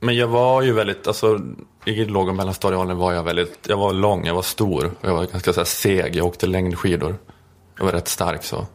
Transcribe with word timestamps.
Men 0.00 0.16
jag 0.16 0.26
var 0.26 0.62
ju 0.62 0.72
väldigt, 0.72 1.06
alltså 1.06 1.40
i 1.84 2.04
låg 2.04 2.28
och 2.28 2.34
mellanstadieåldern 2.34 2.96
var 2.96 3.12
jag 3.12 3.22
väldigt, 3.22 3.58
jag 3.68 3.76
var 3.76 3.92
lång, 3.92 4.26
jag 4.26 4.34
var 4.34 4.42
stor. 4.42 4.90
Jag 5.00 5.14
var 5.14 5.24
ganska 5.24 5.52
så 5.52 5.60
här, 5.60 5.64
seg, 5.64 6.16
jag 6.16 6.26
åkte 6.26 6.46
längdskidor. 6.46 7.16
Jag 7.78 7.84
var 7.84 7.92
rätt 7.92 8.08
stark 8.08 8.44
så. 8.44 8.66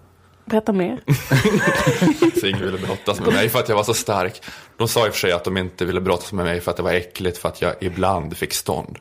Berätta 0.45 0.73
mer. 0.73 1.01
så 2.39 2.47
ingen 2.47 2.61
ville 2.61 2.77
brottas 2.77 3.19
med 3.19 3.33
mig 3.33 3.49
för 3.49 3.59
att 3.59 3.69
jag 3.69 3.75
var 3.75 3.83
så 3.83 3.93
stark. 3.93 4.41
De 4.77 4.87
sa 4.87 5.05
i 5.05 5.09
och 5.09 5.13
för 5.13 5.19
sig 5.19 5.31
att 5.31 5.43
de 5.43 5.57
inte 5.57 5.85
ville 5.85 6.01
brottas 6.01 6.33
med 6.33 6.45
mig 6.45 6.61
för 6.61 6.71
att 6.71 6.77
det 6.77 6.83
var 6.83 6.91
äckligt 6.93 7.37
för 7.37 7.49
att 7.49 7.61
jag 7.61 7.73
ibland 7.79 8.37
fick 8.37 8.53
stånd. 8.53 8.99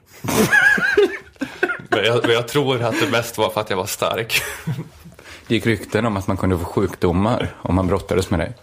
men, 1.88 2.04
jag, 2.04 2.22
men 2.22 2.32
jag 2.32 2.48
tror 2.48 2.82
att 2.82 3.00
det 3.00 3.10
mest 3.10 3.38
var 3.38 3.50
för 3.50 3.60
att 3.60 3.70
jag 3.70 3.76
var 3.76 3.86
stark. 3.86 4.42
Det 5.46 5.54
gick 5.54 5.66
rykten 5.66 6.06
om 6.06 6.16
att 6.16 6.26
man 6.26 6.36
kunde 6.36 6.58
få 6.58 6.64
sjukdomar 6.64 7.56
om 7.62 7.74
man 7.74 7.86
brottades 7.86 8.30
med 8.30 8.40
dig. 8.40 8.54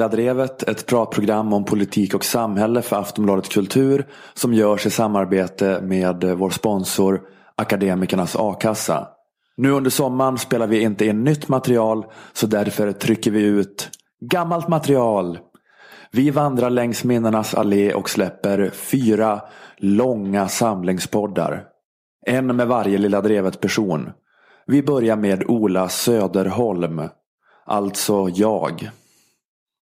Lilla 0.00 0.08
Drevet, 0.08 0.62
ett 0.62 0.86
pratprogram 0.86 1.52
om 1.52 1.64
politik 1.64 2.14
och 2.14 2.24
samhälle 2.24 2.82
för 2.82 2.96
Aftonbladet 2.96 3.48
Kultur 3.48 4.06
som 4.34 4.54
görs 4.54 4.86
i 4.86 4.90
samarbete 4.90 5.80
med 5.82 6.24
vår 6.24 6.50
sponsor 6.50 7.20
Akademikernas 7.56 8.36
A-kassa. 8.36 9.08
Nu 9.56 9.70
under 9.70 9.90
sommaren 9.90 10.38
spelar 10.38 10.66
vi 10.66 10.82
inte 10.82 11.06
in 11.06 11.24
nytt 11.24 11.48
material 11.48 12.04
så 12.32 12.46
därför 12.46 12.92
trycker 12.92 13.30
vi 13.30 13.42
ut 13.42 13.88
gammalt 14.20 14.68
material. 14.68 15.38
Vi 16.12 16.30
vandrar 16.30 16.70
längs 16.70 17.04
minnenas 17.04 17.54
allé 17.54 17.94
och 17.94 18.10
släpper 18.10 18.70
fyra 18.70 19.40
långa 19.76 20.48
samlingspoddar. 20.48 21.64
En 22.26 22.56
med 22.56 22.66
varje 22.66 22.98
Lilla 22.98 23.20
Drevet-person. 23.20 24.10
Vi 24.66 24.82
börjar 24.82 25.16
med 25.16 25.44
Ola 25.48 25.88
Söderholm. 25.88 27.02
Alltså 27.66 28.28
jag. 28.28 28.90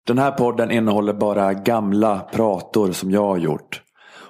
Den 0.06 0.18
här 0.18 0.30
podden 0.30 0.70
innehåller 0.70 1.12
bara 1.12 1.54
gamla 1.54 2.18
prator 2.18 2.92
som 2.92 3.10
jag 3.10 3.26
har 3.26 3.36
gjort. 3.36 3.82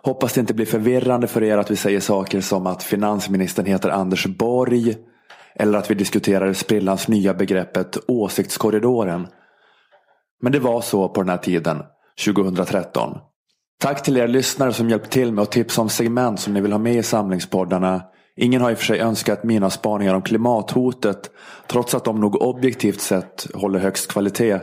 Hoppas 0.03 0.33
det 0.33 0.41
inte 0.41 0.55
blir 0.55 0.67
förvirrande 0.67 1.27
för 1.27 1.43
er 1.43 1.59
att 1.59 1.71
vi 1.71 1.77
säger 1.77 2.01
saker 2.01 2.41
som 2.41 2.67
att 2.67 2.83
finansministern 2.83 3.67
heter 3.67 3.89
Anders 3.89 4.27
Borg. 4.27 4.95
Eller 5.55 5.79
att 5.79 5.91
vi 5.91 5.95
diskuterar 5.95 6.53
sprillans 6.53 7.09
nya 7.09 7.35
begreppet 7.35 7.99
åsiktskorridoren. 8.09 9.27
Men 10.43 10.53
det 10.53 10.59
var 10.59 10.81
så 10.81 11.09
på 11.09 11.23
den 11.23 11.29
här 11.29 11.37
tiden, 11.37 11.83
2013. 12.25 13.19
Tack 13.81 14.03
till 14.03 14.17
er 14.17 14.29
lyssnare 14.29 14.73
som 14.73 14.91
hjälpt 14.91 15.11
till 15.11 15.33
med 15.33 15.43
att 15.43 15.53
tipsa 15.53 15.81
om 15.81 15.89
segment 15.89 16.41
som 16.41 16.55
ni 16.55 16.61
vill 16.61 16.73
ha 16.73 16.79
med 16.79 16.95
i 16.95 17.03
samlingspoddarna. 17.03 18.03
Ingen 18.37 18.63
har 18.63 18.71
i 18.71 18.75
och 18.75 18.79
för 18.79 18.85
sig 18.85 19.01
önskat 19.01 19.45
mina 19.45 19.71
spaningar 19.71 20.15
om 20.15 20.23
klimathotet, 20.23 21.31
trots 21.67 21.95
att 21.95 22.05
de 22.05 22.21
nog 22.21 22.43
objektivt 22.43 23.01
sett 23.01 23.47
håller 23.55 23.79
högst 23.79 24.13
kvalitet. 24.13 24.61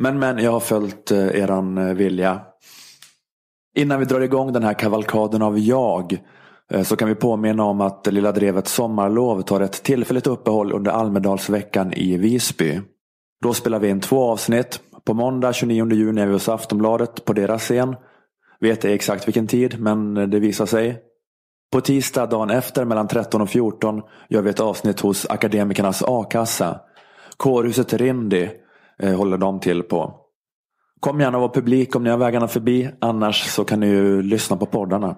Men 0.00 0.18
men, 0.18 0.38
jag 0.38 0.50
har 0.50 0.60
följt 0.60 1.10
eh, 1.10 1.26
eran 1.26 1.78
eh, 1.78 1.94
vilja. 1.94 2.40
Innan 3.76 3.98
vi 3.98 4.04
drar 4.04 4.20
igång 4.20 4.52
den 4.52 4.62
här 4.62 4.74
kavalkaden 4.74 5.42
av 5.42 5.58
jag 5.58 6.18
eh, 6.70 6.82
så 6.82 6.96
kan 6.96 7.08
vi 7.08 7.14
påminna 7.14 7.64
om 7.64 7.80
att 7.80 8.06
Lilla 8.06 8.32
Drevets 8.32 8.72
sommarlov 8.72 9.42
tar 9.42 9.60
ett 9.60 9.82
tillfälligt 9.82 10.26
uppehåll 10.26 10.72
under 10.72 10.90
Almedalsveckan 10.90 11.92
i 11.92 12.16
Visby. 12.16 12.80
Då 13.42 13.54
spelar 13.54 13.78
vi 13.78 13.88
in 13.88 14.00
två 14.00 14.30
avsnitt. 14.30 14.80
På 15.04 15.14
måndag 15.14 15.52
29 15.52 15.92
juni 15.92 16.20
är 16.20 16.26
vi 16.26 16.32
hos 16.32 16.48
Aftonbladet 16.48 17.24
på 17.24 17.32
deras 17.32 17.62
scen. 17.62 17.96
Vet 18.60 18.84
ej 18.84 18.92
exakt 18.92 19.28
vilken 19.28 19.46
tid, 19.46 19.80
men 19.80 20.14
det 20.14 20.40
visar 20.40 20.66
sig. 20.66 20.98
På 21.72 21.80
tisdag 21.80 22.26
dagen 22.26 22.50
efter 22.50 22.84
mellan 22.84 23.08
13 23.08 23.40
och 23.40 23.50
14 23.50 24.02
gör 24.28 24.42
vi 24.42 24.50
ett 24.50 24.60
avsnitt 24.60 25.00
hos 25.00 25.26
Akademikernas 25.26 26.02
A-kassa. 26.06 26.80
Kårhuset 27.36 27.92
Rindi 27.92 28.50
Eh, 29.02 29.16
håller 29.16 29.38
de 29.38 29.60
till 29.60 29.82
på. 29.82 30.14
Kom 31.00 31.20
gärna 31.20 31.38
och 31.38 31.42
var 31.42 31.54
publik 31.54 31.96
om 31.96 32.04
ni 32.04 32.10
har 32.10 32.18
vägarna 32.18 32.48
förbi. 32.48 32.90
Annars 33.00 33.44
så 33.44 33.64
kan 33.64 33.80
ni 33.80 33.86
ju 33.86 34.22
lyssna 34.22 34.56
på 34.56 34.66
poddarna. 34.66 35.16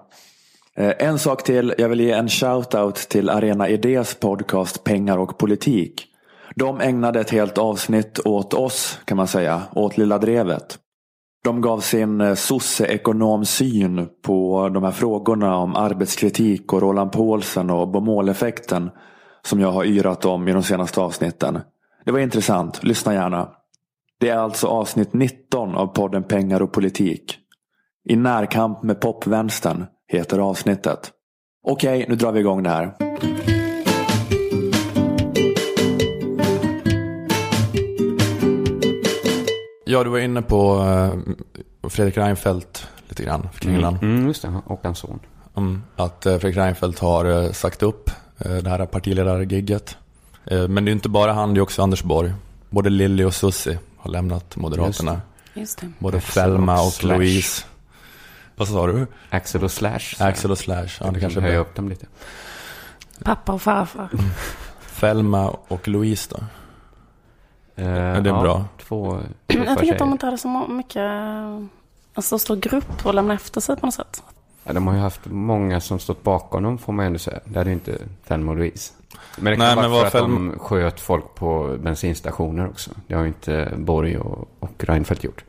Eh, 0.75 0.93
en 0.99 1.19
sak 1.19 1.43
till. 1.43 1.73
Jag 1.77 1.89
vill 1.89 1.99
ge 1.99 2.11
en 2.11 2.27
shout-out 2.27 3.07
till 3.07 3.29
Arena 3.29 3.69
Idés 3.69 4.15
podcast 4.15 4.83
Pengar 4.83 5.17
och 5.17 5.37
politik. 5.37 6.07
De 6.55 6.81
ägnade 6.81 7.19
ett 7.19 7.29
helt 7.29 7.57
avsnitt 7.57 8.19
åt 8.25 8.53
oss 8.53 8.99
kan 9.05 9.17
man 9.17 9.27
säga. 9.27 9.61
Åt 9.75 9.97
Lilla 9.97 10.17
Drevet. 10.17 10.77
De 11.43 11.61
gav 11.61 11.79
sin 11.79 12.21
eh, 12.21 12.33
sosse-ekonomsyn 12.33 14.07
på 14.23 14.69
de 14.69 14.83
här 14.83 14.91
frågorna 14.91 15.57
om 15.57 15.75
arbetskritik 15.75 16.73
och 16.73 16.81
Roland 16.81 17.11
Paulsen 17.11 17.69
och 17.69 17.87
Bomåleffekten 17.87 18.89
som 19.45 19.59
jag 19.59 19.71
har 19.71 19.85
yrat 19.85 20.25
om 20.25 20.47
i 20.47 20.51
de 20.51 20.63
senaste 20.63 21.01
avsnitten. 21.01 21.59
Det 22.05 22.11
var 22.11 22.19
intressant. 22.19 22.83
Lyssna 22.83 23.13
gärna. 23.13 23.49
Det 24.21 24.29
är 24.29 24.37
alltså 24.37 24.67
avsnitt 24.67 25.13
19 25.13 25.75
av 25.75 25.87
podden 25.87 26.23
Pengar 26.23 26.61
och 26.61 26.71
politik. 26.71 27.37
I 28.09 28.15
närkamp 28.15 28.83
med 28.83 29.01
popvänstern 29.01 29.85
heter 30.07 30.39
avsnittet. 30.39 31.11
Okej, 31.67 32.05
nu 32.09 32.15
drar 32.15 32.31
vi 32.31 32.39
igång 32.39 32.63
det 32.63 32.69
här. 32.69 32.93
Ja, 39.85 40.03
du 40.03 40.09
var 40.09 40.19
inne 40.19 40.41
på 40.41 40.79
eh, 41.83 41.89
Fredrik 41.89 42.17
Reinfeldt 42.17 42.87
lite 43.09 43.23
grann, 43.23 43.49
Kringlan. 43.59 43.97
Mm, 44.01 44.15
mm, 44.15 44.27
just 44.27 44.41
det, 44.41 44.53
och 44.65 44.79
hans 44.83 44.99
son. 44.99 45.19
Mm, 45.57 45.81
att 45.95 46.25
eh, 46.25 46.37
Fredrik 46.37 46.57
Reinfeldt 46.57 46.99
har 46.99 47.25
eh, 47.25 47.51
sagt 47.51 47.83
upp 47.83 48.11
det 48.37 48.69
här 48.69 48.85
partiledargigget. 48.85 49.97
Men 50.69 50.85
det 50.85 50.91
är 50.91 50.93
inte 50.93 51.09
bara 51.09 51.33
han, 51.33 51.53
det 51.53 51.59
är 51.59 51.61
också 51.61 51.81
Anders 51.81 52.03
Borg. 52.03 52.33
Både 52.69 52.89
Lilly 52.89 53.23
och 53.23 53.33
Susie 53.33 53.79
har 54.01 54.11
lämnat 54.11 54.55
Moderaterna. 54.55 55.21
Just 55.53 55.79
det. 55.81 55.91
Både 55.99 56.17
Axel 56.17 56.43
Thelma 56.43 56.81
och 56.81 56.87
och. 56.87 57.03
Louise. 57.03 57.65
Vad 58.55 58.67
sa 58.67 58.87
du? 58.87 59.07
Axel 59.29 59.63
och 59.63 59.71
Slash. 59.71 59.99
Axel 60.19 60.51
och 60.51 60.57
Slash. 60.57 60.87
Ja, 60.99 61.11
det 61.11 61.19
kanske 61.19 61.41
höja 61.41 61.57
upp 61.57 61.75
dem 61.75 61.89
lite. 61.89 62.05
Pappa 63.23 63.53
och 63.53 63.61
farfar. 63.61 64.09
Thelma 64.99 65.49
och 65.67 65.87
Louise 65.87 66.29
då. 66.31 66.43
Det 67.75 67.83
är 67.83 68.21
bra. 68.21 68.65
Två 68.87 69.19
Jag 69.47 69.57
tuffa 69.57 69.75
tänker 69.75 69.93
att 69.93 69.99
de 69.99 70.11
inte 70.11 70.25
hade 70.25 70.37
så 70.37 70.67
mycket, 70.67 71.11
alltså 72.13 72.29
så 72.29 72.39
stor 72.39 72.55
grupp 72.55 73.05
att 73.05 73.15
lämna 73.15 73.33
efter 73.33 73.61
sig 73.61 73.75
på 73.75 73.85
något 73.85 73.95
sätt. 73.95 74.23
Ja, 74.63 74.73
de 74.73 74.87
har 74.87 74.93
ju 74.93 74.99
haft 74.99 75.21
många 75.25 75.81
som 75.81 75.99
stått 75.99 76.23
bakom 76.23 76.63
dem 76.63 76.77
får 76.77 76.93
man 76.93 77.05
ändå 77.05 77.19
säga. 77.19 77.39
Det 77.45 77.57
hade 77.59 77.69
ju 77.69 77.73
inte 77.73 77.97
Thelma 78.27 78.51
och 78.51 78.57
Louise. 78.57 78.93
Men 79.41 79.51
det 79.51 79.57
kan 79.57 79.65
Nej, 79.65 79.75
vara 79.75 80.01
men 80.01 80.11
för 80.11 80.17
att 80.17 80.23
de 80.23 80.59
sköt 80.59 80.99
folk 80.99 81.35
på 81.35 81.77
bensinstationer 81.83 82.67
också. 82.67 82.91
Det 83.07 83.13
har 83.13 83.21
ju 83.21 83.27
inte 83.27 83.73
Borg 83.77 84.17
och, 84.17 84.47
och 84.59 84.83
Reinfeldt 84.83 85.23
gjort. 85.23 85.43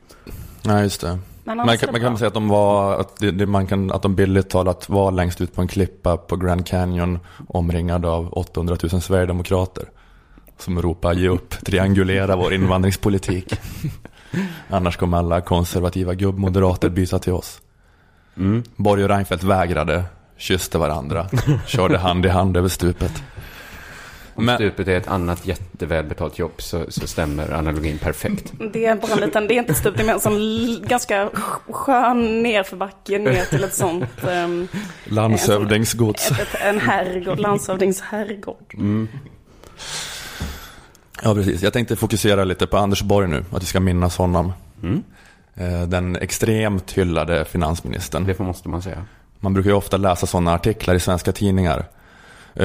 Nej, 0.62 0.82
just 0.82 1.00
det. 1.00 1.19
Men 1.44 1.56
Man 1.56 1.78
kan, 1.78 1.92
man 1.92 2.00
kan 2.00 2.19
säga 2.19 2.28
att 2.28 2.34
de 2.34 2.48
var, 2.48 3.00
att, 3.00 3.16
det, 3.16 3.31
det, 3.31 3.47
man 3.47 3.66
kan, 3.66 3.92
att 3.92 4.02
de 4.02 4.14
billigt 4.14 4.50
talat 4.50 4.88
var 4.88 5.12
längst 5.12 5.41
ut 5.41 5.54
på 5.54 5.60
en 5.62 5.69
klippa 5.69 6.16
på 6.16 6.36
Grand 6.36 6.66
Canyon 6.66 7.19
omringad 7.48 8.06
av 8.06 8.32
800 8.32 8.76
000 8.92 9.02
sverigedemokrater. 9.02 9.84
Som 10.58 10.82
ropar 10.82 11.14
ge 11.14 11.28
upp, 11.28 11.50
triangulera 11.50 12.36
vår 12.36 12.54
invandringspolitik. 12.54 13.54
Annars 14.70 14.97
kommer 14.97 15.19
alla 15.19 15.41
konservativa 15.41 16.14
gubbmoderater 16.14 16.88
byta 16.88 17.19
till 17.19 17.32
oss. 17.32 17.60
Mm. 18.36 18.62
Borg 18.76 19.02
och 19.02 19.08
Reinfeldt 19.08 19.44
vägrade, 19.44 20.04
kysste 20.36 20.78
varandra, 20.78 21.26
körde 21.66 21.98
hand 21.98 22.26
i 22.26 22.28
hand 22.28 22.56
över 22.56 22.69
stupet. 22.69 23.22
Om 24.34 24.44
Men- 24.44 24.56
stupet 24.56 24.88
är 24.88 24.96
ett 24.96 25.08
annat 25.08 25.46
jättevälbetalt 25.46 26.38
jobb 26.38 26.52
så, 26.58 26.84
så 26.88 27.06
stämmer 27.06 27.52
analogin 27.52 27.99
perfekt. 27.99 28.52
Det 28.73 28.87
är 28.87 28.94
bara 28.94 29.12
en 29.12 29.20
liten, 29.20 29.49
det 29.49 29.55
är 29.55 29.58
inte 29.58 29.75
stup, 29.75 29.96
det 29.96 30.02
är 30.02 30.06
mer 30.06 30.12
en 30.12 30.20
sån 30.20 30.88
ganska 30.88 31.31
skön 31.70 32.43
nerförbacke 32.43 33.19
ner 33.19 33.44
till 33.44 33.64
ett 33.64 33.75
sånt, 33.75 34.05
um, 34.44 34.69
Landshövdingsgods. 35.05 36.31
ett, 36.31 36.40
ett, 36.40 36.55
en 36.62 36.79
herrgård, 36.81 37.38
landshövdings 37.38 38.00
herrgård. 38.00 38.75
Ja, 41.23 41.34
precis. 41.34 41.62
Jag 41.62 41.73
tänkte 41.73 41.96
fokusera 41.96 42.44
lite 42.44 42.67
på 42.67 42.76
Anders 42.76 43.02
Borg 43.02 43.29
nu, 43.29 43.44
att 43.52 43.62
vi 43.62 43.67
ska 43.67 43.81
minnas 43.81 44.17
honom. 44.17 44.52
Mm. 44.82 45.02
Eh, 45.55 45.82
Den 45.88 46.17
extremt 46.17 46.93
hyllade 46.93 47.44
finansministern. 47.44 48.25
Det 48.26 48.38
måste 48.38 48.69
man 48.69 48.82
säga. 48.82 49.05
Man 49.40 49.55
brukar 49.55 49.70
ju 49.70 49.76
ofta 49.76 49.96
läsa 49.96 50.26
sådana 50.26 50.55
artiklar 50.55 50.94
i 50.94 51.00
svenska 51.00 51.32
tidningar 51.32 51.84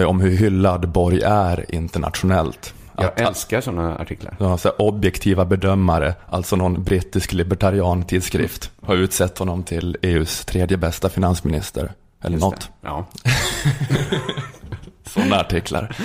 om 0.08 0.20
hur 0.20 0.38
hyllad 0.38 0.90
Borg 0.90 1.22
är 1.26 1.76
internationellt. 1.76 2.74
Jag 2.98 3.06
Att, 3.06 3.20
älskar 3.22 3.62
sådana 3.62 3.98
artiklar. 3.98 4.36
Ja, 4.40 4.58
så 4.58 4.70
objektiva 4.70 5.46
bedömare, 5.46 6.14
alltså 6.30 6.56
någon 6.56 6.84
brittisk 6.84 7.34
libertarian 7.34 8.04
tidskrift, 8.04 8.72
har 8.82 8.96
utsett 8.96 9.38
honom 9.38 9.64
till 9.64 9.98
EUs 10.02 10.46
tredje 10.46 10.78
bästa 10.78 11.10
finansminister. 11.10 11.92
Eller 12.22 12.34
Just 12.34 12.42
något. 12.44 12.60
det. 12.60 12.68
Ja. 12.88 13.06
Sådana 15.06 15.40
artiklar. 15.40 15.96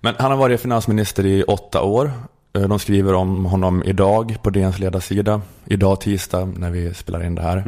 Men 0.00 0.14
han 0.18 0.30
har 0.30 0.38
varit 0.38 0.60
finansminister 0.60 1.26
i 1.26 1.42
åtta 1.42 1.82
år. 1.82 2.12
Eh, 2.58 2.62
De 2.62 2.78
skriver 2.78 3.14
om 3.14 3.44
honom 3.44 3.82
idag 3.86 4.36
på 4.42 4.50
DNs 4.50 4.78
ledarsida. 4.78 5.40
Idag 5.66 6.00
tisdag 6.00 6.44
när 6.44 6.70
vi 6.70 6.94
spelar 6.94 7.24
in 7.26 7.34
det 7.34 7.42
här. 7.42 7.56
Eh, 7.56 7.64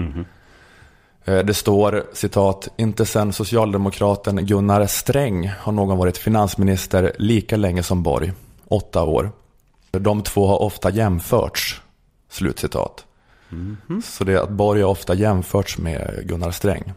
Det 1.26 1.55
står 1.55 2.05
citat, 2.12 2.69
inte 2.76 3.06
sedan 3.06 3.32
socialdemokraten 3.32 4.46
Gunnar 4.46 4.87
Sträng 4.87 5.49
har 5.58 5.73
någon 5.73 5.99
varit 5.99 6.19
finansminister 6.19 7.12
lika 7.19 7.56
länge 7.56 7.82
som 7.82 8.02
Borg. 8.02 8.32
Åtta 8.69 9.02
år. 9.02 9.31
De 9.90 10.23
två 10.23 10.46
har 10.46 10.62
ofta 10.62 10.90
jämförts. 10.90 11.82
Slutcitat. 12.31 13.05
Så 14.05 14.25
det 14.25 14.32
är 14.32 14.38
att 14.38 14.50
Borg 14.50 14.82
har 14.82 14.90
ofta 14.90 15.14
jämförts 15.14 15.78
med 15.78 16.20
Gunnar 16.25 16.50
Sträng. 16.50 16.93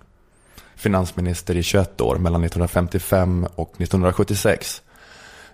Finansminister 0.75 1.57
i 1.57 1.63
21 1.63 2.01
år 2.01 2.15
mellan 2.15 2.43
1955 2.43 3.47
och 3.55 3.69
1976. 3.69 4.81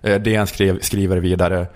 Eh, 0.01 0.21
DN 0.21 0.47
skrev, 0.47 0.79
skriver 0.79 1.17
vidare. 1.17 1.67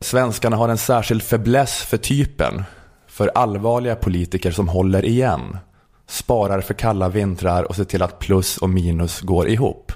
Svenskarna 0.00 0.56
har 0.56 0.68
en 0.68 0.78
särskild 0.78 1.22
fäbless 1.22 1.82
för 1.82 1.96
typen. 1.96 2.62
För 3.06 3.30
allvarliga 3.34 3.96
politiker 3.96 4.50
som 4.50 4.68
håller 4.68 5.04
igen. 5.04 5.56
Sparar 6.10 6.60
för 6.60 6.74
kalla 6.74 7.08
vintrar 7.08 7.64
och 7.64 7.76
ser 7.76 7.84
till 7.84 8.02
att 8.02 8.18
plus 8.18 8.58
och 8.58 8.70
minus 8.70 9.20
går 9.20 9.48
ihop. 9.48 9.92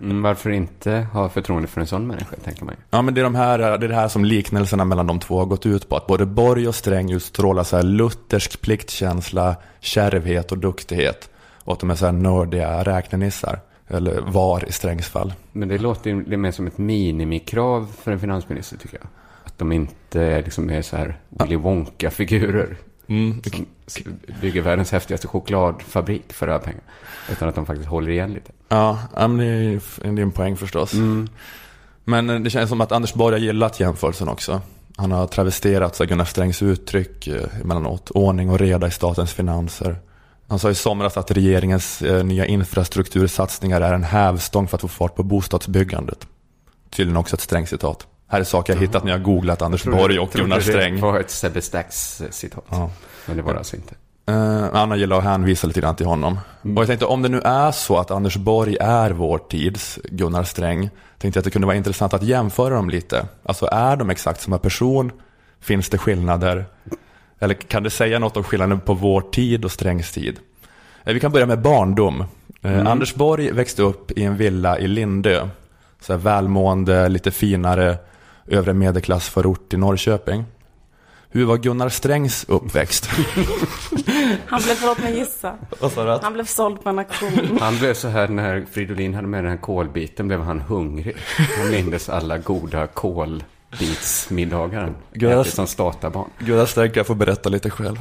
Mm, 0.00 0.22
varför 0.22 0.50
inte 0.50 1.06
ha 1.12 1.28
förtroende 1.28 1.68
för 1.68 1.80
en 1.80 1.86
sån 1.86 2.06
människa, 2.06 2.36
tänker 2.44 2.64
man 2.64 2.74
ju. 2.74 2.80
Ja, 2.90 3.02
men 3.02 3.14
det 3.14 3.20
är, 3.20 3.22
de 3.22 3.34
här, 3.34 3.58
det 3.58 3.86
är 3.86 3.88
det 3.88 3.94
här 3.94 4.08
som 4.08 4.24
liknelserna 4.24 4.84
mellan 4.84 5.06
de 5.06 5.18
två 5.18 5.38
har 5.38 5.46
gått 5.46 5.66
ut 5.66 5.88
på. 5.88 5.96
Att 5.96 6.06
både 6.06 6.26
Borg 6.26 6.68
och 6.68 6.74
Sträng 6.74 7.12
utstrålar 7.12 7.64
så 7.64 7.76
här 7.76 7.82
luthersk 7.82 8.60
pliktkänsla, 8.60 9.56
kärvhet 9.80 10.52
och 10.52 10.58
duktighet. 10.58 11.30
Och 11.64 11.72
att 11.72 11.80
de 11.80 11.90
är 11.90 11.94
så 11.94 12.04
här 12.04 12.12
nördiga 12.12 12.82
räknenissar. 12.82 13.60
Eller 13.88 14.20
var 14.20 14.68
i 14.68 14.72
Strängs 14.72 15.06
fall. 15.06 15.32
Men 15.52 15.68
det 15.68 15.78
låter 15.78 16.10
ju 16.10 16.36
mer 16.36 16.50
som 16.50 16.66
ett 16.66 16.78
minimikrav 16.78 17.92
för 18.02 18.12
en 18.12 18.20
finansminister, 18.20 18.76
tycker 18.76 18.98
jag. 18.98 19.08
Att 19.44 19.58
de 19.58 19.72
inte 19.72 20.22
är 20.22 20.42
liksom 20.42 20.70
är 20.70 20.82
så 20.82 20.96
här 20.96 21.18
Willy 21.28 21.56
Wonka-figurer. 21.56 22.76
Mm. 23.06 23.42
Som 23.42 23.66
bygger 24.40 24.62
världens 24.62 24.92
häftigaste 24.92 25.28
chokladfabrik 25.28 26.32
för 26.32 26.48
ha 26.48 26.58
pengar. 26.58 26.82
Utan 27.32 27.48
att 27.48 27.54
de 27.54 27.66
faktiskt 27.66 27.88
håller 27.88 28.10
igen 28.10 28.32
lite. 28.32 28.52
Ja, 28.68 28.98
men 29.14 29.36
det 29.38 29.44
är 30.02 30.12
det 30.12 30.22
en 30.22 30.32
poäng 30.32 30.56
förstås. 30.56 30.92
Men 32.04 32.30
eh, 32.30 32.40
det 32.40 32.50
känns 32.50 32.68
som 32.68 32.80
att 32.80 32.92
Anders 32.92 33.14
Borg 33.14 33.34
har 33.34 33.40
gillat 33.40 33.80
jämförelsen 33.80 34.28
också. 34.28 34.60
Han 34.96 35.12
har 35.12 35.26
travesterat 35.26 35.96
så 35.96 36.04
Gunnar 36.04 36.24
Strängs 36.24 36.62
uttryck 36.62 37.26
eh, 37.26 37.60
emellanåt. 37.60 38.10
Ordning 38.10 38.50
och 38.50 38.58
reda 38.58 38.86
i 38.86 38.90
statens 38.90 39.32
finanser. 39.32 39.96
Han 40.48 40.58
sa 40.58 40.70
i 40.70 40.74
somras 40.74 41.16
att 41.16 41.30
regeringens 41.30 42.02
eh, 42.02 42.24
nya 42.24 42.46
infrastruktursatsningar 42.46 43.80
är 43.80 43.94
en 43.94 44.04
hävstång 44.04 44.68
för 44.68 44.76
att 44.76 44.80
få 44.80 44.88
fart 44.88 45.14
på 45.14 45.22
bostadsbyggandet. 45.22 46.26
Tydligen 46.90 47.16
också 47.16 47.36
ett 47.36 47.42
Sträng-citat. 47.42 48.06
Här 48.26 48.40
är 48.40 48.44
saker 48.44 48.72
jag 48.72 48.80
hittat 48.80 49.04
när 49.04 49.12
jag 49.12 49.22
googlat 49.22 49.62
Anders 49.62 49.84
Borg 49.84 50.18
och 50.18 50.30
Gunnar 50.32 50.56
det 50.56 50.62
Sträng. 50.62 51.00
var 51.00 51.20
ett 51.20 51.30
Sebbe 51.30 51.60
Stax-citat. 51.60 52.64
Ja. 52.70 52.90
Men 53.30 53.36
det 53.36 53.42
var 53.42 53.52
det 53.52 53.58
alltså 53.58 53.76
inte. 53.76 53.94
Uh, 54.30 54.68
Anna 54.72 54.96
gillar 54.96 55.18
att 55.18 55.24
hänvisa 55.24 55.66
lite 55.66 55.80
grann 55.80 55.96
till 55.96 56.06
honom. 56.06 56.38
Och 56.62 56.70
jag 56.70 56.86
tänkte 56.86 57.06
om 57.06 57.22
det 57.22 57.28
nu 57.28 57.40
är 57.40 57.70
så 57.70 57.96
att 57.98 58.10
Anders 58.10 58.36
Borg 58.36 58.76
är 58.80 59.10
vår 59.10 59.38
tids 59.38 59.98
Gunnar 60.04 60.44
Sträng. 60.44 60.90
Tänkte 61.18 61.38
jag 61.38 61.40
att 61.40 61.44
det 61.44 61.50
kunde 61.50 61.66
vara 61.66 61.76
intressant 61.76 62.14
att 62.14 62.22
jämföra 62.22 62.74
dem 62.74 62.90
lite. 62.90 63.26
Alltså 63.42 63.66
är 63.66 63.96
de 63.96 64.10
exakt 64.10 64.40
samma 64.40 64.58
person? 64.58 65.12
Finns 65.60 65.88
det 65.88 65.98
skillnader? 65.98 66.64
Eller 67.38 67.54
kan 67.54 67.82
det 67.82 67.90
säga 67.90 68.18
något 68.18 68.36
om 68.36 68.44
skillnaden 68.44 68.80
på 68.80 68.94
vår 68.94 69.20
tid 69.20 69.64
och 69.64 69.70
Strängs 69.70 70.12
tid? 70.12 70.38
Eh, 71.04 71.14
Vi 71.14 71.20
kan 71.20 71.32
börja 71.32 71.46
med 71.46 71.60
barndom. 71.60 72.24
Eh, 72.62 72.86
Anders 72.86 73.14
Borg 73.14 73.52
växte 73.52 73.82
upp 73.82 74.10
i 74.10 74.24
en 74.24 74.36
villa 74.36 74.78
i 74.78 74.88
Lindö. 74.88 75.48
Så 76.00 76.16
välmående, 76.16 77.08
lite 77.08 77.30
finare, 77.30 77.98
övre 78.46 78.72
medelklassförort 78.72 79.74
i 79.74 79.76
Norrköping. 79.76 80.44
Hur 81.32 81.44
var 81.44 81.56
Gunnar 81.56 81.88
Strängs 81.88 82.44
uppväxt? 82.48 83.06
Han 84.46 84.62
blev, 84.62 84.74
förlåt 84.74 84.98
mig 84.98 85.18
gissa, 85.18 85.56
Vad 85.80 85.92
sa 85.92 86.04
du? 86.04 86.10
han 86.22 86.32
blev 86.32 86.44
såld 86.44 86.82
på 86.82 86.88
en 86.88 86.98
auktion. 86.98 87.58
Han 87.60 87.78
blev 87.78 87.94
så 87.94 88.08
här 88.08 88.28
när 88.28 88.64
Fridolin 88.72 89.14
hade 89.14 89.28
med 89.28 89.44
den 89.44 89.50
här 89.50 89.58
kolbiten 89.58 90.28
blev 90.28 90.40
han 90.40 90.60
hungrig. 90.60 91.16
Han 91.58 91.70
mindes 91.70 92.08
alla 92.08 92.38
goda 92.38 92.86
kolbitsmiddagar 92.86 94.92
ätit 95.12 95.54
som 95.54 95.66
statarbarn. 95.66 96.30
Gunnar 96.38 96.66
Sträng 96.66 96.90
kan 96.90 97.04
få 97.04 97.14
berätta 97.14 97.48
lite 97.48 97.70
själv. 97.70 97.96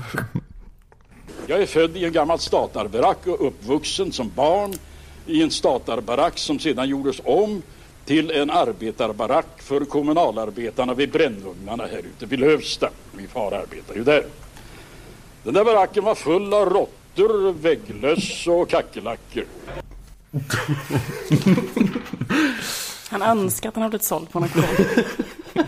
Jag 1.48 1.62
är 1.62 1.66
född 1.66 1.98
i 1.98 2.06
en 2.06 2.14
gammal 2.14 2.40
statarbarack 2.40 3.28
och 3.28 3.48
uppvuxen 3.48 4.12
som 4.12 4.32
barn 4.36 4.74
i 5.26 5.44
en 5.44 5.52
statarbarack 5.52 6.38
som 6.38 6.60
sedan 6.60 6.90
gjordes 6.90 7.22
om 7.24 7.62
till 8.10 8.32
en 8.32 8.50
arbetarbarack 8.50 9.62
för 9.62 9.86
kommunalarbetarna 9.86 10.94
vid 10.94 11.12
brännugnarna 11.12 11.84
här 11.86 12.00
ute 12.00 12.26
vid 12.26 12.40
Lövsta. 12.40 12.90
Min 13.12 13.28
far 13.28 13.52
arbetar 13.52 13.96
ju 13.96 14.04
där. 14.04 14.26
Den 15.44 15.54
där 15.54 15.66
baracken 15.66 16.04
var 16.04 16.16
full 16.16 16.54
av 16.54 16.70
råttor, 16.70 17.54
vägglöss 17.54 18.48
och 18.48 18.70
kackerlackor. 18.70 19.44
Han 23.10 23.22
önskar 23.22 23.70
att 23.70 23.76
han 23.76 23.82
hade 23.82 23.90
blivit 23.90 24.06
såld 24.06 24.32
på 24.32 24.40
en 24.40 24.44
auktion. 24.44 24.86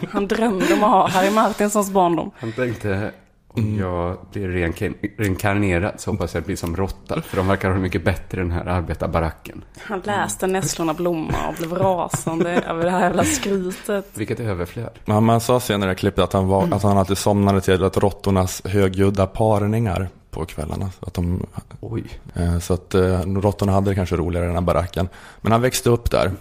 Han 0.09 0.27
drömde 0.27 0.73
om 0.73 0.83
att 0.83 0.89
ha 0.89 1.07
Harry 1.07 1.31
Martinsons 1.31 1.89
barndom. 1.89 2.31
Han 2.37 2.51
tänkte 2.51 3.11
om 3.53 3.77
jag 3.79 4.17
blir 4.31 4.47
reinka- 4.47 4.93
reinkarnerad 5.17 5.93
så 5.97 6.11
hoppas 6.11 6.33
jag 6.35 6.43
bli 6.43 6.57
som 6.57 6.75
råtta. 6.75 7.21
För 7.21 7.37
de 7.37 7.47
verkar 7.47 7.67
ha 7.67 7.75
det 7.75 7.81
mycket 7.81 8.03
bättre 8.05 8.41
den 8.41 8.51
här 8.51 8.65
arbetarbaracken. 8.65 9.63
Han 9.79 9.99
läste 9.99 10.47
Nässlorna 10.47 10.93
blomma 10.93 11.47
och 11.47 11.53
blev 11.57 11.73
rasande 11.73 12.49
över 12.67 12.83
det 12.85 12.91
här 12.91 13.01
jävla 13.01 13.23
skrytet. 13.23 14.05
Vilket 14.13 14.39
överflöd. 14.39 14.99
Man 15.05 15.41
sa 15.41 15.59
senare 15.59 15.91
i 15.91 15.95
klippet 15.95 16.23
att 16.23 16.33
han, 16.33 16.47
var, 16.47 16.67
att 16.71 16.83
han 16.83 16.97
alltid 16.97 17.17
somnade 17.17 17.61
till 17.61 17.83
att 17.83 17.97
råttornas 17.97 18.61
högljudda 18.65 19.27
parningar 19.27 20.09
på 20.31 20.45
kvällarna. 20.45 20.89
Så 20.99 21.05
att, 21.05 21.13
de, 21.13 21.45
Oj. 21.79 22.03
eh, 22.33 22.59
så 22.59 22.73
att 22.73 22.95
eh, 22.95 23.19
råttorna 23.21 23.71
hade 23.71 23.91
det 23.91 23.95
kanske 23.95 24.15
roligare 24.15 24.45
i 24.45 24.47
den 24.47 24.55
här 24.55 24.61
baracken. 24.61 25.09
Men 25.41 25.51
han 25.51 25.61
växte 25.61 25.89
upp 25.89 26.11
där. 26.11 26.31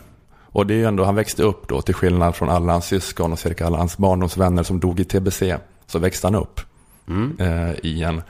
Och 0.52 0.66
det 0.66 0.74
är 0.74 0.78
ju 0.78 0.84
ändå, 0.84 1.04
han 1.04 1.14
växte 1.14 1.42
upp 1.42 1.68
då 1.68 1.82
till 1.82 1.94
skillnad 1.94 2.34
från 2.34 2.50
alla 2.50 2.72
hans 2.72 2.84
syskon 2.86 3.32
och 3.32 3.38
cirka 3.38 3.66
alla 3.66 3.78
hans 3.78 3.98
barndomsvänner 3.98 4.62
som 4.62 4.80
dog 4.80 5.00
i 5.00 5.04
tbc. 5.04 5.42
Så 5.86 5.98
växte 5.98 6.26
han 6.26 6.34
upp 6.34 6.60
eh, 7.38 7.70
i 7.82 8.02
en 8.02 8.22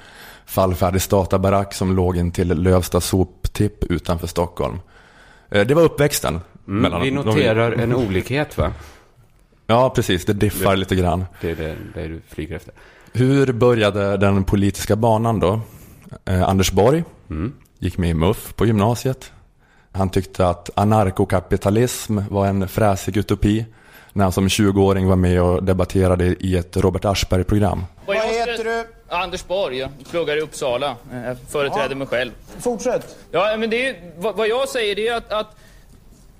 fallfärdig 0.46 1.02
statabarack 1.02 1.74
som 1.74 1.96
låg 1.96 2.16
in 2.16 2.32
till 2.32 2.48
Lövsta 2.48 3.00
soptipp 3.00 3.84
utanför 3.84 4.26
Stockholm. 4.26 4.78
Eh, 5.50 5.66
det 5.66 5.74
var 5.74 5.82
uppväxten. 5.82 6.40
mellan 6.64 7.02
Vi 7.02 7.10
noterar 7.10 7.72
en 7.72 7.94
olikhet 7.94 8.58
va? 8.58 8.72
Ja, 9.66 9.90
precis. 9.90 10.24
Det 10.24 10.32
diffar 10.32 10.76
lite 10.76 10.96
grann. 10.96 11.24
Det 11.40 11.50
är 11.50 11.56
det, 11.56 11.76
det 11.94 12.08
du 12.08 12.20
flyger 12.28 12.56
efter. 12.56 12.74
Hur 13.12 13.52
började 13.52 14.16
den 14.16 14.44
politiska 14.44 14.96
banan 14.96 15.40
då? 15.40 15.60
Eh, 16.24 16.42
Anders 16.42 16.72
Borg 16.72 17.04
gick 17.78 17.98
med 17.98 18.10
i 18.10 18.14
MUF 18.14 18.54
på 18.56 18.66
gymnasiet. 18.66 19.32
Han 19.92 20.10
tyckte 20.10 20.48
att 20.48 20.70
anarkokapitalism 20.74 22.18
var 22.30 22.46
en 22.46 22.68
fräsig 22.68 23.16
utopi. 23.16 23.66
När 24.12 24.24
han 24.24 24.32
som 24.32 24.48
20-åring 24.48 25.06
var 25.06 25.16
med 25.16 25.42
och 25.42 25.64
debatterade 25.64 26.24
i 26.40 26.56
ett 26.56 26.76
Robert 26.76 27.04
Aschberg-program. 27.04 27.84
Vad 28.06 28.16
heter 28.16 28.64
du? 28.64 28.84
Anders 29.08 29.46
Borg, 29.46 29.78
jag 29.78 29.90
pluggar 30.10 30.36
i 30.36 30.40
Uppsala. 30.40 30.96
Jag 31.12 31.36
företräder 31.48 31.94
mig 31.94 32.06
själv. 32.06 32.30
Fortsätt. 32.58 33.16
Ja, 33.30 33.56
men 33.58 33.70
det 33.70 33.88
är, 33.88 33.96
vad, 34.16 34.48
jag 34.48 34.68
säger 34.68 34.96
det 34.96 35.08
är 35.08 35.16
att, 35.16 35.32
att 35.32 35.56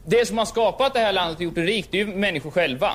det 0.05 0.27
som 0.27 0.39
har 0.39 0.45
skapat 0.45 0.95
det 0.95 1.01
här 1.01 1.13
landet 1.13 1.37
och 1.37 1.43
gjort 1.43 1.55
det 1.55 1.63
rikt, 1.63 1.89
det 1.91 2.01
är 2.01 2.07
ju 2.07 2.17
människor 2.17 2.51
själva. 2.51 2.93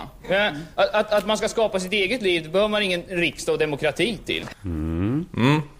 Att, 0.75 0.93
att, 0.93 1.13
att 1.13 1.25
man 1.25 1.37
ska 1.37 1.47
skapa 1.49 1.79
sitt 1.79 1.93
eget 1.93 2.21
liv, 2.21 2.43
det 2.43 2.49
behöver 2.49 2.69
man 2.69 2.83
ingen 2.83 3.01
riksdag 3.01 3.53
och 3.53 3.59
demokrati 3.59 4.17
till. 4.25 4.45
Mm, 4.63 5.25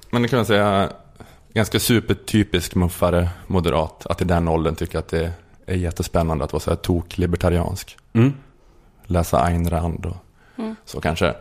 men 0.10 0.22
det 0.22 0.28
kan 0.28 0.38
man 0.38 0.46
säga, 0.46 0.90
ganska 1.54 1.80
supertypisk 1.80 2.76
muffare 2.76 3.30
moderat. 3.48 4.06
Att 4.06 4.22
i 4.22 4.26
den 4.26 4.48
åldern 4.48 4.76
tycka 4.76 5.00
att 5.00 5.08
det 5.08 5.32
är 5.66 5.76
jättespännande 5.76 6.44
att 6.44 6.54
vara 6.54 6.62
så 6.62 6.70
här 6.70 6.78
tok-libertariansk. 6.78 7.98
Läsa 9.06 9.40
Ayn 9.40 9.70
Rand 9.70 10.06
och 10.06 10.16
så 10.86 11.02
kanske. 11.02 11.34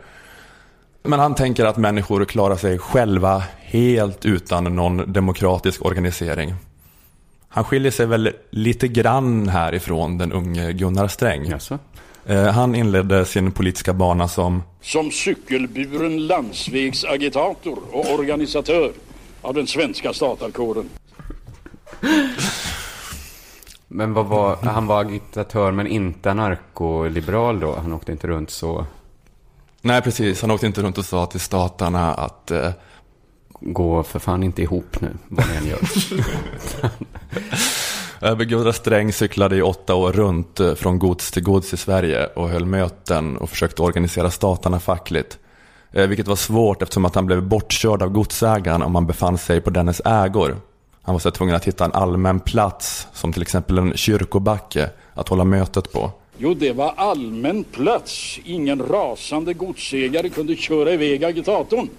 Men 1.03 1.19
han 1.19 1.35
tänker 1.35 1.65
att 1.65 1.77
människor 1.77 2.25
klarar 2.25 2.55
sig 2.55 2.79
själva 2.79 3.43
helt 3.61 4.25
utan 4.25 4.63
någon 4.63 5.13
demokratisk 5.13 5.85
organisering. 5.85 6.53
Han 7.49 7.63
skiljer 7.63 7.91
sig 7.91 8.05
väl 8.05 8.33
lite 8.49 8.87
grann 8.87 9.47
härifrån 9.47 10.17
den 10.17 10.31
unge 10.31 10.73
Gunnar 10.73 11.07
Sträng. 11.07 11.45
Jaså? 11.45 11.79
Eh, 12.25 12.45
Han 12.45 12.75
inledde 12.75 13.25
sin 13.25 13.51
politiska 13.51 13.93
bana 13.93 14.27
som 14.27 14.63
Som 14.81 15.11
cykelburen 15.11 16.27
landsvägsagitator 16.27 17.79
och 17.91 18.13
organisatör 18.13 18.91
av 19.41 19.53
den 19.53 19.67
svenska 19.67 20.13
statarkåren. 20.13 20.89
Men 23.95 24.13
vad 24.13 24.25
var, 24.25 24.55
han 24.55 24.87
var 24.87 25.01
agitatör 25.01 25.71
men 25.71 25.87
inte 25.87 26.31
anarkoliberal 26.31 27.59
då? 27.59 27.75
Han 27.75 27.93
åkte 27.93 28.11
inte 28.11 28.27
runt 28.27 28.49
så. 28.49 28.85
Nej, 29.81 30.01
precis. 30.01 30.41
Han 30.41 30.51
åkte 30.51 30.67
inte 30.67 30.81
runt 30.81 30.97
och 30.97 31.05
sa 31.05 31.25
till 31.25 31.39
statarna 31.39 32.13
att 32.13 32.51
eh, 32.51 32.69
Gå 33.59 34.03
för 34.03 34.19
fan 34.19 34.43
inte 34.43 34.61
ihop 34.61 35.01
nu, 35.01 35.11
vad 35.27 35.45
ni 35.49 35.55
än 35.55 35.67
gör. 35.67 35.79
Gunnar 38.45 38.71
Sträng 38.71 39.13
cyklade 39.13 39.55
i 39.55 39.61
åtta 39.61 39.95
år 39.95 40.11
runt 40.11 40.59
eh, 40.59 40.75
från 40.75 40.99
gods 40.99 41.31
till 41.31 41.43
gods 41.43 41.73
i 41.73 41.77
Sverige 41.77 42.25
och 42.25 42.49
höll 42.49 42.65
möten 42.65 43.37
och 43.37 43.49
försökte 43.49 43.81
organisera 43.81 44.31
statarna 44.31 44.79
fackligt. 44.79 45.37
Eh, 45.91 46.07
vilket 46.07 46.27
var 46.27 46.35
svårt 46.35 46.81
eftersom 46.81 47.05
att 47.05 47.15
han 47.15 47.25
blev 47.25 47.43
bortkörd 47.43 48.01
av 48.01 48.09
godsägaren 48.09 48.81
om 48.81 48.95
han 48.95 49.07
befann 49.07 49.37
sig 49.37 49.61
på 49.61 49.69
dennes 49.69 50.01
ägor. 50.05 50.55
Han 51.05 51.15
var 51.15 51.19
så 51.19 51.31
tvungen 51.31 51.55
att 51.55 51.65
hitta 51.65 51.85
en 51.85 51.91
allmän 51.93 52.39
plats, 52.39 53.07
som 53.13 53.33
till 53.33 53.41
exempel 53.41 53.77
en 53.77 53.97
kyrkobacke, 53.97 54.89
att 55.13 55.29
hålla 55.29 55.43
mötet 55.43 55.91
på. 55.91 56.11
Jo, 56.37 56.53
det 56.53 56.71
var 56.71 56.93
allmän 56.97 57.63
plats. 57.63 58.39
Ingen 58.45 58.81
rasande 58.81 59.53
godsägare 59.53 60.29
kunde 60.29 60.55
köra 60.55 60.91
iväg 60.91 61.23
agitatorn. 61.23 61.89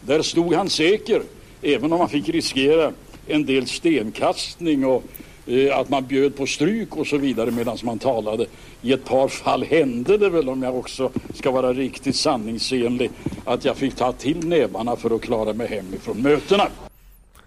Där 0.00 0.22
stod 0.22 0.54
han 0.54 0.68
säker, 0.70 1.22
även 1.62 1.92
om 1.92 2.00
han 2.00 2.08
fick 2.08 2.28
riskera 2.28 2.92
en 3.26 3.46
del 3.46 3.66
stenkastning 3.66 4.86
och 4.86 5.02
eh, 5.46 5.78
att 5.78 5.88
man 5.88 6.06
bjöd 6.06 6.36
på 6.36 6.46
stryk 6.46 6.96
och 6.96 7.06
så 7.06 7.16
vidare 7.16 7.50
medan 7.50 7.76
man 7.82 7.98
talade. 7.98 8.46
I 8.82 8.92
ett 8.92 9.04
par 9.04 9.28
fall 9.28 9.64
hände 9.64 10.18
det 10.18 10.30
väl, 10.30 10.48
om 10.48 10.62
jag 10.62 10.76
också 10.76 11.10
ska 11.34 11.50
vara 11.50 11.72
riktigt 11.72 12.16
sanningsenlig, 12.16 13.10
att 13.44 13.64
jag 13.64 13.76
fick 13.76 13.94
ta 13.94 14.12
till 14.12 14.46
nävarna 14.46 14.96
för 14.96 15.14
att 15.14 15.20
klara 15.20 15.52
mig 15.52 15.66
hem 15.66 15.94
ifrån 15.94 16.22
mötena. 16.22 16.68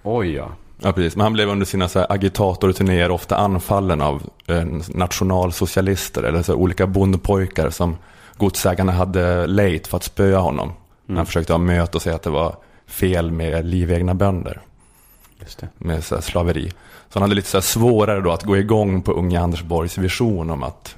Oj 0.03 0.33
ja. 0.33 0.51
Ja, 0.77 0.91
precis. 0.91 1.15
Men 1.15 1.23
han 1.23 1.33
blev 1.33 1.49
under 1.49 1.65
sina 1.65 1.87
så 1.87 1.99
här, 1.99 2.11
agitatorturnéer 2.11 3.11
ofta 3.11 3.35
anfallen 3.35 4.01
av 4.01 4.29
eh, 4.47 4.65
nationalsocialister 4.87 6.23
eller 6.23 6.43
så 6.43 6.51
här, 6.51 6.59
olika 6.59 6.87
bondpojkar 6.87 7.69
som 7.69 7.97
godsägarna 8.37 8.91
hade 8.91 9.47
lejt 9.47 9.87
för 9.87 9.97
att 9.97 10.03
spöa 10.03 10.39
honom. 10.39 10.71
Mm. 11.07 11.17
Han 11.17 11.25
försökte 11.25 11.53
ha 11.53 11.57
möte 11.57 11.97
och 11.97 12.01
säga 12.01 12.15
att 12.15 12.23
det 12.23 12.29
var 12.29 12.55
fel 12.87 13.31
med 13.31 13.65
livegna 13.65 14.13
bönder. 14.13 14.61
Med 15.77 16.03
så 16.03 16.15
här, 16.15 16.21
slaveri. 16.21 16.69
Så 17.09 17.19
han 17.19 17.21
hade 17.21 17.35
lite 17.35 17.49
så 17.49 17.61
svårare 17.61 18.21
då 18.21 18.31
att 18.31 18.43
gå 18.43 18.57
igång 18.57 19.01
på 19.01 19.11
unge 19.11 19.39
Anders 19.39 19.61
Borgs 19.63 19.97
vision 19.97 20.49
om 20.49 20.63
att 20.63 20.95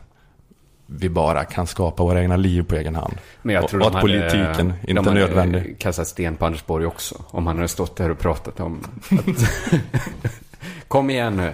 vi 0.92 1.10
bara 1.10 1.46
kan 1.46 1.68
skapa 1.68 2.04
våra 2.04 2.22
egna 2.22 2.36
liv 2.36 2.64
på 2.64 2.76
egen 2.76 2.96
hand. 2.96 3.14
Men 3.42 3.56
jag 3.56 3.68
tror 3.68 3.80
och, 3.80 3.86
och 3.86 3.92
de 3.92 3.98
att 3.98 4.04
hade- 4.04 4.20
politiken 4.20 4.74
de 4.86 4.92
inte 4.92 5.10
är 5.10 5.14
nödvändig. 5.14 5.80
kastat 5.80 6.08
sten 6.08 6.36
på 6.36 6.46
Anders 6.46 6.66
Borg 6.66 6.86
också. 6.86 7.16
Om 7.28 7.48
han 7.48 7.56
hade 7.56 7.68
stått 7.68 7.96
där 7.96 8.12
och 8.12 8.20
pratat 8.20 8.60
om 8.60 8.80
att... 9.12 9.82
Kom 10.88 11.10
igen 11.10 11.36
nu. 11.38 11.54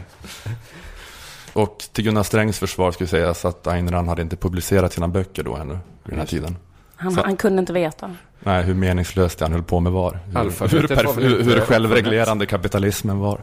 Och 1.53 1.83
till 1.93 2.03
Gunnar 2.03 2.23
Strängs 2.23 2.59
försvar 2.59 2.91
skulle 2.91 3.07
sägas 3.07 3.45
att 3.45 3.67
Ayn 3.67 3.91
Rand 3.91 4.09
hade 4.09 4.21
inte 4.21 4.35
publicerat 4.35 4.93
sina 4.93 5.07
böcker 5.07 5.43
då 5.43 5.55
ännu, 5.55 5.73
vid 5.73 5.79
den 6.13 6.19
här 6.19 6.25
tiden. 6.25 6.57
Han, 6.95 7.11
Så- 7.11 7.23
han 7.23 7.37
kunde 7.37 7.59
inte 7.59 7.73
veta. 7.73 8.15
Nej, 8.39 8.63
hur 8.63 8.73
meningslöst 8.73 9.39
det 9.39 9.45
han 9.45 9.51
höll 9.51 9.63
på 9.63 9.79
med 9.79 9.91
var. 9.91 10.19
Hur, 10.31 10.37
Alfabetet 10.37 10.89
hur, 10.91 10.95
perf- 10.95 11.21
hur, 11.21 11.43
hur 11.43 11.59
självreglerande 11.59 12.45
kapitalismen 12.45 13.19
var. 13.19 13.41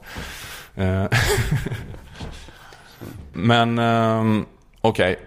Eh, 0.74 1.04
men 3.32 3.78
ehm, 3.78 4.44
okej, 4.80 5.18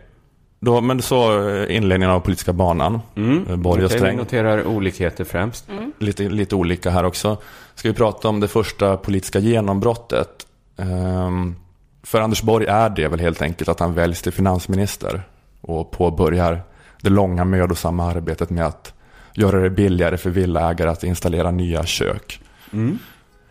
Då, 0.65 0.81
men 0.81 1.01
så 1.01 1.49
eh, 1.49 1.75
inledningen 1.75 2.15
av 2.15 2.19
politiska 2.19 2.53
banan. 2.53 2.99
Mm. 3.15 3.61
Borg 3.61 3.85
och 3.85 3.91
Sträng. 3.91 4.17
noterar 4.17 4.67
olikheter 4.67 5.23
främst. 5.23 5.67
Lite, 5.99 6.23
lite 6.29 6.55
olika 6.55 6.89
här 6.89 7.03
också. 7.03 7.37
Ska 7.75 7.87
vi 7.87 7.93
prata 7.93 8.27
om 8.27 8.39
det 8.39 8.47
första 8.47 8.97
politiska 8.97 9.39
genombrottet. 9.39 10.47
Ehm, 10.77 11.55
för 12.03 12.21
Anders 12.21 12.41
Borg 12.41 12.65
är 12.65 12.89
det 12.89 13.07
väl 13.07 13.19
helt 13.19 13.41
enkelt 13.41 13.69
att 13.69 13.79
han 13.79 13.93
väljs 13.93 14.21
till 14.21 14.31
finansminister. 14.31 15.21
Och 15.61 15.91
påbörjar 15.91 16.61
det 17.01 17.09
långa 17.09 17.45
mödosamma 17.45 18.11
arbetet 18.11 18.49
med 18.49 18.65
att 18.65 18.93
göra 19.33 19.59
det 19.59 19.69
billigare 19.69 20.17
för 20.17 20.29
villaägare 20.29 20.89
att 20.89 21.03
installera 21.03 21.51
nya 21.51 21.85
kök. 21.85 22.39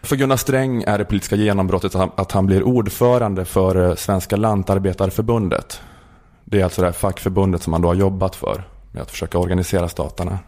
För 0.03 0.17
Gunnar 0.17 0.37
Sträng 0.37 0.83
är 0.83 0.99
det 0.99 1.05
politiska 1.05 1.37
genombrottet 1.37 1.95
att 1.95 2.01
han, 2.01 2.11
att 2.17 2.33
han 2.33 2.47
blir 2.47 2.63
ordförande 2.63 3.45
för 3.45 3.89
eh, 3.89 3.95
Svenska 3.95 4.37
Lantarbetarförbundet. 4.37 5.81
Det 6.45 6.61
är 6.61 6.65
alltså 6.65 6.81
det 6.81 6.87
här 6.87 6.93
fackförbundet 6.93 7.63
som 7.63 7.73
han 7.73 7.83
då 7.83 7.89
har 7.89 7.95
jobbat 7.95 8.37
för. 8.37 8.63
Med 8.93 9.03
att 9.03 9.11
försöka 9.11 9.39
organisera 9.39 9.89
statarna. 9.89 10.39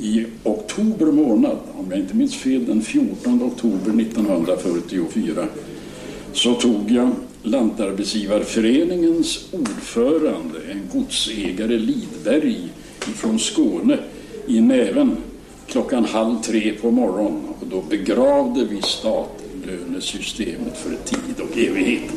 I 0.00 0.26
oktober 0.42 1.06
månad, 1.06 1.58
om 1.78 1.86
jag 1.90 2.00
inte 2.00 2.16
minns 2.16 2.36
fel, 2.36 2.66
den 2.66 2.82
14 2.82 3.42
oktober 3.42 4.02
1944 4.02 5.46
så 6.32 6.54
tog 6.54 6.90
jag 6.90 7.10
Lantarbetsgivarföreningens 7.42 9.48
ordförande, 9.52 10.58
en 10.70 10.88
godsägare 10.92 11.78
Lidberg 11.78 12.68
från 12.98 13.38
Skåne, 13.38 13.98
i 14.46 14.60
näven 14.60 15.16
klockan 15.66 16.04
halv 16.04 16.42
tre 16.42 16.72
på 16.72 16.90
morgonen 16.90 17.42
och 17.60 17.66
då 17.66 17.82
begravde 17.82 18.64
vi 18.64 18.82
statlönesystemet 18.82 20.76
för 20.76 20.96
tid 21.04 21.40
och 21.40 21.58
evighet. 21.58 22.12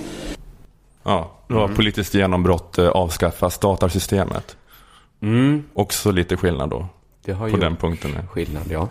Ja, 1.03 1.31
det 1.47 1.53
var 1.53 1.67
politiskt 1.67 2.13
genombrott 2.13 2.77
eh, 2.77 2.89
avskaffa 2.89 3.49
statarsystemet. 3.49 4.57
Också 5.73 6.11
lite 6.11 6.37
skillnad 6.37 6.69
då. 6.69 6.87
Det 7.25 7.31
har 7.33 7.49
På 7.49 7.55
ju 7.55 7.61
den 7.61 7.75
punkten. 7.75 8.27
skillnad, 8.27 8.63
ja. 8.69 8.87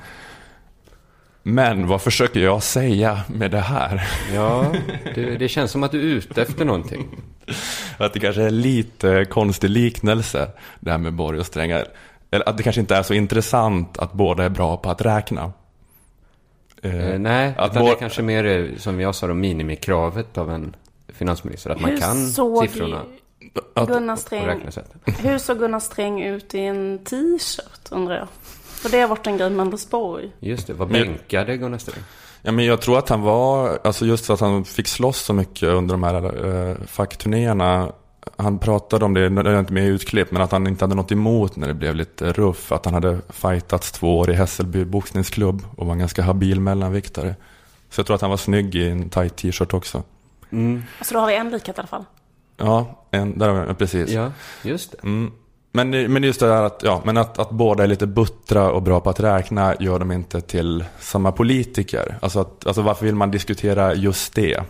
Men 1.42 1.86
vad 1.86 2.02
försöker 2.02 2.40
jag 2.40 2.62
säga 2.62 3.20
med 3.28 3.50
det 3.50 3.60
här? 3.60 4.08
Ja, 4.34 4.72
det, 5.14 5.36
det 5.36 5.48
känns 5.48 5.70
som 5.70 5.82
att 5.82 5.90
du 5.92 5.98
är 6.00 6.04
ute 6.16 6.42
efter 6.42 6.64
någonting. 6.64 7.08
Att 7.98 8.12
det 8.12 8.20
kanske 8.20 8.42
är 8.42 8.50
lite 8.50 9.24
konstig 9.24 9.70
liknelse, 9.70 10.50
det 10.80 10.90
här 10.90 10.98
med 10.98 11.12
Borg 11.14 11.38
och 11.38 11.46
Sträng. 11.46 11.70
Eller 11.70 12.48
att 12.48 12.56
det 12.56 12.62
kanske 12.62 12.80
inte 12.80 12.96
är 12.96 13.02
så 13.02 13.14
intressant 13.14 13.98
att 13.98 14.12
båda 14.12 14.44
är 14.44 14.48
bra 14.48 14.76
på 14.76 14.90
att 14.90 15.00
räkna. 15.02 15.52
Eh, 16.82 17.12
Eh, 17.12 17.18
nej, 17.18 17.54
att 17.56 17.70
utan 17.70 17.82
det 17.84 17.90
vår- 17.90 17.96
är 17.96 18.00
kanske 18.00 18.22
mer, 18.22 18.44
eh, 18.44 18.76
som 18.78 19.00
jag 19.00 19.14
sa, 19.14 19.26
då, 19.26 19.34
minimikravet 19.34 20.38
av 20.38 20.50
en 20.50 20.76
finansminister. 21.22 21.70
Att 21.70 21.80
man 21.80 21.90
Hur 21.90 21.98
kan 21.98 22.28
såg 22.28 22.68
siffrorna 22.68 23.02
att, 23.74 23.88
Gunnar 23.88 24.16
Sträng, 24.16 24.68
hur 25.18 25.38
såg 25.38 25.58
Gunnar 25.58 25.80
Sträng 25.80 26.22
ut 26.22 26.54
i 26.54 26.60
en 26.60 26.98
t-shirt 27.04 27.88
undrar 27.90 28.18
jag? 28.18 28.28
För 28.64 28.88
det 28.88 29.00
har 29.00 29.08
varit 29.08 29.26
en 29.26 29.36
grej 29.36 29.50
med 29.50 29.60
Anders 29.60 29.90
Borg. 29.90 30.32
Just 30.40 30.66
det, 30.66 30.74
vad 30.74 30.88
bänkade 30.88 31.56
Gunnar 31.56 31.78
Sträng? 31.78 32.02
ja, 32.42 32.52
men 32.52 32.64
jag 32.64 32.80
tror 32.80 32.98
att 32.98 33.08
han 33.08 33.20
var, 33.20 33.78
alltså 33.84 34.06
just 34.06 34.30
att 34.30 34.40
han 34.40 34.64
fick 34.64 34.88
slåss 34.88 35.18
så 35.18 35.32
mycket 35.32 35.68
under 35.68 35.94
de 35.94 36.02
här 36.02 36.46
eh, 36.46 36.76
fackturnéerna. 36.86 37.92
Han 38.36 38.58
pratade 38.58 39.04
om 39.04 39.14
det, 39.14 39.28
det 39.28 39.50
är 39.50 39.58
inte 39.58 39.72
med 39.72 39.84
i 39.84 39.86
utklipp, 39.86 40.30
men 40.30 40.42
att 40.42 40.52
han 40.52 40.66
inte 40.66 40.84
hade 40.84 40.94
något 40.94 41.12
emot 41.12 41.56
när 41.56 41.68
det 41.68 41.74
blev 41.74 41.94
lite 41.94 42.32
ruff. 42.32 42.72
Att 42.72 42.84
han 42.84 42.94
hade 42.94 43.18
fightats 43.28 43.92
två 43.92 44.18
år 44.18 44.30
i 44.30 44.34
Hässelby 44.34 44.84
boxningsklubb 44.84 45.66
och 45.76 45.86
var 45.86 45.92
en 45.92 45.98
ganska 45.98 46.22
habil 46.22 46.60
mellanviktare. 46.60 47.34
Så 47.90 47.98
jag 48.00 48.06
tror 48.06 48.14
att 48.14 48.20
han 48.20 48.30
var 48.30 48.36
snygg 48.36 48.74
i 48.74 48.88
en 48.88 49.10
tight 49.10 49.36
t-shirt 49.36 49.74
också. 49.74 50.02
Så 51.00 51.14
då 51.14 51.20
har 51.20 51.26
vi 51.26 51.36
en 51.36 51.50
likhet 51.50 51.78
i 51.78 51.80
alla 51.80 51.88
fall. 51.88 52.04
Ja, 52.56 53.04
en, 53.10 53.38
där 53.38 53.48
har 53.48 53.66
vi, 53.66 53.74
precis. 53.74 54.10
Ja, 54.10 54.32
just 54.62 54.92
det. 54.92 54.98
Mm. 55.02 55.32
Men, 55.72 56.12
men 56.12 56.22
just 56.22 56.40
det 56.40 56.46
där 56.46 56.62
att, 56.62 56.80
ja, 56.84 57.02
men 57.04 57.16
att, 57.16 57.38
att 57.38 57.50
båda 57.50 57.82
är 57.84 57.86
lite 57.86 58.06
buttra 58.06 58.70
och 58.70 58.82
bra 58.82 59.00
på 59.00 59.10
att 59.10 59.20
räkna 59.20 59.74
gör 59.80 59.98
dem 59.98 60.12
inte 60.12 60.40
till 60.40 60.84
samma 60.98 61.32
politiker. 61.32 62.18
Alltså, 62.22 62.40
att, 62.40 62.66
alltså 62.66 62.82
varför 62.82 63.04
vill 63.04 63.14
man 63.14 63.30
diskutera 63.30 63.94
just 63.94 64.34
det? 64.34 64.62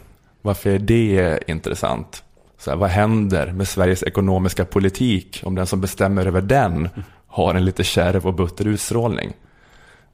Varför 0.43 0.71
är 0.71 0.79
det 0.79 1.39
intressant? 1.47 2.23
Så 2.59 2.71
här, 2.71 2.77
vad 2.77 2.91
händer 2.91 3.53
med 3.53 3.69
Sveriges 3.69 4.03
ekonomiska 4.03 4.65
politik 4.65 5.43
om 5.45 5.55
den 5.55 5.67
som 5.67 5.81
bestämmer 5.81 6.27
över 6.27 6.41
den 6.41 6.89
har 7.27 7.55
en 7.55 7.65
lite 7.65 7.85
kärv 7.85 8.27
och 8.27 8.35
butter 8.35 8.67
utstrålning? 8.67 9.33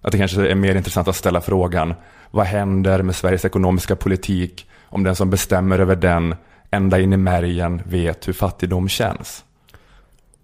Att 0.03 0.13
det 0.13 0.19
kanske 0.19 0.51
är 0.51 0.55
mer 0.55 0.75
intressant 0.75 1.09
att 1.09 1.17
ställa 1.17 1.41
frågan 1.41 1.95
vad 2.31 2.47
händer 2.47 3.03
med 3.03 3.17
Sveriges 3.17 3.45
ekonomiska 3.45 3.97
politik 3.97 4.67
om 4.89 5.05
den 5.05 5.17
som 5.17 5.31
bestämmer 5.31 5.79
över 5.79 5.97
den 5.97 6.35
ända 6.71 7.01
in 7.01 7.13
i 7.13 7.17
märgen 7.17 7.83
vet 7.85 8.29
hur 8.29 8.33
fattigdom 8.33 8.89
känns? 8.89 9.45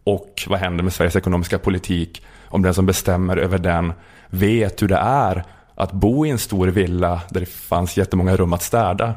Och 0.05 0.43
vad 0.47 0.59
händer 0.59 0.85
med 0.85 0.93
Sveriges 0.93 1.17
ekonomiska 1.17 1.59
politik 1.59 2.23
om 2.49 2.63
den 2.63 2.75
som 2.75 2.87
bestämmer 2.87 3.37
över 3.37 3.59
den 3.59 3.93
vet 4.27 4.83
hur 4.83 4.89
det 4.89 4.97
är 4.97 5.45
att 5.75 5.93
bo 5.93 6.27
i 6.27 6.31
en 6.31 6.39
stor 6.39 6.67
villa 6.67 7.21
där 7.31 7.41
det 7.41 7.47
fanns 7.47 7.97
jättemånga 7.97 8.37
rum 8.37 8.53
att 8.53 8.63
städa 8.63 9.15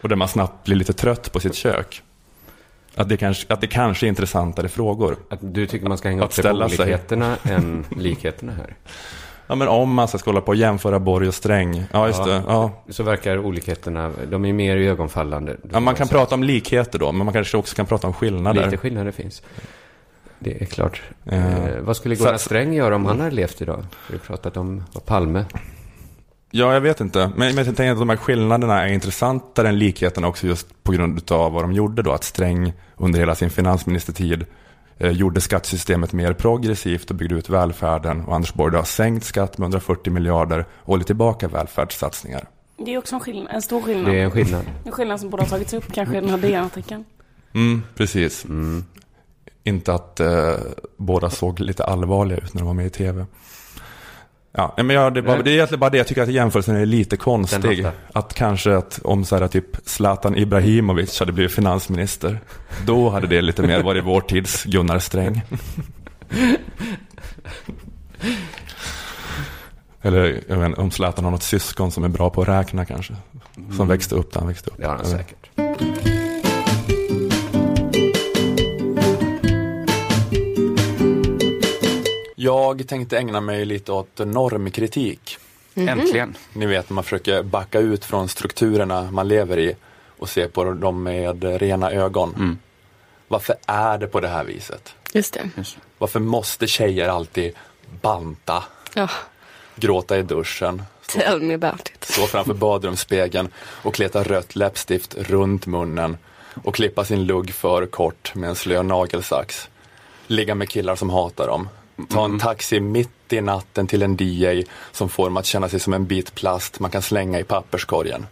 och 0.00 0.08
där 0.08 0.16
man 0.16 0.28
snabbt 0.28 0.64
blir 0.64 0.76
lite 0.76 0.92
trött 0.92 1.32
på 1.32 1.40
sitt 1.40 1.54
kök? 1.54 2.02
Att 2.94 3.08
det 3.08 3.16
kanske, 3.16 3.52
att 3.52 3.60
det 3.60 3.66
kanske 3.66 4.06
är 4.06 4.08
intressantare 4.08 4.68
frågor. 4.68 5.16
Att 5.30 5.38
du 5.40 5.66
tycker 5.66 5.88
man 5.88 5.98
ska 5.98 6.08
hänga 6.08 6.24
upp 6.24 6.32
sig 6.32 6.42
på 6.42 6.48
ställa 6.48 6.68
sig. 6.68 6.78
olikheterna 6.78 7.36
än 7.44 7.84
likheterna 7.96 8.52
här. 8.52 8.76
Ja, 9.50 9.56
men 9.56 9.68
om 9.68 9.94
man 9.94 10.08
ska 10.08 10.18
hålla 10.24 10.40
på 10.40 10.48
och 10.48 10.56
jämföra 10.56 10.98
Borg 10.98 11.28
och 11.28 11.34
Sträng. 11.34 11.84
Ja, 11.92 12.06
just 12.06 12.24
det. 12.24 12.42
Ja. 12.46 12.70
Så 12.88 13.02
verkar 13.02 13.38
olikheterna, 13.38 14.12
de 14.30 14.44
är 14.44 14.52
mer 14.52 14.76
ögonfallande. 14.76 15.56
Ja, 15.72 15.80
man 15.80 15.94
kan 15.94 16.08
prata 16.08 16.34
om 16.34 16.42
likheter 16.42 16.98
då, 16.98 17.12
men 17.12 17.24
man 17.24 17.32
kanske 17.32 17.56
också 17.56 17.76
kan 17.76 17.86
prata 17.86 18.06
om 18.06 18.12
skillnader. 18.12 18.64
Lite 18.64 18.76
skillnader 18.76 19.10
finns. 19.10 19.42
Det 20.38 20.62
är 20.62 20.66
klart. 20.66 21.02
Ja. 21.24 21.32
Eh, 21.32 21.80
vad 21.80 21.96
skulle 21.96 22.14
Gunnar 22.14 22.36
Sträng 22.36 22.72
göra 22.72 22.96
om 22.96 23.04
han 23.06 23.20
hade 23.20 23.34
levt 23.34 23.62
idag? 23.62 23.84
Vi 24.08 24.16
har 24.16 24.20
pratat 24.20 24.56
om 24.56 24.84
Palme. 25.06 25.44
Ja, 26.50 26.74
jag 26.74 26.80
vet 26.80 27.00
inte. 27.00 27.30
Men, 27.36 27.56
jag 27.56 27.66
tänker 27.66 27.92
att 27.92 27.98
de 27.98 28.08
här 28.08 28.16
skillnaderna 28.16 28.82
är 28.82 28.92
intressantare 28.92 29.68
än 29.68 29.78
likheterna 29.78 30.28
också 30.28 30.46
just 30.46 30.82
på 30.82 30.92
grund 30.92 31.32
av 31.32 31.52
vad 31.52 31.64
de 31.64 31.72
gjorde 31.72 32.02
då. 32.02 32.12
Att 32.12 32.24
Sträng 32.24 32.72
under 32.96 33.18
hela 33.18 33.34
sin 33.34 33.50
finansministertid 33.50 34.46
gjorde 35.00 35.40
skattesystemet 35.40 36.12
mer 36.12 36.32
progressivt 36.32 37.10
och 37.10 37.16
byggde 37.16 37.34
ut 37.34 37.48
välfärden. 37.48 38.24
Och 38.24 38.34
Anders 38.34 38.54
Borg 38.54 38.76
har 38.76 38.84
sänkt 38.84 39.24
skatt 39.24 39.58
med 39.58 39.64
140 39.64 40.12
miljarder 40.12 40.66
och 40.72 40.86
hållit 40.86 41.06
tillbaka 41.06 41.48
välfärdssatsningar. 41.48 42.48
Det 42.76 42.94
är 42.94 42.98
också 42.98 43.14
en, 43.14 43.20
skillnad, 43.20 43.54
en 43.54 43.62
stor 43.62 43.82
skillnad. 43.82 44.12
Det 44.12 44.20
är 44.20 44.24
en 44.24 44.30
skillnad. 44.30 44.64
En 44.84 44.92
skillnad 44.92 45.20
som 45.20 45.30
borde 45.30 45.42
ha 45.42 45.48
tagits 45.48 45.74
upp 45.74 45.92
kanske 45.92 46.16
i 46.16 46.20
den 46.20 46.30
här 46.30 46.38
DN-artikeln. 46.38 47.04
Mm, 47.54 47.82
precis. 47.94 48.46
Inte 49.64 49.94
att 49.94 50.20
eh, 50.20 50.54
båda 50.96 51.30
såg 51.30 51.60
lite 51.60 51.84
allvarliga 51.84 52.38
ut 52.38 52.54
när 52.54 52.60
de 52.60 52.66
var 52.66 52.74
med 52.74 52.86
i 52.86 52.90
tv. 52.90 53.26
Ja, 54.52 54.74
men 54.76 54.90
jag, 54.90 55.14
det, 55.14 55.20
är 55.20 55.22
bara, 55.22 55.42
det 55.42 55.50
är 55.50 55.54
egentligen 55.54 55.80
bara 55.80 55.90
det 55.90 55.98
jag 55.98 56.06
tycker 56.06 56.22
att 56.22 56.28
jämförelsen 56.28 56.76
är 56.76 56.86
lite 56.86 57.16
konstig. 57.16 57.86
Att 58.12 58.34
kanske 58.34 58.76
att 58.76 59.00
om 59.04 59.24
så 59.24 59.36
här, 59.36 59.48
typ 59.48 59.66
Zlatan 59.84 60.36
Ibrahimovic 60.36 61.18
hade 61.20 61.32
blivit 61.32 61.52
finansminister. 61.52 62.40
Då 62.86 63.10
hade 63.10 63.26
det 63.26 63.40
lite 63.40 63.62
mer 63.62 63.82
varit 63.82 64.04
vår 64.04 64.20
tids 64.20 64.64
Gunnar 64.64 64.98
Sträng. 64.98 65.42
Eller 70.02 70.40
jag 70.48 70.56
vet, 70.56 70.66
inte, 70.66 70.80
om 70.80 70.90
Zlatan 70.90 71.24
har 71.24 71.30
något 71.30 71.42
syskon 71.42 71.90
som 71.90 72.04
är 72.04 72.08
bra 72.08 72.30
på 72.30 72.42
att 72.42 72.48
räkna 72.48 72.84
kanske. 72.84 73.14
Som 73.76 73.88
växte 73.88 74.14
upp 74.14 74.32
där 74.32 74.40
han 74.40 74.48
växte 74.48 74.70
upp. 74.70 74.76
Det 74.76 74.86
har 74.86 74.96
han 74.96 75.06
säkert. 75.06 75.50
Jag 82.42 82.88
tänkte 82.88 83.18
ägna 83.18 83.40
mig 83.40 83.64
lite 83.64 83.92
åt 83.92 84.18
normkritik. 84.18 85.38
Äntligen. 85.74 86.36
Ni 86.52 86.66
vet 86.66 86.90
när 86.90 86.94
man 86.94 87.04
försöker 87.04 87.42
backa 87.42 87.78
ut 87.78 88.04
från 88.04 88.28
strukturerna 88.28 89.10
man 89.10 89.28
lever 89.28 89.58
i 89.58 89.76
och 90.18 90.28
se 90.28 90.48
på 90.48 90.64
dem 90.64 91.02
med 91.02 91.44
rena 91.44 91.90
ögon. 91.92 92.58
Varför 93.28 93.56
är 93.66 93.98
det 93.98 94.06
på 94.06 94.20
det 94.20 94.28
här 94.28 94.44
viset? 94.44 94.94
Just 95.12 95.34
det. 95.34 95.50
Just. 95.56 95.78
Varför 95.98 96.20
måste 96.20 96.66
tjejer 96.66 97.08
alltid 97.08 97.52
banta, 98.02 98.64
Ja, 98.94 99.08
gråta 99.76 100.18
i 100.18 100.22
duschen, 100.22 100.82
tell 101.06 101.42
me 101.42 101.54
about 101.54 101.88
it. 101.88 102.04
stå 102.04 102.26
framför 102.26 102.54
badrumsspegeln 102.54 103.48
och 103.82 103.94
kleta 103.94 104.22
rött 104.22 104.56
läppstift 104.56 105.14
runt 105.14 105.66
munnen 105.66 106.16
och 106.64 106.74
klippa 106.74 107.04
sin 107.04 107.24
lugg 107.24 107.50
för 107.54 107.86
kort 107.86 108.34
med 108.34 108.48
en 108.48 108.56
slö 108.56 108.82
nagelsax. 108.82 109.68
Ligga 110.26 110.54
med 110.54 110.68
killar 110.68 110.96
som 110.96 111.10
hatar 111.10 111.46
dem. 111.46 111.68
Ta 112.06 112.24
en 112.24 112.38
taxi 112.38 112.80
mitt 112.80 113.32
i 113.32 113.40
natten 113.40 113.86
till 113.86 114.02
en 114.02 114.16
DJ 114.20 114.62
som 114.92 115.08
får 115.08 115.24
dem 115.24 115.36
att 115.36 115.46
känna 115.46 115.68
sig 115.68 115.80
som 115.80 115.92
en 115.92 116.06
bit 116.06 116.34
plast 116.34 116.80
man 116.80 116.90
kan 116.90 117.02
slänga 117.02 117.38
i 117.40 117.44
papperskorgen. 117.44 118.26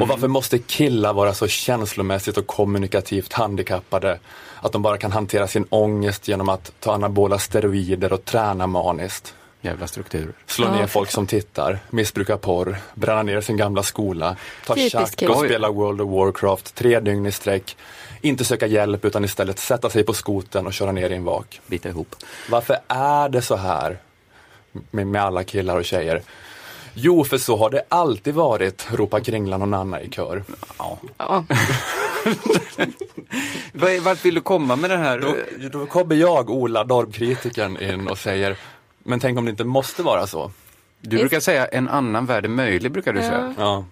Och 0.00 0.08
varför 0.08 0.28
måste 0.28 0.58
killar 0.58 1.12
vara 1.12 1.34
så 1.34 1.46
känslomässigt 1.46 2.38
och 2.38 2.46
kommunikativt 2.46 3.32
handikappade 3.32 4.18
att 4.60 4.72
de 4.72 4.82
bara 4.82 4.98
kan 4.98 5.12
hantera 5.12 5.46
sin 5.46 5.66
ångest 5.70 6.28
genom 6.28 6.48
att 6.48 6.72
ta 6.80 6.94
anabola 6.94 7.38
steroider 7.38 8.12
och 8.12 8.24
träna 8.24 8.66
maniskt? 8.66 9.34
Jävla 9.60 9.86
strukturer. 9.86 10.32
Slå 10.46 10.70
ner 10.70 10.86
folk 10.86 11.10
som 11.10 11.26
tittar, 11.26 11.78
missbruka 11.90 12.36
porr, 12.36 12.76
bränna 12.94 13.22
ner 13.22 13.40
sin 13.40 13.56
gamla 13.56 13.82
skola, 13.82 14.36
ta 14.66 14.74
kille. 14.74 15.28
och 15.28 15.44
spela 15.44 15.70
World 15.70 16.00
of 16.00 16.10
Warcraft 16.10 16.74
tre 16.74 17.00
dygn 17.00 17.26
i 17.26 17.32
sträck, 17.32 17.76
inte 18.24 18.44
söka 18.44 18.66
hjälp 18.66 19.04
utan 19.04 19.24
istället 19.24 19.58
sätta 19.58 19.90
sig 19.90 20.04
på 20.04 20.12
skoten 20.12 20.66
och 20.66 20.72
köra 20.72 20.92
ner 20.92 21.10
i 21.10 21.14
en 21.14 21.24
vak. 21.24 21.60
Bita 21.66 21.88
ihop. 21.88 22.16
Varför 22.50 22.76
är 22.88 23.28
det 23.28 23.42
så 23.42 23.56
här 23.56 23.98
med, 24.90 25.06
med 25.06 25.22
alla 25.22 25.44
killar 25.44 25.76
och 25.76 25.84
tjejer? 25.84 26.22
Jo, 26.94 27.24
för 27.24 27.38
så 27.38 27.56
har 27.56 27.70
det 27.70 27.82
alltid 27.88 28.34
varit, 28.34 28.86
ropar 28.92 29.20
Kringlan 29.20 29.62
och 29.62 29.68
Nanna 29.68 30.00
i 30.02 30.10
kör. 30.10 30.44
Ja. 30.78 30.98
Ja, 31.18 31.44
Vad- 33.72 33.98
Vart 34.02 34.24
vill 34.24 34.34
du 34.34 34.40
komma 34.40 34.76
med 34.76 34.90
den 34.90 35.00
här? 35.00 35.18
Då, 35.18 35.34
då 35.78 35.86
kommer 35.86 36.14
jag, 36.14 36.50
Ola, 36.50 36.82
normkritikern, 36.84 37.76
in 37.82 38.08
och 38.08 38.18
säger, 38.18 38.56
men 38.98 39.20
tänk 39.20 39.38
om 39.38 39.44
det 39.44 39.50
inte 39.50 39.64
måste 39.64 40.02
vara 40.02 40.26
så? 40.26 40.50
Du 41.00 41.16
brukar 41.18 41.40
säga 41.40 41.66
en 41.66 41.88
annan 41.88 42.26
värld 42.26 42.44
är 42.44 42.48
möjlig, 42.48 42.92
brukar 42.92 43.12
du 43.12 43.20
säga. 43.20 43.54
Ja. 43.58 43.84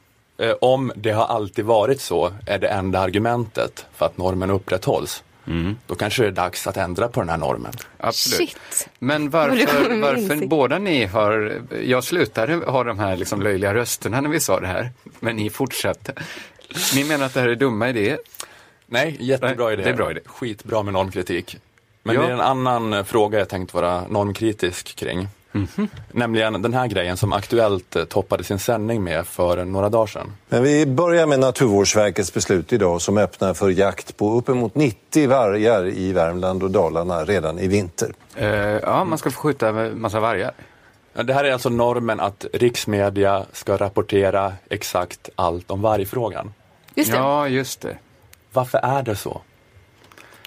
Eh, 0.43 0.55
Om 0.61 0.93
det 0.97 1.11
har 1.11 1.25
alltid 1.27 1.65
varit 1.65 2.01
så 2.01 2.33
är 2.47 2.59
det 2.59 2.69
enda 2.69 2.99
argumentet 3.01 3.87
för 3.95 4.07
att 4.07 4.19
normen 4.19 4.51
upprätthålls. 4.51 5.23
Då 5.87 5.95
kanske 5.95 6.23
det 6.23 6.29
är 6.29 6.33
dags 6.33 6.67
att 6.67 6.77
ändra 6.77 7.09
på 7.09 7.21
den 7.21 7.29
här 7.29 7.37
normen. 7.37 7.73
Absolut. 7.99 8.49
shit. 8.51 8.89
Men 8.99 9.31
varför, 9.31 10.01
varför 10.01 10.47
båda 10.47 10.79
ni 10.79 11.05
har, 11.07 11.63
jag 11.85 12.05
slutade 12.05 12.55
ha 12.55 12.85
de 12.85 12.99
här 12.99 13.17
liksom 13.17 13.43
löjliga 13.43 13.75
rösterna 13.75 14.21
när 14.21 14.31
vi 14.31 14.41
sa 14.41 14.61
det 14.61 14.67
här, 14.67 14.91
men 15.21 15.37
ni 15.37 15.51
fortsatte. 15.51 16.13
Ni 16.95 17.05
menar 17.05 17.27
att 17.27 17.35
det 17.35 17.41
här 17.41 17.49
är 17.49 17.55
dumma 17.55 17.89
idéer? 17.89 18.19
Nej, 18.87 19.17
jättebra 19.21 19.65
Nej, 19.65 19.75
idé. 19.75 19.83
det 19.83 19.91
är 19.91 19.95
bra 19.95 20.11
idé. 20.11 20.21
Skitbra 20.27 20.83
med 20.83 20.93
normkritik. 20.93 21.57
Men 22.03 22.15
Ja. 22.15 22.21
det 22.23 22.27
är 22.29 22.31
en 22.33 22.41
annan 22.41 22.93
eh, 22.93 23.05
fråga 23.05 23.39
jag 23.39 23.49
tänkt 23.49 23.75
vara 23.75 24.09
normkritisk 24.09 24.97
kring. 24.97 25.29
Mhm. 25.53 25.89
Nämligen 26.13 26.63
den 26.63 26.75
här 26.75 26.87
grejen 26.87 27.17
som 27.17 27.33
Aktuellt 27.33 27.97
eh, 27.97 28.05
toppade 28.05 28.45
sin 28.45 28.59
sändning 28.59 29.05
med 29.05 29.27
för 29.27 29.65
några 29.65 29.89
dagar 29.89 30.07
sedan. 30.07 30.33
Men 30.49 30.63
vi 30.63 30.87
börjar 30.87 31.27
med 31.27 31.41
Naturvårdsverkets 31.41 32.35
beslut 32.35 32.73
idag 32.73 33.01
som 33.01 33.19
öppnar 33.19 33.55
för 33.55 33.69
jakt 33.69 34.17
på 34.17 34.33
uppemot 34.39 34.75
90 34.75 35.29
vargar 35.29 35.87
i 35.89 36.13
Värmland 36.13 36.63
och 36.63 36.71
Dalarna 36.71 37.25
redan 37.25 37.59
i 37.59 37.69
vinter. 37.69 38.15
Eh, 38.37 38.49
ja, 38.59 39.05
man 39.05 39.19
ska 39.19 39.31
få 39.31 39.41
skjuta 39.41 39.69
en 39.69 40.01
massa 40.01 40.21
vargar. 40.21 40.53
Det 41.25 41.35
här 41.35 41.45
är 41.45 41.53
alltså 41.53 41.69
normen 41.69 42.21
att 42.21 42.47
riksmedia 42.53 43.47
ska 43.53 43.77
rapportera 43.77 44.53
exakt 44.71 45.29
allt 45.35 45.71
om 45.71 45.83
vargfrågan. 45.83 46.53
just 46.95 47.11
det. 47.13 47.17
Ja, 47.17 47.49
just 47.49 47.81
det. 47.81 47.97
Varför 48.53 48.79
är 48.79 49.03
det 49.03 49.17
så? 49.17 49.41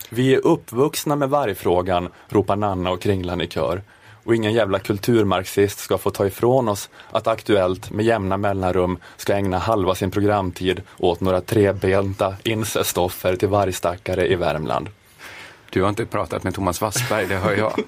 Vi 0.10 0.34
är 0.34 0.48
uppvuxna 0.48 1.15
med 1.15 1.30
vargfrågan, 1.30 2.10
ropar 2.30 2.56
Nanna 2.56 2.91
och 2.91 3.02
Kringlan 3.02 3.41
i 3.41 3.48
kör. 3.48 3.82
Och 4.26 4.36
ingen 4.36 4.54
jävla 4.54 4.80
kulturmarxist 4.80 5.80
ska 5.80 5.98
få 5.98 6.10
ta 6.10 6.28
ifrån 6.28 6.70
oss 6.70 6.90
att 7.12 7.28
Aktuellt 7.28 7.92
med 7.92 8.06
jämna 8.06 8.38
mellanrum 8.38 8.98
ska 9.18 9.34
ägna 9.34 9.58
halva 9.58 9.96
sin 9.96 10.12
programtid 10.12 10.82
åt 10.98 11.22
några 11.22 11.42
trebenta 11.42 12.36
incestoffer 12.44 13.36
till 13.36 13.48
vargstackare 13.48 14.28
i 14.28 14.36
Värmland. 14.36 14.90
Du 15.76 15.82
har 15.82 15.90
inte 15.90 16.06
pratat 16.06 16.44
med 16.44 16.56
Thomas 16.56 16.82
Wassberg, 16.82 17.26
det 17.28 17.36
hör 17.36 17.56
jag. 17.56 17.80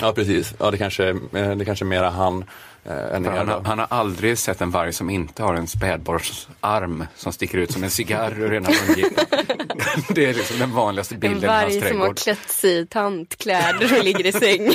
Ja, 0.00 0.12
precis. 0.12 0.54
Ja, 0.58 0.70
det 0.70 0.78
kanske, 0.78 1.04
är- 1.04 1.54
det 1.54 1.64
kanske 1.64 1.84
är 1.84 1.86
mera 1.86 2.10
han 2.10 2.44
eh. 2.84 2.92
Han, 3.12 3.24
har- 3.26 3.62
han 3.64 3.78
har 3.78 3.86
aldrig 3.90 4.38
sett 4.38 4.60
en 4.60 4.70
varg 4.70 4.92
som 4.92 5.10
inte 5.10 5.42
har 5.42 5.54
en 5.54 5.66
spädbarnsarm 5.66 7.04
som 7.16 7.32
sticker 7.32 7.58
ut 7.58 7.72
som 7.72 7.84
en 7.84 7.90
cigarr 7.90 8.40
ur 8.40 8.54
ena 8.54 8.68
mungipan. 8.86 9.24
Det 10.08 10.24
är 10.26 10.34
liksom 10.34 10.58
den 10.58 10.72
vanligaste 10.72 11.14
En 11.14 11.20
bilden 11.20 11.44
i 11.44 11.46
hans 11.46 11.62
varg 11.62 11.72
som 11.72 11.82
har 11.82 11.90
trädgård. 11.90 12.18
klätt 12.18 12.50
sig 12.50 12.78
i 12.78 12.86
tantkläder 12.86 13.98
och 13.98 14.04
ligger 14.04 14.26
i 14.26 14.32
sängen. 14.32 14.74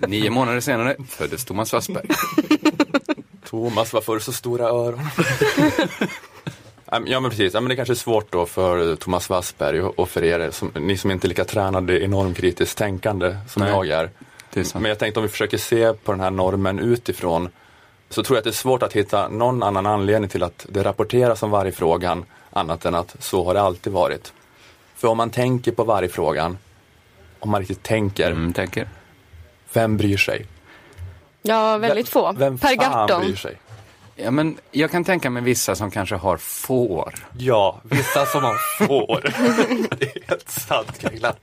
Nio 0.08 0.30
månader 0.30 0.60
senare 0.60 0.96
föddes 1.08 1.44
Thomas 1.44 1.72
Wassberg. 1.72 2.06
Thomas, 3.50 3.92
varför 3.92 4.12
har 4.12 4.14
du 4.18 4.24
så 4.24 4.32
stora 4.32 4.64
öron? 4.68 5.00
Ja 7.06 7.20
men 7.20 7.30
precis, 7.30 7.54
ja, 7.54 7.60
men 7.60 7.68
det 7.68 7.76
kanske 7.76 7.92
är 7.92 7.96
svårt 7.96 8.32
då 8.32 8.46
för 8.46 8.96
Thomas 8.96 9.30
Wassberg 9.30 9.80
och 9.82 10.08
för 10.08 10.24
er, 10.24 10.50
som, 10.50 10.72
ni 10.74 10.96
som 10.96 11.10
inte 11.10 11.26
är 11.26 11.28
lika 11.28 11.44
tränade 11.44 12.00
i 12.04 12.08
normkritiskt 12.08 12.78
tänkande 12.78 13.36
som 13.48 13.62
Nej, 13.62 13.70
jag 13.70 13.88
är. 13.88 14.10
är. 14.54 14.78
Men 14.78 14.84
jag 14.84 14.98
tänkte 14.98 15.20
om 15.20 15.22
vi 15.24 15.28
försöker 15.28 15.58
se 15.58 15.92
på 15.92 16.12
den 16.12 16.20
här 16.20 16.30
normen 16.30 16.78
utifrån 16.78 17.48
så 18.10 18.22
tror 18.22 18.36
jag 18.36 18.40
att 18.40 18.44
det 18.44 18.50
är 18.50 18.52
svårt 18.52 18.82
att 18.82 18.92
hitta 18.92 19.28
någon 19.28 19.62
annan 19.62 19.86
anledning 19.86 20.28
till 20.30 20.42
att 20.42 20.66
det 20.68 20.82
rapporteras 20.82 21.42
om 21.42 21.50
vargfrågan 21.50 22.24
annat 22.50 22.84
än 22.84 22.94
att 22.94 23.16
så 23.18 23.44
har 23.44 23.54
det 23.54 23.60
alltid 23.60 23.92
varit. 23.92 24.32
För 24.96 25.08
om 25.08 25.16
man 25.16 25.30
tänker 25.30 25.72
på 25.72 25.84
vargfrågan, 25.84 26.58
om 27.38 27.50
man 27.50 27.60
riktigt 27.60 27.82
tänker, 27.82 28.30
Mm, 28.30 28.52
tänker. 28.52 28.88
vem 29.72 29.96
bryr 29.96 30.16
sig? 30.16 30.46
Ja, 31.42 31.76
väldigt 31.78 32.08
få. 32.08 32.32
Vem 32.32 32.58
per 32.58 32.68
fan 32.76 33.06
bryr 33.06 33.16
Gahrton. 33.18 33.36
sig? 33.36 33.56
Ja, 34.16 34.30
men 34.30 34.58
jag 34.70 34.90
kan 34.90 35.04
tänka 35.04 35.30
mig 35.30 35.42
vissa 35.42 35.74
som 35.74 35.90
kanske 35.90 36.14
har 36.14 36.36
får. 36.36 37.14
Ja, 37.38 37.80
vissa 37.82 38.26
som 38.26 38.42
har 38.44 38.86
får. 38.86 39.20
det 39.98 40.16
är 40.16 40.28
helt 40.28 40.50
sant 40.50 40.98
Kringlan. 40.98 41.34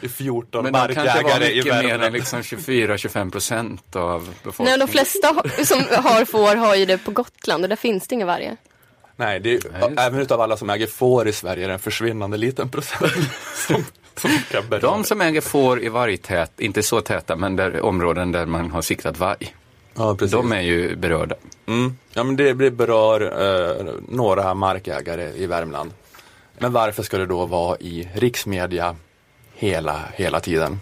Det 0.00 0.06
är 0.06 0.08
14 0.08 0.62
Men 0.62 0.72
markägare 0.72 1.50
i 1.52 1.56
mycket 1.56 1.72
mer 1.74 1.82
än 1.82 1.88
Värmland. 1.88 2.12
liksom 2.12 2.40
24-25 2.40 3.30
procent 3.30 3.96
av 3.96 4.22
Nej, 4.22 4.34
befolkningen. 4.44 4.80
de 4.80 4.88
flesta 4.88 5.28
som 5.64 5.78
har 6.04 6.24
får 6.24 6.56
har 6.56 6.74
ju 6.74 6.86
det 6.86 6.98
på 6.98 7.10
Gotland 7.10 7.62
och 7.64 7.68
där 7.68 7.76
finns 7.76 8.08
det 8.08 8.14
inga 8.14 8.26
vargar. 8.26 8.56
Nej, 9.16 9.40
det 9.40 9.54
är, 9.54 9.60
Nej, 9.80 10.06
även 10.06 10.20
utav 10.20 10.40
alla 10.40 10.56
som 10.56 10.70
äger 10.70 10.86
får 10.86 11.28
i 11.28 11.32
Sverige 11.32 11.64
är 11.64 11.68
det 11.68 11.74
en 11.74 11.80
försvinnande 11.80 12.36
liten 12.36 12.68
procent 12.68 13.12
som, 13.54 13.84
som 14.16 14.30
kan 14.50 14.68
beröra. 14.68 14.80
De 14.90 15.04
som 15.04 15.20
äger 15.20 15.40
får 15.40 15.82
i 15.82 15.88
vargtät, 15.88 16.60
inte 16.60 16.82
så 16.82 17.00
täta, 17.00 17.36
men 17.36 17.56
där, 17.56 17.80
områden 17.80 18.32
där 18.32 18.46
man 18.46 18.70
har 18.70 18.82
siktat 18.82 19.18
varg, 19.18 19.54
ja, 19.96 20.14
precis. 20.14 20.32
de 20.32 20.52
är 20.52 20.60
ju 20.60 20.96
berörda. 20.96 21.34
Mm. 21.66 21.96
Ja, 22.12 22.24
men 22.24 22.36
det, 22.36 22.52
det 22.52 22.70
berör 22.70 23.20
eh, 23.20 23.86
några 24.08 24.54
markägare 24.54 25.32
i 25.36 25.46
Värmland. 25.46 25.90
Men 26.58 26.72
varför 26.72 27.02
ska 27.02 27.18
det 27.18 27.26
då 27.26 27.46
vara 27.46 27.76
i 27.76 28.08
riksmedia 28.14 28.96
hela, 29.54 30.00
hela 30.14 30.40
tiden? 30.40 30.80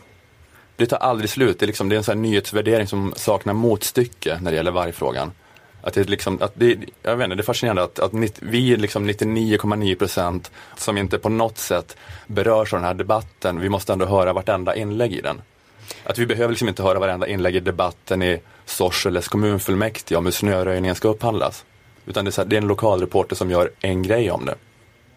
Det 0.77 0.87
tar 0.87 0.97
aldrig 0.97 1.31
slut. 1.31 1.59
Det 1.59 1.65
är, 1.65 1.67
liksom, 1.67 1.89
det 1.89 1.95
är 1.95 1.99
en 1.99 2.05
sån 2.05 2.23
nyhetsvärdering 2.23 2.87
som 2.87 3.13
saknar 3.17 3.53
motstycke 3.53 4.39
när 4.41 4.51
det 4.51 4.57
gäller 4.57 4.71
vargfrågan. 4.71 5.33
Att 5.83 5.95
det, 5.95 6.09
liksom, 6.09 6.39
att 6.41 6.53
det, 6.55 6.79
jag 7.03 7.17
vet 7.17 7.25
inte, 7.25 7.37
det 7.37 7.41
är 7.41 7.45
fascinerande 7.45 7.83
att, 7.83 7.99
att 7.99 8.13
vi 8.41 8.73
är 8.73 8.77
liksom 8.77 9.11
99,9 9.11 9.95
procent 9.95 10.51
som 10.77 10.99
inte 10.99 11.19
på 11.19 11.29
något 11.29 11.59
sätt 11.59 11.97
berörs 12.27 12.73
av 12.73 12.79
den 12.79 12.87
här 12.87 12.95
debatten. 12.95 13.61
Vi 13.61 13.69
måste 13.69 13.93
ändå 13.93 14.07
höra 14.07 14.33
vartenda 14.33 14.77
inlägg 14.77 15.13
i 15.13 15.21
den. 15.21 15.43
Att 16.05 16.19
vi 16.19 16.27
behöver 16.27 16.49
liksom 16.49 16.69
inte 16.69 16.83
höra 16.83 16.99
varenda 16.99 17.29
inlägg 17.29 17.57
i 17.57 17.61
debatten 17.61 18.23
i 18.23 18.41
Sorseles 18.67 19.29
kommunfullmäktige 19.29 20.17
om 20.17 20.25
hur 20.25 20.33
snöröjningen 20.33 20.95
ska 20.95 21.09
upphandlas. 21.09 21.65
Utan 22.07 22.25
det 22.25 22.29
är, 22.29 22.33
så 22.33 22.41
här, 22.41 22.49
det 22.49 22.57
är 22.57 22.61
en 22.61 22.69
lokalreporter 22.69 23.37
som 23.37 23.51
gör 23.51 23.71
en 23.81 24.03
grej 24.03 24.31
om 24.31 24.45
det. 24.45 24.55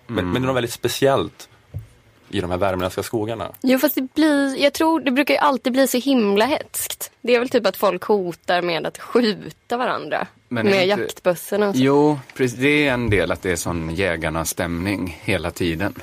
Men, 0.08 0.26
men 0.26 0.34
det 0.42 0.46
är 0.46 0.48
något 0.48 0.56
väldigt 0.56 0.74
speciellt 0.74 1.50
i 2.30 2.42
de 2.42 2.52
här 2.52 2.58
värmländska 2.58 3.04
skogarna. 3.04 3.52
Jo 3.62 3.80
fast 3.80 3.96
det 3.96 4.14
blir, 4.14 4.58
jag 4.62 4.74
tror 4.74 5.00
det 5.00 5.12
brukar 5.12 5.34
ju 5.34 5.38
alltid 5.40 5.74
bli 5.74 5.88
så 5.88 5.98
himla 5.98 6.46
hetskt. 6.46 7.12
Det 7.22 7.36
är 7.36 7.40
väl 7.40 7.50
typ 7.50 7.66
att 7.66 7.78
folk 7.78 8.04
hotar 8.04 8.62
med 8.62 8.86
att 8.88 8.98
skjuta 8.98 9.78
varandra. 9.78 10.28
Men 10.50 10.66
med 10.66 10.74
inte- 10.88 11.02
jaktbössorna 11.02 11.70
och 11.70 11.76
så. 11.76 11.82
Jo, 11.82 12.20
precis, 12.34 12.60
det 12.60 12.88
är 12.88 12.94
en 12.94 13.10
del 13.10 13.32
att 13.32 13.42
det 13.42 13.52
är 13.52 13.56
sån 13.56 13.96
jägarna-stämning 13.96 15.20
hela 15.24 15.52
tiden. 15.52 15.96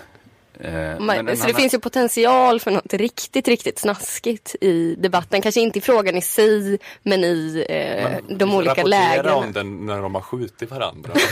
Eh, 0.61 0.73
Man, 0.73 1.07
men 1.07 1.29
en 1.29 1.37
så 1.37 1.43
det 1.43 1.49
annan- 1.51 1.61
finns 1.61 1.75
ju 1.75 1.79
potential 1.79 2.61
för 2.61 2.71
något 2.71 2.93
riktigt, 2.95 3.49
riktigt 3.49 3.79
snaskigt 3.79 4.57
i 4.61 4.95
debatten. 4.99 5.43
Kanske 5.43 5.61
inte 5.61 5.79
i 5.79 5.83
frågan 5.83 6.17
i 6.17 6.21
sig, 6.23 6.79
men 7.03 7.25
i 7.25 7.67
eh, 7.69 8.37
de 8.37 8.55
olika 8.55 8.71
Rapportera 8.71 9.01
lägena. 9.01 9.35
om 9.35 9.53
den 9.53 9.87
när 9.87 10.03
de 10.03 10.14
har 10.14 10.23
skjutit 10.23 10.71
varandra. 10.71 11.12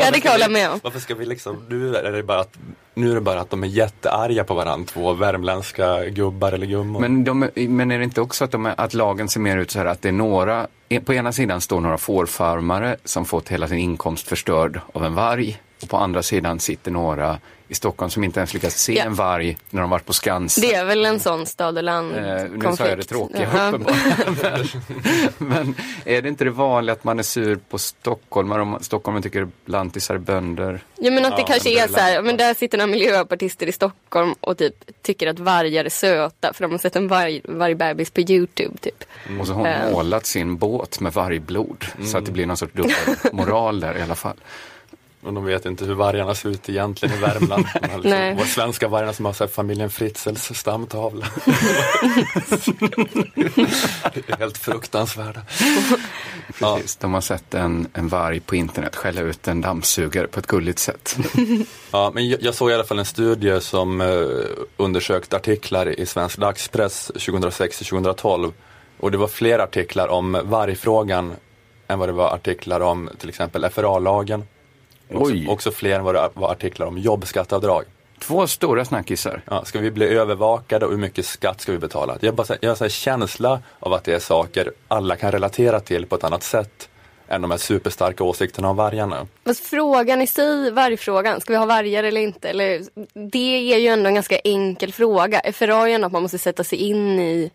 Ja, 0.00 0.10
det 0.12 0.20
kan 0.20 0.32
jag 0.32 0.32
hålla 0.32 0.48
med 0.48 0.70
om. 0.70 0.80
Varför 0.82 1.00
ska 1.00 1.14
vi 1.14 1.26
liksom, 1.26 1.64
nu 1.68 1.96
är 1.96 2.12
det 2.12 2.22
bara 2.22 2.40
att, 2.40 2.54
nu 2.94 3.10
är 3.10 3.14
det 3.14 3.20
bara 3.20 3.40
att 3.40 3.50
de 3.50 3.62
är 3.64 3.68
jättearga 3.68 4.44
på 4.44 4.54
varandra, 4.54 4.86
två 4.92 5.12
värmländska 5.12 6.04
gubbar 6.04 6.52
eller 6.52 6.66
gummor. 6.66 7.00
Men, 7.00 7.24
de, 7.24 7.42
är- 7.42 7.68
men 7.68 7.90
är 7.90 7.98
det 7.98 8.04
inte 8.04 8.20
också 8.20 8.44
att, 8.44 8.50
de 8.50 8.66
är, 8.66 8.74
att 8.76 8.94
lagen 8.94 9.28
ser 9.28 9.40
mer 9.40 9.56
ut 9.58 9.70
så 9.70 9.78
här 9.78 9.86
att 9.86 10.02
det 10.02 10.08
är 10.08 10.12
några, 10.12 10.66
på 11.04 11.14
ena 11.14 11.32
sidan 11.32 11.60
står 11.60 11.80
några 11.80 11.98
fårfarmare 11.98 12.96
som 13.04 13.24
fått 13.24 13.48
hela 13.48 13.68
sin 13.68 13.78
inkomst 13.78 14.28
förstörd 14.28 14.80
av 14.92 15.04
en 15.04 15.14
varg. 15.14 15.60
Och 15.82 15.88
på 15.88 15.96
andra 15.96 16.22
sidan 16.22 16.60
sitter 16.60 16.90
några 16.90 17.38
i 17.68 17.74
Stockholm 17.74 18.10
som 18.10 18.24
inte 18.24 18.40
ens 18.40 18.54
lyckats 18.54 18.82
se 18.82 18.94
Ja. 18.94 19.04
en 19.04 19.14
varg 19.14 19.58
när 19.70 19.80
de 19.80 19.90
varit 19.90 20.06
på 20.06 20.12
Skansen. 20.12 20.62
Det 20.62 20.74
är 20.74 20.84
väl 20.84 21.04
en 21.06 21.20
sån 21.20 21.46
stad 21.46 21.76
och 21.78 21.84
land 21.84 22.16
Eh, 22.16 22.22
nu 22.22 22.48
konflikt. 22.48 22.76
sa 22.76 22.86
jag 22.88 22.98
det 22.98 23.04
tråkiga 23.04 23.48
Ja. 23.54 23.68
uppenbarligen. 23.68 24.82
Men 25.38 25.74
är 26.04 26.22
det 26.22 26.28
inte 26.28 26.44
det 26.44 26.50
vanliga 26.50 26.92
att 26.92 27.04
man 27.04 27.18
är 27.18 27.22
sur 27.22 27.58
på 27.70 27.78
stockholmare 27.78 28.62
om 28.62 28.78
stockholmare 28.80 29.22
tycker 29.22 29.48
lantisar 29.66 30.14
är 30.14 30.18
bönder? 30.18 30.80
Ja 30.96 31.10
men 31.10 31.24
att 31.24 31.36
det 31.36 31.40
Ja, 31.42 31.46
kanske 31.46 31.82
är 31.84 31.88
så 31.88 31.98
här, 31.98 32.22
men 32.22 32.36
där 32.36 32.54
sitter 32.54 32.78
några 32.78 32.90
miljöpartister 32.90 33.66
i 33.66 33.72
Stockholm 33.72 34.34
och 34.40 34.58
typ 34.58 34.74
tycker 35.02 35.26
att 35.26 35.38
vargar 35.38 35.84
är 35.84 35.88
söta 35.88 36.52
för 36.52 36.62
de 36.64 36.70
har 36.70 36.78
sett 36.78 36.96
en 36.96 37.08
varg, 37.08 37.40
vargbebis 37.44 38.10
på 38.10 38.20
Youtube 38.20 38.78
typ. 38.80 39.04
Och 39.40 39.46
så 39.46 39.52
har 39.52 39.58
hon 39.60 39.66
Eh. 39.66 39.90
målat 39.92 40.26
sin 40.26 40.56
båt 40.56 41.00
med 41.00 41.12
vargblod. 41.12 41.84
Så 42.04 42.18
att 42.18 42.24
det 42.26 42.32
blir 42.32 42.46
någon 42.46 42.56
sorts 42.56 42.72
dubbel 42.72 42.94
moral 43.32 43.80
där 43.80 43.98
i 43.98 44.02
alla 44.02 44.14
fall. 44.14 44.36
Och 45.28 45.34
de 45.34 45.44
vet 45.44 45.66
inte 45.66 45.84
hur 45.84 45.94
vargarna 45.94 46.34
ser 46.34 46.48
ut 46.48 46.68
egentligen 46.68 47.14
i 47.14 47.20
Värmland. 47.20 47.66
De 47.80 48.00
liksom, 48.00 48.36
våra 48.36 48.46
svenska 48.46 48.88
vargarna 48.88 49.12
som 49.12 49.24
har 49.24 49.32
så 49.32 49.44
här, 49.44 49.50
familjen 49.50 49.90
Fritzels 49.90 50.54
stamtavla. 50.54 51.26
Det 54.14 54.28
är 54.32 54.38
helt 54.38 54.58
fruktansvärda. 54.58 55.40
Ja. 56.60 56.74
Precis, 56.76 56.96
de 56.96 57.14
har 57.14 57.20
sett 57.20 57.54
en, 57.54 57.88
en 57.92 58.08
varg 58.08 58.40
på 58.40 58.56
internet 58.56 58.96
skälla 58.96 59.20
ut 59.20 59.48
en 59.48 59.60
dammsugare 59.60 60.26
på 60.26 60.40
ett 60.40 60.46
gulligt 60.46 60.78
sätt. 60.78 61.16
Ja, 61.90 62.10
men 62.14 62.28
jag, 62.28 62.42
jag 62.42 62.54
såg 62.54 62.70
i 62.70 62.74
alla 62.74 62.84
fall 62.84 62.98
en 62.98 63.04
studie 63.04 63.60
som 63.60 64.00
eh, 64.00 64.06
undersökt 64.76 65.34
artiklar 65.34 66.00
i 66.00 66.06
svensk 66.06 66.38
dagspress 66.38 67.10
2006-2012. 67.14 68.52
Och 69.00 69.10
det 69.10 69.18
var 69.18 69.28
fler 69.28 69.58
artiklar 69.58 70.08
om 70.08 70.40
vargfrågan 70.44 71.32
än 71.88 71.98
vad 71.98 72.08
det 72.08 72.12
var 72.12 72.34
artiklar 72.34 72.80
om 72.80 73.10
till 73.18 73.28
exempel 73.28 73.70
FRA-lagen. 73.70 74.44
Också, 75.10 75.32
Oj. 75.32 75.48
också 75.48 75.70
fler 75.70 75.98
än 75.98 76.04
vad 76.04 76.14
det 76.14 76.30
var 76.34 76.50
artiklar 76.52 76.86
om 76.86 76.98
jobbskatteavdrag. 76.98 77.84
Två 78.20 78.46
stora 78.46 78.84
snackisar. 78.84 79.42
Ja, 79.50 79.64
ska 79.64 79.78
vi 79.78 79.90
bli 79.90 80.06
övervakade 80.06 80.84
och 80.86 80.92
hur 80.92 80.98
mycket 80.98 81.26
skatt 81.26 81.60
ska 81.60 81.72
vi 81.72 81.78
betala? 81.78 82.16
Jag 82.20 82.32
har, 82.32 82.36
bara, 82.36 82.56
jag 82.60 82.76
här 82.80 82.88
känsla 82.88 83.62
av 83.80 83.92
att 83.92 84.04
det 84.04 84.14
är 84.14 84.18
saker 84.18 84.72
alla 84.88 85.16
kan 85.16 85.32
relatera 85.32 85.80
till 85.80 86.06
på 86.06 86.14
ett 86.16 86.24
annat 86.24 86.42
sätt 86.42 86.88
än 87.28 87.42
de 87.42 87.50
här 87.50 87.58
superstarka 87.58 88.24
åsikterna 88.24 88.70
om 88.70 88.76
vargarna. 88.76 89.26
Fast 89.44 89.64
frågan 89.64 90.22
i 90.22 90.26
sig, 90.26 90.70
vargfrågan, 90.70 91.40
ska 91.40 91.52
vi 91.52 91.56
ha 91.58 91.66
vargar 91.66 92.04
eller 92.04 92.20
inte? 92.20 92.48
Eller, 92.48 92.82
det 93.30 93.72
är 93.74 93.78
ju 93.78 93.86
ändå 93.88 94.08
en 94.08 94.14
ganska 94.14 94.38
enkel 94.38 94.92
fråga. 94.92 95.40
FRA 95.52 95.76
är 95.82 95.86
ju 95.86 95.92
ändå 95.92 96.06
att 96.06 96.12
man 96.12 96.22
måste 96.22 96.38
sätta 96.38 96.64
sig 96.64 96.78
in 96.78 97.20
i 97.20 97.50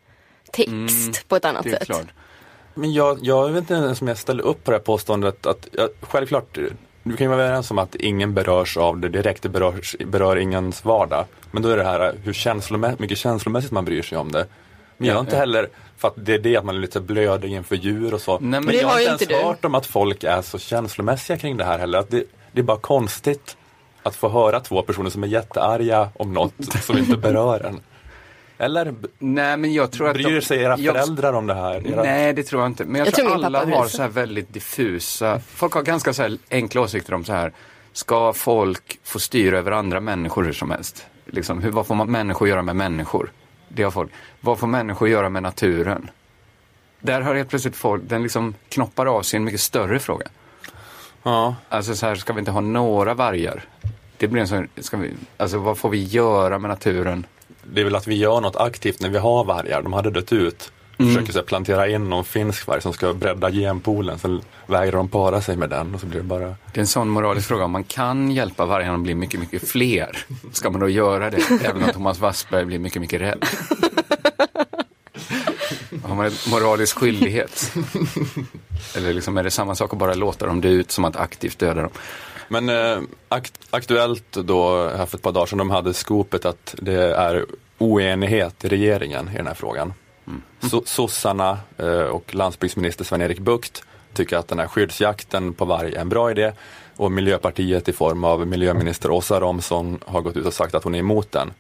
text 0.52 1.28
på 1.28 1.36
ett 1.36 1.46
annat 1.46 1.66
Mm, 1.66 1.72
Det 1.72 1.78
är 1.78 1.80
sätt. 1.80 1.88
klart. 1.88 2.08
Men 2.74 2.94
jag, 2.94 3.18
jag 3.22 3.50
vet 3.50 3.58
inte 3.62 3.74
ens 3.74 4.02
om 4.02 4.08
jag 4.08 4.18
ställer 4.18 4.44
upp 4.44 4.64
på 4.64 4.72
det 4.72 4.78
här 4.78 4.84
påståendet 4.84 5.46
att 5.46 5.68
jag, 5.72 5.90
självklart, 6.02 6.58
du 7.04 7.16
kan 7.16 7.26
ju 7.26 7.30
vara 7.30 7.44
överens 7.44 7.72
om 7.72 7.78
att 7.80 7.96
ingen 7.96 8.34
berörs 8.34 8.78
av 8.78 9.00
det 9.00 9.10
direkt, 9.10 9.44
det 9.44 9.50
berörs, 9.50 9.96
berör 10.06 10.36
ingens 10.36 10.86
vardag. 10.86 11.26
Men 11.52 11.64
då 11.64 11.70
är 11.70 11.78
det 11.78 11.84
här 11.84 12.16
hur 12.24 12.34
känslomä- 12.34 12.96
mycket 13.00 13.18
känslomässigt 13.18 13.72
man 13.72 13.86
bryr 13.86 14.02
sig 14.02 14.18
om 14.18 14.32
det. 14.32 14.46
Men 14.98 15.08
jag 15.08 15.16
har 15.16 15.22
inte 15.22 15.38
heller, 15.38 15.70
för 15.98 16.08
att 16.08 16.14
det 16.18 16.34
är 16.34 16.40
det 16.40 16.58
att 16.58 16.66
man 16.66 16.76
är 16.76 16.80
lite 16.80 17.00
blödig 17.00 17.52
inför 17.52 17.76
djur 17.76 18.14
och 18.14 18.22
så. 18.22 18.40
Nej, 18.40 18.50
men 18.50 18.66
men 18.66 18.76
jag 18.76 18.88
har 18.88 19.00
inte 19.00 19.10
ens 19.10 19.28
du. 19.28 19.36
hört 19.36 19.66
om 19.66 19.76
att 19.76 19.86
folk 19.86 20.24
är 20.24 20.42
så 20.42 20.60
känslomässiga 20.60 21.38
kring 21.38 21.58
det 21.58 21.64
här 21.64 21.80
heller. 21.80 22.00
Att 22.00 22.12
det, 22.12 22.24
det 22.52 22.60
är 22.60 22.64
bara 22.64 22.78
konstigt 22.78 23.58
att 24.04 24.16
få 24.16 24.30
höra 24.30 24.60
två 24.60 24.82
personer 24.82 25.10
som 25.10 25.24
är 25.24 25.28
jättearga 25.28 26.10
om 26.16 26.34
något 26.34 26.54
som 26.82 26.98
inte 26.98 27.18
berör 27.18 27.66
en. 27.66 27.80
Eller 28.58 28.96
Nej, 29.20 29.58
men 29.58 29.74
jag 29.74 29.92
tror 29.92 30.08
att... 30.08 30.14
bryr 30.14 30.36
de- 30.36 30.42
sig 30.42 30.60
era 30.62 30.78
jag- 30.80 30.96
föräldrar 30.96 31.34
om 31.34 31.48
det 31.48 31.54
här? 31.54 31.88
Era... 31.88 32.04
Nej, 32.04 32.34
det 32.34 32.44
tror 32.44 32.62
jag 32.62 32.70
inte. 32.72 32.86
Men 32.86 32.96
jag, 33.00 33.08
Jag 33.08 33.14
tror, 33.14 33.30
tror 33.30 33.46
alla 33.46 33.66
har 33.66 33.88
så 33.88 34.02
här 34.02 34.10
väldigt 34.10 34.54
diffusa... 34.54 35.40
Folk 35.40 35.74
har 35.74 35.82
ganska 35.82 36.14
så 36.14 36.22
här 36.22 36.38
enkla 36.52 36.82
åsikter 36.82 37.14
om 37.14 37.24
så 37.26 37.34
här. 37.34 37.52
Ska 37.94 38.34
folk 38.34 39.00
få 39.04 39.20
styra 39.20 39.58
över 39.58 39.72
andra 39.72 40.00
människor 40.00 40.44
hur 40.44 40.54
som 40.54 40.72
helst? 40.72 41.06
Liksom, 41.26 41.62
hur, 41.62 41.72
vad 41.72 41.88
får 41.88 41.96
man 41.96 42.12
människor 42.12 42.48
göra 42.48 42.62
med 42.62 42.76
människor? 42.76 43.32
Det 43.70 43.84
har 43.84 43.92
folk. 43.92 44.12
Vad 44.42 44.60
får 44.60 44.68
människor 44.68 45.10
göra 45.10 45.30
med 45.30 45.44
naturen? 45.44 46.10
Där 47.00 47.22
har 47.22 47.36
helt 47.36 47.50
plötsligt 47.50 47.76
folk, 47.76 48.04
den 48.06 48.24
liksom 48.24 48.56
knoppar 48.70 49.06
av 49.06 49.22
sig 49.22 49.38
en 49.38 49.44
mycket 49.44 49.62
större 49.62 50.00
fråga. 50.00 50.26
Ja. 51.24 51.56
Alltså 51.70 51.96
så 51.96 52.06
här, 52.06 52.16
ska 52.16 52.34
vi 52.34 52.40
inte 52.40 52.52
ha 52.52 52.62
några 52.62 53.14
vargar? 53.14 53.64
Det 54.18 54.28
blir 54.28 54.42
en 54.42 54.48
sån, 54.48 54.68
ska 54.78 54.98
vi, 54.98 55.12
alltså 55.38 55.58
vad 55.58 55.78
får 55.78 55.90
vi 55.90 56.04
göra 56.04 56.60
med 56.60 56.70
naturen? 56.70 57.26
Det 57.72 57.82
är 57.82 57.86
väl 57.86 57.96
att 57.96 58.08
vi 58.08 58.16
gör 58.16 58.42
något 58.42 58.56
aktivt 58.56 59.02
när 59.02 59.10
vi 59.10 59.18
har 59.18 59.44
vargar. 59.44 59.82
De 59.82 59.94
hade 59.94 60.10
dött 60.12 60.34
ut. 60.34 60.72
Försöker 60.98 61.32
så 61.34 61.40
här, 61.40 61.46
plantera 61.46 61.88
in 61.88 62.10
någon 62.10 62.26
finsk 62.26 62.68
varg 62.68 62.82
som 62.82 62.94
ska 62.94 63.14
bredda 63.14 63.52
genpoolen. 63.52 64.20
Sen 64.20 64.42
vägrar 64.68 64.92
de 64.92 65.08
para 65.08 65.42
sig 65.42 65.58
med 65.58 65.70
den 65.70 65.96
och 65.96 66.02
så 66.02 66.06
blir 66.06 66.20
det 66.20 66.26
bara... 66.26 66.48
Det 66.48 66.76
är 66.76 66.80
en 66.80 66.88
sån 66.88 67.10
moralisk 67.10 67.48
fråga. 67.48 67.66
Om 67.66 67.72
man 67.72 67.84
kan 67.84 68.32
hjälpa 68.32 68.66
vargarna 68.66 68.94
att 68.94 69.02
bli 69.02 69.16
mycket, 69.16 69.40
mycket 69.40 69.70
fler, 69.70 70.26
ska 70.52 70.70
man 70.70 70.82
då 70.82 70.90
göra 70.90 71.30
det? 71.30 71.38
Även 71.64 71.84
om 71.84 71.90
Thomas 71.90 72.20
Wassberg 72.20 72.66
blir 72.66 72.80
mycket, 72.80 73.02
mycket 73.02 73.22
rädd. 73.22 73.46
Har 76.04 76.16
man 76.16 76.26
en 76.26 76.32
moralisk 76.50 76.98
skyldighet? 76.98 77.74
Eller 78.96 79.14
liksom 79.14 79.38
är 79.38 79.44
det 79.44 79.52
samma 79.52 79.76
sak 79.76 79.94
att 79.94 80.00
bara 80.00 80.14
låta 80.14 80.46
dem 80.46 80.62
dö 80.62 80.70
ut 80.70 80.92
som 80.92 81.06
att 81.06 81.16
aktivt 81.16 81.60
döda 81.60 81.82
dem? 81.82 81.92
Men 82.48 82.70
eh, 82.70 83.02
akt, 83.30 83.60
Aktuellt 83.70 84.32
då, 84.32 84.88
här 84.88 85.06
för 85.06 85.18
ett 85.18 85.24
par 85.24 85.32
dagar 85.32 85.46
sedan, 85.46 85.58
de 85.58 85.70
hade 85.70 85.94
skopet 85.94 86.46
att 86.46 86.76
det 86.78 87.16
är 87.16 87.46
oenighet 87.78 88.66
i 88.66 88.68
regeringen 88.68 89.30
i 89.34 89.38
den 89.38 89.48
här 89.48 89.54
frågan. 89.54 89.94
So, 90.60 90.84
sossarna 90.86 91.58
eh, 91.78 92.02
och 92.02 92.36
landsbygdsminister 92.36 93.04
Sven-Erik 93.06 93.40
Bucht 93.40 93.84
tycker 94.14 94.38
att 94.38 94.48
den 94.48 94.60
här 94.60 94.68
skyddsjakten 94.68 95.54
på 95.54 95.66
varg 95.66 95.96
är 95.96 96.02
en 96.02 96.10
bra 96.10 96.32
idé 96.32 96.52
och 96.96 97.12
Miljöpartiet 97.12 97.90
i 97.90 97.94
form 97.94 98.24
av 98.24 98.48
miljöminister 98.48 99.12
Åsa 99.12 99.40
Romson 99.40 100.00
har 100.06 100.22
gått 100.22 100.38
ut 100.38 100.46
och 100.46 100.54
sagt 100.54 100.76
att 100.76 100.84
hon 100.84 100.96
är 100.96 101.00
emot 101.00 101.32
den. 101.32 101.54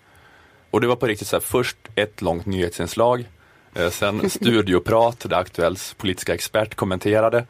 Och 0.72 0.82
det 0.82 0.88
var 0.88 0.96
på 0.96 1.08
riktigt 1.08 1.28
så 1.28 1.36
här, 1.36 1.42
först 1.42 1.78
ett 1.96 2.22
långt 2.22 2.46
nyhetsinslag, 2.46 3.30
eh, 3.74 3.90
sen 3.90 4.30
studioprat 4.30 5.20
där 5.20 5.38
Aktuellts 5.38 5.94
politiska 5.94 6.34
expert 6.34 6.76
kommenterade, 6.76 7.46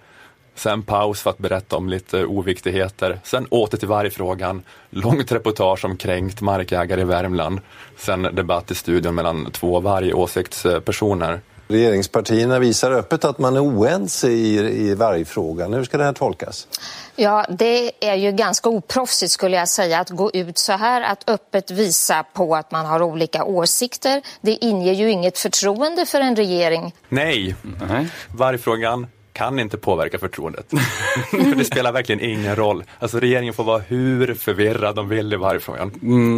sen 0.56 0.84
paus 0.84 1.22
för 1.22 1.30
att 1.30 1.38
berätta 1.38 1.76
om 1.76 1.90
lite 1.90 2.26
oviktigheter, 2.26 3.20
sen 3.24 3.46
åter 3.46 3.78
till 3.78 3.88
vargfrågan, 3.88 4.64
långt 4.90 5.32
reportage 5.32 5.86
om 5.86 5.98
kränkt 5.98 6.42
markägare 6.42 7.02
i 7.02 7.04
Värmland, 7.04 7.60
sen 7.98 8.22
debatt 8.22 8.72
i 8.72 8.76
studion 8.76 9.16
mellan 9.16 9.52
två 9.52 9.80
vargåsiktspersoner. 9.80 11.42
Regeringspartierna 11.68 12.60
visar 12.60 12.92
öppet 12.92 13.26
att 13.26 13.40
man 13.40 13.56
är 13.56 13.64
oense 13.64 14.30
i, 14.30 14.60
i 14.60 14.96
vargfrågan. 14.96 15.74
Hur 15.74 15.84
ska 15.84 15.98
det 15.98 16.04
här 16.04 16.14
tolkas? 16.14 16.68
Ja, 17.16 17.46
det 17.50 17.92
är 18.00 18.16
ju 18.16 18.32
ganska 18.32 18.70
oproffsigt 18.70 19.32
skulle 19.32 19.58
jag 19.58 19.70
säga 19.70 20.00
att 20.00 20.10
gå 20.10 20.32
ut 20.32 20.58
så 20.58 20.74
här, 20.74 21.02
att 21.02 21.30
öppet 21.30 21.72
visa 21.72 22.24
på 22.34 22.56
att 22.56 22.72
man 22.72 22.86
har 22.86 23.02
olika 23.02 23.44
åsikter. 23.44 24.22
Det 24.42 24.66
inger 24.66 24.94
ju 24.94 25.12
inget 25.12 25.40
förtroende 25.40 26.06
för 26.06 26.22
en 26.22 26.36
regering. 26.36 26.96
Nej, 27.10 27.56
Nej. 27.90 28.08
vargfrågan 28.36 29.08
kan 29.34 29.60
inte 29.60 29.78
påverka 29.78 30.20
förtroendet. 30.20 30.70
För 31.30 31.56
det 31.56 31.66
spelar 31.66 31.92
verkligen 31.92 32.22
ingen 32.22 32.56
roll. 32.56 32.84
Alltså 33.00 33.20
regeringen 33.20 33.54
får 33.54 33.64
vara 33.64 33.80
hur 33.80 34.34
förvirrad 34.34 34.96
de 34.96 35.10
vill 35.10 35.34
i 35.34 35.36
vargfrågan. 35.36 35.92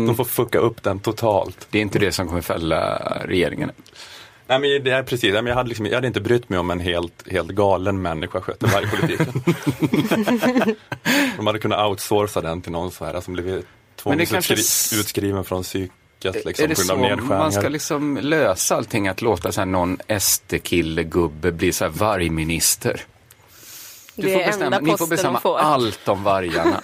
De 0.08 0.16
får 0.16 0.26
fucka 0.26 0.60
upp 0.60 0.84
den 0.84 1.00
totalt. 1.00 1.68
Det 1.70 1.78
är 1.78 1.82
inte 1.82 2.00
det 2.00 2.12
som 2.12 2.28
kommer 2.28 2.42
fälla 2.42 2.98
regeringen. 3.26 3.72
Nej 4.48 4.60
men 4.60 4.84
det 4.84 4.92
är 4.92 5.04
precis, 5.04 5.34
jag 5.34 5.56
hade, 5.56 5.70
liksom, 5.70 5.86
jag 5.86 5.96
hade 5.96 6.08
inte 6.08 6.22
brytt 6.22 6.50
mig 6.50 6.60
om 6.60 6.72
en 6.72 6.80
helt, 6.80 7.32
helt 7.32 7.52
galen 7.52 8.02
människa 8.02 8.42
skötte 8.42 8.66
vargpolitiken. 8.66 9.28
de 11.38 11.48
hade 11.48 11.60
kunnat 11.60 11.90
outsourca 11.90 12.42
den 12.42 12.62
till 12.62 12.72
någon 12.72 12.92
så 12.92 13.06
här 13.06 13.22
som 13.22 13.34
blev 13.34 13.64
Men 14.04 14.18
det 14.18 14.26
kanske 14.26 14.56
från 15.44 15.64
psyk, 15.64 15.92
minskat 16.34 16.46
liksom, 16.46 16.66
är 16.66 16.68
det 16.68 16.76
på 16.76 16.82
grund 16.82 16.92
av 16.92 16.96
så 16.96 17.02
nedskärningar. 17.02 17.38
man 17.40 17.52
ska 17.52 17.70
liksom 17.70 18.18
lösa 18.18 18.76
allting? 18.76 19.08
Att 19.08 19.22
låta 19.22 19.52
så 19.52 19.62
här 19.62 19.66
någon 19.66 19.98
SD-kille, 20.20 21.04
gubbe 21.04 21.52
bli 21.52 21.72
så 21.72 21.86
här 21.86 21.92
vargminister? 21.92 23.06
Du 24.16 24.34
får 24.34 24.46
bestämma, 24.46 24.80
ni 24.80 24.98
får 24.98 25.08
bestämma 25.08 25.40
får. 25.40 25.58
allt 25.58 26.08
om 26.08 26.24
vargarna. 26.24 26.82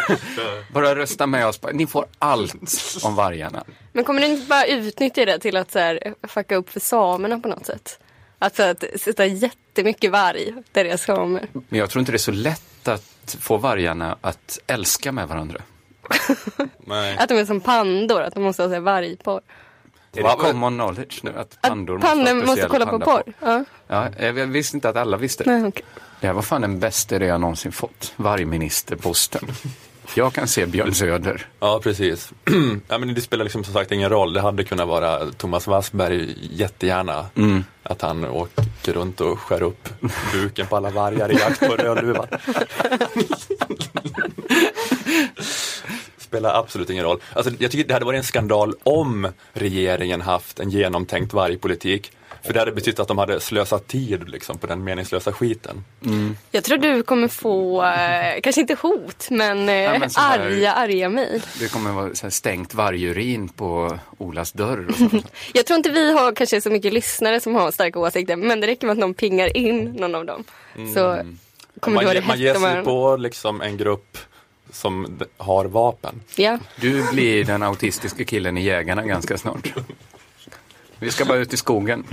bara 0.72 0.96
rösta 0.96 1.26
med 1.26 1.46
oss. 1.46 1.60
Ni 1.72 1.86
får 1.86 2.06
allt 2.18 2.54
om 3.02 3.14
vargarna. 3.14 3.64
Men 3.92 4.04
kommer 4.04 4.20
du 4.20 4.26
inte 4.26 4.46
bara 4.46 4.66
utnyttja 4.66 5.24
det 5.24 5.38
till 5.38 5.56
att 5.56 5.70
så 5.70 5.78
här, 5.78 6.14
fucka 6.28 6.56
upp 6.56 6.70
för 6.70 6.80
samerna 6.80 7.38
på 7.38 7.48
något 7.48 7.66
sätt? 7.66 7.98
Alltså 8.38 8.62
att 8.62 8.84
sätta 8.96 9.26
jättemycket 9.26 10.10
varg 10.10 10.54
där 10.72 10.84
det 10.84 10.90
är 10.90 10.96
samer. 10.96 11.48
Men 11.52 11.78
jag 11.78 11.90
tror 11.90 12.00
inte 12.00 12.12
det 12.12 12.16
är 12.16 12.18
så 12.18 12.32
lätt 12.32 12.88
att 12.88 13.36
få 13.40 13.56
vargarna 13.56 14.18
att 14.20 14.58
älska 14.66 15.12
med 15.12 15.28
varandra. 15.28 15.60
Nej. 16.78 17.16
Att 17.18 17.28
de 17.28 17.34
är 17.34 17.44
som 17.44 17.60
pandor, 17.60 18.22
att 18.22 18.34
de 18.34 18.42
måste 18.42 18.62
ha 18.62 18.68
så 18.68 18.74
här 18.74 18.80
vargporr. 18.80 19.40
Är 20.16 20.22
det 20.22 20.36
common 20.38 20.74
knowledge 20.74 21.20
nu 21.22 21.30
att 21.30 21.38
Att 21.40 21.60
pandor 21.60 21.94
måste 21.94 22.08
ha 22.08 22.14
pandor 22.14 22.34
måste 22.34 22.46
speciell 22.46 22.70
kolla 22.70 22.86
på 22.86 23.00
porr. 23.00 23.22
Ja. 23.40 23.64
Ja, 23.86 24.08
jag 24.18 24.32
visste 24.32 24.76
inte 24.76 24.88
att 24.88 24.96
alla 24.96 25.16
visste. 25.16 25.44
Nej, 25.46 25.64
okej. 25.66 25.84
Det 26.20 26.26
här 26.26 26.34
var 26.34 26.42
fan 26.42 26.60
den 26.60 26.78
bästa 26.78 27.16
idé 27.16 27.26
jag 27.26 27.40
någonsin 27.40 27.72
fått. 27.72 28.12
Vargministerposten. 28.16 29.48
Jag 30.14 30.32
kan 30.32 30.48
se 30.48 30.66
Björn 30.66 30.94
Söder. 30.94 31.46
Ja, 31.60 31.80
precis. 31.82 32.32
ja, 32.88 32.98
men 32.98 33.14
det 33.14 33.20
spelar 33.20 33.44
liksom 33.44 33.64
som 33.64 33.74
sagt 33.74 33.92
ingen 33.92 34.10
roll. 34.10 34.32
Det 34.32 34.40
hade 34.40 34.64
kunnat 34.64 34.88
vara 34.88 35.30
Thomas 35.30 35.66
Wassberg 35.66 36.36
jättegärna. 36.50 37.26
Mm. 37.34 37.64
Att 37.82 38.02
han 38.02 38.24
åker 38.24 38.92
runt 38.92 39.20
och 39.20 39.38
skär 39.38 39.62
upp 39.62 39.88
buken 40.32 40.66
på 40.66 40.76
alla 40.76 40.90
vargar 40.90 41.32
i 41.32 41.34
jakt 41.34 41.60
på 41.60 41.76
rödluvan. 41.76 42.26
spelar 46.18 46.54
absolut 46.58 46.90
ingen 46.90 47.04
roll. 47.04 47.20
Alltså, 47.32 47.52
jag 47.58 47.70
tycker 47.70 47.88
det 47.88 47.94
hade 47.94 48.06
varit 48.06 48.18
en 48.18 48.24
skandal 48.24 48.74
om 48.82 49.28
regeringen 49.52 50.20
haft 50.20 50.60
en 50.60 50.70
genomtänkt 50.70 51.32
vargpolitik. 51.32 52.12
För 52.42 52.52
det 52.52 52.58
hade 52.58 52.72
betytt 52.72 52.98
att 53.00 53.08
de 53.08 53.18
hade 53.18 53.40
slösat 53.40 53.88
tid 53.88 54.28
liksom, 54.28 54.58
på 54.58 54.66
den 54.66 54.84
meningslösa 54.84 55.32
skiten. 55.32 55.84
Jag 56.50 56.64
tror 56.64 56.78
du 56.78 57.02
kommer 57.02 57.28
få, 57.28 57.82
eh, 57.84 58.40
kanske 58.42 58.60
inte 58.60 58.74
hot, 58.80 59.26
men, 59.30 59.58
eh, 59.58 59.98
men 59.98 60.10
så 60.10 60.20
här- 60.20 60.40
arga, 60.40 60.72
arga 60.72 61.08
mejl. 61.08 61.42
Det 61.60 61.72
kommer 61.72 61.92
vara 61.92 62.14
så 62.14 62.22
här 62.26 62.30
stängt 62.30 62.74
vargurin 62.74 63.48
på 63.48 63.98
Olas 64.18 64.52
dörr. 64.52 64.86
Och 64.88 64.94
sånt. 64.96 65.32
Jag 65.54 65.66
tror 65.66 65.76
inte 65.76 65.90
vi 65.90 66.12
har 66.12 66.32
kanske 66.34 66.60
så 66.60 66.70
mycket 66.70 66.92
lyssnare 66.92 67.40
som 67.40 67.54
har 67.54 67.70
starka 67.70 67.98
åsikter, 67.98 68.36
men 68.36 68.60
det 68.60 68.66
räcker 68.66 68.86
med 68.86 68.92
att 68.92 68.98
någon 68.98 69.14
pingar 69.14 69.56
in 69.56 69.84
någon 69.84 70.14
av 70.14 70.24
dem. 70.26 70.44
Så 70.94 71.18
kommer 71.80 71.94
man, 71.94 72.04
vara 72.04 72.14
ge- 72.14 72.20
det 72.20 72.26
man 72.26 72.38
ger 72.40 72.54
sig 72.54 72.84
på 72.84 73.16
liksom, 73.16 73.60
en 73.60 73.76
grupp 73.76 74.18
som 74.74 75.20
har 75.36 75.64
vapen. 75.64 76.20
Ja. 76.36 76.58
Du 76.80 77.10
blir 77.12 77.44
den 77.44 77.62
autistiska 77.62 78.24
killen 78.24 78.58
i 78.58 78.62
Jägarna 78.62 79.06
ganska 79.06 79.38
snart. 79.38 79.72
Vi 80.98 81.10
ska 81.10 81.24
bara 81.24 81.38
ut 81.38 81.52
i 81.52 81.56
skogen. 81.56 82.04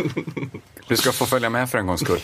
Du 0.88 0.98
ska 0.98 1.12
få 1.12 1.26
följa 1.26 1.50
med 1.50 1.70
för 1.70 1.78
en 1.78 1.88
gångs 1.88 2.02
skull. 2.02 2.20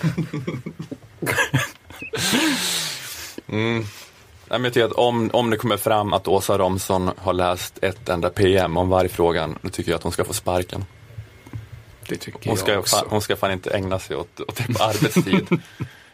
Men 4.50 4.63
jag 4.63 4.73
tycker 4.73 4.86
att 4.86 4.91
om, 4.91 5.30
om 5.34 5.50
det 5.50 5.58
kommer 5.58 5.78
fram 5.78 6.13
att 6.13 6.28
Åsa 6.28 6.58
Romson 6.58 7.12
har 7.17 7.34
läst 7.34 7.80
ett 7.82 8.10
enda 8.10 8.30
PM 8.30 8.78
om 8.78 8.89
vargfrågan, 8.89 9.58
då 9.62 9.69
tycker 9.69 9.91
jag 9.91 9.97
att 9.97 10.04
hon 10.04 10.12
ska 10.12 10.23
få 10.23 10.34
sparken. 10.34 10.86
Det 12.08 12.15
tycker 12.15 12.50
Hon 12.50 12.58
ska, 12.58 12.71
jag 12.71 12.80
också. 12.80 12.95
fan, 12.95 13.06
hon 13.10 13.21
ska 13.21 13.36
fan 13.36 13.52
inte 13.52 13.71
ägna 13.71 14.00
sig 14.00 14.15
åt, 14.15 14.39
åt 14.39 14.56
det 14.56 14.73
på 14.73 14.84
arbetstid. 14.84 15.47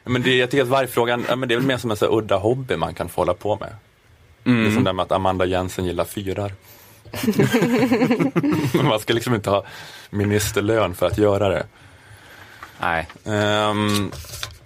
Men 0.04 0.22
det, 0.22 0.36
jag 0.36 0.52
tycker 0.52 0.64
att 0.64 0.70
vargfrågan, 0.70 1.26
ja, 1.30 1.36
men 1.36 1.50
det 1.50 1.56
är 1.56 1.58
väl 1.58 1.68
mer 1.68 1.78
som 1.78 1.92
en 1.92 1.98
så 1.98 2.18
udda 2.18 2.38
hobby 2.38 2.76
man 2.76 2.94
kan 2.94 3.10
få 3.10 3.22
hålla 3.22 3.34
på 3.34 3.56
med. 3.56 3.76
Det 4.44 4.68
är 4.68 4.72
som 4.72 4.84
det 4.84 4.94
med 4.94 5.04
att 5.04 5.12
Amanda 5.12 5.46
Jensen 5.46 5.86
gillar 5.86 6.06
fyrar. 6.06 6.54
Men 8.74 8.86
man 8.86 9.00
ska 9.00 9.14
liksom 9.14 9.36
inte 9.36 9.50
ha 9.50 9.66
ministerlön 10.10 10.96
för 10.96 11.06
att 11.06 11.18
göra 11.18 11.50
det. 11.50 11.66
Nej, 12.82 13.08
Ehm, 13.26 14.12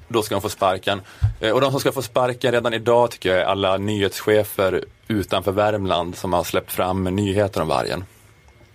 då 0.07 0.21
ska 0.21 0.35
de 0.35 0.41
få 0.41 0.49
sparken. 0.49 1.01
Eh, 1.39 1.51
och 1.51 1.61
de 1.61 1.71
som 1.71 1.79
ska 1.79 1.91
få 1.91 2.01
sparken 2.01 2.51
redan 2.51 2.73
idag 2.73 3.11
tycker 3.11 3.29
jag 3.29 3.39
är 3.39 3.45
alla 3.45 3.77
nyhetschefer 3.77 4.83
utanför 5.07 5.51
Värmland 5.51 6.15
som 6.17 6.33
har 6.33 6.43
släppt 6.43 6.71
fram 6.71 7.03
nyheter 7.03 7.61
om 7.61 7.67
vargen. 7.67 8.05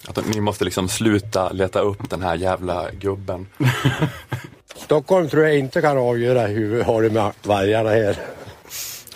Att 0.09 0.15
de, 0.15 0.23
ni 0.23 0.41
måste 0.41 0.65
liksom 0.65 0.89
sluta 0.89 1.53
leta 1.53 1.81
upp 1.81 2.11
den 2.11 2.23
här 2.23 2.35
jävla 2.35 2.91
gubben. 2.91 3.47
Stockholm 4.77 5.29
tror 5.29 5.45
jag 5.45 5.59
inte 5.59 5.81
kan 5.81 5.99
avgöra 5.99 6.47
hur 6.47 6.77
vi 6.77 6.83
har 6.83 7.03
det 7.03 7.11
med 7.11 7.33
vargarna 7.43 7.91
här. 7.91 8.17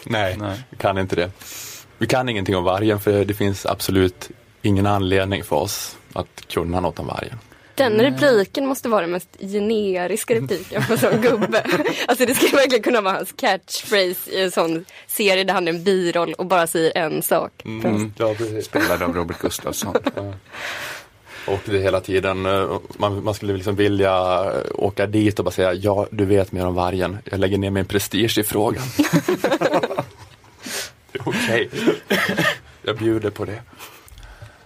Nej, 0.05 0.37
Nej. 0.41 0.59
kan 0.79 0.99
inte 0.99 1.17
det. 1.17 1.31
Vi 1.99 2.07
kan 2.07 2.29
ingenting 2.29 2.57
om 2.57 2.65
vargen 2.65 3.01
för 3.01 3.25
det 3.25 3.35
finns 3.35 3.67
absolut 3.67 4.31
ingen 4.63 4.87
anledning 4.87 5.45
för 5.45 5.57
oss 5.57 5.97
att 6.13 6.49
kunna 6.49 6.81
något 6.81 6.99
om 6.99 7.07
vargen. 7.07 7.39
Den 7.75 8.01
repliken 8.01 8.67
måste 8.67 8.89
vara 8.89 9.01
den 9.01 9.11
mest 9.11 9.29
generiska 9.41 10.35
repliken 10.35 10.83
på 10.83 10.93
en 10.93 10.99
sån 10.99 11.21
gubbe. 11.21 11.65
Alltså 12.09 12.27
det 12.27 12.35
skulle 12.35 12.57
verkligen 12.57 12.83
kunna 12.83 13.01
vara 13.01 13.15
hans 13.15 13.33
catchphrase 13.33 14.31
i 14.31 14.43
en 14.43 14.51
sån 14.51 14.85
serie 15.07 15.45
där 15.45 15.55
han 15.55 15.69
är 15.69 15.73
en 15.73 15.85
biroll 15.85 16.33
och 16.33 16.47
bara 16.47 16.67
säger 16.67 16.97
en 16.97 17.23
sak. 17.23 17.53
Mm, 17.65 18.13
ja, 18.17 18.35
spelad 18.63 19.03
av 19.03 19.15
Robert 19.15 19.39
Gustafsson. 19.39 19.97
Och 21.47 21.61
det 21.65 21.79
hela 21.79 22.01
tiden, 22.01 22.47
eh, 22.47 22.79
man, 22.97 23.25
man 23.25 23.35
skulle 23.35 23.53
liksom 23.53 23.77
vilja 23.77 24.45
eh, 24.45 24.61
åka 24.75 25.07
dit 25.07 25.39
och 25.39 25.45
bara 25.45 25.51
säga 25.51 25.75
ja, 25.75 26.07
du 26.11 26.25
vet 26.25 26.53
mer 26.53 26.67
om 26.67 26.75
vargen. 26.75 27.19
Jag 27.25 27.41
lägger 27.41 27.59
ner 27.59 27.71
min 27.71 27.85
prestige 27.85 28.39
i 28.39 28.43
frågan. 28.43 28.85
Okej, 31.25 31.71
jag 32.83 32.97
bjuder 32.97 33.31
på 33.31 33.45
det. 33.45 33.63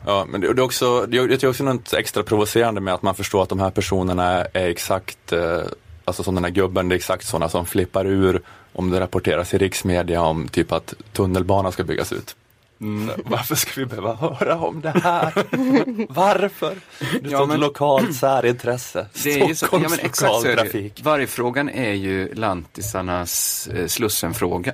Ja, 0.06 0.26
men 0.28 0.40
det, 0.40 0.46
är 0.46 0.60
också, 0.60 1.06
det 1.06 1.16
är, 1.18 1.48
också 1.48 1.64
något 1.64 1.92
extra 1.92 2.22
provocerande 2.22 2.80
med 2.80 2.94
att 2.94 3.02
man 3.02 3.14
förstår 3.14 3.42
att 3.42 3.48
de 3.48 3.60
här 3.60 3.70
personerna 3.70 4.44
är, 4.44 4.68
exakt, 4.68 5.32
eh, 5.32 5.60
alltså 6.04 6.22
som 6.22 6.34
den 6.34 6.44
här 6.44 6.50
gubben, 6.50 6.88
det 6.88 6.94
är 6.94 6.96
exakt 6.96 7.26
sådana 7.26 7.48
som 7.48 7.66
flippar 7.66 8.06
ur 8.06 8.42
om 8.72 8.90
det 8.90 9.00
rapporteras 9.00 9.54
i 9.54 9.58
riksmedia 9.58 10.22
om 10.22 10.48
typ 10.48 10.72
att 10.72 10.94
tunnelbanan 11.12 11.72
ska 11.72 11.84
byggas 11.84 12.12
ut. 12.12 12.36
Mm. 12.80 13.10
Varför 13.24 13.54
ska 13.54 13.80
vi 13.80 13.86
behöva 13.86 14.14
höra 14.14 14.58
om 14.58 14.80
det 14.80 14.90
här? 14.90 15.32
Varför? 16.12 16.74
Det 16.98 17.28
är 17.28 17.32
Ja, 17.32 17.46
men- 17.46 17.60
lokalt 17.60 18.16
särintresse. 18.16 19.06
Det 19.22 19.40
är 19.40 19.48
ju 19.48 19.54
så, 19.54 19.66
ja, 19.72 19.78
men 19.78 19.92
exakt 19.92 20.40
så 20.40 20.46
är 20.46 20.56
det. 20.56 21.02
Vargfrågan 21.02 21.68
är 21.68 21.92
ju 21.92 22.34
lantisarnas 22.34 23.68
eh, 23.74 23.86
Slussenfråga. 23.86 24.72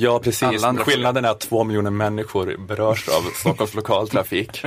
Ja, 0.00 0.18
precis. 0.18 0.64
Skillnaden 0.78 1.24
är 1.24 1.28
att 1.28 1.40
två 1.40 1.64
miljoner 1.64 1.90
människor 1.90 2.56
berörs 2.58 3.08
av 3.08 3.22
Stockholms 3.34 3.74
lokaltrafik. 3.74 4.64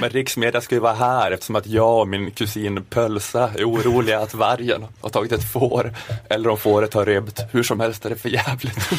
Men 0.00 0.10
riksmedia 0.10 0.60
ska 0.60 0.74
ju 0.74 0.80
vara 0.80 0.94
här 0.94 1.30
eftersom 1.30 1.56
att 1.56 1.66
jag 1.66 2.00
och 2.00 2.08
min 2.08 2.30
kusin 2.30 2.84
Pölsa 2.84 3.50
är 3.54 3.70
oroliga 3.70 4.20
att 4.20 4.34
vargen 4.34 4.86
har 5.00 5.10
tagit 5.10 5.32
ett 5.32 5.52
får. 5.52 5.94
Eller 6.28 6.48
om 6.48 6.56
fåret 6.56 6.94
har 6.94 7.04
rymt. 7.04 7.40
Hur 7.52 7.62
som 7.62 7.80
helst 7.80 8.04
är 8.04 8.10
det 8.10 8.16
för 8.16 8.28
jävligt. 8.28 8.90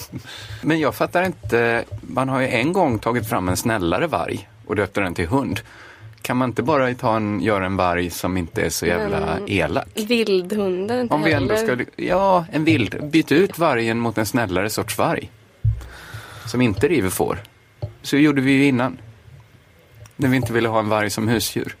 Men 0.62 0.80
jag 0.80 0.94
fattar 0.94 1.22
inte, 1.22 1.84
man 2.02 2.28
har 2.28 2.40
ju 2.40 2.48
en 2.48 2.72
gång 2.72 2.98
tagit 2.98 3.28
fram 3.28 3.48
en 3.48 3.56
snällare 3.56 4.06
varg 4.06 4.48
och 4.66 4.76
döpte 4.76 5.00
den 5.00 5.14
till 5.14 5.26
hund. 5.26 5.60
Kan 6.22 6.36
man 6.36 6.50
inte 6.50 6.62
bara 6.62 6.94
ta 6.94 7.16
en, 7.16 7.40
göra 7.40 7.66
en 7.66 7.76
varg 7.76 8.10
som 8.10 8.36
inte 8.36 8.62
är 8.62 8.68
så 8.70 8.86
jävla 8.86 9.20
Men- 9.20 9.50
elak? 9.50 9.88
Vildhunden 9.94 11.00
inte 11.00 11.14
Om 11.14 11.22
vi 11.22 11.32
ändå 11.32 11.56
ska, 11.56 11.76
ja, 11.96 12.46
en 12.52 12.64
vild. 12.64 13.10
Byt 13.10 13.32
ut 13.32 13.58
vargen 13.58 13.98
mot 13.98 14.18
en 14.18 14.26
snällare 14.26 14.70
sorts 14.70 14.98
varg. 14.98 15.30
Som 16.46 16.60
inte 16.60 16.88
river 16.88 17.10
får. 17.10 17.38
Så 18.02 18.16
gjorde 18.16 18.40
vi 18.40 18.52
ju 18.52 18.64
innan. 18.64 18.98
När 20.16 20.28
vi 20.28 20.36
inte 20.36 20.52
ville 20.52 20.68
ha 20.68 20.78
en 20.78 20.88
varg 20.88 21.10
som 21.10 21.28
husdjur. 21.28 21.76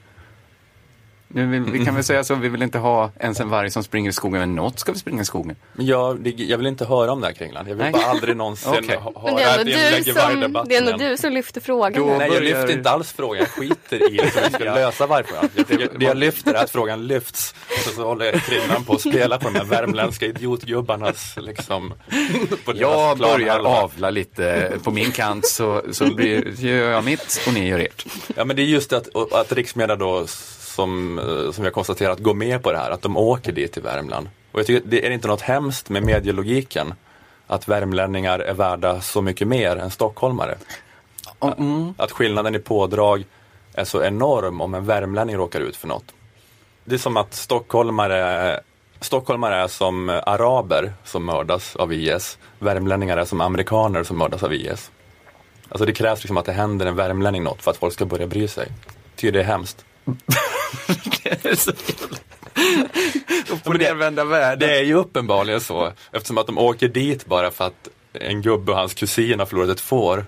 Nu 1.34 1.46
vill, 1.46 1.60
vi 1.62 1.84
kan 1.84 1.94
väl 1.94 2.04
säga 2.12 2.24
så, 2.24 2.34
vi 2.34 2.48
vill 2.48 2.62
inte 2.62 2.78
ha 2.78 3.10
ens 3.20 3.40
en 3.40 3.48
varg 3.48 3.70
som 3.70 3.84
springer 3.84 4.10
i 4.10 4.12
skogen, 4.12 4.40
men 4.40 4.54
något 4.54 4.78
ska 4.78 4.92
vi 4.92 4.98
springa 4.98 5.22
i 5.22 5.24
skogen. 5.24 5.56
Men 5.72 5.86
jag, 5.86 6.20
det- 6.20 6.30
jag 6.30 6.58
vill 6.58 6.66
inte 6.66 6.84
höra 6.84 7.12
om 7.12 7.20
det 7.20 7.26
här 7.26 7.34
Kringland. 7.34 7.68
Jag 7.68 7.74
vill 7.74 7.82
Nej. 7.84 7.92
bara 7.92 8.04
aldrig 8.04 8.36
någonsin 8.36 8.72
Okej. 8.78 8.96
ha- 8.96 9.30
höra 9.30 9.64
det 9.64 9.72
är, 9.72 9.98
i 10.00 10.04
som, 10.04 10.14
vargdebatten. 10.14 10.68
det 10.68 10.76
är 10.76 10.80
ändå 10.92 10.96
du 10.96 11.16
som 11.16 11.32
lyfter 11.32 11.60
frågan. 11.60 11.92
Då-. 12.02 12.16
Nej, 12.18 12.30
jag 12.32 12.42
lyfter 12.42 12.70
inte 12.72 12.90
alls 12.90 13.12
frågan. 13.12 13.38
Jag 13.38 13.48
skiter 13.48 13.96
i 14.12 14.16
hur 14.22 14.42
vi 14.48 14.50
ska 14.54 14.64
lösa 14.74 15.06
vargfrågan. 15.06 15.48
Det 15.98 16.04
jag 16.04 16.16
lyfter 16.16 16.54
är 16.54 16.64
att 16.64 16.70
frågan 16.70 17.06
lyfts. 17.06 17.54
Så, 17.84 17.90
så 17.90 18.04
håller 18.04 18.32
Kringlan 18.32 18.84
på 18.84 18.92
att 18.92 19.00
spela 19.00 19.38
på 19.38 19.48
de 19.50 19.54
här 19.58 19.64
värmländska 19.64 20.26
idiotgubbarnas 20.26 21.34
liksom. 21.36 21.94
Jag 22.74 23.18
börjar 23.18 23.58
avla 23.58 24.10
lite 24.10 24.72
på 24.82 24.90
min 24.90 25.12
kant 25.12 25.46
så, 25.46 25.82
så 25.92 26.14
blir, 26.14 26.60
gör 26.64 26.90
jag 26.90 27.04
mitt 27.04 27.42
och 27.46 27.52
ni 27.54 27.68
gör 27.68 27.78
ert. 27.78 28.06
Ja 28.36 28.44
men 28.44 28.56
det 28.56 28.62
är 28.62 28.66
just 28.66 28.90
det 28.90 28.96
att, 28.96 29.32
att 29.32 29.52
riksmedia 29.52 29.96
då 29.96 30.26
som, 30.74 31.18
eh, 31.18 31.52
som 31.52 31.64
jag 31.64 31.72
konstaterat 31.72 32.18
går 32.18 32.34
med 32.34 32.62
på 32.62 32.72
det 32.72 32.78
här, 32.78 32.90
att 32.90 33.02
de 33.02 33.16
åker 33.16 33.52
dit 33.52 33.72
till 33.72 33.82
Värmland. 33.82 34.28
Och 34.52 34.58
jag 34.58 34.66
tycker, 34.66 34.88
det 34.88 35.06
är 35.06 35.10
inte 35.10 35.28
något 35.28 35.40
hemskt 35.40 35.88
med 35.88 36.02
medielogiken 36.02 36.94
att 37.46 37.68
värmlänningar 37.68 38.38
är 38.38 38.54
värda 38.54 39.00
så 39.00 39.22
mycket 39.22 39.48
mer 39.48 39.76
än 39.76 39.90
stockholmare. 39.90 40.58
Mm. 41.40 41.94
Att 41.96 42.12
skillnaden 42.12 42.54
i 42.54 42.58
pådrag 42.58 43.24
är 43.74 43.84
så 43.84 44.02
enorm 44.02 44.60
om 44.60 44.74
en 44.74 44.86
värmlänning 44.86 45.36
råkar 45.36 45.60
ut 45.60 45.76
för 45.76 45.88
något. 45.88 46.04
Det 46.84 46.94
är 46.94 46.98
som 46.98 47.16
att 47.16 47.34
stockholmare, 47.34 48.60
stockholmare 49.00 49.56
är 49.56 49.68
som 49.68 50.08
araber 50.08 50.92
som 51.04 51.24
mördas 51.24 51.76
av 51.76 51.92
IS. 51.92 52.38
Värmlänningar 52.58 53.16
är 53.16 53.24
som 53.24 53.40
amerikaner 53.40 54.04
som 54.04 54.18
mördas 54.18 54.42
av 54.42 54.54
IS. 54.54 54.90
Alltså 55.68 55.84
det 55.84 55.92
krävs 55.92 56.22
liksom 56.22 56.36
att 56.36 56.44
det 56.44 56.52
händer 56.52 56.86
en 56.86 56.96
värmlänning 56.96 57.42
något 57.42 57.62
för 57.62 57.70
att 57.70 57.76
folk 57.76 57.94
ska 57.94 58.04
börja 58.04 58.26
bry 58.26 58.48
sig. 58.48 58.68
Ty 59.16 59.30
det 59.30 59.40
är 59.40 59.44
hemskt. 59.44 59.84
det 61.22 61.44
är 61.44 61.54
så 61.54 61.70
Upp 63.52 63.78
nervända 63.78 64.24
världen. 64.24 64.68
Det 64.68 64.78
är 64.78 64.82
ju 64.82 64.94
uppenbarligen 64.94 65.60
så. 65.60 65.92
Eftersom 66.12 66.38
att 66.38 66.46
de 66.46 66.58
åker 66.58 66.88
dit 66.88 67.26
bara 67.26 67.50
för 67.50 67.66
att 67.66 67.88
en 68.12 68.42
gubbe 68.42 68.72
och 68.72 68.78
hans 68.78 68.94
kusin 68.94 69.38
har 69.38 69.46
förlorat 69.46 69.70
ett 69.70 69.80
får. 69.80 70.26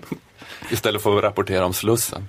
Istället 0.70 1.02
för 1.02 1.16
att 1.18 1.24
rapportera 1.24 1.64
om 1.64 1.72
Slussen. 1.74 2.28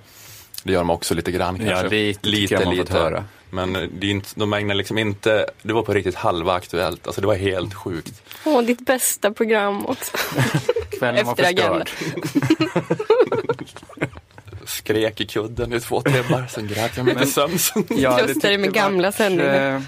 Det 0.62 0.72
gör 0.72 0.80
de 0.80 0.90
också 0.90 1.14
lite 1.14 1.32
grann 1.32 1.60
Ja, 1.60 1.76
kanske. 1.76 2.14
lite 2.22 2.54
jag 2.54 2.64
man 2.64 2.76
fått 2.76 2.88
höra. 2.88 3.24
Men 3.50 3.72
det 3.72 4.06
är 4.06 4.10
inte, 4.10 4.28
de 4.34 4.52
ägnar 4.52 4.74
liksom 4.74 4.98
inte, 4.98 5.46
det 5.62 5.72
var 5.72 5.82
på 5.82 5.92
riktigt 5.94 6.14
halva 6.14 6.52
aktuellt. 6.54 7.06
Alltså 7.06 7.20
det 7.20 7.26
var 7.26 7.34
helt 7.34 7.74
sjukt. 7.74 8.22
Åh, 8.44 8.62
ditt 8.62 8.86
bästa 8.86 9.32
program 9.32 9.86
också. 9.86 10.16
Kvällen 10.98 11.26
var 11.26 11.34
förstörd. 11.34 11.90
Skrek 14.78 15.20
i 15.20 15.26
kudden 15.26 15.72
i 15.72 15.80
två 15.80 16.00
timmar, 16.00 16.46
sen 16.50 16.66
grät 16.66 16.96
jag 16.96 17.06
mig 17.06 17.16
till 17.16 17.32
sömns. 17.32 17.72
Ja, 17.88 18.20
dig 18.42 18.58
med 18.58 18.72
gamla 18.72 19.12
sändningar. 19.12 19.74
eh, 19.76 19.82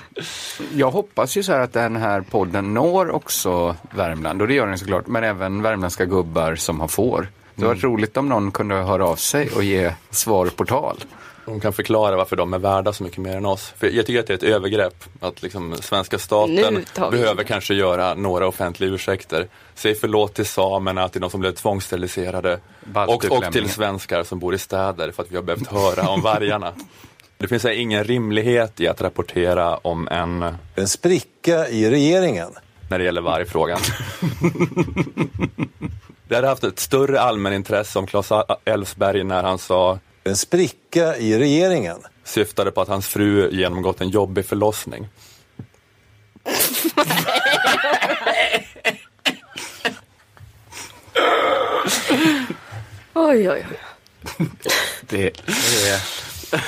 Jag 0.74 0.90
hoppas 0.90 1.37
ju 1.37 1.42
så 1.42 1.53
här 1.53 1.61
att 1.61 1.72
den 1.72 1.96
här 1.96 2.20
podden 2.20 2.74
når 2.74 3.11
också 3.11 3.76
Värmland 3.94 4.42
och 4.42 4.48
det 4.48 4.55
gör 4.55 4.66
den 4.66 4.79
såklart, 4.79 5.07
men 5.07 5.24
även 5.24 5.62
värmländska 5.62 6.05
gubbar 6.05 6.55
som 6.55 6.81
har 6.81 6.88
får. 6.88 7.29
Det 7.55 7.64
var 7.66 7.74
roligt 7.74 8.16
om 8.16 8.29
någon 8.29 8.50
kunde 8.53 8.74
höra 8.74 9.07
av 9.07 9.16
sig 9.16 9.50
och 9.57 9.64
ge 9.64 9.92
svar 10.11 10.46
på 10.46 10.64
tal. 10.64 10.96
De 11.44 11.61
kan 11.61 11.72
förklara 11.72 12.16
varför 12.16 12.37
de 12.37 12.55
är 12.55 12.59
värda 12.59 12.92
så 12.92 13.05
mycket 13.05 13.18
mer 13.18 13.37
än 13.37 13.46
oss. 13.46 13.72
För 13.76 13.87
jag 13.87 14.07
tycker 14.07 14.20
att 14.20 14.26
det 14.26 14.33
är 14.33 14.37
ett 14.37 14.42
övergrepp 14.42 15.05
att 15.20 15.42
liksom 15.42 15.76
svenska 15.76 16.18
staten 16.18 16.85
behöver 17.11 17.44
kanske 17.44 17.74
göra 17.74 18.14
några 18.14 18.48
offentliga 18.48 18.90
ursäkter. 18.90 19.48
Säg 19.74 19.94
förlåt 19.94 20.35
till 20.35 20.46
samerna, 20.46 21.09
till 21.09 21.20
de 21.20 21.31
som 21.31 21.40
blev 21.40 21.53
tvångssteriliserade 21.53 22.61
och, 22.94 23.24
och 23.24 23.53
till 23.53 23.68
svenskar 23.68 24.22
som 24.22 24.38
bor 24.38 24.55
i 24.55 24.59
städer 24.59 25.11
för 25.11 25.22
att 25.22 25.31
vi 25.33 25.37
har 25.37 25.42
behövt 25.42 25.66
höra 25.66 26.09
om 26.09 26.20
vargarna. 26.20 26.72
Det 27.38 27.48
finns 27.48 27.64
här 27.64 27.70
ingen 27.70 28.05
rimlighet 28.05 28.81
i 28.81 28.88
att 28.88 29.00
rapportera 29.00 29.76
om 29.76 30.09
en, 30.09 30.55
En 30.74 30.88
spricka 30.88 31.68
i 31.68 31.90
regeringen. 31.90 32.50
när 32.90 32.98
det 32.98 33.05
gäller 33.05 33.20
vargfrågan. 33.20 33.81
Det 36.29 36.35
hade 36.35 36.48
haft 36.48 36.64
ett 36.64 36.79
större 36.79 37.20
allmänintresse 37.20 37.98
om 37.98 38.07
Claes 38.07 38.33
Elfsberg 38.64 39.24
när 39.24 39.42
han 39.42 39.59
sa 39.59 39.98
En 40.24 40.37
spricka 40.37 41.16
i 41.16 41.38
regeringen. 41.38 41.98
syftade 42.24 42.70
på 42.70 42.80
att 42.80 42.88
hans 42.88 43.09
fru 43.09 43.50
genomgått 43.50 44.00
en 44.00 44.09
jobbig 44.09 44.46
förlossning. 44.46 45.09
Oj, 53.14 53.50
oj, 53.50 53.66
oj. 53.70 53.78
Det 55.00 55.26
är... 55.26 55.33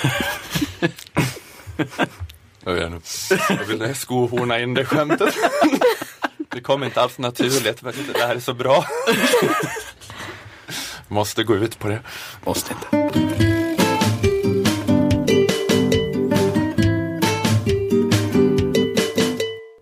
Jag 2.64 2.74
vet 2.74 2.92
inte. 2.92 3.08
Jag 3.48 3.64
vill 3.64 3.94
skohorna 3.94 4.60
in 4.60 4.74
det 4.74 4.84
skämtet. 4.84 5.34
Det 6.48 6.60
kommer 6.60 6.86
inte 6.86 7.00
alls 7.00 7.18
naturligt, 7.18 7.82
men 7.82 7.92
det 8.14 8.26
här 8.26 8.36
är 8.36 8.40
så 8.40 8.54
bra. 8.54 8.84
Måste 11.12 11.44
gå 11.44 11.56
ut 11.56 11.78
på 11.78 11.88
det. 11.88 12.00
Måste 12.46 12.74
inte. 12.74 13.12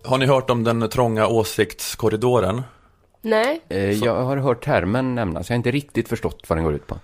Har 0.04 0.18
ni 0.18 0.26
hört 0.26 0.50
om 0.50 0.64
den 0.64 0.88
trånga 0.88 1.26
åsiktskorridoren? 1.26 2.62
Nej, 3.22 3.60
Eh, 3.68 3.90
Jag 3.90 4.24
har 4.24 4.36
hört 4.36 4.64
termen 4.64 5.14
nämnas, 5.14 5.48
jag 5.48 5.54
har 5.54 5.56
inte 5.56 5.70
riktigt 5.70 6.08
förstått 6.08 6.44
vad 6.48 6.58
den 6.58 6.64
går 6.64 6.74
ut 6.74 6.86
på. 6.86 6.98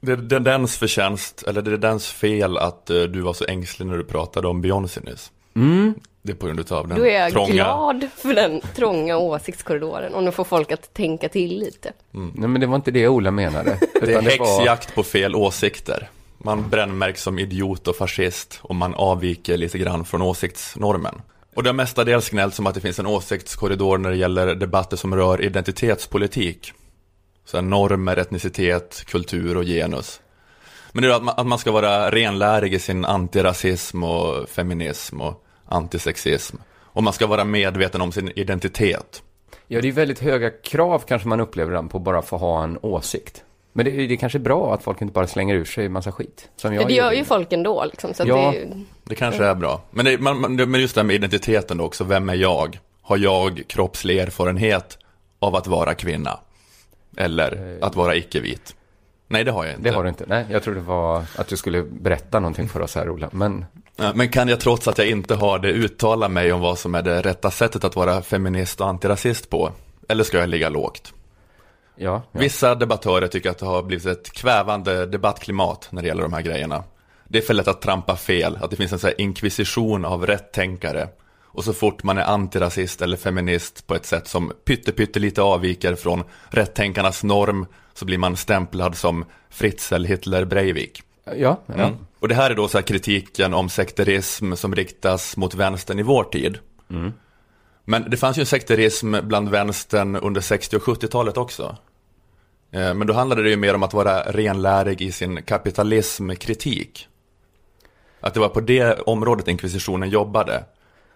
Det, 0.00 0.16
det 0.16 0.36
är 0.36 0.40
dens 0.40 0.76
förtjänst, 0.76 1.42
eller 1.42 1.62
det 1.62 1.72
är 1.72 1.76
dens 1.76 2.06
fel 2.08 2.58
att 2.58 2.90
eh, 2.90 3.02
du 3.02 3.20
var 3.20 3.32
så 3.32 3.44
ängslig 3.48 3.86
när 3.86 3.96
du 3.96 4.04
pratade 4.04 4.48
om 4.48 4.60
Beyoncé 4.60 5.00
nyss. 5.00 5.32
Det 6.24 6.32
är 6.32 6.36
på 6.36 6.46
grund 6.46 6.72
av 6.72 6.88
den 6.88 6.98
då 6.98 7.06
är 7.06 7.20
jag 7.20 7.32
trånga... 7.32 7.52
glad 7.52 8.08
för 8.16 8.34
den 8.34 8.60
trånga 8.74 9.16
åsiktskorridoren. 9.16 10.14
Och 10.14 10.22
nu 10.22 10.32
får 10.32 10.44
folk 10.44 10.72
att 10.72 10.94
tänka 10.94 11.28
till 11.28 11.58
lite. 11.58 11.92
Nej, 12.10 12.48
men 12.48 12.60
det 12.60 12.66
var 12.66 12.76
inte 12.76 12.90
det 12.90 13.08
Ola 13.08 13.30
menade. 13.30 13.78
Det 14.00 14.12
är 14.12 14.14
var- 14.14 14.22
häxjakt 14.22 14.94
på 14.94 15.02
fel 15.02 15.34
åsikter. 15.34 16.08
Man 16.38 16.68
brännmärks 16.70 17.22
som 17.22 17.38
idiot 17.38 17.88
och 17.88 17.96
fascist 17.96 18.58
och 18.62 18.74
man 18.74 18.94
avviker 18.94 19.56
lite 19.56 19.78
grann 19.78 20.04
från 20.04 20.22
åsiktsnormen. 20.22 21.22
Och 21.54 21.62
det 21.62 21.68
har 21.68 21.74
mestadels 21.74 22.30
gnällt 22.30 22.54
som 22.54 22.66
att 22.66 22.74
det 22.74 22.80
finns 22.80 22.98
en 22.98 23.06
åsiktskorridor 23.06 23.98
när 23.98 24.10
det 24.10 24.16
gäller 24.16 24.54
debatter 24.54 24.96
som 24.96 25.14
rör 25.16 25.42
identitetspolitik. 25.42 26.72
Så 27.44 27.56
här 27.56 27.62
normer, 27.62 28.16
etnicitet, 28.16 29.04
kultur 29.06 29.56
och 29.56 29.64
genus. 29.64 30.20
Men 30.92 31.02
det 31.02 31.08
är 31.08 31.14
att 31.14 31.22
man, 31.22 31.34
att 31.38 31.46
man 31.46 31.58
ska 31.58 31.72
vara 31.72 32.10
renlärig 32.10 32.74
i 32.74 32.78
sin 32.78 33.04
antirasism 33.04 34.04
och 34.04 34.48
feminism 34.48 35.20
och 35.20 35.44
antisexism. 35.72 36.56
Och 36.74 37.02
man 37.02 37.12
ska 37.12 37.26
vara 37.26 37.44
medveten 37.44 38.00
om 38.00 38.12
sin 38.12 38.32
identitet. 38.36 39.22
Ja, 39.66 39.80
det 39.80 39.88
är 39.88 39.92
väldigt 39.92 40.20
höga 40.20 40.50
krav 40.50 40.98
kanske 41.08 41.28
man 41.28 41.40
upplever 41.40 41.70
ibland 41.70 41.90
på 41.90 41.98
bara 41.98 42.22
få 42.22 42.36
ha 42.36 42.64
en 42.64 42.78
åsikt. 42.82 43.44
Men 43.72 43.84
det, 43.84 43.90
det 43.90 44.14
är 44.14 44.16
kanske 44.16 44.38
bra 44.38 44.74
att 44.74 44.82
folk 44.82 45.02
inte 45.02 45.12
bara 45.14 45.26
slänger 45.26 45.54
ur 45.54 45.64
sig 45.64 45.88
massa 45.88 46.12
skit. 46.12 46.48
Som 46.56 46.74
jag 46.74 46.86
det 46.88 46.94
gör 46.94 47.04
gjorde. 47.04 47.16
ju 47.16 47.24
folk 47.24 47.52
ändå. 47.52 47.84
Liksom, 47.84 48.14
så 48.14 48.22
att 48.22 48.28
Ja. 48.28 48.50
det, 48.52 48.80
Det 49.04 49.14
kanske 49.14 49.44
är 49.44 49.54
bra. 49.54 49.82
Men, 49.90 50.04
det, 50.04 50.18
man, 50.18 50.40
man, 50.40 50.56
men 50.56 50.80
just 50.80 50.94
det 50.94 51.00
här 51.00 51.06
med 51.06 51.16
identiteten 51.16 51.76
då 51.76 51.84
också, 51.84 52.04
vem 52.04 52.28
är 52.28 52.34
jag? 52.34 52.78
Har 53.02 53.16
jag 53.18 53.62
kroppslig 53.66 54.18
erfarenhet 54.18 54.98
av 55.38 55.56
att 55.56 55.66
vara 55.66 55.94
kvinna? 55.94 56.38
Eller 57.16 57.78
att 57.80 57.96
vara 57.96 58.16
icke-vit? 58.16 58.76
Nej, 59.28 59.44
det 59.44 59.50
har 59.50 59.64
jag 59.64 59.72
inte. 59.74 59.88
Det 59.90 59.94
har 59.96 60.02
du 60.02 60.08
inte. 60.08 60.24
Nej, 60.28 60.46
jag 60.50 60.62
trodde 60.62 60.78
det 60.80 60.86
var 60.86 61.24
att 61.36 61.48
du 61.48 61.56
skulle 61.56 61.82
berätta 61.82 62.40
någonting 62.40 62.68
för 62.68 62.80
oss 62.80 62.94
här, 62.94 63.10
Ola. 63.10 63.28
Men 63.32 63.64
Ja, 64.02 64.12
Men 64.14 64.28
kan 64.28 64.48
jag 64.48 64.60
trots 64.60 64.88
att 64.88 64.98
jag 64.98 65.08
inte 65.08 65.34
har 65.34 65.58
det 65.58 65.68
uttala 65.68 66.28
mig 66.28 66.52
om 66.52 66.60
vad 66.60 66.78
som 66.78 66.94
är 66.94 67.02
det 67.02 67.22
rätta 67.22 67.50
sättet 67.50 67.84
att 67.84 67.96
vara 67.96 68.22
feminist 68.22 68.80
och 68.80 68.88
antirasist 68.88 69.50
på? 69.50 69.72
Eller 70.08 70.24
ska 70.24 70.38
jag 70.38 70.48
ligga 70.48 70.68
lågt? 70.68 71.12
ja, 71.96 72.22
ja. 72.32 72.40
Vissa 72.40 72.74
debattörer 72.74 73.28
tycker 73.28 73.50
att 73.50 73.58
det 73.58 73.66
har 73.66 73.82
blivit 73.82 74.06
ett 74.06 74.32
kvävande 74.32 75.06
debattklimat 75.06 75.88
när 75.90 76.02
det 76.02 76.08
gäller 76.08 76.22
de 76.22 76.32
här 76.32 76.42
grejerna. 76.42 76.84
Det 77.28 77.38
är 77.38 77.42
för 77.42 77.54
lätt 77.54 77.68
att 77.68 77.82
trampa 77.82 78.16
fel, 78.16 78.58
att 78.60 78.70
det 78.70 78.76
finns 78.76 78.92
en 78.92 78.98
sån 78.98 79.08
här 79.08 79.20
inkvisition 79.20 80.04
av 80.04 80.26
rättänkare. 80.26 81.08
Och 81.44 81.64
så 81.64 81.72
fort 81.72 82.02
man 82.02 82.18
är 82.18 82.22
antirasist 82.22 83.02
eller 83.02 83.16
feminist 83.16 83.86
på 83.86 83.94
ett 83.94 84.06
sätt 84.06 84.28
som 84.28 84.52
pytte, 84.64 84.92
pytte 84.92 85.20
lite 85.20 85.42
avviker 85.42 85.94
från 85.94 86.24
rättänkarnas 86.48 87.22
norm 87.22 87.66
så 87.94 88.04
blir 88.04 88.18
man 88.18 88.36
stämplad 88.36 88.96
som 88.96 89.24
Fritzl, 89.50 90.04
Hitler, 90.04 90.44
Breivik. 90.44 91.02
Ja, 91.24 91.34
ja. 91.66 91.74
Mm. 91.74 91.96
Och 92.18 92.28
det 92.28 92.34
här 92.34 92.50
är 92.50 92.54
då 92.54 92.68
så 92.68 92.78
här 92.78 92.82
kritiken 92.82 93.54
om 93.54 93.68
sekterism 93.68 94.54
som 94.54 94.74
riktas 94.74 95.36
mot 95.36 95.54
vänstern 95.54 95.98
i 95.98 96.02
vår 96.02 96.24
tid. 96.24 96.58
Men 97.84 98.10
det 98.10 98.16
fanns 98.16 98.38
ju 98.38 98.40
en 98.40 98.46
sekterism 98.46 99.14
bland 99.22 99.48
vänstern 99.48 100.16
under 100.16 100.40
60 100.40 100.76
och 100.76 100.82
70-talet 100.82 101.36
också. 101.36 101.76
Eh, 102.70 102.94
Men 102.94 103.06
då 103.06 103.14
handlade 103.14 103.42
det 103.42 103.50
ju 103.50 103.56
mer 103.56 103.74
om 103.74 103.82
att 103.82 103.94
vara 103.94 104.22
renlärig 104.22 105.02
i 105.02 105.12
sin 105.12 105.42
kapitalismkritik. 105.42 107.08
Att 108.20 108.34
det 108.34 108.40
var 108.40 108.48
på 108.48 108.60
det 108.60 109.00
området 109.00 109.48
inkvisitionen 109.48 110.10
jobbade. 110.10 110.64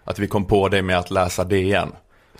Att 0.03 0.19
vi 0.19 0.27
kom 0.27 0.45
på 0.45 0.69
det 0.69 0.81
med 0.81 0.97
att 0.97 1.11
läsa 1.11 1.43
DN. 1.43 1.91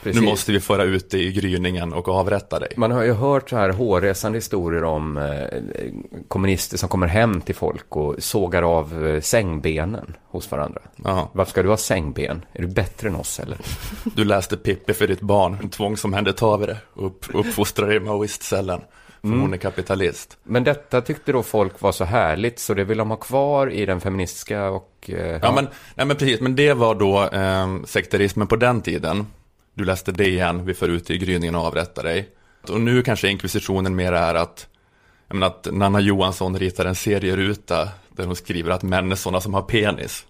Precis. 0.03 0.21
Nu 0.21 0.27
måste 0.27 0.51
vi 0.51 0.59
föra 0.59 0.83
ut 0.83 1.09
det 1.09 1.19
i 1.19 1.31
gryningen 1.31 1.93
och 1.93 2.07
avrätta 2.07 2.59
dig. 2.59 2.69
Man 2.77 2.91
har 2.91 3.03
ju 3.03 3.13
hört 3.13 3.49
så 3.49 3.55
här 3.55 3.69
hårresande 3.69 4.37
historier 4.37 4.83
om 4.83 5.17
eh, 5.17 5.61
kommunister 6.27 6.77
som 6.77 6.89
kommer 6.89 7.07
hem 7.07 7.41
till 7.41 7.55
folk 7.55 7.95
och 7.95 8.15
sågar 8.19 8.63
av 8.63 9.07
eh, 9.07 9.21
sängbenen 9.21 10.15
hos 10.27 10.51
varandra. 10.51 10.81
Ja. 11.03 11.29
Varför 11.33 11.51
ska 11.51 11.63
du 11.63 11.69
ha 11.69 11.77
sängben? 11.77 12.45
Är 12.53 12.61
du 12.61 12.67
bättre 12.67 13.07
än 13.09 13.15
oss 13.15 13.39
eller? 13.39 13.57
Du 14.15 14.25
läste 14.25 14.57
Pippi 14.57 14.93
för 14.93 15.07
ditt 15.07 15.21
barn, 15.21 15.69
tvångsomhändertagare 15.69 16.71
dig, 16.71 16.81
upp, 16.95 17.25
uppfostrade 17.33 17.91
dig 17.91 17.97
i 17.97 18.05
maoistcellen. 18.05 18.81
För 19.21 19.29
hon 19.29 19.53
är 19.53 19.57
kapitalist. 19.57 20.37
Men 20.43 20.63
detta 20.63 21.01
tyckte 21.01 21.31
då 21.31 21.43
folk 21.43 21.81
var 21.81 21.91
så 21.91 22.03
härligt 22.03 22.59
så 22.59 22.73
det 22.73 22.83
vill 22.83 22.97
de 22.97 23.09
ha 23.09 23.17
kvar 23.17 23.71
i 23.71 23.85
den 23.85 24.01
feministiska 24.01 24.69
och... 24.69 25.09
Eh, 25.09 25.39
Ja, 25.41 25.51
men, 25.51 25.67
nej, 25.95 26.05
men 26.05 26.15
precis, 26.15 26.41
men 26.41 26.55
det 26.55 26.73
var 26.73 26.95
då 26.95 27.23
eh, 27.23 27.83
sekterismen 27.85 28.47
på 28.47 28.55
den 28.55 28.81
tiden. 28.81 29.27
Du 29.77 29.85
läste 29.85 30.11
DN, 30.11 30.65
vi 30.65 30.73
för 30.73 30.89
ut 30.89 31.07
det 31.07 31.13
i 31.13 31.17
gryningen 31.17 31.55
och 31.55 31.61
avrättar 31.61 32.03
dig. 32.03 32.29
Och 32.69 32.81
nu 32.81 33.03
kanske 33.03 33.29
inkvisitionen 33.29 33.95
mer 33.95 34.11
är 34.11 34.35
att, 34.35 34.67
jag 35.27 35.35
menar, 35.35 35.47
att 35.47 35.67
Nanna 35.71 35.99
Johansson 35.99 36.59
ritar 36.59 36.85
en 36.85 36.95
serieruta 36.95 37.89
där 38.09 38.25
hon 38.25 38.35
skriver 38.35 38.71
att 38.71 38.83
män 38.83 39.11
är 39.11 39.15
sådana 39.15 39.41
som 39.41 39.53
har 39.53 39.61
penis. 39.61 40.25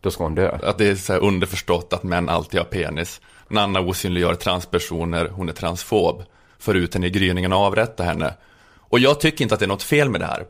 Då 0.00 0.10
ska 0.10 0.24
hon 0.24 0.34
dö. 0.34 0.58
Att 0.62 0.78
det 0.78 0.86
är 0.86 0.94
så 0.94 1.14
underförstått 1.14 1.92
att 1.92 2.02
män 2.02 2.28
alltid 2.28 2.60
har 2.60 2.64
penis. 2.64 3.20
Nanna 3.48 3.80
osynliggör 3.80 4.34
transpersoner, 4.34 5.28
hon 5.28 5.48
är 5.48 5.52
transfob. 5.52 6.24
För 6.58 6.74
ut 6.74 6.94
henne 6.94 7.06
i 7.06 7.10
gryningen 7.10 7.52
och 7.52 7.58
avrätta 7.58 8.04
henne. 8.04 8.34
Och 8.78 8.98
jag 8.98 9.20
tycker 9.20 9.44
inte 9.44 9.54
att 9.54 9.60
det 9.60 9.66
är 9.66 9.68
något 9.68 9.82
fel 9.82 10.10
med 10.10 10.20
det 10.20 10.26
här. 10.26 10.44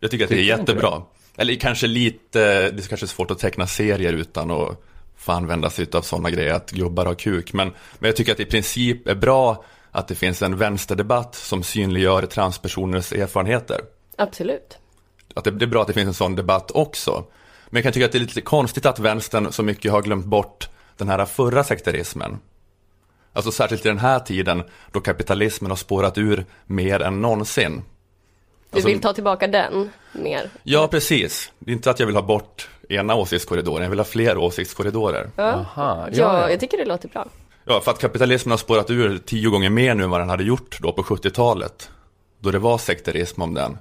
Jag 0.00 0.10
tycker 0.10 0.24
att 0.24 0.30
det 0.30 0.34
är 0.34 0.38
Tycker 0.38 0.54
du 0.54 0.60
inte 0.60 0.72
jättebra. 0.72 1.02
Eller 1.36 1.54
kanske 1.54 1.86
lite, 1.86 2.70
det 2.70 2.84
är 2.84 2.88
kanske 2.88 3.06
svårt 3.06 3.30
att 3.30 3.38
teckna 3.38 3.66
serier 3.66 4.12
utan 4.12 4.50
att 4.50 4.82
få 5.16 5.32
använda 5.32 5.70
sig 5.70 5.86
av 5.92 6.02
sådana 6.02 6.30
grejer, 6.30 6.54
att 6.54 6.70
gubbar 6.70 7.06
har 7.06 7.14
kuk. 7.14 7.52
Men, 7.52 7.72
men 7.98 8.08
jag 8.08 8.16
tycker 8.16 8.32
att 8.32 8.38
det 8.38 8.42
i 8.42 8.50
princip 8.50 9.08
är 9.08 9.14
bra 9.14 9.64
att 9.90 10.08
det 10.08 10.14
finns 10.14 10.42
en 10.42 10.56
vänsterdebatt 10.56 11.34
som 11.34 11.62
synliggör 11.62 12.26
transpersoners 12.26 13.12
erfarenheter. 13.12 13.80
Absolut. 14.16 14.78
Att 15.34 15.44
det, 15.44 15.50
det 15.50 15.64
är 15.64 15.66
bra 15.66 15.80
att 15.82 15.86
det 15.86 15.92
finns 15.92 16.08
en 16.08 16.14
sån 16.14 16.34
debatt 16.34 16.70
också. 16.70 17.24
Men 17.68 17.76
jag 17.78 17.82
kan 17.82 17.92
tycka 17.92 18.06
att 18.06 18.12
det 18.12 18.18
är 18.18 18.20
lite 18.20 18.40
konstigt 18.40 18.86
att 18.86 18.98
vänstern 18.98 19.52
så 19.52 19.62
mycket 19.62 19.92
har 19.92 20.02
glömt 20.02 20.26
bort 20.26 20.68
den 20.96 21.08
här 21.08 21.24
förra 21.24 21.64
sekterismen. 21.64 22.38
Alltså 23.32 23.52
särskilt 23.52 23.86
i 23.86 23.88
den 23.88 23.98
här 23.98 24.18
tiden 24.18 24.62
då 24.92 25.00
kapitalismen 25.00 25.70
har 25.70 25.76
spårat 25.76 26.18
ur 26.18 26.44
mer 26.66 27.00
än 27.02 27.22
någonsin. 27.22 27.82
Du 28.70 28.76
Alltså- 28.76 28.88
vill 28.88 29.00
ta 29.00 29.12
tillbaka 29.12 29.46
den 29.46 29.90
mer? 30.12 30.50
Ja, 30.62 30.88
precis. 30.88 31.52
Det 31.58 31.70
är 31.70 31.74
inte 31.74 31.90
att 31.90 32.00
jag 32.00 32.06
vill 32.06 32.16
ha 32.16 32.22
bort 32.22 32.68
ena 32.88 33.14
åsiktskorridoren, 33.14 33.82
jag 33.82 33.90
vill 33.90 33.98
ha 33.98 34.04
fler 34.04 34.38
åsiktskorridorer. 34.38 35.30
Ja. 35.36 35.44
Aha, 35.44 36.08
Ja, 36.12 36.50
jag 36.50 36.60
tycker 36.60 36.78
det 36.78 36.84
låter 36.84 37.08
bra. 37.08 37.26
Ja, 37.64 37.80
för 37.80 37.90
att 37.90 37.98
kapitalismen 37.98 38.50
har 38.50 38.58
spårat 38.58 38.90
ur 38.90 39.18
tio 39.18 39.50
gånger 39.50 39.70
mer 39.70 39.94
nu 39.94 40.04
än 40.04 40.10
vad 40.10 40.20
den 40.20 40.28
hade 40.28 40.44
gjort 40.44 40.78
då 40.80 40.92
på 40.92 41.02
70-talet. 41.02 41.90
Då 42.40 42.50
det 42.50 42.58
var 42.58 42.78
sekterism 42.78 43.42
om 43.42 43.54
den. 43.54 43.78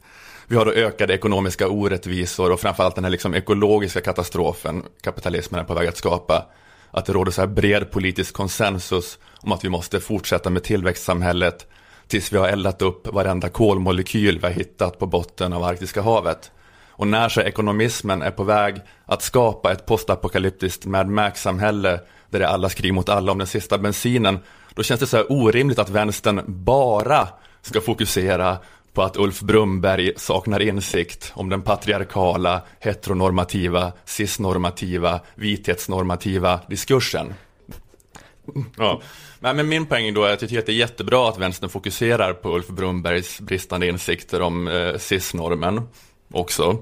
Vi 0.47 0.56
har 0.56 0.66
då 0.66 0.72
ökade 0.72 1.14
ekonomiska 1.14 1.68
orättvisor 1.68 2.51
och 2.51 2.60
framförallt 2.60 2.95
den 2.95 3.03
här 3.03 3.12
liksom 3.12 3.36
ekologiska 3.36 4.01
katastrofen 4.01 4.84
kapitalismen 5.01 5.62
är 5.62 5.64
på 5.64 5.74
väg 5.74 5.88
att 5.88 5.97
skapa. 5.97 6.45
Att 6.91 7.06
det 7.06 7.14
råder 7.14 7.32
så 7.32 7.41
här 7.41 7.47
bred 7.47 7.91
politisk 7.91 8.34
konsensus 8.34 9.20
om 9.41 9.51
att 9.51 9.64
vi 9.66 9.70
måste 9.70 9.99
fortsätta 9.99 10.49
med 10.49 10.64
tillväxtsamhället 10.64 11.68
tills 12.08 12.34
vi 12.34 12.38
har 12.38 12.47
eldat 12.47 12.82
upp 12.82 13.08
varenda 13.08 13.49
kolmolekyl 13.49 14.39
vi 14.39 14.47
har 14.47 14.53
hittat 14.53 14.99
på 14.99 15.06
botten 15.06 15.53
av 15.53 15.64
Arktiska 15.64 16.01
havet. 16.01 16.51
Och 16.98 17.08
när 17.08 17.30
så 17.30 17.41
ekonomismen 17.41 18.22
är 18.22 18.32
på 18.32 18.43
väg 18.43 18.76
att 19.06 19.22
skapa 19.22 19.72
ett 19.72 19.86
postapokalyptiskt 19.86 20.86
Mad 20.86 21.08
Max-samhälle 21.08 22.00
där 22.30 22.39
det 22.39 22.46
är 22.46 22.50
alla 22.50 22.70
krig 22.70 22.93
mot 22.93 23.10
alla 23.10 23.32
om 23.32 23.38
den 23.38 23.48
sista 23.48 23.78
bensinen, 23.78 24.39
då 24.74 24.84
känns 24.84 25.00
det 25.00 25.08
så 25.08 25.18
här 25.18 25.32
orimligt 25.32 25.80
att 25.80 25.89
vänstern 25.89 26.41
bara 26.48 27.28
ska 27.62 27.82
fokusera 27.82 28.58
på 28.93 29.04
att 29.04 29.18
Ulf 29.18 29.41
Brumberg 29.41 30.12
saknar 30.18 30.62
insikt 30.62 31.32
om 31.36 31.50
den 31.50 31.62
patriarkala, 31.62 32.62
heteronormativa, 32.80 33.91
cisnormativa, 34.06 35.20
vithetsnormativa 35.36 36.60
diskursen. 36.68 37.34
Ja. 38.78 39.02
Men 39.39 39.70
min 39.70 39.86
poäng 39.86 40.14
då 40.14 40.24
är 40.24 40.34
att 40.34 40.41
jag 40.41 40.50
tycker 40.50 40.60
att 40.60 40.66
det 40.66 40.72
är 40.72 40.76
jättebra 40.76 41.30
att 41.30 41.38
vänstern 41.38 41.70
fokuserar 41.70 42.34
på 42.34 42.56
Ulf 42.56 42.68
Brumbergs 42.68 43.39
bristande 43.39 43.88
insikter 43.88 44.41
om 44.41 44.68
eh, 44.68 44.98
cisnormen 44.98 45.82
också. 46.36 46.77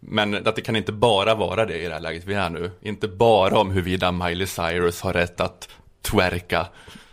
Men 0.00 0.46
att 0.46 0.56
det 0.56 0.62
kan 0.62 0.76
inte 0.76 0.92
bara 0.92 1.34
vara 1.34 1.66
det 1.66 1.78
i 1.78 1.86
det 1.86 1.94
här 1.94 2.00
läget 2.00 2.24
vi 2.24 2.34
är 2.34 2.50
nu. 2.50 2.70
Inte 2.80 3.08
bara 3.08 3.58
om 3.58 3.70
huruvida 3.70 4.12
Miley 4.12 4.46
Cyrus 4.46 5.00
har 5.00 5.12
rätt 5.12 5.40
att 5.40 5.68
twerka, 6.02 6.66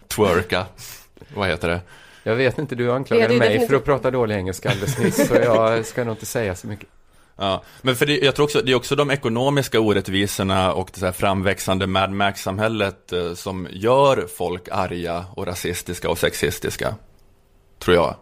twerka, 0.08 0.66
vad 1.36 1.48
heter 1.48 1.70
det? 1.70 1.82
Jag 2.24 2.36
vet 2.36 2.58
inte, 2.58 2.76
du 2.76 2.92
anklagade 2.92 3.28
mig 3.28 3.40
definitivt. 3.40 3.70
för 3.70 3.76
att 3.76 3.86
prata 3.86 4.12
dålig 4.12 4.36
engelska 4.36 4.70
alldeles 4.70 5.00
nyss, 5.00 5.28
så 5.28 5.36
jag 5.36 5.86
ska 5.86 6.04
nog 6.04 6.14
inte 6.14 6.26
säga 6.26 6.56
så 6.56 6.68
mycket. 6.68 6.88
Ja, 7.36 7.64
men 7.82 7.96
för 7.96 8.06
det, 8.06 8.18
jag 8.18 8.36
tror 8.36 8.44
också, 8.44 8.62
det 8.62 8.72
är 8.72 8.76
också 8.76 8.96
de 8.96 9.12
ekonomiska 9.12 9.80
orättvisorna 9.80 10.74
och 10.74 10.90
det 10.94 11.00
så 11.00 11.06
här 11.06 11.14
framväxande 11.14 11.88
Mad 11.88 12.12
Max-samhället 12.12 13.14
eh, 13.14 13.34
som 13.34 13.68
gör 13.72 14.28
folk 14.38 14.68
arga 14.72 15.26
och 15.36 15.48
rasistiska 15.48 16.10
och 16.10 16.18
sexistiska. 16.18 16.96
Tror 17.80 17.96
jag. 17.96 18.16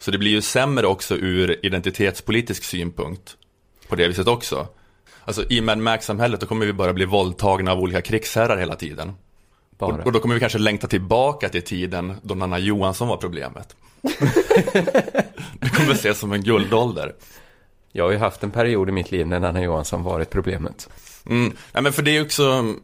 Så 0.00 0.10
det 0.10 0.18
blir 0.18 0.30
ju 0.30 0.42
sämre 0.42 0.86
också 0.86 1.16
ur 1.16 1.66
identitetspolitisk 1.66 2.64
synpunkt. 2.64 3.36
På 3.88 3.96
det 3.96 4.08
viset 4.08 4.26
också. 4.26 4.68
Alltså 5.24 5.44
i 5.48 5.60
Mad 5.60 5.78
Max-samhället 5.78 6.40
då 6.40 6.46
kommer 6.46 6.66
vi 6.66 6.72
bara 6.72 6.92
bli 6.92 7.04
våldtagna 7.04 7.72
av 7.72 7.80
olika 7.80 8.00
krigsherrar 8.00 8.56
hela 8.56 8.76
tiden. 8.76 9.12
Bara. 9.78 10.04
Och, 10.04 10.12
då 10.12 10.20
kommer 10.20 10.34
vi 10.34 10.40
kanske 10.40 10.58
längta 10.58 10.86
tillbaka 10.86 11.48
till 11.48 11.62
tiden 11.62 12.14
då 12.22 12.34
Nanna 12.34 12.58
Johansson 12.58 13.08
var 13.08 13.16
problemet. 13.16 13.76
det 15.60 15.68
kommer 15.68 15.92
ses 15.92 16.18
som 16.18 16.32
en 16.32 16.42
guldålder. 16.42 17.14
Jag 17.92 18.04
har 18.04 18.10
ju 18.10 18.18
haft 18.18 18.42
en 18.42 18.50
period 18.50 18.88
i 18.88 18.92
mitt 18.92 19.10
liv 19.10 19.26
när 19.26 19.40
Nanna 19.40 19.62
Johansson 19.62 20.02
varit 20.02 20.30
problemet. 20.30 20.88
Mm. 21.26 21.56
Ja, 21.72 21.80
men 21.80 21.92
för 21.92 22.02
det 22.02 22.16
är 22.16 22.22
också, 22.22 22.74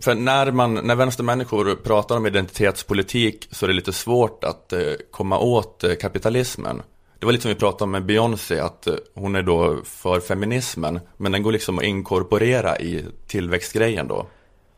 för 0.00 0.14
när, 0.14 0.52
man, 0.52 0.74
när 0.74 0.94
vänstermänniskor 0.94 1.74
pratar 1.74 2.16
om 2.16 2.26
identitetspolitik 2.26 3.48
så 3.50 3.66
är 3.66 3.68
det 3.68 3.74
lite 3.74 3.92
svårt 3.92 4.44
att 4.44 4.72
eh, 4.72 4.80
komma 5.10 5.38
åt 5.38 5.84
eh, 5.84 5.94
kapitalismen. 5.94 6.82
Det 7.18 7.26
var 7.26 7.32
lite 7.32 7.42
som 7.42 7.48
vi 7.48 7.54
pratade 7.54 7.84
om 7.84 7.90
med 7.90 8.04
Beyoncé, 8.04 8.60
att 8.60 8.86
eh, 8.86 8.94
hon 9.14 9.36
är 9.36 9.42
då 9.42 9.80
för 9.84 10.20
feminismen, 10.20 11.00
men 11.16 11.32
den 11.32 11.42
går 11.42 11.52
liksom 11.52 11.78
att 11.78 11.84
inkorporera 11.84 12.78
i 12.78 13.04
tillväxtgrejen 13.26 14.08
då. 14.08 14.26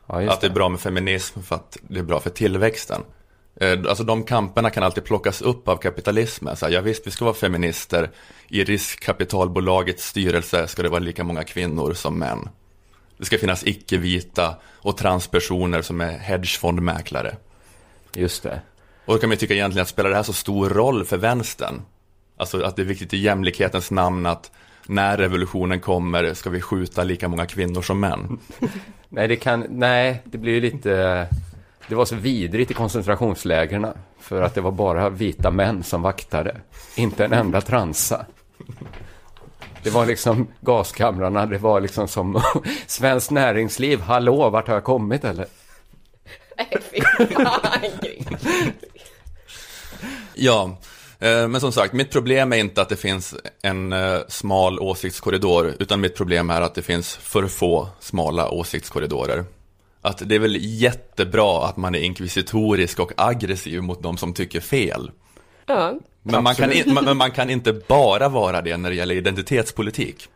Ja, 0.06 0.22
just 0.22 0.34
Att 0.34 0.40
det 0.40 0.46
är 0.46 0.50
bra 0.50 0.68
med 0.68 0.80
feminism 0.80 1.40
för 1.40 1.56
att 1.56 1.78
det 1.88 1.98
är 1.98 2.04
bra 2.04 2.20
för 2.20 2.30
tillväxten. 2.30 3.02
Alltså 3.88 4.04
de 4.04 4.24
kamperna 4.24 4.70
kan 4.70 4.82
alltid 4.82 5.04
plockas 5.04 5.42
upp 5.42 5.68
av 5.68 5.76
kapitalismen. 5.76 6.56
Så 6.56 6.66
här, 6.66 6.72
ja 6.72 6.80
visst, 6.80 7.06
vi 7.06 7.10
ska 7.10 7.24
vara 7.24 7.34
feminister. 7.34 8.10
I 8.48 8.64
riskkapitalbolagets 8.64 10.06
styrelse 10.06 10.66
ska 10.66 10.82
det 10.82 10.88
vara 10.88 11.00
lika 11.00 11.24
många 11.24 11.44
kvinnor 11.44 11.92
som 11.92 12.18
män. 12.18 12.48
Det 13.22 13.26
ska 13.26 13.38
finnas 13.38 13.66
icke-vita 13.66 14.54
och 14.64 14.96
transpersoner 14.96 15.82
som 15.82 16.00
är 16.00 16.18
hedgefondmäklare. 16.18 17.36
Just 18.14 18.42
det. 18.42 18.60
Och 19.04 19.14
då 19.14 19.20
kan 19.20 19.28
man 19.28 19.38
tycka 19.38 19.54
egentligen 19.54 19.82
att 19.82 19.88
spelar 19.88 20.10
det 20.10 20.16
här 20.16 20.22
så 20.22 20.32
stor 20.32 20.68
roll 20.68 21.04
för 21.04 21.16
vänstern? 21.16 21.82
Alltså 22.36 22.62
att 22.62 22.76
det 22.76 22.82
är 22.82 22.86
viktigt 22.86 23.14
i 23.14 23.18
jämlikhetens 23.18 23.90
namn 23.90 24.26
att 24.26 24.50
när 24.86 25.16
revolutionen 25.16 25.80
kommer 25.80 26.34
ska 26.34 26.50
vi 26.50 26.60
skjuta 26.60 27.04
lika 27.04 27.28
många 27.28 27.46
kvinnor 27.46 27.82
som 27.82 28.00
män. 28.00 28.38
Nej, 29.08 29.28
det 29.28 29.36
kan, 29.36 29.66
nej, 29.70 30.22
det 30.24 30.38
blir 30.38 30.52
ju 30.52 30.60
lite, 30.60 31.28
det 31.88 31.94
var 31.94 32.04
så 32.04 32.16
vidrigt 32.16 32.70
i 32.70 32.74
koncentrationslägren 32.74 33.86
för 34.20 34.42
att 34.42 34.54
det 34.54 34.60
var 34.60 34.72
bara 34.72 35.10
vita 35.10 35.50
män 35.50 35.82
som 35.82 36.02
vaktade, 36.02 36.60
inte 36.96 37.24
en 37.24 37.32
enda 37.32 37.60
transa. 37.60 38.26
Det 39.82 39.90
var 39.90 40.06
liksom 40.06 40.48
gaskamrarna, 40.60 41.46
det 41.46 41.58
var 41.58 41.80
liksom 41.80 42.08
som 42.08 42.42
Svenskt 42.86 43.30
Näringsliv, 43.30 44.00
hallå, 44.00 44.50
vart 44.50 44.68
har 44.68 44.74
jag 44.74 44.84
kommit 44.84 45.24
eller? 45.24 45.46
Nej, 46.56 46.78
fy 46.90 47.00
fan, 47.34 47.90
Gry. 48.02 48.18
Ja, 50.34 50.76
eh, 51.18 51.48
men 51.48 51.60
som 51.60 51.72
sagt, 51.72 51.92
mitt 51.92 52.10
problem 52.10 52.52
är 52.52 52.56
inte 52.56 52.82
att 52.82 52.88
det 52.88 52.96
finns 52.96 53.34
en 53.62 53.92
eh, 53.92 54.18
smal 54.28 54.78
åsiktskorridor, 54.78 55.74
utan 55.78 56.00
mitt 56.00 56.16
problem 56.16 56.50
är 56.50 56.60
att 56.60 56.74
det 56.74 56.82
finns 56.82 57.16
för 57.16 57.46
få 57.46 57.88
smala 58.00 58.50
åsiktskorridorer. 58.50 59.44
Att 60.00 60.28
det 60.28 60.34
är 60.34 60.38
väl 60.38 60.56
jättebra 60.60 61.66
att 61.66 61.76
man 61.76 61.94
är 61.94 61.98
inkvisitorisk 61.98 62.98
och 63.00 63.12
aggressiv 63.16 63.82
mot 63.82 64.02
de 64.02 64.16
som 64.16 64.34
tycker 64.34 64.60
fel. 64.60 65.10
Ja, 65.66 65.94
Men 66.22 66.42
man, 66.44 66.54
kan 66.54 66.72
in, 66.72 66.94
men 66.94 67.04
men 67.04 67.16
man 67.16 67.30
kan 67.30 67.50
inte 67.50 67.72
bara 67.72 68.28
vara 68.28 68.62
det 68.62 68.76
när 68.76 68.90
det 68.90 68.96
gäller 68.96 69.14
identitetspolitik. 69.14 70.28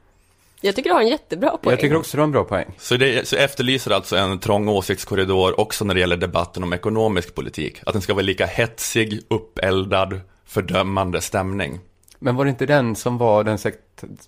jag 0.61 0.77
tycker 0.77 0.91
du 0.91 0.95
har 0.95 1.03
en 1.03 1.09
jättebra 1.09 1.51
poäng. 1.51 1.71
Jag 1.71 1.81
tycker 1.81 1.97
också 1.97 2.17
det 2.17 2.21
var 2.21 2.25
en 2.25 2.33
bra 2.33 2.45
poäng. 2.45 2.67
Så 2.79 2.97
det 2.97 3.29
så 3.29 3.37
efterlyser 3.37 3.91
alltså 3.91 4.17
en 4.17 4.39
trång 4.39 4.69
åsiktskorridor 4.69 5.61
också 5.61 5.85
när 5.85 5.95
det 5.95 6.01
gäller 6.01 6.17
debatten 6.17 6.63
om 6.63 6.73
ekonomisk 6.73 7.35
politik. 7.35 7.81
Att 7.87 7.93
den 7.93 8.03
ska 8.03 8.15
vara 8.15 8.23
lika 8.23 8.47
hetsig, 8.47 9.21
uppeldad, 9.29 10.21
fördömande 10.47 11.21
stämning. 11.21 11.81
Men 12.19 12.37
var 12.37 12.45
det 12.45 12.51
inte 12.51 12.67
den 12.67 12.97
som 12.97 13.19
var 13.19 13.45
den 13.45 13.59
sekt 13.59 13.79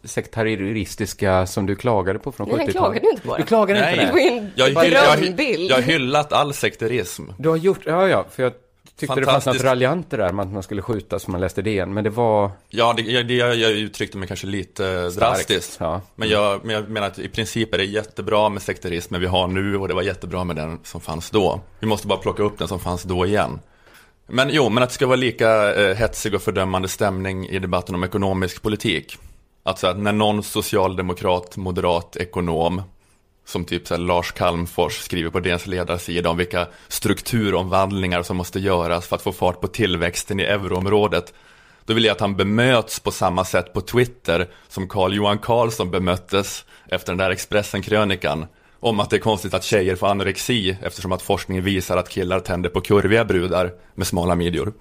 sektaristiska 0.04 1.46
som 1.46 1.66
du 1.66 1.76
klagade 1.76 2.18
på 2.18 2.32
från 2.32 2.48
Nej, 2.48 2.56
70-talet? 2.56 2.74
jag 2.74 2.82
klagade 2.82 3.10
inte 3.10 3.22
på 3.22 3.36
det. 3.36 3.42
Du 3.42 3.46
klagade 3.46 3.78
inte 3.80 3.96
Nej. 3.96 4.10
på 4.10 4.16
Det 4.16 4.52
Jag, 4.54 4.66
hyll, 4.66 5.38
jag, 5.38 5.58
jag 5.70 5.76
har 5.76 5.82
hyllat 5.82 6.32
all 6.32 6.54
sekterism. 6.54 7.22
Du 7.38 7.48
har 7.48 7.56
gjort, 7.56 7.80
ja 7.84 8.08
ja, 8.08 8.26
för 8.30 8.42
jag 8.42 8.52
tyckte 8.98 9.20
det 9.20 9.26
fanns 9.26 9.46
något 9.46 9.62
raljant 9.64 10.10
det 10.10 10.16
där 10.16 10.32
med 10.32 10.46
att 10.46 10.52
man 10.52 10.62
skulle 10.62 10.82
skjuta 10.82 11.18
som 11.18 11.32
man 11.32 11.40
läste 11.40 11.62
DN, 11.62 11.94
men 11.94 12.04
det 12.04 12.10
var 12.10 12.50
Ja, 12.68 12.94
det, 12.96 13.02
jag, 13.02 13.28
det, 13.28 13.34
jag, 13.34 13.70
uttryckte 13.70 14.18
mig 14.18 14.28
kanske 14.28 14.46
lite 14.46 15.08
drastiskt. 15.08 15.76
Ja. 15.80 16.00
Men, 16.14 16.28
jag, 16.28 16.64
men 16.64 16.74
jag 16.74 16.88
menar 16.88 17.06
att 17.06 17.18
i 17.18 17.28
princip 17.28 17.74
är 17.74 17.78
det 17.78 17.84
jättebra 17.84 18.48
med 18.48 18.62
sekterismen 18.62 19.20
vi 19.20 19.26
har 19.26 19.48
nu 19.48 19.76
och 19.76 19.88
det 19.88 19.94
var 19.94 20.02
jättebra 20.02 20.44
med 20.44 20.56
den 20.56 20.80
som 20.84 21.00
fanns 21.00 21.30
då. 21.30 21.60
Vi 21.80 21.86
måste 21.86 22.06
bara 22.06 22.18
plocka 22.18 22.42
upp 22.42 22.58
den 22.58 22.68
som 22.68 22.80
fanns 22.80 23.02
då 23.02 23.26
igen. 23.26 23.60
Men 24.26 24.48
jo, 24.52 24.68
men 24.68 24.82
att 24.82 24.88
det 24.88 24.94
ska 24.94 25.06
vara 25.06 25.16
lika 25.16 25.74
eh, 25.74 25.96
hetsig 25.96 26.34
och 26.34 26.42
fördömande 26.42 26.88
stämning 26.88 27.48
i 27.48 27.58
debatten 27.58 27.94
om 27.94 28.04
ekonomisk 28.04 28.62
politik. 28.62 29.18
Alltså 29.62 29.86
att 29.86 29.98
när 29.98 30.12
någon 30.12 30.42
socialdemokrat, 30.42 31.56
moderat, 31.56 32.16
ekonom 32.16 32.82
som 33.48 33.64
typ 33.64 33.86
så 33.86 33.96
Lars 33.96 34.32
Calmfors 34.32 34.98
skriver 34.98 35.30
på 35.30 35.40
deras 35.40 35.66
ledarsida 35.66 36.30
om 36.30 36.36
vilka 36.36 36.66
strukturomvandlingar 36.88 38.22
som 38.22 38.36
måste 38.36 38.60
göras 38.60 39.06
för 39.06 39.16
att 39.16 39.22
få 39.22 39.32
fart 39.32 39.60
på 39.60 39.68
tillväxten 39.68 40.40
i 40.40 40.42
euroområdet. 40.42 41.34
Då 41.84 41.94
vill 41.94 42.04
jag 42.04 42.12
att 42.12 42.20
han 42.20 42.36
bemöts 42.36 43.00
på 43.00 43.10
samma 43.10 43.44
sätt 43.44 43.72
på 43.72 43.80
Twitter 43.80 44.48
som 44.68 44.88
Carl 44.88 45.14
Johan 45.14 45.38
Carlsson 45.38 45.90
bemöttes 45.90 46.64
efter 46.86 47.12
den 47.12 47.18
där 47.18 47.30
Expressen-krönikan. 47.30 48.46
Om 48.80 49.00
att 49.00 49.10
det 49.10 49.16
är 49.16 49.20
konstigt 49.20 49.54
att 49.54 49.64
tjejer 49.64 49.96
får 49.96 50.06
anorexi 50.06 50.76
eftersom 50.82 51.12
att 51.12 51.22
forskningen 51.22 51.64
visar 51.64 51.96
att 51.96 52.08
killar 52.08 52.40
tänder 52.40 52.70
på 52.70 52.80
kurviga 52.80 53.24
brudar 53.24 53.72
med 53.94 54.06
smala 54.06 54.34
midjor. 54.34 54.72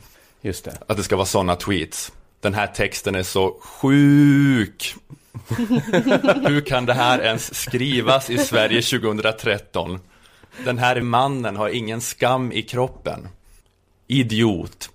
just 0.42 0.66
det. 0.66 0.78
Att 0.88 0.98
det 0.98 1.04
ska 1.04 1.16
vara 1.16 1.26
sådana 1.26 1.56
tweets. 1.56 2.12
Den 2.42 2.54
här 2.54 2.68
texten 2.68 3.16
är 3.16 3.24
så 3.24 3.58
sjuk. 3.62 4.96
Hur 6.48 6.62
kan 6.62 6.86
det 6.86 6.94
här 6.94 7.20
ens 7.20 7.56
skrivas 7.56 8.30
i 8.30 8.38
Sverige 8.38 8.82
2013? 8.82 10.00
Den 10.66 10.78
här 10.78 11.02
mannen 11.02 11.56
har 11.56 11.70
ingen 11.70 12.02
skam 12.02 12.52
i 12.52 12.62
kroppen. 12.62 13.28
Idiot. 14.08 14.90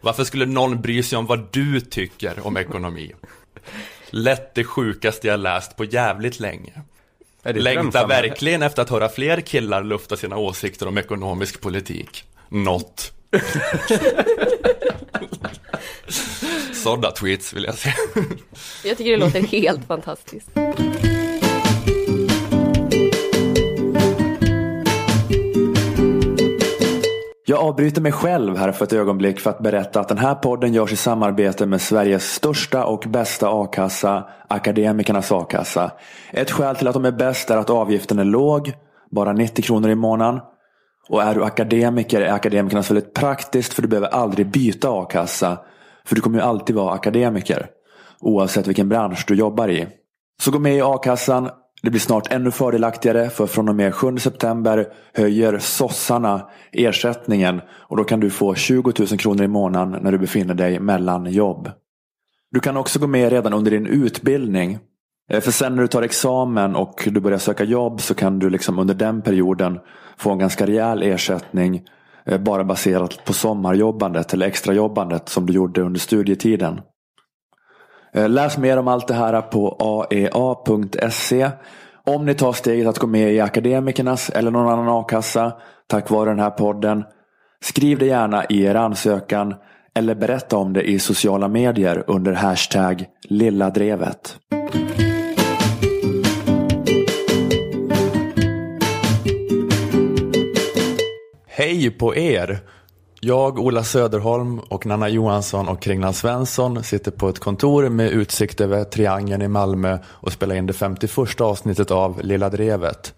Varför 0.00 0.24
skulle 0.24 0.46
någon 0.46 0.80
bry 0.80 1.02
sig 1.02 1.18
om 1.18 1.26
vad 1.26 1.48
du 1.52 1.80
tycker 1.80 2.46
om 2.46 2.56
ekonomi? 2.56 3.12
Lätt 4.10 4.54
det 4.54 4.64
sjukaste 4.64 5.26
jag 5.26 5.40
läst 5.40 5.76
på 5.76 5.84
jävligt 5.84 6.40
länge. 6.40 6.72
Längtar 7.44 8.06
verkligen 8.08 8.62
efter 8.62 8.82
att 8.82 8.90
höra 8.90 9.08
fler 9.08 9.40
killar 9.40 9.82
lufta 9.82 10.16
sina 10.16 10.36
åsikter 10.36 10.88
om 10.88 10.98
ekonomisk 10.98 11.60
politik. 11.60 12.24
Något. 12.48 13.12
Sådana 16.72 17.10
tweets 17.10 17.52
vill 17.52 17.64
jag 17.64 17.74
se. 17.74 17.92
Jag 18.84 18.98
tycker 18.98 19.10
det 19.10 19.16
låter 19.16 19.42
helt 19.42 19.86
fantastiskt. 19.86 20.50
Jag 27.46 27.60
avbryter 27.60 28.00
mig 28.00 28.12
själv 28.12 28.56
här 28.56 28.72
för 28.72 28.84
ett 28.84 28.92
ögonblick 28.92 29.40
för 29.40 29.50
att 29.50 29.58
berätta 29.58 30.00
att 30.00 30.08
den 30.08 30.18
här 30.18 30.34
podden 30.34 30.74
görs 30.74 30.92
i 30.92 30.96
samarbete 30.96 31.66
med 31.66 31.80
Sveriges 31.80 32.32
största 32.32 32.84
och 32.84 33.04
bästa 33.08 33.48
a-kassa, 33.48 34.28
Akademikernas 34.48 35.32
a-kassa. 35.32 35.90
Ett 36.30 36.50
skäl 36.50 36.76
till 36.76 36.88
att 36.88 36.94
de 36.94 37.04
är 37.04 37.12
bäst 37.12 37.50
är 37.50 37.56
att 37.56 37.70
avgiften 37.70 38.18
är 38.18 38.24
låg, 38.24 38.72
bara 39.10 39.32
90 39.32 39.64
kronor 39.64 39.90
i 39.90 39.94
månaden. 39.94 40.40
Och 41.08 41.22
är 41.22 41.34
du 41.34 41.44
akademiker 41.44 42.20
är 42.20 42.32
Akademikernas 42.32 42.90
väldigt 42.90 43.14
praktiskt 43.14 43.72
för 43.74 43.82
du 43.82 43.88
behöver 43.88 44.08
aldrig 44.08 44.46
byta 44.46 44.90
a-kassa. 44.90 45.58
För 46.06 46.14
du 46.14 46.20
kommer 46.20 46.38
ju 46.38 46.44
alltid 46.44 46.76
vara 46.76 46.92
akademiker. 46.94 47.66
Oavsett 48.20 48.66
vilken 48.66 48.88
bransch 48.88 49.24
du 49.28 49.34
jobbar 49.34 49.68
i. 49.68 49.86
Så 50.42 50.50
gå 50.50 50.58
med 50.58 50.76
i 50.76 50.80
a-kassan. 50.80 51.50
Det 51.82 51.90
blir 51.90 52.00
snart 52.00 52.32
ännu 52.32 52.50
fördelaktigare 52.50 53.30
för 53.30 53.46
från 53.46 53.68
och 53.68 53.74
med 53.74 53.94
7 53.94 54.18
september 54.18 54.86
höjer 55.14 55.58
sossarna 55.58 56.48
ersättningen 56.72 57.60
och 57.70 57.96
då 57.96 58.04
kan 58.04 58.20
du 58.20 58.30
få 58.30 58.54
20 58.54 58.92
000 58.98 59.08
kronor 59.08 59.44
i 59.44 59.48
månaden 59.48 60.02
när 60.02 60.12
du 60.12 60.18
befinner 60.18 60.54
dig 60.54 60.80
mellan 60.80 61.26
jobb. 61.26 61.70
Du 62.50 62.60
kan 62.60 62.76
också 62.76 62.98
gå 62.98 63.06
med 63.06 63.32
redan 63.32 63.52
under 63.52 63.70
din 63.70 63.86
utbildning. 63.86 64.78
Eh, 65.30 65.40
för 65.40 65.50
sen 65.50 65.74
när 65.74 65.82
du 65.82 65.88
tar 65.88 66.02
examen 66.02 66.76
och 66.76 67.08
du 67.10 67.20
börjar 67.20 67.38
söka 67.38 67.64
jobb 67.64 68.00
så 68.00 68.14
kan 68.14 68.38
du 68.38 68.50
liksom 68.50 68.78
under 68.78 68.94
den 68.94 69.22
perioden 69.22 69.78
få 70.16 70.30
en 70.30 70.38
ganska 70.38 70.66
rejäl 70.66 71.02
ersättning 71.02 71.82
Eh, 72.26 72.38
bara 72.38 72.64
baserat 72.64 73.24
på 73.24 73.32
sommarjobbandet 73.32 74.34
eller 74.34 74.46
extrajobbandet 74.46 75.28
som 75.28 75.46
du 75.46 75.52
gjorde 75.52 75.82
under 75.82 76.00
studietiden. 76.00 76.80
Eh, 78.14 78.28
läs 78.28 78.58
mer 78.58 78.76
om 78.76 78.88
allt 78.88 79.08
det 79.08 79.14
här 79.14 79.40
på 79.40 79.76
aea.se. 80.10 81.50
Om 82.06 82.26
ni 82.26 82.34
tar 82.34 82.52
steget 82.52 82.88
att 82.88 82.98
gå 82.98 83.06
med 83.06 83.32
i 83.32 83.40
Akademikernas 83.40 84.30
eller 84.30 84.50
någon 84.50 84.72
annan 84.72 84.88
a-kassa 84.88 85.52
tack 85.86 86.10
vare 86.10 86.30
den 86.30 86.38
här 86.38 86.50
podden. 86.50 87.04
Skriv 87.60 87.98
det 87.98 88.06
gärna 88.06 88.44
i 88.44 88.64
er 88.64 88.74
ansökan 88.74 89.54
eller 89.94 90.14
berätta 90.14 90.56
om 90.56 90.72
det 90.72 90.82
i 90.82 90.98
sociala 90.98 91.48
medier 91.48 92.04
under 92.06 92.32
hashtag 92.32 93.06
lilladrevet. 93.28 94.36
Hej 101.56 101.90
på 101.90 102.16
er! 102.16 102.58
Jag, 103.20 103.58
Ola 103.58 103.84
Söderholm 103.84 104.58
och 104.58 104.86
Nanna 104.86 105.08
Johansson 105.08 105.68
och 105.68 105.82
Kringlan 105.82 106.14
Svensson 106.14 106.84
sitter 106.84 107.10
på 107.10 107.28
ett 107.28 107.38
kontor 107.38 107.88
med 107.88 108.10
utsikt 108.10 108.60
över 108.60 108.84
Triangeln 108.84 109.42
i 109.42 109.48
Malmö 109.48 109.98
och 110.06 110.32
spelar 110.32 110.54
in 110.54 110.66
det 110.66 110.72
51 110.72 111.40
avsnittet 111.40 111.90
av 111.90 112.20
Lilla 112.22 112.50
Drevet. 112.50 113.14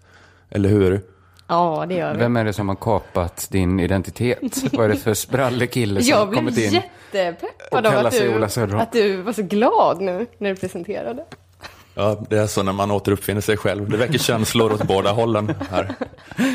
Eller 0.49 0.69
hur? 0.69 1.01
Ja, 1.47 1.85
det 1.87 1.95
gör 1.95 2.13
vi. 2.13 2.19
Vem 2.19 2.37
är 2.37 2.45
det 2.45 2.53
som 2.53 2.69
har 2.69 2.75
kapat 2.75 3.47
din 3.51 3.79
identitet? 3.79 4.73
Vad 4.73 4.85
är 4.85 4.89
det 4.89 4.95
för 4.95 5.13
sprallig 5.13 5.71
kille 5.71 6.01
som 6.01 6.09
Jag 6.09 6.17
har 6.17 6.27
blev 6.27 6.37
kommit 6.37 6.57
in? 6.57 6.71
jättepeppad 6.71 7.49
och 7.71 7.77
av 7.77 7.91
kallar 7.91 8.05
att 8.43 8.53
du, 8.55 8.77
att 8.77 8.91
du 8.91 9.21
var 9.21 9.33
så 9.33 9.43
glad 9.43 10.01
nu 10.01 10.25
när 10.37 10.49
du 10.49 10.55
presenterade. 10.55 11.25
Ja, 11.99 12.25
det 12.29 12.37
är 12.37 12.47
så 12.47 12.63
när 12.63 12.73
man 12.73 12.91
återuppfinner 12.91 13.41
sig 13.41 13.57
själv. 13.57 13.89
Det 13.89 13.97
väcker 13.97 14.17
känslor 14.19 14.73
åt 14.73 14.83
båda 14.83 15.11
hållen 15.11 15.53
här. 15.71 15.95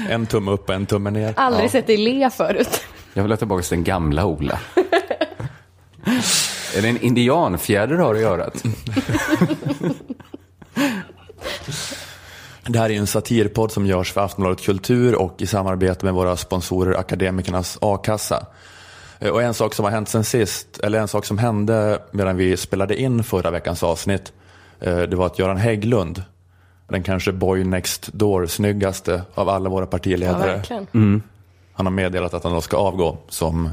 En 0.08 0.26
tumme 0.26 0.50
upp 0.50 0.68
och 0.68 0.74
en 0.74 0.86
tumme 0.86 1.10
ner. 1.10 1.34
Aldrig 1.36 1.64
Ja. 1.64 1.68
sett 1.70 1.86
dig 1.86 1.96
le 1.96 2.30
förut. 2.30 2.80
Jag 3.14 3.22
vill 3.22 3.32
ha 3.32 3.36
tillbaka 3.36 3.62
till 3.62 3.70
den 3.76 3.84
gamla 3.84 4.24
Ola. 4.26 4.58
är 6.76 6.82
det 6.82 6.88
en 6.88 7.00
indianfjäder 7.00 7.96
du 7.96 8.02
har 8.02 8.14
i 8.14 8.22
örat? 8.24 8.62
Det 12.66 12.78
här 12.78 12.90
är 12.90 12.94
en 12.98 13.06
satirpodd 13.06 13.72
som 13.72 13.86
görs 13.86 14.12
för 14.12 14.20
Aftonbladet 14.20 14.64
Kultur 14.64 15.14
och 15.14 15.34
i 15.42 15.46
samarbete 15.46 16.04
med 16.04 16.14
våra 16.14 16.36
sponsorer 16.36 16.94
Akademikernas 16.98 17.78
a-kassa. 17.80 18.46
Eh, 19.20 19.30
Och 19.30 19.42
en 19.42 19.54
sak 19.54 19.74
som 19.74 19.84
har 19.84 19.92
hänt 19.92 20.08
sen 20.08 20.24
sist, 20.24 20.78
eller 20.82 20.98
en 21.00 21.08
sak 21.08 21.24
som 21.24 21.38
hände 21.38 22.02
medan 22.12 22.36
vi 22.36 22.56
spelade 22.56 22.96
in 23.00 23.24
förra 23.24 23.50
veckans 23.50 23.82
avsnitt, 23.82 24.32
det 24.90 25.14
var 25.14 25.26
att 25.26 25.38
Göran 25.38 25.56
Hägglund, 25.56 26.22
den 26.88 27.02
kanske 27.02 27.32
boy 27.32 27.64
next 27.64 28.12
door 28.12 28.46
snyggaste 28.46 29.22
av 29.34 29.48
alla 29.48 29.68
våra 29.68 29.82
Ja, 29.84 29.86
partiledare, 29.86 30.52
verkligen. 30.56 31.22
han 31.72 31.86
har 31.86 31.90
meddelat 31.90 32.34
att 32.34 32.44
han 32.44 32.52
då 32.52 32.60
ska 32.60 32.76
avgå 32.76 33.16
som, 33.28 33.70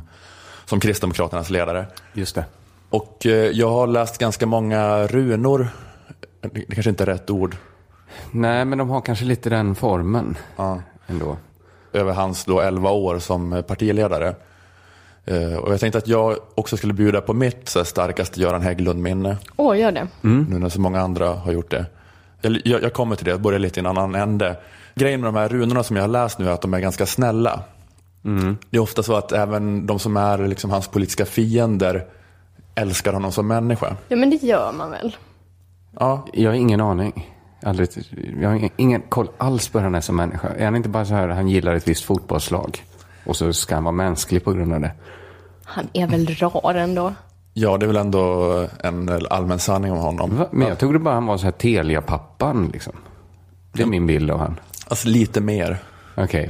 som 0.65 0.79
Kristdemokraternas 0.79 1.49
ledare. 1.49 1.85
Just 2.13 2.35
det. 2.35 2.45
Och 2.89 3.25
eh, 3.25 3.31
jag 3.33 3.69
har 3.69 3.87
läst 3.87 4.17
ganska 4.17 4.45
många 4.45 5.07
runor, 5.07 5.67
det 6.41 6.65
kanske 6.75 6.89
inte 6.89 7.03
är 7.03 7.05
rätt 7.05 7.29
ord, 7.29 7.55
Nej, 8.31 8.65
men 8.65 8.77
de 8.77 8.89
har 8.89 9.01
kanske 9.01 9.25
lite 9.25 9.49
den 9.49 9.75
formen 9.75 10.37
ändå. 11.07 11.37
över 11.93 12.13
hans 12.13 12.45
då 12.45 12.61
11 12.61 12.89
år 12.91 13.19
som 13.19 13.63
partiledare. 13.67 14.35
Eh, 15.29 15.57
Och 15.57 15.73
jag 15.73 15.79
tänkte 15.79 15.97
att 15.97 16.07
jag 16.07 16.37
också 16.55 16.77
skulle 16.77 16.93
bjuda 16.93 17.21
på 17.21 17.33
mitt 17.33 17.69
så 17.69 17.79
här, 17.79 17.83
starkaste 17.83 18.41
Göran 18.41 18.61
Hägglund-minne, 18.61 19.37
Åh, 19.55 19.79
gör 19.79 19.91
det. 19.91 20.07
nu 20.21 20.59
när 20.59 20.69
så 20.69 20.81
många 20.81 21.01
andra 21.01 21.27
har 21.33 21.51
gjort 21.51 21.71
det. 21.71 21.85
Jag, 22.41 22.61
jag, 22.65 22.83
jag 22.83 22.93
kommer 22.93 23.15
till 23.15 23.25
det, 23.25 23.31
jag 23.31 23.41
börjar 23.41 23.59
lite 23.59 23.79
i 23.79 23.81
en 23.81 23.85
annan 23.85 24.15
ände. 24.15 24.55
Grejen 24.95 25.21
med 25.21 25.27
de 25.27 25.35
här 25.35 25.49
runorna 25.49 25.83
som 25.83 25.95
jag 25.95 26.03
har 26.03 26.07
läst 26.07 26.39
nu 26.39 26.47
är 26.47 26.51
att 26.51 26.61
de 26.61 26.73
är 26.73 26.79
ganska 26.79 27.05
snälla. 27.05 27.63
Det 28.69 28.77
är 28.77 28.81
ofta 28.81 29.03
så 29.03 29.15
att 29.15 29.31
även 29.31 29.85
de 29.85 29.99
som 29.99 30.17
är 30.17 30.37
liksom 30.47 30.71
hans 30.71 30.87
politiska 30.87 31.25
fiender 31.25 32.05
älskar 32.75 33.13
honom 33.13 33.31
som 33.31 33.47
människa. 33.47 33.95
Ja, 34.07 34.15
men 34.15 34.29
det 34.29 34.43
gör 34.43 34.71
man 34.71 34.91
väl? 34.91 35.15
Ja, 35.99 36.27
Jag 36.33 36.49
har 36.49 36.55
ingen 36.55 36.81
aning. 36.81 37.35
Aldrig, 37.63 37.89
jag 38.41 38.49
har 38.49 38.55
ingen, 38.55 38.69
ingen 38.77 39.01
koll 39.01 39.29
alls 39.37 39.67
på 39.69 39.77
hur 39.79 39.83
han 39.83 39.95
är 39.95 40.01
som 40.01 40.15
människa. 40.15 40.47
Är 40.57 40.65
han 40.65 40.75
inte 40.75 40.89
bara 40.89 41.05
så 41.05 41.13
här, 41.13 41.27
han 41.27 41.47
gillar 41.47 41.75
ett 41.75 41.87
visst 41.87 42.03
fotbollslag. 42.03 42.83
Och 43.25 43.35
så 43.35 43.53
ska 43.53 43.75
han 43.75 43.83
vara 43.83 43.91
mänsklig 43.91 44.43
på 44.43 44.51
grund 44.53 44.73
av 44.73 44.81
det. 44.81 44.91
Han 45.71 45.87
är 45.93 46.07
väl 46.07 46.27
rar 46.27 46.75
ändå. 46.75 47.13
ja, 47.53 47.77
det 47.77 47.85
är 47.85 47.87
väl 47.87 47.95
ändå 47.97 48.53
en 48.83 49.25
allmän 49.29 49.59
sanning 49.59 49.91
om 49.91 49.97
honom. 49.97 50.37
Va? 50.37 50.47
Men 50.51 50.67
jag 50.67 50.79
trodde 50.79 50.99
bara 50.99 51.13
han 51.13 51.25
var 51.25 51.37
så 51.37 51.43
här 51.43 51.51
Telia-pappan 51.51 52.69
liksom. 52.73 52.93
Det 53.73 53.81
är 53.81 53.87
min 53.87 54.07
bild 54.07 54.31
av 54.31 54.39
han. 54.39 54.59
Alltså 54.87 55.07
lite 55.07 55.41
mer. 55.41 55.77
Okej, 56.15 56.49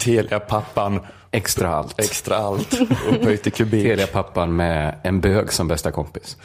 Telia-pappan, 0.00 1.00
extra 1.30 1.74
allt. 1.74 2.00
extra 2.00 2.36
allt, 2.36 2.80
upphöjt 3.10 3.42
till 3.42 3.52
kubik. 3.52 3.84
Telia-pappan 3.84 4.56
med 4.56 5.00
en 5.02 5.20
bög 5.20 5.52
som 5.52 5.68
bästa 5.68 5.92
kompis. 5.92 6.36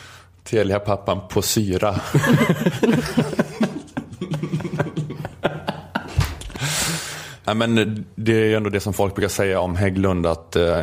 Telia-pappan 0.44 1.20
på 1.30 1.42
syra. 1.42 1.96
Nej, 7.46 7.56
men 7.56 8.06
det 8.16 8.32
är 8.32 8.46
ju 8.46 8.56
ändå 8.56 8.70
det 8.70 8.80
som 8.80 8.94
folk 8.94 9.16
brukar 9.16 9.30
säga 9.30 9.60
om 9.60 9.76
Hägglund, 9.76 10.26
att 10.26 10.56
eh, 10.56 10.82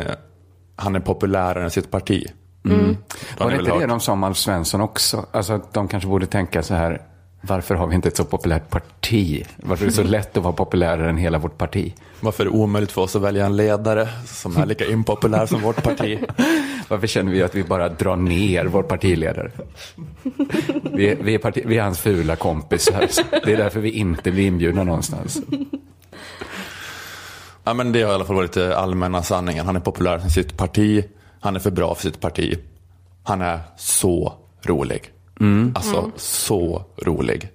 han 0.79 0.95
är 0.95 0.99
populärare 0.99 1.63
än 1.63 1.71
sitt 1.71 1.91
parti. 1.91 2.25
Var 2.61 2.71
har 2.73 2.77
det 3.39 3.45
ni 3.45 3.45
väl 3.45 3.59
inte 3.59 3.71
det 3.71 3.79
hört. 3.79 3.89
de 3.89 3.99
sa 3.99 4.11
om 4.11 4.23
Alf 4.23 4.37
Svensson 4.37 4.81
också? 4.81 5.25
Alltså 5.31 5.53
att 5.53 5.73
de 5.73 5.87
kanske 5.87 6.09
borde 6.09 6.25
tänka 6.25 6.63
så 6.63 6.73
här, 6.73 7.01
varför 7.41 7.75
har 7.75 7.87
vi 7.87 7.95
inte 7.95 8.07
ett 8.07 8.17
så 8.17 8.25
populärt 8.25 8.69
parti? 8.69 9.45
Varför 9.57 9.85
är 9.85 9.89
det 9.89 9.95
så 9.95 10.03
lätt 10.17 10.37
att 10.37 10.43
vara 10.43 10.53
populärare 10.53 11.09
än 11.09 11.17
hela 11.17 11.37
vårt 11.37 11.57
parti? 11.57 11.93
Varför 12.19 12.45
är 12.45 12.49
det 12.49 12.57
omöjligt 12.57 12.91
för 12.91 13.01
oss 13.01 13.15
att 13.15 13.21
välja 13.21 13.45
en 13.45 13.57
ledare 13.57 14.09
som 14.25 14.57
är 14.57 14.65
lika 14.65 14.85
impopulär 14.85 15.45
som 15.45 15.61
vårt 15.61 15.83
parti? 15.83 16.19
Varför 16.87 17.07
känner 17.07 17.31
vi 17.31 17.43
att 17.43 17.55
vi 17.55 17.63
bara 17.63 17.89
drar 17.89 18.15
ner 18.15 18.65
vår 18.65 18.83
partiledare? 18.83 19.51
Vi 20.93 21.09
är, 21.09 21.15
vi 21.15 21.33
är, 21.33 21.37
parti, 21.37 21.63
vi 21.65 21.77
är 21.77 21.83
hans 21.83 21.99
fula 21.99 22.35
kompisar. 22.35 23.07
Det 23.45 23.53
är 23.53 23.57
därför 23.57 23.79
vi 23.79 23.91
inte 23.91 24.31
blir 24.31 24.47
inbjudna 24.47 24.83
någonstans. 24.83 25.41
Ja, 27.69 27.73
men 27.73 27.91
det 27.91 28.01
har 28.01 28.11
i 28.11 28.15
alla 28.15 28.25
fall 28.25 28.35
varit 28.35 28.57
eh, 28.57 28.77
allmänna 28.79 29.23
sanningen. 29.23 29.65
Han 29.65 29.75
är 29.75 29.79
populär 29.79 30.27
i 30.27 30.29
sitt 30.29 30.57
parti. 30.57 31.05
Han 31.39 31.55
är 31.55 31.59
för 31.59 31.71
bra 31.71 31.95
för 31.95 32.01
sitt 32.01 32.19
parti. 32.19 32.59
Han 33.23 33.41
är 33.41 33.59
så 33.77 34.33
rolig. 34.63 35.11
Alltså 35.75 36.11
så 36.15 36.83
rolig. 37.05 37.49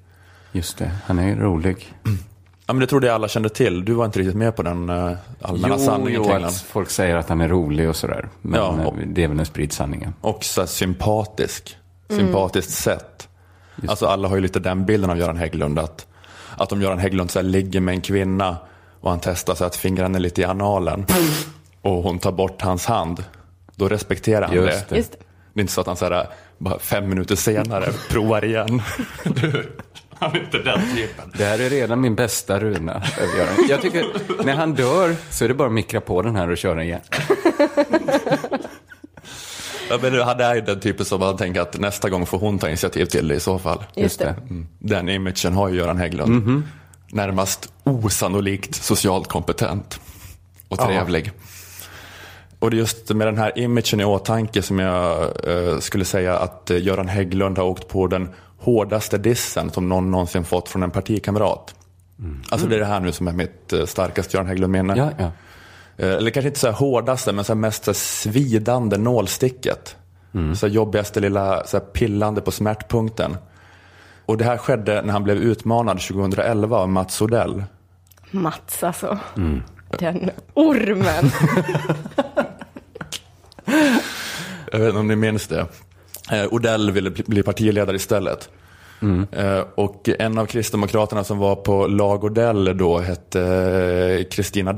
Just 0.52 0.78
det, 0.78 0.90
han 1.06 1.18
är 1.18 1.36
rolig. 1.36 1.94
Ja, 2.66 2.72
men 2.72 2.78
det 2.80 2.86
trodde 2.86 3.06
jag 3.06 3.14
alla 3.14 3.28
kände 3.28 3.48
till. 3.48 3.84
Du 3.84 3.92
var 3.94 4.04
inte 4.04 4.18
riktigt 4.18 4.36
med 4.36 4.56
på 4.56 4.62
den 4.62 4.88
eh, 4.88 5.12
allmänna 5.42 5.78
sanningen 5.78 6.22
jo 6.24 6.24
kring 6.30 6.42
den. 6.42 6.50
folk 6.50 6.90
säger 6.90 7.16
att 7.16 7.28
han 7.28 7.40
är 7.40 7.48
rolig 7.48 7.88
och 7.88 7.96
sådär. 7.96 8.28
Men 8.42 8.60
Ja, 8.60 8.78
eh, 8.80 8.86
och- 8.86 8.94
det 9.06 9.24
är 9.24 9.28
väl 9.28 9.36
den 9.36 9.46
spridd 9.46 9.72
sanningen. 9.72 10.14
Och 10.20 10.44
så 10.44 10.66
sympatisk. 10.66 11.76
Sympatiskt 12.08 12.70
sätt. 12.72 13.28
Alltså 13.88 14.06
alla 14.06 14.28
har 14.28 14.36
ju 14.36 14.42
lite 14.42 14.60
den 14.60 14.84
bilden 14.86 15.10
av 15.10 15.18
Göran 15.18 15.36
Hägglund. 15.36 15.78
Att, 15.78 16.06
att 16.56 16.72
om 16.72 16.82
Göran 16.82 16.98
Hägglund 16.98 17.30
så 17.30 17.38
här 17.38 17.44
ligger 17.46 17.80
med 17.80 17.94
en 17.94 18.00
kvinna 18.00 18.56
och 19.04 19.10
han 19.10 19.20
testar 19.22 19.54
så 19.54 19.64
att 19.64 19.76
fingrarna 19.76 20.18
är 20.18 20.20
lite 20.20 20.40
i 20.40 20.44
analen. 20.44 21.06
Och 21.82 22.02
hon 22.02 22.18
tar 22.18 22.32
bort 22.32 22.62
hans 22.62 22.86
hand. 22.86 23.24
Då 23.76 23.88
respekterar 23.88 24.46
han 24.46 24.56
Just 24.56 24.88
det. 24.88 24.94
det. 24.94 24.96
Just 24.96 25.12
det. 25.12 25.18
Det 25.52 25.60
är 25.60 25.62
inte 25.62 25.72
så 25.72 25.80
att 25.80 25.86
han 25.86 25.96
så 25.96 26.04
här, 26.04 26.28
bara 26.58 26.78
fem 26.78 27.08
minuter 27.08 27.36
senare 27.36 27.92
provar 28.10 28.44
igen. 28.44 28.82
Du, 29.24 29.76
han 30.18 30.32
är 30.36 30.40
inte 30.40 30.58
den 30.58 30.80
typen. 30.96 31.32
Det 31.38 31.44
här 31.44 31.58
är 31.58 31.70
redan 31.70 32.00
min 32.00 32.14
bästa 32.14 32.60
runa. 32.60 33.02
Jag 33.68 33.82
tycker, 33.82 34.06
när 34.44 34.54
han 34.54 34.74
dör 34.74 35.16
så 35.30 35.44
är 35.44 35.48
det 35.48 35.54
bara 35.54 35.68
att 35.68 35.74
mikra 35.74 36.00
på 36.00 36.22
den 36.22 36.36
här 36.36 36.50
och 36.50 36.58
köra 36.58 36.84
igen. 36.84 37.00
Ja, 39.90 39.98
men 40.02 40.20
han 40.20 40.40
är 40.40 40.54
ju 40.54 40.60
den 40.60 40.80
typen 40.80 41.06
som 41.06 41.20
man 41.20 41.36
tänker 41.36 41.60
att 41.60 41.78
nästa 41.78 42.10
gång 42.10 42.26
får 42.26 42.38
hon 42.38 42.58
ta 42.58 42.68
initiativ 42.68 43.06
till 43.06 43.28
det 43.28 43.34
i 43.34 43.40
så 43.40 43.58
fall. 43.58 43.84
Just 43.94 44.18
det. 44.18 44.34
Mm. 44.50 44.66
Den 44.78 45.08
imagen 45.08 45.52
har 45.52 45.68
ju 45.68 45.76
Göran 45.76 45.98
Hägglund. 45.98 46.62
Närmast 47.14 47.72
osannolikt 47.84 48.74
socialt 48.74 49.28
kompetent 49.28 50.00
och 50.68 50.78
trevlig. 50.78 51.32
Och 52.58 52.70
det 52.70 52.76
är 52.76 52.78
just 52.78 53.08
med 53.10 53.26
den 53.26 53.38
här 53.38 53.58
imagen 53.58 54.00
i 54.00 54.04
åtanke 54.04 54.62
som 54.62 54.78
jag 54.78 55.22
eh, 55.48 55.78
skulle 55.78 56.04
säga 56.04 56.38
att 56.38 56.70
eh, 56.70 56.82
Göran 56.82 57.08
Hägglund 57.08 57.58
har 57.58 57.64
åkt 57.64 57.88
på 57.88 58.06
den 58.06 58.28
hårdaste 58.58 59.18
dissen 59.18 59.70
som 59.70 59.88
någon 59.88 60.10
någonsin 60.10 60.44
fått 60.44 60.68
från 60.68 60.82
en 60.82 60.90
partikamrat. 60.90 61.74
Alltså 62.48 62.66
det 62.66 62.74
är 62.74 62.80
det 62.80 62.84
här 62.86 63.00
nu 63.00 63.12
som 63.12 63.28
är 63.28 63.32
mitt 63.32 63.72
eh, 63.72 63.86
starkaste 63.86 64.36
Göran 64.36 64.46
Hägglund-minne. 64.48 64.94
Ja, 64.96 65.10
ja. 65.18 65.30
Eh, 66.04 66.12
Eller 66.16 66.30
kanske 66.30 66.48
inte 66.48 66.60
så 66.60 66.66
här 66.66 66.74
hårdaste, 66.74 67.32
men 67.32 67.44
så 67.44 67.52
här 67.52 67.60
mest 67.60 67.84
så 67.84 67.90
här 67.90 67.94
svidande 67.94 68.96
nålsticket. 68.96 69.96
Så 70.56 70.66
här 70.66 70.74
jobbigaste 70.74 71.20
lilla 71.20 71.64
så 71.66 71.76
här 71.76 71.84
pillande 71.84 72.40
på 72.40 72.50
smärtpunkten. 72.50 73.36
Och 74.26 74.36
det 74.36 74.44
här 74.44 74.56
skedde 74.56 75.02
när 75.02 75.12
han 75.12 75.24
blev 75.24 75.36
utmanad 75.36 76.00
2011 76.00 76.76
av 76.78 76.88
Mats 76.88 77.22
Odell. 77.22 77.64
Mats 78.30 78.82
alltså. 78.82 79.18
Den 79.98 80.30
ormen. 80.54 81.30
Jag 84.72 84.78
vet 84.78 84.88
inte 84.88 84.98
om 84.98 85.08
ni 85.08 85.16
minns 85.16 85.46
det. 85.48 85.66
Eh, 86.32 86.44
Odell 86.50 86.90
ville 86.90 87.10
bli- 87.10 87.24
bli 87.26 87.42
partiledare 87.42 87.96
istället. 87.96 88.48
Eh, 89.32 89.60
och 89.74 90.08
en 90.18 90.38
av 90.38 90.46
kristdemokraterna 90.46 91.24
som 91.24 91.38
var 91.38 91.56
på 91.56 91.86
lag 91.86 92.24
Odell 92.24 92.78
då 92.78 92.98
hette 92.98 93.40
eh, 94.20 94.24
Kristina 94.30 94.72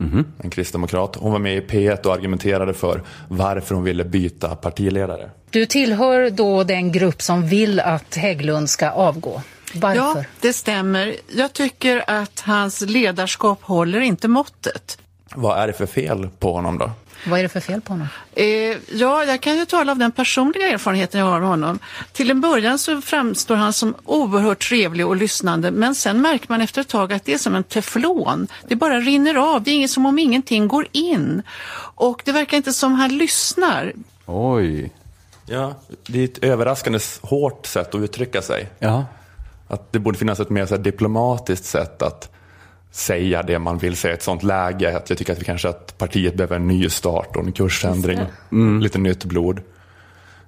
Doktare. 0.00 0.24
En 0.42 0.50
kristdemokrat. 0.50 1.16
Hon 1.16 1.32
var 1.32 1.38
med 1.38 1.56
i 1.56 1.60
P1 1.60 2.06
och 2.06 2.14
argumenterade 2.14 2.74
för 2.74 3.02
varför 3.28 3.74
hon 3.74 3.84
ville 3.84 4.04
byta 4.04 4.56
partiledare. 4.56 5.30
Du 5.50 5.66
tillhör 5.66 6.30
då 6.30 6.64
den 6.64 6.92
grupp 6.92 7.22
som 7.22 7.46
vill 7.48 7.80
att 7.80 8.16
Hägglund 8.16 8.70
ska 8.70 8.90
avgå. 8.90 9.42
Varför? 9.74 10.18
Ja, 10.18 10.24
det 10.40 10.52
stämmer. 10.52 11.14
Jag 11.36 11.52
tycker 11.52 12.04
att 12.06 12.40
hans 12.40 12.80
ledarskap 12.80 13.62
håller 13.62 14.00
inte 14.00 14.28
måttet. 14.28 14.98
Vad 15.34 15.58
är 15.58 15.66
det 15.66 15.72
för 15.72 15.86
fel 15.86 16.28
på 16.38 16.52
honom 16.52 16.78
då? 16.78 16.90
Vad 17.26 17.38
är 17.38 17.42
det 17.42 17.48
för 17.48 17.60
fel 17.60 17.80
på 17.80 17.92
honom? 17.92 18.08
Eh, 18.34 18.46
ja, 18.92 19.24
jag 19.24 19.40
kan 19.40 19.56
ju 19.56 19.64
tala 19.64 19.92
av 19.92 19.98
den 19.98 20.12
personliga 20.12 20.68
erfarenheten 20.68 21.20
jag 21.20 21.26
har 21.26 21.36
av 21.36 21.42
honom. 21.42 21.78
Till 22.12 22.30
en 22.30 22.40
början 22.40 22.78
så 22.78 23.00
framstår 23.00 23.56
han 23.56 23.72
som 23.72 23.94
oerhört 24.04 24.68
trevlig 24.68 25.06
och 25.06 25.16
lyssnande, 25.16 25.70
men 25.70 25.94
sen 25.94 26.20
märker 26.20 26.46
man 26.48 26.60
efter 26.60 26.80
ett 26.80 26.88
tag 26.88 27.12
att 27.12 27.24
det 27.24 27.34
är 27.34 27.38
som 27.38 27.54
en 27.54 27.64
teflon. 27.64 28.46
Det 28.68 28.76
bara 28.76 29.00
rinner 29.00 29.34
av, 29.34 29.62
det 29.62 29.70
är 29.70 29.74
inget 29.74 29.90
som 29.90 30.06
om 30.06 30.18
ingenting 30.18 30.68
går 30.68 30.86
in. 30.92 31.42
Och 31.94 32.22
det 32.24 32.32
verkar 32.32 32.56
inte 32.56 32.72
som 32.72 32.92
han 32.92 33.18
lyssnar. 33.18 33.92
Oj. 34.26 34.92
Ja, 35.46 35.74
det 36.06 36.20
är 36.20 36.24
ett 36.24 36.44
överraskande 36.44 36.98
hårt 37.20 37.66
sätt 37.66 37.94
att 37.94 38.00
uttrycka 38.00 38.42
sig. 38.42 38.68
Ja. 38.78 39.06
Att 39.68 39.92
det 39.92 39.98
borde 39.98 40.18
finnas 40.18 40.40
ett 40.40 40.50
mer 40.50 40.66
så 40.66 40.76
här 40.76 40.82
diplomatiskt 40.82 41.64
sätt 41.64 42.02
att 42.02 42.32
säga 42.90 43.42
det 43.42 43.58
man 43.58 43.78
vill 43.78 43.96
säga 43.96 44.12
i 44.12 44.16
ett 44.16 44.22
sånt 44.22 44.42
läge. 44.42 44.96
Att 44.96 45.10
jag 45.10 45.18
tycker 45.18 45.32
att 45.32 45.40
vi 45.40 45.44
kanske 45.44 45.68
att 45.68 45.98
partiet 45.98 46.34
behöver 46.34 46.56
en 46.56 46.68
ny 46.68 46.88
start 46.90 47.36
och 47.36 47.44
en 47.44 47.52
kursändring. 47.52 48.20
Lite 48.80 48.98
nytt 48.98 49.24
blod. 49.24 49.60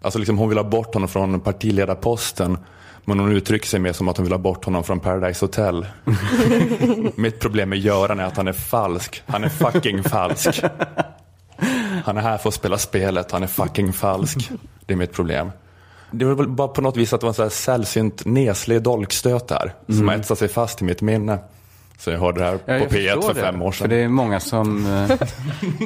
Alltså 0.03 0.19
liksom 0.19 0.39
hon 0.39 0.49
vill 0.49 0.59
ha 0.59 0.65
bort 0.65 0.95
honom 0.95 1.09
från 1.09 1.41
partiledarposten. 1.41 2.59
Men 3.05 3.19
hon 3.19 3.33
uttrycker 3.33 3.67
sig 3.67 3.81
mer 3.81 3.93
som 3.93 4.09
att 4.09 4.17
hon 4.17 4.25
vill 4.25 4.33
ha 4.33 4.39
bort 4.39 4.65
honom 4.65 4.85
från 4.85 5.01
Paradise 5.01 5.45
Hotel. 5.45 5.87
Mitt 7.15 7.41
problem 7.41 7.69
med 7.69 7.79
Göran 7.79 8.21
är 8.21 8.25
att 8.25 8.37
han 8.37 8.49
är 8.49 8.53
falsk. 8.53 9.23
Han 9.27 9.45
är 9.45 9.49
fucking 9.49 10.03
falsk. 10.03 10.63
Han 12.05 12.17
är 12.17 12.21
här 12.21 12.39
för 12.39 12.49
att 12.49 12.55
spela 12.55 12.79
spelet, 12.79 13.31
han 13.31 13.43
är 13.43 13.47
fucking 13.47 13.93
falsk. 13.93 14.51
Det 14.87 14.93
är 14.93 14.97
mitt 14.97 15.13
problem. 15.13 15.51
Det 16.11 16.25
var 16.25 16.35
väl 16.35 16.49
bara 16.49 16.69
på 16.69 16.81
något 16.81 16.97
vis 16.97 17.13
att 17.13 17.21
det 17.21 17.25
var 17.25 17.31
en 17.31 17.35
så 17.35 17.43
här 17.43 17.51
sällsynt 17.51 18.25
neslig 18.25 18.83
dolkstöt 18.83 19.51
här. 19.51 19.75
Som 19.87 20.09
har 20.09 20.15
etsat 20.15 20.39
sig 20.39 20.49
fast 20.49 20.83
i 20.83 20.85
mitt 20.85 21.03
minne. 21.03 21.39
Så 22.03 22.11
jag 22.11 22.19
hörde 22.19 22.41
det 22.41 22.45
här 22.45 22.53
Ja, 22.53 22.59
på 22.59 22.73
jag 22.73 22.91
P1 22.91 23.15
förstår 23.15 23.35
för 23.35 23.41
fem 23.41 23.59
det, 23.59 23.65
år 23.65 23.71
För 23.71 23.79
sedan. 23.79 23.91
det 23.91 23.97
är 23.97 24.09
många 24.09 24.41
som, 24.41 24.87
eh, 24.87 25.19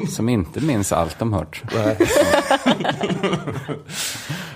som 0.09 0.29
inte 0.29 0.61
minns 0.61 0.93
allt 0.93 1.19
de 1.19 1.33
hört. 1.33 1.63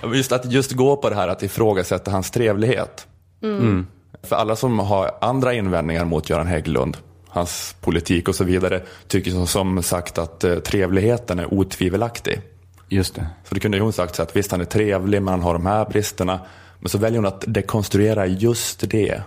Just 0.13 0.31
att 0.31 0.51
just 0.51 0.71
gå 0.71 0.97
på 0.97 1.09
det 1.09 1.15
här 1.15 1.27
att 1.27 1.43
ifrågasätta 1.43 2.11
hans 2.11 2.31
trevlighet. 2.31 3.07
Mm. 3.43 3.87
För 4.23 4.35
alla 4.35 4.55
som 4.55 4.79
har 4.79 5.11
andra 5.21 5.53
invändningar 5.53 6.05
mot 6.05 6.29
Göran 6.29 6.47
Hägglund, 6.47 6.97
hans 7.27 7.75
politik 7.81 8.27
och 8.27 8.35
så 8.35 8.43
vidare, 8.43 8.81
tycker 9.07 9.31
som, 9.31 9.47
som 9.47 9.83
sagt 9.83 10.17
att 10.17 10.43
eh, 10.43 10.55
trevligheten 10.55 11.39
är 11.39 11.53
otvivelaktig. 11.53 12.41
Just 12.89 13.15
det. 13.15 13.27
Så 13.43 13.53
det 13.53 13.59
kunde 13.59 13.77
ju 13.77 13.83
hon 13.83 13.93
sagt 13.93 14.15
så 14.15 14.23
att 14.23 14.35
visst 14.35 14.51
han 14.51 14.61
är 14.61 14.65
trevlig 14.65 15.21
men 15.21 15.31
han 15.31 15.41
har 15.41 15.53
de 15.53 15.65
här 15.65 15.85
bristerna. 15.85 16.39
Men 16.79 16.89
så 16.89 16.97
väljer 16.97 17.17
hon 17.17 17.27
att 17.27 17.43
dekonstruera 17.47 18.25
just 18.25 18.89
det. 18.89 19.21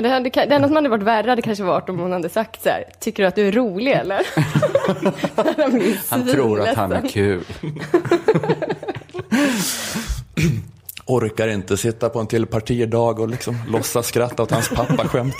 Ja, 0.00 0.02
det, 0.02 0.10
hade, 0.10 0.30
det 0.30 0.54
enda 0.54 0.68
som 0.68 0.76
hade 0.76 0.88
varit 0.88 1.02
värre 1.02 1.30
hade 1.30 1.42
kanske 1.42 1.64
varit 1.64 1.88
om 1.88 1.98
hon 1.98 2.12
hade 2.12 2.28
sagt 2.28 2.62
så 2.62 2.68
här, 2.68 2.84
tycker 3.00 3.22
du 3.22 3.26
att 3.26 3.34
du 3.34 3.48
är 3.48 3.52
rolig 3.52 3.92
eller? 3.92 4.26
Han 5.36 5.94
Han 6.08 6.28
tror 6.28 6.60
att 6.60 6.76
han 6.76 6.92
är 6.92 7.08
kul. 7.08 7.44
Orkar 11.06 11.48
inte 11.48 11.76
sitta 11.76 12.08
på 12.08 12.20
en 12.20 12.26
till 12.26 12.46
partidag 12.46 13.20
och 13.20 13.28
liksom 13.28 13.56
låtsas 13.68 14.06
skratta 14.06 14.42
åt 14.42 14.50
hans 14.50 14.68
pappaskämt. 14.68 15.36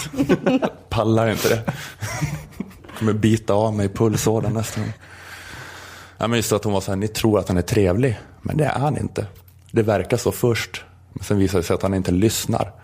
Pallar 0.89 1.31
inte 1.31 1.49
det. 1.49 1.63
Kommer 2.99 3.13
bita 3.13 3.55
av 3.55 3.75
mig 3.75 3.89
pulsådern 3.89 4.53
nästan. 4.53 4.85
Ja, 6.19 6.29
men 6.29 6.37
just 6.37 6.53
att 6.53 6.65
hon 6.65 6.73
var 6.73 6.81
så 6.81 6.91
här, 6.91 6.97
ni 6.97 7.09
tror 7.09 7.39
att 7.39 7.49
han 7.49 7.57
är 7.57 7.63
trevlig, 7.63 8.19
men 8.43 8.57
det 8.57 8.65
är 8.65 8.79
han 8.79 8.99
inte. 8.99 9.27
Det 9.71 9.83
verkar 9.83 10.17
så 10.17 10.33
först, 10.33 10.85
men 11.13 11.25
sen 11.25 11.39
visar 11.39 11.59
det 11.59 11.65
sig 11.65 11.75
att 11.75 11.83
han 11.83 11.95
inte 11.95 12.13
lyssnar. 12.13 12.80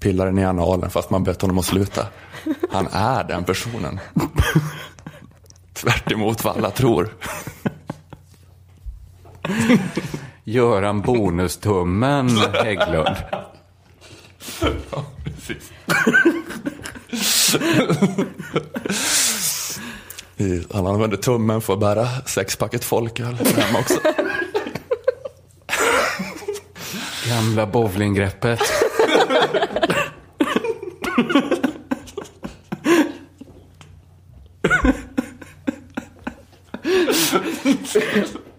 Pillar 0.00 0.26
den 0.26 0.38
i 0.38 0.44
analen 0.44 0.90
fast 0.90 1.10
man 1.10 1.24
bett 1.24 1.42
honom 1.42 1.58
att 1.58 1.64
sluta. 1.64 2.06
Han 2.70 2.86
är 2.92 3.24
den 3.24 3.44
personen. 3.44 4.00
Tvärt 5.72 6.12
emot 6.12 6.44
vad 6.44 6.56
alla 6.56 6.70
tror. 6.70 7.14
Göran 10.44 11.00
Bonustummen 11.00 12.28
Hägglund. 12.52 13.16
Ja, 14.90 15.04
precis. 15.24 15.72
Han 20.72 20.86
använde 20.86 21.16
tummen 21.16 21.60
för 21.60 21.72
att 21.72 21.80
bära 21.80 22.06
sexpacket 22.26 22.84
folköl 22.84 23.34
hem 23.34 23.76
också. 23.76 23.98
Gamla 27.28 27.66
bowlinggreppet. 27.66 28.60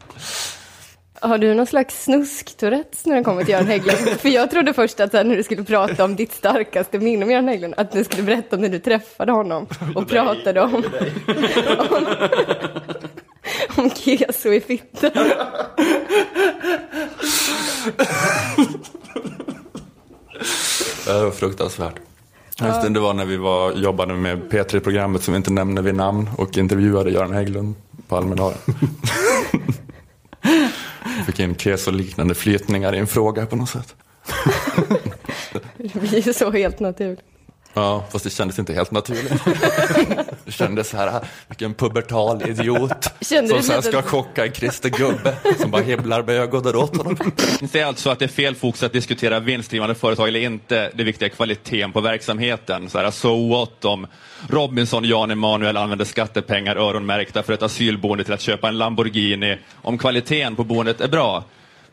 Har 1.23 1.37
du 1.37 1.53
någon 1.53 1.65
slags 1.65 2.03
snusk-tourettes 2.03 3.05
när 3.05 3.15
det 3.15 3.23
kommer 3.23 3.43
till 3.43 3.51
Göran 3.51 3.67
Hägglund? 3.67 3.97
För 3.99 4.29
jag 4.29 4.51
trodde 4.51 4.73
först 4.73 4.99
att 4.99 5.13
här, 5.13 5.23
när 5.23 5.37
du 5.37 5.43
skulle 5.43 5.63
prata 5.63 6.03
om 6.03 6.15
ditt 6.15 6.33
starkaste 6.33 6.99
minne 6.99 7.25
om 7.25 7.31
Göran 7.31 7.47
Hägglund, 7.47 7.73
att 7.77 7.91
du 7.91 8.03
skulle 8.03 8.23
berätta 8.23 8.55
om 8.55 8.61
när 8.61 8.69
du 8.69 8.79
träffade 8.79 9.31
honom 9.31 9.67
och 9.95 10.07
pratade 10.07 10.61
om, 10.61 10.83
om, 11.89 12.05
om 13.83 13.89
keso 13.89 14.53
i 14.53 14.61
fittan. 14.61 15.11
Det 21.05 21.23
var 21.23 21.31
fruktansvärt. 21.31 21.95
Just 22.67 22.81
det, 22.81 22.89
det 22.89 22.99
var 22.99 23.13
när 23.13 23.25
vi 23.25 23.37
var, 23.37 23.71
jobbade 23.71 24.13
med 24.13 24.41
P3-programmet 24.51 25.23
som 25.23 25.33
vi 25.33 25.37
inte 25.37 25.53
nämner 25.53 25.81
vid 25.81 25.95
namn 25.95 26.29
och 26.37 26.57
intervjuade 26.57 27.11
Göran 27.11 27.33
Hägglund 27.33 27.75
på 28.07 28.17
Almedalen. 28.17 28.57
Fick 31.25 31.39
in 31.39 31.55
keso-liknande 31.55 32.35
flytningar 32.35 32.95
i 32.95 32.97
en 32.97 33.07
fråga 33.07 33.45
på 33.45 33.55
något 33.55 33.69
sätt. 33.69 33.95
Det 35.77 35.99
blir 35.99 36.27
ju 36.27 36.33
så 36.33 36.51
helt 36.51 36.79
naturligt. 36.79 37.30
Ja, 37.73 38.05
fast 38.11 38.23
det 38.23 38.29
kändes 38.29 38.59
inte 38.59 38.73
helt 38.73 38.91
naturligt. 38.91 39.33
Det 40.45 40.51
kändes 40.51 40.89
så 40.89 40.97
här, 40.97 41.19
vilken 41.47 41.73
pubertal 41.73 42.49
idiot 42.49 42.91
Kände 43.21 43.49
som 43.49 43.63
sen 43.63 43.75
lite- 43.75 43.87
ska 43.87 44.01
chocka 44.01 44.45
en 44.45 44.53
Christer 44.53 44.89
Gubbe 44.89 45.35
som 45.59 45.71
bara 45.71 45.81
himlar 45.81 46.23
med 46.23 46.35
ögonen 46.35 46.75
åt 46.75 46.97
honom. 46.97 47.17
Det 47.59 47.79
är 47.79 47.85
alltså 47.85 48.09
att 48.09 48.19
det 48.19 48.25
är 48.25 48.29
fel 48.29 48.55
fokus 48.55 48.83
att 48.83 48.93
diskutera 48.93 49.39
vinstdrivande 49.39 49.95
företag 49.95 50.27
eller 50.27 50.39
inte. 50.39 50.91
Det 50.95 51.03
viktiga 51.03 51.25
är 51.25 51.29
kvaliteten 51.29 51.91
på 51.91 52.01
verksamheten. 52.01 52.89
Så 52.89 52.97
här, 52.99 53.11
so 53.11 53.49
what 53.49 53.85
om 53.85 54.07
Robinson 54.49 55.03
Jan 55.03 55.31
Emanuel 55.31 55.77
använder 55.77 56.05
skattepengar 56.05 56.75
öronmärkta 56.75 57.43
för 57.43 57.53
ett 57.53 57.63
asylboende 57.63 58.23
till 58.23 58.33
att 58.33 58.41
köpa 58.41 58.67
en 58.67 58.77
Lamborghini 58.77 59.57
om 59.75 59.97
kvaliteten 59.97 60.55
på 60.55 60.63
boendet 60.63 61.01
är 61.01 61.07
bra. 61.07 61.43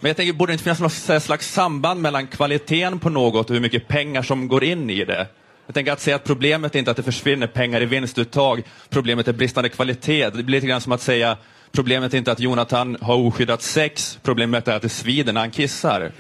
Men 0.00 0.08
jag 0.08 0.16
tänker, 0.16 0.32
borde 0.32 0.50
det 0.50 0.54
inte 0.54 0.64
finnas 0.64 0.80
något 0.80 1.22
slags 1.22 1.52
samband 1.52 2.00
mellan 2.00 2.26
kvaliteten 2.26 2.98
på 2.98 3.10
något 3.10 3.48
och 3.50 3.54
hur 3.54 3.60
mycket 3.62 3.88
pengar 3.88 4.22
som 4.22 4.48
går 4.48 4.64
in 4.64 4.90
i 4.90 5.04
det? 5.04 5.26
Jag 5.68 5.74
tänker 5.74 5.92
att 5.92 6.00
säga 6.00 6.16
att 6.16 6.24
problemet 6.24 6.74
är 6.74 6.78
inte 6.78 6.90
att 6.90 6.96
det 6.96 7.02
försvinner 7.02 7.46
pengar 7.46 7.80
i 7.80 7.84
vinstuttag, 7.84 8.62
problemet 8.90 9.28
är 9.28 9.32
bristande 9.32 9.68
kvalitet. 9.68 10.30
Det 10.30 10.42
blir 10.42 10.56
lite 10.56 10.66
grann 10.66 10.80
som 10.80 10.92
att 10.92 11.00
säga 11.00 11.36
problemet 11.72 12.14
är 12.14 12.18
inte 12.18 12.32
att 12.32 12.40
Jonathan 12.40 12.96
har 13.00 13.14
oskyddat 13.16 13.62
sex, 13.62 14.18
problemet 14.22 14.68
är 14.68 14.76
att 14.76 14.82
det 14.82 14.88
svider 14.88 15.32
när 15.32 15.40
han 15.40 15.50
kissar. 15.50 16.12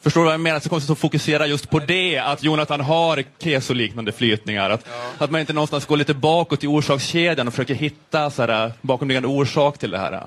Förstår 0.00 0.20
du 0.20 0.24
vad 0.24 0.34
jag 0.34 0.40
menar? 0.40 0.60
Så 0.60 0.68
konstigt 0.68 0.90
att 0.90 0.98
fokusera 0.98 1.46
just 1.46 1.70
på 1.70 1.78
det, 1.78 2.18
att 2.18 2.42
Jonathan 2.42 2.80
har 2.80 3.24
kesoliknande 3.38 4.12
flytningar. 4.12 4.70
Att, 4.70 4.86
att 5.18 5.30
man 5.30 5.40
inte 5.40 5.52
någonstans 5.52 5.86
går 5.86 5.96
lite 5.96 6.14
bakåt 6.14 6.64
i 6.64 6.66
orsakskedjan 6.66 7.48
och 7.48 7.54
försöker 7.54 7.74
hitta 7.74 8.30
så 8.30 8.42
här, 8.42 8.72
bakomliggande 8.80 9.28
orsak 9.28 9.78
till 9.78 9.90
det 9.90 9.98
här. 9.98 10.22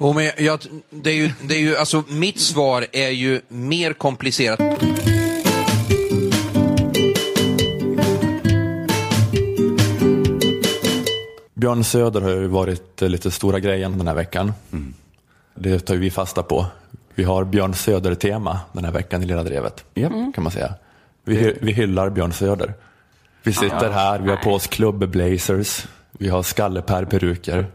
Jo, 0.00 0.12
men 0.12 0.30
jag, 0.38 0.60
det 0.90 1.10
är 1.10 1.14
ju, 1.14 1.30
det 1.42 1.54
är 1.54 1.60
ju, 1.60 1.76
alltså, 1.76 2.04
mitt 2.08 2.40
svar 2.40 2.86
är 2.92 3.10
ju 3.10 3.40
mer 3.48 3.92
komplicerat. 3.92 4.60
Björn 11.66 11.84
Söder 11.84 12.20
har 12.20 12.30
ju 12.30 12.46
varit 12.46 13.02
eh, 13.02 13.08
lite 13.08 13.30
stora 13.30 13.60
grejen 13.60 13.98
den 13.98 14.06
här 14.08 14.14
veckan. 14.14 14.52
Det 15.54 15.78
tar 15.80 15.94
ju 15.94 16.00
vi 16.00 16.10
fasta 16.10 16.42
på. 16.42 16.66
Vi 17.14 17.24
har 17.24 17.44
Björn 17.44 17.74
Söder-tema 17.74 18.60
den 18.72 18.84
här 18.84 18.92
veckan 18.92 19.22
i 19.22 19.26
Lilla 19.26 19.42
Drevet, 19.42 19.84
Mm. 19.94 20.32
kan 20.32 20.44
man 20.44 20.50
säga. 20.52 20.74
Vi, 21.24 21.58
vi 21.60 21.72
hyllar 21.72 22.10
Björn 22.10 22.32
Söder. 22.32 22.74
Vi 23.42 23.52
sitter 23.52 23.86
Ja. 23.86 23.92
här, 23.92 24.18
vi 24.18 24.30
har 24.30 24.36
på 24.36 24.50
oss 24.54 24.66
klubb-blazers, 24.66 25.86
vi 26.12 26.28
har 26.28 26.42
skallepär-peruker. 26.42 27.66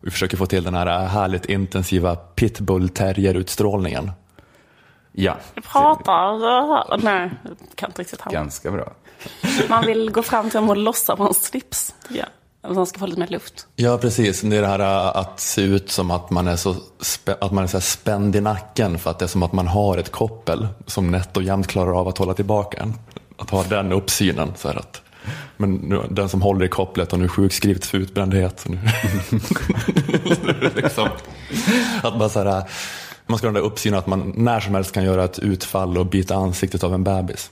Vi 0.00 0.10
försöker 0.10 0.36
få 0.36 0.46
till 0.46 0.64
den 0.64 0.74
här 0.74 1.06
härligt 1.06 1.44
intensiva 1.44 2.16
pitbull-terrier-utstrålningen. 2.16 4.10
Ja, 5.12 5.36
Jag 5.54 5.64
pratar, 5.64 6.96
nej, 7.02 7.30
jag 7.44 7.56
kan 7.74 7.90
inte 7.90 8.00
riktigt 8.02 8.20
hamna. 8.20 8.38
ganska 8.40 8.70
bra. 8.70 8.92
Man 9.68 9.86
vill 9.86 10.10
gå 10.10 10.22
fram 10.22 10.50
till 10.50 10.58
honom 10.60 10.70
och 10.70 10.76
lossa 10.76 11.16
på 11.16 11.22
hans 11.22 11.44
slips, 11.44 11.94
tycker 12.08 12.28
man 12.68 12.86
ska 12.86 12.98
få 12.98 13.06
lite 13.06 13.20
mer 13.20 13.26
luft. 13.26 13.66
Ja, 13.76 13.98
precis. 13.98 14.40
Det 14.40 14.56
är 14.56 14.60
det 14.60 14.66
här 14.66 14.80
äh, 14.80 15.16
att 15.16 15.40
se 15.40 15.62
ut 15.62 15.90
som 15.90 16.10
att 16.10 16.30
man 16.30 16.48
är 16.48 16.56
så 16.56 16.76
att 17.40 17.52
man 17.52 17.64
är 17.64 17.68
så 17.68 17.76
här 17.76 17.82
spänd 17.82 18.36
i 18.36 18.40
nacken 18.40 18.98
för 18.98 19.10
att 19.10 19.18
det 19.18 19.24
är 19.24 19.28
som 19.28 19.42
att 19.42 19.52
man 19.52 19.66
har 19.66 19.98
ett 19.98 20.12
koppel 20.12 20.68
som 20.86 21.10
nätt 21.10 21.36
och 21.36 21.42
jämnt 21.42 21.66
klarar 21.66 22.00
av 22.00 22.08
att 22.08 22.18
hålla 22.18 22.34
tillbaka 22.34 22.82
en. 22.82 22.94
Att 23.36 23.50
ha 23.50 23.62
den 23.62 23.92
uppsynen. 23.92 24.52
Så 24.56 24.68
här 24.68 24.76
att, 24.76 25.02
men 25.56 25.74
nu, 25.74 26.02
den 26.10 26.28
som 26.28 26.42
håller 26.42 26.64
i 26.64 26.68
kopplet 26.68 27.10
har 27.10 27.18
nu 27.18 27.28
sjukskrivits 27.28 27.88
för 27.88 27.98
utbrändhet. 27.98 28.60
Så 28.60 28.68
nu, 28.68 28.78
liksom, 30.82 31.08
att 32.02 32.18
man, 32.18 32.30
så 32.30 32.38
här, 32.38 32.46
äh, 32.46 32.64
man 33.26 33.38
ska 33.38 33.46
ha 33.46 33.52
den 33.52 33.62
där 33.62 33.68
uppsynen 33.68 33.98
att 33.98 34.06
man 34.06 34.32
när 34.36 34.60
som 34.60 34.74
helst 34.74 34.92
kan 34.92 35.04
göra 35.04 35.24
ett 35.24 35.38
utfall 35.38 35.98
och 35.98 36.06
bita 36.06 36.34
ansiktet 36.34 36.84
av 36.84 36.94
en 36.94 37.04
bebis. 37.04 37.50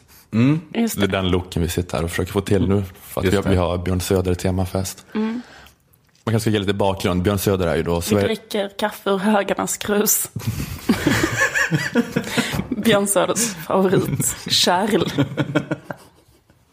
Just 0.74 0.96
Det 0.96 1.04
är 1.04 1.08
den 1.08 1.30
looken 1.30 1.62
vi 1.62 1.68
sitter 1.68 1.96
här 1.96 2.04
och 2.04 2.10
försöker 2.10 2.32
få 2.32 2.40
till 2.40 2.68
nu. 2.68 2.84
För 3.02 3.20
att 3.20 3.26
vi, 3.26 3.30
det. 3.30 3.42
vi 3.50 3.56
har 3.56 3.78
Björn 3.78 4.00
Söder 4.00 4.34
temafest. 4.34 5.06
Mm. 5.14 5.42
Man 6.24 6.32
kanske 6.32 6.40
ska 6.40 6.50
ge 6.50 6.58
lite 6.58 6.74
bakgrund. 6.74 7.22
Björn 7.22 7.38
Söder 7.38 7.66
är 7.66 7.76
ju 7.76 7.82
då 7.82 7.96
Vi 7.96 8.02
Sverige... 8.02 8.26
dricker 8.26 8.70
kaffe 8.78 9.10
ur 9.10 9.18
högarnas 9.18 9.76
krus. 9.76 10.30
Björn 12.68 13.06
Söders 13.06 13.54
favorit, 13.54 14.36
kärl. 14.48 15.04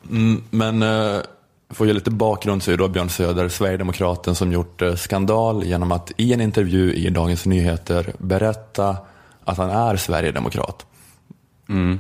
Mm, 0.10 0.44
men 0.50 0.82
eh, 0.82 1.22
för 1.70 1.84
att 1.84 1.88
ge 1.88 1.94
lite 1.94 2.12
bakgrund 2.12 2.64
så 2.64 2.72
är 2.72 2.78
då 2.78 2.88
Björn 2.88 3.10
Söder 3.10 3.50
Sverigedemokraten 3.50 4.36
som 4.36 4.52
gjort 4.52 4.82
eh, 4.82 4.96
skandal 4.96 5.64
genom 5.64 5.92
att 5.92 6.12
i 6.18 6.34
en 6.34 6.42
intervju 6.42 6.94
i 6.94 7.10
Dagens 7.10 7.46
Nyheter 7.46 8.14
berätta 8.18 8.98
att 9.44 9.58
han 9.58 9.70
är 9.70 9.96
Sverigedemokrat. 9.96 10.86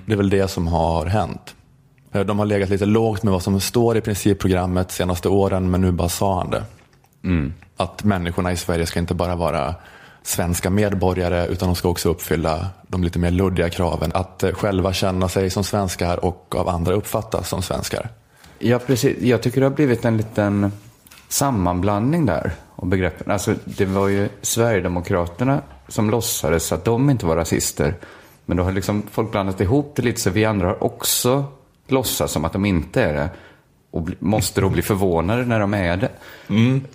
Det 0.06 0.14
är 0.14 0.18
väl 0.18 0.30
det 0.30 0.48
som 0.48 0.68
har 0.68 1.06
hänt. 1.06 1.56
Eh, 2.12 2.22
de 2.22 2.40
har 2.40 2.46
legat 2.46 2.70
lite 2.70 2.86
lågt 2.86 3.24
med 3.24 3.34
vad 3.34 3.44
som 3.44 3.60
står 3.60 3.98
i 3.98 4.02
principprogrammet 4.02 4.92
senaste 4.92 5.30
åren 5.30 5.72
men 5.72 5.82
nu 5.82 5.92
bara 5.92 6.10
sa 6.10 6.38
han 6.38 6.50
det. 6.50 6.64
Att 7.78 8.04
människorna 8.04 8.52
i 8.52 8.58
Sverige 8.58 8.86
ska 8.86 9.00
inte 9.00 9.14
bara 9.14 9.36
vara 9.36 9.76
svenska 10.24 10.70
medborgare 10.70 11.48
utan 11.48 11.68
de 11.68 11.76
ska 11.76 11.90
också 11.90 12.10
uppfylla 12.10 12.68
de 12.88 13.04
lite 13.04 13.20
mer 13.20 13.32
luddiga 13.32 13.70
kraven. 13.70 14.12
Att 14.14 14.44
eh, 14.44 14.52
själva 14.52 14.94
känna 14.94 15.30
sig 15.30 15.50
som 15.50 15.64
svenskar 15.64 16.26
och 16.26 16.56
av 16.56 16.70
andra 16.70 16.94
uppfattas 16.94 17.50
som 17.50 17.62
svenskar. 17.62 18.10
Ja, 18.60 18.80
precis. 18.80 19.18
Jag 19.22 19.42
tycker 19.42 19.62
det 19.62 19.68
har 19.68 19.76
blivit 19.76 20.06
en 20.06 20.18
liten 20.18 20.72
sammanblandning 21.28 22.26
där 22.26 22.52
och 22.76 22.88
begreppen. 22.88 23.32
Alltså, 23.32 23.56
det 23.66 23.86
var 23.86 24.08
ju 24.08 24.30
Sverigedemokraterna 24.42 25.62
som 25.88 26.10
låtsades 26.10 26.72
att 26.72 26.86
de 26.86 27.10
inte 27.10 27.26
var 27.26 27.36
rasister. 27.36 27.96
Men 28.50 28.58
då 28.58 28.64
har 28.64 28.72
liksom 28.72 29.04
folk 29.12 29.32
blandat 29.32 29.62
ihop 29.62 29.94
det 29.96 30.02
lite 30.02 30.22
så 30.22 30.30
vi 30.30 30.46
andra 30.46 30.68
har 30.68 30.84
också 30.84 31.46
låtsats 31.88 32.34
som 32.34 32.46
att 32.46 32.54
de 32.54 32.66
inte 32.66 33.04
är 33.04 33.14
det. 33.14 33.30
Och 33.92 34.10
måste 34.20 34.62
då 34.62 34.70
bli 34.70 34.82
förvånade 34.82 35.46
när 35.46 35.60
de 35.60 35.74
är 35.74 35.98
det. 35.98 36.12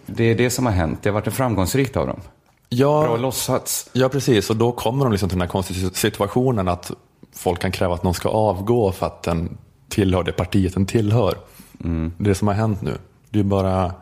Det 0.06 0.24
är 0.24 0.34
det 0.34 0.50
som 0.50 0.66
har 0.66 0.72
hänt. 0.72 0.98
Det 1.02 1.08
har 1.08 1.14
varit 1.14 1.34
framgångsrikt 1.34 1.96
av 1.96 2.06
dem. 2.06 2.20
Ja, 2.68 3.02
Bra 3.02 3.16
låtsats. 3.16 3.90
Ja, 3.92 4.08
precis. 4.08 4.50
Och 4.50 4.56
då 4.56 4.72
kommer 4.72 5.04
de 5.04 5.12
liksom 5.12 5.28
till 5.28 5.38
den 5.38 5.42
här 5.42 5.52
konstiga 5.52 5.90
situationen 5.90 6.68
att 6.68 6.90
folk 7.34 7.60
kan 7.60 7.72
kräva 7.72 7.94
att 7.94 8.02
någon 8.02 8.14
ska 8.14 8.28
avgå 8.28 8.92
för 8.92 9.06
att 9.06 9.22
den 9.22 9.58
tillhör 9.88 10.22
det 10.22 10.32
partiet 10.32 10.74
den 10.74 10.86
tillhör. 10.86 11.34
Det 11.72 12.24
är 12.24 12.28
det 12.28 12.34
som 12.34 12.48
har 12.48 12.54
hänt 12.54 12.82
nu. 12.82 12.98
Det 13.30 13.38
är 13.38 13.44
bara 13.44 13.92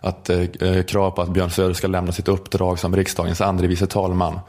att 0.00 0.30
eh, 0.30 0.40
eh, 0.40 0.82
krav 0.82 1.10
på 1.10 1.22
att 1.22 1.28
Björn 1.28 1.50
Söder 1.50 1.74
ska 1.74 1.86
lämna 1.86 2.12
sitt 2.12 2.28
uppdrag 2.28 2.78
som 2.78 2.96
riksdagens 2.96 3.40
andre 3.40 3.66
vice 3.66 3.86
talman 3.86 4.40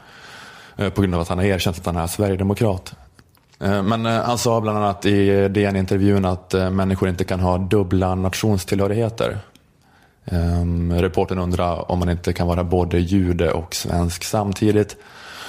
Eh, 0.76 0.90
på 0.90 1.00
grund 1.00 1.14
av 1.14 1.20
att 1.20 1.28
han 1.28 1.38
har 1.38 1.44
erkänt 1.44 1.78
att 1.78 1.86
han 1.86 1.96
är 1.96 2.06
sverigedemokrat. 2.06 2.94
Eh, 3.60 3.82
men 3.82 4.06
eh, 4.06 4.22
han 4.22 4.38
sa 4.38 4.60
bland 4.60 4.78
annat 4.78 5.06
i 5.06 5.48
DN-intervjun 5.48 6.24
att 6.24 6.54
människor 6.72 7.08
inte 7.08 7.24
kan 7.24 7.40
ha 7.40 7.58
dubbla 7.58 8.14
nationstillhörigheter. 8.14 9.38
Ehm, 10.24 10.92
Reporten 10.92 11.38
undrar 11.38 11.90
om 11.90 11.98
man 11.98 12.10
inte 12.10 12.32
kan 12.32 12.46
vara 12.46 12.64
både 12.64 12.98
jude 12.98 13.52
och 13.52 13.74
svensk 13.74 14.24
samtidigt. 14.24 14.96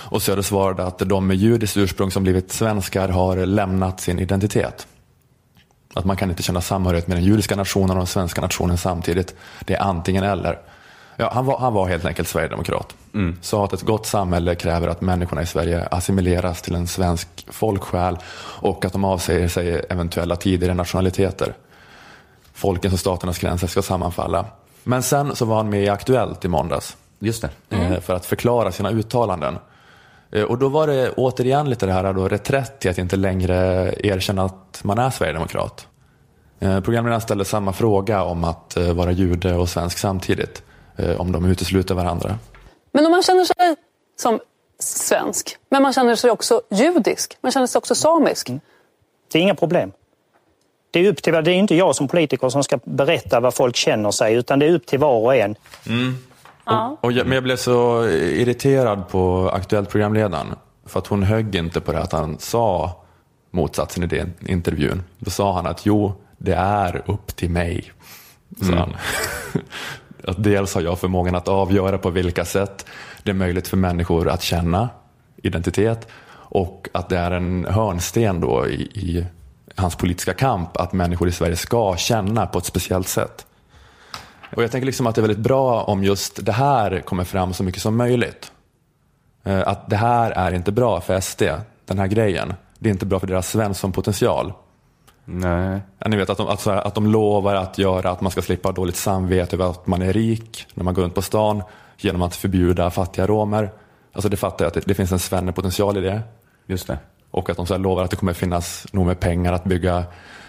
Och 0.10 0.22
Söder 0.22 0.42
svarade 0.42 0.86
att 0.86 1.00
de 1.00 1.28
med 1.28 1.38
judiskt 1.38 1.78
ursprung 1.78 2.12
som 2.12 2.24
blivit 2.24 2.52
svenskar 2.52 3.10
har 3.10 3.46
lämnat 3.46 4.00
sin 4.00 4.20
identitet. 4.20 4.88
Att 5.94 6.06
man 6.06 6.18
kan 6.18 6.30
inte 6.30 6.44
känna 6.44 6.62
samhörighet 6.62 7.08
med 7.08 7.18
den 7.18 7.24
judiska 7.24 7.56
nationen 7.56 7.90
och 7.90 7.98
den 7.98 8.08
svenska 8.08 8.42
nationen 8.42 8.78
samtidigt. 8.78 9.36
Det 9.60 9.74
är 9.74 9.82
antingen 9.82 10.24
eller. 10.24 10.60
Ja, 11.18 11.32
han, 11.34 11.46
var, 11.46 11.60
han 11.60 11.74
var 11.74 11.88
helt 11.88 12.06
enkelt 12.06 12.28
sverigedemokrat. 12.28 12.96
Sa 13.42 13.66
att 13.66 13.74
ett 13.74 13.82
gott 13.82 14.06
samhälle 14.06 14.56
kräver 14.56 14.88
att 14.88 15.02
människorna 15.02 15.42
i 15.42 15.46
Sverige 15.46 15.88
assimileras 15.92 16.62
till 16.62 16.76
en 16.76 16.88
svensk 16.88 17.28
folksjäl 17.48 18.18
och 18.62 18.86
att 18.86 18.94
de 18.94 19.04
avsäger 19.04 19.48
sig 19.48 19.86
eventuella 19.90 20.36
tidigare 20.36 20.74
nationaliteter. 20.74 21.54
Folkens 22.54 22.94
och 22.94 23.00
staternas 23.00 23.40
gränser 23.40 23.68
ska 23.68 23.82
sammanfalla. 23.82 24.46
Men 24.84 25.04
sen 25.04 25.36
så 25.36 25.46
var 25.46 25.56
han 25.56 25.70
med 25.70 25.84
i 25.84 25.90
Aktuellt 25.90 26.46
i 26.46 26.48
måndags. 26.48 26.98
Just 27.20 27.42
det. 27.70 27.76
eh, 27.78 28.00
För 28.00 28.14
att 28.16 28.26
förklara 28.26 28.72
sina 28.72 28.92
uttalanden. 28.92 29.58
Eh, 30.32 30.44
Och 30.44 30.58
då 30.58 30.70
var 30.70 30.88
det 30.88 31.10
återigen 31.12 31.70
lite 31.70 31.86
det 31.86 31.94
här 31.94 32.14
då, 32.14 32.28
reträtt 32.28 32.80
till 32.80 32.92
att 32.92 32.98
inte 32.98 33.16
längre 33.16 33.94
erkänna 34.04 34.44
att 34.44 34.80
man 34.84 35.00
är 35.00 35.10
sverigedemokrat. 35.10 35.88
Eh, 36.60 36.80
Programledaren 36.80 37.22
ställde 37.22 37.46
samma 37.46 37.74
fråga 37.74 38.24
om 38.24 38.44
att 38.44 38.78
vara 38.96 39.12
jude 39.12 39.56
och 39.56 39.70
svensk 39.70 39.98
samtidigt. 39.98 40.64
Om 41.18 41.32
de 41.32 41.46
utesluter 41.46 41.96
varandra. 41.96 42.38
Men 42.96 43.06
om 43.06 43.12
man 43.12 43.24
känner 43.24 43.44
sig 43.44 43.76
som 44.16 44.40
svensk, 44.80 45.58
men 45.70 45.84
man 45.84 45.94
känner 45.94 46.16
sig 46.16 46.32
också 46.32 46.62
judisk, 46.70 47.38
man 47.42 47.52
känner 47.52 47.68
sig 47.68 47.80
också 47.80 47.96
samisk. 47.96 48.52
Det 49.32 49.40
är 49.40 49.42
inga 49.44 49.56
problem. 49.56 49.92
Det 50.92 51.00
är, 51.00 51.10
upp 51.10 51.24
till, 51.24 51.34
det 51.34 51.52
är 51.52 51.56
inte 51.56 51.76
jag 51.76 51.96
som 51.96 52.08
politiker 52.08 52.50
som 52.50 52.64
ska 52.64 52.80
berätta 52.84 53.40
vad 53.40 53.54
folk 53.54 53.76
känner 53.76 54.12
sig, 54.12 54.36
utan 54.36 54.60
det 54.60 54.66
är 54.66 54.74
upp 54.74 54.86
till 54.86 55.00
var 55.00 55.20
och 55.20 55.36
en. 55.36 55.56
Ja. 56.66 56.98
Och 57.02 57.12
jag, 57.12 57.28
men 57.28 57.36
jag 57.36 57.44
blev 57.44 57.58
så 57.58 58.08
irriterad 58.10 59.10
på 59.10 59.50
Aktuellt 59.54 59.90
programledaren. 59.90 60.56
För 60.86 61.00
att 61.00 61.08
hon 61.08 61.24
högg 61.24 61.56
inte 61.56 61.82
på 61.82 61.92
det 61.92 62.00
att 62.00 62.12
han 62.12 62.40
sa 62.40 63.04
motsatsen 63.52 64.04
i 64.04 64.08
den 64.08 64.34
intervjun. 64.48 65.04
Då 65.20 65.32
sa 65.32 65.54
han 65.54 65.66
att 65.66 65.86
jo, 65.86 66.14
det 66.38 66.54
är 66.54 67.04
upp 67.06 67.36
till 67.36 67.50
mig. 67.50 67.92
Mm. 68.62 68.90
att 70.28 70.44
dels 70.44 70.74
har 70.74 70.82
jag 70.82 71.00
förmågan 71.00 71.36
att 71.36 71.48
avgöra 71.48 71.98
på 71.98 72.10
vilka 72.10 72.46
sätt 72.46 72.86
det 73.24 73.32
är 73.32 73.36
möjligt 73.36 73.68
för 73.68 73.78
människor 73.78 74.30
att 74.30 74.42
känna 74.42 74.90
identitet 75.38 76.08
och 76.32 76.90
att 76.92 77.10
det 77.10 77.18
är 77.18 77.32
en 77.32 77.66
hörnsten 77.66 78.40
då 78.40 78.68
i, 78.68 78.82
i 78.82 79.26
hans 79.76 79.96
politiska 79.96 80.34
kamp 80.34 80.78
att 80.78 80.94
människor 80.94 81.28
i 81.28 81.32
Sverige 81.32 81.56
ska 81.56 81.96
känna 81.98 82.48
på 82.48 82.58
ett 82.58 82.66
speciellt 82.66 83.08
sätt. 83.08 83.46
Och 84.56 84.64
jag 84.64 84.72
tänker 84.72 84.86
liksom 84.86 85.08
att 85.08 85.16
det 85.16 85.20
är 85.20 85.28
väldigt 85.28 85.44
bra 85.44 85.84
om 85.84 86.04
just 86.04 86.46
det 86.46 86.52
här 86.52 87.00
kommer 87.00 87.24
fram 87.24 87.54
så 87.54 87.64
mycket 87.64 87.82
som 87.82 87.98
möjligt. 87.98 88.52
Eh, 89.44 89.68
att 89.68 89.90
det 89.90 89.96
här 89.96 90.32
är 90.32 90.52
inte 90.52 90.72
bra 90.72 91.02
för 91.02 91.20
SD, 91.20 91.44
den 91.86 92.00
här 92.00 92.08
grejen. 92.08 92.54
Det 92.80 92.90
är 92.90 92.94
inte 92.94 93.06
bra 93.06 93.20
för 93.20 93.28
deras 93.28 93.50
svenssonpotential. 93.50 94.54
Nej. 95.26 95.82
Ja, 96.00 96.08
Ni 96.08 96.18
vet 96.18 96.30
att 96.30 96.38
de, 96.38 96.48
att, 96.48 96.62
så 96.62 96.72
här, 96.72 96.88
att 96.88 96.96
de 96.96 97.08
lovar 97.08 97.56
att 97.56 97.78
göra 97.78 98.10
att 98.10 98.22
man 98.22 98.32
ska 98.32 98.42
slippa 98.42 98.72
dåligt 98.72 98.96
samvete 98.96 99.56
över 99.56 99.70
att 99.70 99.88
man 99.88 100.02
är 100.02 100.14
rik 100.14 100.68
när 100.74 100.84
man 100.84 100.94
går 100.94 101.04
runt 101.04 101.16
på 101.16 101.22
stan 101.22 101.64
genom 101.98 102.22
att 102.22 102.36
förbjuda 102.36 102.90
fattiga 102.90 103.28
romer. 103.28 103.72
Alltså 104.12 104.30
det 104.30 104.38
fattar 104.38 104.66
jag 104.66 104.68
att 104.68 104.74
det, 104.74 104.82
det 104.86 104.94
finns 104.94 105.12
en 105.12 105.20
svennepotential 105.20 105.98
i 105.98 106.02
det. 106.02 106.22
Just 106.68 106.88
det. 106.88 106.98
Och 107.32 107.50
att 107.50 107.58
de 107.58 107.66
så 107.66 107.74
här 107.74 107.82
lovar 107.82 108.04
att 108.04 108.10
det 108.10 108.16
kommer 108.18 108.34
finnas 108.34 108.88
nog 108.92 109.06
med 109.06 109.20
pengar 109.20 109.54
att 109.54 109.64
bygga 109.64 110.04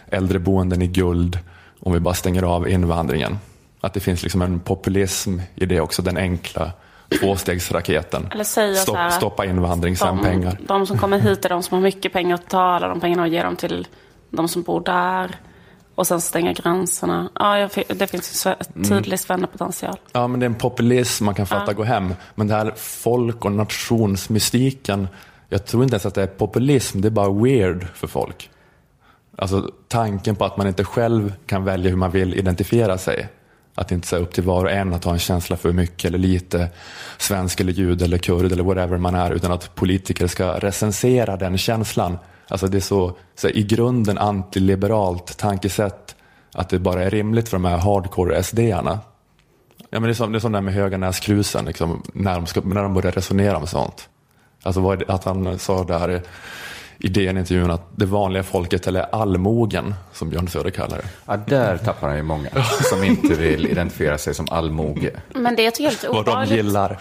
äldreboenden 0.08 0.82
i 0.82 0.86
guld 0.86 1.38
om 1.80 1.92
vi 1.92 2.00
bara 2.00 2.14
stänger 2.14 2.42
av 2.42 2.68
invandringen. 2.68 3.38
Att 3.80 3.94
det 3.94 4.00
finns 4.00 4.22
liksom 4.22 4.42
en 4.42 4.60
populism 4.60 5.38
i 5.54 5.66
det 5.66 5.80
också, 5.80 6.02
den 6.02 6.16
enkla 6.16 6.72
tvåstegsraketen. 7.20 8.28
Eller 8.32 8.44
säga 8.44 8.74
så 8.74 8.82
Stopp, 8.82 8.96
här, 8.96 9.10
stoppa 9.10 9.44
invandring, 9.44 9.96
sen 9.96 10.16
de, 10.16 10.24
pengar. 10.24 10.58
De 10.60 10.86
som 10.86 10.98
kommer 10.98 11.18
hit 11.18 11.44
är 11.44 11.48
de 11.48 11.62
som 11.62 11.74
har 11.74 11.82
mycket 11.82 12.12
pengar 12.12 12.34
att 12.34 12.48
ta, 12.48 12.60
alla 12.60 12.88
de 12.88 13.00
pengarna 13.00 13.22
och 13.22 13.28
ge 13.28 13.42
dem 13.42 13.56
till 13.56 13.86
de 14.36 14.48
som 14.48 14.62
bor 14.62 14.80
där. 14.80 15.36
Och 15.94 16.06
sen 16.06 16.20
stänga 16.20 16.52
gränserna. 16.52 17.30
Ja, 17.34 17.68
det 17.88 18.06
finns 18.06 18.46
Mm. 18.46 18.56
sve- 18.58 18.88
tydlig 18.88 19.20
svennepotential. 19.20 19.96
Ja, 20.12 20.26
men 20.26 20.40
det 20.40 20.44
är 20.46 20.48
en 20.50 20.54
populism 20.54 21.24
man 21.24 21.34
kan 21.34 21.46
fatta 21.46 21.64
Ja. 21.66 21.72
gå 21.72 21.82
hem. 21.84 22.14
Men 22.34 22.46
det 22.46 22.54
här 22.54 22.72
folk 22.76 23.44
och 23.44 23.52
nationsmystiken, 23.52 25.08
jag 25.48 25.66
tror 25.66 25.82
inte 25.82 25.94
ens 25.94 26.06
att 26.06 26.14
det 26.14 26.22
är 26.22 26.26
populism, 26.26 27.00
det 27.00 27.08
är 27.08 27.10
bara 27.10 27.32
weird 27.32 27.86
för 27.94 28.06
folk. 28.06 28.50
Alltså 29.38 29.70
tanken 29.88 30.36
på 30.36 30.44
att 30.44 30.56
man 30.56 30.66
inte 30.66 30.84
själv 30.84 31.32
kan 31.46 31.64
välja 31.64 31.90
hur 31.90 31.96
man 31.96 32.10
vill 32.10 32.34
identifiera 32.34 32.98
sig. 32.98 33.28
Att 33.74 33.88
det 33.88 33.94
inte 33.94 34.16
är 34.16 34.20
upp 34.20 34.32
till 34.34 34.44
var 34.44 34.64
och 34.64 34.70
en 34.70 34.94
att 34.94 35.04
ha 35.04 35.12
en 35.12 35.18
känsla 35.18 35.56
för 35.56 35.72
mycket 35.72 36.04
eller 36.04 36.18
lite 36.18 36.68
svensk 37.18 37.60
eller 37.60 37.72
jud 37.72 38.02
eller 38.02 38.18
kurd 38.18 38.52
eller 38.52 38.62
whatever 38.62 38.98
man 38.98 39.14
är, 39.14 39.30
utan 39.30 39.52
att 39.52 39.74
politiker 39.74 40.26
ska 40.26 40.58
recensera 40.58 41.36
den 41.36 41.58
känslan. 41.58 42.18
Alltså 42.48 42.66
det 42.66 42.78
är 42.78 42.80
så, 42.80 43.16
så 43.34 43.46
här, 43.46 43.56
i 43.56 43.62
grunden 43.62 44.18
antiliberalt 44.18 45.38
tankesätt 45.38 46.16
att 46.52 46.68
det 46.68 46.78
bara 46.78 47.04
är 47.04 47.10
rimligt 47.10 47.48
för 47.48 47.56
de 47.56 47.64
här 47.64 47.78
hardcore 47.78 48.42
SD-arna 48.42 49.00
Ja, 49.90 50.00
men 50.00 50.02
det, 50.02 50.10
är 50.10 50.14
som, 50.14 50.32
det 50.32 50.38
är 50.38 50.40
som 50.40 50.52
det 50.52 50.58
här 50.58 50.62
med 50.62 50.74
Höganäskrusen, 50.74 51.64
liksom, 51.64 52.02
när, 52.14 52.34
de 52.34 52.46
ska, 52.46 52.60
när 52.60 52.82
de 52.82 52.94
börjar 52.94 53.12
resonera 53.12 53.56
om 53.56 53.66
sånt. 53.66 54.08
Alltså 54.62 54.80
vad 54.80 54.92
är 55.02 55.06
det, 55.06 55.12
att 55.12 55.24
han 55.24 55.58
sa 55.58 55.84
där 55.84 56.22
i 56.98 57.08
DN-intervjun 57.08 57.70
att 57.70 57.88
det 57.96 58.06
vanliga 58.06 58.42
folket, 58.42 58.86
eller 58.86 59.14
allmogen, 59.14 59.94
som 60.12 60.30
Björn 60.30 60.48
Söder 60.48 60.70
kallar 60.70 60.96
det. 60.98 61.04
Ja, 61.26 61.36
där 61.36 61.76
tappar 61.78 62.08
han 62.08 62.16
ju 62.16 62.22
många 62.22 62.48
som 62.90 63.04
inte 63.04 63.28
vill 63.34 63.66
identifiera 63.66 64.18
sig 64.18 64.34
som 64.34 64.46
allmoge. 64.50 65.10
Men 65.34 65.56
det 65.56 65.62
jag 65.62 65.74
tycker 65.74 65.86
är 65.88 65.90
lite 65.90 66.08
Vad 66.08 66.16
de 66.24 66.30
obehagligt. 66.30 66.56
gillar. 66.56 66.98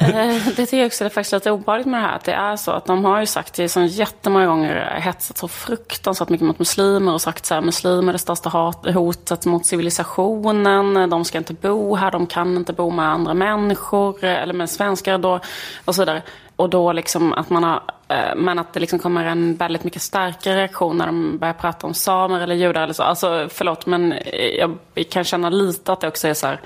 Eh, 0.00 0.36
Det 0.46 0.66
tycker 0.66 0.76
jag 0.78 0.86
också 0.86 1.04
är 1.04 1.08
faktiskt 1.08 1.32
lite 1.32 1.50
obehagligt 1.50 1.86
med 1.86 2.00
det 2.00 2.06
här. 2.06 2.16
Att 2.16 2.24
det 2.24 2.32
är 2.32 2.56
så 2.56 2.70
att 2.70 2.86
de 2.86 3.04
har 3.04 3.20
ju 3.20 3.26
sagt 3.26 3.54
det 3.54 3.68
så 3.68 3.80
jättemånga 3.82 4.46
gånger, 4.46 5.00
hetsat 5.00 5.38
så 5.38 5.48
fruktansvärt 5.48 6.28
mycket 6.28 6.46
mot 6.46 6.58
muslimer 6.58 7.12
och 7.14 7.20
sagt 7.20 7.46
så 7.46 7.54
här, 7.54 7.60
muslimer 7.60 8.08
är 8.08 8.12
det 8.12 8.18
största 8.18 8.48
hat, 8.48 8.86
hotet 8.94 9.46
mot 9.46 9.66
civilisationen, 9.66 11.10
de 11.10 11.24
ska 11.24 11.38
inte 11.38 11.54
bo 11.54 11.96
här, 11.96 12.10
de 12.10 12.26
kan 12.26 12.56
inte 12.56 12.72
bo 12.72 12.90
med 12.90 13.08
andra 13.08 13.34
människor, 13.34 14.24
eller 14.24 14.54
med 14.54 14.70
svenskar 14.70 15.18
då, 15.18 15.40
och 15.84 15.94
så 15.94 16.02
vidare. 16.02 16.22
Och 16.56 16.70
då 16.70 16.92
liksom 16.92 17.32
att 17.32 17.50
man 17.50 17.64
har, 17.64 17.82
eh, 18.08 18.34
men 18.36 18.58
att 18.58 18.72
det 18.72 18.80
liksom 18.80 18.98
kommer 18.98 19.24
en 19.24 19.56
väldigt 19.56 19.84
mycket 19.84 20.02
starkare 20.02 20.56
reaktion 20.56 20.96
när 20.98 21.06
de 21.06 21.38
börjar 21.38 21.54
prata 21.54 21.86
om 21.86 21.94
samer 21.94 22.40
eller 22.40 22.54
judar 22.54 22.82
eller 22.82 22.94
så. 22.94 23.02
Alltså 23.02 23.48
förlåt, 23.50 23.86
men 23.86 24.12
eh, 24.12 24.46
jag 24.46 24.78
kan 25.10 25.24
känna 25.24 25.50
lite 25.50 25.92
att 25.92 26.00
det 26.00 26.08
också 26.08 26.28
är 26.28 26.34
så 26.34 26.46
här, 26.46 26.60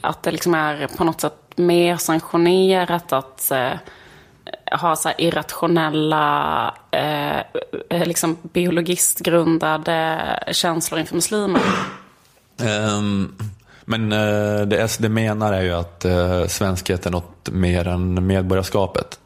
att 0.00 0.22
det 0.22 0.30
liksom 0.30 0.54
är 0.54 0.86
på 0.96 1.04
något 1.04 1.20
sätt 1.20 1.36
mer 1.56 1.96
sanktionerat 1.96 3.12
att 3.12 3.50
eh, 3.50 3.72
ha 4.72 4.96
så 4.96 5.08
här 5.08 5.20
irrationella, 5.20 6.74
eh, 6.90 8.06
liksom 8.06 8.36
biologistgrundade 8.42 10.18
känslor 10.52 11.00
inför 11.00 11.14
muslimer. 11.14 11.62
Ehm, 12.60 13.34
men 13.90 14.12
eh, 14.12 14.66
det 14.66 14.88
SD 14.88 15.04
menar 15.04 15.52
är 15.52 15.62
ju 15.62 15.72
att 15.72 16.04
uh, 16.04 16.46
svenskhet 16.46 17.06
är 17.06 17.10
något 17.10 17.50
mer 17.50 17.88
än 17.88 18.26
medborgarskapet. 18.26 19.20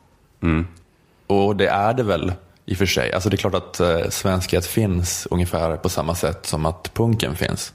Och 1.26 1.56
det 1.56 1.66
är 1.66 1.94
det 1.94 2.02
väl 2.02 2.32
i 2.66 2.74
och 2.74 2.78
för 2.78 2.86
sig. 2.86 3.12
Alltså 3.12 3.28
det 3.28 3.34
är 3.34 3.38
klart 3.38 3.54
att 3.54 3.80
uh, 3.80 4.08
svenskhet 4.08 4.66
finns 4.66 5.28
ungefär 5.30 5.76
på 5.76 5.88
samma 5.88 6.14
sätt 6.14 6.46
som 6.46 6.66
att 6.66 6.94
punken 6.94 7.36
finns. 7.36 7.72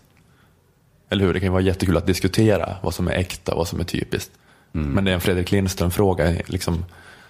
Eller 1.09 1.25
hur? 1.25 1.33
Det 1.33 1.39
kan 1.39 1.47
ju 1.47 1.51
vara 1.51 1.61
jättekul 1.61 1.97
att 1.97 2.05
diskutera 2.05 2.75
vad 2.81 2.93
som 2.93 3.07
är 3.07 3.11
äkta 3.11 3.51
och 3.51 3.57
vad 3.57 3.67
som 3.67 3.79
är 3.79 3.83
typiskt. 3.83 4.31
Men 4.71 5.05
det 5.05 5.11
är 5.11 5.15
en 5.15 5.21
Fredrik 5.21 5.51
Lindström-fråga. 5.51 6.35
Liksom, 6.45 6.85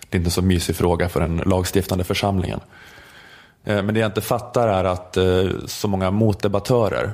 det 0.09 0.15
är 0.15 0.19
inte 0.19 0.27
en 0.27 0.31
så 0.31 0.41
mysig 0.41 0.75
fråga 0.75 1.09
för 1.09 1.19
den 1.19 1.37
lagstiftande 1.37 2.03
församlingen. 2.03 2.59
Eh, 3.63 3.83
Men 3.83 3.93
det 3.93 3.99
jag 3.99 4.07
inte 4.07 4.21
fattar 4.21 4.67
är 4.67 4.83
att 4.83 5.17
eh, 5.17 5.49
så 5.65 5.87
många 5.87 6.11
motdebattörer, 6.11 7.13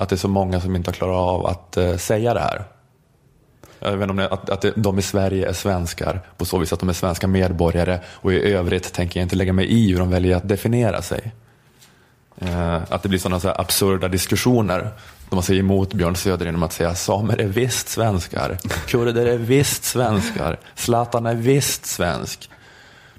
att 0.00 0.08
det 0.08 0.14
är 0.14 0.18
så 0.18 0.28
många 0.28 0.60
som 0.60 0.76
inte 0.76 0.88
har 0.88 0.94
klarat 0.94 1.16
av 1.16 1.46
att 1.46 1.76
eh, 1.76 1.96
säga 1.96 2.34
det 2.34 2.40
här. 2.40 2.64
Jag 3.80 3.90
vet 3.92 4.00
inte 4.00 4.10
om 4.10 4.16
det, 4.16 4.28
att, 4.28 4.50
att 4.50 4.64
de 4.76 4.98
i 4.98 5.02
Sverige 5.02 5.48
är 5.48 5.52
svenskar 5.52 6.20
på 6.36 6.44
så 6.44 6.58
vis 6.58 6.72
att 6.72 6.80
de 6.80 6.88
är 6.88 6.92
svenska 6.92 7.26
medborgare 7.26 7.98
och 8.06 8.32
i 8.32 8.52
övrigt 8.52 8.92
tänker 8.92 9.20
jag 9.20 9.24
inte 9.24 9.36
lägga 9.36 9.52
mig 9.52 9.66
i 9.66 9.92
hur 9.92 9.98
de 9.98 10.10
väljer 10.10 10.36
att 10.36 10.48
definiera 10.48 11.02
sig. 11.02 11.32
Eh, 12.38 12.76
Att 12.88 13.02
det 13.02 13.08
blir 13.08 13.18
sådana 13.18 13.40
så 13.40 13.48
här 13.48 13.60
absurda 13.60 14.08
diskussioner. 14.08 14.90
De 15.28 15.36
man 15.36 15.42
säger 15.42 15.60
emot 15.60 15.94
Björn 15.94 16.16
Söder 16.16 16.46
genom 16.46 16.62
att 16.62 16.72
säga 16.72 16.94
samer 16.94 17.40
är 17.40 17.46
visst 17.46 17.88
svenskar, 17.88 18.58
kurder 18.86 19.26
är 19.26 19.38
visst 19.38 19.84
svenskar, 19.84 20.58
Zlatan 20.74 21.26
är 21.26 21.34
visst 21.34 21.86
svensk. 21.86 22.50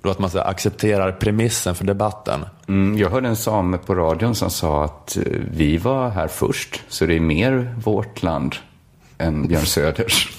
Då 0.01 0.09
att 0.09 0.19
man 0.19 0.29
så 0.29 0.39
accepterar 0.39 1.11
premissen 1.11 1.75
för 1.75 1.85
debatten. 1.85 2.45
Mm, 2.67 2.97
jag 2.97 3.09
hörde 3.09 3.27
en 3.27 3.35
same 3.35 3.77
på 3.77 3.95
radion 3.95 4.35
som 4.35 4.49
sa 4.49 4.83
att 4.83 5.17
eh, 5.17 5.23
vi 5.51 5.77
var 5.77 6.09
här 6.09 6.27
först, 6.27 6.83
så 6.87 7.05
det 7.05 7.15
är 7.15 7.19
mer 7.19 7.75
vårt 7.83 8.23
land 8.23 8.55
än 9.17 9.47
Björn 9.47 9.65
Söders. 9.65 10.29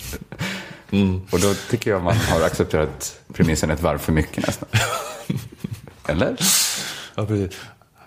Och 1.31 1.41
då 1.41 1.55
tycker 1.71 1.91
jag 1.91 2.03
man 2.03 2.17
har 2.17 2.43
accepterat 2.43 3.21
premissen 3.33 3.71
ett 3.71 3.83
varv 3.83 3.99
för 3.99 4.13
mycket 4.13 4.47
nästan. 4.47 4.69
Eller? 6.07 6.37
Ja, 7.15 7.27
precis. 7.27 7.61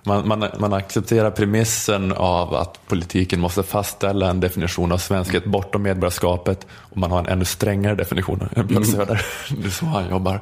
Man, 0.04 0.28
man, 0.28 0.48
man 0.60 0.74
accepterar 0.74 1.32
premissen 1.32 2.12
av 2.12 2.56
att 2.56 2.88
politiken 2.88 3.40
måste 3.40 3.64
fastställa 3.64 4.30
en 4.30 4.40
definition 4.40 4.92
av 4.92 4.98
svenskhet 4.98 5.46
bortom 5.46 5.82
medborgarskapet 5.82 6.68
och 6.72 6.98
man 6.98 7.12
har 7.12 7.20
en 7.20 7.26
ännu 7.26 7.46
strängare 7.46 7.96
definition 7.96 8.50
än 8.56 8.68
Björn 8.68 8.86
Söder. 8.86 9.26
Det 9.62 9.68
är 9.68 9.72
så 9.72 9.86
han 9.86 10.10
jobbar. 10.10 10.42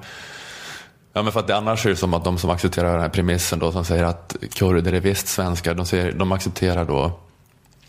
Ja, 1.14 1.24
men 1.24 1.32
för 1.32 1.40
att 1.40 1.48
det 1.48 1.56
annars 1.56 1.86
är 1.86 1.90
det 1.90 1.96
som 1.96 2.14
att 2.14 2.24
de 2.24 2.38
som 2.38 2.50
accepterar 2.50 2.92
den 2.92 3.02
här 3.02 3.10
premissen 3.10 3.60
då, 3.60 3.72
som 3.72 3.86
säger 3.86 4.04
att 4.04 4.36
kurder 4.54 4.94
är 4.94 5.00
visst 5.00 5.28
svenskar, 5.28 5.74
de, 5.74 5.86
säger, 5.86 6.12
de 6.12 6.32
accepterar 6.32 6.86
då 6.86 7.20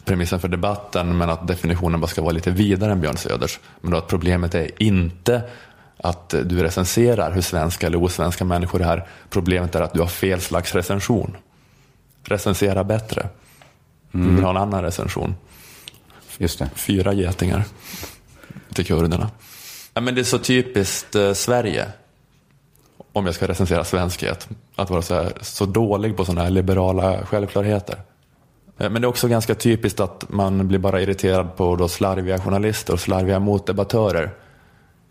premissen 0.05 0.41
för 0.41 0.49
debatten 0.49 1.19
men 1.19 1.31
att 1.31 1.49
definitionen 1.49 2.01
bara 2.01 2.07
ska 2.07 2.23
vara 2.23 2.33
lite 2.33 2.51
vidare 2.51 2.93
än 2.93 3.01
Björn 3.01 3.17
Söders. 3.17 3.61
Men 3.81 3.91
då 3.91 3.97
att 3.99 4.07
problemet 4.09 4.55
är 4.55 4.83
inte 4.83 5.43
att 5.97 6.29
du 6.31 6.63
recenserar 6.63 7.33
hur 7.33 7.43
svenska 7.43 7.87
eller 7.87 8.03
osvenska 8.03 8.45
människor 8.45 8.83
är. 8.83 9.09
Problemet 9.31 9.75
är 9.75 9.81
att 9.81 9.93
du 9.93 10.01
har 10.01 10.07
fel 10.07 10.41
slags 10.41 10.75
recension. 10.75 11.37
Recensera 12.25 12.85
bättre. 12.85 13.29
Du 14.13 14.31
vill 14.31 14.43
ha 14.45 14.51
en 14.51 14.57
annan 14.57 14.83
recension. 14.83 15.35
Just 16.39 16.59
det. 16.59 16.71
Fyra 16.75 17.13
getingar 17.13 17.65
till 18.73 18.87
kurderna. 18.87 19.31
Ja, 19.95 20.01
men 20.01 20.15
det 20.15 20.21
är 20.21 20.25
så 20.25 20.39
typiskt 20.39 21.15
eh, 21.15 21.33
Sverige. 21.33 21.89
Om 23.17 23.27
jag 23.27 23.35
ska 23.35 23.49
recensera 23.49 23.85
svenskhet. 23.85 24.49
Att 24.77 24.91
vara 24.91 25.03
så, 25.03 25.15
här, 25.15 25.33
så 25.41 25.67
dålig 25.67 26.17
på 26.17 26.25
sådana 26.25 26.43
här 26.43 26.51
liberala 26.51 27.27
självklarheter. 27.27 27.97
Eh, 28.79 28.91
Men 28.91 29.03
det 29.03 29.07
är 29.07 29.09
också 29.09 29.29
ganska 29.29 29.55
typiskt 29.55 30.01
att 30.01 30.25
man 30.29 30.69
blir 30.69 30.79
bara 30.79 31.01
irriterad 31.01 31.57
på 31.57 31.77
då 31.77 31.89
slarviga 31.89 32.39
journalister 32.41 32.93
och 32.93 33.01
slarviga 33.01 33.39
motdebattörer. 33.39 34.31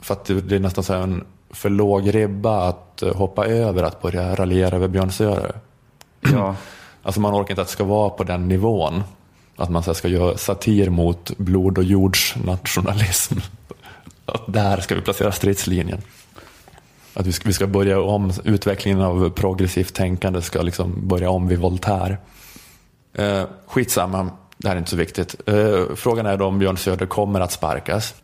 För 0.01 0.13
att 0.13 0.25
det 0.25 0.55
är 0.55 0.59
nästan 0.59 0.83
så 0.83 0.93
en 0.93 1.23
för 1.49 1.69
låg 1.69 2.15
ribba 2.15 2.67
att 2.69 3.01
eh, 3.01 3.15
hoppa 3.15 3.45
över 3.45 3.83
att 3.83 4.01
börja 4.01 4.35
raljera 4.35 4.75
över 4.75 4.87
Björn 4.87 5.11
Söder. 5.11 5.55
Ja. 6.31 6.55
Alltså 7.05 7.21
man 7.21 7.33
orkar 7.33 7.51
inte 7.51 7.61
att 7.61 7.67
det 7.67 7.73
ska 7.73 7.83
vara 7.83 8.09
på 8.09 8.23
den 8.23 8.47
nivån. 8.47 9.03
Att 9.55 9.69
man 9.69 9.83
så 9.83 9.93
ska 9.93 10.07
göra 10.07 10.37
satir 10.37 10.89
mot 10.89 11.37
blod 11.37 11.77
och 11.77 11.83
jordsnationalism. 11.83 13.35
Att 14.25 14.41
där 14.53 14.77
ska 14.77 14.95
vi 14.95 15.01
placera 15.01 15.31
stridslinjen. 15.31 16.01
Att 17.13 17.25
vi 17.27 17.31
ska, 17.31 17.47
vi 17.47 17.53
ska 17.53 17.67
börja 17.67 18.01
om, 18.01 18.33
utvecklingen 18.43 19.01
av 19.01 19.29
progressivt 19.29 19.93
tänkande 19.93 20.41
ska 20.41 20.61
liksom 20.61 21.07
börja 21.07 21.29
om 21.29 21.47
vid 21.47 21.59
Voltaire. 21.59 22.17
Eh, 23.13 23.43
skitsamma, 23.67 24.29
det 24.57 24.67
här 24.67 24.75
är 24.75 24.79
inte 24.79 24.91
så 24.91 24.97
viktigt. 24.97 25.35
Eh, 25.45 25.95
frågan 25.95 26.25
är 26.25 26.37
då 26.37 26.45
om 26.45 26.59
Björn 26.59 26.77
Söder 26.77 27.05
kommer 27.05 27.39
att 27.41 27.51
sparkas. 27.51 28.15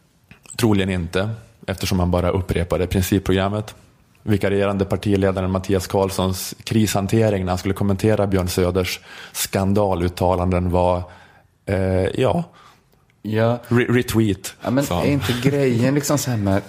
Troligen 0.58 0.90
inte, 0.90 1.30
eftersom 1.68 2.00
han 2.00 2.12
bara 2.12 2.30
upprepade 2.30 2.88
principprogrammet. 2.88 3.76
vikarierande 4.24 4.86
partiledaren 4.86 5.52
Mattias 5.52 5.88
Karlssons 5.88 6.56
krishantering 6.64 7.46
när 7.46 7.52
han 7.52 7.58
skulle 7.58 7.74
kommentera 7.74 8.28
Björn 8.28 8.48
Söders 8.48 9.00
skandaluttalanden 9.34 10.70
var, 10.72 11.04
eh, 11.66 11.76
ja, 12.22 12.44
Ja. 13.22 13.60
re- 13.68 13.94
retweet. 13.94 14.54
Ja, 14.62 14.70
men 14.72 14.84
är 14.92 15.06
inte 15.06 15.34
grejen 15.50 15.96
liksom 15.96 16.18
så 16.18 16.32
här 16.32 16.38
med... 16.38 16.62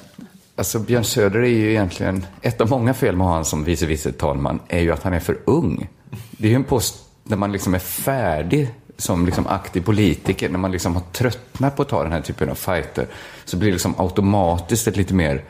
Alltså 0.61 0.79
Björn 0.79 1.05
Söder 1.05 1.41
är 1.41 1.49
ju 1.49 1.71
egentligen... 1.71 2.27
Ett 2.43 2.61
av 2.61 2.71
många 2.71 2.95
fel 2.95 3.17
med 3.17 3.27
honom 3.27 3.45
som 3.45 3.65
vice 3.65 3.87
vice 3.87 4.13
talman 4.13 4.61
är 4.69 4.81
ju 4.81 4.93
att 4.93 5.03
han 5.03 5.13
är 5.13 5.21
för 5.21 5.39
ung. 5.45 5.89
Det 6.31 6.47
är 6.47 6.51
ju 6.51 6.57
en 6.57 6.65
post 6.65 6.97
där 7.25 7.37
man 7.37 7.53
liksom 7.53 7.75
är 7.75 7.79
färdig 7.79 8.71
som 8.97 9.27
liksom 9.27 9.47
aktiv 9.47 9.81
politiker. 9.81 10.49
När 10.49 10.59
man 10.59 10.73
liksom 10.73 10.95
har 10.95 11.03
tröttnat 11.13 11.77
på 11.77 11.83
att 11.83 11.89
ta 11.89 12.03
den 12.03 12.13
här 12.13 12.21
typen 12.21 12.51
av 12.51 12.55
fighter 12.55 13.07
så 13.45 13.57
blir 13.57 13.69
det 13.69 13.73
liksom 13.73 13.95
automatiskt 13.99 14.89
ett 14.89 14.97
lite 14.97 15.15
mer 15.15 15.45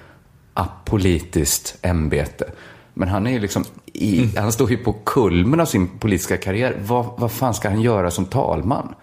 apolitiskt 0.54 1.78
ämbete. 1.82 2.50
Men 2.94 3.08
han 3.08 3.26
är 3.26 3.30
ju 3.30 3.38
liksom 3.38 3.64
i, 3.86 4.36
han 4.36 4.52
står 4.52 4.70
ju 4.70 4.76
på 4.76 4.92
kulmen 4.92 5.60
av 5.60 5.66
sin 5.66 5.88
politiska 5.98 6.36
karriär. 6.36 6.76
Vad, 6.82 7.06
vad 7.16 7.32
fan 7.32 7.54
ska 7.54 7.68
han 7.68 7.80
göra 7.80 8.10
som 8.10 8.24
talman? 8.24 8.94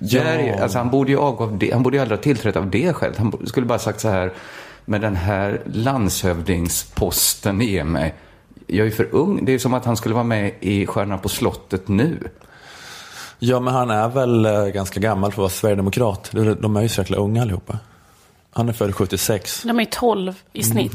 Ja. 0.00 0.22
Där, 0.22 0.62
alltså 0.62 0.78
han 0.78 0.90
borde 0.90 1.10
ju 1.10 1.18
avgå 1.18 1.44
av 1.44 1.58
det, 1.58 1.72
han 1.72 1.82
borde 1.82 1.96
ju 1.96 2.00
aldrig 2.00 2.18
ha 2.18 2.22
tillträtt 2.22 2.56
av 2.56 2.70
det 2.70 2.92
själv. 2.92 3.14
Han 3.18 3.46
skulle 3.46 3.66
bara 3.66 3.78
sagt 3.78 4.00
så 4.00 4.08
här, 4.08 4.32
med 4.90 5.00
den 5.00 5.16
här 5.16 5.60
landshövdingsposten 5.64 7.60
ger 7.60 7.84
mig, 7.84 8.14
jag 8.66 8.86
är 8.86 8.90
för 8.90 9.08
ung. 9.14 9.44
Det 9.44 9.52
är 9.52 9.58
som 9.58 9.74
att 9.74 9.84
han 9.84 9.96
skulle 9.96 10.14
vara 10.14 10.24
med 10.24 10.52
i 10.60 10.86
Stjärnan 10.86 11.18
på 11.18 11.28
slottet 11.28 11.88
nu. 11.88 12.18
Ja, 13.38 13.60
men 13.60 13.74
han 13.74 13.90
är 13.90 14.08
väl 14.08 14.44
eh, 14.46 14.64
ganska 14.66 15.00
gammal 15.00 15.30
för 15.32 15.34
att 15.34 15.38
vara 15.38 15.48
sverigedemokrat. 15.48 16.30
De- 16.32 16.54
De 16.60 16.76
är 16.76 16.82
ju 16.82 16.88
så 16.88 17.00
jäkla 17.00 17.16
unga 17.16 17.42
allihopa. 17.42 17.78
Han 18.52 18.68
är 18.68 18.72
född 18.72 18.94
76. 18.94 19.62
De 19.62 19.80
är 19.80 19.84
12 19.84 20.34
i 20.52 20.62
snitt. 20.62 20.92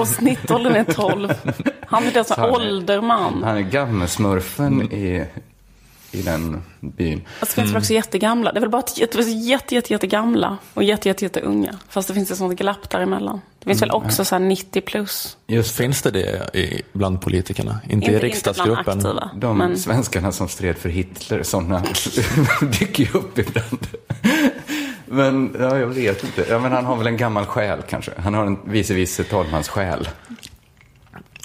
Och 0.00 0.08
snittåldern 0.08 0.74
är 0.76 0.84
12. 0.84 1.32
Han 1.86 2.06
är 2.06 2.12
den 2.12 2.24
Så 2.24 2.34
som 2.34 2.42
han 2.42 2.50
är- 2.50 2.54
ålderman. 2.54 3.42
Han 3.44 3.56
är 3.56 3.60
gammelsmurfen 3.60 4.92
i, 4.92 5.24
i 6.12 6.22
den 6.22 6.62
byn. 6.80 7.22
Alltså, 7.40 7.56
det 7.56 7.62
finns 7.62 7.70
väl 7.74 7.78
också 7.80 7.92
jättegamla. 7.92 8.52
Det 8.52 8.58
är 8.58 8.60
väl 8.60 8.70
bara 8.70 8.78
att 8.78 8.96
det 8.96 9.20
jätte, 9.30 9.74
jätte, 9.74 9.92
jättegamla 9.92 10.58
och 10.74 10.84
jätte, 10.84 11.08
jätte, 11.08 11.24
jätte 11.24 11.40
unga. 11.40 11.74
Fast 11.88 12.08
det 12.08 12.14
finns 12.14 12.30
ett 12.30 12.38
sånt 12.38 12.58
glapp 12.58 12.90
däremellan. 12.90 13.40
Det 13.58 13.64
finns 13.70 13.82
väl 13.82 13.90
också 13.90 14.24
så 14.24 14.34
här 14.34 14.40
90 14.42 14.80
plus. 14.80 15.36
Just 15.46 15.76
finns 15.76 16.02
det 16.02 16.10
det 16.10 16.50
i, 16.58 16.82
bland 16.92 17.20
politikerna? 17.20 17.80
Inte, 17.84 17.94
Inte- 17.94 18.10
i 18.10 18.14
inte 18.14 18.26
riksdagsgruppen? 18.26 18.84
bland 18.84 19.06
aktiva. 19.06 19.30
De 19.36 19.58
Men- 19.58 19.78
svenskarna 19.78 20.32
som 20.32 20.48
stred 20.48 20.76
för 20.76 20.88
Hitler, 20.88 21.42
sådana 21.42 21.82
dyker 22.80 23.04
ju 23.04 23.10
upp 23.18 23.38
ibland. 23.38 23.86
Men 25.06 25.56
ja, 25.60 25.78
jag 25.78 25.86
vet 25.86 26.24
inte. 26.24 26.46
Ja, 26.50 26.58
men 26.58 26.72
han 26.72 26.84
har 26.84 26.96
väl 26.96 27.06
en 27.06 27.16
gammal 27.16 27.46
själ 27.46 27.78
kanske. 27.88 28.10
Han 28.18 28.34
har 28.34 28.46
en 28.46 28.58
vice 28.64 28.94
vice 28.94 29.24
talmans 29.24 29.68
själ. 29.68 30.08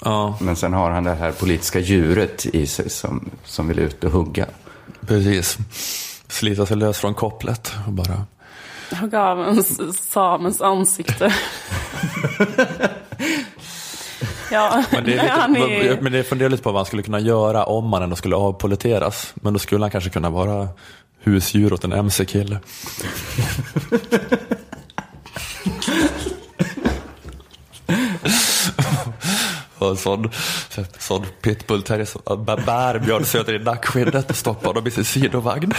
Ja. 0.04 0.38
Men 0.40 0.56
sen 0.56 0.72
har 0.72 0.90
han 0.90 1.04
det 1.04 1.14
här 1.14 1.32
politiska 1.32 1.78
djuret 1.78 2.46
i 2.46 2.66
sig 2.66 2.90
som, 2.90 3.30
som 3.44 3.68
vill 3.68 3.78
ut 3.78 4.04
och 4.04 4.10
hugga. 4.10 4.46
Precis. 5.06 5.58
Slita 6.28 6.66
sig 6.66 6.76
lös 6.76 6.98
från 6.98 7.14
kopplet 7.14 7.72
och 7.86 7.92
bara... 7.92 8.24
Hugga 9.00 9.22
av 9.22 9.40
en 9.40 9.64
samens 9.94 10.60
ansikte. 10.60 11.24
ja, 14.50 14.84
Men 14.90 15.04
det, 15.04 15.14
är 15.14 15.28
han 15.28 15.52
lite, 15.52 15.66
är... 15.66 16.00
men 16.00 16.12
det 16.12 16.24
funderar 16.24 16.50
lite 16.50 16.62
på 16.62 16.72
vad 16.72 16.78
han 16.78 16.86
skulle 16.86 17.02
kunna 17.02 17.20
göra 17.20 17.64
om 17.64 17.92
han 17.92 18.02
ändå 18.02 18.16
skulle 18.16 18.36
avpoliteras. 18.36 19.32
Men 19.34 19.52
då 19.52 19.58
skulle 19.58 19.84
han 19.84 19.90
kanske 19.90 20.10
kunna 20.10 20.30
vara 20.30 20.68
husdjur 21.20 21.72
åt 21.72 21.84
en 21.84 21.92
mc-kille. 21.92 22.58
Och 29.71 29.71
en 29.90 29.96
sån, 29.96 30.30
sån 30.98 31.26
pitbull-terrier 31.42 32.04
som 32.04 32.44
bär 32.44 32.98
Björn 32.98 33.24
Söder 33.24 33.54
i 33.54 33.58
nackskinnet 33.58 34.30
och 34.30 34.36
stoppar 34.36 34.74
dem 34.74 34.86
i 34.86 34.90
sin 34.90 35.04
sidovagn. 35.04 35.72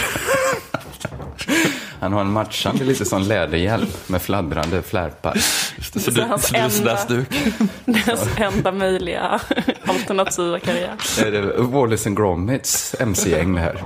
Han 2.00 2.12
har 2.12 2.20
en 2.20 2.32
matchande 2.32 2.84
lite 2.84 3.04
sån 3.04 3.28
läderhjälm 3.28 3.86
med 4.06 4.22
fladdrande 4.22 4.82
flärpar. 4.82 5.38
Så 5.92 6.00
Så 6.00 6.10
du, 6.10 6.22
hans 6.22 6.52
enda- 6.54 6.98
enda 8.36 8.72
möjliga 8.72 9.40
alternativa 9.86 10.58
karriär. 10.60 10.94
Är 11.24 11.30
det 11.32 11.42
Wallace 11.62 12.08
and 12.08 12.16
Gromits 12.16 12.94
mc-gäng 13.00 13.54
det 13.54 13.60
här? 13.60 13.82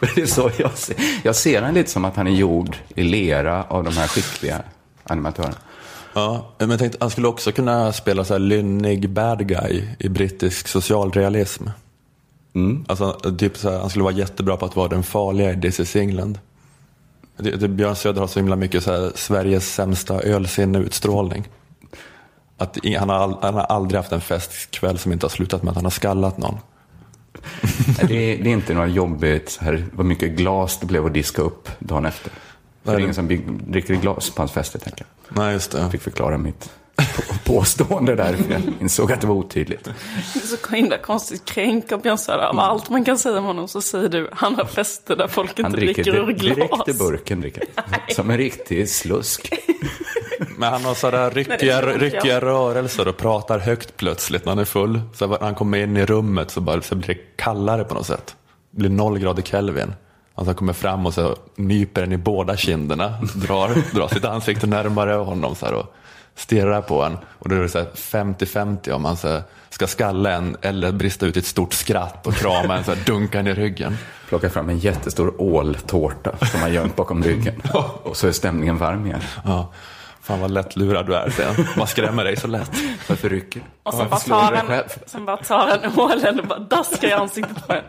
det 0.00 0.20
är 0.22 0.26
så 0.26 0.50
jag 0.58 0.78
ser. 0.78 0.96
Jag 1.22 1.36
ser 1.36 1.62
han 1.62 1.74
lite 1.74 1.90
som 1.90 2.04
att 2.04 2.16
han 2.16 2.26
är 2.26 2.30
gjord 2.30 2.76
i 2.94 3.02
lera 3.02 3.64
av 3.64 3.84
de 3.84 3.96
här 3.96 4.06
skickliga 4.08 4.62
animatörerna. 5.04 5.54
Ja, 6.16 6.46
men 6.58 6.70
jag 6.70 6.78
tänkte 6.78 6.98
han 7.00 7.10
skulle 7.10 7.28
också 7.28 7.52
kunna 7.52 7.92
spela 7.92 8.24
så 8.24 8.34
här 8.34 8.38
lynnig 8.38 9.10
bad 9.10 9.48
guy 9.48 9.82
i 9.98 10.08
brittisk 10.08 10.68
socialrealism. 10.68 11.68
Alltså, 12.88 13.12
typ 13.12 13.56
så 13.56 13.70
här, 13.70 13.78
han 13.78 13.90
skulle 13.90 14.02
vara 14.02 14.14
jättebra 14.14 14.56
på 14.56 14.66
att 14.66 14.76
vara 14.76 14.88
den 14.88 15.02
farliga 15.02 15.52
i 15.52 15.60
This 15.60 15.80
is 15.80 15.96
England. 15.96 16.38
Björn 17.68 17.96
Söder 17.96 18.20
har 18.20 18.28
så 18.28 18.38
himla 18.38 18.56
mycket 18.56 18.84
så 18.84 18.92
här, 18.92 19.12
Sveriges 19.14 19.74
sämsta 19.74 20.20
ölsinne-utstrålning. 20.20 21.48
Att 22.58 22.78
han, 22.98 23.08
har, 23.08 23.38
han 23.42 23.54
har 23.54 23.62
aldrig 23.62 23.96
haft 23.98 24.12
en 24.12 24.20
festkväll 24.20 24.98
som 24.98 25.12
inte 25.12 25.26
har 25.26 25.30
slutat 25.30 25.62
med 25.62 25.70
att 25.70 25.76
han 25.76 25.84
har 25.84 25.90
skallat 25.90 26.38
någon. 26.38 26.58
Det 28.08 28.32
är, 28.32 28.42
det 28.42 28.50
är 28.50 28.52
inte 28.52 28.74
något 28.74 28.90
jobbigt, 28.90 29.50
så 29.50 29.64
här, 29.64 29.86
vad 29.92 30.06
mycket 30.06 30.30
glas 30.30 30.78
det 30.80 30.86
blev 30.86 31.06
att 31.06 31.14
diska 31.14 31.42
upp 31.42 31.68
dagen 31.78 32.06
efter. 32.06 32.32
För 32.86 32.92
det 32.92 32.98
är 32.98 33.02
ingen 33.02 33.14
som 33.14 33.26
bygg, 33.28 33.42
dricker 33.70 33.94
i 33.94 33.96
glas 33.96 34.30
på 34.30 34.42
hans 34.42 34.52
fester, 34.52 34.78
tänker 34.78 35.06
jag. 35.28 35.36
Nej, 35.44 35.52
just 35.52 35.70
det. 35.72 35.80
Jag 35.80 35.92
fick 35.92 36.02
förklara 36.02 36.38
mitt 36.38 36.70
på- 36.96 37.34
påstående 37.52 38.14
där, 38.14 38.32
för 38.36 38.52
jag 38.52 38.62
insåg 38.80 39.12
att 39.12 39.20
det 39.20 39.26
var 39.26 39.34
otydligt. 39.34 39.84
Det 39.84 39.90
är 40.42 40.46
så 40.46 40.74
himla 40.74 40.98
konstigt 40.98 41.44
kränka 41.44 41.98
Björn 41.98 42.18
Söder. 42.18 42.44
Av 42.44 42.58
allt 42.58 42.90
man 42.90 43.04
kan 43.04 43.18
säga 43.18 43.38
om 43.38 43.44
honom 43.44 43.68
så 43.68 43.80
säger 43.82 44.08
du 44.08 44.28
han 44.32 44.54
har 44.54 44.64
fester 44.64 45.16
där 45.16 45.28
folk 45.28 45.58
inte 45.58 45.70
dricker 45.70 46.04
dricker 46.04 46.20
ur 46.20 46.26
di- 46.26 46.48
direkt 46.48 46.74
glas. 46.74 46.88
i 46.88 46.92
burken, 46.98 47.40
dricker. 47.40 47.64
Som 48.14 48.30
en 48.30 48.36
riktig 48.36 48.88
slusk. 48.90 49.52
Men 50.58 50.72
han 50.72 50.84
har 50.84 50.94
sådär 50.94 51.30
ryckiga, 51.30 51.82
ryckiga 51.82 52.40
rörelser 52.40 53.08
och 53.08 53.16
pratar 53.16 53.58
högt 53.58 53.96
plötsligt 53.96 54.44
när 54.44 54.52
han 54.52 54.58
är 54.58 54.64
full. 54.64 55.00
Så 55.14 55.26
när 55.26 55.38
han 55.40 55.54
kommer 55.54 55.78
in 55.78 55.96
i 55.96 56.06
rummet 56.06 56.50
så, 56.50 56.60
bara, 56.60 56.82
så 56.82 56.94
blir 56.94 57.08
det 57.08 57.20
kallare 57.36 57.84
på 57.84 57.94
något 57.94 58.06
sätt. 58.06 58.36
Det 58.70 58.78
blir 58.78 58.90
noll 58.90 59.18
grader 59.18 59.42
Kelvin. 59.42 59.94
Alltså 60.36 60.48
han 60.48 60.54
kommer 60.54 60.72
fram 60.72 61.06
och 61.06 61.14
så 61.14 61.36
nyper 61.54 62.00
den 62.00 62.12
i 62.12 62.16
båda 62.16 62.56
kinderna, 62.56 63.14
drar, 63.34 63.94
drar 63.94 64.08
sitt 64.08 64.24
ansikte 64.24 64.66
närmare 64.66 65.12
honom 65.12 65.54
så 65.54 65.66
här 65.66 65.74
och 65.74 65.94
stirrar 66.34 66.82
på 66.82 67.02
en. 67.02 67.18
Och 67.38 67.48
då 67.48 67.54
är 67.54 67.60
det 67.60 67.68
så 67.68 67.78
här 67.78 67.86
50-50 67.94 68.90
om 68.90 69.02
man 69.02 69.16
så 69.16 69.28
här 69.28 69.42
ska 69.70 69.86
skalla 69.86 70.30
en 70.30 70.56
eller 70.62 70.92
brista 70.92 71.26
ut 71.26 71.36
i 71.36 71.38
ett 71.38 71.46
stort 71.46 71.72
skratt 71.72 72.26
och 72.26 72.34
krama 72.34 72.76
en, 72.76 72.84
så 72.84 72.94
här, 72.94 73.04
dunka 73.04 73.38
en 73.38 73.46
i 73.46 73.54
ryggen. 73.54 73.98
Plockar 74.28 74.48
fram 74.48 74.68
en 74.68 74.78
jättestor 74.78 75.34
åltårta 75.42 76.46
som 76.46 76.60
han 76.60 76.72
gömt 76.72 76.96
bakom 76.96 77.24
ryggen. 77.24 77.62
Och 78.02 78.16
så 78.16 78.28
är 78.28 78.32
stämningen 78.32 78.78
varm 78.78 79.06
igen. 79.06 79.20
Ja. 79.44 79.72
Fan 80.22 80.40
vad 80.40 80.50
lättlurad 80.50 81.06
du 81.06 81.14
är 81.14 81.30
sen. 81.30 81.66
Man 81.76 81.86
skrämmer 81.86 82.24
dig 82.24 82.36
så 82.36 82.46
lätt. 82.46 82.70
Varför 83.08 83.28
rycker? 83.28 83.62
Och 83.82 83.94
sen 83.94 84.08
bara 84.10 84.20
tar 84.20 84.52
han, 84.52 84.82
sen 85.06 85.24
bara 85.24 85.36
tar 85.36 85.68
han 85.68 85.98
ålen 85.98 86.40
och 86.40 86.46
bara 86.46 86.58
daskar 86.58 87.08
i 87.08 87.12
ansiktet 87.12 87.66
på 87.66 87.72
en. 87.72 87.82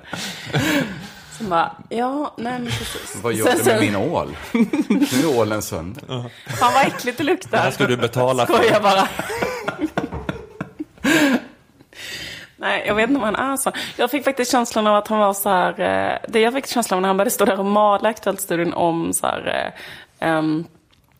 Sen 1.37 1.49
bara, 1.49 1.71
ja, 1.89 2.33
nej 2.37 2.53
men 2.53 2.65
precis. 2.65 3.19
Vad 3.21 3.33
gör 3.33 3.45
sen, 3.45 3.57
du 3.57 3.63
med 3.63 3.79
sen, 3.79 3.85
min 3.85 3.95
ål? 3.95 4.37
Nu 5.11 5.29
är 5.29 5.39
ålen 5.39 5.61
sönder. 5.61 6.03
Fan 6.59 6.73
vad 6.73 6.87
äckligt 6.87 7.17
det 7.17 7.23
luktar. 7.23 7.51
Det 7.51 7.57
här 7.57 7.71
ska 7.71 7.87
du 7.87 7.97
betala 7.97 8.45
för. 8.45 8.53
Skojar 8.53 8.79
bara. 8.81 9.07
Nej, 12.59 12.83
jag 12.87 12.95
vet 12.95 13.09
inte 13.09 13.25
om 13.25 13.35
han 13.35 13.51
är 13.51 13.57
så. 13.57 13.71
Jag 13.97 14.11
fick 14.11 14.23
faktiskt 14.23 14.51
känslan 14.51 14.87
av 14.87 14.95
att 14.95 15.07
han 15.07 15.19
var 15.19 15.33
så 15.33 15.49
här. 15.49 15.79
Eh, 15.79 16.17
det 16.27 16.39
jag 16.39 16.53
fick 16.53 16.67
känslan 16.67 16.97
av 16.97 17.01
när 17.01 17.09
han 17.09 17.17
började 17.17 17.31
stå 17.31 17.45
där 17.45 17.59
och 17.59 17.65
mala 17.65 18.09
Aktuellt-studion 18.09 18.73
om 18.73 19.13
så 19.13 19.27
här. 19.27 19.73
Ehm, 20.19 20.65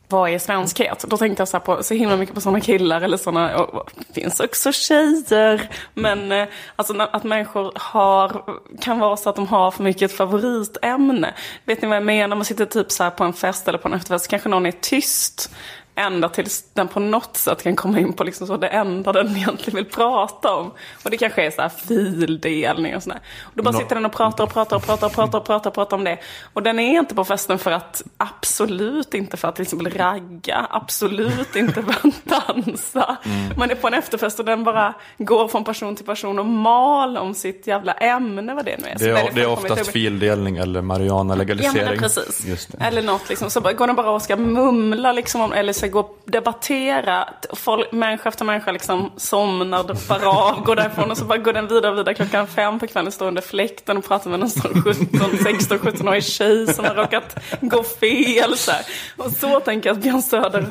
vad 0.10 0.30
är 0.30 0.40
svenskhet? 0.40 1.06
Då 1.08 1.18
tänkte 1.18 1.42
jag 1.42 1.48
så, 1.48 1.58
här 1.58 1.66
på, 1.66 1.84
så 1.84 1.94
himla 1.94 2.18
mycket 2.18 2.36
på 2.36 2.42
sådana 2.42 2.62
killar 2.62 3.02
eller 3.02 3.18
sådana, 3.18 3.58
och, 3.58 3.74
och, 3.74 3.92
det 4.08 4.22
finns 4.22 4.40
också 4.40 4.72
tjejer. 4.72 5.70
Men 5.94 6.32
eh, 6.32 6.48
alltså 6.76 7.02
att 7.02 7.24
människor 7.24 7.72
har, 7.76 8.44
kan 8.82 9.00
vara 9.00 9.18
så 9.18 9.30
att 9.30 9.36
de 9.36 9.48
har 9.48 9.72
för 9.72 9.84
mycket 9.84 10.12
ett 10.12 10.18
favoritämne. 10.18 11.34
Vet 11.66 11.82
ni 11.82 11.88
vad 11.88 11.98
jag 11.98 12.06
menar? 12.06 12.36
Man 12.36 12.46
sitter 12.46 12.66
typ 12.66 12.92
så 12.92 13.04
här 13.04 13.12
på 13.12 13.24
en 13.24 13.34
fest 13.34 13.68
eller 13.68 13.78
på 13.78 13.88
en 13.88 13.94
efterfest, 13.94 14.26
så 14.26 14.30
kanske 14.30 14.50
någon 14.50 14.66
är 14.66 14.72
tyst. 14.72 15.52
Ända 15.98 16.30
tills 16.30 16.64
den 16.74 16.88
på 16.88 17.00
något 17.00 17.38
sätt 17.38 17.64
kan 17.64 17.76
komma 17.76 18.00
in 18.00 18.14
på 18.14 18.24
liksom 18.24 18.48
så 18.48 18.58
det 18.58 18.68
enda 18.68 19.12
den 19.14 19.38
egentligen 19.38 19.76
vill 19.76 19.86
prata 19.86 20.54
om. 20.54 20.72
Och 21.04 21.12
det 21.12 21.18
kanske 21.18 21.46
är 21.46 21.52
så 21.52 21.62
här 21.62 21.70
fildelning 21.70 22.96
och 22.96 23.04
sådär. 23.04 23.20
Och 23.42 23.52
då 23.56 23.64
bara 23.64 23.72
Nå- 23.72 23.80
sitter 23.80 23.96
den 23.96 24.06
och 24.06 24.12
pratar 24.12 24.44
och 24.44 24.54
pratar 24.54 24.76
och 24.78 24.84
pratar 24.86 25.08
och 25.08 25.14
pratar 25.14 25.40
och 25.40 25.46
pratar 25.46 25.70
och 25.70 25.74
pratar 25.74 25.98
om 25.98 26.04
det. 26.04 26.18
Och 26.54 26.64
den 26.64 26.80
är 26.80 27.00
inte 27.00 27.16
på 27.16 27.26
festen 27.26 27.60
för 27.60 27.72
att, 27.72 28.02
absolut 28.18 29.14
inte 29.14 29.38
för 29.38 29.48
att 29.48 29.56
till 29.56 29.64
exempel 29.64 29.90
ragga, 29.94 30.68
absolut 30.70 31.56
inte 31.56 31.84
för 31.84 31.92
att 32.08 32.26
dansa. 32.48 33.18
Man 33.58 33.72
är 33.72 33.76
på 33.76 33.88
en 33.88 33.94
efterfest 33.94 34.40
och 34.40 34.46
den 34.46 34.64
bara 34.64 34.94
går 35.18 35.48
från 35.48 35.64
person 35.64 35.96
till 35.96 36.06
person 36.06 36.40
och 36.40 36.46
mal 36.46 37.18
om 37.18 37.34
sitt 37.34 37.68
jävla 37.68 37.94
ämne, 37.94 38.54
vad 38.54 38.66
det 38.66 38.78
nu 38.78 38.88
är. 38.88 39.00
Det 39.00 39.10
är, 39.10 39.32
det 39.34 39.42
är 39.42 39.48
oftast 39.50 39.88
fildelning 39.88 40.58
eller 40.58 40.80
Ja 40.80 40.82
marijuana-legalisering. 40.82 41.86
men 41.86 41.94
det, 41.94 42.00
precis. 42.00 42.68
Eller 42.80 43.02
något 43.02 43.30
liksom. 43.30 43.50
Så 43.50 43.62
går 43.62 43.88
den 43.88 43.96
bara 43.96 44.10
och 44.12 44.22
ska 44.22 44.36
mumla 44.36 45.12
liksom 45.12 45.42
om, 45.42 45.54
eller 45.54 45.74
här, 45.88 45.94
gå 45.94 46.00
och 46.00 46.20
debattera. 46.26 47.30
Folk, 47.54 47.92
människa 47.92 48.30
efter 48.30 48.46
människa 48.46 48.72
liksom 48.72 49.12
somnar, 49.18 49.84
droppar 49.84 50.26
av, 50.26 50.64
går 50.64 50.76
därifrån 50.76 51.12
och 51.12 51.18
så 51.18 51.26
bara 51.26 51.38
går 51.38 51.54
den 51.54 51.68
vidare 51.68 51.92
och 51.92 51.98
vidare 51.98 52.16
klockan 52.16 52.48
fem 52.48 52.80
på 52.80 52.88
kvällen, 52.88 53.12
står 53.12 53.28
under 53.28 53.42
fläkten 53.42 53.98
och 53.98 54.08
pratar 54.08 54.30
med 54.30 54.40
någon 54.40 54.50
sån 54.50 54.84
17, 54.84 55.38
16, 55.44 55.78
17-årig 55.78 56.24
tjej 56.24 56.74
som 56.74 56.86
har 56.86 56.96
råkat 56.96 57.36
gå 57.62 57.84
fel. 57.84 58.58
Så 58.58 58.72
här. 58.72 58.82
Och 59.18 59.32
så 59.32 59.60
tänker 59.60 59.90
jag 59.90 59.98
att 59.98 60.04
Björn 60.04 60.22
Söder 60.22 60.68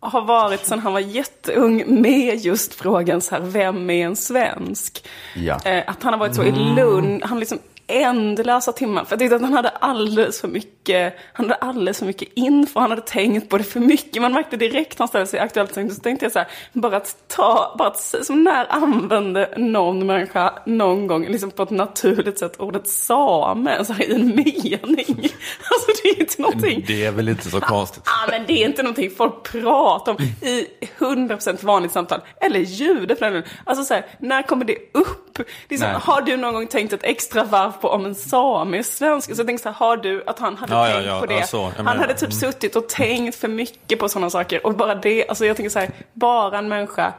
har 0.00 0.22
varit 0.22 0.66
sedan 0.66 0.78
han 0.78 0.92
var 0.92 1.00
jätteung 1.00 2.00
med 2.02 2.38
just 2.38 2.74
frågan 2.74 3.20
så 3.20 3.34
här, 3.34 3.42
vem 3.42 3.90
är 3.90 4.06
en 4.06 4.16
svensk? 4.16 5.08
Ja. 5.34 5.60
Eh, 5.64 5.84
att 5.86 6.02
han 6.02 6.12
har 6.12 6.20
varit 6.20 6.34
så 6.34 6.42
i 6.42 6.52
Lund, 6.52 7.24
han 7.24 7.40
liksom 7.40 7.58
ändlösa 7.86 8.72
timmar. 8.72 9.04
För 9.04 9.12
jag 9.12 9.18
tyckte 9.18 9.36
att 9.36 9.42
han 9.42 9.52
hade 9.52 9.68
alldeles 9.68 10.40
för 10.40 10.48
mycket, 10.48 11.16
han 11.32 11.46
hade 11.46 11.54
alldeles 11.54 11.98
för 11.98 12.06
mycket 12.06 12.28
info, 12.34 12.80
han 12.80 12.90
hade 12.90 13.02
tänkt 13.02 13.48
på 13.48 13.58
det 13.58 13.64
för 13.64 13.80
mycket. 13.80 14.22
Man 14.22 14.32
märkte 14.32 14.56
direkt 14.56 14.98
när 14.98 15.02
han 15.02 15.08
ställde 15.08 15.26
sig 15.26 15.38
i 15.38 15.42
Aktuellt, 15.42 15.74
så 15.74 16.00
tänkte 16.00 16.24
jag 16.24 16.32
så 16.32 16.38
här, 16.38 16.48
bara 16.72 16.96
att 16.96 17.16
ta, 17.28 17.74
bara 17.78 17.88
att, 17.88 18.14
som 18.22 18.44
när 18.44 18.72
använde 18.72 19.54
någon 19.56 20.06
människa 20.06 20.52
någon 20.66 21.06
gång, 21.06 21.26
liksom 21.26 21.50
på 21.50 21.62
ett 21.62 21.70
naturligt 21.70 22.38
sätt, 22.38 22.60
ordet 22.60 22.88
same, 22.88 23.84
så 23.84 23.92
här, 23.92 24.04
i 24.04 24.14
en 24.14 24.26
mening. 24.26 25.32
Alltså 25.70 25.90
det 26.02 26.08
är 26.08 26.20
inte 26.20 26.42
någonting. 26.42 26.84
Det 26.86 27.04
är 27.04 27.12
väl 27.12 27.28
inte 27.28 27.50
så 27.50 27.60
konstigt. 27.60 28.02
Ja, 28.06 28.30
men 28.30 28.46
det 28.46 28.62
är 28.62 28.66
inte 28.66 28.82
någonting 28.82 29.10
folk 29.10 29.42
pratar 29.42 30.12
om 30.12 30.18
i 30.48 30.66
100% 30.98 31.64
vanligt 31.64 31.92
samtal. 31.92 32.20
Eller 32.40 32.60
ljudet 32.60 33.18
för 33.18 33.30
den. 33.30 33.42
Alltså 33.64 33.84
så 33.84 33.94
här, 33.94 34.06
när 34.18 34.42
kommer 34.42 34.64
det 34.64 34.76
upp? 34.92 35.38
Nej. 35.68 35.94
har 36.02 36.22
du 36.22 36.36
någon 36.36 36.54
gång 36.54 36.66
tänkt 36.66 36.92
ett 36.92 37.04
extra 37.04 37.44
varv 37.44 37.72
på 37.80 37.88
om 37.88 38.06
en 38.06 38.14
same 38.14 38.78
är 38.78 38.82
svensk? 38.82 39.34
Så 39.34 39.40
jag 39.40 39.46
tänkte 39.46 39.62
så 39.62 39.68
här, 39.68 39.76
har 39.76 39.96
du, 39.96 40.24
att 40.26 40.38
han 40.38 40.56
hade 40.56 40.72
Ja, 40.72 40.88
ja, 40.88 40.94
tänkt 40.94 41.06
ja, 41.06 41.20
på 41.20 41.26
det? 41.26 41.34
ja, 41.34 41.46
så. 41.46 41.56
Jag 41.56 41.64
han 41.76 41.84
menar, 41.84 42.00
hade 42.00 42.14
typ 42.14 42.22
mm. 42.22 42.40
suttit 42.40 42.76
och 42.76 42.88
tänkt 42.88 43.36
för 43.36 43.48
mycket 43.48 43.98
på 43.98 44.08
sådana 44.08 44.30
saker. 44.30 44.66
Och 44.66 44.74
bara 44.74 44.94
det, 44.94 45.28
alltså 45.28 45.46
jag 45.46 45.56
tänker 45.56 45.70
så 45.70 45.78
här, 45.78 45.90
bara 46.12 46.58
en 46.58 46.68
människa 46.68 47.12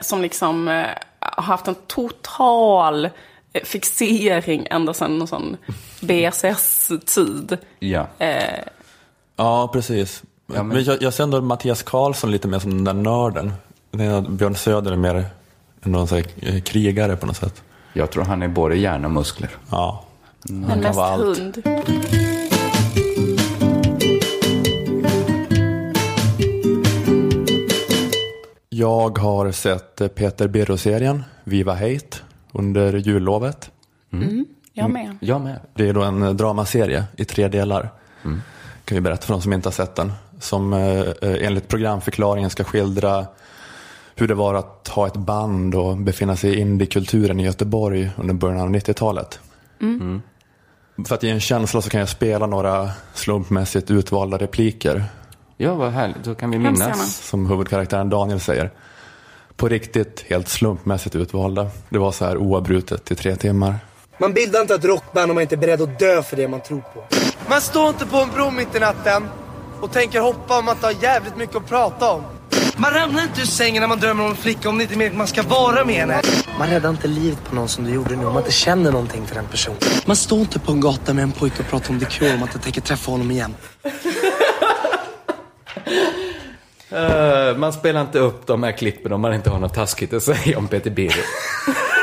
som 0.00 0.22
liksom 0.22 0.68
eh, 0.68 0.86
har 1.20 1.42
haft 1.42 1.68
en 1.68 1.74
total 1.74 3.04
eh, 3.52 3.62
fixering 3.64 4.66
ända 4.70 4.94
sedan 4.94 5.18
någon 5.18 5.28
sån 5.28 5.56
BSS-tid. 6.00 7.58
Ja. 7.78 8.06
Eh, 8.18 8.60
Ja, 9.36 9.70
precis. 9.72 10.22
men... 10.46 10.84
jag, 10.84 11.02
jag 11.02 11.14
ser 11.14 11.24
ändå 11.24 11.40
Mattias 11.40 11.82
Karlsson 11.82 12.30
lite 12.30 12.48
mer 12.48 12.58
som 12.58 12.70
den 12.70 12.84
där 12.84 13.02
nörden. 13.10 13.52
Björn 14.28 14.56
Söder 14.56 14.92
är 14.92 14.96
mer 14.96 15.24
sån 15.82 16.08
här, 16.08 16.24
eh, 16.40 16.60
krigare 16.60 17.16
på 17.16 17.26
något 17.26 17.36
sätt. 17.36 17.62
Jag 17.96 18.10
tror 18.10 18.24
han 18.24 18.42
är 18.42 18.48
både 18.48 18.76
hjärna 18.76 19.06
och 19.06 19.12
muskler. 19.12 19.50
Ja. 19.70 20.04
men 20.42 20.68
kan 20.68 20.80
mest 20.80 20.98
hund. 20.98 21.62
Jag 28.68 29.18
har 29.18 29.52
sett 29.52 30.14
Peter 30.14 30.48
Birro-serien 30.48 31.24
Viva 31.44 31.74
Hate 31.74 32.16
under 32.52 32.92
jullovet. 32.92 33.70
Mm, 34.12 34.46
jag 34.72 34.90
med. 34.90 35.18
Jag 35.20 35.40
med. 35.40 35.60
Det 35.74 35.88
är 35.88 35.92
då 35.92 36.02
en 36.02 36.22
eh, 36.22 36.30
dramaserie 36.30 37.04
i 37.16 37.24
tre 37.24 37.48
delar. 37.48 37.90
Kan 38.84 38.94
vi 38.94 39.00
berätta 39.00 39.26
för 39.26 39.32
de 39.32 39.42
som 39.42 39.52
inte 39.52 39.66
har 39.68 39.72
sett 39.72 39.94
den. 39.94 40.12
Som 40.40 40.72
eh, 40.72 41.00
eh, 41.00 41.46
enligt 41.46 41.68
programförklaringen 41.68 42.50
ska 42.50 42.64
skildra 42.64 43.26
hur 44.18 44.28
det 44.28 44.34
var 44.34 44.54
att 44.54 44.88
ha 44.88 45.06
ett 45.06 45.16
band 45.16 45.74
och 45.74 45.96
befinna 45.96 46.36
sig 46.36 46.50
i 46.50 46.60
indiekulturen 46.60 47.40
i 47.40 47.44
Göteborg 47.44 48.10
under 48.16 48.34
början 48.34 48.60
av 48.60 48.68
90-talet. 48.68 49.40
Mm. 49.80 50.22
För 51.06 51.14
att 51.14 51.22
ge 51.22 51.30
en 51.30 51.40
känsla 51.40 51.82
så 51.82 51.90
kan 51.90 52.00
jag 52.00 52.08
spela 52.08 52.46
några 52.46 52.90
slumpmässigt 53.14 53.90
utvalda 53.90 54.38
repliker. 54.38 55.04
Ja, 55.56 55.74
vad 55.74 55.92
härligt. 55.92 56.24
Då 56.24 56.34
kan 56.34 56.50
vi 56.50 56.58
minnas. 56.58 57.16
Som 57.16 57.46
huvudkaraktären 57.46 58.10
Daniel 58.10 58.40
säger. 58.40 58.70
På 59.56 59.68
riktigt 59.68 60.24
helt 60.28 60.48
slumpmässigt 60.48 61.16
utvalda. 61.16 61.70
Det 61.88 61.98
var 61.98 62.12
så 62.12 62.24
här 62.24 62.36
oavbrutet 62.36 63.10
i 63.10 63.14
tre 63.14 63.36
timmar. 63.36 63.74
Man 64.18 64.32
bildar 64.32 64.60
inte 64.60 64.74
ett 64.74 64.84
rockband 64.84 65.30
om 65.30 65.34
man 65.34 65.42
inte 65.42 65.54
är 65.54 65.56
beredd 65.56 65.82
att 65.82 65.98
dö 65.98 66.22
för 66.22 66.36
det 66.36 66.48
man 66.48 66.60
tror 66.60 66.80
på. 66.80 67.04
Man 67.48 67.60
står 67.60 67.88
inte 67.88 68.06
på 68.06 68.16
en 68.16 68.30
bro 68.30 68.50
mitt 68.50 68.76
i 68.76 68.78
natten 68.78 69.28
och 69.80 69.92
tänker 69.92 70.20
hoppa 70.20 70.58
om 70.58 70.68
att 70.68 70.82
ha 70.82 70.92
jävligt 70.92 71.36
mycket 71.36 71.56
att 71.56 71.68
prata 71.68 72.12
om. 72.12 72.22
Man 72.78 72.90
ramlar 72.90 73.22
inte 73.22 73.40
ur 73.40 73.46
sängen 73.46 73.80
när 73.80 73.88
man 73.88 74.00
drömmer 74.00 74.24
om 74.24 74.30
en 74.30 74.36
flicka 74.36 74.68
om 74.68 74.78
det 74.78 74.84
inte 74.84 75.04
är 75.04 75.10
att 75.10 75.16
man 75.16 75.26
ska 75.26 75.42
vara 75.42 75.84
med 75.84 75.94
henne. 75.94 76.22
Man 76.58 76.68
räddar 76.68 76.90
inte 76.90 77.08
livet 77.08 77.44
på 77.44 77.54
någon 77.54 77.68
som 77.68 77.84
du 77.84 77.90
gjorde 77.90 78.16
nu 78.16 78.26
om 78.26 78.32
man 78.32 78.42
inte 78.42 78.52
känner 78.54 78.92
någonting 78.92 79.26
för 79.26 79.34
den 79.34 79.46
personen. 79.46 79.78
Man 80.06 80.16
står 80.16 80.40
inte 80.40 80.58
på 80.58 80.72
en 80.72 80.80
gata 80.80 81.14
med 81.14 81.22
en 81.22 81.32
pojke 81.32 81.62
och 81.62 81.68
pratar 81.68 81.90
om 81.90 81.98
det 81.98 82.04
kul 82.04 82.32
om 82.32 82.40
man 82.40 82.48
inte 82.48 82.58
tänker 82.58 82.80
träffa 82.80 83.10
honom 83.10 83.30
igen. 83.30 83.54
Eh, 86.90 87.56
man 87.56 87.72
spelar 87.72 88.00
inte 88.00 88.18
upp 88.18 88.46
de 88.46 88.62
här 88.62 88.72
klippen 88.72 89.12
om 89.12 89.20
man 89.20 89.34
inte 89.34 89.50
har 89.50 89.58
något 89.58 89.74
taskigt 89.74 90.12
att 90.12 90.22
säga 90.22 90.58
om 90.58 90.68
Peter 90.68 90.90
Birro. 90.90 91.22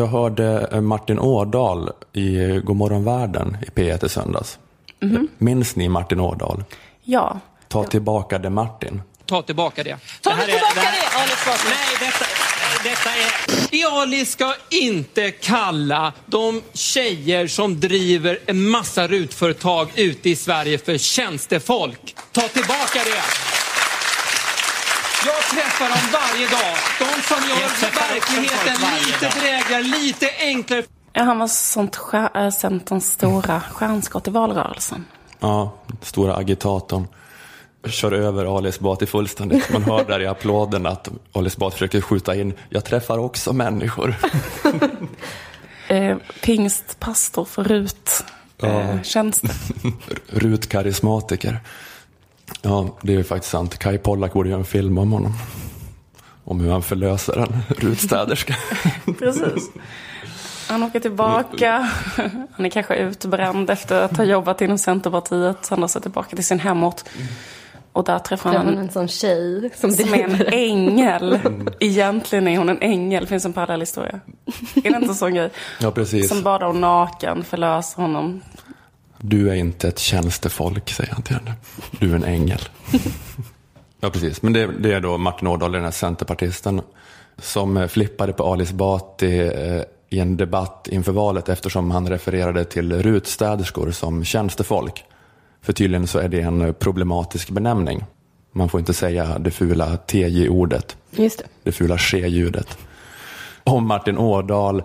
Jag 0.00 0.06
hörde 0.06 0.68
eh, 0.72 0.80
Martin 0.80 1.18
Ådahl 1.18 1.90
i 2.12 2.60
Godmorgon 2.64 3.04
världen 3.04 3.56
i 3.62 3.70
P1 3.70 4.06
i 4.06 4.08
söndags. 4.08 4.58
Mhm. 5.00 5.28
Minns 5.38 5.76
ni 5.76 5.88
Martin 5.88 6.20
Ådahl? 6.20 6.64
Ja. 7.04 7.40
Ta 7.68 7.84
tillbaka 7.84 8.38
det 8.38 8.50
Martin. 8.50 9.02
Ta 9.26 9.42
tillbaka 9.42 9.82
det. 9.82 9.96
Ta 10.20 10.30
det 10.30 10.44
tillbaka 10.44 10.74
det! 10.74 11.20
Ali 11.20 11.30
ska, 11.30 11.50
nej, 11.50 11.96
detta, 12.00 12.24
detta 12.84 13.10
är... 13.10 14.02
Ali 14.02 14.26
ska 14.26 14.54
inte 14.70 15.30
kalla 15.30 16.12
de 16.26 16.62
tjejer 16.72 17.46
som 17.46 17.80
driver 17.80 18.38
en 18.46 18.68
massa 18.68 19.08
rutföretag 19.08 19.88
ute 19.96 20.30
i 20.30 20.36
Sverige 20.36 20.78
för 20.78 20.98
tjänstefolk. 20.98 22.16
Ta 22.32 22.40
tillbaka 22.40 22.98
det! 23.04 23.59
Jag 25.26 25.42
träffar 25.42 25.88
dem 25.88 25.98
varje 26.12 26.46
dag. 26.46 26.76
De 26.98 27.22
som 27.22 27.48
gör 27.48 27.90
verkligheten 28.10 28.76
lite 29.06 29.40
drägligare, 29.40 29.82
lite 29.82 30.26
enklare. 30.40 30.82
Ja, 31.12 31.22
han 31.22 31.38
var 31.38 31.48
sånt 31.48 31.96
skär, 31.96 32.50
Centerns 32.50 33.12
stora 33.12 33.60
stjärnskott 33.60 34.28
i 34.28 34.30
valrörelsen. 34.30 35.04
Ja, 35.40 35.72
stora 36.02 36.36
agitatorn. 36.36 37.06
Kör 37.86 38.12
över 38.12 38.56
Ali 38.56 38.68
Esbati 38.68 39.06
fullständigt. 39.06 39.72
Man 39.72 39.82
hör 39.82 40.04
där 40.04 40.20
i 40.20 40.26
applåden 40.26 40.86
att 40.86 41.08
Ali 41.32 41.46
Esbati 41.46 41.72
försöker 41.72 42.00
skjuta 42.00 42.34
in, 42.34 42.54
jag 42.68 42.84
träffar 42.84 43.18
också 43.18 43.52
människor. 43.52 44.14
Eh, 45.88 46.16
pingstpastor 46.42 47.44
för 47.44 47.64
RUT. 47.64 48.24
Ja. 48.56 48.68
Eh, 48.68 49.02
tjänster. 49.02 49.50
Rut 50.26 50.68
karismatiker. 50.68 51.60
Ja, 52.62 52.96
det 53.02 53.12
är 53.12 53.16
ju 53.16 53.24
faktiskt 53.24 53.50
sant. 53.50 53.78
Kai 53.78 53.98
Pollak 53.98 54.32
borde 54.32 54.48
göra 54.48 54.58
en 54.58 54.64
film 54.64 54.98
om 54.98 55.12
honom. 55.12 55.32
Om 56.44 56.60
hur 56.60 56.70
han 56.70 56.82
förlöser 56.82 57.36
en 57.36 57.62
rutstäderska. 57.68 58.56
Precis. 59.18 59.70
Han 60.68 60.82
åker 60.82 61.00
tillbaka. 61.00 61.90
Han 62.52 62.66
är 62.66 62.70
kanske 62.70 62.96
utbränd 62.96 63.70
efter 63.70 64.02
att 64.02 64.16
ha 64.16 64.24
jobbat 64.24 64.60
inom 64.60 64.78
Centerpartiet. 64.78 65.68
Han 65.68 65.80
drar 65.80 65.88
sig 65.88 66.02
tillbaka 66.02 66.36
till 66.36 66.44
sin 66.44 66.60
hemort. 66.60 67.00
Och 67.92 68.04
där 68.04 68.18
träffar 68.18 68.52
han 68.52 68.78
en 68.78 68.90
sån 68.90 69.08
tjej 69.08 69.70
som 69.76 69.90
som 69.90 70.14
är 70.14 70.24
en 70.24 70.46
ängel. 70.46 71.38
Egentligen 71.80 72.48
är 72.48 72.58
hon 72.58 72.68
en 72.68 72.82
ängel. 72.82 73.22
Det 73.22 73.28
finns 73.28 73.44
en 73.44 73.52
parallell 73.52 73.80
historia. 73.80 74.20
Är 74.74 74.82
det 74.82 74.88
inte 74.88 75.08
en 75.08 75.14
sån 75.14 75.34
grej? 75.34 75.50
Ja, 75.80 75.90
precis. 75.90 76.28
Som 76.28 76.42
badar 76.42 76.66
hon 76.66 76.80
naken, 76.80 77.44
förlöser 77.44 78.02
honom. 78.02 78.40
Du 79.20 79.50
är 79.50 79.54
inte 79.54 79.88
ett 79.88 79.98
tjänstefolk, 79.98 80.90
säger 80.90 81.12
han 81.12 81.22
till 81.22 81.36
henne. 81.36 81.54
Du 81.98 82.10
är 82.10 82.16
en 82.16 82.24
ängel. 82.24 82.60
ja, 84.00 84.10
precis. 84.10 84.42
Men 84.42 84.52
det, 84.52 84.66
det 84.66 84.92
är 84.92 85.00
då 85.00 85.18
Martin 85.18 85.48
Ådahl, 85.48 85.72
den 85.72 85.84
här 85.84 85.90
centerpartisten, 85.90 86.80
som 87.38 87.76
eh, 87.76 87.86
flippade 87.86 88.32
på 88.32 88.44
Ali 88.44 88.62
Esbati 88.64 89.38
eh, 89.40 89.82
i 90.08 90.18
en 90.18 90.36
debatt 90.36 90.88
inför 90.90 91.12
valet 91.12 91.48
eftersom 91.48 91.90
han 91.90 92.08
refererade 92.08 92.64
till 92.64 93.02
rutstäderskor 93.02 93.90
som 93.90 94.24
tjänstefolk. 94.24 95.04
För 95.62 95.72
tydligen 95.72 96.06
så 96.06 96.18
är 96.18 96.28
det 96.28 96.40
en 96.40 96.74
problematisk 96.74 97.50
benämning. 97.50 98.04
Man 98.52 98.68
får 98.68 98.80
inte 98.80 98.94
säga 98.94 99.38
det 99.38 99.50
fula 99.50 99.96
TJ-ordet, 99.96 100.96
Just 101.10 101.38
det. 101.38 101.44
det 101.62 101.72
fula 101.72 101.98
ske-ljudet. 101.98 102.78
Om 103.64 103.86
Martin 103.86 104.18
Ådahl 104.18 104.82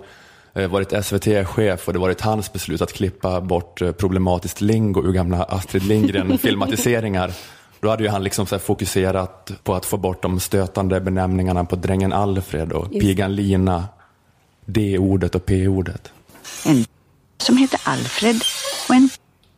varit 0.56 1.06
SVT-chef 1.06 1.88
och 1.88 1.94
det 1.94 2.00
varit 2.00 2.22
hans 2.22 2.54
beslut 2.54 2.82
att 2.82 2.94
klippa 2.94 3.42
bort 3.42 3.82
eh, 3.82 3.92
problematiskt 3.92 4.62
lingo 4.62 5.04
ur 5.04 5.12
gamla 5.12 5.44
Astrid 5.44 5.84
Lindgren-filmatiseringar. 5.84 7.32
Då 7.80 7.90
hade 7.90 8.04
ju 8.04 8.10
han 8.10 8.24
liksom 8.24 8.48
fokuserat 8.48 9.52
på 9.64 9.76
att 9.76 9.86
få 9.86 9.98
bort 9.98 10.22
de 10.22 10.40
stötande 10.40 11.02
benämningarna 11.02 11.66
på 11.66 11.76
drängen 11.76 12.14
Alfred 12.14 12.72
och 12.72 12.94
Just. 12.94 13.06
pigan 13.06 13.36
Lina. 13.36 13.86
D-ordet 14.66 15.36
och 15.36 15.46
P-ordet. 15.46 16.12
En 16.66 16.86
som 17.38 17.58
heter 17.58 17.80
Alfred 17.84 18.42
och 18.90 18.96
en 18.96 19.10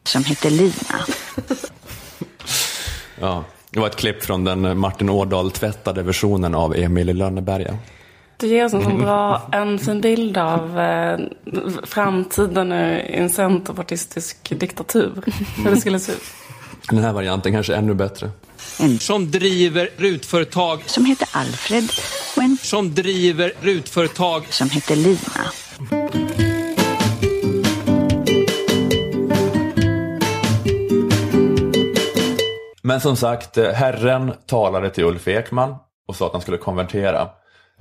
som 0.04 0.24
heter 0.24 0.50
Lina. 0.50 1.06
Ja, 3.20 3.44
det 3.70 3.80
var 3.80 3.88
ett 3.88 3.96
klipp 3.96 4.24
från 4.24 4.44
den 4.44 4.80
Martin 4.80 5.10
Ådahl 5.10 5.52
tvättade 5.52 6.04
versionen 6.04 6.56
av 6.56 6.76
Emil 6.76 7.10
i 7.10 7.14
Lönneberga. 7.14 7.78
Det 8.40 8.48
ger 8.48 8.66
oss 8.66 8.74
en 8.74 8.84
så 8.84 8.90
bra, 8.90 9.50
en 9.52 9.80
fin 9.80 10.02
bild 10.02 10.38
av 10.38 10.80
eh, 10.80 11.20
framtiden 11.84 12.72
i 12.74 13.02
en 13.14 13.30
centerpartistisk 13.30 14.60
diktatur. 14.60 15.24
Hur 15.58 15.72
det 15.72 15.82
skulle 15.82 16.00
se 16.00 16.12
ut. 16.12 16.24
Den 16.90 17.04
här 17.04 17.14
varianten 17.14 17.54
kanske 17.54 17.74
är 17.74 17.78
ännu 17.78 17.94
bättre. 17.94 18.30
Som 19.00 19.32
driver 19.32 19.90
rutföretag. 19.98 20.84
Som 20.86 21.06
heter 21.06 21.28
Alfred 21.32 21.90
och 22.38 22.44
en 22.44 22.58
Som 22.62 22.94
driver 22.94 23.52
rutföretag. 23.62 24.44
som 24.50 24.70
heter 24.70 24.96
Lina. 24.96 25.52
Men 32.82 33.02
som 33.02 33.16
sagt, 33.16 33.58
eh, 33.58 33.72
Herren 33.72 34.34
talade 34.46 34.90
till 34.90 35.04
Ulf 35.04 35.28
Ekman 35.28 35.76
och 36.08 36.16
sa 36.16 36.26
att 36.26 36.32
han 36.32 36.42
skulle 36.42 36.58
konvertera. 36.58 37.30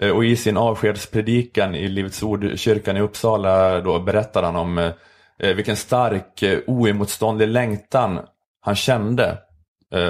Eh, 0.03 0.11
och 0.11 0.25
i 0.25 0.37
sin 0.37 0.57
avskedspredikan 0.57 1.75
i 1.75 1.89
Livets 1.89 2.23
Ord-kyrkan 2.23 2.97
i 2.97 3.01
Uppsala 3.01 3.81
då 3.81 3.99
berättade 3.99 4.47
han 4.47 4.57
om 4.57 4.79
eh, 4.79 5.55
vilken 5.55 5.77
stark 5.77 6.43
eh, 6.43 6.59
oemotståndlig 6.67 7.49
längtan 7.49 8.21
han 8.61 8.77
kände 8.77 9.39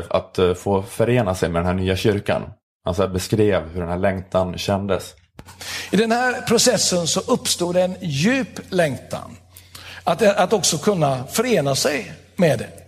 att 0.08 0.38
få 0.56 0.82
förena 0.82 1.34
sig 1.34 1.48
med 1.48 1.60
den 1.62 1.66
här 1.66 1.74
nya 1.74 1.96
kyrkan. 1.96 2.42
Han 2.84 2.94
så 2.94 3.02
här 3.02 3.08
beskrev 3.08 3.68
hur 3.68 3.80
den 3.80 3.90
här 3.90 3.98
längtan 3.98 4.58
kändes. 4.58 5.14
I 5.90 5.96
den 5.96 6.12
här 6.12 6.42
processen 6.42 7.06
så 7.06 7.20
uppstod 7.20 7.76
en 7.76 7.96
djup 8.00 8.60
längtan. 8.68 9.36
Att, 10.04 10.22
att 10.22 10.52
också 10.52 10.78
kunna 10.78 11.24
förena 11.24 11.74
sig 11.74 12.12
med 12.36 12.58
det. 12.58 12.85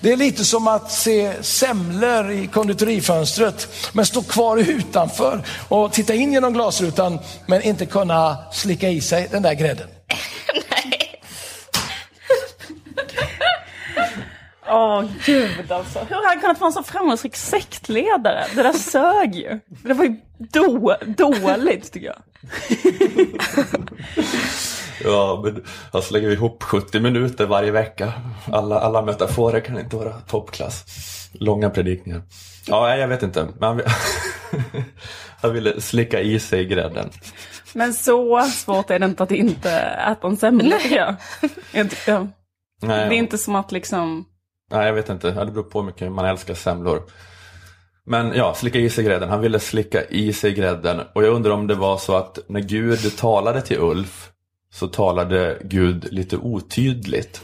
Det 0.00 0.12
är 0.12 0.16
lite 0.16 0.44
som 0.44 0.68
att 0.68 0.90
se 0.90 1.42
semlor 1.42 2.30
i 2.30 2.46
konditorifönstret 2.46 3.68
men 3.92 4.06
stå 4.06 4.22
kvar 4.22 4.56
utanför 4.56 5.42
och 5.68 5.92
titta 5.92 6.14
in 6.14 6.32
genom 6.32 6.52
glasrutan 6.52 7.18
men 7.46 7.62
inte 7.62 7.86
kunna 7.86 8.36
slicka 8.52 8.88
i 8.88 9.00
sig 9.00 9.28
den 9.30 9.42
där 9.42 9.54
grädden. 9.54 9.88
Åh 14.70 15.04
gud 15.24 15.72
alltså. 15.72 15.98
Hur 15.98 16.16
har 16.16 16.26
han 16.26 16.40
kunnat 16.40 16.60
vara 16.60 16.68
en 16.68 16.72
så 16.72 16.82
framgångsrik 16.82 17.36
sektledare? 17.36 18.44
Det 18.54 18.62
där 18.62 18.72
sög 18.72 19.34
ju. 19.34 19.60
Det 19.68 19.92
var 19.92 20.04
ju 20.04 20.16
då, 20.38 20.96
dåligt 21.06 21.92
tycker 21.92 22.06
jag. 22.06 22.16
Ja, 25.04 25.40
men 25.44 25.64
han 25.92 26.02
slänger 26.02 26.30
ihop 26.30 26.62
70 26.62 27.00
minuter 27.00 27.46
varje 27.46 27.70
vecka. 27.70 28.12
Alla, 28.52 28.80
alla 28.80 29.02
metaforer 29.02 29.60
kan 29.60 29.78
inte 29.78 29.96
vara 29.96 30.12
toppklass. 30.12 30.84
Långa 31.32 31.70
predikningar. 31.70 32.22
Ja, 32.66 32.96
jag 32.96 33.08
vet 33.08 33.22
inte. 33.22 33.44
Men 33.58 33.62
han, 33.68 33.76
vill- 33.76 33.86
han 35.42 35.52
ville 35.52 35.80
slicka 35.80 36.20
i 36.20 36.38
sig 36.40 36.64
grädden. 36.64 37.10
Men 37.72 37.94
så 37.94 38.42
svårt 38.42 38.90
är 38.90 38.98
det 38.98 39.06
inte 39.06 39.22
att 39.22 39.30
inte 39.30 39.70
äta 40.12 40.26
en 40.28 40.36
semla 40.36 40.78
tycker 40.78 40.96
jag. 40.96 41.90
tycker, 41.90 42.28
Nej, 42.82 43.08
det 43.08 43.14
är 43.14 43.18
inte 43.18 43.38
som 43.38 43.56
att 43.56 43.72
liksom... 43.72 44.24
Nej, 44.70 44.86
jag 44.86 44.94
vet 44.94 45.08
inte. 45.08 45.28
Ja, 45.28 45.44
Det 45.44 45.52
beror 45.52 45.64
på 45.64 45.78
hur 45.80 45.86
mycket 45.86 46.12
man 46.12 46.24
älskar 46.24 46.54
semlor. 46.54 47.02
Men 48.06 48.32
ja, 48.34 48.54
slicka 48.54 48.78
i 48.78 48.90
sig 48.90 49.04
grädden. 49.04 49.28
Han 49.28 49.40
ville 49.40 49.58
slicka 49.60 50.04
i 50.04 50.32
sig 50.32 50.52
grädden. 50.54 51.00
Och 51.14 51.24
jag 51.24 51.34
undrar 51.34 51.50
om 51.52 51.66
det 51.66 51.74
var 51.74 51.96
så 51.96 52.16
att 52.16 52.38
när 52.48 52.60
Gud 52.60 53.16
talade 53.16 53.60
till 53.62 53.78
Ulf 53.80 54.30
så 54.74 54.86
talade 54.88 55.58
Gud 55.64 56.08
lite 56.12 56.36
otydligt. 56.36 57.40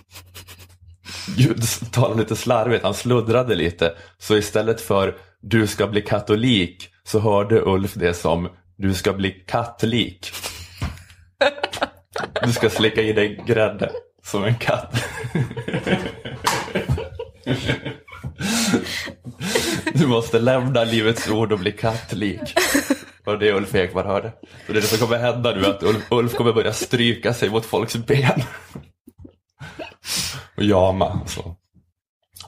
Gud 1.36 1.62
talade 1.92 2.20
lite 2.20 2.36
slarvigt, 2.36 2.84
han 2.84 2.94
sluddrade 2.94 3.55
lite. 3.55 3.94
Så 4.18 4.36
istället 4.36 4.80
för 4.80 5.16
du 5.40 5.66
ska 5.66 5.86
bli 5.86 6.02
katolik 6.02 6.88
så 7.05 7.18
hörde 7.18 7.60
Ulf 7.60 7.94
det 7.94 8.14
som 8.14 8.48
du 8.76 8.94
ska 8.94 9.12
bli 9.12 9.30
kattlik. 9.30 10.32
Du 12.42 12.52
ska 12.52 12.70
slicka 12.70 13.02
i 13.02 13.12
dig 13.12 13.44
grädde 13.46 13.90
som 14.22 14.44
en 14.44 14.59
katt. 14.59 15.05
Du 19.94 20.06
måste 20.06 20.38
lämna 20.38 20.84
livets 20.84 21.28
ord 21.28 21.52
och 21.52 21.59
bli 21.59 21.72
kattlik. 21.72 22.55
Och 23.24 23.38
det 23.38 23.52
Ulf 23.52 23.74
Ekman 23.74 24.06
hörde. 24.06 24.32
Så 24.66 24.72
det 24.72 24.78
är 24.78 24.82
det 24.82 24.86
som 24.86 24.98
kommer 24.98 25.18
hända 25.18 25.55
nu, 25.55 25.66
att 25.66 25.82
Ulf, 25.82 26.05
Ulf 26.10 26.34
kommer 26.34 26.52
börja 26.52 26.72
stryka 26.72 27.34
sig 27.34 27.51
mot 27.51 27.66
folks 27.66 27.96
ben. 27.96 28.42
Och 30.56 30.62
jama. 30.62 31.20
Så. 31.26 31.56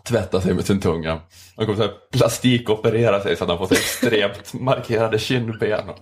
Tvätta 0.05 0.41
sig 0.41 0.55
med 0.55 0.67
sin 0.67 0.81
tunga. 0.81 1.21
Han 1.57 1.67
kommer 1.67 1.77
så 1.77 1.83
här 1.83 1.93
plastikoperera 2.13 3.23
sig 3.23 3.37
så 3.37 3.45
att 3.45 3.51
han 3.51 3.59
får 3.59 3.67
så 3.67 3.75
extremt 3.75 4.55
markerade 4.55 5.19
kindben 5.19 5.89
och, 5.89 5.99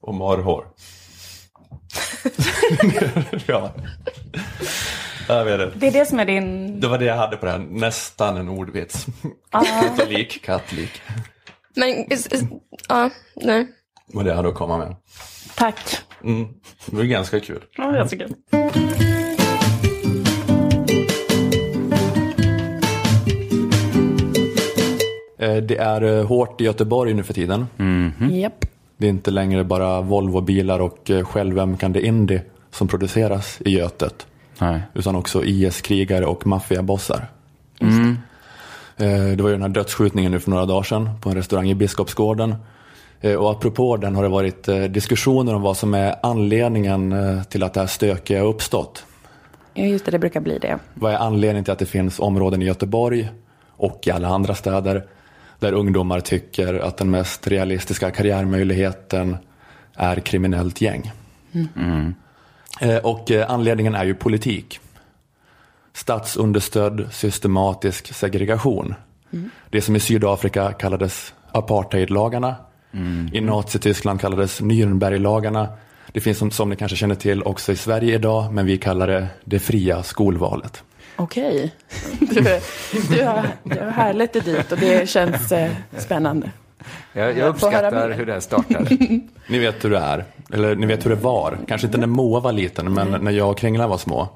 och 0.00 0.14
morrhår. 0.14 0.66
ja. 3.46 3.74
Jag 5.28 5.44
vet 5.44 5.60
inte. 5.60 5.78
Det 5.78 5.86
är 5.86 5.92
det 5.92 6.06
som 6.06 6.20
är 6.20 6.24
din... 6.24 6.80
Det 6.80 6.88
var 6.88 6.98
det 6.98 7.04
jag 7.04 7.16
hade 7.16 7.36
på 7.36 7.46
det 7.46 7.52
här, 7.52 7.58
nästan 7.58 8.36
en 8.36 8.48
ordvits. 8.48 9.06
Ah. 9.50 9.64
Katolik, 9.64 10.44
kattlik. 10.44 11.02
Men, 11.74 12.06
ja, 12.88 13.10
nej. 13.36 13.66
Och 14.14 14.24
det 14.24 14.34
hade 14.34 14.48
att 14.48 14.54
komma 14.54 14.78
med. 14.78 14.96
Tack. 15.56 15.98
Mm. 16.24 16.48
Det 16.86 16.96
var 16.96 17.04
ganska 17.04 17.40
kul. 17.40 17.64
Ja, 17.76 17.96
jag 17.96 18.10
tycker. 18.10 18.28
Eh, 25.38 25.56
Det 25.56 25.76
är 25.76 26.02
eh, 26.02 26.26
hårt 26.26 26.60
i 26.60 26.64
Göteborg 26.64 27.14
nu 27.14 27.22
för 27.22 27.34
tiden. 27.34 27.66
Japp. 28.30 28.64
Det 28.96 29.06
är 29.06 29.10
inte 29.10 29.30
längre 29.30 29.64
bara 29.64 30.00
Volvobilar 30.00 30.80
och 30.80 31.10
eh, 31.10 31.24
självömkande 31.24 32.00
Indy 32.06 32.40
som 32.70 32.88
produceras 32.88 33.58
i 33.64 33.70
Götet. 33.70 34.26
Utan 34.94 35.16
också 35.16 35.44
IS-krigare 35.44 36.26
och 36.26 36.46
maffiabossar. 36.46 37.26
Mm. 37.80 38.18
Det 39.36 39.40
var 39.42 39.48
ju 39.48 39.54
den 39.54 39.62
här 39.62 39.68
dödsskjutningen 39.68 40.32
nu 40.32 40.40
för 40.40 40.50
några 40.50 40.66
dagar 40.66 40.82
sedan 40.82 41.10
på 41.20 41.28
en 41.30 41.34
restaurang 41.36 41.70
i 41.70 41.74
Biskopsgården. 41.74 42.54
Eh, 43.20 43.34
Och 43.34 43.50
apropå 43.50 43.96
den 43.96 44.14
har 44.16 44.22
det 44.22 44.28
varit 44.28 44.68
eh, 44.68 44.82
diskussioner 44.82 45.54
om 45.54 45.62
vad 45.62 45.76
som 45.76 45.94
är 45.94 46.14
anledningen 46.22 47.12
eh, 47.12 47.42
till 47.42 47.62
att 47.62 47.74
det 47.74 47.80
här 47.80 47.86
stökiga 47.86 48.40
har 48.40 48.46
uppstått. 48.48 49.04
Ja, 49.74 49.84
just 49.84 50.04
det, 50.04 50.10
det 50.10 50.18
brukar 50.18 50.40
bli 50.40 50.58
det. 50.58 50.78
Vad 50.94 51.12
är 51.12 51.16
anledningen 51.16 51.64
till 51.64 51.72
att 51.72 51.78
det 51.78 51.86
finns 51.86 52.20
områden 52.20 52.62
i 52.62 52.64
Göteborg 52.64 53.28
och 53.76 54.00
i 54.06 54.10
alla 54.10 54.28
andra 54.28 54.54
städer 54.54 55.04
där 55.58 55.72
ungdomar 55.72 56.20
tycker 56.20 56.74
att 56.74 56.96
den 56.96 57.10
mest 57.10 57.46
realistiska 57.48 58.10
karriärmöjligheten 58.10 59.36
är 59.94 60.16
kriminellt 60.16 60.80
gäng? 60.80 61.12
Eh, 62.80 62.96
Och 62.96 63.30
eh, 63.30 63.50
anledningen 63.50 63.94
är 63.94 64.04
ju 64.04 64.14
politik. 64.14 64.80
Statsunderstödd 65.92 67.08
systematisk 67.12 68.14
segregation. 68.14 68.94
Det 69.70 69.80
som 69.80 69.96
i 69.96 70.00
Sydafrika 70.00 70.72
kallades 70.72 71.34
apartheidlagarna. 71.52 72.54
I 73.32 73.40
Nazityskland 73.40 74.20
kallades 74.20 74.60
Nürnberglagarna. 74.60 75.66
Det 76.12 76.20
finns 76.20 76.38
som, 76.38 76.50
som 76.50 76.70
ni 76.70 76.76
kanske 76.76 76.96
känner 76.96 77.14
till 77.14 77.42
också 77.42 77.72
i 77.72 77.76
Sverige 77.76 78.14
idag, 78.14 78.52
men 78.52 78.66
vi 78.66 78.78
kallar 78.78 79.06
det 79.06 79.26
det 79.44 79.58
fria 79.58 80.02
skolvalet. 80.02 80.82
Okej. 81.16 81.74
Du, 82.20 82.60
du, 83.10 83.24
har, 83.24 83.42
du 83.62 83.80
har 83.80 83.90
härligt 83.90 84.32
det 84.32 84.40
dit 84.40 84.72
och 84.72 84.78
det 84.78 85.08
känns 85.08 85.52
eh, 85.52 85.70
spännande. 85.98 86.50
Jag, 87.12 87.38
Jag 87.38 87.48
uppskattar 87.48 88.10
hur 88.10 88.26
det 88.26 88.32
här 88.32 88.40
startade. 88.40 88.96
Ni 89.48 89.58
vet 89.58 89.84
hur 89.84 89.90
det 89.90 89.98
är, 89.98 90.24
eller 90.52 90.76
ni 90.76 90.86
vet 90.86 91.04
hur 91.04 91.10
det 91.10 91.16
var. 91.16 91.58
Kanske 91.68 91.86
inte 91.86 91.98
när 91.98 92.06
Moa 92.06 92.40
var 92.40 92.52
liten, 92.52 92.92
men 92.92 93.24
när 93.24 93.30
jag 93.30 93.50
och 93.50 93.58
Kringla 93.58 93.86
var 93.86 93.98
små. 93.98 94.28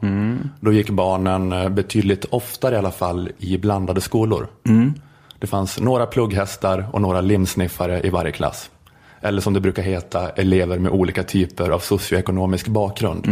Då 0.61 0.73
gick 0.73 0.91
barnen 0.91 1.53
eh, 1.53 1.69
betydligt 1.69 2.25
oftare 2.31 2.75
i 2.75 2.79
alla 2.79 2.91
fall 2.91 3.31
i 3.39 3.59
blandade 3.59 4.01
skolor. 4.01 4.47
Det 5.43 5.49
fanns 5.49 5.81
några 5.81 6.07
plugghästar 6.07 6.87
och 6.93 7.01
några 7.01 7.21
limsniffare 7.21 8.01
i 8.07 8.11
varje 8.11 8.33
klass. 8.33 8.71
Eller 9.21 9.41
som 9.41 9.53
det 9.53 9.61
brukar 9.61 9.83
heta, 9.83 10.29
elever 10.29 10.79
med 10.79 10.93
olika 10.93 11.23
typer 11.23 11.71
av 11.71 11.79
socioekonomisk 11.79 12.69
bakgrund. 12.69 13.27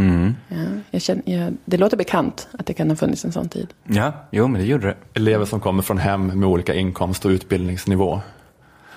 Ja, 0.48 0.56
jag 0.90 1.02
känner, 1.02 1.22
jag, 1.26 1.52
det 1.64 1.76
låter 1.76 1.96
bekant 1.96 2.48
att 2.58 2.66
det 2.66 2.74
kan 2.74 2.88
ha 2.88 2.96
funnits 2.96 3.24
en 3.24 3.32
sån 3.32 3.48
tid. 3.48 3.68
Ja, 3.84 4.12
jo 4.30 4.48
men 4.48 4.60
det 4.60 4.66
gjorde 4.66 4.86
det. 4.86 4.96
Elever 5.14 5.44
som 5.44 5.60
kommer 5.60 5.82
från 5.82 5.98
hem 5.98 6.26
med 6.26 6.48
olika 6.48 6.74
inkomst 6.74 7.24
och 7.24 7.28
utbildningsnivå. 7.28 8.20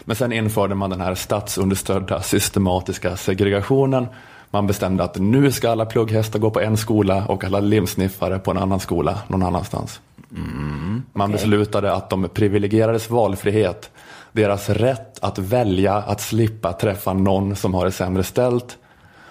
Men 0.05 0.15
sen 0.15 0.31
införde 0.31 0.75
man 0.75 0.89
den 0.89 1.01
här 1.01 1.15
statsunderstödda 1.15 2.21
systematiska 2.21 3.17
segregationen. 3.17 4.07
Man 4.49 4.67
bestämde 4.67 5.03
att 5.03 5.19
nu 5.19 5.51
ska 5.51 5.69
alla 5.69 5.85
plugghästar 5.85 6.39
gå 6.39 6.49
på 6.49 6.61
en 6.61 6.77
skola 6.77 7.25
och 7.25 7.43
alla 7.43 7.59
limsniffare 7.59 8.39
på 8.39 8.51
en 8.51 8.57
annan 8.57 8.79
skola 8.79 9.19
någon 9.27 9.43
annanstans. 9.43 10.01
Man 11.13 11.31
beslutade 11.31 11.93
att 11.93 12.09
de 12.09 12.29
privilegierades 12.33 13.09
valfrihet, 13.09 13.91
deras 14.31 14.69
rätt 14.69 15.23
att 15.23 15.37
välja 15.37 15.93
att 15.95 16.21
slippa 16.21 16.73
träffa 16.73 17.13
någon 17.13 17.55
som 17.55 17.73
har 17.73 17.85
det 17.85 17.91
sämre 17.91 18.23
ställt, 18.23 18.77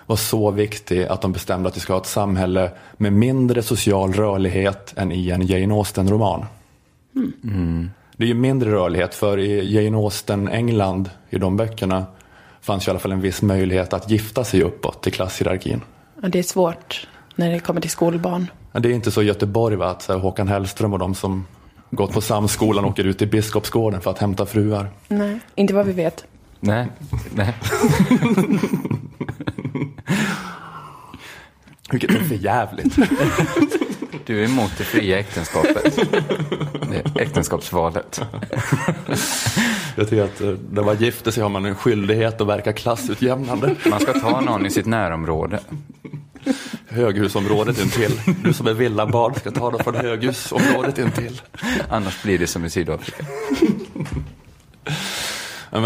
var 0.06 0.16
så 0.16 0.50
viktig 0.50 1.04
att 1.04 1.20
de 1.20 1.32
bestämde 1.32 1.68
att 1.68 1.76
vi 1.76 1.80
ska 1.80 1.92
ha 1.92 2.00
ett 2.00 2.06
samhälle 2.06 2.70
med 2.96 3.12
mindre 3.12 3.62
social 3.62 4.12
rörlighet 4.12 4.94
än 4.96 5.12
i 5.12 5.30
en 5.30 5.46
Jane 5.46 5.74
Austen-roman. 5.74 6.44
Det 8.16 8.24
är 8.24 8.28
ju 8.28 8.34
mindre 8.34 8.70
rörlighet 8.70 9.14
för 9.14 9.38
i 9.38 9.74
Jane 9.74 9.96
Austen 9.96 10.48
England, 10.48 11.10
i 11.30 11.38
de 11.38 11.56
böckerna, 11.56 12.06
fanns 12.60 12.86
ju 12.86 12.88
i 12.88 12.90
alla 12.90 12.98
fall 12.98 13.12
en 13.12 13.20
viss 13.20 13.42
möjlighet 13.42 13.92
att 13.92 14.10
gifta 14.10 14.44
sig 14.44 14.62
uppåt 14.62 15.02
till 15.02 15.12
klasshierarkin. 15.12 15.80
Och 16.22 16.30
det 16.30 16.38
är 16.38 16.42
svårt 16.42 17.08
när 17.34 17.50
det 17.50 17.60
kommer 17.60 17.80
till 17.80 17.90
skolbarn. 17.90 18.46
Det 18.73 18.89
är 18.89 18.93
inte 18.93 19.11
så 19.11 19.23
i 19.23 19.24
Göteborg 19.24 19.77
va? 19.77 19.86
att 19.86 20.03
så 20.03 20.12
här, 20.12 20.20
Håkan 20.20 20.49
Hellström 20.49 20.93
och 20.93 20.99
de 20.99 21.15
som 21.15 21.47
gått 21.90 22.12
på 22.12 22.20
Samskolan 22.20 22.85
åker 22.85 23.05
ut 23.05 23.19
till 23.19 23.28
Biskopsgården 23.28 24.01
för 24.01 24.11
att 24.11 24.19
hämta 24.19 24.47
fruar. 24.47 24.90
Nej, 25.09 25.39
inte 25.55 25.74
vad 25.74 25.86
vi 25.86 25.93
vet. 25.93 26.24
Nej, 26.61 26.86
nej. 27.35 27.55
Vilket 31.90 32.11
är 32.11 32.24
för 32.24 32.35
jävligt. 32.35 32.97
Du 34.27 34.40
är 34.40 34.44
emot 34.44 34.73
det 34.78 34.85
fria 34.85 35.19
äktenskapet. 35.19 35.99
Det 36.90 37.20
Äktenskapsvalet. 37.23 38.20
Jag 39.97 40.09
tycker 40.09 40.24
att 40.24 40.40
eh, 40.40 40.55
när 40.70 40.82
man 40.82 40.97
gifter 40.97 41.31
sig 41.31 41.43
har 41.43 41.51
man 41.51 41.65
en 41.65 41.74
skyldighet 41.74 42.40
att 42.40 42.47
verka 42.47 42.73
klassutjämnande. 42.73 43.77
Man 43.90 44.01
ska 44.01 44.12
ta 44.12 44.40
någon 44.40 44.66
i 44.66 44.70
sitt 44.70 44.86
närområde. 44.86 45.61
Höghusområdet 46.89 47.81
intill. 47.81 48.20
Du 48.44 48.52
som 48.52 48.66
är 48.66 48.74
villabarn 48.74 49.35
ska 49.35 49.51
ta 49.51 49.70
dem 49.70 49.81
från 49.85 49.94
höghusområdet 49.94 50.98
intill. 50.98 51.40
Annars 51.89 52.23
blir 52.23 52.39
det 52.39 52.47
som 52.47 52.64
i 52.64 52.70
Sydafrika. 52.70 53.24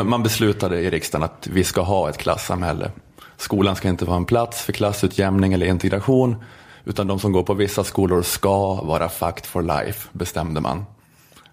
Man 0.05 0.23
beslutade 0.23 0.81
i 0.81 0.91
riksdagen 0.91 1.25
att 1.25 1.49
vi 1.53 1.65
ska 1.65 1.81
ha 1.81 2.11
ett 2.11 2.19
klassamhälle. 2.19 2.91
Skolan 3.37 3.77
ska 3.77 3.89
inte 3.89 4.05
vara 4.05 4.17
en 4.17 4.25
plats 4.25 4.63
för 4.63 4.73
klassutjämning 4.73 5.53
eller 5.53 5.67
integration, 5.67 6.37
utan 6.85 7.07
de 7.07 7.19
som 7.19 7.33
går 7.33 7.43
på 7.43 7.55
vissa 7.55 7.85
skolor 7.85 8.23
ska 8.23 8.75
vara 8.75 9.09
fact 9.09 9.47
for 9.47 9.63
life, 9.63 10.09
bestämde 10.13 10.61
man. 10.61 10.85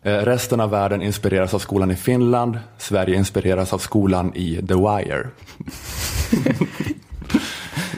Eh, 0.01 0.17
Resten 0.17 0.59
av 0.59 0.69
världen 0.69 1.01
inspireras 1.01 1.53
av 1.53 1.59
skolan 1.59 1.91
i 1.91 1.95
Finland, 1.95 2.59
Sverige 2.77 3.15
inspireras 3.15 3.73
av 3.73 3.77
skolan 3.77 4.35
i 4.35 4.67
The 4.67 4.73
Wire. 4.73 5.27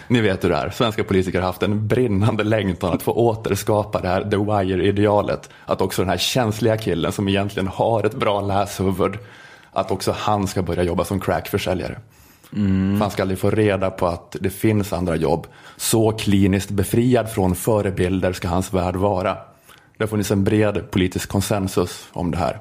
Ni 0.08 0.22
vet 0.22 0.44
hur 0.44 0.50
det 0.50 0.56
är, 0.56 0.70
svenska 0.70 1.04
politiker 1.04 1.40
har 1.40 1.48
haft 1.48 1.64
en 1.64 1.88
brinnande 1.88 2.44
längtan 2.44 2.94
att 2.94 3.04
få 3.04 3.12
återskapa 3.12 4.02
det 4.02 4.08
här 4.08 4.22
The 4.22 4.38
Wire-idealet. 4.38 5.50
Att 5.66 5.82
också 5.82 6.02
den 6.02 6.10
här 6.10 6.18
känsliga 6.18 6.78
killen 6.78 7.12
som 7.12 7.28
egentligen 7.28 7.68
har 7.68 8.04
ett 8.04 8.16
bra 8.16 8.42
läshuvud, 8.42 9.18
att 9.72 9.92
också 9.92 10.16
han 10.18 10.48
ska 10.48 10.62
börja 10.62 10.84
jobba 10.84 11.06
som 11.06 11.20
crackförsäljare. 11.20 12.00
För 12.50 13.00
han 13.00 13.12
ska 13.12 13.22
aldrig 13.22 13.40
få 13.40 13.50
reda 13.50 13.92
på 13.92 14.08
att 14.08 14.36
det 14.40 14.50
finns 14.50 14.94
andra 14.94 15.16
jobb. 15.16 15.48
Så 15.78 16.12
kliniskt 16.12 16.70
befriad 16.70 17.30
från 17.30 17.56
förebilder 17.56 18.34
ska 18.34 18.48
hans 18.48 18.74
värld 18.74 18.96
vara. 18.96 19.38
Det 19.98 20.04
har 20.04 20.08
funnits 20.08 20.32
en 20.32 20.44
bred 20.44 20.92
politisk 20.92 21.30
konsensus 21.30 22.08
om 22.12 22.32
det 22.32 22.38
här. 22.38 22.60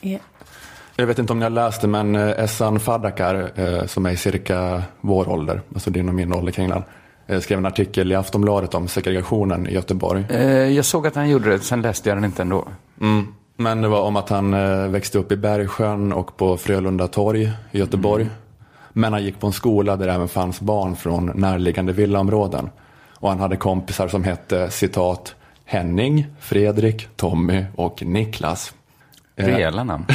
Ja. 0.00 0.18
Jag 1.00 1.06
vet 1.06 1.18
inte 1.18 1.32
om 1.32 1.38
ni 1.38 1.42
har 1.42 1.50
läst 1.50 1.80
det, 1.80 1.88
men 1.88 2.16
eh, 2.16 2.44
Essan 2.44 2.80
Fadakar, 2.80 3.50
eh, 3.54 3.86
som 3.86 4.06
är 4.06 4.16
cirka 4.16 4.82
vår 5.00 5.28
ålder, 5.28 5.60
alltså 5.74 5.90
din 5.90 6.08
och 6.08 6.14
min 6.14 6.34
ålder 6.34 6.52
kring 6.52 6.68
den, 6.68 6.82
eh, 7.26 7.40
skrev 7.40 7.58
en 7.58 7.66
artikel 7.66 8.12
i 8.12 8.14
Aftonbladet 8.14 8.74
om 8.74 8.88
segregationen 8.88 9.66
i 9.66 9.74
Göteborg. 9.74 10.24
Jag 10.74 10.84
såg 10.84 11.06
att 11.06 11.14
han 11.14 11.30
gjorde 11.30 11.50
det, 11.50 11.58
sen 11.58 11.82
läste 11.82 12.08
jag 12.08 12.16
den 12.16 12.24
inte 12.24 12.42
ändå. 12.42 12.64
Mm. 13.00 13.26
Men 13.56 13.82
det 13.82 13.88
var 13.88 14.02
om 14.02 14.16
att 14.16 14.28
han 14.28 14.52
växte 14.92 15.18
upp 15.18 15.32
i 15.32 15.36
Bergsjön 15.36 16.12
och 16.12 16.36
på 16.36 16.56
Frölunda 16.56 17.06
torg 17.06 17.52
i 17.72 17.78
Göteborg. 17.78 18.26
Men 18.92 19.12
han 19.12 19.24
gick 19.24 19.40
på 19.40 19.46
en 19.46 19.52
skola 19.52 19.96
där 19.96 20.06
det 20.06 20.12
även 20.12 20.28
fanns 20.28 20.60
barn 20.60 20.96
från 20.96 21.26
närliggande 21.34 21.92
villaområden. 21.92 22.70
Och 23.14 23.28
han 23.28 23.40
hade 23.40 23.56
kompisar 23.56 24.08
som 24.08 24.24
hette 24.24 24.70
citat 24.70 25.34
Henning, 25.64 26.26
Fredrik, 26.40 27.08
Tommy 27.16 27.64
och 27.76 28.02
Niklas. 28.02 28.74
Eh, 29.40 29.46
Rejäla 29.46 29.84
namn. 29.84 30.04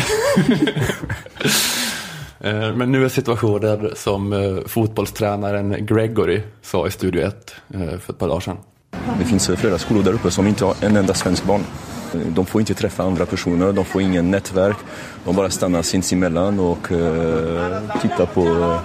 Eh, 2.39 2.75
Men 2.75 2.91
nu 2.91 3.05
är 3.05 3.09
situationen 3.09 3.89
som 3.95 4.33
eh, 4.33 4.57
fotbollstränaren 4.65 5.85
Gregory 5.85 6.41
sa 6.61 6.87
i 6.87 6.91
Studio 6.91 7.21
1 7.27 7.55
eh, 7.73 7.79
för 7.79 8.13
ett 8.13 8.19
par 8.19 8.27
dagar 8.27 8.39
sedan. 8.39 8.57
Det 9.19 9.25
finns 9.25 9.47
flera 9.57 9.77
skolor 9.77 10.03
där 10.03 10.13
uppe 10.13 10.31
som 10.31 10.47
inte 10.47 10.65
har 10.65 10.75
en 10.81 10.97
enda 10.97 11.13
svensk 11.13 11.43
barn. 11.43 11.61
De 12.27 12.45
får 12.45 12.61
inte 12.61 12.73
träffa 12.73 13.03
andra 13.03 13.25
personer, 13.25 13.71
de 13.73 13.85
får 13.85 14.01
ingen 14.01 14.31
nätverk. 14.31 14.77
De 15.25 15.35
bara 15.35 15.49
stannar 15.49 15.81
sinsemellan 15.81 16.59
och 16.59 16.91
eh, 16.91 17.81
tittar 18.01 18.25
på 18.25 18.77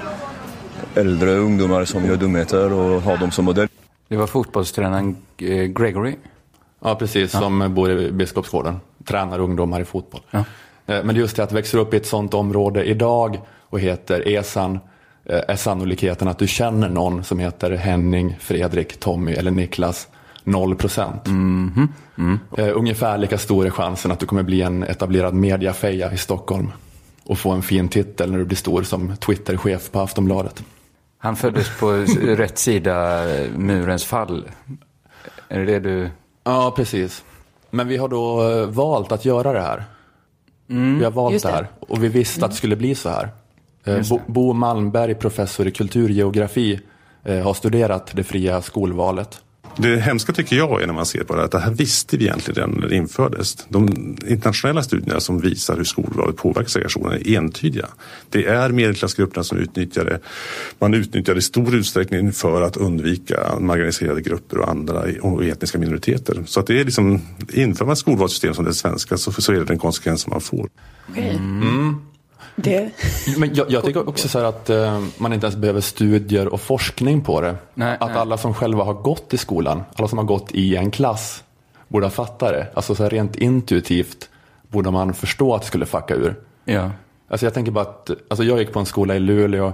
äldre 0.94 1.30
ungdomar 1.36 1.84
som 1.84 2.04
gör 2.06 2.16
dumheter 2.16 2.72
och 2.72 3.02
har 3.02 3.16
dem 3.16 3.30
som 3.30 3.44
modell. 3.44 3.68
Det 4.08 4.16
var 4.16 4.26
fotbollstränaren 4.26 5.16
Gregory. 5.68 6.14
Ja, 6.84 6.94
precis, 6.94 7.30
som 7.32 7.74
bor 7.74 7.90
i 7.90 8.10
Biskopsgården. 8.12 8.80
Tränar 9.04 9.38
ungdomar 9.38 9.80
i 9.80 9.84
fotboll. 9.84 10.20
Eh, 10.32 10.42
Men 11.04 11.16
just 11.16 11.36
det 11.36 11.42
att 11.42 11.52
växa 11.52 11.78
upp 11.78 11.94
i 11.94 11.96
ett 11.96 12.06
sånt 12.06 12.34
område 12.34 12.84
idag 12.84 13.40
och 13.68 13.80
heter 13.80 14.28
Esan 14.28 14.78
eh, 15.24 15.40
är 15.48 15.56
sannolikheten 15.56 16.28
att 16.28 16.38
du 16.38 16.46
känner 16.46 16.88
någon 16.88 17.24
som 17.24 17.38
heter 17.38 17.70
Henning, 17.70 18.36
Fredrik, 18.40 19.00
Tommy 19.00 19.32
eller 19.32 19.50
Niklas 19.50 20.08
0 20.44 20.74
procent. 20.76 21.26
Eh, 22.56 22.68
Ungefär 22.74 23.18
lika 23.18 23.38
stor 23.38 23.66
är 23.66 23.70
chansen 23.70 24.12
att 24.12 24.20
du 24.20 24.26
kommer 24.26 24.42
bli 24.42 24.62
en 24.62 24.82
etablerad 24.82 25.34
mediafeja 25.34 26.12
i 26.12 26.16
Stockholm 26.16 26.72
och 27.24 27.38
få 27.38 27.50
en 27.50 27.62
fin 27.62 27.88
titel 27.88 28.30
när 28.30 28.38
du 28.38 28.44
blir 28.44 28.56
stor 28.56 28.82
som 28.82 29.16
Twitterchef 29.16 29.90
på 29.90 30.00
Aftonbladet. 30.00 30.62
Han 31.18 31.36
föddes 31.36 31.78
på 31.80 31.90
rätt 32.22 32.58
sida 32.58 33.24
murens 33.56 34.04
fall. 34.04 34.44
Är 35.48 35.58
det 35.58 35.64
det 35.66 35.80
du... 35.80 36.10
Ja, 36.44 36.72
precis. 36.76 37.24
Men 37.70 37.88
vi 37.88 37.96
har 37.96 38.08
då 38.08 38.50
eh, 38.50 38.66
valt 38.66 39.12
att 39.12 39.24
göra 39.24 39.52
det 39.52 39.60
här. 39.60 39.84
vi 40.98 41.04
har 41.04 41.10
valt 41.10 41.42
det 41.42 41.48
det. 41.48 41.54
här 41.54 41.68
och 41.80 42.04
vi 42.04 42.08
visste 42.08 42.44
att 42.44 42.50
det 42.50 42.56
skulle 42.56 42.76
bli 42.76 42.94
så 42.94 43.08
här. 43.08 43.28
Eh, 43.84 44.18
Bo 44.26 44.52
Malmberg, 44.52 45.14
professor 45.14 45.66
i 45.66 45.70
kulturgeografi, 45.70 46.80
eh, 47.24 47.42
har 47.42 47.54
studerat 47.54 48.10
det 48.12 48.24
fria 48.24 48.62
skolvalet. 48.62 49.42
Det 49.76 49.96
hemska 49.96 50.32
tycker 50.32 50.56
jag 50.56 50.82
är 50.82 50.86
när 50.86 50.94
man 50.94 51.06
ser 51.06 51.24
på 51.24 51.36
det 51.36 51.44
att 51.44 51.50
det 51.50 51.58
här 51.58 51.70
visste 51.70 52.16
vi 52.16 52.24
egentligen 52.24 52.56
redan 52.56 52.80
när 52.80 52.88
det 52.88 52.96
infördes. 52.96 53.66
De 53.68 53.88
internationella 54.28 54.82
studierna 54.82 55.20
som 55.20 55.40
visar 55.40 55.76
hur 55.76 55.84
skolvalet 55.84 56.36
påverkar 56.36 56.68
segregationen 56.68 57.12
är 57.12 57.36
entydiga. 57.36 57.86
Det 58.30 58.46
är 58.46 58.68
medelklassgrupperna 58.68 59.44
som 59.44 59.58
utnyttjar 59.58 60.04
det. 60.04 60.20
Man 60.78 60.94
utnyttjar 60.94 61.34
det 61.34 61.38
i 61.38 61.42
stor 61.42 61.74
utsträckning 61.74 62.32
för 62.32 62.62
att 62.62 62.76
undvika 62.76 63.58
marginaliserade 63.60 64.20
grupper 64.20 64.58
och 64.58 64.68
andra 64.68 65.04
och 65.20 65.44
etniska 65.44 65.78
minoriteter. 65.78 66.42
Så 66.46 66.60
att 66.60 66.66
det 66.66 66.80
är 66.80 66.84
liksom, 66.84 67.20
inför 67.52 67.84
man 67.84 67.92
ett 67.92 67.98
skolvalssystem 67.98 68.54
som 68.54 68.64
det 68.64 68.74
svenska 68.74 69.16
så, 69.16 69.32
så 69.32 69.52
är 69.52 69.56
det 69.56 69.64
den 69.64 69.78
konsekvens 69.78 70.20
som 70.20 70.30
man 70.30 70.40
får. 70.40 70.68
Mm. 71.16 72.09
Det... 72.62 72.90
Men 73.38 73.54
jag, 73.54 73.70
jag 73.70 73.84
tycker 73.84 74.08
också 74.08 74.28
så 74.28 74.38
här 74.38 74.46
att 74.46 74.70
eh, 74.70 75.00
man 75.18 75.32
inte 75.32 75.46
ens 75.46 75.56
behöver 75.56 75.80
studier 75.80 76.48
och 76.48 76.60
forskning 76.60 77.20
på 77.20 77.40
det. 77.40 77.56
att 78.00 78.16
alla 78.16 78.36
som 78.38 78.54
själva 78.54 78.84
har 78.84 78.94
gått 78.94 79.34
i 79.34 79.38
skolan, 79.38 79.82
alla 79.94 80.08
som 80.08 80.18
har 80.18 80.24
gått 80.24 80.52
i 80.52 80.76
en 80.76 80.90
klass, 80.90 81.44
borde 81.88 82.06
ha 82.06 82.10
fattat 82.10 82.52
det. 82.52 82.66
Alltså 82.74 82.94
så 82.94 83.02
här 83.02 83.10
rent 83.10 83.36
intuitivt 83.36 84.28
borde 84.68 84.90
man 84.90 85.14
förstå 85.14 85.54
att 85.54 85.60
det 85.60 85.66
skulle 85.66 85.86
fucka 85.86 86.14
ur. 86.14 86.34
Ja. 86.64 86.90
Alltså 87.28 87.46
jag 87.46 87.54
tänker 87.54 87.72
bara 87.72 87.84
att, 87.84 88.10
alltså 88.28 88.44
jag 88.44 88.58
gick 88.58 88.72
på 88.72 88.78
en 88.78 88.86
skola 88.86 89.16
i 89.16 89.18
Luleå 89.18 89.72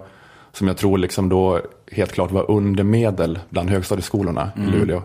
som 0.53 0.69
jag 0.69 0.77
tror 0.77 0.99
liksom 0.99 1.29
då 1.29 1.61
helt 1.93 2.13
klart 2.13 2.31
var 2.31 2.51
undermedel 2.51 3.39
bland 3.49 3.71
högstadieskolorna 3.71 4.51
Mm. 4.57 4.69
i 4.69 4.73
Luleå. 4.73 5.03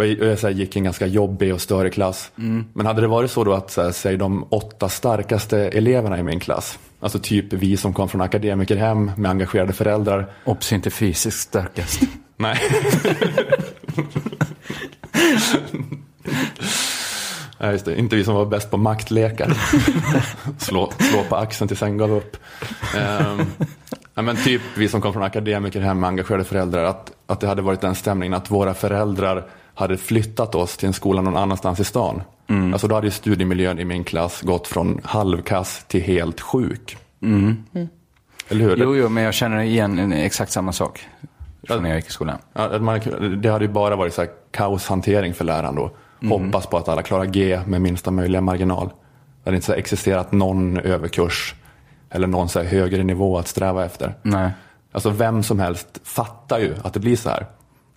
Och 0.00 0.06
jag, 0.06 0.18
jag 0.18 0.36
här, 0.36 0.50
gick 0.50 0.76
i 0.76 0.78
en 0.78 0.84
ganska 0.84 1.06
jobbig 1.06 1.54
och 1.54 1.60
större 1.60 1.90
klass. 1.90 2.30
Mm. 2.38 2.64
Men 2.72 2.86
hade 2.86 3.00
det 3.00 3.06
varit 3.06 3.30
så 3.30 3.44
då 3.44 3.52
att, 3.52 3.70
så 3.70 3.82
här, 3.82 3.92
säg 3.92 4.16
de 4.16 4.46
åtta 4.50 4.88
starkaste 4.88 5.58
eleverna 5.58 6.18
i 6.18 6.22
min 6.22 6.40
klass, 6.40 6.78
alltså 7.00 7.18
typ 7.18 7.52
vi 7.52 7.76
som 7.76 7.94
kom 7.94 8.08
från 8.08 8.20
akademikerhem 8.20 9.10
med 9.16 9.30
engagerade 9.30 9.72
föräldrar. 9.72 10.32
Obs, 10.44 10.72
inte 10.72 10.90
fysiskt 10.90 11.40
starkast. 11.40 12.00
Nej. 12.36 12.58
Nej, 17.58 17.72
just 17.72 17.84
det. 17.84 17.98
Inte 17.98 18.16
vi 18.16 18.24
som 18.24 18.34
var 18.34 18.46
bäst 18.46 18.70
på 18.70 18.76
maktlekar. 18.76 19.52
slå, 20.58 20.92
slå 20.98 21.22
på 21.28 21.36
axeln 21.36 21.68
tills 21.68 21.80
sen 21.80 21.96
gav 21.98 22.12
upp. 22.12 22.36
Ja, 24.14 24.22
men 24.22 24.36
typ 24.36 24.62
vi 24.76 24.88
som 24.88 25.00
kom 25.00 25.12
från 25.12 25.22
akademikerhem 25.22 26.00
med 26.00 26.08
engagerade 26.08 26.44
föräldrar. 26.44 26.84
Att, 26.84 27.12
att 27.26 27.40
det 27.40 27.46
hade 27.46 27.62
varit 27.62 27.80
den 27.80 27.94
stämningen 27.94 28.34
att 28.34 28.50
våra 28.50 28.74
föräldrar 28.74 29.44
hade 29.74 29.96
flyttat 29.96 30.54
oss 30.54 30.76
till 30.76 30.86
en 30.86 30.92
skola 30.92 31.22
någon 31.22 31.36
annanstans 31.36 31.80
i 31.80 31.84
stan. 31.84 32.22
Mm. 32.48 32.72
Alltså 32.72 32.88
då 32.88 32.94
hade 32.94 33.06
ju 33.06 33.10
studiemiljön 33.10 33.78
i 33.78 33.84
min 33.84 34.04
klass 34.04 34.42
gått 34.42 34.66
från 34.66 35.00
halvkass 35.04 35.84
till 35.88 36.02
helt 36.02 36.40
sjuk. 36.40 36.96
Mm. 37.22 37.64
Eller 38.48 38.64
hur? 38.64 38.76
Jo, 38.76 38.96
jo, 38.96 39.08
men 39.08 39.22
jag 39.24 39.34
känner 39.34 39.60
igen 39.60 39.98
en- 39.98 40.12
exakt 40.12 40.52
samma 40.52 40.72
sak 40.72 41.06
från 41.62 41.82
när 41.82 41.88
jag 41.90 41.96
gick 41.98 42.06
i 42.08 42.10
skolan. 42.12 42.38
Att 42.52 42.82
man, 42.82 43.00
det 43.42 43.48
hade 43.48 43.64
ju 43.64 43.70
bara 43.70 43.96
varit 43.96 44.14
så 44.14 44.20
här 44.22 44.30
kaoshantering 44.50 45.34
för 45.34 45.44
läraren 45.44 45.74
då. 45.74 45.90
Mm. 46.22 46.44
Hoppas 46.44 46.66
på 46.66 46.76
att 46.76 46.88
alla 46.88 47.02
klarar 47.02 47.24
G 47.24 47.60
med 47.66 47.80
minsta 47.80 48.10
möjliga 48.10 48.40
marginal. 48.40 48.86
Det 48.86 49.50
hade 49.50 49.56
inte 49.56 49.66
så 49.66 49.72
existerat 49.72 50.32
någon 50.32 50.78
överkurs 50.78 51.54
eller 52.10 52.26
någon 52.26 52.48
så 52.48 52.58
här 52.62 52.66
högre 52.66 53.02
nivå 53.02 53.38
att 53.38 53.48
sträva 53.48 53.84
efter. 53.84 54.14
Nej. 54.22 54.50
Alltså 54.92 55.10
vem 55.10 55.42
som 55.42 55.58
helst 55.60 56.00
fattar 56.04 56.58
ju 56.58 56.74
att 56.82 56.94
det 56.94 57.00
blir 57.00 57.16
så 57.16 57.30
här. 57.30 57.46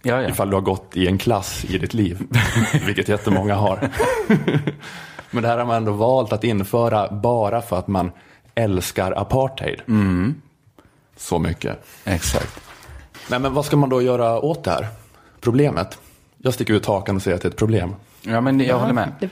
Ja, 0.05 0.21
ja. 0.21 0.29
Ifall 0.29 0.49
du 0.49 0.55
har 0.55 0.61
gått 0.61 0.97
i 0.97 1.07
en 1.07 1.17
klass 1.17 1.65
i 1.69 1.77
ditt 1.77 1.93
liv, 1.93 2.27
vilket 2.85 3.07
jättemånga 3.07 3.55
har. 3.55 3.89
Men 5.31 5.43
det 5.43 5.49
här 5.49 5.57
har 5.57 5.65
man 5.65 5.75
ändå 5.75 5.91
valt 5.91 6.33
att 6.33 6.43
införa 6.43 7.11
bara 7.11 7.61
för 7.61 7.79
att 7.79 7.87
man 7.87 8.11
älskar 8.55 9.11
apartheid. 9.11 9.81
Mm. 9.87 10.41
Så 11.17 11.39
mycket. 11.39 11.85
Exakt. 12.05 12.59
Nej, 13.29 13.39
men 13.39 13.53
vad 13.53 13.65
ska 13.65 13.77
man 13.77 13.89
då 13.89 14.01
göra 14.01 14.39
åt 14.39 14.63
det 14.63 14.71
här 14.71 14.87
problemet? 15.41 15.97
Jag 16.37 16.53
sticker 16.53 16.73
ut 16.73 16.85
hakan 16.85 17.15
och 17.15 17.21
säger 17.21 17.35
att 17.35 17.41
det 17.41 17.47
är 17.47 17.49
ett 17.49 17.57
problem. 17.57 17.95
Ja, 18.21 18.41
men 18.41 18.59
jag 18.59 18.79
håller 18.79 18.93
med. 18.93 19.29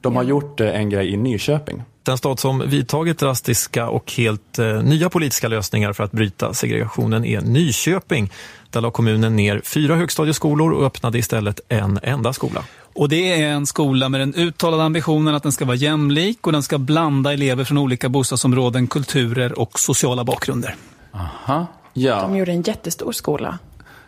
De 0.00 0.16
har 0.16 0.22
gjort 0.22 0.60
eh, 0.60 0.80
en 0.80 0.90
grej 0.90 1.12
i 1.12 1.16
Nyköping. 1.16 1.82
Den 2.06 2.18
stad 2.18 2.40
som 2.40 2.62
vidtagit 2.66 3.18
drastiska 3.18 3.88
och 3.88 4.12
helt 4.12 4.58
eh, 4.58 4.82
nya 4.82 5.10
politiska 5.10 5.48
lösningar 5.48 5.92
för 5.92 6.04
att 6.04 6.12
bryta 6.12 6.54
segregationen 6.54 7.24
är 7.24 7.40
Nyköping. 7.40 8.32
Där 8.70 8.80
la 8.80 8.90
kommunen 8.90 9.36
ner 9.36 9.60
fyra 9.64 9.94
högstadieskolor 9.94 10.72
och 10.72 10.86
öppnade 10.86 11.18
istället 11.18 11.60
en 11.68 11.98
enda 12.02 12.32
skola. 12.32 12.64
Och 12.94 13.08
det 13.08 13.42
är 13.42 13.48
en 13.48 13.66
skola 13.66 14.08
med 14.08 14.20
den 14.20 14.34
uttalade 14.34 14.82
ambitionen 14.82 15.34
att 15.34 15.42
den 15.42 15.52
ska 15.52 15.64
vara 15.64 15.76
jämlik 15.76 16.46
och 16.46 16.52
den 16.52 16.62
ska 16.62 16.78
blanda 16.78 17.32
elever 17.32 17.64
från 17.64 17.78
olika 17.78 18.08
bostadsområden, 18.08 18.86
kulturer 18.86 19.58
och 19.58 19.78
sociala 19.78 20.24
bakgrunder. 20.24 20.74
Aha. 21.12 21.66
Ja. 21.92 22.20
De 22.20 22.36
gjorde 22.36 22.52
en 22.52 22.62
jättestor 22.62 23.12
skola. 23.12 23.58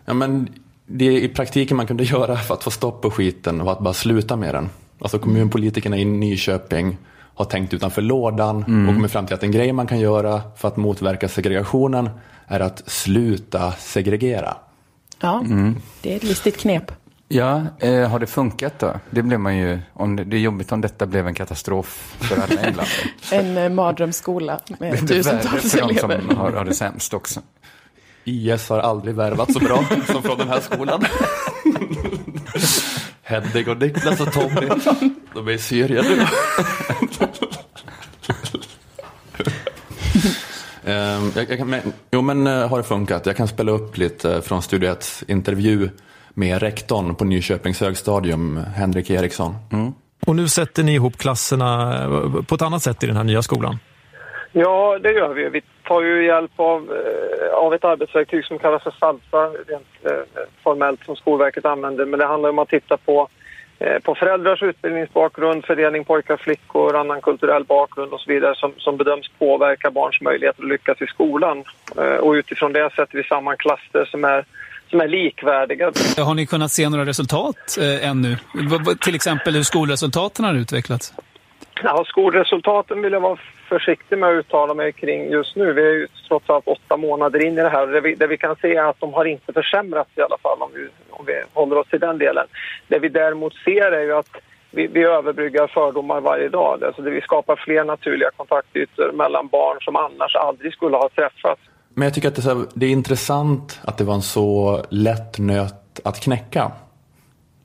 Ja, 0.05 0.15
men 0.15 0.49
det 0.87 1.23
i 1.23 1.29
praktiken 1.29 1.77
man 1.77 1.87
kunde 1.87 2.05
göra 2.15 2.37
för 2.37 2.55
att 2.55 2.65
få 2.65 2.71
stopp 2.71 3.03
på 3.03 3.11
skiten 3.11 3.65
var 3.65 3.73
att 3.73 3.81
bara 3.81 3.95
sluta 3.95 4.37
med 4.37 4.55
den. 4.55 4.69
Alltså 5.01 5.19
kommunpolitikerna 5.19 5.99
i 5.99 6.05
Nyköping 6.05 6.97
har 7.39 7.45
tänkt 7.45 7.75
utanför 7.75 8.03
lådan 8.03 8.65
Mm. 8.69 8.89
och 8.89 8.95
kommit 8.95 9.13
fram 9.13 9.27
till 9.27 9.35
att 9.35 9.43
en 9.43 9.51
grej 9.53 9.73
man 9.73 9.87
kan 9.87 10.01
göra 10.01 10.43
för 10.57 10.69
att 10.69 10.77
motverka 10.77 11.29
segregationen 11.29 12.11
är 12.47 12.61
att 12.61 12.83
sluta 12.87 13.73
segregera. 13.73 14.57
Ja, 15.21 15.41
Mm. 15.41 15.77
det 16.03 16.13
är 16.13 16.17
ett 16.17 16.23
listigt 16.25 16.61
knep. 16.61 16.93
Ja, 17.29 17.63
eh, 17.79 18.09
har 18.09 18.19
det 18.19 18.27
funkat 18.27 18.79
då? 18.79 18.93
Det 19.11 19.23
blev 19.23 19.41
man 19.41 19.57
ju, 19.57 19.79
om 19.93 20.17
det, 20.17 20.25
det 20.25 20.37
är 20.37 20.41
jobbigt 20.41 20.73
om 20.73 20.81
detta 20.81 21.07
blev 21.07 21.27
en 21.27 21.35
katastrof 21.35 22.15
för 22.19 22.35
alla 22.37 22.47
inblandade. 22.69 22.89
En 23.33 23.57
eh, 23.57 23.69
mardrömsskola 23.69 24.61
det 24.69 24.81
med 24.81 24.89
är 24.93 24.97
värre 24.97 25.07
tusentals 25.07 25.73
för 25.73 25.79
de 25.79 25.85
elever. 25.91 26.21
som 26.29 26.37
har, 26.37 26.53
har 26.53 26.65
det 26.65 26.75
sämst 26.75 27.15
också. 27.15 27.41
IS 28.25 28.69
har 28.69 28.79
aldrig 28.79 29.15
värvat 29.15 29.53
så 29.53 29.59
bra 29.59 29.85
som 30.07 30.23
från 30.23 30.39
den 30.39 30.49
här 30.49 30.61
skolan. 30.61 31.05
Hedvig 33.29 33.69
och 33.69 33.79
Niklas 33.79 34.21
och 34.21 34.33
Tommy, 34.33 34.69
de 35.35 35.49
är 35.49 35.53
i 35.53 35.59
Syrien 35.59 36.05
nu. 36.09 36.21
Ehm, 40.85 41.33
jag, 41.37 41.51
jag 41.51 41.59
kan, 41.59 41.71
men, 41.71 41.81
jo 42.11 42.23
men 42.23 42.47
eh, 42.47 42.69
har 42.69 42.77
det 42.77 42.85
funkat? 42.85 43.27
Jag 43.27 43.37
kan 43.37 43.49
spela 43.49 43.73
upp 43.73 43.97
lite 43.97 44.43
från 44.43 44.63
Studio 44.63 44.91
1 44.91 45.23
intervju 45.29 45.91
med 46.35 46.63
rektorn 46.63 47.15
på 47.15 47.25
Nyköpings 47.25 47.81
högstadium, 47.81 48.57
Henrik 48.57 49.11
Eriksson. 49.11 49.55
Och 50.27 50.37
nu 50.37 50.49
sätter 50.49 50.83
ni 50.83 50.95
ihop 50.95 51.17
klasserna 51.17 52.03
eh, 52.05 52.43
på 52.43 52.55
ett 52.55 52.63
annat 52.63 52.83
sätt 52.83 53.03
i 53.03 53.07
den 53.07 53.17
här 53.17 53.25
nya 53.25 53.43
skolan. 53.43 53.79
Ja, 54.53 54.99
det 55.03 55.13
gör 55.13 55.35
vi. 55.35 55.49
Vi 55.49 55.61
tar 55.89 56.03
ju 56.03 56.25
hjälp 56.25 56.51
av, 56.57 56.81
eh, 56.93 57.55
av 57.55 57.75
ett 57.75 57.85
arbetsverktyg 57.85 58.45
som 58.45 58.59
kallas 58.59 58.83
för 58.83 58.95
SALSA, 59.01 59.43
rent 59.69 59.87
eh, 60.05 60.43
formellt 60.63 61.05
som 61.05 61.17
Skolverket 61.17 61.65
använder. 61.65 62.05
Men 62.05 62.19
det 62.19 62.27
handlar 62.27 62.51
om 62.51 62.59
att 62.59 62.69
titta 62.69 62.97
på, 62.97 63.29
eh, 63.79 63.99
på 63.99 64.15
föräldrars 64.15 64.63
utbildningsbakgrund, 64.63 65.65
fördelning 65.65 66.05
pojkar 66.05 66.35
och 66.35 66.41
flickor, 66.41 66.97
annan 66.97 67.21
kulturell 67.21 67.65
bakgrund 67.65 68.13
och 68.13 68.21
så 68.21 68.33
vidare 68.33 68.55
som, 68.55 68.73
som 68.77 68.97
bedöms 68.97 69.29
påverka 69.39 69.91
barns 69.91 70.21
möjligheter 70.21 70.63
att 70.63 70.69
lyckas 70.69 71.03
i 71.03 71.07
skolan. 71.07 71.65
Och 72.21 72.33
utifrån 72.33 72.73
det 72.73 72.91
sätter 72.97 73.17
vi 73.17 73.25
samman 73.25 73.57
klasser 73.57 74.05
som 74.05 74.25
är, 74.25 74.45
som 74.91 75.01
är 75.01 75.09
likvärdiga. 75.09 75.93
Har 76.19 76.35
ni 76.35 76.47
kunnat 76.47 76.71
se 76.71 76.89
några 76.89 77.05
resultat 77.07 77.79
eh, 77.81 78.09
ännu? 78.11 78.37
Till 79.01 79.15
exempel 79.15 79.55
hur 79.55 79.63
skolresultaten 79.63 80.45
har 80.45 80.55
utvecklats? 80.55 81.15
Ja, 81.83 82.05
skolresultaten 82.07 83.03
vill 83.03 83.13
jag 83.13 83.21
vara 83.21 83.39
försiktig 83.69 84.19
med 84.19 84.29
att 84.29 84.35
uttala 84.35 84.75
mig 84.75 84.93
kring 84.93 85.31
just 85.31 85.57
nu. 85.57 85.73
Vi 85.73 85.83
är 85.83 85.93
ju 85.93 86.07
trots 86.29 86.51
allt 86.51 86.69
åtta 86.69 86.97
månader 86.97 87.47
in 87.47 87.59
i 87.59 87.63
det 87.63 87.69
här. 87.69 87.87
Det 87.87 88.01
vi, 88.01 88.15
det 88.15 88.27
vi 88.27 88.37
kan 88.37 88.57
se 88.57 88.77
är 88.77 88.85
att 88.85 89.01
de 89.01 89.13
har 89.15 89.25
inte 89.25 89.53
försämrats 89.53 90.11
i 90.17 90.21
alla 90.21 90.39
fall 90.39 90.63
om 90.63 90.71
vi, 90.75 90.89
om 91.11 91.27
vi 91.27 91.43
håller 91.53 91.77
oss 91.77 91.89
till 91.89 92.01
den 92.01 92.19
delen. 92.19 92.47
Det 92.89 92.99
vi 92.99 93.09
däremot 93.09 93.55
ser 93.65 93.93
är 93.93 94.03
ju 94.03 94.13
att 94.13 94.31
vi, 94.71 94.87
vi 94.87 95.03
överbryggar 95.03 95.67
fördomar 95.67 96.21
varje 96.21 96.49
dag. 96.49 96.85
Alltså 96.85 97.03
det 97.03 97.11
vi 97.11 97.21
skapar 97.21 97.57
fler 97.57 97.85
naturliga 97.85 98.31
kontaktytor 98.37 99.13
mellan 99.13 99.49
barn 99.49 99.77
som 99.81 99.97
annars 99.97 100.35
aldrig 100.37 100.73
skulle 100.73 100.97
ha 100.97 101.09
träffats. 101.09 101.61
Men 101.95 102.05
jag 102.05 102.15
tycker 102.15 102.29
att 102.29 102.37
det 102.37 102.47
är, 102.47 102.55
här, 102.55 102.65
det 102.75 102.87
är 102.87 102.91
intressant 102.91 103.81
att 103.85 103.99
det 103.99 104.05
var 104.05 104.15
en 104.15 104.23
så 104.23 104.81
lätt 104.91 105.39
nöt 105.39 106.01
att 106.05 106.21
knäcka. 106.21 106.73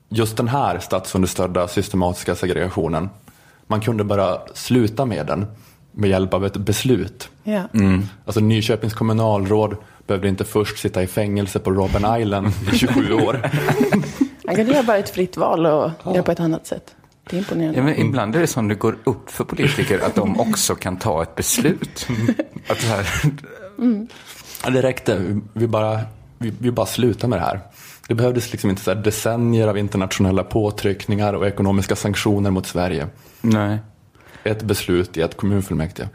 Just 0.08 0.36
den 0.36 0.48
här 0.48 0.78
statsunderstödda 0.78 1.68
systematiska 1.68 2.34
segregationen. 2.34 3.08
Man 3.66 3.80
kunde 3.80 4.04
bara 4.04 4.38
sluta 4.54 5.04
med 5.04 5.26
den 5.26 5.46
med 5.94 6.10
hjälp 6.10 6.34
av 6.34 6.46
ett 6.46 6.56
beslut. 6.56 7.28
Ja. 7.44 7.62
Alltså 8.24 8.40
Nyköpings 8.40 8.94
kommunalråd 8.94 9.76
behövde 10.06 10.28
inte 10.28 10.44
först 10.44 10.78
sitta 10.78 11.02
i 11.02 11.06
fängelse 11.06 11.58
på 11.58 11.70
Robben 11.70 12.20
Island 12.20 12.48
i 12.72 12.78
27 12.78 13.12
år. 13.26 13.50
Han 14.46 14.56
kan 14.56 14.66
göra 14.66 14.82
bara 14.82 14.96
ett 14.96 15.10
fritt 15.10 15.36
val 15.36 15.66
och 15.66 15.90
göra 16.14 16.22
på 16.22 16.32
ett 16.32 16.40
annat 16.40 16.66
sätt. 16.66 16.94
Det 17.30 17.36
är 17.36 17.38
imponerande. 17.38 17.78
Ja, 17.78 17.84
men 17.84 17.98
ibland 17.98 18.36
är 18.36 18.40
det 18.40 18.46
som 18.46 18.68
det 18.68 18.74
går 18.74 18.96
upp 19.04 19.30
för 19.30 19.44
politiker 19.44 20.00
att 20.06 20.14
de 20.14 20.40
också 20.40 20.74
kan 20.74 20.96
ta 20.96 21.22
ett 21.22 21.34
beslut. 21.34 22.06
Att 22.68 22.80
det 22.80 22.86
här, 22.86 23.06
Mm. 23.78 24.08
Ja, 24.64 24.70
det 24.70 24.82
räckte. 24.82 25.40
Vi 25.52 25.66
bara, 25.66 26.00
vi, 26.38 26.52
vi 26.58 26.70
bara 26.70 26.86
slutade 26.86 27.28
med 27.30 27.38
det 27.38 27.42
här. 27.44 27.60
Det 28.08 28.14
behövdes 28.14 28.52
liksom 28.52 28.70
inte 28.70 28.82
så 28.82 28.94
här 28.94 29.02
decennier 29.02 29.68
av 29.68 29.78
internationella 29.78 30.42
påtryckningar 30.44 31.32
och 31.32 31.46
ekonomiska 31.46 31.96
sanktioner 31.96 32.50
mot 32.50 32.66
Sverige. 32.66 33.06
Nej. 33.40 33.78
Ett 34.44 34.62
beslut 34.62 35.16
i 35.16 35.20
ett 35.20 35.36
kommunfullmäktige. 35.36 36.08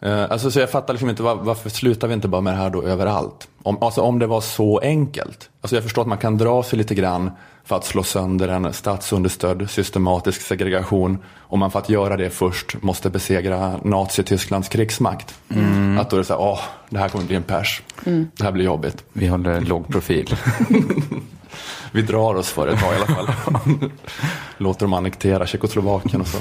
Eh, 0.00 0.30
Alltså, 0.30 0.50
så 0.50 0.60
jag 0.60 0.70
fattar 0.70 0.94
liksom 0.94 1.10
inte 1.10 1.22
var, 1.22 1.34
varför 1.34 1.70
slutar 1.70 2.08
vi 2.08 2.14
inte 2.14 2.28
bara 2.28 2.40
med 2.40 2.52
det 2.52 2.56
här 2.56 2.70
då 2.70 2.82
överallt? 2.82 3.48
Om, 3.62 3.82
alltså, 3.82 4.00
om 4.00 4.18
det 4.18 4.26
var 4.26 4.40
så 4.40 4.78
enkelt. 4.78 5.50
Alltså, 5.60 5.76
jag 5.76 5.82
förstår 5.84 6.02
att 6.02 6.08
man 6.08 6.18
kan 6.18 6.38
dra 6.38 6.62
sig 6.62 6.78
lite 6.78 6.94
grann 6.94 7.30
för 7.64 7.76
att 7.76 7.84
slå 7.84 8.02
sönder 8.02 8.48
en 8.48 8.72
statsunderstödd 8.72 9.70
systematisk 9.70 10.40
segregation. 10.40 11.18
Om 11.38 11.58
man 11.60 11.70
för 11.70 11.78
att 11.78 11.88
göra 11.88 12.16
det 12.16 12.30
först 12.30 12.82
måste 12.82 13.10
besegra 13.10 13.80
Nazitysklands 13.84 14.68
krigsmakt. 14.68 15.34
Mm. 15.48 15.98
Att 15.98 16.10
då 16.10 16.16
är 16.16 16.18
det 16.18 16.24
så 16.24 16.32
här, 16.32 16.40
åh, 16.40 16.60
det 16.90 16.98
här 16.98 17.08
kommer 17.08 17.24
bli 17.24 17.36
en 17.36 17.42
pers. 17.42 17.82
Mm. 18.06 18.30
Det 18.36 18.44
här 18.44 18.52
blir 18.52 18.64
jobbigt. 18.64 19.04
Vi 19.12 19.26
håller 19.26 19.60
låg 19.60 19.88
profil. 19.88 20.36
Vi 21.92 22.02
drar 22.02 22.34
oss 22.34 22.48
för 22.48 22.68
ett 22.68 22.80
tag 22.80 22.92
i 22.92 22.96
alla 22.96 23.32
fall. 23.32 23.90
Låter 24.58 24.80
dem 24.80 24.92
annektera 24.92 25.46
Tjeckoslovakien 25.46 26.20
och 26.20 26.26
så. 26.26 26.38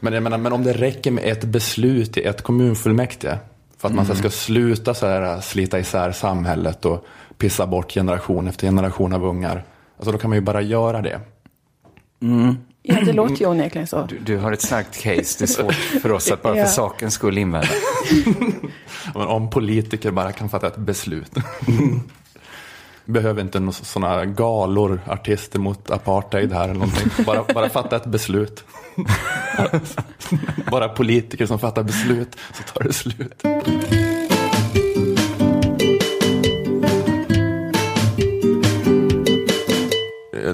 Men, 0.00 0.12
jag 0.12 0.22
menar, 0.22 0.38
men 0.38 0.52
om 0.52 0.64
det 0.64 0.72
räcker 0.72 1.10
med 1.10 1.24
ett 1.24 1.44
beslut 1.44 2.16
i 2.16 2.22
ett 2.22 2.42
kommunfullmäktige 2.42 3.38
för 3.78 3.88
att 3.88 3.94
man 3.94 4.06
så 4.06 4.12
här 4.12 4.18
ska 4.18 4.30
sluta 4.30 4.94
så 4.94 5.06
här, 5.06 5.40
slita 5.40 5.78
isär 5.78 6.12
samhället 6.12 6.84
och 6.84 7.06
pissa 7.38 7.66
bort 7.66 7.92
generation 7.94 8.48
efter 8.48 8.66
generation 8.66 9.12
av 9.12 9.24
ungar. 9.24 9.64
Alltså 9.96 10.12
då 10.12 10.18
kan 10.18 10.30
man 10.30 10.36
ju 10.36 10.42
bara 10.42 10.60
göra 10.60 11.02
det. 11.02 11.20
Mm. 12.22 12.56
Ja, 12.82 13.00
det 13.04 13.12
låter 13.12 13.36
ju 13.36 13.46
onekligen 13.46 13.86
så. 13.86 14.06
Du, 14.06 14.18
du 14.18 14.36
har 14.36 14.52
ett 14.52 14.62
starkt 14.62 15.02
case. 15.02 15.36
Det 15.38 15.42
är 15.44 15.46
svårt 15.46 15.74
för 15.74 16.12
oss 16.12 16.30
att 16.32 16.42
bara 16.42 16.52
för 16.54 16.60
Ja. 16.60 16.66
sakens 16.66 17.14
skull 17.14 17.38
invända. 17.38 17.68
Men 19.14 19.26
om 19.26 19.50
politiker 19.50 20.10
bara 20.10 20.32
kan 20.32 20.48
fatta 20.48 20.66
ett 20.66 20.76
beslut. 20.76 21.32
Behöver 23.08 23.42
inte 23.42 23.72
sådana 23.72 24.24
galor, 24.24 25.00
artister 25.06 25.58
mot 25.58 25.90
apartheid 25.90 26.52
här 26.52 26.64
eller 26.64 26.74
någonting. 26.74 27.24
Bara, 27.26 27.44
bara 27.54 27.68
fatta 27.68 27.96
ett 27.96 28.06
beslut. 28.06 28.64
bara 30.70 30.88
politiker 30.88 31.46
som 31.46 31.58
fattar 31.58 31.82
beslut 31.82 32.36
så 32.52 32.62
tar 32.62 32.84
det 32.84 32.92
slut. 32.92 33.42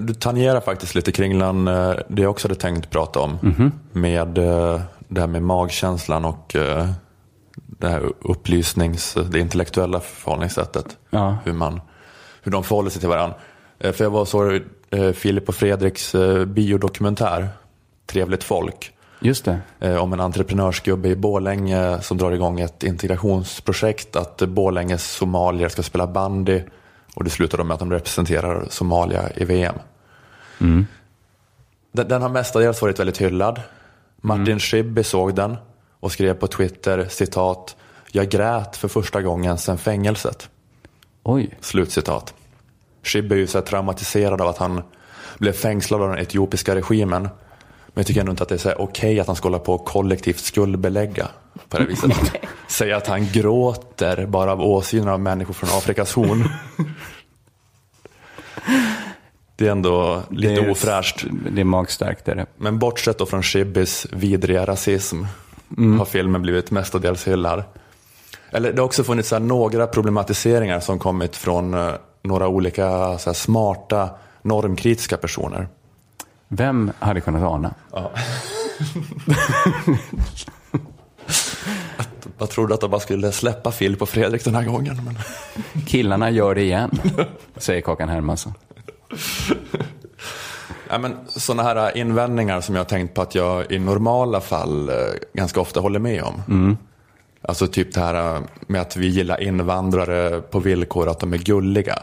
Du 0.01 0.15
tangerar 0.15 0.61
faktiskt 0.61 0.95
lite 0.95 1.13
kringlan 1.13 1.69
eh, 1.69 1.95
det 2.09 2.23
jag 2.23 2.31
också 2.31 2.49
hade 2.49 2.61
tänkt 2.61 2.91
prata 2.91 3.21
om. 3.21 3.39
Mhm. 3.43 3.73
Med 3.93 4.39
eh, 4.39 4.81
det 5.09 5.21
här 5.21 5.29
med 5.29 5.43
magkänslan 5.43 6.25
och 6.25 6.57
eh, 6.57 6.89
det 7.55 7.89
här 7.89 8.13
upplysnings, 8.21 9.17
det 9.31 9.41
intellektuella 9.41 10.01
förhållningssättet. 10.01 10.97
Ja. 11.11 11.37
Hur, 11.45 11.53
man, 11.53 11.81
hur 12.45 12.53
de 12.53 12.65
förhåller 12.65 12.91
sig 12.91 13.01
till 13.01 13.09
varandra. 13.09 13.37
Eh, 13.79 13.93
För 13.93 14.05
jag 14.05 14.11
var 14.11 14.25
så 14.25 14.61
eh, 14.91 15.13
Filip 15.13 15.49
och 15.49 15.55
Fredriks 15.55 16.15
eh, 16.15 16.45
biodokumentär, 16.45 17.49
Trevligt 18.07 18.45
folk. 18.45 18.91
Just 19.21 19.45
det. 19.45 19.99
Om 19.99 20.13
en 20.13 20.21
entreprenörsgubbe 20.21 21.09
i 21.09 21.17
Borlänge 21.17 21.99
som 22.01 22.19
drar 22.19 22.33
igång 22.33 22.61
ett 22.61 22.83
integrationsprojekt. 22.83 24.17
Att 24.17 24.37
Borlänges 24.37 25.11
somalier 25.11 25.69
ska 25.69 25.83
spela 25.83 26.07
bandy. 26.07 26.63
Och 27.15 27.25
det 27.25 27.31
slutar 27.31 27.65
med 27.65 27.75
att 27.75 27.81
de 27.81 27.93
representerar 27.93 28.67
Somalia 28.71 29.31
i 29.37 29.45
VM. 29.45 29.75
Mm. 30.61 30.87
Den, 31.93 32.09
den 32.09 32.23
har 32.23 32.29
mestadels 32.29 32.83
varit 32.83 32.99
väldigt 32.99 33.21
hyllad. 33.21 33.61
Martin 34.17 34.61
Schibbye 34.61 35.05
såg 35.05 35.35
den 35.35 35.57
och 36.01 36.13
skrev 36.13 36.35
på 36.35 36.47
Twitter 36.47 37.07
citat 37.11 37.77
Jag 38.13 38.29
grät 38.29 38.77
för 38.77 38.89
första 38.89 39.23
gången 39.23 39.59
sedan 39.59 39.79
fängelset. 39.79 40.49
Oj. 41.25 41.51
Slutcitat. 41.61 42.35
Schibbye 43.03 43.37
är 43.37 43.41
ju 43.41 43.47
så 43.47 43.61
traumatiserad 43.61 44.41
av 44.41 44.49
att 44.49 44.59
han 44.59 44.83
blev 45.39 45.53
fängslad 45.53 46.03
av 46.03 46.09
den 46.09 46.19
etiopiska 46.19 46.75
regimen. 46.75 47.23
Men 47.23 48.01
jag 48.03 48.07
tycker 48.07 48.21
ändå 48.21 48.31
inte 48.31 48.43
att 48.43 48.49
det 48.49 48.67
är 48.67 48.81
okej 48.81 49.21
att 49.21 49.27
han 49.27 49.37
ska 49.37 49.47
hålla 49.49 49.59
på 49.59 49.75
och 49.75 49.85
kollektivt 49.85 50.39
skuldbelägga 50.39 51.29
på 51.69 51.79
det 51.79 51.85
viset. 51.85 52.11
Säga 52.69 52.97
att 52.97 53.07
han 53.07 53.29
gråter 53.33 54.27
bara 54.27 54.53
av 54.53 54.61
åsynen 54.63 55.09
av 55.09 55.21
människor 55.21 55.55
från 55.55 55.71
Afrikas 55.79 56.13
horn. 56.15 56.49
Det 59.57 59.67
är 59.67 59.71
ändå 59.71 60.23
lite 60.31 60.55
Det 60.55 60.61
är- 60.61 60.71
ofräscht. 60.71 61.25
Det 61.53 61.61
är 61.61 61.65
magstarkt 61.65 62.29
är 62.29 62.35
det. 62.35 62.47
Men 62.57 62.79
bortsett 62.79 63.19
då 63.19 63.27
från 63.27 63.43
Shibbys 63.43 64.07
vidriga 64.13 64.67
rasism 64.67 65.25
Mm. 65.79 65.99
har 65.99 66.07
filmen 66.07 66.43
blivit 66.43 66.71
mestadels 66.71 67.29
hyllad. 67.29 67.63
Eller 68.55 68.73
det 68.73 68.81
har 68.81 68.87
också 68.87 69.05
funnits 69.05 69.31
här 69.31 69.41
några 69.41 69.87
problematiseringar 69.87 70.81
som 70.81 70.99
kommit 70.99 71.37
från 71.37 71.75
eh, 71.75 71.93
några 72.23 72.49
olika 72.49 72.89
här, 72.89 73.33
smarta 73.33 74.11
normkritiska 74.43 75.17
personer. 75.17 75.69
Vem 76.49 76.93
hade 76.99 77.21
kunnat 77.21 77.43
ana? 77.43 77.75
Ja. 77.93 78.11
Jag 82.39 82.51
trodde 82.51 82.75
att 82.75 82.81
de 82.81 82.91
bara 82.91 83.01
skulle 83.01 83.33
släppa 83.33 83.73
Filip 83.73 84.03
och 84.03 84.09
Fredrik 84.09 84.45
den 84.45 84.55
här 84.55 84.65
gången. 84.65 85.01
Men... 85.05 85.17
Killarna 85.87 86.31
gör 86.31 86.55
det 86.55 86.63
igen, 86.63 86.91
säger 87.57 87.81
Kakan 87.81 88.09
Hermansson. 88.09 88.53
Ja, 90.89 90.99
men 90.99 91.17
sådana 91.27 91.63
här 91.63 91.97
invändningar 91.97 92.61
som 92.61 92.75
jag 92.75 92.81
har 92.81 92.89
tänkt 92.89 93.15
på 93.15 93.23
att 93.23 93.35
jag 93.35 93.73
i 93.73 93.79
normala 93.79 94.41
fall 94.41 94.89
eh, 94.89 94.95
ganska 95.33 95.61
ofta 95.61 95.81
håller 95.81 95.99
med 95.99 96.23
om. 96.23 96.43
Mm. 96.49 96.77
Alltså 97.49 97.67
typ 97.67 97.95
det 97.95 98.01
här 98.01 98.37
eh, 98.37 98.43
med 98.67 98.81
att 98.81 98.97
vi 98.97 99.07
gillar 99.07 99.41
invandrare 99.43 100.41
på 100.41 100.59
villkor 100.59 101.09
att 101.09 101.21
de 101.21 101.33
är 101.33 101.39
gulliga. 101.39 101.99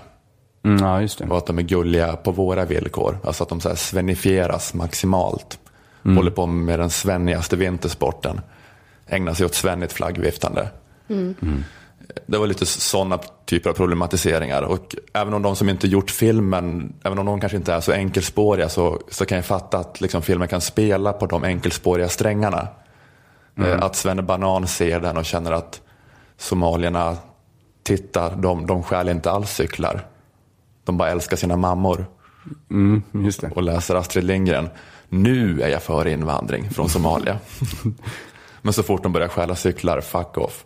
Mm, 0.66 0.84
ja, 0.86 1.02
just 1.02 1.18
det. 1.18 1.26
Och 1.26 1.38
att 1.38 1.46
de 1.46 1.58
är 1.58 1.64
gulliga 1.64 2.16
på 2.16 2.32
våra 2.32 2.66
villkor. 2.66 3.20
Alltså 3.24 3.44
att 3.44 3.50
de 3.50 3.62
så 3.62 3.70
här 3.70 3.76
svenifieras 3.76 4.74
maximalt. 4.74 5.60
Mm. 6.06 6.18
Håller 6.18 6.32
på 6.32 6.46
med 6.46 6.80
den 6.80 6.90
svennigaste 6.90 7.56
vintersporten. 7.56 8.42
Ägnar 9.08 9.34
sig 9.34 9.46
åt 9.46 9.54
svennigt 9.54 9.94
flaggviftande. 9.94 10.70
Mm. 11.10 11.36
Det 12.26 12.38
var 12.38 12.48
lite 12.48 12.66
sådana 12.66 13.20
typer 13.46 13.70
av 13.70 13.74
problematiseringar. 13.74 14.62
Och 14.62 14.96
även 15.14 15.34
om 15.34 15.42
de 15.42 15.56
som 15.56 15.70
inte 15.70 15.88
gjort 15.88 16.12
filmen, 16.12 16.94
även 17.04 17.20
om 17.20 17.26
de 17.26 17.40
kanske 17.40 17.58
inte 17.58 17.74
är 17.74 17.82
så 17.82 17.92
enkelspåriga 17.92 18.70
så, 18.70 19.02
så 19.10 19.26
kan 19.26 19.36
jag 19.36 19.46
fatta 19.46 19.78
att 19.78 20.02
liksom, 20.02 20.22
filmen 20.22 20.48
kan 20.48 20.62
spela 20.62 21.14
på 21.14 21.26
de 21.26 21.44
enkelspåriga 21.44 22.10
strängarna. 22.10 22.68
Mm. 23.66 23.80
Eh, 23.80 23.86
Att 23.86 23.96
Svenne 23.96 24.22
Banan 24.22 24.68
ser 24.68 25.00
den 25.00 25.18
och 25.18 25.26
känner 25.26 25.52
att 25.52 25.82
somalierna 26.38 27.18
tittar, 27.84 28.36
de, 28.36 28.66
de 28.68 28.84
stjäl 28.84 29.10
inte 29.10 29.32
alls 29.32 29.52
cyklar. 29.52 30.06
De 30.84 30.98
bara 30.98 31.10
älskar 31.10 31.38
sina 31.38 31.56
mammor. 31.56 32.06
Mm. 32.72 33.04
Och 33.56 33.64
läser 33.64 33.96
Astrid 33.96 34.24
Lindgren. 34.26 34.70
Nu 35.10 35.62
är 35.62 35.68
jag 35.68 35.84
för 35.84 36.08
invandring 36.08 36.70
från 36.70 36.90
Somalia. 36.90 37.38
Men 38.62 38.74
så 38.74 38.84
fort 38.84 39.04
de 39.04 39.14
börjar 39.14 39.28
stjäla 39.28 39.56
cyklar, 39.56 40.02
fuck 40.02 40.38
off. 40.38 40.66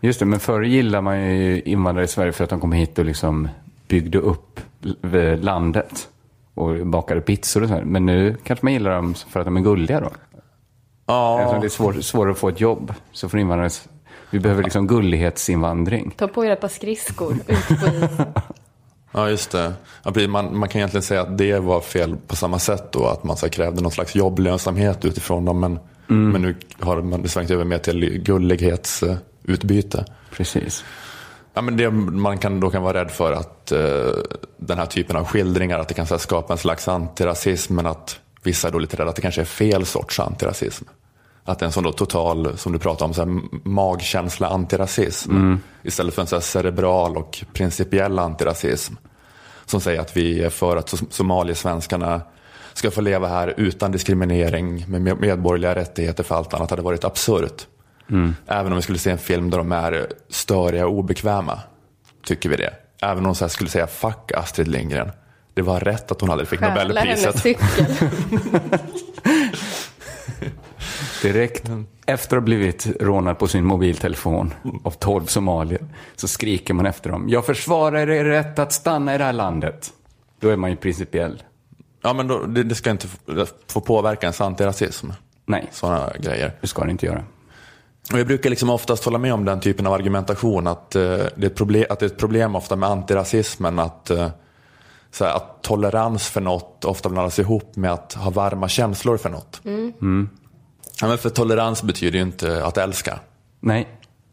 Just 0.00 0.18
det, 0.18 0.24
men 0.26 0.40
förr 0.40 0.62
gillade 0.62 1.02
man 1.02 1.20
ju 1.20 1.60
invandrare 1.62 2.04
i 2.04 2.08
Sverige 2.08 2.32
för 2.32 2.44
att 2.44 2.50
de 2.50 2.60
kom 2.60 2.72
hit 2.72 2.98
och 2.98 3.04
liksom 3.04 3.48
byggde 3.88 4.18
upp 4.18 4.60
l- 4.84 5.38
landet 5.42 6.08
och 6.54 6.86
bakade 6.86 7.20
pizzor 7.20 7.62
och 7.62 7.68
så 7.68 7.74
här. 7.74 7.84
Men 7.84 8.06
nu 8.06 8.36
kanske 8.44 8.66
man 8.66 8.72
gillar 8.72 8.90
dem 8.90 9.14
för 9.14 9.40
att 9.40 9.46
de 9.46 9.56
är 9.56 9.60
gulliga 9.60 10.00
då? 10.00 10.10
Ja. 11.06 11.40
Eftersom 11.40 11.60
det 11.60 11.66
är 11.66 11.68
svår, 11.68 11.92
svårare 11.92 12.32
att 12.32 12.38
få 12.38 12.48
ett 12.48 12.60
jobb 12.60 12.94
så 13.12 13.28
får 13.28 13.40
invandrare... 13.40 13.70
Vi 14.30 14.38
behöver 14.40 14.62
liksom 14.62 14.86
gullighetsinvandring. 14.86 16.14
Ta 16.16 16.28
på 16.28 16.44
er 16.44 16.50
ett 16.50 16.60
par 16.60 16.68
skridskor 16.68 17.32
ut 17.34 17.46
på 17.46 17.52
isen. 17.52 18.08
Ja, 19.12 19.30
just 19.30 19.50
det. 19.50 20.28
Man, 20.28 20.58
man 20.58 20.68
kan 20.68 20.78
egentligen 20.78 21.02
säga 21.02 21.20
att 21.22 21.38
det 21.38 21.58
var 21.58 21.80
fel 21.80 22.16
på 22.26 22.36
samma 22.36 22.58
sätt 22.58 22.92
då. 22.92 23.06
Att 23.06 23.24
man 23.24 23.36
så 23.36 23.46
här, 23.46 23.50
krävde 23.52 23.82
någon 23.82 23.92
slags 23.92 24.14
jobblönsamhet 24.14 25.04
utifrån 25.04 25.44
dem. 25.44 25.60
Men, 25.60 25.78
Mm. 26.08 26.30
men 26.32 26.42
nu 26.42 26.56
har 26.80 27.02
man 27.02 27.22
det 27.22 27.28
svängt 27.28 27.50
över 27.50 27.64
mer 27.64 27.78
till 27.78 28.22
gullighetsutbyte. 28.22 30.04
Precis. 30.30 30.84
Ja, 31.54 31.62
men 31.62 31.76
det 31.76 31.90
man 31.90 32.38
kan, 32.38 32.60
då 32.60 32.70
kan 32.70 32.82
vara 32.82 33.00
rädd 33.00 33.10
för 33.10 33.32
att 33.32 33.72
eh, 33.72 33.80
den 34.56 34.78
här 34.78 34.86
typen 34.86 35.16
av 35.16 35.24
skildringar, 35.24 35.78
att 35.78 35.88
det 35.88 35.94
kan 35.94 36.06
så 36.06 36.14
här, 36.14 36.18
skapa 36.18 36.52
en 36.52 36.58
slags 36.58 36.88
antirasism. 36.88 37.74
Men 37.74 37.86
att 37.86 38.20
vissa 38.46 38.68
är 38.68 38.72
då 38.72 38.78
lite 38.78 38.96
rädda 38.96 39.10
att 39.10 39.16
det 39.16 39.22
kanske 39.22 39.40
är 39.40 39.44
fel 39.44 39.86
sorts 39.86 40.20
antirasism. 40.20 40.84
Att 41.44 41.62
en 41.62 41.72
sån 41.72 41.84
då 41.84 41.92
total, 41.92 42.58
som 42.58 42.72
du 42.72 42.78
pratar 42.78 43.06
om, 43.06 43.14
så 43.14 43.24
här, 43.24 43.40
magkänsla 43.68 44.48
antirasism. 44.48 45.30
Mm. 45.30 45.60
Istället 45.82 46.14
för 46.14 46.22
en 46.22 46.28
så 46.28 46.36
här 46.36 46.40
cerebral 46.40 47.16
och 47.16 47.44
principiell 47.52 48.18
antirasism. 48.18 48.94
Som 49.64 49.80
säger 49.80 50.00
att 50.00 50.16
vi 50.16 50.42
är 50.42 50.50
för 50.50 50.76
att 50.76 50.94
somaliesvenskarna 51.10 52.20
ska 52.72 52.90
få 52.90 53.00
leva 53.00 53.28
här 53.28 53.54
utan 53.56 53.92
diskriminering 53.92 54.84
med 54.88 55.20
medborgerliga 55.20 55.74
rättigheter 55.74 56.22
för 56.22 56.34
allt 56.34 56.54
annat 56.54 56.70
hade 56.70 56.82
varit 56.82 57.04
absurt. 57.04 57.66
Mm. 58.10 58.34
Även 58.46 58.72
om 58.72 58.76
vi 58.76 58.82
skulle 58.82 58.98
se 58.98 59.10
en 59.10 59.18
film 59.18 59.50
där 59.50 59.58
de 59.58 59.72
är 59.72 60.06
störiga 60.28 60.86
och 60.86 60.92
obekväma. 60.92 61.60
Tycker 62.26 62.48
vi 62.48 62.56
det. 62.56 62.74
Även 63.02 63.18
om 63.18 63.24
de 63.24 63.34
så 63.34 63.48
skulle 63.48 63.70
säga 63.70 63.86
fuck 63.86 64.32
Astrid 64.34 64.68
Lindgren. 64.68 65.10
Det 65.56 65.62
var 65.62 65.80
rätt 65.80 66.12
att 66.12 66.20
hon 66.20 66.30
aldrig 66.30 66.48
fick 66.48 66.60
Stjäla 66.60 66.84
Nobelpriset. 66.84 67.38
cykel. 67.38 67.66
Direkt 71.22 71.70
efter 72.06 72.36
att 72.36 72.40
ha 72.40 72.44
blivit 72.44 72.86
rånad 73.00 73.38
på 73.38 73.48
sin 73.48 73.64
mobiltelefon 73.64 74.54
av 74.84 74.90
12 74.90 75.26
somalier 75.26 75.80
så 76.16 76.28
skriker 76.28 76.74
man 76.74 76.86
efter 76.86 77.10
dem. 77.10 77.28
Jag 77.28 77.46
försvarar 77.46 78.10
er 78.10 78.24
rätt 78.24 78.58
att 78.58 78.72
stanna 78.72 79.14
i 79.14 79.18
det 79.18 79.24
här 79.24 79.32
landet. 79.32 79.92
Då 80.40 80.48
är 80.48 80.56
man 80.56 80.70
ju 80.70 80.76
principiell. 80.76 81.42
Ja, 82.02 82.12
men 82.12 82.28
då, 82.28 82.42
det, 82.42 82.62
det 82.62 82.74
ska 82.74 82.90
inte 82.90 83.08
få, 83.08 83.46
få 83.66 83.80
påverka 83.80 84.26
ens 84.26 84.40
antirasism. 84.40 85.10
Nej. 85.46 85.68
Sådana 85.72 86.12
grejer. 86.20 86.52
Det 86.60 86.66
ska 86.66 86.84
det 86.84 86.90
inte 86.90 87.06
göra. 87.06 87.24
Och 88.12 88.18
jag 88.18 88.26
brukar 88.26 88.50
liksom 88.50 88.70
oftast 88.70 89.04
hålla 89.04 89.18
med 89.18 89.34
om 89.34 89.44
den 89.44 89.60
typen 89.60 89.86
av 89.86 89.92
argumentation. 89.92 90.66
Att, 90.66 90.96
eh, 90.96 91.02
det, 91.02 91.42
är 91.42 91.46
ett 91.46 91.54
problem, 91.54 91.84
att 91.90 91.98
det 91.98 92.06
är 92.06 92.10
ett 92.10 92.18
problem 92.18 92.56
ofta 92.56 92.76
med 92.76 92.88
antirasismen. 92.88 93.78
Att, 93.78 94.10
eh, 94.10 94.28
så 95.18 95.24
här, 95.24 95.32
att 95.36 95.62
tolerans 95.62 96.28
för 96.28 96.40
något 96.40 96.84
ofta 96.84 97.08
blandas 97.08 97.38
ihop 97.38 97.76
med 97.76 97.92
att 97.92 98.12
ha 98.12 98.30
varma 98.30 98.68
känslor 98.68 99.16
för 99.16 99.30
något. 99.30 99.60
Mm. 99.64 100.28
Ja, 101.00 101.08
men 101.08 101.18
för 101.18 101.30
tolerans 101.30 101.82
betyder 101.82 102.18
ju 102.18 102.22
inte 102.24 102.64
att 102.64 102.76
älska. 102.78 103.18
Nej. 103.60 103.88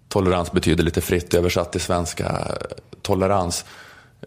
Tolerans 0.09 0.51
betyder 0.51 0.83
lite 0.83 1.01
fritt 1.01 1.33
översatt 1.33 1.71
till 1.71 1.81
svenska 1.81 2.25
eh, 2.25 2.77
tolerans. 3.01 3.65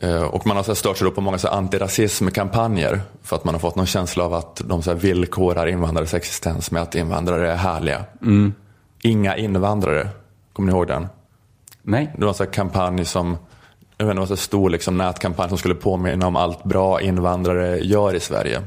Eh, 0.01 0.23
Och 0.23 0.47
man 0.47 0.57
har 0.57 0.65
så 0.65 0.75
stört 0.75 0.99
sig 0.99 1.11
på 1.11 1.21
många 1.21 1.39
så 1.39 1.49
antirasismkampanjer 1.49 3.01
för 3.23 3.37
att 3.37 3.45
man 3.45 3.55
har 3.55 3.61
fått 3.61 3.77
någon 3.77 3.87
känsla 3.87 4.25
av 4.25 4.35
att 4.35 4.63
de 4.65 4.83
så 4.83 4.91
här 4.91 4.99
villkorar 4.99 5.67
invandrares 5.67 6.15
existens 6.15 6.71
med 6.71 6.83
att 6.83 6.95
invandrare 6.95 7.53
är 7.53 7.57
härliga. 7.57 8.05
Mm. 8.23 8.55
Inga 9.03 9.37
invandrare, 9.37 10.09
kommer 10.53 10.73
ni 10.73 10.77
ihåg 10.79 10.87
den? 10.87 11.07
Nej. 11.83 12.15
Det 12.19 12.25
var 12.25 12.33
en 12.33 12.47
här 12.47 12.53
kampanj 12.53 13.05
som, 13.05 13.37
jag 13.99 14.07
vet 14.07 14.13
inte, 14.13 14.23
en 14.23 14.27
så 14.29 14.37
stor 14.37 14.71
liksom 14.71 14.97
nätkampanj 14.99 15.49
som 15.49 15.59
skulle 15.59 15.75
påminna 15.75 16.27
om 16.27 16.37
allt 16.37 16.65
bra 16.65 17.01
invandrare 17.01 17.79
gör 17.79 18.15
i 18.15 18.21
Sverige. 18.21 18.63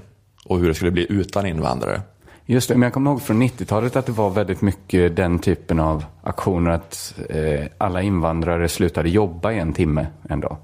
Och 0.46 0.60
hur 0.60 0.68
det 0.68 0.74
skulle 0.74 0.92
bli 0.92 1.06
utan 1.10 1.46
invandrare. 1.46 2.02
Just 2.46 2.70
det, 2.70 2.76
men 2.76 2.82
jag 2.82 2.94
kommer 2.94 3.12
ihåg 3.12 3.22
från 3.22 3.44
90-talet 3.44 3.96
att 3.96 4.06
det 4.06 4.12
var 4.12 4.30
väldigt 4.30 4.62
mycket 4.62 5.16
den 5.16 5.40
typen 5.40 5.80
av 5.80 6.06
aktioner 6.24 6.72
att 6.72 7.14
eh, 7.30 7.66
alla 7.78 8.02
invandrare 8.02 8.70
slutade 8.70 9.10
jobba 9.10 9.52
i 9.52 9.60
en 9.60 9.74
timme 9.74 10.08
en 10.30 10.40
dag. 10.40 10.58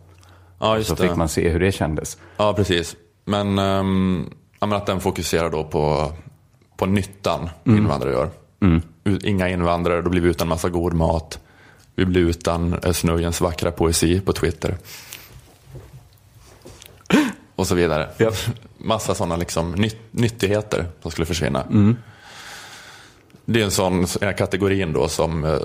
Ja, 0.60 0.78
just 0.78 0.90
så 0.90 0.96
det. 0.96 1.02
fick 1.08 1.16
man 1.18 1.30
se 1.30 1.50
hur 1.50 1.60
det 1.60 1.72
kändes. 1.72 2.18
Ja, 2.38 2.54
precis. 2.54 2.96
Men, 3.26 3.60
um, 3.60 4.30
ja, 4.60 4.68
men 4.68 4.78
att 4.78 4.86
den 4.86 5.00
fokuserar 5.00 5.50
då 5.50 5.64
på, 5.64 6.12
på 6.78 6.86
nyttan 6.86 7.50
Mm. 7.66 7.78
invandrare 7.80 8.12
gör. 8.14 8.30
Mm. 8.62 8.82
Inga 9.24 9.50
invandrare, 9.50 10.02
då 10.02 10.10
blir 10.10 10.22
vi 10.22 10.30
utan 10.30 10.48
massa 10.48 10.70
god 10.70 10.94
mat. 10.94 11.40
Vi 11.96 12.06
blir 12.06 12.22
utan 12.22 12.74
eh, 12.74 12.92
Snöjens 12.92 13.42
vackra 13.42 13.72
poesi 13.72 14.22
på 14.22 14.34
Twitter. 14.34 14.78
Och 17.56 17.68
så 17.68 17.76
vidare. 17.76 18.10
Massa 18.78 19.16
sådana 19.16 19.36
liksom 19.36 19.72
nytt, 19.72 19.98
nyttigheter 20.12 20.86
som 21.02 21.12
skulle 21.12 21.26
försvinna. 21.26 21.62
Mm. 21.64 21.96
Det 23.46 23.60
är 23.62 23.66
en 23.66 23.72
sån 23.72 24.06
en 24.22 24.34
kategorin 24.34 24.94
då 24.94 25.08
som, 25.08 25.44
eh, 25.46 25.58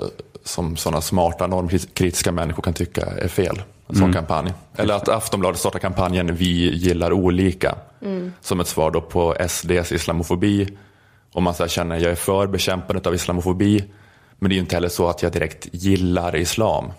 som 0.43 0.77
sådana 0.77 1.01
smarta 1.01 1.47
normkritiska 1.47 2.31
människor 2.31 2.63
kan 2.63 2.73
tycka 2.73 3.05
är 3.05 3.27
fel. 3.27 3.61
En 3.87 3.95
sån 3.95 4.03
Mm. 4.03 4.13
kampanj. 4.13 4.53
Eller 4.75 4.93
att 4.93 5.09
Aftonbladet 5.09 5.59
startar 5.59 5.79
kampanjen 5.79 6.35
Vi 6.35 6.75
gillar 6.75 7.13
olika. 7.13 7.75
Mm. 8.01 8.33
Som 8.41 8.59
ett 8.59 8.67
svar 8.67 8.91
då 8.91 9.01
på 9.01 9.35
SDs 9.39 9.91
islamofobi. 9.91 10.77
Om 11.33 11.43
man 11.43 11.53
så 11.53 11.67
känner 11.67 11.97
jag 11.99 12.11
är 12.11 12.15
för 12.15 12.47
bekämpandet 12.47 13.07
av 13.07 13.15
islamofobi. 13.15 13.83
Men 14.41 14.49
det 14.49 14.53
är 14.53 14.57
ju 14.57 14.61
inte 14.61 14.75
heller 14.75 14.89
så 14.89 15.07
att 15.07 15.23
jag 15.23 15.31
direkt 15.31 15.67
gillar 15.71 16.35
islam. 16.35 16.91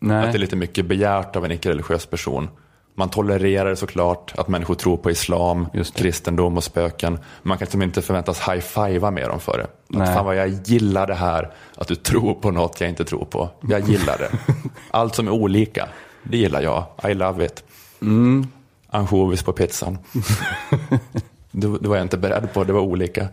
Nej. 0.00 0.26
Att 0.26 0.32
det 0.32 0.36
är 0.36 0.40
lite 0.40 0.56
mycket 0.56 0.86
begärt 0.86 1.36
av 1.36 1.44
en 1.44 1.52
icke-religiös 1.52 2.06
person. 2.06 2.48
Man 2.94 3.10
tolererar 3.10 3.74
såklart 3.74 4.32
att 4.36 4.48
människor 4.48 4.74
tror 4.74 4.96
på 4.96 5.10
islam, 5.10 5.66
kristendom 5.94 6.56
och 6.56 6.64
spöken. 6.64 7.18
Man 7.42 7.58
kan 7.58 7.64
liksom 7.64 7.82
inte 7.82 8.02
förväntas 8.02 8.40
high-fivea 8.48 9.10
med 9.10 9.28
dem 9.28 9.40
för 9.40 9.58
det. 9.58 10.00
Att 10.02 10.14
fan 10.14 10.24
vad 10.24 10.36
jag 10.36 10.48
gillar 10.48 11.06
det 11.06 11.14
här, 11.14 11.52
att 11.76 11.88
du 11.88 11.94
tror 11.94 12.34
på 12.34 12.50
något 12.50 12.80
jag 12.80 12.90
inte 12.90 13.04
tror 13.04 13.24
på. 13.24 13.50
Jag 13.68 13.88
gillar 13.88 14.18
det. 14.18 14.30
Allt 14.90 15.14
som 15.14 15.28
är 15.28 15.32
olika, 15.32 15.88
det 16.22 16.36
gillar 16.36 16.62
jag. 16.62 16.84
I 17.08 17.14
love 17.14 17.44
it. 17.44 17.64
Mm. 18.02 18.46
Ansjovis 18.90 19.42
på 19.42 19.52
pizzan. 19.52 19.98
det, 21.60 21.78
det 21.78 21.88
var 21.88 21.96
jag 21.96 22.04
inte 22.04 22.18
beredd 22.18 22.52
på, 22.52 22.64
det 22.64 22.72
var 22.72 22.80
olika. 22.80 23.28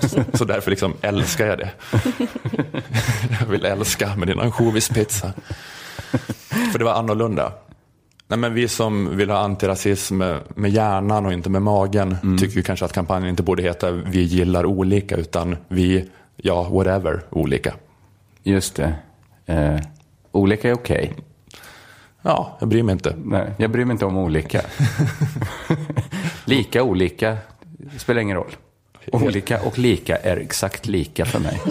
Så, 0.00 0.24
så 0.36 0.44
därför 0.44 0.70
liksom 0.70 0.94
älskar 1.02 1.46
jag 1.46 1.58
det. 1.58 1.70
jag 3.40 3.46
vill 3.46 3.64
älska 3.64 4.16
med 4.16 4.28
din 4.28 4.40
ansjovispizza. 4.40 5.32
För 6.72 6.78
det 6.78 6.84
var 6.84 6.92
annorlunda. 6.92 7.52
Nej, 8.28 8.38
men 8.38 8.54
vi 8.54 8.68
som 8.68 9.16
vill 9.16 9.30
ha 9.30 9.38
antirasism 9.38 10.22
med 10.54 10.70
hjärnan 10.70 11.26
och 11.26 11.32
inte 11.32 11.50
med 11.50 11.62
magen 11.62 12.38
tycker 12.40 12.56
ju 12.56 12.62
kanske 12.62 12.84
att 12.84 12.92
kampanjen 12.92 13.30
inte 13.30 13.42
borde 13.42 13.62
heta 13.62 13.90
Vi 13.90 14.22
gillar 14.22 14.66
olika 14.66 15.16
utan 15.16 15.56
vi, 15.68 16.08
ja, 16.36 16.68
whatever, 16.70 17.20
olika. 17.30 17.74
Just 18.42 18.76
det. 18.76 18.94
Eh, 19.46 19.80
olika 20.32 20.68
är 20.68 20.72
okej. 20.72 21.12
Ja, 22.22 22.56
jag 22.60 22.68
bryr 22.68 22.82
mig 22.82 22.92
inte. 22.92 23.16
Nej, 23.24 23.52
jag 23.58 23.70
bryr 23.70 23.84
mig 23.84 23.92
inte 23.92 24.04
om 24.04 24.16
olika. 24.16 24.62
lika 26.44 26.82
olika 26.82 27.36
spelar 27.96 28.20
ingen 28.20 28.36
roll. 28.36 28.56
Olika 29.12 29.62
och 29.62 29.78
lika 29.78 30.16
är 30.16 30.36
exakt 30.36 30.86
lika 30.86 31.24
för 31.24 31.38
mig. 31.38 31.60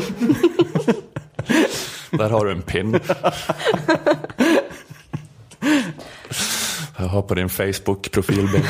Där 2.12 2.30
har 2.30 2.46
du 2.46 2.52
en 2.52 2.62
pin. 2.62 3.00
Jag 6.98 7.08
har 7.08 7.22
på 7.22 7.36
din 7.36 7.50
Facebook-profilbild. 7.50 8.66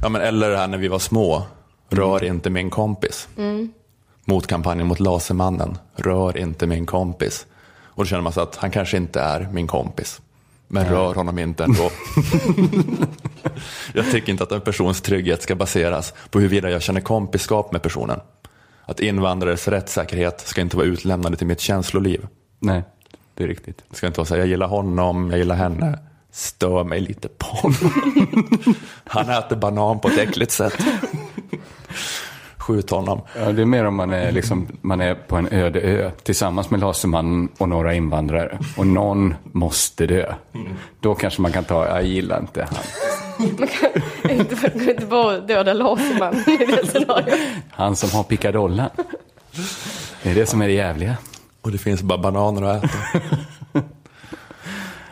Ja, 0.00 0.08
men 0.08 0.22
eller 0.22 0.50
det 0.50 0.56
här 0.56 0.66
när 0.66 0.78
vi 0.78 0.88
var 0.88 0.98
små. 0.98 1.42
Rör 1.88 2.24
inte 2.24 2.50
min 2.50 2.70
kompis. 2.70 3.28
Mm. 3.36 3.72
Mot 4.24 4.46
kampanjen 4.46 4.86
mot 4.86 5.00
Lasermannen. 5.00 5.78
Rör 5.96 6.38
inte 6.38 6.66
min 6.66 6.86
kompis. 6.86 7.46
Och 7.98 8.04
då 8.04 8.08
känner 8.08 8.22
man 8.22 8.32
så 8.32 8.40
att 8.40 8.56
han 8.56 8.70
kanske 8.70 8.96
inte 8.96 9.20
är 9.20 9.48
min 9.52 9.66
kompis. 9.66 10.20
Men 10.68 10.82
Nej. 10.82 10.92
rör 10.92 11.14
honom 11.14 11.38
inte 11.38 11.64
ändå. 11.64 11.90
jag 13.92 14.10
tycker 14.10 14.32
inte 14.32 14.44
att 14.44 14.52
en 14.52 14.60
persons 14.60 15.00
trygghet 15.00 15.42
ska 15.42 15.54
baseras 15.54 16.14
på 16.30 16.38
huruvida 16.38 16.70
jag 16.70 16.82
känner 16.82 17.00
kompiskap 17.00 17.72
med 17.72 17.82
personen. 17.82 18.20
Att 18.84 19.00
invandrares 19.00 19.68
rättssäkerhet 19.68 20.40
ska 20.40 20.60
inte 20.60 20.76
vara 20.76 20.86
utlämnade 20.86 21.36
till 21.36 21.46
mitt 21.46 21.60
känsloliv. 21.60 22.26
Nej, 22.58 22.82
det 23.34 23.44
är 23.44 23.48
riktigt. 23.48 23.84
Det 23.88 23.96
ska 23.96 24.06
inte 24.06 24.20
vara 24.20 24.26
så 24.26 24.34
här, 24.34 24.40
jag 24.40 24.48
gillar 24.48 24.68
honom, 24.68 25.30
jag 25.30 25.38
gillar 25.38 25.56
henne. 25.56 25.98
Stör 26.30 26.84
mig 26.84 27.00
lite 27.00 27.28
på 27.28 27.46
honom. 27.46 27.92
Han 29.04 29.30
äter 29.30 29.56
banan 29.56 30.00
på 30.00 30.08
ett 30.08 30.18
äckligt 30.18 30.52
sätt. 30.52 30.78
Skjut 32.68 32.90
honom. 32.90 33.20
Ja, 33.36 33.52
det 33.52 33.62
är 33.62 33.66
mer 33.66 33.84
om 33.84 33.94
man 33.94 34.12
är, 34.12 34.32
liksom, 34.32 34.68
man 34.80 35.00
är 35.00 35.14
på 35.14 35.36
en 35.36 35.48
öde 35.52 35.80
ö 35.80 36.10
tillsammans 36.22 36.70
med 36.70 36.80
Lasermannen 36.80 37.48
och 37.58 37.68
några 37.68 37.94
invandrare. 37.94 38.58
Och 38.76 38.86
någon 38.86 39.34
måste 39.52 40.06
dö. 40.06 40.34
Då 41.00 41.14
kanske 41.14 41.42
man 41.42 41.52
kan 41.52 41.64
ta, 41.64 41.86
jag 41.86 42.04
gillar 42.04 42.40
inte 42.40 42.68
han. 42.70 42.84
Man 43.58 43.68
kan 43.68 43.90
inte, 44.30 44.54
man 44.54 44.70
kan 44.70 44.90
inte 44.90 45.06
bara 45.06 45.40
döda 45.40 45.72
Lasermannen 45.72 46.50
i 46.50 46.56
det 46.56 46.86
scenariot. 46.86 47.38
Han 47.70 47.96
som 47.96 48.10
har 48.10 48.22
pickadollen. 48.22 48.90
Det 50.22 50.30
är 50.30 50.34
det 50.34 50.46
som 50.46 50.62
är 50.62 50.66
det 50.66 50.74
jävliga. 50.74 51.16
Och 51.62 51.72
det 51.72 51.78
finns 51.78 52.02
bara 52.02 52.18
bananer 52.18 52.62
att 52.62 52.84
äta. 52.84 53.20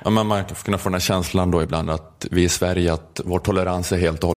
ja, 0.05 0.11
men 0.11 0.27
man 0.27 0.45
kan 0.45 0.57
kunna 0.65 0.79
få 0.79 0.89
den 0.89 0.95
här 0.95 1.01
känslan 1.01 1.51
då 1.51 1.63
ibland 1.63 1.91
att 1.91 2.27
vi 2.31 2.43
i 2.43 2.49
Sverige, 2.49 2.93
att 2.93 3.21
vår 3.25 3.39
tolerans 3.39 3.93
är 3.93 3.99
helt 3.99 4.25
och 4.25 4.37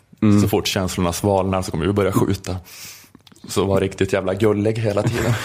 Kärleksbaserad. 0.21 0.41
Så 0.41 0.47
fort 0.47 0.67
känslorna 0.67 1.13
svalnar 1.13 1.61
så 1.61 1.71
kommer 1.71 1.85
vi 1.85 1.93
börja 1.93 2.11
skjuta. 2.11 2.55
Så 3.47 3.65
var 3.65 3.79
riktigt 3.79 4.13
jävla 4.13 4.33
gullig 4.33 4.73
hela 4.79 5.03
tiden. 5.03 5.33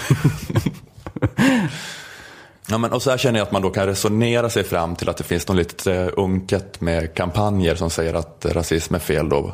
Ja, 2.68 2.78
men, 2.78 2.92
och 2.92 3.02
så 3.02 3.10
här 3.10 3.18
känner 3.18 3.38
jag 3.38 3.46
att 3.46 3.52
man 3.52 3.62
då 3.62 3.70
kan 3.70 3.86
resonera 3.86 4.50
sig 4.50 4.64
fram 4.64 4.96
till 4.96 5.08
att 5.08 5.16
det 5.16 5.24
finns 5.24 5.48
något 5.48 5.56
lite 5.56 5.94
eh, 5.94 6.08
unket 6.16 6.80
med 6.80 7.14
kampanjer 7.14 7.74
som 7.74 7.90
säger 7.90 8.14
att 8.14 8.46
rasism 8.50 8.94
är 8.94 8.98
fel 8.98 9.28
då 9.28 9.52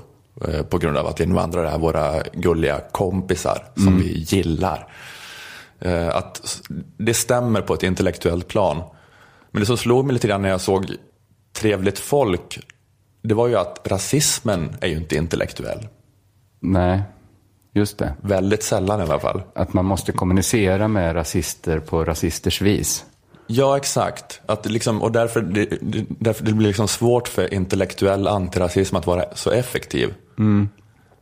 eh, 0.48 0.62
på 0.62 0.78
grund 0.78 0.96
av 0.96 1.06
att 1.06 1.20
invandrare 1.20 1.70
är 1.70 1.78
våra 1.78 2.22
gulliga 2.22 2.80
kompisar 2.92 3.64
som 3.74 3.86
Mm. 3.88 4.00
vi 4.00 4.18
gillar. 4.28 4.88
Eh, 5.80 6.08
Att 6.08 6.60
det 6.96 7.14
stämmer 7.14 7.60
på 7.60 7.74
ett 7.74 7.82
intellektuellt 7.82 8.48
plan. 8.48 8.82
Men 9.50 9.60
det 9.60 9.66
som 9.66 9.76
slog 9.76 10.04
mig 10.04 10.12
lite 10.12 10.28
grann 10.28 10.42
när 10.42 10.48
jag 10.48 10.60
såg 10.60 10.86
Trevligt 11.52 11.98
folk, 11.98 12.58
det 13.22 13.34
var 13.34 13.48
ju 13.48 13.56
att 13.56 13.80
rasismen 13.84 14.76
är 14.80 14.88
ju 14.88 14.96
inte 14.96 15.16
intellektuell. 15.16 15.88
Nej, 16.60 17.02
just 17.72 17.98
det. 17.98 18.14
Väldigt 18.20 18.62
sällan 18.62 19.00
i 19.00 19.02
alla 19.02 19.20
fall. 19.20 19.42
Att 19.54 19.72
man 19.72 19.84
måste 19.84 20.12
kommunicera 20.12 20.88
med 20.88 21.16
rasister 21.16 21.78
på 21.78 22.04
rasisters 22.04 22.62
vis. 22.62 23.04
Ja, 23.46 23.76
exakt. 23.76 24.40
Att 24.46 24.66
liksom, 24.66 25.02
och 25.02 25.12
därför, 25.12 25.42
det, 25.42 25.66
därför 26.08 26.44
det 26.44 26.52
blir 26.52 26.66
liksom 26.66 26.88
svårt 26.88 27.28
för 27.28 27.54
intellektuell 27.54 28.28
antirasism 28.28 28.96
att 28.96 29.06
vara 29.06 29.24
så 29.34 29.50
effektiv. 29.50 30.14
Mm. 30.38 30.68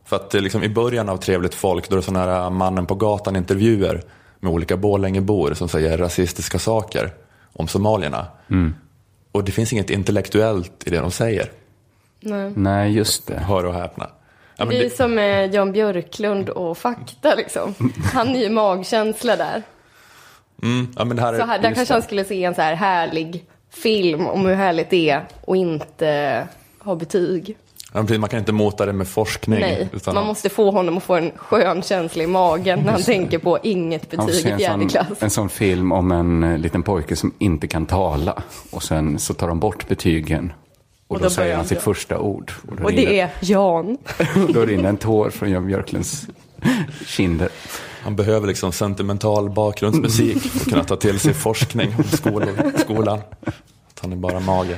För 0.05 0.15
att 0.15 0.29
det 0.29 0.39
liksom, 0.39 0.63
i 0.63 0.69
början 0.69 1.09
av 1.09 1.17
Trevligt 1.17 1.55
folk, 1.55 1.89
då 1.89 1.95
är 1.95 1.97
det 1.97 2.03
sådana 2.03 2.31
här 2.31 2.49
mannen 2.49 2.85
på 2.85 2.95
gatan 2.95 3.35
intervjuer 3.35 4.01
med 4.39 4.51
olika 4.51 4.77
Borlängebor 4.77 5.53
som 5.53 5.69
säger 5.69 5.97
rasistiska 5.97 6.59
saker 6.59 7.13
om 7.53 7.67
somalierna. 7.67 8.27
Mm. 8.49 8.73
Och 9.31 9.43
det 9.43 9.51
finns 9.51 9.73
inget 9.73 9.89
intellektuellt 9.89 10.83
i 10.85 10.89
det 10.89 10.99
de 10.99 11.11
säger. 11.11 11.51
Nej. 12.21 12.51
Nej, 12.55 12.91
just 12.91 13.27
det. 13.27 13.39
Hör 13.39 13.65
och 13.65 13.73
häpna. 13.73 14.09
Ja, 14.57 14.65
men 14.65 14.69
det 14.75 14.79
är 14.79 14.83
det, 14.83 14.95
som 14.95 15.17
eh, 15.17 15.45
Jan 15.45 15.71
Björklund 15.71 16.49
och 16.49 16.77
fakta 16.77 17.35
liksom. 17.35 17.73
Han 18.13 18.35
är 18.35 18.39
ju 18.39 18.49
magkänsla 18.49 19.35
där. 19.35 19.63
mm, 20.63 20.87
ja, 20.97 21.05
men 21.05 21.15
det 21.17 21.21
här 21.23 21.33
är, 21.33 21.39
Så 21.39 21.45
här, 21.45 21.59
där 21.59 21.73
kanske 21.73 21.93
han 21.93 22.01
skulle 22.03 22.23
se 22.25 22.43
en 22.43 22.55
så 22.55 22.61
här 22.61 22.75
härlig 22.75 23.45
film 23.69 24.27
om 24.27 24.45
hur 24.45 24.55
härligt 24.55 24.89
det 24.89 25.09
är 25.09 25.23
och 25.41 25.55
inte 25.55 26.47
ha 26.79 26.95
betyg. 26.95 27.57
ja, 27.93 28.03
man 28.19 28.29
kan 28.29 28.39
inte 28.39 28.51
mota 28.51 28.85
det 28.85 28.93
med 28.93 29.07
forskning. 29.07 29.59
Nej, 29.59 29.89
utan 29.93 30.13
man 30.15 30.21
att- 30.23 30.27
måste 30.27 30.49
få 30.49 30.71
honom 30.71 30.97
att 30.97 31.03
få 31.03 31.15
en 31.15 31.31
skön 31.35 31.81
känsla 31.81 32.23
i 32.23 32.27
magen 32.27 32.79
när 32.79 32.91
han 32.91 32.99
det. 32.99 33.05
tänker 33.05 33.37
på 33.37 33.59
inget 33.63 34.09
betyg 34.09 34.45
i 34.45 34.49
en 34.51 34.57
fjärde 34.57 34.79
sån, 34.79 34.89
klass. 34.89 35.07
en 35.23 35.29
sån 35.29 35.49
film 35.49 35.91
om 35.91 36.11
en 36.11 36.43
eh, 36.43 36.57
liten 36.57 36.83
pojke 36.83 37.15
som 37.15 37.33
inte 37.39 37.67
kan 37.67 37.85
tala. 37.85 38.43
Och 38.71 38.83
sen 38.83 39.19
så 39.19 39.33
tar 39.33 39.47
de 39.47 39.59
bort 39.59 39.87
betygen. 39.87 40.53
Och, 41.11 41.15
Och 41.15 41.19
då, 41.21 41.23
då 41.25 41.29
säger 41.29 41.55
han 41.55 41.65
sitt 41.65 41.81
första 41.81 42.19
ord. 42.19 42.51
Och 42.67 42.79
Och 42.81 42.89
rinner, 42.91 43.05
det 43.11 43.19
är 43.19 43.29
Jan. 43.41 43.97
då 44.53 44.65
rinner 44.65 44.89
en 44.89 44.97
tår 44.97 45.29
från 45.29 45.51
Jan 45.51 45.67
Björklunds 45.67 46.27
kinder. 47.05 47.49
Han 48.03 48.15
behöver 48.15 48.47
liksom 48.47 48.71
sentimental 48.71 49.49
bakgrundsmusik 49.49 50.41
för 50.41 50.59
att 50.59 50.69
kunna 50.69 50.83
ta 50.83 50.95
till 50.95 51.19
sig 51.19 51.33
forskning 51.33 51.95
om 51.97 52.03
skol- 52.03 52.77
skolan. 52.77 53.19
Att 53.89 53.99
han 54.01 54.11
är 54.11 54.15
bara 54.15 54.39
mage. 54.39 54.77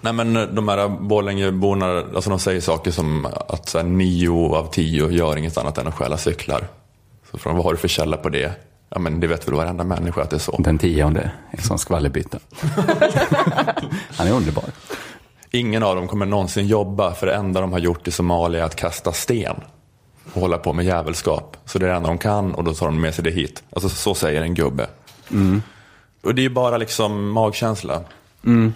Nej 0.00 0.12
men 0.12 0.54
de 0.54 0.68
här 0.68 0.88
Borlängeborna, 0.88 2.04
alltså 2.14 2.30
de 2.30 2.38
säger 2.38 2.60
saker 2.60 2.90
som 2.90 3.26
att 3.48 3.68
så 3.68 3.78
här, 3.78 3.84
nio 3.84 4.56
av 4.56 4.70
tio 4.72 5.08
gör 5.10 5.36
inget 5.36 5.58
annat 5.58 5.78
än 5.78 5.86
att 5.86 5.94
stjäla 5.94 6.16
cyklar. 6.16 6.66
Så 7.30 7.38
frågan, 7.38 7.56
vad 7.56 7.64
har 7.64 7.72
du 7.72 7.78
för 7.78 7.88
källa 7.88 8.16
på 8.16 8.28
det? 8.28 8.52
Ja 8.90 8.98
men 8.98 9.20
det 9.20 9.26
vet 9.26 9.48
väl 9.48 9.54
varenda 9.54 9.84
människa 9.84 10.22
att 10.22 10.30
det 10.30 10.36
är 10.36 10.40
så. 10.40 10.56
Den 10.58 10.78
tionde 10.78 11.20
är 11.20 11.30
en 11.58 11.62
sån 11.62 11.78
skvallerbytta. 11.78 12.38
Han 14.16 14.26
är 14.26 14.32
underbar. 14.32 14.64
Ingen 15.54 15.82
av 15.82 15.96
dem 15.96 16.08
kommer 16.08 16.26
någonsin 16.26 16.66
jobba 16.66 17.14
för 17.14 17.26
det 17.26 17.34
enda 17.34 17.60
de 17.60 17.72
har 17.72 17.78
gjort 17.78 18.08
i 18.08 18.10
Somalia 18.10 18.60
är 18.60 18.66
att 18.66 18.76
kasta 18.76 19.12
sten 19.12 19.56
och 20.32 20.40
hålla 20.40 20.58
på 20.58 20.72
med 20.72 20.84
jävelskap. 20.84 21.56
Så 21.64 21.78
det 21.78 21.86
är 21.86 21.90
det 21.90 21.96
enda 21.96 22.08
de 22.08 22.18
kan 22.18 22.54
och 22.54 22.64
då 22.64 22.74
tar 22.74 22.86
de 22.86 23.00
med 23.00 23.14
sig 23.14 23.24
det 23.24 23.30
hit. 23.30 23.62
Alltså 23.70 23.88
så 23.88 24.14
säger 24.14 24.42
en 24.42 24.54
gubbe. 24.54 24.86
Mm. 25.30 25.62
Och 26.22 26.34
det 26.34 26.40
är 26.40 26.42
ju 26.42 26.50
bara 26.50 26.76
liksom 26.76 27.30
magkänsla. 27.30 28.00
Mm. 28.44 28.74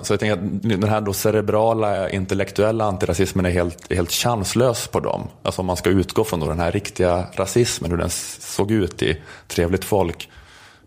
Så 0.00 0.12
jag 0.12 0.20
tänker 0.20 0.32
att 0.32 0.62
den 0.62 0.88
här 0.88 1.00
då 1.00 1.12
cerebrala 1.12 2.10
intellektuella 2.10 2.84
antirasismen 2.84 3.46
är 3.46 3.50
helt, 3.50 3.92
helt 3.92 4.12
chanslös 4.12 4.88
på 4.88 5.00
dem. 5.00 5.28
Alltså 5.42 5.62
om 5.62 5.66
man 5.66 5.76
ska 5.76 5.90
utgå 5.90 6.24
från 6.24 6.40
då 6.40 6.46
den 6.46 6.60
här 6.60 6.72
riktiga 6.72 7.26
rasismen, 7.32 7.90
hur 7.90 7.98
den 7.98 8.10
såg 8.40 8.70
ut 8.70 9.02
i 9.02 9.20
Trevligt 9.48 9.84
folk, 9.84 10.30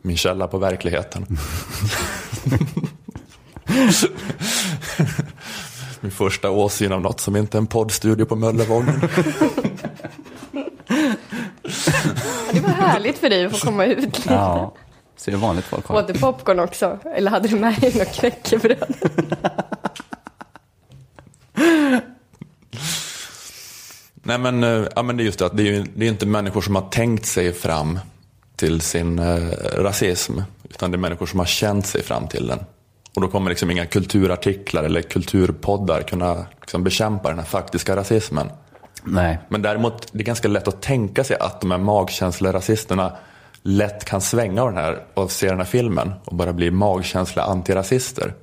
min 0.01 0.17
källa 0.17 0.47
på 0.47 0.57
verkligheten. 0.57 1.25
min 6.01 6.11
första 6.11 6.49
åsyn 6.51 6.91
av 6.91 7.01
något 7.01 7.19
som 7.19 7.35
inte 7.35 7.57
är 7.57 7.59
en 7.59 7.67
poddstudio 7.67 8.25
på 8.25 8.35
Möllevången. 8.35 9.01
Det 12.51 12.59
var 12.59 12.69
härligt 12.69 13.17
för 13.17 13.29
dig 13.29 13.45
att 13.45 13.59
få 13.59 13.65
komma 13.65 13.85
ut 13.85 14.01
lite. 14.01 14.33
Ja, 14.33 14.73
så 15.17 15.31
är 15.31 15.35
vanligt 15.35 15.65
folk 15.65 15.85
har. 15.87 15.95
Åt 15.97 16.07
du 16.07 16.13
popcorn 16.13 16.59
också? 16.59 16.99
Eller 17.15 17.31
hade 17.31 17.47
du 17.47 17.59
med 17.59 17.75
dig 17.81 17.95
något 17.97 18.13
knäckebröd? 18.13 18.93
Nej 24.23 24.37
men, 24.37 24.63
eh, 24.63 24.85
ja, 24.95 25.03
men 25.03 25.17
det 25.17 25.23
är 25.23 25.25
just 25.25 25.39
det 25.39 25.45
att 25.45 25.57
det 25.57 25.63
är, 25.63 25.71
ju- 25.73 25.85
det 25.95 26.05
är 26.05 26.09
inte 26.09 26.25
människor 26.25 26.61
som 26.61 26.75
har 26.75 26.89
tänkt 26.89 27.25
sig 27.25 27.53
fram 27.53 27.99
till 28.55 28.81
sin 28.81 29.19
eh, 29.19 29.49
rasism. 29.77 30.39
Utan 30.69 30.91
det 30.91 30.95
är 30.95 30.99
människor 30.99 31.25
som 31.25 31.39
har 31.39 31.45
känt 31.45 31.87
sig 31.87 32.03
fram 32.03 32.27
till 32.27 32.47
den. 32.47 32.59
Och 33.17 33.21
då 33.21 33.27
kommer 33.27 33.49
liksom 33.49 33.71
inga 33.71 33.85
kulturartiklar 33.85 34.83
eller 34.83 35.01
kulturpoddar 35.01 36.01
kunna 36.01 36.45
liksom 36.61 36.83
bekämpa 36.83 37.29
den 37.29 37.37
här 37.37 37.45
faktiska 37.45 37.95
rasismen. 37.95 38.49
Nej. 39.03 39.39
Men 39.49 39.61
däremot, 39.61 40.07
det 40.11 40.19
är 40.19 40.23
ganska 40.23 40.47
lätt 40.47 40.67
att 40.67 40.81
tänka 40.81 41.23
sig 41.23 41.37
att 41.39 41.61
de 41.61 41.71
här 41.71 41.77
magkänsliga 41.77 42.53
rasisterna 42.53 43.11
lätt 43.61 44.05
kan 44.05 44.21
svänga 44.21 44.61
av 44.61 44.73
den 44.73 44.83
här 44.83 45.03
och 45.13 45.31
se 45.31 45.49
den 45.49 45.57
här 45.57 45.65
filmen 45.65 46.13
och 46.25 46.35
bara 46.35 46.53
bli 46.53 46.71
magkänsliga 46.71 47.45
antirasister. 47.45 48.33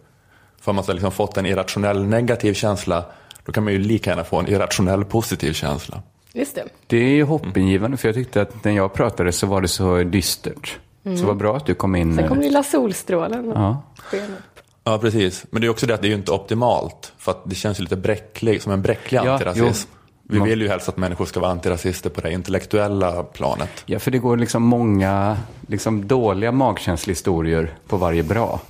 För 0.60 0.70
om 0.70 0.76
man 0.76 0.84
har 0.86 0.94
liksom 0.94 1.12
fått 1.12 1.36
en 1.36 1.46
irrationell 1.46 2.04
negativ 2.04 2.54
känsla, 2.54 3.04
då 3.44 3.52
kan 3.52 3.64
man 3.64 3.72
ju 3.72 3.78
lika 3.78 4.10
gärna 4.10 4.24
få 4.24 4.38
en 4.38 4.48
irrationell 4.48 5.04
positiv 5.04 5.52
känsla. 5.52 6.02
Just 6.32 6.54
det. 6.54 6.64
Det 6.86 6.96
är 6.96 7.08
ju 7.14 7.24
hoppingivande, 7.24 7.96
för 7.96 8.08
jag 8.08 8.14
tyckte 8.14 8.42
att 8.42 8.64
när 8.64 8.72
jag 8.72 8.92
pratade 8.94 9.32
så 9.32 9.46
var 9.46 9.60
det 9.60 9.68
så 9.68 10.02
dystert. 10.02 10.78
Mm. 11.04 11.18
Så 11.18 11.26
vad 11.26 11.36
bra 11.36 11.56
att 11.56 11.66
du 11.66 11.74
kom 11.74 11.94
in. 11.96 12.16
Sen 12.16 12.28
kommer 12.28 12.42
lilla 12.42 12.62
solstrålen 12.62 13.52
och 13.52 13.58
Ja. 13.58 13.82
sken 13.96 14.24
upp. 14.24 14.60
Ja, 14.84 14.98
precis. 14.98 15.44
Men 15.50 15.60
det 15.60 15.66
är 15.66 15.68
också 15.68 15.86
det 15.86 15.94
att 15.94 16.00
det 16.02 16.06
är 16.06 16.10
ju 16.10 16.14
inte 16.14 16.32
optimalt. 16.32 17.12
För 17.18 17.32
att 17.32 17.40
det 17.44 17.54
känns 17.54 17.78
ju 17.80 17.82
lite 17.82 17.96
bräcklig, 17.96 18.62
som 18.62 18.72
en 18.72 18.82
bräcklig 18.82 19.20
Ja, 19.24 19.32
antirasism. 19.32 19.88
jo. 19.92 19.98
Vi 20.44 20.50
vill 20.50 20.60
ju 20.62 20.68
helst 20.68 20.88
att 20.88 20.96
människor 20.96 21.24
ska 21.24 21.40
vara 21.40 21.50
antirasister 21.50 22.10
på 22.10 22.20
det 22.20 22.32
intellektuella 22.32 23.22
planet. 23.22 23.70
Ja, 23.86 23.98
för 23.98 24.10
det 24.10 24.18
går 24.18 24.36
liksom 24.36 24.62
många 24.62 25.38
liksom 25.68 26.08
dåliga 26.08 26.52
magkänslehistorier 26.52 27.74
på 27.88 27.96
varje 27.96 28.22
bra. 28.22 28.60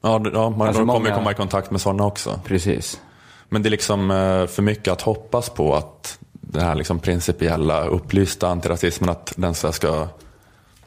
Ja, 0.00 0.22
ja 0.32 0.50
man 0.50 0.68
Alltså 0.68 0.80
kommer 0.82 0.92
många- 0.92 1.14
komma 1.14 1.30
i 1.30 1.34
kontakt 1.34 1.70
med 1.70 1.80
sådana 1.80 2.06
också. 2.06 2.40
Precis. 2.44 3.00
Men 3.48 3.62
det 3.62 3.68
är 3.68 3.70
liksom 3.70 4.10
eh, 4.10 4.46
för 4.46 4.62
mycket 4.62 4.92
att 4.92 5.00
hoppas 5.02 5.48
på 5.50 5.74
att 5.74 6.18
den 6.30 6.62
här 6.62 6.74
liksom 6.74 6.98
principiella 6.98 7.84
upplysta 7.86 8.48
antirasismen, 8.48 9.10
att 9.10 9.32
den 9.36 9.54
ska 9.54 10.08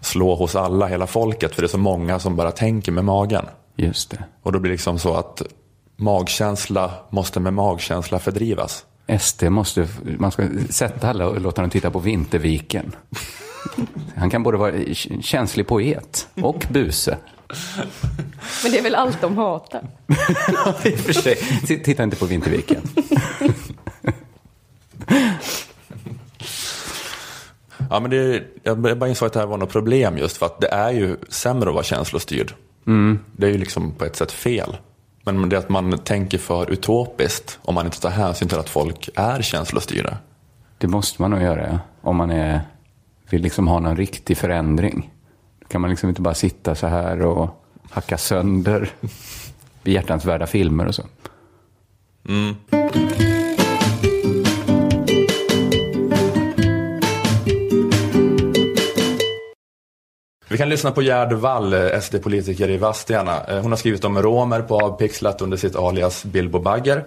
slå 0.01 0.35
hos 0.35 0.55
alla, 0.55 0.87
hela 0.87 1.07
folket. 1.07 1.55
För 1.55 1.61
det 1.61 1.65
är 1.65 1.69
så 1.69 1.77
många 1.77 2.19
som 2.19 2.35
bara 2.35 2.51
tänker 2.51 2.91
med 2.91 3.05
magen. 3.05 3.45
Just 3.77 4.09
det. 4.09 4.23
Och 4.41 4.51
då 4.51 4.59
blir 4.59 4.69
det 4.69 4.73
liksom 4.73 4.99
så 4.99 5.13
att 5.13 5.41
magkänsla 5.95 6.91
måste 7.09 7.39
med 7.39 7.53
magkänsla 7.53 8.19
fördrivas. 8.19 8.85
SD 9.19 9.43
måste, 9.43 9.87
man 10.19 10.31
ska 10.31 10.49
sätta 10.69 11.09
alla 11.09 11.27
och 11.27 11.41
låta 11.41 11.61
dem 11.61 11.69
titta 11.69 11.91
på 11.91 11.99
Vinterviken. 11.99 12.95
Han 14.15 14.29
kan 14.29 14.43
både 14.43 14.57
vara 14.57 14.73
känslig 15.21 15.67
poet 15.67 16.27
och 16.41 16.65
buse. 16.69 17.17
Men 18.63 18.71
det 18.71 18.79
är 18.79 18.83
väl 18.83 18.95
allt 18.95 19.21
de 19.21 19.37
hatar. 19.37 19.89
I 20.83 20.95
och 20.95 20.99
för 20.99 21.13
sig. 21.13 21.35
Titta 21.83 22.03
inte 22.03 22.15
på 22.15 22.25
Vinterviken. 22.25 22.81
Ja, 27.89 27.99
men 27.99 28.11
det, 28.11 28.43
jag 28.63 28.79
bara 28.97 29.07
insåg 29.07 29.27
att 29.27 29.33
det 29.33 29.39
här 29.39 29.47
var 29.47 29.57
något 29.57 29.71
problem 29.71 30.17
just 30.17 30.37
för 30.37 30.45
att 30.45 30.61
det 30.61 30.67
är 30.67 30.91
ju 30.91 31.17
sämre 31.29 31.69
att 31.69 31.75
vara 31.75 31.83
känslostyrd. 31.83 32.53
Mm. 32.87 33.19
Det 33.31 33.47
är 33.47 33.51
ju 33.51 33.57
liksom 33.57 33.91
på 33.91 34.05
ett 34.05 34.15
sätt 34.15 34.31
fel. 34.31 34.77
Men 35.23 35.49
det 35.49 35.55
är 35.55 35.59
att 35.59 35.69
man 35.69 35.97
tänker 35.97 36.37
för 36.37 36.71
utopiskt 36.71 37.59
om 37.61 37.75
man 37.75 37.85
inte 37.85 38.01
tar 38.01 38.09
hänsyn 38.09 38.47
till 38.47 38.57
att 38.57 38.69
folk 38.69 39.09
är 39.15 39.41
känslostyrda. 39.41 40.17
Det 40.77 40.87
måste 40.87 41.21
man 41.21 41.31
nog 41.31 41.41
göra, 41.41 41.67
ja. 41.67 41.79
om 42.01 42.15
man 42.15 42.31
är, 42.31 42.61
vill 43.29 43.41
liksom 43.41 43.67
ha 43.67 43.79
någon 43.79 43.97
riktig 43.97 44.37
förändring. 44.37 45.11
Då 45.59 45.67
kan 45.67 45.81
man 45.81 45.89
liksom 45.89 46.09
inte 46.09 46.21
bara 46.21 46.33
sitta 46.33 46.75
så 46.75 46.87
här 46.87 47.21
och 47.21 47.63
hacka 47.89 48.17
sönder 48.17 48.89
behjärtansvärda 49.83 50.47
filmer 50.47 50.85
och 50.85 50.95
så. 50.95 51.03
Mm. 52.27 52.55
Vi 60.49 60.57
kan 60.57 60.69
lyssna 60.69 60.91
på 60.91 61.01
Gerd 61.01 61.33
Wall, 61.33 61.73
eh, 61.73 61.99
SD-politiker 62.01 62.69
i 62.69 62.77
Vadstena. 62.77 63.43
Eh, 63.47 63.59
hon 63.59 63.71
har 63.71 63.77
skrivit 63.77 64.05
om 64.05 64.21
romer 64.21 64.61
på 64.61 64.79
Avpixlat 64.79 65.41
under 65.41 65.57
sitt 65.57 65.75
alias 65.75 66.23
Bilbo 66.23 66.59
Bagger. 66.59 67.03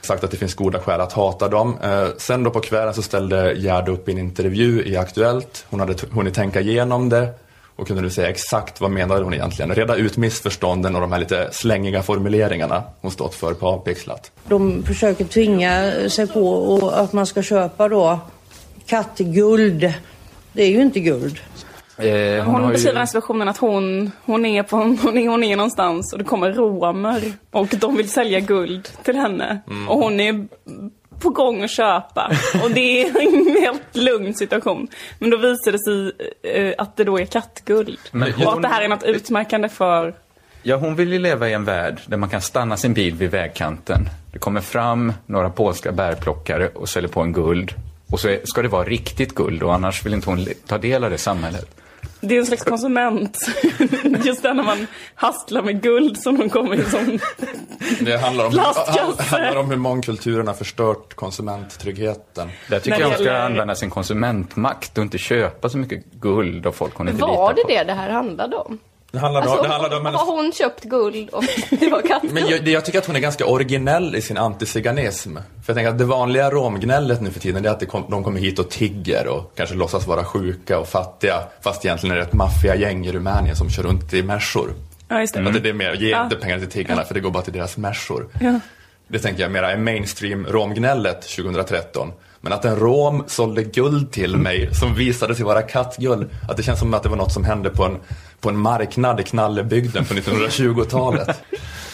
Sagt 0.00 0.24
att 0.24 0.30
det 0.30 0.36
finns 0.36 0.54
goda 0.54 0.80
skäl 0.80 1.00
att 1.00 1.12
hata 1.12 1.48
dem. 1.48 1.76
Eh, 1.82 2.08
sen 2.18 2.42
då 2.42 2.50
på 2.50 2.60
kvällen 2.60 2.94
så 2.94 3.02
ställde 3.02 3.54
Gerd 3.54 3.88
upp 3.88 4.08
i 4.08 4.12
en 4.12 4.18
intervju 4.18 4.82
i 4.86 4.96
Aktuellt. 4.96 5.66
Hon 5.70 5.80
hade 5.80 5.94
hunnit 6.10 6.34
tänka 6.34 6.60
igenom 6.60 7.08
det 7.08 7.28
och 7.76 7.86
kunde 7.86 8.02
nu 8.02 8.10
säga 8.10 8.28
exakt 8.28 8.80
vad 8.80 8.90
menade 8.90 9.24
hon 9.24 9.34
egentligen. 9.34 9.74
Reda 9.74 9.96
ut 9.96 10.16
missförstånden 10.16 10.94
och 10.94 11.00
de 11.00 11.12
här 11.12 11.18
lite 11.18 11.48
slängiga 11.52 12.02
formuleringarna 12.02 12.82
hon 13.00 13.10
stått 13.10 13.34
för 13.34 13.54
på 13.54 13.66
Avpixlat. 13.66 14.30
De 14.44 14.82
försöker 14.82 15.24
tvinga 15.24 15.92
sig 16.08 16.26
på 16.26 16.52
och 16.52 17.00
att 17.00 17.12
man 17.12 17.26
ska 17.26 17.42
köpa 17.42 17.88
då 17.88 18.20
kattguld. 18.86 19.92
Det 20.52 20.62
är 20.62 20.68
ju 20.68 20.82
inte 20.82 21.00
guld. 21.00 21.40
Eh, 21.98 22.44
Hon, 22.44 22.68
beskriver 22.68 22.92
den 22.92 22.96
här 22.96 23.06
situationen 23.06 23.48
att 23.48 23.58
hon, 23.58 24.10
hon, 24.24 24.46
är 24.46 24.62
på, 24.62 24.76
hon, 24.76 25.18
är, 25.18 25.28
hon 25.28 25.44
är 25.44 25.56
någonstans 25.56 26.12
och 26.12 26.18
det 26.18 26.24
kommer 26.24 26.52
romer 26.52 27.32
och 27.50 27.66
de 27.80 27.96
vill 27.96 28.10
sälja 28.10 28.40
guld 28.40 28.88
till 29.02 29.16
henne. 29.16 29.60
Mm. 29.66 29.88
Och 29.88 29.98
hon 29.98 30.20
är 30.20 30.48
på 31.20 31.30
gång 31.30 31.62
att 31.62 31.70
köpa. 31.70 32.32
Och 32.64 32.70
det 32.70 33.02
är 33.02 33.20
en 33.20 33.56
helt 33.62 33.96
lugn 33.96 34.34
situation. 34.34 34.88
Men 35.18 35.30
då 35.30 35.36
visar 35.36 35.72
det 35.72 35.78
sig 35.78 36.12
eh, 36.54 36.74
att 36.78 36.96
det 36.96 37.04
då 37.04 37.18
är 37.20 37.24
kattguld. 37.24 37.98
Men 38.12 38.22
och 38.34 38.40
att 38.40 38.44
hon- 38.52 38.62
det 38.62 38.68
här 38.68 38.82
är 38.82 38.88
något 38.88 39.02
utmärkande 39.04 39.68
för 39.68 40.14
Ja, 40.62 40.76
hon 40.76 40.94
vill 40.94 41.12
ju 41.12 41.18
leva 41.18 41.48
i 41.48 41.52
en 41.52 41.64
värld 41.64 42.00
där 42.06 42.16
man 42.16 42.28
kan 42.28 42.40
stanna 42.40 42.76
sin 42.76 42.94
bil 42.94 43.14
vid 43.14 43.30
vägkanten. 43.30 44.08
Det 44.32 44.38
kommer 44.38 44.60
fram 44.60 45.12
några 45.26 45.50
polska 45.50 45.92
bärplockare 45.92 46.68
och 46.68 46.88
säljer 46.88 47.10
på 47.10 47.20
en 47.20 47.32
guld. 47.32 47.72
Och 48.10 48.20
så 48.20 48.36
ska 48.44 48.62
det 48.62 48.68
vara 48.68 48.84
riktigt 48.84 49.34
guld 49.34 49.62
och 49.62 49.74
annars 49.74 50.06
vill 50.06 50.14
inte 50.14 50.30
hon 50.30 50.46
ta 50.66 50.78
del 50.78 51.04
av 51.04 51.10
det 51.10 51.18
samhället. 51.18 51.68
Det 52.20 52.34
är 52.34 52.38
en 52.38 52.46
slags 52.46 52.64
konsument. 52.64 53.38
Just 54.24 54.42
där 54.42 54.54
när 54.54 54.62
man 54.62 54.86
hastlar 55.14 55.62
med 55.62 55.82
guld 55.82 56.18
som 56.18 56.38
de 56.38 56.48
kommer 56.50 56.74
i 56.80 56.84
som... 56.84 57.18
Det 58.00 58.18
handlar 58.18 58.46
om, 58.46 58.52
Plastkasse. 58.52 59.22
handlar 59.22 59.56
om 59.56 59.70
hur 59.70 59.76
mångkulturen 59.76 60.46
har 60.46 60.54
förstört 60.54 61.14
konsumenttryggheten. 61.14 62.48
Där 62.68 62.78
tycker 62.80 62.90
När 62.90 63.00
jag 63.00 63.10
det 63.10 63.16
hon 63.16 63.24
ska 63.24 63.36
använda 63.38 63.74
sin 63.74 63.90
konsumentmakt 63.90 64.98
och 64.98 65.02
inte 65.04 65.18
köpa 65.18 65.68
så 65.68 65.78
mycket 65.78 66.04
guld 66.12 66.66
av 66.66 66.72
folk 66.72 66.94
hon 66.94 67.08
inte 67.08 67.20
Var 67.22 67.28
litar 67.52 67.54
det 67.54 67.62
på. 67.62 67.68
det 67.68 67.84
det 67.84 67.92
här 68.00 68.10
handlade 68.10 68.56
om? 68.56 68.78
Det 69.12 69.18
handlade, 69.18 69.46
Alltså, 69.50 69.62
det 69.62 69.68
handlade 69.68 69.96
om 69.96 70.06
en 70.06 70.14
har 70.14 70.26
hon 70.36 70.52
köpt 70.52 70.84
guld 70.84 71.28
och 71.28 71.44
det 71.70 71.88
var 71.90 72.02
kattguld? 72.02 72.32
Men 72.32 72.48
jag, 72.48 72.68
jag 72.68 72.84
tycker 72.84 72.98
att 72.98 73.06
hon 73.06 73.16
är 73.16 73.20
ganska 73.20 73.46
originell 73.46 74.16
i 74.16 74.22
sin 74.22 74.36
antiziganism. 74.38 75.34
För 75.36 75.42
jag 75.66 75.76
tänker 75.76 75.88
att 75.90 75.98
det 75.98 76.04
vanliga 76.04 76.50
romgnället 76.50 77.20
nu 77.20 77.30
för 77.30 77.40
tiden 77.40 77.64
är 77.64 77.68
att 77.70 77.88
kom, 77.88 78.04
de 78.10 78.24
kommer 78.24 78.40
hit 78.40 78.58
och 78.58 78.70
tigger 78.70 79.26
och 79.28 79.52
kanske 79.56 79.74
låtsas 79.74 80.06
vara 80.06 80.24
sjuka 80.24 80.78
och 80.78 80.88
fattiga. 80.88 81.42
Fast 81.60 81.84
egentligen 81.84 82.16
är 82.16 82.20
det 82.20 82.24
ett 82.26 82.32
maffiagäng 82.32 83.06
i 83.06 83.12
Rumänien 83.12 83.56
som 83.56 83.70
kör 83.70 83.82
runt 83.82 84.14
i 84.14 84.22
märsor. 84.22 84.74
Ja, 85.08 85.20
just 85.20 85.34
det. 85.34 85.46
Att 85.48 85.62
det 85.62 85.68
är 85.68 85.72
mer, 85.72 85.92
ge 85.94 86.10
Ja. 86.10 86.24
inte 86.24 86.36
pengar 86.36 86.58
till 86.58 86.70
tiggarna 86.70 87.04
för 87.04 87.14
det 87.14 87.20
går 87.20 87.30
bara 87.30 87.42
till 87.42 87.52
deras 87.52 87.76
märsor. 87.76 88.28
Ja. 88.40 88.60
Det 89.08 89.18
tänker 89.18 89.42
jag 89.42 89.52
mera 89.52 89.72
är 89.72 89.76
mainstream 89.76 90.46
romgnället 90.46 91.22
2013. 91.22 92.12
Men 92.40 92.52
att 92.52 92.64
en 92.64 92.76
rom 92.76 93.24
sålde 93.26 93.62
guld 93.62 94.12
till 94.12 94.36
mig 94.36 94.74
som 94.74 94.94
visade 94.94 95.34
sig 95.34 95.44
vara 95.44 95.62
kattguld. 95.62 96.30
Att 96.48 96.56
det 96.56 96.62
känns 96.62 96.78
som 96.78 96.94
att 96.94 97.02
det 97.02 97.08
var 97.08 97.16
något 97.16 97.32
som 97.32 97.44
hände 97.44 97.70
på 97.70 97.84
en, 97.84 97.96
på 98.40 98.48
en 98.48 98.58
marknad 98.58 99.20
i 99.20 99.22
Knallebygden 99.22 100.04
på 100.04 100.14
1920-talet. 100.14 101.44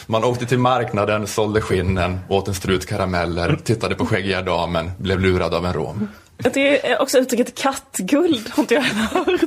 Man 0.06 0.24
åkte 0.24 0.46
till 0.46 0.58
marknaden, 0.58 1.26
sålde 1.26 1.60
skinnen, 1.60 2.20
åt 2.28 2.48
en 2.48 2.54
strut 2.54 2.86
karameller, 2.86 3.58
tittade 3.64 3.94
på 3.94 4.06
skäggiga 4.06 4.42
damen, 4.42 4.90
blev 4.98 5.20
lurad 5.20 5.54
av 5.54 5.66
en 5.66 5.72
rom. 5.72 6.08
Det 6.36 6.90
är 6.90 7.02
också 7.02 7.18
uttrycket 7.18 7.58
kattguld 7.58 8.48
har 8.50 8.62
inte 8.62 8.74
jag 8.74 8.82
hört. 8.82 9.40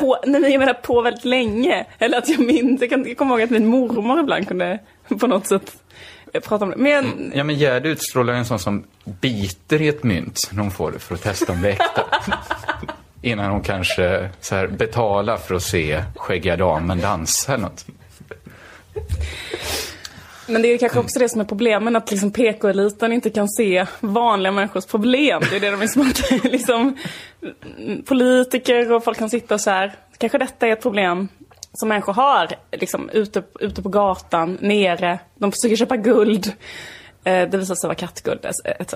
På, 0.00 0.18
nej, 0.26 0.40
men 0.40 0.50
jag 0.52 0.58
menar 0.58 0.74
på 0.74 1.02
väldigt 1.02 1.24
länge. 1.24 1.86
Eller 1.98 2.18
att 2.18 2.28
jag 2.28 2.40
minns, 2.40 2.80
jag, 2.80 2.90
kan, 2.90 3.04
jag 3.08 3.16
kommer 3.16 3.34
ihåg 3.34 3.42
att 3.42 3.50
min 3.50 3.66
mormor 3.66 4.20
ibland 4.20 4.48
kunde 4.48 4.78
på 5.20 5.26
något 5.26 5.46
sätt 5.46 5.76
prata 6.44 6.64
om 6.64 6.70
det. 6.70 6.76
Men 6.76 7.32
Ja, 7.34 7.44
men 7.44 7.58
Gerd 7.58 7.86
utstrålar 7.86 8.32
en 8.32 8.44
sån 8.44 8.58
som 8.58 8.84
biter 9.04 9.82
i 9.82 9.88
ett 9.88 10.04
mynt 10.04 10.50
när 10.52 10.62
hon 10.62 10.70
får 10.70 10.92
det 10.92 10.98
för 10.98 11.14
att 11.14 11.22
testa 11.22 11.52
om 11.52 11.62
det 11.62 11.68
är 11.68 11.72
äkta. 11.72 12.04
Innan 13.22 13.50
hon 13.50 13.62
kanske 13.62 14.30
så 14.40 14.54
här, 14.54 14.66
betalar 14.66 15.36
för 15.36 15.54
att 15.54 15.62
se 15.62 16.02
skäggiga 16.16 16.56
damen 16.56 17.00
dansa 17.00 17.54
eller 17.54 17.64
något. 17.64 17.86
Men 20.46 20.62
det 20.62 20.68
är 20.68 20.78
kanske 20.78 20.98
också 20.98 21.18
det 21.18 21.28
som 21.28 21.40
är 21.40 21.44
problemen, 21.44 21.96
att 21.96 22.10
liksom 22.10 22.30
PK-eliten 22.30 23.12
inte 23.12 23.30
kan 23.30 23.48
se 23.48 23.86
vanliga 24.00 24.52
människors 24.52 24.86
problem. 24.86 25.42
Det 25.50 25.56
är 25.56 25.60
det 25.60 25.70
de 25.70 25.82
är 25.82 26.50
liksom, 26.52 26.96
politiker 28.06 28.92
och 28.92 29.04
folk 29.04 29.18
kan 29.18 29.30
sitta 29.30 29.54
och 29.54 29.60
så 29.60 29.70
här, 29.70 29.94
kanske 30.18 30.38
detta 30.38 30.66
är 30.66 30.72
ett 30.72 30.82
problem 30.82 31.28
som 31.72 31.88
människor 31.88 32.12
har, 32.12 32.48
liksom 32.72 33.10
ute, 33.10 33.42
ute 33.60 33.82
på 33.82 33.88
gatan, 33.88 34.58
nere, 34.60 35.18
de 35.34 35.52
försöker 35.52 35.76
köpa 35.76 35.96
guld. 35.96 36.52
Eh, 37.24 37.48
det 37.48 37.56
visar 37.56 37.74
sig 37.74 37.88
vara 37.88 37.94
kattguld, 37.94 38.46
etc. 38.64 38.94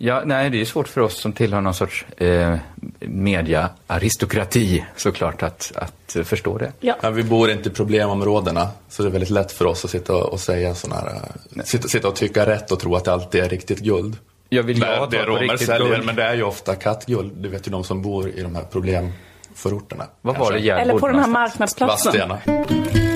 Ja, 0.00 0.22
nej, 0.24 0.50
det 0.50 0.60
är 0.60 0.64
svårt 0.64 0.88
för 0.88 1.00
oss 1.00 1.20
som 1.20 1.32
tillhör 1.32 1.60
någon 1.60 1.74
sorts 1.74 2.06
eh, 2.16 2.56
media-aristokrati 3.00 4.84
såklart 4.96 5.42
att, 5.42 5.72
att 5.74 6.16
eh, 6.16 6.22
förstå 6.22 6.58
det. 6.58 6.72
Ja. 6.80 7.10
vi 7.10 7.22
bor 7.22 7.50
inte 7.50 7.68
i 7.68 7.72
problemområdena, 7.72 8.68
så 8.88 9.02
det 9.02 9.08
är 9.08 9.10
väldigt 9.10 9.30
lätt 9.30 9.52
för 9.52 9.64
oss 9.64 9.84
att 9.84 9.90
sitta 9.90 10.14
och, 10.16 10.32
och 10.32 10.40
säga 10.40 10.74
sådana 10.74 11.00
här, 11.00 11.20
eh, 11.56 11.62
sitta, 11.64 11.88
sitta 11.88 12.08
och 12.08 12.16
tycka 12.16 12.46
rätt 12.46 12.72
och 12.72 12.80
tro 12.80 12.94
att 12.94 13.04
det 13.04 13.12
alltid 13.12 13.44
är 13.44 13.48
riktigt 13.48 13.78
guld. 13.78 14.16
Jag 14.48 14.62
vill 14.62 14.80
det 14.80 14.86
på 15.10 15.16
romer 15.16 15.40
riktigt 15.40 15.66
säljer, 15.66 15.88
guld? 15.88 16.06
men 16.06 16.16
det 16.16 16.22
är 16.22 16.34
ju 16.34 16.42
ofta 16.42 16.74
kattguld. 16.74 17.32
Det 17.36 17.48
vet 17.48 17.66
ju 17.66 17.70
de 17.70 17.84
som 17.84 18.02
bor 18.02 18.28
i 18.28 18.42
de 18.42 18.54
här 18.54 18.64
problemförorterna. 18.72 20.04
Vad 20.20 20.34
var 20.36 20.44
kanske. 20.44 20.54
det 20.54 20.60
Gerd 20.60 20.80
Eller 20.80 20.98
på 20.98 21.06
den 21.06 21.18
här 21.18 21.26
någonstans? 21.26 21.78
marknadsplatsen. 21.78 23.07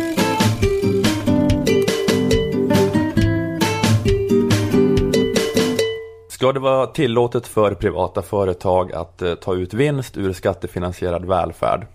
Ska 6.42 6.52
det 6.52 6.60
vara 6.60 6.86
tillåtet 6.86 7.46
för 7.46 7.74
privata 7.74 8.22
företag 8.22 8.92
att 8.92 9.22
eh, 9.22 9.34
ta 9.34 9.54
ut 9.54 9.74
vinst 9.74 10.16
ur 10.16 10.32
skattefinansierad 10.32 11.24
välfärd? 11.24 11.86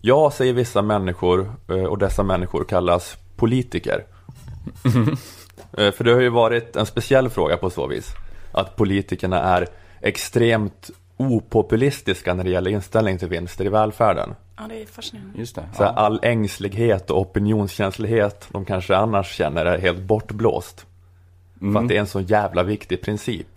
Ja, 0.00 0.30
säger 0.30 0.52
vissa 0.52 0.82
människor 0.82 1.52
eh, 1.68 1.84
och 1.84 1.98
dessa 1.98 2.22
människor 2.22 2.64
kallas 2.64 3.16
politiker. 3.36 4.04
Eh, 5.78 5.92
För 5.92 6.04
det 6.04 6.12
har 6.12 6.20
ju 6.20 6.28
varit 6.28 6.76
en 6.76 6.86
speciell 6.86 7.28
fråga 7.28 7.56
på 7.56 7.70
så 7.70 7.86
vis. 7.86 8.10
Att 8.52 8.76
politikerna 8.76 9.40
är 9.40 9.66
extremt 10.00 10.90
opopulistiska 11.16 12.34
när 12.34 12.44
det 12.44 12.50
gäller 12.50 12.70
inställning 12.70 13.18
till 13.18 13.28
vinster 13.28 13.64
i 13.64 13.68
välfärden. 13.68 14.34
Ja, 14.56 14.62
det 14.68 14.82
är 14.82 14.86
fascinerande. 14.86 15.38
Just 15.38 15.54
det. 15.54 15.64
Så 15.76 15.84
här, 15.84 15.92
all 15.92 16.20
ängslighet 16.22 17.10
och 17.10 17.20
opinionskänslighet 17.20 18.48
de 18.52 18.64
kanske 18.64 18.96
annars 18.96 19.34
känner 19.36 19.66
är 19.66 19.78
helt 19.78 20.00
bortblåst. 20.02 20.86
För 21.58 21.64
Mm. 21.66 21.76
att 21.82 21.88
det 21.88 21.96
är 21.96 22.00
en 22.00 22.06
så 22.06 22.20
jävla 22.20 22.62
viktig 22.62 23.02
princip. 23.02 23.55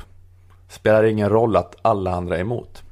Spelar 0.69 1.03
ingen 1.03 1.29
roll 1.29 1.55
att 1.55 1.75
alla 1.81 2.11
andra 2.11 2.37
är 2.37 2.41
emot. 2.41 2.83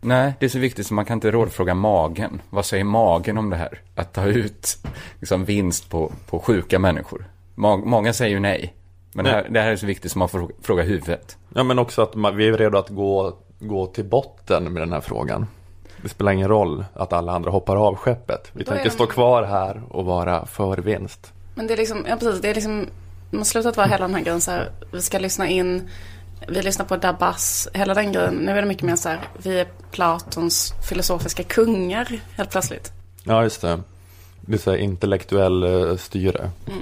Nej, 0.00 0.34
det 0.40 0.46
är 0.46 0.50
så 0.50 0.58
viktigt 0.58 0.86
så 0.86 0.94
man 0.94 1.04
kan 1.04 1.14
inte 1.16 1.30
rådfråga 1.30 1.74
magen. 1.74 2.42
Vad 2.50 2.64
säger 2.66 2.84
magen 2.84 3.38
om 3.38 3.50
det 3.50 3.56
här? 3.56 3.80
Att 3.94 4.12
ta 4.12 4.24
ut 4.24 4.78
liksom, 5.20 5.44
vinst 5.44 5.90
på, 5.90 6.12
på 6.26 6.38
sjuka 6.38 6.78
människor. 6.78 7.24
Mag, 7.54 7.86
många 7.86 8.12
säger 8.12 8.30
ju 8.30 8.40
nej. 8.40 8.74
Men 9.12 9.24
det 9.24 9.30
här, 9.30 9.46
det 9.50 9.60
här 9.60 9.72
är 9.72 9.76
så 9.76 9.86
viktigt 9.86 10.12
så 10.12 10.18
man 10.18 10.28
får 10.28 10.50
fråga 10.62 10.82
huvudet. 10.82 11.36
Ja 11.54 11.62
men 11.62 11.78
också 11.78 12.02
att 12.02 12.14
man, 12.14 12.36
vi 12.36 12.48
är 12.48 12.52
redo 12.52 12.78
att 12.78 12.88
gå, 12.88 13.36
gå 13.58 13.86
till 13.86 14.04
botten 14.04 14.72
med 14.72 14.82
den 14.82 14.92
här 14.92 15.00
frågan. 15.00 15.46
Det 16.02 16.08
spelar 16.08 16.32
ingen 16.32 16.48
roll 16.48 16.84
att 16.94 17.12
alla 17.12 17.32
andra 17.32 17.50
hoppar 17.50 17.76
av 17.76 17.94
skeppet. 17.96 18.50
Vi 18.52 18.64
Då 18.64 18.68
tänker 18.70 18.84
de- 18.84 18.90
stå 18.90 19.06
kvar 19.06 19.42
här 19.42 19.82
och 19.88 20.04
vara 20.04 20.46
för 20.46 20.76
vinst. 20.76 21.32
Men 21.54 21.66
det 21.66 21.72
är 21.72 21.76
liksom, 21.76 22.04
ja 22.08 22.16
precis, 22.16 22.40
det 22.40 22.48
är 22.50 22.54
liksom, 22.54 22.86
man 23.30 23.38
har 23.38 23.44
slutat 23.44 23.76
vara 23.76 23.86
hela 23.86 24.06
den 24.06 24.14
här 24.14 24.22
grejen 24.22 24.40
så 24.40 24.50
här, 24.50 24.70
vi 24.92 25.02
ska 25.02 25.18
lyssna 25.18 25.48
in, 25.48 25.88
vi 26.48 26.62
lyssnar 26.62 26.86
på 26.86 26.96
Dabas, 26.96 27.68
hela 27.74 27.94
den 27.94 28.12
grejen. 28.12 28.34
Nu 28.34 28.50
är 28.52 28.62
det 28.62 28.68
mycket 28.68 28.82
mer 28.82 28.96
så 28.96 29.08
här, 29.08 29.20
vi 29.42 29.60
är 29.60 29.66
Platons 29.90 30.74
filosofiska 30.88 31.42
kungar 31.42 32.20
helt 32.36 32.50
plötsligt. 32.50 32.92
Ja 33.24 33.42
just 33.42 33.60
det. 33.60 33.80
Det 34.40 34.54
är 34.54 34.58
så 34.58 34.70
här 34.70 34.78
intellektuell 34.78 35.62
eh, 35.62 35.96
styre. 35.96 36.50
Mm. 36.66 36.78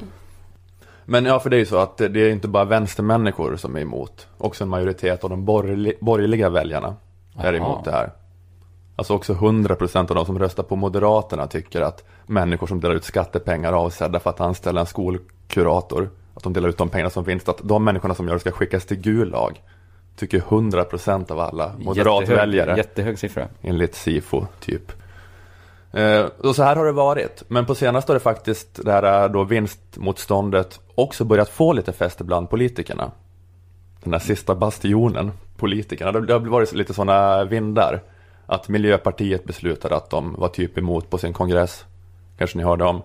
Men 1.05 1.25
ja, 1.25 1.41
för 1.41 1.51
det 1.51 1.57
är 1.57 1.59
ju 1.59 1.67
så 1.67 1.79
att 1.79 1.97
det 1.97 2.05
är 2.05 2.31
inte 2.31 2.49
bara 2.49 2.65
vänstermänniskor 2.65 3.57
som 3.57 3.77
är 3.77 3.81
emot. 3.81 4.27
Också 4.39 4.65
en 4.65 4.71
majoritet 4.71 5.25
av 5.25 5.31
de 5.31 5.47
borgerli- 5.49 5.97
borgerliga 6.01 6.49
väljarna 6.49 6.97
är 7.39 7.55
Aha. 7.55 7.57
emot 7.57 7.85
det 7.85 7.91
här. 7.91 8.13
Alltså 8.97 9.15
också 9.15 9.33
100% 9.33 9.99
av 9.99 10.17
de 10.17 10.27
som 10.27 10.39
röstar 10.39 10.63
på 10.63 10.77
Moderaterna 10.77 11.47
tycker 11.47 11.81
att 11.81 12.05
människor 12.27 12.67
som 12.67 12.81
delar 12.81 12.95
ut 12.95 13.05
skattepengar 13.05 13.73
avsedda 13.73 14.21
för 14.21 14.31
att 14.31 14.41
anställa 14.41 14.81
en 14.81 14.87
skolkurator, 14.87 16.11
att 16.39 16.45
de 16.45 16.53
delar 16.53 16.69
ut 16.69 16.79
de 16.79 16.89
pengarna 16.89 17.11
som 17.11 17.25
vinst, 17.25 17.49
att 17.49 17.61
de 17.63 17.85
människorna 17.85 18.15
som 18.15 18.27
gör 18.29 18.35
det 18.35 18.41
ska 18.41 18.51
skickas 18.51 18.87
till 18.87 18.97
Gulag. 18.97 19.63
Tycker 20.17 20.41
100% 20.41 21.33
av 21.33 21.41
alla 21.41 21.73
moderatväljare. 21.79 22.57
Jättehög, 22.57 22.79
jättehög 22.79 23.19
siffra. 23.19 23.49
Enligt 23.63 23.95
SIFO, 23.95 24.47
typ. 24.61 24.93
Eh, 25.93 26.25
och 26.39 26.57
så 26.57 26.63
här 26.63 26.77
har 26.77 26.87
det 26.87 26.93
varit. 26.93 27.43
Men 27.49 27.67
på 27.67 27.75
senaste 27.75 28.13
har 28.13 28.15
det 28.15 28.21
faktiskt, 28.21 28.85
det 28.85 28.93
här 28.93 29.23
eh, 29.25 29.33
då 29.33 29.45
vinstmotståndet 29.45 30.81
också 30.95 31.25
börjat 31.25 31.49
få 31.49 31.73
lite 31.73 31.93
fäste 31.93 32.25
bland 32.25 32.51
politikerna. 32.51 33.11
Den 34.03 34.13
här 34.13 34.21
sista 34.21 34.55
bastionen, 34.55 35.33
politikerna. 35.57 36.13
Det 36.13 36.27
det 36.27 36.33
har 36.33 36.41
varit 36.41 36.73
lite 36.73 36.95
sådana 36.95 37.45
vindar. 37.45 38.03
Att 38.47 38.69
Miljöpartiet 38.69 39.45
beslutade 39.45 39.97
att 39.97 40.11
de 40.11 40.35
var 40.39 40.49
typ 40.49 40.79
emot 40.79 41.11
på 41.11 41.19
sin 41.19 41.33
kongress. 41.33 41.85
Kanske 42.39 42.59
ni 42.59 42.65
hörde 42.65 42.85
om. 42.85 43.03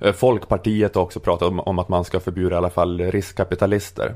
Eh, 0.00 0.12
Folkpartiet 0.12 0.94
har 0.94 1.02
också 1.02 1.20
pratat 1.20 1.48
om, 1.48 1.60
om 1.60 1.78
att 1.78 1.88
man 1.88 2.04
ska 2.04 2.20
förbjuda 2.20 2.54
i 2.54 2.58
alla 2.58 2.70
fall 2.70 3.00
riskkapitalister. 3.00 4.14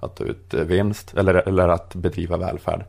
Att 0.00 0.16
ta 0.16 0.24
ut 0.24 0.54
eh, 0.54 0.60
vinst, 0.60 1.14
eller, 1.16 1.34
eller 1.34 1.68
att 1.68 1.94
bedriva 1.94 2.36
välfärd. 2.36 2.84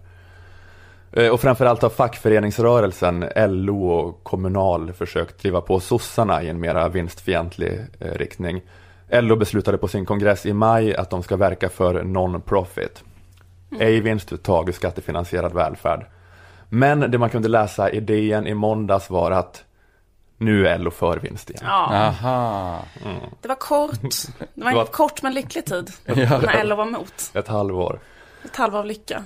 Eh, 1.12 1.30
Och 1.30 1.42
framförallt 1.42 1.82
har 1.82 1.90
fackföreningsrörelsen, 1.90 3.26
LO 3.36 3.88
och 3.88 4.24
Kommunal 4.24 4.94
försökt 4.94 5.42
driva 5.42 5.62
på 5.62 5.80
sossarna 5.80 6.44
i 6.44 6.50
en 6.50 6.60
mera 6.60 6.90
vinstfientlig 6.90 7.82
riktning. 8.00 8.62
LO 9.10 9.36
beslutade 9.36 9.78
på 9.78 9.88
sin 9.88 10.06
kongress 10.06 10.46
i 10.46 10.54
maj 10.54 10.96
att 10.96 11.10
de 11.10 11.24
ska 11.24 11.36
verka 11.36 11.70
för 11.70 12.04
non-profit. 12.04 13.04
Ej 13.80 14.00
vinstuttag 14.02 14.70
ur 14.70 14.74
skattefinansierad 14.74 15.54
välfärd. 15.54 16.06
Men 16.70 17.12
det 17.12 17.18
man 17.18 17.30
kunde 17.30 17.48
läsa 17.48 17.90
i 17.90 18.00
DN 18.00 18.48
i 18.48 18.54
måndags 18.54 19.10
var 19.10 19.32
att 19.32 19.64
nu 20.38 20.68
är 20.68 20.78
LO 20.78 20.92
för 20.92 21.18
vinst 21.18 21.50
igen. 21.50 21.64
Ja. 21.66 21.88
Aha. 21.94 22.80
Mm. 23.06 23.18
Det 23.42 23.48
var 23.48 23.56
kort, 23.56 24.02
det 24.54 24.64
var 24.64 24.72
Det 24.72 24.80
en 24.80 24.86
kort 24.88 25.22
men 25.22 25.34
lycklig 25.34 25.66
tid. 25.66 25.92
Ja. 26.06 26.14
När 26.42 26.64
LO 26.64 26.76
var 26.76 26.86
emot. 26.88 27.32
Ett 27.34 27.48
halvår. 27.48 28.00
Ett 28.46 28.56
halvår 28.56 28.80
av 28.80 28.86
lycka. 28.86 29.24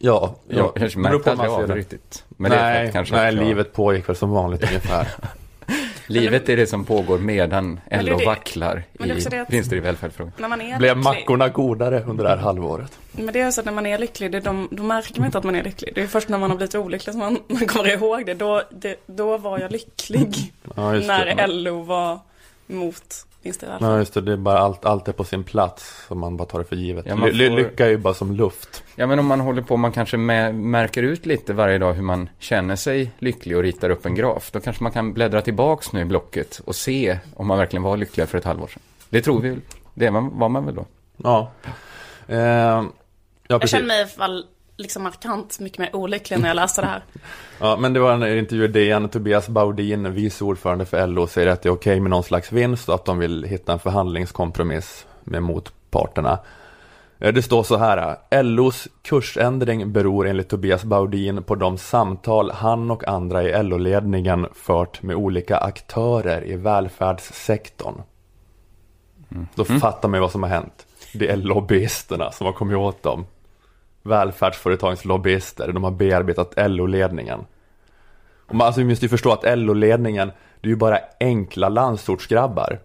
Ja, 0.00 0.34
Jag 0.48 0.58
ja. 0.58 0.68
kanske 0.68 0.98
beror 0.98 1.12
märkte 1.12 1.30
aldrig 1.30 1.50
av 1.50 1.60
det 1.60 1.66
det. 1.66 1.74
riktigt. 1.80 2.24
Men 2.28 2.50
det 2.50 2.56
nej, 2.56 2.86
fett 2.86 2.92
kanske 2.92 3.14
nej, 3.16 3.32
livet 3.32 3.72
pågick 3.72 4.08
väl 4.08 4.16
som 4.16 4.30
vanligt 4.30 4.62
ungefär. 4.68 5.08
Livet 6.08 6.48
är 6.48 6.56
det 6.56 6.66
som 6.66 6.84
pågår 6.84 7.18
medan 7.18 7.80
LO 7.90 8.18
det- 8.18 8.24
vacklar 8.24 8.82
i 9.00 9.12
vinster 9.48 9.76
i 9.76 9.80
välfärdsfrågan. 9.80 10.78
Blev 10.78 10.96
mackorna 10.96 11.48
godare 11.48 12.02
under 12.06 12.24
det 12.24 12.30
här 12.30 12.36
halvåret? 12.36 12.98
Men 13.12 13.32
det 13.32 13.40
är 13.40 13.50
så 13.50 13.60
att 13.60 13.64
när 13.64 13.72
man 13.72 13.86
är 13.86 13.98
lycklig, 13.98 14.32
det 14.32 14.38
är 14.38 14.42
de, 14.42 14.68
då 14.70 14.82
märker 14.82 15.20
man 15.20 15.26
inte 15.26 15.38
att 15.38 15.44
man 15.44 15.54
är 15.54 15.62
lycklig. 15.62 15.92
Det 15.94 16.02
är 16.02 16.06
först 16.06 16.28
när 16.28 16.38
man 16.38 16.50
har 16.50 16.56
blivit 16.56 16.74
olycklig 16.74 17.12
som 17.12 17.20
man, 17.20 17.38
man 17.48 17.66
kommer 17.66 17.88
ihåg 17.92 18.26
det. 18.26 18.34
Då, 18.34 18.62
det. 18.70 18.96
då 19.06 19.38
var 19.38 19.58
jag 19.58 19.72
lycklig. 19.72 20.52
Ja, 20.76 20.92
när 20.92 21.34
det. 21.36 21.46
LO 21.46 21.82
var 21.82 22.18
i 23.42 23.48
välfärden. 23.50 23.88
Ja 23.90 23.98
just 23.98 24.14
det, 24.14 24.20
det 24.20 24.32
är 24.32 24.36
bara 24.36 24.58
allt, 24.58 24.84
allt 24.84 25.08
är 25.08 25.12
på 25.12 25.24
sin 25.24 25.44
plats 25.44 26.04
så 26.08 26.14
man 26.14 26.36
bara 26.36 26.44
tar 26.48 26.58
det 26.58 26.64
för 26.64 26.76
givet. 26.76 27.06
Ja, 27.08 27.16
får- 27.16 27.30
Lycka 27.30 27.86
är 27.86 27.90
ju 27.90 27.96
bara 27.96 28.14
som 28.14 28.32
luft. 28.32 28.84
Ja, 28.96 29.06
men 29.06 29.18
om 29.18 29.26
man 29.26 29.40
håller 29.40 29.62
på, 29.62 29.76
man 29.76 29.92
kanske 29.92 30.16
mä- 30.16 30.52
märker 30.52 31.02
ut 31.02 31.26
lite 31.26 31.52
varje 31.52 31.78
dag 31.78 31.92
hur 31.94 32.02
man 32.02 32.28
känner 32.38 32.76
sig 32.76 33.10
lycklig 33.18 33.56
och 33.56 33.62
ritar 33.62 33.90
upp 33.90 34.06
en 34.06 34.14
graf. 34.14 34.50
Då 34.52 34.60
kanske 34.60 34.82
man 34.82 34.92
kan 34.92 35.12
bläddra 35.12 35.42
tillbaks 35.42 35.92
nu 35.92 36.00
i 36.00 36.04
blocket 36.04 36.60
och 36.64 36.76
se 36.76 37.18
om 37.36 37.46
man 37.46 37.58
verkligen 37.58 37.82
var 37.82 37.96
lycklig 37.96 38.28
för 38.28 38.38
ett 38.38 38.44
halvår 38.44 38.66
sedan. 38.66 38.82
Det 39.08 39.22
tror 39.22 39.40
vi 39.40 39.48
väl. 39.48 39.60
Det 39.94 40.10
var 40.10 40.48
man 40.48 40.66
väl 40.66 40.74
då? 40.74 40.86
Ja. 41.16 41.50
Eh, 42.28 42.38
ja, 42.38 42.84
jag 43.48 43.60
precis. 43.60 43.76
känner 43.76 43.86
mig 43.88 43.98
i 43.98 44.00
alla 44.00 44.08
fall 44.10 44.44
liksom 44.78 45.02
markant 45.02 45.60
mycket 45.60 45.78
mer 45.78 45.96
olycklig 45.96 46.40
när 46.40 46.48
jag 46.48 46.54
läste 46.54 46.80
det 46.80 46.86
här. 46.86 47.02
Ja, 47.60 47.76
men 47.80 47.92
det 47.92 48.00
var 48.00 48.12
en 48.12 48.38
intervju 48.38 48.64
i 48.64 48.68
DN, 48.68 49.08
Tobias 49.08 49.48
Baudin, 49.48 50.12
vice 50.12 50.44
ordförande 50.44 50.86
för 50.86 51.06
LO, 51.06 51.26
säger 51.26 51.48
att 51.48 51.62
det 51.62 51.68
är 51.68 51.72
okej 51.72 52.00
med 52.00 52.10
någon 52.10 52.22
slags 52.22 52.52
vinst 52.52 52.88
och 52.88 52.94
att 52.94 53.04
de 53.04 53.18
vill 53.18 53.44
hitta 53.44 53.72
en 53.72 53.78
förhandlingskompromiss 53.78 55.06
med 55.24 55.42
motparterna. 55.42 56.38
Eh, 57.18 57.32
Det 57.32 57.42
står 57.42 57.62
så 57.62 57.76
här, 57.76 58.16
LOs 58.42 58.88
kursändring 59.02 59.92
beror 59.92 60.28
enligt 60.28 60.48
Tobias 60.48 60.84
Baudin 60.84 61.42
på 61.42 61.54
de 61.54 61.78
samtal 61.78 62.50
han 62.50 62.90
och 62.90 63.08
andra 63.08 63.42
i 63.42 63.62
LO-ledningen 63.62 64.46
fört 64.54 65.02
med 65.02 65.16
olika 65.16 65.56
aktörer 65.56 66.46
i 66.46 66.56
välfärdssektorn. 66.56 68.02
Då 69.54 69.64
fattar 69.64 70.08
man 70.08 70.18
ju 70.18 70.20
vad 70.20 70.32
som 70.32 70.42
har 70.42 70.50
hänt. 70.50 70.86
Det 71.14 71.28
är 71.28 71.36
lobbyisterna 71.36 72.32
som 72.32 72.46
har 72.46 72.52
kommit 72.52 72.76
åt 72.76 73.02
dem. 73.02 73.26
Välfärdsföretagens 74.08 75.04
lobbyister, 75.04 75.72
de 75.72 75.84
har 75.84 75.90
bearbetat 75.90 76.54
LO-ledningen. 76.56 77.46
Och 78.46 78.54
man, 78.54 78.66
alltså, 78.66 78.80
vi 78.80 78.86
måste 78.86 79.04
ju 79.04 79.08
förstå 79.08 79.32
att 79.32 79.58
LO-ledningen, 79.58 80.32
det 80.60 80.68
är 80.68 80.70
ju 80.70 80.76
bara 80.76 80.98
enkla 81.20 81.68
landsortsgrabbar. 81.68 82.80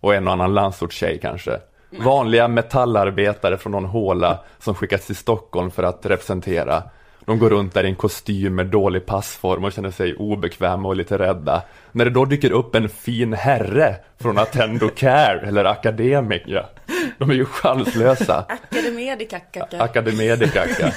Och 0.00 0.14
en 0.14 0.26
och 0.26 0.32
annan 0.32 0.54
landsortstjej 0.54 1.18
kanske. 1.22 1.60
Vanliga 1.90 2.48
metallarbetare 2.48 3.58
från 3.58 3.72
någon 3.72 3.84
håla 3.84 4.38
som 4.58 4.74
skickats 4.74 5.06
till 5.06 5.16
Stockholm 5.16 5.70
för 5.70 5.82
att 5.82 6.06
representera. 6.06 6.82
De 7.30 7.38
går 7.38 7.50
runt 7.50 7.74
där 7.74 7.84
i 7.84 7.88
en 7.88 7.94
kostym 7.94 8.54
med 8.54 8.66
dålig 8.66 9.06
passform 9.06 9.64
och 9.64 9.72
känner 9.72 9.90
sig 9.90 10.14
obekväma 10.14 10.88
och 10.88 10.96
lite 10.96 11.18
rädda. 11.18 11.62
När 11.92 12.04
det 12.04 12.10
då 12.10 12.24
dyker 12.24 12.52
upp 12.52 12.74
en 12.74 12.88
fin 12.88 13.32
herre 13.32 13.96
från 14.20 14.38
Attendo 14.38 14.88
Care 14.88 15.40
eller 15.40 15.64
Academica. 15.64 16.66
De 17.18 17.30
är 17.30 17.34
ju 17.34 17.44
chanslösa. 17.44 18.44
Akademedikakaka. 18.48 19.82
Akademedikaka. 19.82 20.92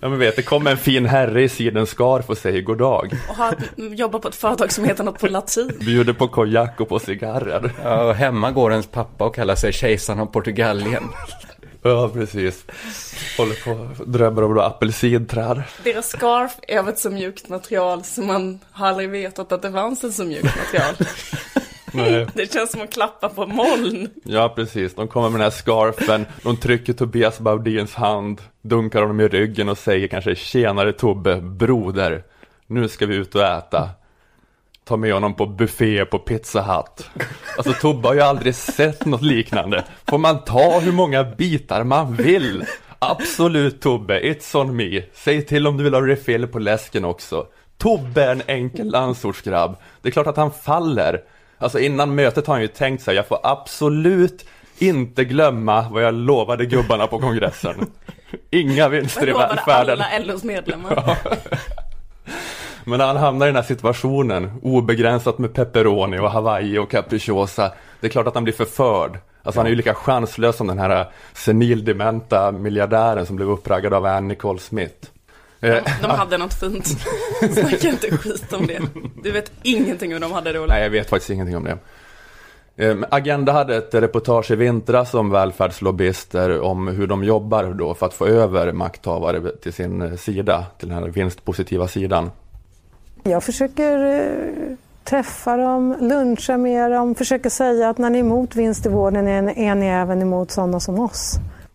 Ja 0.00 0.08
men 0.08 0.18
vet, 0.18 0.36
det 0.36 0.42
kommer 0.42 0.70
en 0.70 0.76
fin 0.76 1.06
herre 1.06 1.42
i 1.42 1.48
sidenskarf 1.48 2.30
och 2.30 2.38
säger 2.38 2.62
god 2.62 2.78
dag. 2.78 3.12
Och 3.28 3.36
har, 3.36 3.54
jobbar 3.76 4.18
på 4.18 4.28
ett 4.28 4.34
företag 4.34 4.72
som 4.72 4.84
heter 4.84 5.04
något 5.04 5.20
på 5.20 5.26
latin. 5.26 5.72
Bjuder 5.80 6.12
på 6.12 6.28
konjak 6.28 6.80
och 6.80 6.88
på 6.88 6.98
cigarrer. 6.98 7.70
Ja, 7.84 8.04
och 8.04 8.14
hemma 8.14 8.50
går 8.50 8.70
ens 8.70 8.86
pappa 8.86 9.24
och 9.24 9.34
kallar 9.34 9.54
sig 9.54 9.72
kejsaren 9.72 10.20
av 10.20 10.26
Portugalien. 10.26 11.02
Ja, 11.82 12.10
precis. 12.14 12.64
Håller 13.38 13.54
på 13.64 14.04
drömmer 14.04 14.44
om 14.44 14.58
apelsinträd. 14.58 15.62
Deras 15.84 16.08
scarf 16.08 16.52
är 16.68 16.78
av 16.78 16.88
ett 16.88 16.98
så 16.98 17.10
mjukt 17.10 17.48
material 17.48 18.04
som 18.04 18.26
man 18.26 18.60
har 18.70 18.88
aldrig 18.88 19.10
vetat 19.10 19.52
att 19.52 19.62
det 19.62 19.72
fanns 19.72 20.04
ett 20.04 20.14
så 20.14 20.24
mjukt 20.24 20.56
material. 20.56 20.94
Nej. 21.92 22.26
Det 22.34 22.52
känns 22.52 22.70
som 22.70 22.80
att 22.80 22.92
klappa 22.92 23.28
på 23.28 23.46
moln. 23.46 24.08
Ja, 24.24 24.52
precis. 24.56 24.94
De 24.94 25.08
kommer 25.08 25.28
med 25.28 25.40
den 25.40 25.44
här 25.44 25.50
scarfen, 25.50 26.26
de 26.42 26.56
trycker 26.56 26.92
Tobias 26.92 27.40
Baudins 27.40 27.94
hand, 27.94 28.40
dunkar 28.62 29.00
honom 29.00 29.20
i 29.20 29.28
ryggen 29.28 29.68
och 29.68 29.78
säger 29.78 30.08
kanske 30.08 30.34
Tjenare 30.34 30.92
Tobbe, 30.92 31.40
broder, 31.40 32.22
nu 32.66 32.88
ska 32.88 33.06
vi 33.06 33.16
ut 33.16 33.34
och 33.34 33.42
äta. 33.42 33.90
Ta 34.88 34.96
med 34.96 35.12
honom 35.14 35.34
på 35.34 35.46
buffé 35.46 36.04
på 36.04 36.18
Pizza 36.18 36.62
Hut. 36.62 37.10
Alltså 37.56 37.72
Tobbe 37.72 38.08
har 38.08 38.14
ju 38.14 38.20
aldrig 38.20 38.54
sett 38.54 39.04
något 39.06 39.22
liknande. 39.22 39.84
Får 40.06 40.18
man 40.18 40.44
ta 40.44 40.78
hur 40.80 40.92
många 40.92 41.24
bitar 41.24 41.84
man 41.84 42.14
vill? 42.14 42.64
Absolut 42.98 43.80
Tobbe, 43.82 44.20
it's 44.20 44.56
on 44.60 44.76
me. 44.76 45.02
Säg 45.14 45.46
till 45.46 45.66
om 45.66 45.76
du 45.76 45.84
vill 45.84 45.94
ha 45.94 46.06
refill 46.06 46.46
på 46.46 46.58
läsken 46.58 47.04
också. 47.04 47.46
Tobbe 47.78 48.24
är 48.24 48.30
en 48.32 48.42
enkel 48.46 48.90
landsortsgrabb. 48.90 49.76
Det 50.02 50.08
är 50.08 50.12
klart 50.12 50.26
att 50.26 50.36
han 50.36 50.50
faller. 50.52 51.20
Alltså 51.58 51.78
innan 51.78 52.14
mötet 52.14 52.46
har 52.46 52.54
han 52.54 52.62
ju 52.62 52.68
tänkt 52.68 53.02
sig, 53.02 53.16
jag 53.16 53.26
får 53.26 53.38
absolut 53.42 54.44
inte 54.78 55.24
glömma 55.24 55.88
vad 55.90 56.02
jag 56.02 56.14
lovade 56.14 56.66
gubbarna 56.66 57.06
på 57.06 57.18
kongressen. 57.18 57.90
Inga 58.50 58.88
vinster 58.88 59.26
i 59.26 59.28
Jag 59.28 59.32
lovade 59.34 59.54
välfärden. 59.54 60.00
alla 60.00 60.24
LOs 60.24 60.44
medlemmar. 60.44 61.02
Ja. 61.06 61.36
Men 62.88 62.98
när 62.98 63.06
han 63.06 63.16
hamnar 63.16 63.46
i 63.46 63.48
den 63.48 63.56
här 63.56 63.62
situationen, 63.62 64.50
obegränsat 64.62 65.38
med 65.38 65.54
pepperoni 65.54 66.18
och 66.18 66.30
hawaii 66.30 66.78
och 66.78 66.90
capricciosa, 66.90 67.72
det 68.00 68.06
är 68.06 68.10
klart 68.10 68.26
att 68.26 68.34
han 68.34 68.44
blir 68.44 68.54
förförd. 68.54 69.18
Alltså 69.42 69.60
han 69.60 69.66
är 69.66 69.70
ju 69.70 69.76
lika 69.76 69.94
chanslös 69.94 70.56
som 70.56 70.66
den 70.66 70.78
här 70.78 71.06
senildementa 71.32 72.52
miljardären 72.52 73.26
som 73.26 73.36
blev 73.36 73.50
uppraggad 73.50 73.94
av 73.94 74.06
Ann 74.06 74.28
Nicole 74.28 74.58
Smith. 74.58 75.06
Eh, 75.60 75.76
De 76.02 76.10
hade 76.10 76.38
något 76.38 76.54
fint. 76.54 76.86
Snacka 77.52 77.88
inte 77.88 78.16
skit 78.16 78.52
om 78.52 78.66
det. 78.66 78.80
Du 79.22 79.30
vet 79.30 79.52
ingenting 79.62 80.12
hur 80.12 80.20
de 80.20 80.32
hade 80.32 80.52
det, 80.52 80.58
Ola. 80.60 80.74
Nej, 80.74 80.82
jag 80.82 80.90
vet 80.90 81.10
faktiskt 81.10 81.30
ingenting 81.30 81.56
om 81.56 81.64
det. 81.64 81.78
Eh, 82.76 82.96
Agenda 83.10 83.52
hade 83.52 83.76
ett 83.76 83.94
reportage 83.94 84.50
i 84.50 84.56
vintras 84.56 85.14
om 85.14 85.30
välfärdslobbyister 85.30 86.60
om 86.60 86.88
hur 86.88 87.06
de 87.06 87.24
jobbar 87.24 87.64
då 87.64 87.94
för 87.94 88.06
att 88.06 88.14
få 88.14 88.26
över 88.26 88.72
makthavare 88.72 89.50
till 89.62 89.72
sin 89.72 90.02
eh, 90.02 90.16
sida, 90.16 90.66
till 90.78 90.88
den 90.88 90.98
här 90.98 91.08
vinstpositiva 91.08 91.88
sidan. 91.88 92.30
Jag 93.22 93.44
försöker 93.44 93.98
eh, 93.98 94.76
träffa 95.04 95.56
dem, 95.56 95.96
luncha 96.00 96.56
med 96.56 96.90
dem, 96.90 97.14
försöker 97.14 97.50
säga 97.50 97.90
att 97.90 97.98
när 97.98 98.10
ni 98.10 98.18
är 98.18 98.22
emot 98.22 98.56
vinst 98.56 98.86
i 98.86 98.88
vården 98.88 99.26
är 99.26 99.42
ni, 99.42 99.66
är 99.66 99.74
ni 99.74 99.86
även 99.86 100.22
emot 100.22 100.50
sådana 100.50 100.80
som 100.80 101.00
oss. 101.00 101.34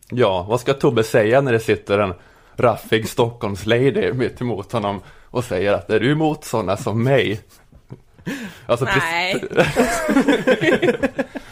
Ja, 0.10 0.46
vad 0.50 0.60
ska 0.60 0.74
Tobbe 0.74 1.04
säga 1.04 1.42
när 1.42 1.52
det 1.52 1.60
sitter 1.60 2.00
en 2.00 2.14
raffig 2.56 3.10
Stockholmslady 3.10 4.14
mitt 4.14 4.42
emot 4.42 4.72
honom 4.72 5.02
och 5.30 5.44
säger 5.44 5.74
att 5.74 5.90
är 5.90 6.00
du 6.00 6.12
emot 6.12 6.44
sådana 6.44 6.78
som 6.78 7.04
mig? 7.04 7.42
Alltså, 8.66 8.86
Nej. 8.86 9.44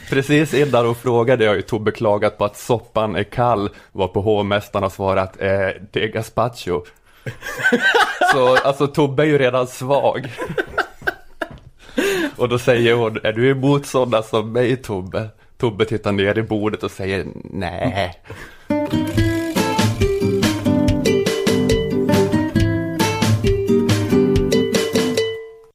Precis 0.10 0.54
innan 0.54 0.86
hon 0.86 0.96
frågade 0.96 1.44
jag 1.44 1.56
ju 1.56 1.62
Tobbe 1.62 1.92
klagat 1.92 2.38
på 2.38 2.46
att 2.46 2.58
soppan 2.58 3.16
är 3.16 3.24
kall, 3.24 3.70
var 3.92 4.08
på 4.08 4.22
hovmästaren 4.22 4.84
har 4.84 4.90
svarat 4.90 5.42
eh, 5.42 5.70
det 5.92 6.04
är 6.04 6.08
gazpacho. 6.08 6.82
Så 8.32 8.56
alltså 8.56 8.88
Tobbe 8.88 9.24
är 9.24 9.28
ju 9.28 9.38
redan 9.38 9.68
svag. 9.68 10.32
Och 12.36 12.50
då 12.50 12.60
säger 12.60 12.94
hon, 12.94 13.20
är 13.24 13.34
du 13.34 13.50
emot 13.50 13.86
sådana 13.86 14.24
som 14.24 14.52
mig 14.52 14.76
Tobbe? 14.78 15.30
Tobbe 15.58 15.86
tittar 15.86 16.12
ner 16.12 16.38
i 16.38 16.44
bordet 16.44 16.84
och 16.84 16.92
säger 16.92 17.26
nej. 17.44 18.14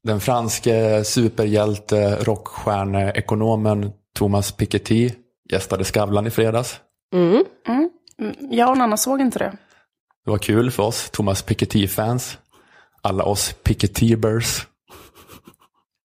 Den 0.02 0.20
franske 0.20 1.04
superhjälte, 1.04 2.16
rockstjärneekonomen 2.20 3.90
Thomas 4.14 4.52
Piketty 4.52 5.10
gästade 5.52 5.84
Skavlan 5.84 6.26
i 6.26 6.30
fredags. 6.30 6.80
Mm. 7.14 7.44
Mm. 7.68 7.90
Jag 8.50 8.70
och 8.70 8.78
Nanna 8.78 8.96
såg 8.96 9.20
inte 9.20 9.38
det. 9.38 9.52
Det 10.26 10.30
var 10.30 10.38
kul 10.38 10.70
för 10.70 10.82
oss 10.82 11.10
Thomas 11.10 11.42
Piketty-fans. 11.42 12.38
Alla 13.02 13.24
oss 13.24 13.54
Piketybers. 13.62 14.66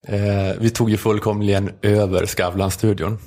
Eh, 0.07 0.59
vi 0.59 0.69
tog 0.69 0.89
ju 0.89 0.97
fullkomligen 0.97 1.71
över 1.81 2.25
Skavlan-studion. 2.25 3.17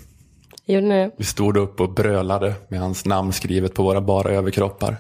Gjorde 0.66 0.86
ni 0.86 0.94
det? 0.94 1.10
Vi 1.16 1.24
stod 1.24 1.56
upp 1.56 1.80
och 1.80 1.94
brölade 1.94 2.54
med 2.68 2.80
hans 2.80 3.04
namn 3.04 3.32
skrivet 3.32 3.74
på 3.74 3.82
våra 3.82 4.00
bara 4.00 4.30
överkroppar. 4.30 4.96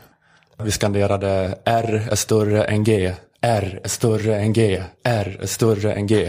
Vi 0.58 0.70
skanderade 0.70 1.58
R 1.64 2.08
är 2.10 2.16
större 2.16 2.64
än 2.64 2.84
G. 2.84 3.14
R 3.40 3.80
är 3.84 3.88
större 3.88 4.36
än 4.36 4.52
G. 4.52 4.82
R 5.04 5.38
är 5.40 5.46
större 5.46 5.92
än 5.92 6.06
G. 6.06 6.26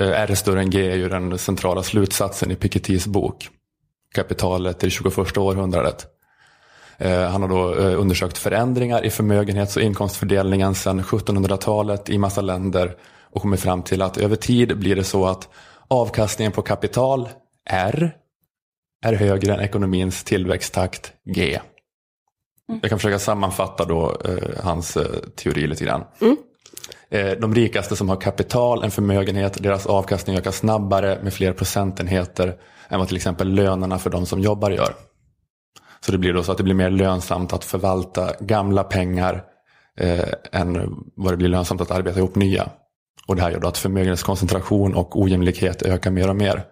Eh, 0.00 0.08
R 0.08 0.30
är 0.30 0.34
större 0.34 0.60
än 0.60 0.70
G 0.70 0.90
är 0.90 0.96
ju 0.96 1.08
den 1.08 1.38
centrala 1.38 1.82
slutsatsen 1.82 2.50
i 2.50 2.56
Pikettys 2.56 3.06
bok. 3.06 3.48
Kapitalet 4.14 4.82
i 4.82 4.86
det 4.86 4.90
21 4.90 5.38
århundradet. 5.38 6.13
Eh, 6.98 7.20
Han 7.30 7.42
har 7.42 7.48
då 7.48 7.76
eh, 7.76 8.00
undersökt 8.00 8.38
förändringar 8.38 9.04
i 9.04 9.10
förmögenhets 9.10 9.76
och 9.76 9.82
inkomstfördelningen 9.82 10.74
sedan 10.74 11.02
1700-talet 11.02 12.10
i 12.10 12.18
massa 12.18 12.40
länder 12.40 12.96
och 13.30 13.42
kommit 13.42 13.60
fram 13.60 13.82
till 13.82 14.02
att 14.02 14.16
över 14.16 14.36
tid 14.36 14.78
blir 14.78 14.96
det 14.96 15.04
så 15.04 15.26
att 15.26 15.48
avkastningen 15.88 16.52
på 16.52 16.62
kapital, 16.62 17.28
R, 17.70 18.12
är 19.04 19.12
högre 19.12 19.54
än 19.54 19.60
ekonomins 19.60 20.24
tillväxttakt, 20.24 21.12
G. 21.34 21.58
Jag 22.82 22.90
kan 22.90 22.98
försöka 22.98 23.18
sammanfatta 23.18 23.84
då 23.84 24.16
eh, 24.24 24.64
hans 24.64 24.96
eh, 24.96 25.06
teori 25.36 25.66
lite 25.66 25.84
grann. 25.84 26.04
Eh, 27.10 27.30
de 27.30 27.54
rikaste 27.54 27.96
som 27.96 28.08
har 28.08 28.16
kapital, 28.16 28.82
en 28.84 28.90
förmögenhet, 28.90 29.62
deras 29.62 29.86
avkastning 29.86 30.36
ökar 30.36 30.50
snabbare 30.50 31.18
med 31.22 31.34
fler 31.34 31.52
procentenheter 31.52 32.56
än 32.88 32.98
vad 32.98 33.08
till 33.08 33.16
exempel 33.16 33.54
lönerna 33.54 33.98
för 33.98 34.10
de 34.10 34.26
som 34.26 34.40
jobbar 34.40 34.70
gör. 34.70 34.94
Så 36.06 36.12
det 36.12 36.18
blir 36.18 36.32
då 36.32 36.42
så 36.42 36.52
att 36.52 36.58
det 36.58 36.64
blir 36.64 36.74
mer 36.74 36.90
lönsamt 36.90 37.52
att 37.52 37.64
förvalta 37.64 38.32
gamla 38.40 38.84
pengar 38.84 39.44
eh, 40.00 40.28
än 40.52 40.96
vad 41.16 41.32
det 41.32 41.36
blir 41.36 41.48
lönsamt 41.48 41.80
att 41.80 41.90
arbeta 41.90 42.18
ihop 42.18 42.34
nya. 42.34 42.68
Och 43.26 43.36
det 43.36 43.42
här 43.42 43.50
gör 43.50 43.60
då 43.60 43.68
att 43.68 43.78
förmögenhetskoncentration 43.78 44.94
och 44.94 45.20
ojämlikhet 45.20 45.82
ökar 45.82 46.10
mer 46.10 46.28
och 46.28 46.36
mer. 46.36 46.64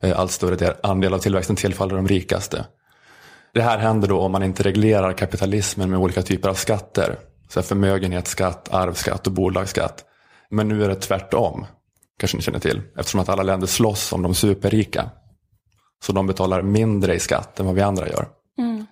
Eh, 0.00 0.20
allt 0.20 0.30
större 0.30 0.56
del- 0.56 0.74
andel 0.82 1.14
av 1.14 1.18
tillväxten 1.18 1.56
tillfaller 1.56 1.96
de 1.96 2.08
rikaste. 2.08 2.66
Det 3.54 3.62
här 3.62 3.78
händer 3.78 4.08
då 4.08 4.20
om 4.20 4.32
man 4.32 4.42
inte 4.42 4.62
reglerar 4.62 5.12
kapitalismen 5.12 5.90
med 5.90 5.98
olika 5.98 6.22
typer 6.22 6.48
av 6.48 6.54
skatter. 6.54 7.18
Så 7.48 7.62
förmögenhetsskatt, 7.62 8.68
arvsskatt 8.74 9.26
och 9.26 9.32
bolagsskatt. 9.32 10.04
Men 10.50 10.68
nu 10.68 10.84
är 10.84 10.88
det 10.88 10.94
tvärtom. 10.94 11.66
Kanske 12.18 12.36
ni 12.36 12.42
känner 12.42 12.58
till. 12.58 12.80
Eftersom 12.98 13.20
att 13.20 13.28
alla 13.28 13.42
länder 13.42 13.66
slåss 13.66 14.12
om 14.12 14.22
de 14.22 14.34
superrika. 14.34 15.10
Så 16.04 16.12
de 16.12 16.26
betalar 16.26 16.62
mindre 16.62 17.14
i 17.14 17.18
skatt 17.18 17.60
än 17.60 17.66
vad 17.66 17.74
vi 17.74 17.82
andra 17.82 18.08
gör. 18.08 18.28
Mm. 18.58 18.86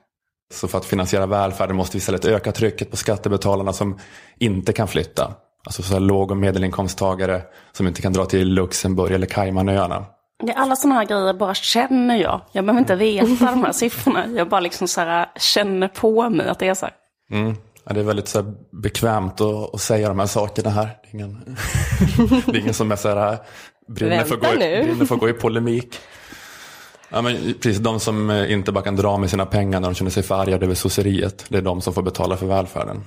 Så 0.55 0.69
för 0.69 0.79
att 0.79 0.85
finansiera 0.85 1.27
välfärden 1.27 1.77
måste 1.77 1.97
vi 1.97 1.99
istället 1.99 2.25
öka 2.25 2.53
trycket 2.53 2.91
på 2.91 2.97
skattebetalarna 2.97 3.73
som 3.73 3.99
inte 4.39 4.73
kan 4.73 4.89
flytta. 4.89 5.35
Alltså 5.67 5.83
så 5.83 5.93
här 5.93 6.01
låg 6.01 6.31
och 6.31 6.37
medelinkomsttagare 6.37 7.43
som 7.73 7.87
inte 7.87 8.03
kan 8.03 8.13
dra 8.13 8.25
till 8.25 8.49
Luxemburg 8.55 9.13
eller 9.13 9.27
Caymanöarna. 9.27 10.05
Det 10.43 10.53
är 10.53 10.57
alla 10.57 10.77
sådana 10.77 10.95
här 10.95 11.05
grejer 11.07 11.33
bara 11.35 11.55
känner 11.55 12.17
jag. 12.17 12.41
Jag 12.53 12.65
behöver 12.65 12.81
inte 12.81 12.95
veta 12.97 13.27
de 13.51 13.65
här 13.65 13.73
siffrorna. 13.73 14.27
Jag 14.27 14.49
bara 14.49 14.61
liksom 14.61 14.89
så 14.89 15.01
här 15.01 15.29
känner 15.37 15.89
på 15.89 16.31
mig 16.31 16.49
att 16.49 16.59
det 16.59 16.69
är 16.69 16.75
så 16.75 16.87
här. 16.87 16.95
Mm. 17.41 17.55
Ja, 17.85 17.93
det 17.95 18.01
är 18.01 18.05
väldigt 18.05 18.29
så 18.29 18.43
bekvämt 18.83 19.41
att, 19.41 19.75
att 19.75 19.81
säga 19.81 20.09
de 20.09 20.19
här 20.19 20.27
sakerna 20.27 20.71
här. 20.71 20.85
Det 21.03 21.09
är 21.09 21.15
ingen, 21.15 21.57
det 22.47 22.53
är 22.57 22.61
ingen 22.61 22.75
som 22.75 22.93
är 22.93 22.97
så 22.97 23.09
här, 23.09 23.39
brinner, 23.89 24.25
för 24.25 24.37
gå, 24.37 24.47
i- 24.55 24.83
brinner 24.85 25.05
för 25.05 25.15
att 25.15 25.21
gå 25.21 25.29
i 25.29 25.33
polemik. 25.33 25.99
Ja, 27.13 27.23
men 27.23 27.55
precis, 27.55 27.79
de 27.79 28.01
som 28.01 28.31
eh, 28.31 28.53
inte 28.53 28.73
bara 28.73 28.85
kan 28.85 28.97
dra 28.97 29.19
med 29.19 29.31
sina 29.31 29.47
pengar 29.47 29.81
när 29.81 29.89
de 29.89 29.95
känner 29.95 30.11
sig 30.11 30.23
för 30.23 30.35
arga 30.35 30.57
över 30.57 30.75
sosseriet. 30.75 31.45
Det 31.49 31.59
är 31.59 31.63
de 31.63 31.81
som 31.81 31.95
får 31.95 32.03
betala 32.03 32.37
för 32.37 32.47
välfärden. 32.47 33.05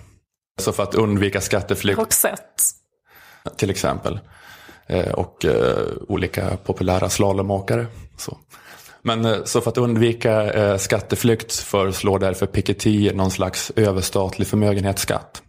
Så 0.61 0.71
för 0.71 0.83
att 0.83 0.95
undvika 0.95 1.41
skatteflykt 1.41 1.99
Roxette. 1.99 2.63
till 3.57 3.69
exempel. 3.69 4.19
Eh, 4.87 5.11
och 5.13 5.45
eh, 5.45 5.87
olika 6.07 6.57
populära 6.63 7.09
slalomåkare. 7.09 7.85
Så. 8.17 8.37
Men 9.01 9.47
så 9.47 9.61
för 9.61 9.71
att 9.71 9.77
undvika 9.77 10.53
eh, 10.53 10.77
skatteflykt 10.77 11.53
föreslår 11.53 12.19
därför 12.19 12.45
Piketty 12.45 13.13
någon 13.13 13.31
slags 13.31 13.71
överstatlig 13.75 14.47
förmögenhetsskatt. 14.47 15.41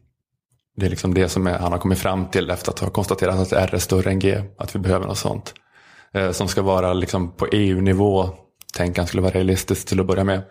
Det 0.77 0.87
är 0.87 0.91
liksom 0.91 1.15
det 1.15 1.29
som 1.29 1.47
är, 1.47 1.59
han 1.59 1.73
har 1.73 1.79
kommit 1.79 1.99
fram 1.99 2.27
till 2.31 2.51
efter 2.51 2.73
att 2.73 2.79
ha 2.79 2.91
konstaterat 2.91 3.39
att 3.39 3.53
R 3.53 3.71
är 3.73 3.79
större 3.79 4.11
än 4.11 4.19
G. 4.19 4.43
Att 4.59 4.75
vi 4.75 4.79
behöver 4.79 5.07
något 5.07 5.19
sånt. 5.19 5.55
Eh, 6.15 6.31
som 6.31 6.49
ska 6.49 6.63
vara 6.63 6.93
liksom 6.93 7.33
på 7.37 7.47
EU-nivå. 7.47 8.31
Tänk 8.77 8.99
han 8.99 9.07
skulle 9.07 9.23
vara 9.23 9.33
realistiskt 9.33 9.89
till 9.89 10.01
att 10.01 10.07
börja 10.07 10.25
med. 10.25 10.43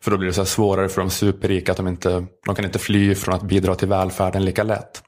För 0.00 0.10
då 0.10 0.16
blir 0.16 0.28
det 0.28 0.34
så 0.34 0.44
svårare 0.44 0.88
för 0.88 1.00
de 1.00 1.10
superrika 1.10 1.72
att 1.72 1.76
de 1.76 1.88
inte, 1.88 2.26
de 2.46 2.54
kan 2.54 2.64
inte 2.64 2.78
fly 2.78 3.14
från 3.14 3.34
att 3.34 3.42
bidra 3.42 3.74
till 3.74 3.88
välfärden 3.88 4.44
lika 4.44 4.62
lätt. 4.62 5.02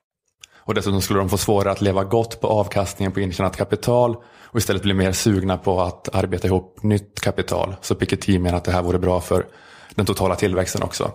Och 0.57 0.75
dessutom 0.75 1.01
skulle 1.01 1.19
de 1.19 1.29
få 1.29 1.39
svårare 1.39 1.73
att 1.73 1.81
leva 1.81 2.05
gott 2.05 2.41
på 2.41 2.47
avkastningen 2.47 3.13
på 3.13 3.21
intjänat 3.21 3.57
kapital 3.57 4.17
och 4.45 4.59
istället 4.59 4.83
bli 4.83 4.95
mer 4.95 5.13
sugna 5.13 5.59
på 5.59 5.81
att 5.81 6.15
arbeta 6.15 6.47
ihop 6.47 6.83
nytt 6.83 7.21
kapital. 7.21 7.77
Så 7.81 7.95
Piketty 7.95 8.39
menar 8.39 8.59
att 8.59 8.65
det 8.65 8.73
här 8.73 8.83
vore 8.83 8.99
bra 8.99 9.21
för 9.21 9.47
den 9.95 10.07
totala 10.07 10.37
tillväxten 10.37 10.83
också. 10.83 11.13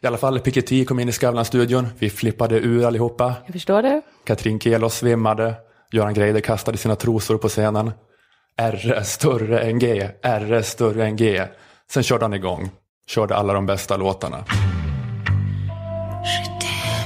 I 0.00 0.06
alla 0.06 0.18
fall, 0.18 0.40
Piketty 0.40 0.84
kom 0.84 1.00
in 1.00 1.08
i 1.08 1.12
Skavlan-studion. 1.12 1.88
Vi 1.98 2.10
flippade 2.10 2.56
ur 2.56 2.84
allihopa. 2.84 3.34
Jag 3.44 3.52
förstår 3.52 3.82
det. 3.82 4.02
Katrin 4.24 4.60
Kelos 4.60 4.94
svimmade. 4.94 5.54
Göran 5.92 6.14
Greider 6.14 6.40
kastade 6.40 6.78
sina 6.78 6.96
trosor 6.96 7.38
på 7.38 7.48
scenen. 7.48 7.92
R 8.56 8.92
är 8.96 9.02
större 9.02 9.60
än 9.60 9.78
G, 9.78 10.10
R 10.22 10.52
är 10.52 10.62
större 10.62 11.04
än 11.04 11.16
G. 11.16 11.46
Sen 11.90 12.02
körde 12.02 12.24
han 12.24 12.34
igång. 12.34 12.70
Körde 13.08 13.36
alla 13.36 13.52
de 13.52 13.66
bästa 13.66 13.96
låtarna. 13.96 14.44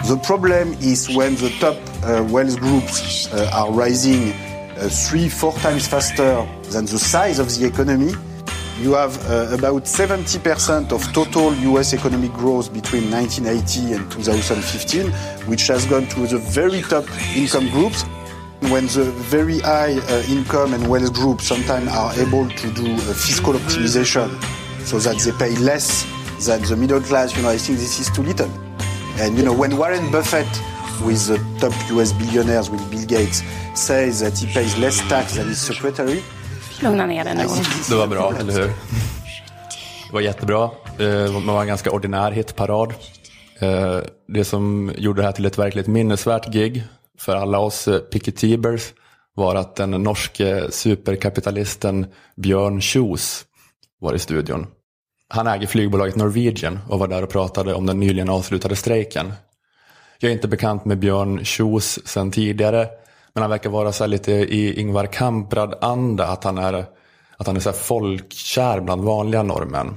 The 0.08 0.16
problem 0.26 0.76
is 0.80 1.08
when 1.08 1.36
the 1.36 1.50
top 1.60 1.76
uh, 2.04 2.34
wealth 2.34 2.60
groups 2.60 3.28
uh, 3.32 3.60
are 3.62 3.86
rising 3.86 4.32
uh, 4.76 4.88
three, 4.88 5.28
four 5.28 5.52
times 5.52 5.88
faster 5.88 6.46
than 6.72 6.86
the 6.86 6.98
size 6.98 7.42
of 7.42 7.48
the 7.48 7.66
economy. 7.66 8.12
You 8.80 8.94
have 8.94 9.18
uh, 9.30 9.54
about 9.54 9.84
70% 9.86 10.92
of 10.92 11.02
total 11.12 11.54
US 11.54 11.94
economic 11.94 12.32
growth 12.34 12.72
between 12.72 13.10
1980 13.10 13.94
and 13.94 14.10
2015, 14.12 15.10
which 15.48 15.66
has 15.68 15.86
gone 15.86 16.06
to 16.08 16.26
the 16.26 16.38
very 16.38 16.82
top 16.82 17.04
income 17.34 17.68
groups. 17.70 18.04
When 18.60 18.86
the 18.86 19.04
very 19.30 19.58
high 19.60 19.98
uh, 19.98 20.22
income 20.36 20.74
and 20.74 20.88
wealth 20.88 21.12
groups 21.12 21.44
sometimes 21.46 21.88
are 21.88 22.12
able 22.14 22.48
to 22.48 22.66
do 22.72 22.94
uh, 22.94 22.98
fiscal 23.14 23.52
optimization 23.54 24.28
so 24.84 24.98
that 24.98 25.16
they 25.24 25.32
pay 25.32 25.54
less 25.56 26.06
than 26.46 26.62
the 26.62 26.76
middle 26.76 27.00
class, 27.00 27.36
you 27.36 27.42
know, 27.42 27.50
I 27.54 27.58
think 27.58 27.78
this 27.78 28.00
is 28.00 28.10
too 28.16 28.22
little. 28.22 28.50
And 29.20 29.36
you 29.38 29.44
know, 29.44 29.52
when 29.52 29.76
Warren 29.76 30.10
Buffett, 30.10 30.48
with 31.04 31.26
the 31.26 31.38
top 31.60 31.74
US 31.90 32.12
billionaires, 32.12 32.70
with 32.70 32.82
Bill 32.90 33.06
Gates, 33.06 33.42
says 33.74 34.20
that 34.20 34.38
he 34.38 34.46
pays 34.54 34.76
less 34.78 35.00
tax 35.08 35.34
than 35.36 35.48
his 35.48 35.60
secretary, 35.66 36.22
Lugna 36.80 37.06
ner 37.06 37.24
dig 37.24 37.34
nu. 37.36 37.44
Det 37.88 37.94
var 37.94 38.06
bra, 38.06 38.32
eller 38.40 38.52
hur? 38.52 38.62
Det 40.08 40.12
var 40.12 40.20
jättebra. 40.20 40.64
Eh, 40.64 40.98
Det 40.98 41.28
var 41.46 41.60
en 41.60 41.66
ganska 41.66 41.90
ordinär 41.90 42.30
hitparad. 42.30 42.94
Eh, 43.58 43.98
Det 44.28 44.44
som 44.44 44.92
gjorde 44.98 45.20
det 45.22 45.26
här 45.26 45.32
till 45.32 45.46
ett 45.46 45.58
verkligt 45.58 45.86
minnesvärt 45.86 46.52
gig 46.52 46.84
för 47.18 47.36
alla 47.36 47.58
oss 47.58 47.88
eh, 47.88 47.98
Piketibers 47.98 48.92
var 49.34 49.54
att 49.54 49.76
den 49.76 49.90
norske 49.90 50.70
superkapitalisten 50.70 52.06
Björn 52.36 52.80
Kjos 52.80 53.44
var 54.00 54.14
i 54.14 54.18
studion. 54.18 54.66
Han 55.28 55.46
äger 55.46 55.66
flygbolaget 55.66 56.16
Norwegian 56.16 56.78
och 56.88 56.98
var 56.98 57.08
där 57.08 57.22
och 57.22 57.30
pratade 57.30 57.74
om 57.74 57.86
den 57.86 58.00
nyligen 58.00 58.28
avslutade 58.30 58.76
strejken. 58.76 59.32
Jag 60.18 60.28
är 60.28 60.32
inte 60.32 60.48
bekant 60.48 60.84
med 60.84 60.98
Björn 60.98 61.44
Kjos 61.44 61.98
sedan 62.04 62.30
tidigare, 62.30 62.88
men 63.32 63.42
han 63.42 63.50
verkar 63.50 63.70
vara 63.70 63.92
så 63.92 64.04
här 64.04 64.08
lite 64.08 64.32
i 64.32 64.80
Ingvar 64.80 65.06
Kamprad-anda, 65.06 66.26
att 66.26 66.44
han 66.44 66.58
är, 66.58 66.84
att 67.36 67.46
han 67.46 67.56
är 67.56 67.60
så 67.60 67.72
folkkär 67.72 68.80
bland 68.80 69.04
vanliga 69.04 69.42
norrmän. 69.42 69.96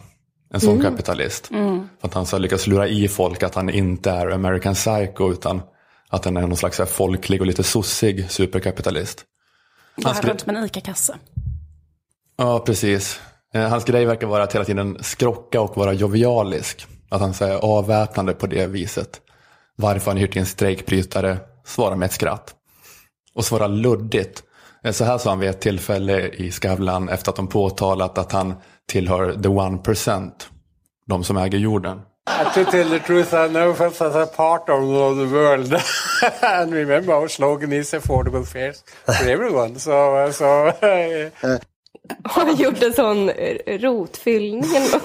En 0.54 0.60
sån 0.60 0.80
Mm. 0.80 0.92
kapitalist. 0.92 1.52
Mm. 1.52 1.90
För 2.02 2.08
att 2.08 2.14
han 2.14 2.26
så 2.26 2.38
lyckas 2.38 2.68
lura 2.68 2.88
i 2.88 3.08
folk 3.08 3.44
att 3.44 3.56
han 3.56 3.70
inte 3.70 4.12
är 4.12 4.30
American 4.30 4.74
Psycho, 4.74 5.32
utan 5.32 5.62
att 6.10 6.26
han 6.26 6.38
är 6.38 6.42
någon 6.42 6.58
slags 6.58 6.82
folklig 6.88 7.42
och 7.42 7.48
lite 7.48 7.64
sossig 7.64 8.32
superkapitalist. 8.32 9.26
Bara 10.04 10.14
skulle- 10.14 10.32
runt 10.32 10.46
med 10.46 10.56
en 10.56 10.66
ICA-kasse. 10.66 11.16
Ja, 12.38 12.60
precis. 12.60 13.20
Eh, 13.54 13.70
Hans 13.70 13.86
grej 13.86 14.06
verkar 14.06 14.28
vara 14.28 14.44
att 14.44 14.56
hela 14.56 14.66
tiden 14.66 14.98
skrocka 15.02 15.62
och 15.62 15.78
vara 15.78 15.94
jovialisk. 15.94 16.88
Att 17.10 17.22
han 17.22 17.34
säger 17.34 17.56
avväpnande 17.56 18.34
på 18.34 18.48
det 18.48 18.68
viset. 18.68 19.22
Varför 19.76 20.06
har 20.12 20.16
ni 20.16 20.22
hyrt 20.22 20.36
in 20.36 20.46
strejkbrytare? 20.46 21.38
Svara 21.66 21.96
med 21.96 22.06
ett 22.06 22.12
skratt. 22.12 22.56
Och 23.34 23.46
svara 23.46 23.68
luddigt. 23.68 24.44
Eh, 24.84 24.92
Så 24.92 25.04
här 25.04 25.18
sa 25.18 25.30
han 25.30 25.40
vid 25.40 25.50
ett 25.50 25.62
tillfälle 25.62 26.28
i 26.28 26.52
Skavlan 26.52 27.10
efter 27.10 27.30
att 27.32 27.36
de 27.36 27.48
påtalat 27.48 28.18
att 28.18 28.32
han 28.32 28.54
tillhör 28.88 29.42
the 29.44 29.48
one 29.50 29.78
percent. 29.78 30.50
De 31.06 31.24
som 31.24 31.38
äger 31.38 31.58
jorden. 31.58 32.02
To 32.54 32.66
tell 32.66 32.90
the 32.90 33.00
truth, 33.00 33.34
I 33.34 33.48
know 33.48 33.72
us 33.72 34.02
as 34.02 34.16
a 34.16 34.28
part 34.28 34.70
of 34.70 35.18
the 35.18 35.28
world. 35.28 35.74
and 36.44 36.72
remember, 36.72 37.14
our 37.14 37.28
slogan 37.28 37.74
is 37.74 37.92
affordable 37.92 38.46
fares 38.46 38.84
for 39.06 39.30
everyone. 39.30 39.80
So, 39.80 40.16
uh, 40.16 40.32
so 40.32 40.72
Har 42.24 42.46
han 42.46 42.56
gjort 42.56 42.84
en 42.84 42.94
sån 42.94 43.30
rotfyllning 43.80 44.64
eller? 44.76 45.02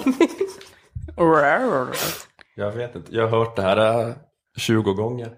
Jag 2.55 2.71
vet 2.71 2.95
inte. 2.95 3.15
Jag 3.15 3.27
har 3.27 3.39
hört 3.39 3.55
det 3.55 3.61
här 3.61 4.07
eh, 4.07 4.13
20 4.57 4.93
gånger. 4.93 5.29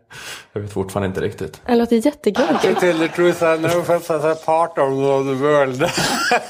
Jag 0.53 0.61
vet 0.61 0.73
fortfarande 0.73 1.07
inte 1.07 1.22
riktigt. 1.22 1.61
Det 1.65 1.76
låter 1.76 2.02
to 2.02 2.06
jättegulligt. 2.06 2.80
tell 2.80 2.99
the 2.99 3.07
truth, 3.07 3.44
I 3.44 3.57
know 3.57 3.89
us 3.89 4.10
as 4.10 4.23
a 4.23 4.35
part 4.45 4.77
of 4.77 5.26
the 5.26 5.34
world. 5.34 5.81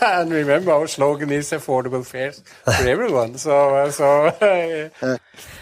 and 0.02 0.32
remember, 0.34 0.74
our 0.74 0.88
slogan 0.88 1.32
is 1.32 1.54
affordable 1.54 2.04
fares 2.04 2.42
for 2.66 2.88
everyone. 2.88 3.38
So, 3.38 3.92
so 3.92 4.26
uh, 4.26 5.18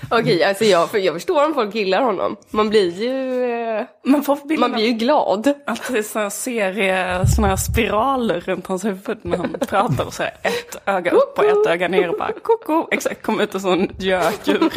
Okej, 0.10 0.44
alltså 0.44 0.65
jag, 0.65 0.90
för 0.90 0.98
jag 0.98 1.14
förstår 1.14 1.45
om 1.45 1.53
folk 1.53 1.76
gillar 1.76 2.02
honom. 2.02 2.36
Man 2.49 2.69
blir 2.69 2.91
ju, 2.91 3.44
eh, 3.44 3.86
Man, 4.03 4.23
får 4.23 4.60
man 4.60 4.72
blir 4.72 4.86
ju 4.86 4.91
glad. 4.91 5.53
Att 5.65 5.88
det 5.88 5.98
är 5.98 6.30
serie, 6.30 7.27
såna 7.36 7.48
här 7.48 7.56
spiraler 7.56 8.40
runt 8.40 8.68
hans 8.68 8.86
huvud 8.86 9.18
när 9.22 9.38
han 9.38 9.56
pratar 9.68 10.06
och 10.06 10.14
så 10.14 10.23
här 10.23 10.34
ett 10.41 10.77
öga 10.86 11.11
upp 11.11 11.38
och 11.38 11.45
ett 11.45 11.68
öga 11.68 11.88
ner 11.88 12.10
och 12.10 12.18
bara 12.18 12.32
koko. 12.44 12.88
Exakt, 12.91 13.22
kom 13.22 13.40
ut 13.40 13.53
en 13.56 13.61
sån 13.61 13.90
gökur. 13.98 14.72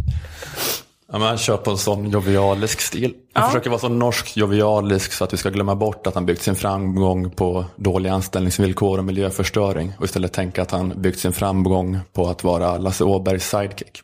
Ja, 1.13 1.19
men 1.19 1.29
han 1.29 1.39
kör 1.39 1.57
på 1.57 1.71
en 1.71 1.79
sån 1.79 2.11
jovialisk 2.11 2.81
stil. 2.81 3.15
Han 3.33 3.43
Ja. 3.43 3.49
försöker 3.49 3.71
vara 3.71 3.81
så 3.81 3.89
norsk 3.89 4.37
jovialisk 4.37 5.13
så 5.13 5.25
att 5.25 5.33
vi 5.33 5.37
ska 5.37 5.51
glömma 5.51 5.75
bort 5.75 6.07
att 6.07 6.15
han 6.15 6.27
byggt 6.27 6.43
sin 6.43 6.55
framgång 6.57 7.31
på 7.31 7.65
dåliga 7.77 8.13
anställningsvillkor 8.13 8.99
och 8.99 9.05
miljöförstöring. 9.05 9.93
Och 9.99 10.05
istället 10.05 10.33
tänka 10.33 10.63
att 10.63 10.71
han 10.71 10.93
byggt 11.03 11.19
sin 11.19 11.33
framgång 11.33 11.99
på 12.13 12.27
att 12.29 12.45
vara 12.45 12.79
Lasse 12.79 13.05
Åbergs 13.05 13.49
sidekick. 13.51 14.01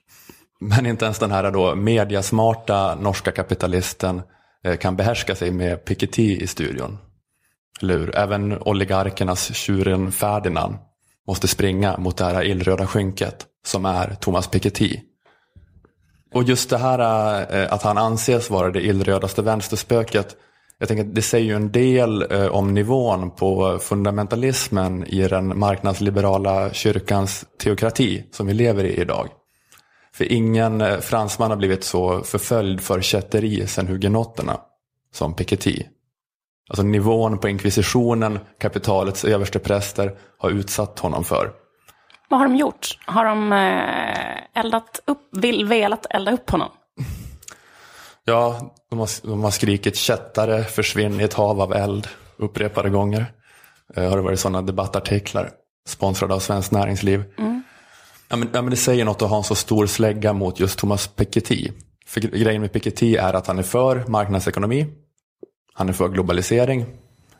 Men 0.60 0.86
inte 0.86 1.04
ens 1.04 1.18
den 1.18 1.30
här 1.30 1.50
då 1.50 1.74
mediasmarta 1.74 2.94
norska 2.94 3.32
kapitalisten 3.32 4.22
eh, 4.64 4.76
kan 4.76 4.96
behärska 4.96 5.34
sig 5.34 5.50
med 5.50 5.84
Piketty 5.84 6.36
i 6.36 6.46
studion. 6.46 6.98
Eller 7.82 7.98
hur? 7.98 8.16
Även 8.16 8.58
oligarkernas 8.62 9.54
tjuren 9.54 10.12
Ferdinand 10.12 10.74
måste 11.28 11.48
springa 11.48 11.96
mot 11.98 12.16
det 12.16 12.24
här 12.24 12.44
illröda 12.44 12.86
skynket 12.86 13.46
som 13.66 13.84
är 13.84 14.16
Thomas 14.20 14.48
Piketty. 14.48 15.00
Och 16.34 16.42
just 16.42 16.70
det 16.70 16.78
här 16.78 16.98
eh, 17.54 17.72
att 17.72 17.82
han 17.82 17.98
anses 17.98 18.50
vara 18.50 18.70
det 18.70 18.86
illrödaste 18.86 19.42
vänsterspöket. 19.42 20.36
Jag 20.78 20.88
tänker 20.88 21.04
det 21.04 21.22
säger 21.22 21.46
ju 21.46 21.54
en 21.54 21.72
del 21.72 22.32
eh, 22.32 22.46
om 22.46 22.74
nivån 22.74 23.30
på 23.30 23.78
fundamentalismen 23.78 25.06
i 25.06 25.28
den 25.28 25.58
marknadsliberala 25.58 26.72
kyrkans 26.72 27.44
teokrati 27.62 28.24
som 28.32 28.46
vi 28.46 28.54
lever 28.54 28.84
i 28.84 29.00
idag. 29.00 29.28
För 30.14 30.32
ingen 30.32 30.80
eh, 30.80 30.98
fransman 30.98 31.50
har 31.50 31.56
blivit 31.56 31.84
så 31.84 32.22
förföljd 32.22 32.80
för 32.80 33.00
kätteri 33.00 33.66
sedan 33.66 33.86
hugenotterna 33.86 34.60
som 35.12 35.34
Piketty. 35.34 35.82
Alltså 36.68 36.82
nivån 36.82 37.38
på 37.38 37.48
inkvisitionen, 37.48 38.38
kapitalets 38.60 39.24
överstepräster 39.24 40.18
har 40.38 40.50
utsatt 40.50 40.98
honom 40.98 41.24
för. 41.24 41.65
Vad 42.28 42.40
har 42.40 42.46
de 42.48 42.56
gjort? 42.56 42.98
Har 43.06 43.24
de 43.24 43.52
eh, 43.52 44.60
eldat 44.64 45.00
upp, 45.04 45.28
vill, 45.32 45.64
velat 45.64 46.06
elda 46.10 46.32
upp 46.32 46.50
honom? 46.50 46.68
Ja, 48.28 48.74
de 48.90 48.98
har, 48.98 49.08
de 49.26 49.44
har 49.44 49.50
skrikit 49.50 49.96
kättare, 49.96 50.64
försvinn 50.64 51.20
i 51.20 51.24
ett 51.24 51.34
hav 51.34 51.60
av 51.60 51.72
eld 51.72 52.08
upprepade 52.36 52.90
gånger. 52.90 53.26
Eh, 53.94 54.08
har 54.08 54.16
det 54.16 54.22
varit 54.22 54.40
sådana 54.40 54.62
debattartiklar 54.62 55.50
sponsrade 55.88 56.34
av 56.34 56.38
Svenskt 56.38 56.72
Näringsliv. 56.72 57.24
Mm. 57.38 57.62
Ja, 58.28 58.36
men, 58.36 58.48
ja, 58.52 58.62
men 58.62 58.70
det 58.70 58.76
säger 58.76 59.04
något 59.04 59.22
att 59.22 59.30
ha 59.30 59.36
en 59.36 59.44
så 59.44 59.54
stor 59.54 59.86
slägga 59.86 60.32
mot 60.32 60.60
just 60.60 60.78
Thomas 60.78 61.08
Piketty. 61.08 61.70
För 62.06 62.20
gre- 62.20 62.36
grejen 62.38 62.60
med 62.60 62.72
Piketty 62.72 63.16
är 63.16 63.34
att 63.34 63.46
han 63.46 63.58
är 63.58 63.62
för 63.62 64.04
marknadsekonomi. 64.08 64.86
Han 65.74 65.88
är 65.88 65.92
för 65.92 66.08
globalisering. 66.08 66.86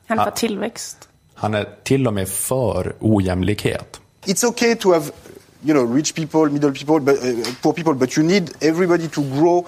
Han 0.07 0.19
är 0.19 0.25
för 0.25 0.31
tillväxt. 0.31 1.09
Han 1.35 1.55
är 1.55 1.69
till 1.85 2.07
och 2.07 2.15
med 2.15 2.29
för 2.29 2.97
ojämlikhet. 3.01 4.01
It's 4.27 4.45
okay 4.45 4.75
to 4.75 4.93
have 4.93 5.11
you 5.63 5.75
know 5.75 5.95
rich 5.97 6.15
people 6.15 6.51
middle 6.51 6.73
people 6.73 7.01
but 7.01 7.25
uh, 7.25 7.45
poor 7.63 7.73
people 7.73 7.95
but 7.95 8.17
you 8.17 8.27
need 8.27 8.51
everybody 8.61 9.09
to 9.09 9.23
grow 9.23 9.67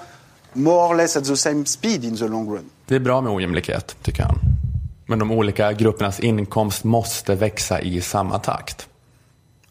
more 0.53 0.87
or 0.93 0.95
less 0.95 1.17
at 1.17 1.25
the 1.25 1.37
same 1.37 1.65
speed 1.65 2.03
in 2.03 2.17
the 2.17 2.27
long 2.27 2.49
run 2.49 2.69
Det 2.85 2.95
är 2.95 2.99
bra 2.99 3.21
med 3.21 3.31
ojämlikhet, 3.33 3.95
tycker 4.01 4.23
han. 4.23 4.39
Men 5.05 5.19
de 5.19 5.31
olika 5.31 5.73
gruppernas 5.73 6.19
inkomst 6.19 6.83
måste 6.83 7.35
växa 7.35 7.81
i 7.81 8.01
samma 8.01 8.39
takt. 8.39 8.87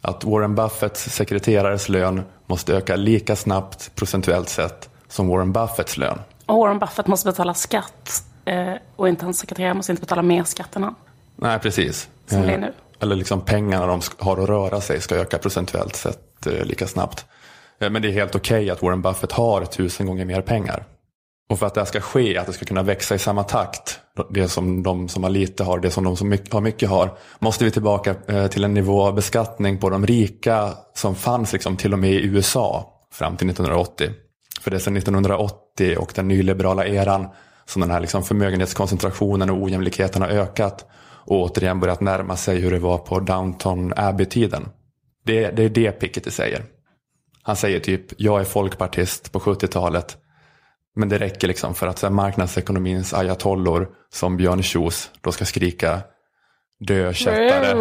Att 0.01 0.25
Warren 0.25 0.55
Buffetts 0.55 1.15
sekreterares 1.15 1.89
lön 1.89 2.23
måste 2.47 2.75
öka 2.75 2.97
lika 2.97 3.37
snabbt 3.37 3.91
procentuellt 3.95 4.49
sett 4.49 4.89
som 5.09 5.29
Warren 5.29 5.53
Buffetts 5.53 5.97
lön. 5.97 6.19
Och 6.47 6.59
Warren 6.59 6.79
Buffett 6.79 7.07
måste 7.07 7.27
betala 7.27 7.55
skatt. 7.55 8.25
Eh, 8.45 8.73
och 8.97 9.09
inte 9.09 9.25
hans 9.25 9.39
sekreterare 9.39 9.75
måste 9.75 9.93
inte 9.93 10.01
betala 10.01 10.23
mer 10.23 10.45
skatt 10.45 10.77
än 10.77 10.83
han. 10.83 10.95
Nej, 11.37 11.59
precis. 11.59 12.09
Som 12.27 12.43
det 12.43 12.49
är 12.49 12.55
Eh, 12.55 12.61
nu. 12.61 12.73
Eller 13.01 13.17
liksom 13.17 13.41
pengarna 13.41 13.87
de 13.87 14.01
har 14.19 14.37
att 14.43 14.49
röra 14.49 14.81
sig 14.81 15.01
ska 15.01 15.15
öka 15.15 15.39
procentuellt 15.39 15.97
sett 15.97 16.47
eh, 16.47 16.65
lika 16.65 16.87
snabbt. 16.87 17.27
Eh, 17.81 17.91
men 17.91 18.03
det 18.03 18.09
är 18.09 18.13
helt 18.13 18.35
okej 18.35 18.71
att 18.71 18.83
Warren 18.83 19.03
Buffett 19.03 19.33
har 19.33 19.65
tusen 19.65 20.07
gånger 20.07 20.25
mer 20.25 20.41
pengar. 20.41 20.85
Och 21.51 21.59
för 21.59 21.67
att 21.67 21.75
det 21.75 21.81
här 21.81 21.87
ska 21.87 22.01
ske, 22.01 22.39
att 22.39 22.47
det 22.47 22.53
ska 22.53 22.65
kunna 22.65 22.83
växa 22.83 23.15
i 23.15 23.19
samma 23.19 23.43
takt, 23.43 24.01
det 24.31 24.49
som 24.49 24.83
de 24.83 25.09
som 25.09 25.23
har 25.23 25.31
lite 25.31 25.65
har, 25.65 25.79
det 25.79 25.91
som 25.91 26.05
de 26.05 26.17
som 26.17 26.39
har 26.51 26.61
mycket 26.61 26.89
har, 26.89 27.19
måste 27.39 27.65
vi 27.65 27.71
tillbaka 27.71 28.15
eh, 28.27 28.47
till 28.47 28.65
en 28.65 28.75
nivå 28.75 29.03
av 29.03 29.15
beskattning 29.15 29.79
på 29.79 29.91
de 29.91 30.07
rika 30.07 30.73
som 30.95 31.15
fanns 31.15 31.53
liksom 31.53 31.77
till 31.77 31.93
och 31.93 31.99
med 31.99 32.11
i 32.11 32.27
USA 32.27 32.95
fram 33.13 33.37
till 33.37 33.51
1980. 33.51 34.11
För 34.61 34.71
det 34.71 34.77
är 34.77 34.79
sedan 34.79 34.97
1980 34.97 35.97
och 35.99 36.13
den 36.15 36.29
nyliberala 36.29 36.87
eran 36.87 37.29
som 37.67 37.81
den 37.81 37.91
här 37.91 38.01
liksom 38.01 38.25
förmögenhetskoncentrationen 38.25 39.51
och 39.51 39.63
ojämlikheten 39.63 40.23
har 40.23 40.29
ökat 40.29 40.87
och 41.29 41.43
återigen 41.43 41.81
börjat 41.81 42.01
närma 42.01 42.37
sig 42.37 42.61
hur 42.61 42.71
det 42.71 42.79
var 42.79 42.99
på 42.99 43.21
Downton 43.21 43.93
Abbey-tiden. 43.97 44.69
Det, 45.25 45.51
det 45.51 45.63
är 45.63 45.69
det 45.69 45.93
Piketty 45.93 46.31
säger. 46.31 46.65
Han 47.43 47.57
säger 47.57 47.81
typ, 47.81 48.03
jag 48.17 48.41
är 48.41 48.45
folkpartist 48.45 49.33
på 49.33 49.39
70-talet. 49.39 50.17
Men 50.97 51.09
det 51.09 51.19
räcker 51.19 51.49
liksom 51.49 51.75
för 51.75 51.87
att 51.87 51.99
så 51.99 52.07
här, 52.07 52.13
marknadsekonomins 52.13 53.15
ayatollor 53.15 53.89
som 54.13 54.37
Björn 54.37 54.63
Kjos 54.63 55.11
då 55.21 55.33
ska 55.33 55.45
skrika 55.45 56.01
dö 56.81 57.13
kättare. 57.13 57.75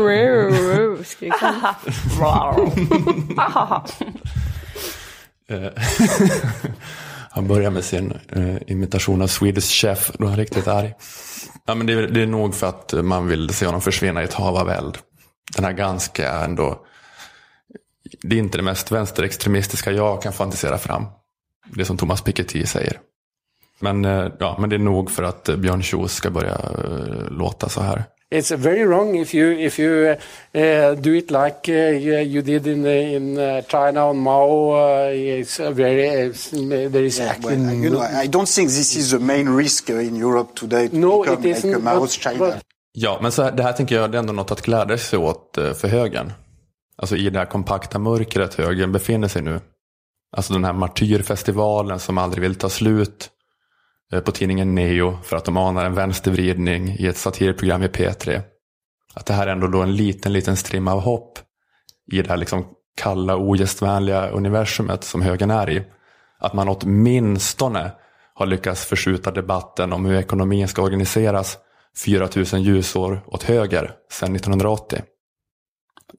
Han 7.38 7.48
börjar 7.48 7.72
med 7.72 7.84
sin 7.84 8.14
eh, 8.30 8.56
imitation 8.68 9.22
av 9.22 9.28
Swedish 9.28 9.82
Chef. 9.82 10.12
Då 10.20 10.26
är 10.26 10.30
han 10.30 10.38
riktigt 10.38 10.68
arg. 10.68 10.94
Ja, 11.66 11.76
men 11.76 11.88
det, 11.88 11.94
är, 11.94 12.08
det 12.08 12.22
är 12.22 12.28
nog 12.28 12.56
för 12.56 12.68
att 12.68 12.94
man 12.94 13.28
vill 13.28 13.50
se 13.50 13.66
honom 13.66 13.82
försvinna 13.82 14.22
i 14.22 14.24
ett 14.24 14.34
hav 14.34 14.56
av 14.56 14.70
eld. 14.70 14.98
Den 15.56 15.66
här 15.66 15.72
ganska 15.72 16.32
ändå. 16.32 16.86
Det 18.22 18.36
är 18.36 18.40
inte 18.40 18.58
det 18.58 18.64
mest 18.64 18.92
vänsterextremistiska 18.92 19.92
jag 19.92 20.22
kan 20.22 20.34
fantisera 20.34 20.78
fram. 20.78 21.06
Det 21.74 21.86
som 21.86 21.98
Thomas 21.98 22.22
Piketty 22.22 22.66
säger. 22.66 23.00
Men, 23.80 24.06
eh, 24.06 24.28
ja, 24.40 24.58
men 24.60 24.70
det 24.70 24.76
är 24.76 24.80
nog 24.80 25.12
för 25.12 25.24
att 25.24 25.50
eh, 25.50 25.56
Björn 25.56 25.84
Kjos 25.84 26.14
ska 26.14 26.30
börja 26.30 26.54
eh, 26.54 27.30
låta 27.30 27.70
så 27.70 27.82
här. 27.82 28.04
It's 28.30 28.52
very 28.52 28.84
wrong 28.84 29.16
if 29.16 29.34
you 29.34 29.52
if 29.68 29.80
you 29.80 30.18
uh, 30.54 30.96
do 30.96 31.14
it 31.14 31.32
like 31.32 31.70
uh, 31.70 31.98
you, 31.98 32.42
did 32.42 32.68
in 32.68 32.86
uh, 32.86 32.90
in 32.90 33.38
uh, 33.38 33.62
China 33.62 34.10
on 34.10 34.18
Mao. 34.18 34.72
Uh, 34.72 35.12
it's 35.14 35.60
a 35.60 35.72
very 35.72 36.28
uh, 36.28 36.90
there 36.92 37.06
is 37.06 37.20
Yeah, 37.20 37.36
well, 37.42 37.58
you 37.84 37.90
know, 37.90 38.02
I 38.24 38.28
don't 38.28 38.50
think 38.50 38.70
this 38.70 38.96
is 38.98 39.12
the 39.12 39.20
main 39.20 39.48
risk 39.50 39.90
uh, 39.90 39.96
in 40.00 40.16
Europe 40.18 40.56
today 40.56 40.90
to 40.90 40.98
No, 40.98 41.22
become 41.24 41.40
it 41.40 41.46
like 41.46 41.58
isn't, 41.58 41.76
a 41.76 41.80
Mao's 41.80 42.00
but- 42.18 42.22
China. 42.24 42.40
but- 42.40 42.62
Ja, 43.00 43.20
men 43.22 43.32
så 43.32 43.44
här, 43.44 43.52
det 43.52 43.64
här 43.64 43.74
tänker 43.74 43.96
jag 43.96 44.12
det 44.12 44.18
är 44.18 44.20
ändå 44.20 44.34
något 44.34 44.52
att 44.52 44.62
glädja 44.62 44.98
sig 44.98 45.20
åt 45.20 45.58
eh, 45.58 45.74
för 45.74 45.88
högern. 45.88 46.34
Alltså 46.98 47.16
i 47.16 47.30
det 47.30 47.40
här 47.40 47.46
kompakta 47.46 48.00
mörkret 48.00 48.54
högern 48.54 48.92
befinner 48.92 49.28
sig 49.28 49.42
nu. 49.42 49.60
Alltså 50.38 50.54
den 50.54 50.64
här 50.66 50.74
martyrfestivalen 50.74 52.00
som 52.00 52.18
aldrig 52.18 52.42
vill 52.42 52.56
ta 52.56 52.70
slut. 52.70 53.30
Eh, 54.14 54.20
På 54.20 54.32
tidningen 54.32 54.76
Neo 54.76 55.18
för 55.24 55.38
att 55.38 55.46
de 55.46 55.58
anar 55.58 55.86
en 55.86 55.94
vänstervridning 55.94 56.96
i 57.00 57.08
ett 57.08 57.18
satirprogram 57.18 57.84
i 57.84 57.88
P3. 57.88 58.42
Att 59.14 59.26
det 59.26 59.34
här 59.34 59.48
är 59.48 59.52
ändå 59.52 59.68
då 59.68 59.82
en 59.82 59.96
liten, 59.96 60.34
liten 60.34 60.58
strimma 60.58 60.94
av 60.94 61.00
hopp 61.00 61.40
i 62.12 62.22
det 62.22 62.30
här 62.30 62.38
liksom 62.38 62.66
kalla, 62.98 63.38
ogästvänliga 63.38 64.30
universumet 64.30 65.04
som 65.04 65.22
högern 65.22 65.52
är 65.52 65.70
i. 65.70 65.84
Att 66.40 66.54
man 66.54 66.70
åtminstone 66.70 67.92
har 68.34 68.46
lyckats 68.46 68.86
förskjuta 68.86 69.32
debatten 69.32 69.94
om 69.94 70.06
hur 70.06 70.16
ekonomin 70.16 70.68
ska 70.68 70.82
organiseras 70.82 71.58
4000 72.06 72.62
ljusår 72.62 73.22
åt 73.28 73.44
höger 73.44 73.92
sedan 74.12 74.36
1980. 74.36 75.02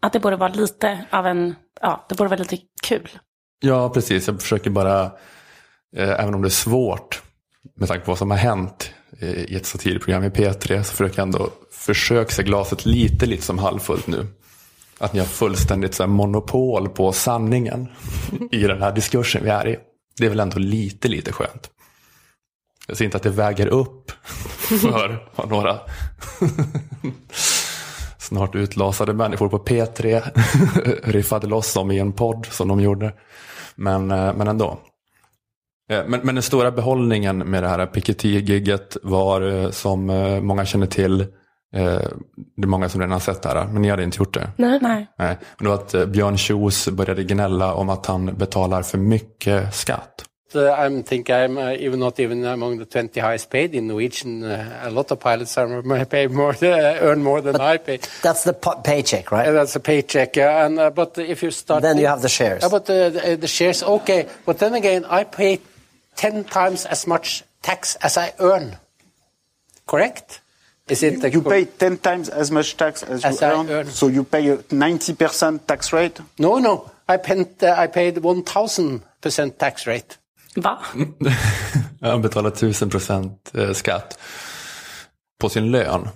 Att 0.00 0.12
det 0.12 0.20
borde 0.20 0.36
vara 0.36 0.52
lite 0.52 1.06
av 1.10 1.26
en, 1.26 1.54
ja, 1.80 2.06
det 2.08 2.14
borde 2.14 2.30
vara 2.30 2.38
lite 2.38 2.58
kul. 2.82 3.18
Ja, 3.60 3.90
precis. 3.90 4.26
Jag 4.26 4.40
försöker 4.40 4.70
bara, 4.70 5.02
eh, 5.96 6.20
även 6.20 6.34
om 6.34 6.42
det 6.42 6.48
är 6.48 6.50
svårt 6.50 7.22
med 7.78 7.88
tanke 7.88 8.04
på 8.04 8.10
vad 8.10 8.18
som 8.18 8.30
har 8.30 8.38
hänt 8.38 8.90
i 9.20 9.56
ett 9.56 9.66
satirprogram 9.66 10.24
i 10.24 10.28
P3, 10.28 10.82
så 10.82 10.92
försöker 10.94 11.18
jag 11.18 11.26
ändå 11.26 11.50
försöka 11.70 12.30
se 12.30 12.42
glaset 12.42 12.86
lite, 12.86 13.26
lite 13.26 13.42
som 13.42 13.58
halvfullt 13.58 14.06
nu. 14.06 14.26
Att 14.98 15.12
ni 15.12 15.18
har 15.18 15.26
fullständigt 15.26 15.94
så 15.94 16.06
monopol 16.06 16.88
på 16.88 17.12
sanningen 17.12 17.88
i 18.50 18.62
den 18.62 18.82
här 18.82 18.92
diskursen 18.92 19.44
vi 19.44 19.50
är 19.50 19.68
i. 19.68 19.76
Det 20.16 20.26
är 20.26 20.30
väl 20.30 20.40
ändå 20.40 20.58
lite, 20.58 21.08
lite 21.08 21.32
skönt. 21.32 21.70
Jag 22.86 22.96
ser 22.96 23.04
inte 23.04 23.16
att 23.16 23.22
det 23.22 23.30
väger 23.30 23.66
upp 23.66 24.10
för 24.80 25.28
vad 25.36 25.48
några 25.48 25.78
snart 28.18 28.54
utlasade 28.54 29.12
människor 29.14 29.48
på 29.48 29.58
P3 29.58 30.22
riffade 31.10 31.46
loss 31.46 31.76
om 31.76 31.90
i 31.90 31.98
en 31.98 32.12
podd 32.12 32.46
som 32.50 32.68
de 32.68 32.80
gjorde. 32.80 33.12
Men, 33.74 34.10
eh, 34.10 34.34
men 34.34 34.48
ändå. 34.48 34.78
Eh, 35.88 36.04
Men, 36.06 36.20
men 36.22 36.34
den 36.34 36.42
stora 36.42 36.70
behållningen 36.70 37.38
med 37.38 37.62
det 37.62 37.68
här 37.68 37.86
Piketty-gigget 37.86 38.96
var 39.02 39.40
eh, 39.64 39.70
som 39.70 40.10
eh, 40.10 40.40
många 40.40 40.64
känner 40.64 40.86
till, 40.86 41.26
det 42.56 42.62
är 42.62 42.66
många 42.66 42.88
som 42.88 43.00
redan 43.00 43.12
har 43.12 43.20
sett 43.20 43.42
det 43.42 43.48
här, 43.48 43.66
men 43.72 43.82
ni 43.82 43.90
hade 43.90 44.02
inte 44.02 44.18
gjort 44.18 44.34
det. 44.34 44.50
Nej. 44.56 44.78
Nej. 44.82 45.06
Nej, 45.18 45.38
men 45.58 45.64
det 45.64 45.68
var 45.68 45.74
att 46.02 46.08
Björn 46.08 46.38
Kjos 46.38 46.88
började 46.88 47.24
gnälla 47.24 47.74
om 47.74 47.88
att 47.88 48.06
han 48.06 48.34
betalar 48.36 48.82
för 48.82 48.98
mycket 48.98 49.74
skatt. 49.74 50.24
I 50.54 51.02
think 51.02 51.28
I'm 51.28 51.58
uh, 51.58 51.84
even 51.84 52.00
not 52.00 52.18
even 52.20 52.44
among 52.46 52.78
the 52.78 52.84
20 53.02 53.20
highest 53.20 53.50
paid 53.50 53.74
in 53.74 53.86
Norwegian. 53.88 54.42
Uh, 54.42 54.86
a 54.86 54.90
lot 54.90 55.12
of 55.12 55.18
pilots 55.20 55.58
are 55.58 56.04
paid 56.06 56.30
more, 56.30 56.54
uh, 56.62 57.02
earn 57.02 57.22
more 57.22 57.42
than 57.42 57.74
I 57.74 57.78
pay. 57.78 57.98
That's 58.22 58.44
the 58.44 58.52
po- 58.54 58.80
paycheck, 58.84 59.30
right? 59.30 59.48
Uh, 59.48 59.52
that's 59.52 59.76
a 59.76 59.80
paycheck, 59.80 60.36
uh, 60.38 60.64
and 60.64 60.78
uh, 60.78 60.90
but 60.90 61.18
if 61.18 61.42
you 61.42 61.50
start, 61.50 61.82
Then 61.82 61.98
you 61.98 62.06
have 62.08 62.22
the 62.22 62.28
shares. 62.28 62.62
Yeah, 62.62 62.70
but 62.70 62.88
uh, 62.88 63.10
the, 63.10 63.36
the 63.40 63.46
shares, 63.46 63.82
okay. 63.82 64.26
But 64.46 64.58
then 64.58 64.72
again, 64.74 65.04
I 65.04 65.24
pay 65.24 65.58
ten 66.20 66.44
times 66.44 66.86
as 66.86 67.06
much 67.06 67.42
tax 67.62 67.96
as 68.00 68.16
I 68.16 68.32
earn. 68.38 68.76
Correct? 69.86 70.40
Is 70.90 71.02
it? 71.02 71.22
You, 71.22 71.30
you 71.30 71.42
pay 71.42 71.64
10 71.64 71.96
times 71.98 72.28
as 72.30 72.50
much 72.50 72.76
tax 72.76 73.02
as, 73.02 73.24
As 73.24 73.40
you 73.42 73.48
earn, 73.48 73.68
earn. 73.70 73.86
so 73.86 74.08
you 74.08 74.24
pay 74.24 74.48
a 74.50 74.56
90% 74.56 75.58
tax 75.66 75.92
rate? 75.92 76.22
No, 76.38 76.58
no. 76.58 76.90
I 77.08 77.16
paid 77.18 77.46
uh, 77.62 77.84
I 77.84 77.86
paid 77.88 78.18
one 78.24 78.42
thousand 78.42 79.00
percent 79.20 79.58
tax 79.58 79.86
rate. 79.86 80.16
Va? 80.56 80.78
Han 82.00 82.22
betalar 82.22 82.50
1000 82.50 82.90
procent 82.90 83.50
eh, 83.54 83.72
skatt 83.72 84.18
på 85.40 85.48
sin 85.48 85.70
lön. 85.70 86.08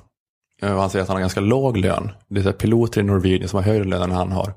Eh, 0.62 0.79
Han 0.79 0.91
säger 0.91 1.03
att 1.03 1.09
han 1.09 1.16
har 1.16 1.20
ganska 1.20 1.41
låg 1.41 1.77
lön. 1.77 2.11
Det 2.29 2.47
är 2.47 2.53
piloter 2.53 3.01
i 3.01 3.05
Norwegian 3.05 3.49
som 3.49 3.57
har 3.57 3.65
högre 3.65 3.85
lön 3.85 4.03
än 4.03 4.11
han 4.12 4.33
har. 4.33 4.53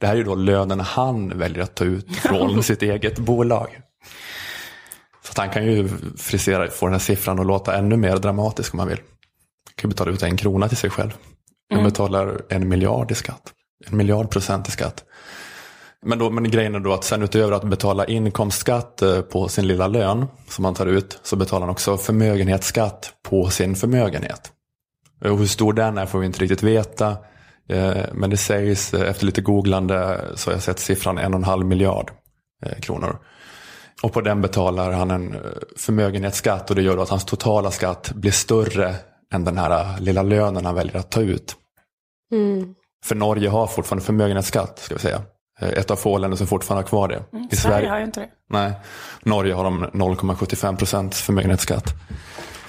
Det 0.00 0.06
här 0.06 0.14
är 0.14 0.18
ju 0.18 0.24
då 0.24 0.34
lönen 0.34 0.80
han 0.80 1.38
väljer 1.38 1.62
att 1.62 1.74
ta 1.74 1.84
ut 1.84 2.16
från 2.16 2.62
sitt 2.70 2.82
eget 2.82 3.18
bolag. 3.18 3.80
Att 5.34 5.38
han 5.38 5.50
kan 5.50 5.64
ju 5.64 5.88
frisera, 6.18 6.70
få 6.70 6.86
den 6.86 6.92
här 6.92 7.00
siffran 7.00 7.40
att 7.40 7.46
låta 7.46 7.76
ännu 7.76 7.96
mer 7.96 8.16
dramatisk 8.16 8.72
om 8.74 8.78
han 8.78 8.88
vill. 8.88 8.98
Han 8.98 9.74
kan 9.76 9.90
betala 9.90 10.10
ut 10.12 10.22
en 10.22 10.36
krona 10.36 10.68
till 10.68 10.76
sig 10.76 10.90
själv. 10.90 11.10
Han 11.70 11.78
Mm. 11.78 11.90
betalar 11.90 12.40
en 12.48 12.68
miljard 12.68 13.10
i 13.10 13.14
skatt. 13.14 13.52
En 13.86 13.96
miljard 13.96 14.30
procent 14.30 14.68
i 14.68 14.70
skatt. 14.70 15.04
Men, 16.06 16.18
då, 16.18 16.30
men 16.30 16.50
grejen 16.50 16.74
är 16.74 16.80
då 16.80 16.92
att 16.92 17.04
sen 17.04 17.22
utöver 17.22 17.52
att 17.52 17.64
betala 17.64 18.04
inkomstskatt 18.04 19.02
eh, 19.02 19.20
på 19.20 19.48
sin 19.48 19.66
lilla 19.66 19.86
lön 19.86 20.26
som 20.48 20.62
man 20.62 20.74
tar 20.74 20.86
ut 20.86 21.18
så 21.22 21.36
betalar 21.36 21.60
han 21.66 21.70
också 21.70 21.96
förmögenhetsskatt 21.96 23.12
på 23.22 23.50
sin 23.50 23.74
förmögenhet. 23.76 24.52
Och 25.24 25.38
hur 25.38 25.46
stor 25.46 25.72
den 25.72 25.98
är 25.98 26.06
får 26.06 26.18
vi 26.18 26.26
inte 26.26 26.40
riktigt 26.40 26.62
veta. 26.62 27.16
Eh, 27.68 27.96
Men 28.12 28.30
det 28.30 28.36
sägs, 28.36 28.94
eh, 28.94 29.10
efter 29.10 29.26
lite 29.26 29.40
googlande 29.42 30.20
så 30.34 30.50
har 30.50 30.54
jag 30.54 30.62
sett 30.62 30.78
siffran 30.78 31.18
en 31.18 31.34
och 31.34 31.38
en 31.38 31.44
halv 31.44 31.66
miljard 31.66 32.10
kronor. 32.80 33.18
Och 34.04 34.12
på 34.12 34.20
den 34.20 34.40
betalar 34.42 34.92
han 34.92 35.10
en 35.10 35.34
eh, 35.34 35.40
förmögenhetsskatt 35.76 36.70
och 36.70 36.76
det 36.76 36.82
gör 36.82 36.96
då 36.96 37.02
att 37.02 37.08
hans 37.08 37.24
totala 37.24 37.70
skatt 37.70 38.12
blir 38.14 38.30
större 38.30 38.94
än 39.32 39.44
den 39.44 39.58
här 39.58 39.70
eh, 39.80 40.00
lilla 40.00 40.22
lönen 40.22 40.64
han 40.64 40.74
väljer 40.74 40.96
att 40.96 41.10
ta 41.10 41.20
ut. 41.20 41.56
Mm. 42.32 42.74
För 43.04 43.14
Norge 43.14 43.48
har 43.48 43.66
fortfarande 43.66 44.04
förmögenhetsskatt, 44.04 44.78
ska 44.78 44.94
vi 44.94 45.00
säga. 45.00 45.22
Eh, 45.60 45.68
Ett 45.68 45.90
av 45.90 45.96
få 45.96 46.18
länder 46.18 46.36
som 46.36 46.46
fortfarande 46.46 46.82
har 46.82 46.88
kvar 46.88 47.08
det. 47.08 47.22
Mm, 47.32 47.48
Sverige 47.52 47.88
har 47.88 47.98
ju 47.98 48.04
inte 48.04 48.20
det. 48.20 48.28
Nej, 48.50 48.72
Norge 49.22 49.54
har 49.54 49.64
de 49.64 49.84
0,75 49.84 50.76
procents 50.76 51.22
förmögenhetsskatt. 51.22 51.94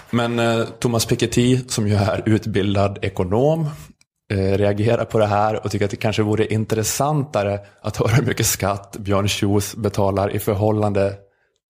Men 0.09 0.39
eh, 0.39 0.65
Thomas 0.79 1.05
Piketty, 1.05 1.59
som 1.67 1.87
ju 1.87 1.95
är 1.95 2.23
utbildad 2.25 2.99
ekonom, 3.01 3.69
eh, 4.31 4.37
reagerar 4.37 5.05
på 5.05 5.19
det 5.19 5.25
här 5.25 5.65
och 5.65 5.71
tycker 5.71 5.85
att 5.85 5.91
det 5.91 5.97
kanske 5.97 6.21
vore 6.23 6.45
intressantare 6.45 7.59
att 7.81 7.97
höra 7.97 8.09
hur 8.09 8.23
mycket 8.23 8.45
skatt 8.45 8.97
Björn 8.99 9.27
Kjos 9.27 9.75
betalar 9.75 10.35
i 10.35 10.39
förhållande 10.39 11.24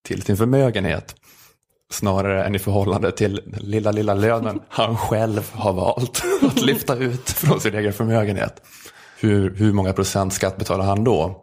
till 0.05 0.21
sin 0.21 0.37
förmögenhet. 0.37 1.15
Snarare 1.91 2.43
än 2.45 2.55
i 2.55 2.59
förhållande 2.59 3.11
till 3.11 3.41
den 3.45 3.61
lilla, 3.63 3.91
lilla 3.91 4.13
lönen 4.13 4.59
han 4.69 4.97
själv 4.97 5.51
har 5.53 5.73
valt 5.73 6.23
att 6.41 6.61
lyfta 6.61 6.95
ut 6.95 7.29
från 7.29 7.59
sin 7.59 7.75
egen 7.75 7.93
förmögenhet. 7.93 8.61
Hur, 9.19 9.55
hur 9.55 9.73
många 9.73 9.93
procent 9.93 10.33
skatt 10.33 10.57
betalar 10.57 10.85
han 10.85 11.03
då? 11.03 11.41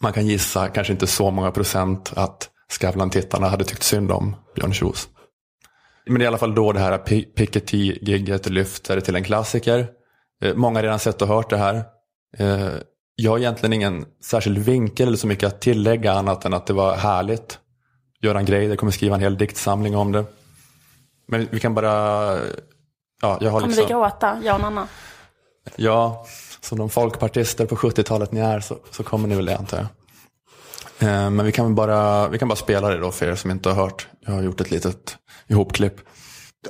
Man 0.00 0.12
kan 0.12 0.26
gissa, 0.26 0.68
kanske 0.68 0.92
inte 0.92 1.06
så 1.06 1.30
många 1.30 1.50
procent, 1.50 2.12
att 2.16 2.48
Skavlan-tittarna 2.68 3.48
hade 3.48 3.64
tyckt 3.64 3.82
synd 3.82 4.10
om 4.12 4.36
Björn 4.54 4.72
Kjos. 4.74 5.08
Men 6.06 6.14
det 6.14 6.22
är 6.22 6.24
i 6.24 6.26
alla 6.26 6.38
fall 6.38 6.54
då 6.54 6.72
det 6.72 6.80
här 6.80 6.98
Pi- 6.98 7.34
Piketty-gigget 7.36 8.48
lyfter 8.50 9.00
till 9.00 9.16
en 9.16 9.24
klassiker. 9.24 9.86
Eh, 10.44 10.54
Många 10.54 10.78
har 10.78 10.82
redan 10.82 10.98
sett 10.98 11.22
och 11.22 11.28
hört 11.28 11.50
det 11.50 11.56
här. 11.56 11.74
Eh, 12.38 12.68
Jag 13.16 13.30
har 13.30 13.38
egentligen 13.38 13.72
ingen 13.72 14.04
särskild 14.24 14.58
vinkel 14.58 15.06
eller 15.08 15.16
så 15.16 15.26
mycket 15.26 15.46
att 15.46 15.60
tillägga 15.60 16.12
annat 16.12 16.44
än 16.44 16.54
att 16.54 16.66
det 16.66 16.72
var 16.72 16.96
härligt. 16.96 17.58
Göran 18.22 18.44
Greider 18.44 18.76
kommer 18.76 18.92
skriva 18.92 19.14
en 19.14 19.20
hel 19.20 19.38
diktsamling 19.38 19.96
om 19.96 20.12
det. 20.12 20.24
Men 21.26 21.48
vi 21.50 21.60
kan 21.60 21.74
bara... 21.74 21.90
Ja, 23.22 23.38
jag 23.40 23.50
har 23.50 23.60
Kommer 23.60 23.66
liksom... 23.76 23.86
vi 23.86 23.92
gråta, 23.92 24.38
jag 24.44 24.54
och 24.54 24.60
Nanna? 24.60 24.88
Ja, 25.76 26.26
som 26.60 26.78
de 26.78 26.90
folkpartister 26.90 27.66
på 27.66 27.76
70-talet 27.76 28.32
ni 28.32 28.40
är 28.40 28.60
så, 28.60 28.78
så 28.90 29.02
kommer 29.02 29.28
ni 29.28 29.34
väl 29.34 29.46
det 29.46 29.56
antar 29.56 29.76
jag. 29.78 29.86
Eh, 31.08 31.30
Men 31.30 31.46
vi 31.46 31.52
kan, 31.52 31.74
bara, 31.74 32.28
vi 32.28 32.38
kan 32.38 32.48
bara 32.48 32.56
spela 32.56 32.88
det 32.88 32.98
då 32.98 33.10
för 33.10 33.26
er 33.26 33.34
som 33.34 33.50
inte 33.50 33.68
har 33.68 33.76
hört. 33.76 34.08
Jag 34.26 34.32
har 34.32 34.42
gjort 34.42 34.60
ett 34.60 34.70
litet, 34.70 35.16
ihopklipp. 35.46 36.00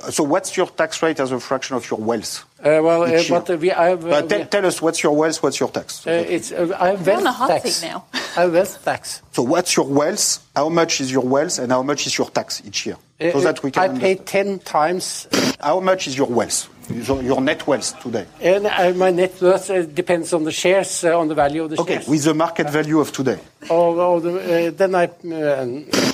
So 0.09 0.25
what's 0.25 0.59
your 0.59 0.69
tax 0.75 1.03
rate 1.03 1.23
as 1.23 1.31
a 1.31 1.39
fraction 1.39 1.77
of 1.77 1.91
your 1.91 2.11
wealth? 2.11 2.31
Uh, 2.63 2.79
well, 2.83 3.03
uh, 3.03 3.21
but 3.27 3.49
uh, 3.49 3.57
we, 3.57 3.69
have, 3.69 4.05
uh, 4.05 4.09
Uh, 4.09 4.21
tell, 4.21 4.45
tell 4.45 4.65
us 4.67 4.81
what's 4.81 5.01
your 5.01 5.15
wealth, 5.15 5.41
what's 5.41 5.59
your 5.59 5.69
tax? 5.69 6.05
uh, 6.05 6.11
it's, 6.11 6.51
uh, 6.51 6.75
I 6.79 6.89
have 6.89 7.07
on 7.07 7.13
a 7.19 7.23
wealth 7.23 7.35
hot 7.35 7.47
tax. 7.49 7.71
seat 7.75 7.87
now. 7.87 8.05
I 8.13 8.41
have 8.41 8.53
wealth 8.53 8.85
tax. 8.85 9.21
So 9.31 9.41
what's 9.41 9.75
your 9.75 9.87
wealth? 9.87 10.39
How 10.55 10.69
much 10.69 11.01
is 11.01 11.11
your 11.11 11.23
wealth, 11.23 11.57
and 11.57 11.71
how 11.71 11.81
much 11.81 12.05
is 12.05 12.15
your 12.17 12.29
tax 12.29 12.61
each 12.65 12.85
year? 12.85 12.97
So 13.19 13.37
Uh, 13.37 13.41
that 13.41 13.63
we 13.63 13.71
can 13.71 13.95
I 13.97 13.99
pay 13.99 14.15
ten 14.15 14.59
times, 14.59 15.27
How 15.59 15.79
much 15.79 16.07
is 16.07 16.17
your 16.17 16.27
wealth? 16.27 16.69
Your, 16.89 17.21
your 17.23 17.39
net 17.41 17.65
wealth 17.67 17.99
today? 18.01 18.25
and 18.41 18.65
uh, 18.67 18.91
my 18.95 19.11
net 19.11 19.39
worth 19.41 19.69
uh, 19.69 19.83
depends 19.83 20.33
on 20.33 20.43
the 20.43 20.51
shares, 20.51 21.03
uh, 21.03 21.17
on 21.17 21.27
the 21.29 21.35
value 21.35 21.63
of 21.63 21.69
the 21.69 21.79
Okay, 21.81 21.93
shares. 21.93 22.03
Okay, 22.05 22.11
with 22.11 22.23
the 22.23 22.33
market 22.33 22.69
value 22.69 22.99
of 22.99 23.11
today. 23.11 23.39
Or, 23.69 23.95
or 23.99 24.21
the, 24.21 24.67
uh, 24.67 24.71
then 24.75 24.93
I. 24.95 25.05
Uh, 25.05 25.65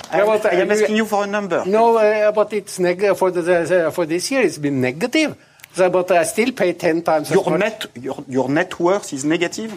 I 0.09 0.21
am- 0.21 0.29
I 0.29 0.61
am 0.61 0.71
asking 0.71 0.95
you 0.95 1.05
for 1.05 1.23
a 1.23 1.27
number. 1.27 1.63
No, 1.65 1.97
uh, 1.97 2.31
but 2.31 2.53
it's 2.53 2.79
neg- 2.79 3.15
for 3.17 3.29
the, 3.31 3.87
uh, 3.87 3.91
for 3.91 4.05
this 4.05 4.31
year. 4.31 4.41
It's 4.41 4.57
been 4.57 4.79
negative. 4.79 5.35
But 5.77 6.11
I 6.11 6.23
still 6.23 6.51
pay 6.51 6.73
ten 6.73 7.01
times. 7.03 7.29
as 7.29 7.35
Your 7.35 7.49
much. 7.49 7.59
net, 7.59 7.85
your, 8.01 8.23
your 8.27 8.49
net 8.49 8.79
worth 8.79 9.13
is 9.13 9.23
negative? 9.23 9.71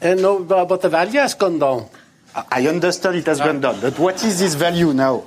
Uh, 0.00 0.14
no, 0.14 0.44
but, 0.44 0.82
the 0.82 0.88
value 0.88 1.20
has 1.20 1.34
gone 1.34 1.58
down. 1.58 1.88
I 2.52 2.68
understand 2.68 3.16
it 3.16 3.26
has 3.26 3.38
gone 3.38 3.60
down, 3.60 3.80
but 3.80 3.98
what 3.98 4.22
is 4.22 4.38
this 4.38 4.54
value 4.54 4.92
now? 4.92 5.24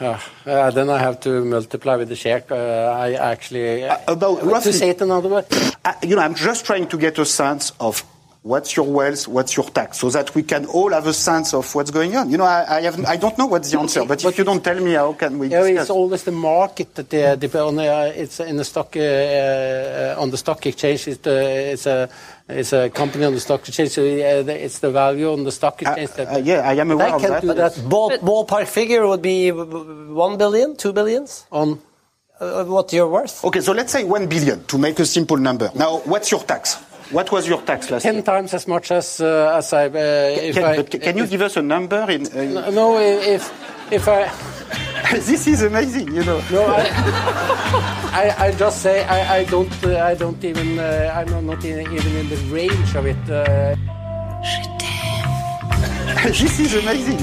Uh, 0.00 0.18
uh, 0.46 0.70
then 0.70 0.88
I 0.90 0.98
have 0.98 1.20
to 1.20 1.44
multiply 1.44 1.96
with 1.96 2.08
the 2.08 2.16
share. 2.16 2.44
Uh, 2.50 2.54
I 2.54 3.12
actually 3.14 3.84
uh, 3.84 3.98
about 4.08 4.62
to 4.62 4.72
say 4.72 4.90
it 4.90 5.00
another 5.00 5.28
way. 5.28 5.44
I, 5.84 5.96
you 6.02 6.16
know, 6.16 6.22
I'm 6.22 6.34
just 6.34 6.64
trying 6.64 6.86
to 6.88 6.98
get 6.98 7.18
a 7.18 7.24
sense 7.24 7.72
of 7.80 8.02
what's 8.46 8.76
your 8.76 8.86
wealth, 8.86 9.26
what's 9.26 9.56
your 9.56 9.66
tax, 9.78 9.98
so 9.98 10.08
that 10.10 10.34
we 10.36 10.42
can 10.42 10.66
all 10.66 10.90
have 10.92 11.06
a 11.06 11.12
sense 11.12 11.52
of 11.52 11.74
what's 11.74 11.90
going 11.90 12.14
on. 12.16 12.30
You 12.30 12.38
know, 12.38 12.44
I, 12.44 12.76
I, 12.76 12.80
have, 12.82 13.04
I 13.04 13.16
don't 13.16 13.36
know 13.36 13.46
what's 13.46 13.70
the 13.72 13.78
answer, 13.78 14.04
but 14.04 14.24
if 14.24 14.38
you 14.38 14.44
don't 14.44 14.62
tell 14.62 14.80
me, 14.80 14.92
how 14.92 15.12
can 15.14 15.38
we 15.38 15.48
Yeah, 15.48 15.62
discuss? 15.62 15.82
it's 15.82 15.90
always 15.90 16.22
the 16.22 16.32
market 16.32 16.94
that 16.94 17.10
they 17.10 17.36
depend 17.36 17.64
on. 17.64 17.78
Uh, 17.78 18.12
it's 18.14 18.38
in 18.38 18.56
the 18.56 18.64
stock 18.64 18.96
uh, 18.96 19.00
uh, 19.00 20.22
on 20.22 20.30
the 20.30 20.36
stock 20.36 20.64
exchange. 20.64 21.08
It's, 21.08 21.26
uh, 21.26 21.72
it's 21.72 21.86
a 21.86 22.08
it's 22.48 22.72
a 22.72 22.88
company 22.90 23.24
on 23.24 23.34
the 23.34 23.40
stock 23.40 23.66
exchange. 23.66 23.90
So 23.90 24.02
uh, 24.02 24.44
it's 24.66 24.78
the 24.78 24.92
value 24.92 25.32
on 25.32 25.42
the 25.42 25.50
stock 25.50 25.82
exchange. 25.82 26.12
that, 26.12 26.28
uh, 26.28 26.38
yeah, 26.38 26.60
I 26.60 26.74
am 26.74 26.92
aware 26.92 27.14
of 27.14 27.20
can't 27.20 27.32
that, 27.32 27.42
do 27.42 27.54
that. 27.54 27.88
Ball, 27.88 28.10
ballpark 28.18 28.68
figure 28.68 29.06
would 29.08 29.22
be 29.22 29.50
one 29.50 30.38
billion, 30.38 30.76
two 30.76 30.92
billions. 30.92 31.46
On 31.50 31.80
uh, 32.38 32.64
what 32.64 32.92
you're 32.92 33.08
worth? 33.08 33.44
Okay, 33.44 33.60
so 33.60 33.72
let's 33.72 33.90
say 33.90 34.04
one 34.04 34.28
billion 34.28 34.64
to 34.66 34.78
make 34.78 35.00
a 35.00 35.06
simple 35.06 35.36
number. 35.36 35.70
Now, 35.74 35.98
what's 36.04 36.30
your 36.30 36.42
tax? 36.44 36.78
What 37.10 37.30
was 37.30 37.46
your 37.46 37.62
tax 37.62 37.90
last 37.90 38.02
ten 38.02 38.14
year? 38.14 38.22
times 38.22 38.52
as 38.54 38.66
much 38.66 38.90
as 38.90 39.20
uh, 39.20 39.54
as 39.56 39.72
I. 39.72 39.86
Uh, 39.86 40.48
if 40.48 40.54
Can, 40.56 40.64
I 40.64 40.76
but 40.76 40.90
can 40.90 41.16
you 41.16 41.24
if- 41.24 41.30
give 41.30 41.42
us 41.42 41.56
a 41.56 41.62
number? 41.62 42.04
In, 42.10 42.26
uh, 42.26 42.70
No, 42.70 42.70
no, 42.70 42.98
if 42.98 43.50
if 43.92 44.08
I. 44.08 44.28
this 45.12 45.46
is 45.46 45.62
amazing, 45.62 46.12
you 46.12 46.24
know. 46.24 46.40
No, 46.50 46.64
I, 46.66 46.82
I, 48.12 48.46
I 48.46 48.52
just 48.52 48.82
say 48.82 49.04
I, 49.04 49.36
I 49.38 49.44
don't 49.44 49.72
uh, 49.84 50.04
I 50.04 50.14
don't 50.14 50.42
even 50.44 50.78
uh, 50.80 51.12
I'm 51.14 51.46
not 51.46 51.64
in, 51.64 51.80
even 51.92 52.16
in 52.16 52.28
the 52.28 52.36
range 52.52 52.94
of 52.96 53.06
it. 53.06 53.16
Uh, 53.30 53.76
this 56.26 56.58
is 56.58 56.74
amazing. 56.74 57.20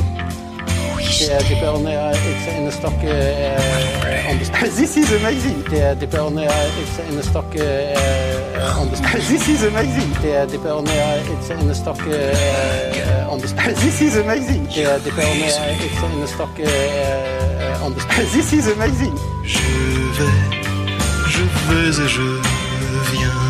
This 4.83 4.97
is 4.97 5.11
amazing. 5.11 5.65
Det 6.01 6.09
bør 6.09 6.21
endestokk 7.09 7.53
This 9.29 9.47
is 9.47 9.63
amazing. 9.63 10.11
This 13.75 14.01
is 14.01 14.15
amazing. 14.17 14.69
This 18.33 18.53
is 18.53 18.67
amazing. 18.67 19.15
Je 19.43 19.59
vais, 20.17 20.35
je 21.27 21.43
vais 21.69 22.03
et 22.03 22.07
je 22.07 22.41
viens. 23.11 23.42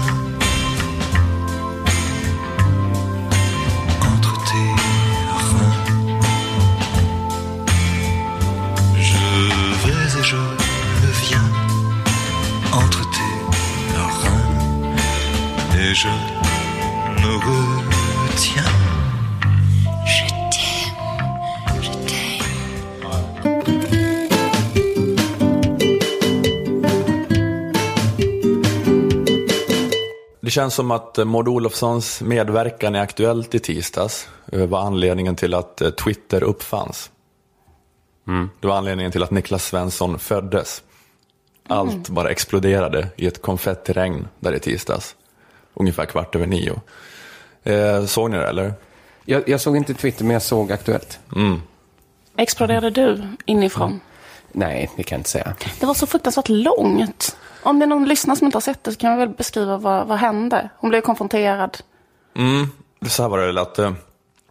Je 15.94 16.07
me 17.22 17.34
retiens. 18.28 18.74
Je 20.06 20.26
t'aime, 20.53 21.82
je 21.82 21.91
t'aime. 21.91 22.44
Det 30.41 30.49
känns 30.49 30.74
som 30.74 30.91
att 30.91 31.28
Maud 31.28 31.48
Olofssons 31.48 32.22
medverkan 32.22 32.95
i 32.95 32.99
Aktuellt 32.99 33.56
i 33.56 33.60
tisdags 33.60 34.28
eh, 34.52 34.65
var 34.65 34.80
anledningen 34.80 35.36
till 35.36 35.53
att 35.53 35.82
eh, 35.82 35.90
Twitter 35.90 36.44
uppfanns. 36.44 37.11
Det 38.60 38.68
var 38.68 38.78
anledningen 38.78 39.11
till 39.11 39.24
att 39.24 39.32
Niklas 39.32 39.65
Svensson 39.65 40.20
föddes. 40.20 40.84
Allt 41.68 42.10
bara 42.10 42.30
exploderade 42.30 43.07
i 43.15 43.28
ett 43.28 43.41
konfettiregn 43.41 44.28
där 44.40 44.53
i 44.53 44.60
tisdags. 44.60 45.15
Ungefär 45.73 46.05
kvart 46.05 46.35
över 46.35 46.47
nio. 46.47 46.81
Eh, 47.63 48.05
såg 48.05 48.31
ni 48.31 48.37
det 48.37 48.47
eller? 48.47 48.73
Jag, 49.25 49.49
jag 49.49 49.61
såg 49.61 49.77
inte 49.77 49.93
Twitter, 49.93 50.23
men 50.23 50.33
jag 50.33 50.41
såg 50.41 50.71
Aktuellt. 50.71 51.19
Mm. 51.35 51.61
Exploderade 52.37 52.89
du 52.89 53.21
inifrån? 53.45 53.99
Nej, 54.51 54.89
det 54.95 55.03
kan 55.03 55.15
jag 55.15 55.19
inte 55.19 55.29
säga. 55.29 55.53
Det 55.79 55.85
var 55.85 55.93
så 55.93 56.07
fruktansvärt 56.07 56.49
långt. 56.49 57.37
Om 57.63 57.79
det 57.79 57.85
är 57.85 57.87
någon 57.87 58.05
lyssnare 58.05 58.37
som 58.37 58.45
inte 58.45 58.55
har 58.55 58.61
sett 58.61 58.83
det 58.83 58.91
så 58.91 58.97
kan 58.97 59.11
jag 59.11 59.17
väl 59.17 59.29
beskriva 59.29 59.77
vad, 59.77 60.07
vad 60.07 60.17
hände. 60.17 60.69
Hon 60.77 60.89
blev 60.89 61.01
konfronterad. 61.01 61.77
Mm, 62.35 62.67
så 63.07 63.21
här 63.21 63.29
var 63.29 63.39
det 63.39 63.61
att, 63.61 63.79
eh, 63.79 63.93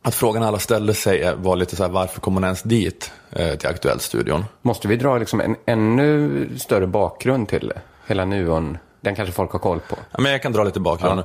att 0.03 0.15
frågan 0.15 0.43
alla 0.43 0.59
ställde 0.59 0.95
sig 0.95 1.35
var 1.37 1.57
lite 1.57 1.77
så 1.77 1.83
här, 1.83 1.91
varför 1.91 2.21
kom 2.21 2.35
hon 2.35 2.45
ens 2.45 2.63
dit 2.63 3.13
eh, 3.31 3.55
till 3.55 3.69
Aktuellt-studion? 3.69 4.45
Måste 4.63 4.89
vi 4.89 4.97
dra 4.97 5.19
liksom 5.19 5.41
en 5.41 5.57
ännu 5.67 6.49
större 6.59 6.87
bakgrund 6.87 7.49
till? 7.49 7.73
Hela 8.07 8.25
Nuon, 8.25 8.79
den 9.03 9.15
kanske 9.15 9.33
folk 9.33 9.53
har 9.53 9.59
koll 9.59 9.81
på. 9.81 9.97
Ja, 10.11 10.21
men 10.21 10.33
jag 10.33 10.43
kan 10.43 10.53
dra 10.53 10.65
lite 10.65 10.81
bakgrund 10.81 11.23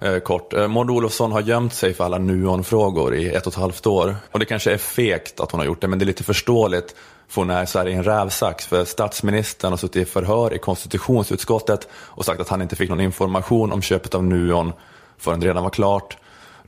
eh, 0.00 0.18
kort. 0.18 0.52
Eh, 0.52 0.68
Maud 0.68 0.90
Olofsson 0.90 1.32
har 1.32 1.40
gömt 1.40 1.74
sig 1.74 1.94
för 1.94 2.04
alla 2.04 2.18
Nuon-frågor 2.18 3.14
i 3.14 3.28
ett 3.28 3.46
och 3.46 3.52
ett 3.52 3.58
halvt 3.58 3.86
år. 3.86 4.16
Och 4.32 4.38
det 4.38 4.44
kanske 4.44 4.72
är 4.72 4.78
fegt 4.78 5.40
att 5.40 5.50
hon 5.50 5.60
har 5.60 5.66
gjort 5.66 5.80
det, 5.80 5.88
men 5.88 5.98
det 5.98 6.04
är 6.04 6.06
lite 6.06 6.24
förståeligt. 6.24 6.94
För 7.28 7.40
hon 7.40 7.50
är 7.50 7.66
så 7.66 7.78
här 7.78 7.88
i 7.88 7.92
en 7.92 8.04
rävsax. 8.04 8.66
För 8.66 8.84
statsministern 8.84 9.72
har 9.72 9.76
suttit 9.76 10.08
i 10.08 10.10
förhör 10.10 10.54
i 10.54 10.58
konstitutionsutskottet 10.58 11.88
och 11.92 12.24
sagt 12.24 12.40
att 12.40 12.48
han 12.48 12.62
inte 12.62 12.76
fick 12.76 12.90
någon 12.90 13.00
information 13.00 13.72
om 13.72 13.82
köpet 13.82 14.14
av 14.14 14.24
Nuon 14.24 14.72
förrän 15.18 15.40
det 15.40 15.46
redan 15.46 15.62
var 15.62 15.70
klart. 15.70 16.16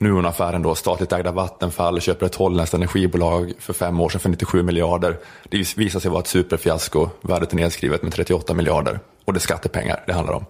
Nuon-affären 0.02 0.62
då, 0.62 0.74
statligt 0.74 1.12
ägda 1.12 1.32
Vattenfall 1.32 2.00
köper 2.00 2.26
ett 2.26 2.34
holländskt 2.34 2.74
energibolag 2.74 3.52
för 3.58 3.72
fem 3.72 4.00
år 4.00 4.08
sedan 4.08 4.20
för 4.20 4.28
97 4.28 4.62
miljarder. 4.62 5.18
Det 5.48 5.76
visar 5.76 6.00
sig 6.00 6.10
vara 6.10 6.20
ett 6.20 6.26
superfiasko, 6.26 7.08
värdet 7.20 7.52
är 7.52 7.56
nedskrivet 7.56 8.02
med 8.02 8.12
38 8.12 8.54
miljarder. 8.54 9.00
Och 9.24 9.32
det 9.32 9.38
är 9.38 9.40
skattepengar 9.40 10.04
det 10.06 10.12
handlar 10.12 10.34
om. 10.34 10.44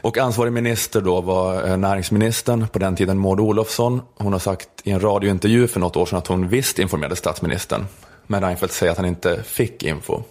Och 0.00 0.18
ansvarig 0.18 0.52
minister 0.52 1.00
då 1.00 1.20
var 1.20 1.68
eh, 1.68 1.76
näringsministern, 1.76 2.68
på 2.68 2.78
den 2.78 2.96
tiden 2.96 3.18
Maud 3.18 3.40
Olofsson. 3.40 4.00
Hon 4.14 4.32
har 4.32 4.40
sagt 4.40 4.68
i 4.84 4.90
en 4.90 5.00
radiointervju 5.00 5.68
för 5.68 5.80
något 5.80 5.96
år 5.96 6.06
sedan 6.06 6.18
att 6.18 6.26
hon 6.26 6.48
visst 6.48 6.78
informerade 6.78 7.16
statsministern. 7.16 7.86
Men 8.26 8.42
Reinfeldt 8.42 8.74
säger 8.74 8.92
att 8.92 8.98
han 8.98 9.06
inte 9.06 9.42
fick 9.42 9.82
info. 9.82 10.22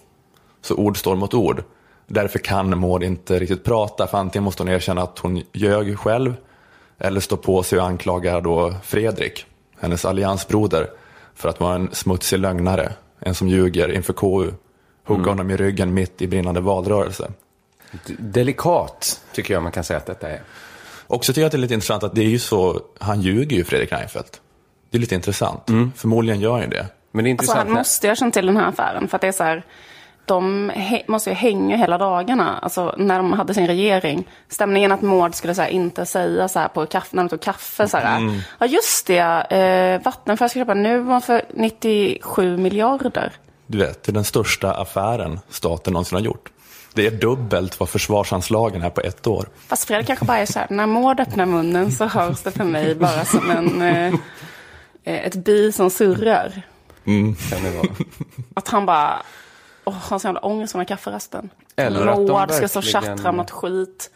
Så 0.62 0.74
ord 0.74 0.98
står 0.98 1.16
mot 1.16 1.34
ord. 1.34 1.62
Därför 2.06 2.38
kan 2.38 2.78
Maud 2.78 3.02
inte 3.02 3.38
riktigt 3.38 3.64
prata, 3.64 4.06
för 4.06 4.18
antingen 4.18 4.44
måste 4.44 4.62
hon 4.62 4.72
erkänna 4.72 5.02
att 5.02 5.18
hon 5.18 5.42
ljög 5.52 5.98
själv, 5.98 6.34
eller 6.98 7.20
stå 7.20 7.36
på 7.36 7.62
sig 7.62 7.78
och 7.78 7.86
anklaga 7.86 8.40
då 8.40 8.74
Fredrik, 8.82 9.46
hennes 9.80 10.04
alliansbroder, 10.04 10.90
för 11.34 11.48
att 11.48 11.60
vara 11.60 11.74
en 11.74 11.88
smutsig 11.92 12.38
lögnare, 12.38 12.92
en 13.20 13.34
som 13.34 13.48
ljuger 13.48 13.92
inför 13.92 14.12
KU. 14.12 14.52
Hugga 15.04 15.30
honom 15.30 15.50
i 15.50 15.56
ryggen 15.56 15.94
mitt 15.94 16.22
i 16.22 16.26
brinnande 16.26 16.60
valrörelse. 16.60 17.30
Delikat, 18.18 19.20
tycker 19.32 19.54
jag 19.54 19.62
man 19.62 19.72
kan 19.72 19.84
säga 19.84 19.96
att 19.96 20.06
detta 20.06 20.28
är. 20.28 20.40
Också 21.06 21.32
tycker 21.32 21.40
jag 21.40 21.46
att 21.46 21.52
det 21.52 21.58
är 21.58 21.60
lite 21.60 21.74
intressant 21.74 22.02
att 22.02 22.14
det 22.14 22.20
är 22.20 22.28
ju 22.28 22.38
så, 22.38 22.80
han 22.98 23.20
ljuger 23.20 23.56
ju 23.56 23.64
Fredrik 23.64 23.92
Reinfeldt. 23.92 24.40
Det 24.90 24.98
är 24.98 25.00
lite 25.00 25.14
intressant. 25.14 25.70
Förmodligen 25.96 26.40
gör 26.40 26.52
han 26.52 26.60
ju 26.60 26.68
det. 26.68 26.86
Men 27.12 27.24
det 27.24 27.30
är 27.30 27.32
Alltså, 27.38 27.56
han 27.56 27.70
måste 27.70 28.06
ju 28.06 28.10
ha 28.10 28.16
känt 28.16 28.34
till 28.34 28.46
den 28.46 28.56
här 28.56 28.68
affären. 28.68 29.08
För 29.08 29.16
att 29.16 29.20
det 29.20 29.28
är 29.28 29.32
så 29.32 29.44
här, 29.44 29.64
de 30.28 30.72
måste 31.06 31.30
ju 31.30 31.36
hänga 31.36 31.76
hela 31.76 31.98
dagarna. 31.98 32.58
Alltså 32.62 32.94
när 32.96 33.16
de 33.18 33.32
hade 33.32 33.54
sin 33.54 33.66
regering. 33.66 34.28
Stämningen 34.48 34.92
att 34.92 35.02
Maud 35.02 35.34
skulle 35.34 35.54
så 35.54 35.62
här, 35.62 35.68
inte 35.68 36.06
säga 36.06 36.48
så 36.48 36.58
här 36.58 36.68
på 36.68 36.86
kaffe, 36.86 37.08
när 37.16 37.22
de 37.22 37.28
tog 37.28 37.40
kaffe. 37.40 37.88
Så 37.88 37.96
här, 37.96 38.16
Mm. 38.18 38.40
Ja 38.58 38.66
just 38.66 39.06
det, 39.06 39.18
eh, 39.18 40.04
Vattenfall 40.04 40.48
ska 40.50 40.58
köpa 40.58 40.74
Nuon 40.74 41.20
för 41.22 41.42
97 41.54 42.56
miljarder. 42.56 43.32
Du 43.66 43.78
vet, 43.78 44.02
det 44.02 44.10
är 44.10 44.14
den 44.14 44.24
största 44.24 44.72
affären 44.72 45.40
staten 45.50 45.92
någonsin 45.92 46.16
har 46.16 46.22
gjort. 46.22 46.48
Det 46.94 47.06
är 47.06 47.10
dubbelt 47.10 47.80
vad 47.80 47.88
försvarsanslagen 47.88 48.82
är 48.82 48.90
på 48.90 49.00
ett 49.00 49.26
år. 49.26 49.48
Fast 49.68 49.84
Fredrik 49.84 50.06
kanske 50.06 50.24
bara 50.24 50.38
är 50.38 50.46
så 50.46 50.58
här, 50.58 50.66
när 50.70 50.86
Maud 50.86 51.20
öppnar 51.20 51.46
munnen 51.46 51.92
så 51.92 52.04
hörs 52.06 52.40
det 52.42 52.50
för 52.50 52.64
mig 52.64 52.94
bara 52.94 53.24
som 53.24 53.50
en, 53.50 53.82
eh, 53.82 54.14
eh, 55.04 55.26
ett 55.26 55.34
bi 55.34 55.72
som 55.72 55.90
surrar. 55.90 56.62
Mm. 57.04 57.34
Kan 57.34 57.62
det 57.62 57.70
vara. 57.70 57.88
Att 58.54 58.68
han 58.68 58.86
bara, 58.86 59.22
åh, 59.88 59.94
har 59.94 60.18
så 60.18 60.26
jävla 60.26 60.40
ångest 60.40 60.74
under 60.74 60.84
kafferesten. 60.84 61.50
Eller 61.76 62.06
att 62.06 62.16
de 62.16 62.26
Moad 62.26 62.54
ska 62.54 62.68
stå 62.68 62.78
och 62.78 62.84
verkligen- 62.84 63.16
tjattra 63.16 63.30
om 63.30 63.36
något 63.36 63.50
skit. 63.50 64.10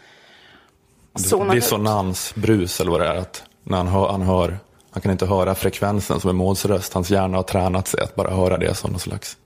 Dissonansbrus 1.52 2.80
eller 2.80 2.90
vad 2.90 3.00
det 3.00 3.06
är. 3.08 3.14
Att 3.14 3.42
när 3.62 3.76
han 3.76 3.88
hör, 3.88 4.08
han 4.08 4.22
hör, 4.22 4.58
han 4.90 5.00
kan 5.02 5.12
inte 5.12 5.26
höra 5.26 5.54
frekvensen 5.54 6.20
som 6.20 6.30
är 6.30 6.34
Mauds 6.34 6.64
röst. 6.64 6.92
Hans 6.94 7.10
hjärna 7.10 7.38
har 7.38 7.42
tränat 7.42 7.88
sig 7.88 8.00
att 8.00 8.14
bara 8.14 8.30
höra 8.30 8.58
det 8.58 8.74
som 8.74 8.90
någon 8.90 9.00
slags. 9.00 9.36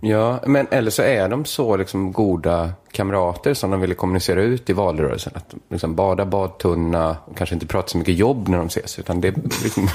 Ja, 0.00 0.40
men 0.46 0.66
eller 0.70 0.90
så 0.90 1.02
är 1.02 1.28
de 1.28 1.44
så 1.44 1.76
liksom 1.76 2.12
goda 2.12 2.70
kamrater 2.92 3.54
som 3.54 3.70
de 3.70 3.80
ville 3.80 3.94
kommunicera 3.94 4.42
ut 4.42 4.70
i 4.70 4.72
valrörelsen. 4.72 5.32
Att 5.36 5.54
liksom 5.68 5.94
bada 5.94 6.24
badtunna 6.24 7.16
och 7.24 7.36
kanske 7.36 7.54
inte 7.54 7.66
prata 7.66 7.88
så 7.88 7.98
mycket 7.98 8.14
jobb 8.16 8.48
när 8.48 8.58
de 8.58 8.66
ses. 8.66 8.98
Utan 8.98 9.20
det, 9.20 9.34
liksom, 9.62 9.88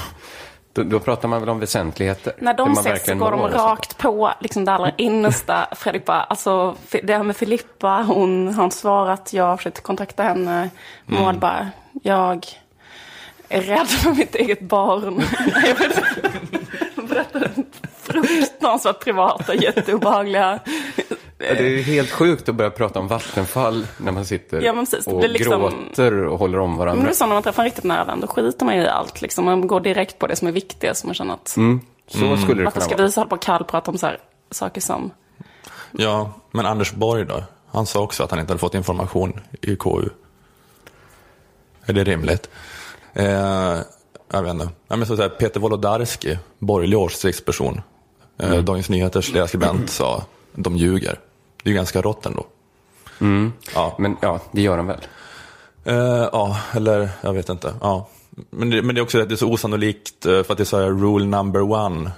då, 0.72 0.82
då 0.82 0.98
pratar 1.00 1.28
man 1.28 1.40
väl 1.40 1.48
om 1.48 1.58
väsentligheter. 1.60 2.32
När 2.38 2.54
de 2.54 2.72
ses 2.72 3.04
så 3.04 3.14
går 3.14 3.30
de 3.30 3.48
rakt 3.48 3.98
på 3.98 4.32
liksom 4.40 4.64
det 4.64 4.72
allra 4.72 4.90
innersta. 4.96 5.68
Fredrik 5.72 6.04
bara, 6.04 6.22
alltså 6.22 6.76
det 7.02 7.16
här 7.16 7.22
med 7.22 7.36
Filippa, 7.36 8.02
hon 8.08 8.54
har 8.54 8.64
inte 8.64 8.76
svarat, 8.76 9.32
jag 9.32 9.44
har 9.44 9.56
försökt 9.56 9.82
kontakta 9.82 10.22
henne. 10.22 10.70
Maud 11.06 11.22
Mm. 11.22 11.38
bara, 11.40 11.68
jag 12.02 12.46
är 13.48 13.60
rädd 13.62 13.88
för 13.88 14.10
mitt 14.10 14.34
eget 14.34 14.60
barn. 14.60 15.22
Jag 16.96 17.06
berättar 17.08 17.50
fruktansvärt 18.12 19.04
privata, 19.04 19.54
jätteobehagliga. 19.54 20.58
Ja, 21.38 21.54
det 21.54 21.78
är 21.78 21.82
helt 21.82 22.10
sjukt 22.10 22.48
att 22.48 22.54
börja 22.54 22.70
prata 22.70 22.98
om 22.98 23.08
Vattenfall 23.08 23.86
när 23.98 24.12
man 24.12 24.24
sitter 24.24 24.60
Ja, 24.62 24.72
men 24.72 24.86
och 25.06 25.28
liksom- 25.28 25.60
gråter 25.60 26.12
och 26.24 26.38
håller 26.38 26.58
om 26.58 26.70
Men 26.70 26.78
varandra. 26.78 27.04
det 27.04 27.10
är 27.10 27.14
så 27.14 27.26
när 27.26 27.34
man 27.34 27.42
träffar 27.42 27.62
en 27.62 27.64
riktigt 27.64 27.84
nära 27.84 28.04
vän, 28.04 28.20
då 28.20 28.26
skiter 28.26 28.64
man 28.66 28.74
i 28.74 28.86
allt. 28.86 29.22
Liksom. 29.22 29.44
Man 29.44 29.66
går 29.66 29.80
direkt 29.80 30.18
på 30.18 30.26
det 30.26 30.36
som 30.36 30.48
är 30.48 30.52
viktigt, 30.52 30.96
som 30.96 31.08
man 31.08 31.14
känner 31.14 31.34
att... 31.34 31.56
Mm. 31.56 31.80
Så 32.06 32.18
skulle 32.18 32.28
det 32.28 32.36
Varför 32.36 32.70
kunna 32.70 32.84
ska 32.84 32.96
vara. 32.96 33.06
vi 33.06 33.12
så 33.12 33.20
hålla 33.20 33.28
på 33.28 33.36
och 33.36 33.42
kallprata 33.42 33.90
om 33.90 33.98
så 33.98 34.06
här, 34.06 34.18
saker 34.50 34.80
som... 34.80 35.10
Ja, 35.92 36.32
men 36.50 36.66
Anders 36.66 36.92
Borg 36.92 37.24
då? 37.24 37.42
Han 37.70 37.86
sa 37.86 38.00
också 38.00 38.22
att 38.24 38.30
han 38.30 38.40
inte 38.40 38.50
hade 38.52 38.58
fått 38.60 38.74
information 38.74 39.40
i 39.60 39.76
KU. 39.76 40.08
Är 41.86 41.92
det 41.92 42.04
rimligt? 42.04 42.50
Eh, 43.14 43.26
jag 44.32 44.42
vet 44.42 44.50
inte. 44.50 44.68
Ja, 44.88 44.96
men 44.96 45.06
så 45.06 45.12
att 45.12 45.18
säga, 45.18 45.28
Peter 45.28 45.60
Wolodarski, 45.60 46.38
borgerlig 46.58 46.98
åsiktsperson, 46.98 47.80
Mm. 48.42 48.64
Dagens 48.64 48.88
Nyheters 48.88 49.32
ledarskribent, 49.32 49.90
sa 49.90 50.24
de 50.54 50.76
ljuger. 50.76 51.18
Det 51.62 51.68
är 51.68 51.70
ju 51.70 51.76
ganska 51.76 52.02
rått 52.02 52.26
ändå. 52.26 52.46
Mm. 53.20 53.52
Ja. 53.74 53.96
Men 53.98 54.16
ja, 54.20 54.40
det 54.52 54.62
gör 54.62 54.76
de 54.76 54.86
väl. 54.86 55.00
Eh, 55.84 56.28
ja, 56.32 56.58
eller 56.72 57.08
jag 57.20 57.32
vet 57.32 57.48
inte. 57.48 57.74
Ja. 57.80 58.08
Men, 58.50 58.70
det, 58.70 58.82
men 58.82 58.94
det 58.94 59.00
är 59.00 59.02
också 59.02 59.24
det 59.24 59.34
är 59.34 59.36
så 59.36 59.52
osannolikt, 59.52 60.26
eh, 60.26 60.42
för 60.42 60.52
att 60.52 60.56
det 60.56 60.62
är 60.62 60.64
så 60.64 60.80
här 60.80 60.86
rule 60.86 61.24
number 61.24 61.60
one 61.60 62.10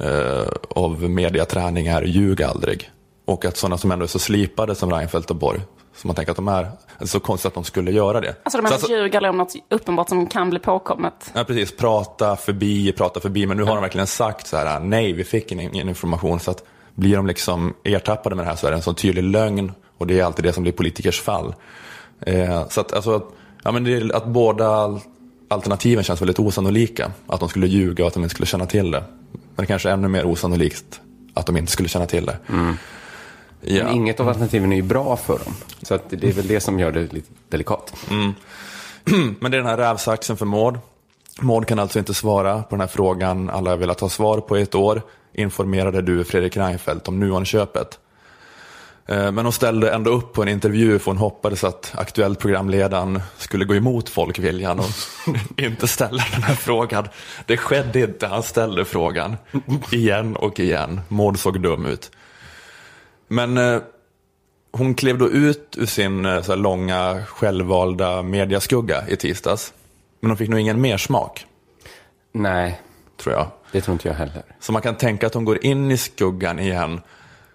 eh, 0.00 0.48
av 0.68 1.10
mediaträning 1.10 1.86
är 1.86 2.02
ljug 2.02 2.42
aldrig. 2.42 2.90
Och 3.24 3.44
att 3.44 3.56
sådana 3.56 3.78
som 3.78 3.90
ändå 3.90 4.04
är 4.04 4.08
så 4.08 4.18
slipade 4.18 4.74
som 4.74 4.92
Reinfeldt 4.92 5.30
och 5.30 5.36
Borg, 5.36 5.60
som 6.00 6.08
man 6.08 6.14
tänker 6.14 6.30
att 6.30 6.36
de 6.36 6.48
är, 6.48 6.62
det 6.62 7.04
är 7.04 7.06
så 7.06 7.20
konstigt 7.20 7.46
att 7.46 7.54
de 7.54 7.64
skulle 7.64 7.90
göra 7.90 8.20
det. 8.20 8.34
Alltså 8.42 8.62
de 8.62 8.68
Så 8.68 8.74
att 8.74 8.90
ljuga 8.90 9.18
eller 9.18 9.28
om 9.28 9.36
något 9.36 9.52
uppenbart 9.68 10.08
som 10.08 10.26
kan 10.26 10.50
bli 10.50 10.58
påkommet. 10.58 11.30
Ja, 11.34 11.44
precis. 11.44 11.76
Prata 11.76 12.36
förbi, 12.36 12.92
prata 12.92 13.20
förbi. 13.20 13.46
Men 13.46 13.56
nu 13.56 13.62
har 13.62 13.74
de 13.74 13.82
verkligen 13.82 14.06
sagt 14.06 14.46
så 14.46 14.56
här, 14.56 14.80
nej, 14.80 15.12
vi 15.12 15.24
fick 15.24 15.52
ingen, 15.52 15.88
information. 15.88 16.40
Så 16.40 16.50
att 16.50 16.64
blir 16.94 17.16
de 17.16 17.26
liksom 17.26 17.74
ertappade 17.84 18.36
med 18.36 18.44
det 18.44 18.48
här 18.48 18.56
så 18.56 18.66
är 18.66 18.70
det 18.70 18.76
en 18.76 18.82
sån 18.82 18.94
tydlig 18.94 19.24
lögn. 19.24 19.72
Och 19.98 20.06
det 20.06 20.20
är 20.20 20.24
alltid 20.24 20.44
det 20.44 20.52
som 20.52 20.62
blir 20.62 20.72
politikers 20.72 21.20
fall. 21.20 21.54
Eh, 22.20 22.68
så 22.68 22.80
att, 22.80 22.92
alltså, 22.92 23.22
ja, 23.64 23.72
men 23.72 23.84
det 23.84 23.96
är, 23.96 24.16
att 24.16 24.26
båda 24.26 25.00
alternativen 25.48 26.04
känns 26.04 26.20
väldigt 26.20 26.38
osannolika. 26.38 27.12
Att 27.26 27.40
de 27.40 27.48
skulle 27.48 27.66
ljuga 27.66 28.04
och 28.04 28.08
att 28.08 28.14
de 28.14 28.22
inte 28.22 28.34
skulle 28.34 28.46
känna 28.46 28.66
till 28.66 28.90
det. 28.90 29.04
Men 29.32 29.62
det 29.62 29.66
kanske 29.66 29.88
är 29.88 29.92
ännu 29.92 30.08
mer 30.08 30.24
osannolikt 30.26 31.00
att 31.34 31.46
de 31.46 31.56
inte 31.56 31.72
skulle 31.72 31.88
känna 31.88 32.06
till 32.06 32.26
det. 32.26 32.36
Ja. 33.60 33.84
Men 33.84 33.94
inget 33.94 34.20
av 34.20 34.28
alternativen 34.28 34.72
är 34.72 34.76
ju 34.76 34.82
bra 34.82 35.16
för 35.16 35.38
dem. 35.38 35.54
Så 35.82 35.98
det 36.10 36.28
är 36.28 36.32
väl 36.32 36.46
det 36.46 36.60
som 36.60 36.78
gör 36.80 36.92
det 36.92 37.12
lite 37.12 37.28
delikat. 37.48 37.94
Mm. 38.10 38.32
Men 39.40 39.50
det 39.50 39.56
är 39.56 39.60
den 39.60 39.66
här 39.70 39.76
rävsaxen 39.76 40.36
för 40.36 40.46
Maud. 40.46 40.78
Maud 41.40 41.66
kan 41.66 41.78
alltså 41.78 41.98
inte 41.98 42.14
svara 42.14 42.62
på 42.62 42.68
den 42.70 42.80
här 42.80 42.86
frågan 42.88 43.50
alla 43.50 43.70
har 43.70 43.76
velat 43.76 44.00
ha 44.00 44.08
svar 44.08 44.40
på 44.40 44.58
i 44.58 44.62
ett 44.62 44.74
år. 44.74 45.02
Informerade 45.34 46.02
du 46.02 46.24
Fredrik 46.24 46.56
Reinfeldt 46.56 47.08
om 47.08 47.20
Nuon-köpet? 47.20 47.98
Eh, 49.06 49.32
Men 49.32 49.44
hon 49.44 49.52
ställde 49.52 49.90
ändå 49.90 50.10
upp 50.10 50.32
på 50.32 50.42
en 50.42 50.48
intervju 50.48 50.98
för 50.98 51.10
hon 51.10 51.18
hoppades 51.18 51.64
att 51.64 51.92
aktuellt 51.96 52.38
programledaren 52.38 53.22
skulle 53.38 53.64
gå 53.64 53.74
emot 53.74 54.08
folkviljan 54.08 54.78
och 54.78 54.86
inte 55.56 55.88
ställa 55.88 56.24
den 56.32 56.42
här 56.42 56.54
frågan. 56.54 57.08
Det 57.46 57.56
skedde 57.56 58.00
inte, 58.00 58.26
han 58.26 58.42
ställde 58.42 58.84
frågan 58.84 59.36
igen 59.92 60.36
och 60.36 60.60
igen. 60.60 61.00
Maud 61.08 61.38
såg 61.38 61.60
dum 61.60 61.86
ut. 61.86 62.10
Men 63.28 63.58
eh, 63.58 63.80
hon 64.72 64.94
klev 64.94 65.18
då 65.18 65.28
ut 65.28 65.74
ur 65.78 65.86
sin 65.86 66.26
eh, 66.26 66.56
långa 66.56 67.22
självvalda 67.26 68.22
mediaskugga 68.22 69.08
i 69.08 69.16
tisdags. 69.16 69.72
Men 70.20 70.30
hon 70.30 70.36
fick 70.36 70.48
nog 70.48 70.60
ingen 70.60 70.80
mer 70.80 70.96
smak. 70.96 71.46
Nej, 72.32 72.80
tror 73.16 73.34
jag. 73.34 73.46
Det 73.72 73.80
tror 73.80 73.92
inte 73.92 74.08
jag 74.08 74.14
heller. 74.14 74.42
Så 74.60 74.72
man 74.72 74.82
kan 74.82 74.94
tänka 74.94 75.26
att 75.26 75.34
hon 75.34 75.44
går 75.44 75.64
in 75.64 75.90
i 75.90 75.96
skuggan 75.96 76.58
igen. 76.58 77.00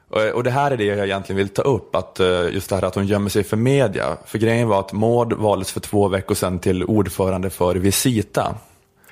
Och, 0.10 0.22
och 0.22 0.44
det 0.44 0.52
här 0.52 0.72
är 0.72 0.78
det 0.78 0.84
jag 0.84 1.06
egentligen 1.06 1.38
vill 1.38 1.50
ta 1.50 1.62
upp, 1.62 1.96
att 1.96 2.20
eh, 2.20 2.50
just 2.54 2.70
det 2.70 2.76
här 2.76 2.84
att 2.84 2.96
hon 2.96 3.08
gömmer 3.08 3.30
sig 3.30 3.44
för 3.44 3.58
media. 3.58 4.18
För 4.26 4.38
grejen 4.38 4.68
var 4.68 4.80
att 4.80 4.94
Maud 4.94 5.34
valdes 5.34 5.72
för 5.72 5.80
två 5.80 6.08
veckor 6.08 6.36
sedan 6.36 6.60
till 6.60 6.84
ordförande 6.84 7.50
för 7.50 7.76
Visita. 7.76 8.56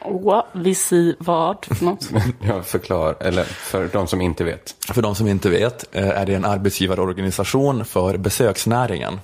What? 0.05 0.45
Visi 0.51 1.15
vad 1.19 1.65
för 1.65 1.85
något? 1.85 2.09
Jag 2.41 2.65
förklarar, 2.65 3.15
eller 3.19 3.43
för 3.43 3.89
de 3.93 4.07
som 4.07 4.21
inte 4.21 4.43
vet. 4.43 4.75
För 4.93 5.01
de 5.01 5.15
som 5.15 5.27
inte 5.27 5.49
vet 5.49 5.95
eh, 5.95 6.09
är 6.09 6.25
det 6.25 6.33
en 6.33 6.45
arbetsgivarorganisation 6.45 7.85
för 7.85 8.17
besöksnäringen. 8.17 9.19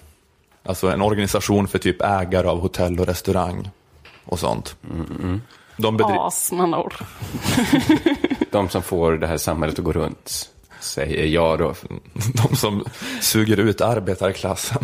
Alltså 0.63 0.87
en 0.91 1.01
organisation 1.01 1.67
för 1.67 1.79
typ 1.79 2.01
ägare 2.01 2.47
av 2.47 2.59
hotell 2.59 2.99
och 2.99 3.05
restaurang 3.07 3.69
och 4.25 4.39
sånt. 4.39 4.75
De 5.77 5.97
bedri- 5.97 6.17
As 6.27 6.51
ord. 6.53 6.93
De 8.51 8.69
som 8.69 8.81
får 8.81 9.11
det 9.11 9.27
här 9.27 9.37
samhället 9.37 9.79
att 9.79 9.85
gå 9.85 9.91
runt, 9.93 10.49
säger 10.79 11.25
jag 11.25 11.59
då. 11.59 11.73
De 12.49 12.55
som 12.55 12.85
suger 13.21 13.57
ut 13.59 13.81
arbetarklassen. 13.81 14.81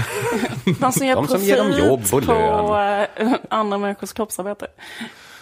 De 0.80 0.92
som 0.92 1.08
ger 1.08 1.16
De 1.16 1.28
som 1.28 1.42
ger 1.44 1.58
dem 1.58 1.72
jobb 1.72 2.02
och 2.12 2.24
på 2.26 2.76
eh, 3.16 3.34
andra 3.50 3.78
människors 3.78 4.14
kroppsarbete. 4.14 4.68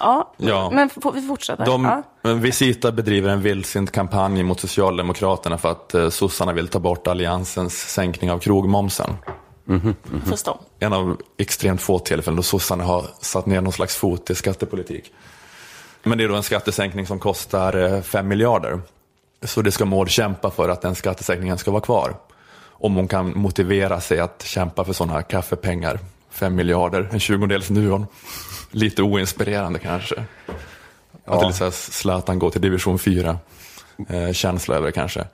Ja, 0.02 0.34
Ja. 0.38 0.70
men 0.74 0.90
vi 1.14 1.22
fortsätter. 1.22 1.66
De, 1.66 2.04
ja. 2.24 2.34
Visita 2.34 2.92
bedriver 2.92 3.30
en 3.30 3.42
vildsint 3.42 3.92
kampanj 3.92 4.44
mot 4.44 4.60
Socialdemokraterna 4.60 5.58
för 5.58 5.72
att 5.72 5.94
eh, 5.94 6.10
sossarna 6.10 6.54
vill 6.54 6.68
ta 6.68 6.80
bort 6.80 7.08
alliansens 7.08 7.74
sänkning 7.94 8.32
av 8.32 8.40
krogmomsen. 8.40 9.16
Förstår. 10.26 10.58
En 10.80 10.94
av 10.94 11.18
extremt 11.38 11.82
få 11.82 12.00
tillfällen 12.00 12.36
då 12.36 12.44
sossarna 12.44 12.84
har 12.84 13.06
satt 13.20 13.46
ner 13.46 13.62
någon 13.62 13.74
slags 13.74 13.96
fot 13.96 14.30
i 14.30 14.36
skattepolitik. 14.36 15.14
Men 16.04 16.18
det 16.18 16.24
är 16.24 16.30
då 16.30 16.36
en 16.36 16.44
skattesänkning 16.44 17.08
som 17.08 17.20
kostar 17.20 18.02
5 18.02 18.28
miljarder. 18.28 18.82
Så 19.44 19.62
det 19.62 19.72
ska 19.72 19.86
Maud 19.86 20.10
kämpa 20.10 20.52
för 20.52 20.70
att 20.70 20.82
den 20.82 20.96
skattesänkningen 20.96 21.58
ska 21.58 21.72
vara 21.72 21.82
kvar. 21.82 22.16
Om 22.70 22.96
hon 22.96 23.08
kan 23.08 23.38
motivera 23.38 24.02
sig 24.02 24.20
att 24.20 24.44
kämpa 24.46 24.84
för 24.84 24.94
sådana 24.94 25.22
kaffepengar. 25.24 26.00
5 26.32 26.56
miljarder, 26.56 27.10
en 27.12 27.20
tjugondels 27.20 27.70
Nuon. 27.70 28.08
Lite 28.72 29.04
oinspirerande 29.04 29.80
kanske. 29.80 30.16
Att 31.26 31.40
det 31.40 31.46
är 31.46 31.48
lite 31.48 31.58
så 31.58 31.64
här 31.64 31.72
Zlatan 31.72 32.40
går 32.40 32.50
till 32.50 32.62
division 32.62 33.00
4. 33.00 33.38
Eh, 34.10 34.70
över 34.70 34.82
det 34.82 34.92
kanske. 34.92 35.26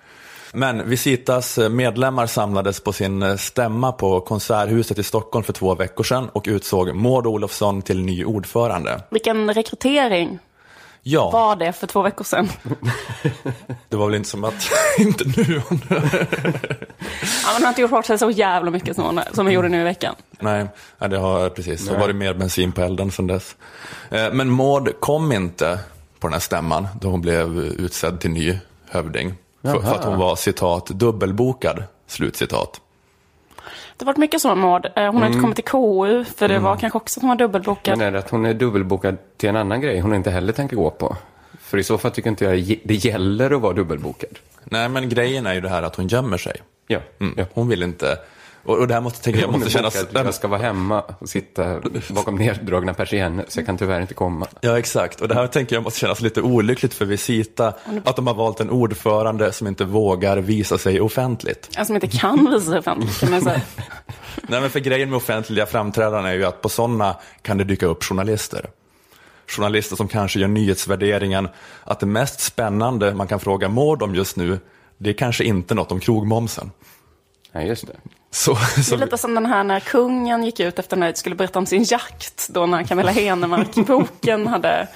Men 0.53 0.89
Visitas 0.89 1.59
medlemmar 1.71 2.27
samlades 2.27 2.79
på 2.79 2.93
sin 2.93 3.23
eh, 3.23 3.35
stämma 3.35 3.91
på 3.91 4.21
Konserthuset 4.21 4.99
i 4.99 5.03
Stockholm 5.03 5.43
för 5.43 5.53
två 5.53 5.75
veckor 5.75 6.03
sedan 6.03 6.29
och 6.29 6.45
utsåg 6.47 6.95
Maud 6.95 7.25
Olofsson 7.25 7.81
till 7.81 8.01
ny 8.01 8.25
ordförande. 8.25 9.01
Vilken 9.09 9.53
rekrytering 9.53 10.39
Ja, 11.09 11.29
var 11.29 11.55
det 11.55 11.73
för 11.73 11.87
två 11.87 12.01
veckor 12.01 12.23
sedan? 12.23 12.49
det 13.89 13.95
var 13.95 14.05
väl 14.05 14.15
inte 14.15 14.29
som 14.29 14.43
att, 14.43 14.53
inte 14.97 15.23
nu. 15.25 15.61
Ja, 15.69 15.73
men 15.89 17.55
hon 17.55 17.63
har 17.63 17.69
inte 17.69 17.81
gjort 17.81 17.91
bort 17.91 18.05
sig 18.05 18.17
så 18.17 18.31
jävla 18.31 18.71
mycket 18.71 18.95
som 18.95 19.05
hon, 19.05 19.19
som 19.33 19.45
hon 19.45 19.53
gjorde 19.53 19.69
nu 19.69 19.81
i 19.81 19.83
veckan. 19.83 20.15
Nej, 20.39 20.67
det 20.99 21.17
har 21.17 21.49
precis. 21.49 21.85
Det 21.87 21.93
har 21.93 21.99
varit 21.99 22.15
mer 22.15 22.33
bensin 22.33 22.71
på 22.71 22.81
elden 22.81 23.11
sedan 23.11 23.27
dess. 23.27 23.55
Eh, 24.09 24.33
Men 24.33 24.51
Maud 24.51 24.99
kom 24.99 25.31
inte 25.31 25.79
på 26.19 26.27
den 26.27 26.33
här 26.33 26.39
stämman 26.39 26.87
då 27.01 27.07
hon 27.09 27.21
blev 27.21 27.57
utsedd 27.57 28.19
till 28.19 28.31
ny 28.31 28.59
hövding. 28.89 29.33
För, 29.61 29.69
för 29.71 29.81
Jaha. 29.81 29.95
att 29.95 30.05
hon 30.05 30.17
var 30.19 30.35
citat 30.35 30.85
dubbelbokad, 30.87 31.83
slutcitat. 32.07 32.81
Det 33.97 34.05
har 34.05 34.05
varit 34.05 34.17
mycket 34.17 34.41
så 34.41 34.47
med 34.47 34.57
Maud. 34.57 34.85
Eh, 34.85 34.91
Hon 35.05 35.15
har 35.17 35.25
inte 35.25 35.25
Mm. 35.37 35.41
kommit 35.41 35.55
till 35.55 35.63
KU, 35.65 36.23
för 36.35 36.47
det 36.47 36.59
var 36.59 36.75
kanske 36.75 36.97
också 36.97 37.19
att 37.19 37.21
hon 37.21 37.29
var 37.29 37.35
dubbelbokad. 37.35 37.97
Men 37.97 38.07
är 38.07 38.11
det 38.11 38.19
att 38.19 38.29
hon 38.29 38.45
är 38.45 38.53
dubbelbokad 38.53 39.17
till 39.37 39.49
en 39.49 39.55
annan 39.55 39.81
grej 39.81 39.99
hon 39.99 40.13
inte 40.15 40.31
heller 40.31 40.53
tänker 40.53 40.75
gå 40.75 40.89
på? 40.89 41.15
För 41.61 41.77
i 41.77 41.83
så 41.83 41.97
fall 41.97 42.11
tycker 42.11 42.29
inte 42.29 42.45
jag 42.45 42.79
det 42.83 42.93
gäller 42.95 43.51
att 43.55 43.61
vara 43.61 43.73
dubbelbokad. 43.73 44.29
Nej, 44.63 44.89
men 44.89 45.09
grejen 45.09 45.45
är 45.45 45.53
ju 45.53 45.61
det 45.61 45.69
här 45.69 45.83
att 45.83 45.95
hon 45.95 46.07
gömmer 46.07 46.37
sig. 46.37 46.55
Ja. 46.87 46.99
Mm. 47.19 47.45
Hon 47.53 47.67
vill 47.67 47.83
inte 47.83 48.17
Och, 48.67 48.77
och 48.77 48.87
det 48.87 48.93
här 48.93 49.01
måste, 49.01 49.23
tänker 49.23 49.41
jag, 49.41 49.51
måste 49.51 49.69
kännas... 49.69 49.95
Att 49.95 50.13
jag 50.13 50.33
ska 50.33 50.47
vara 50.47 50.61
hemma 50.61 51.01
och 51.19 51.29
sitta 51.29 51.81
bakom 52.09 52.35
neddragna 52.35 52.93
persienner, 52.93 53.45
så 53.47 53.59
jag 53.59 53.65
kan 53.65 53.77
tyvärr 53.77 54.01
inte 54.01 54.13
komma. 54.13 54.47
Ja, 54.61 54.79
exakt. 54.79 55.21
Och 55.21 55.27
det 55.27 55.35
här 55.35 55.47
tänker 55.47 55.75
jag 55.75 55.83
måste 55.83 55.99
kännas 55.99 56.21
lite 56.21 56.41
olyckligt 56.41 56.93
för 56.93 57.05
Visita, 57.05 57.73
att 58.03 58.15
de 58.15 58.27
har 58.27 58.33
valt 58.33 58.59
en 58.59 58.69
ordförande 58.69 59.51
som 59.51 59.67
inte 59.67 59.85
vågar 59.85 60.37
visa 60.37 60.77
sig 60.77 61.01
offentligt. 61.01 61.65
Alltså, 61.67 61.85
som 61.85 61.95
inte 61.95 62.07
kan 62.07 62.51
visa 62.51 62.69
sig 62.69 62.79
offentligt. 62.79 63.29
man 63.29 63.41
säga. 63.41 63.61
Nej, 64.47 64.61
men 64.61 64.69
för 64.69 64.79
grejen 64.79 65.09
med 65.09 65.17
offentliga 65.17 65.65
framträdanden 65.65 66.25
är 66.25 66.35
ju 66.35 66.45
att 66.45 66.61
på 66.61 66.69
sådana 66.69 67.15
kan 67.41 67.57
det 67.57 67.63
dyka 67.63 67.85
upp 67.85 68.03
journalister. 68.03 68.69
Journalister 69.47 69.95
som 69.95 70.07
kanske 70.07 70.39
gör 70.39 70.47
nyhetsvärderingen 70.47 71.49
att 71.83 71.99
det 71.99 72.05
mest 72.05 72.39
spännande 72.39 73.13
man 73.13 73.27
kan 73.27 73.39
fråga 73.39 73.69
Mård 73.69 74.01
om 74.01 74.15
just 74.15 74.35
nu, 74.35 74.59
det 74.97 75.09
är 75.09 75.13
kanske 75.13 75.43
inte 75.43 75.75
något 75.75 75.91
om 75.91 75.99
krogmomsen. 75.99 76.71
Ja, 77.51 77.61
just 77.61 77.87
det. 77.87 77.93
Så, 78.31 78.57
Det 78.75 78.83
så, 78.83 78.95
är 78.95 78.99
lite 78.99 79.17
som 79.17 79.35
den 79.35 79.45
här 79.45 79.63
när 79.63 79.79
kungen 79.79 80.43
gick 80.43 80.59
ut 80.59 80.79
efter 80.79 80.97
när 80.97 81.13
skulle 81.13 81.35
berätta 81.35 81.59
om 81.59 81.65
sin 81.65 81.83
jakt. 81.83 82.47
Då 82.49 82.65
när 82.65 82.83
Camilla 82.83 83.11
Henemark-boken 83.11 84.47
hade 84.53 84.87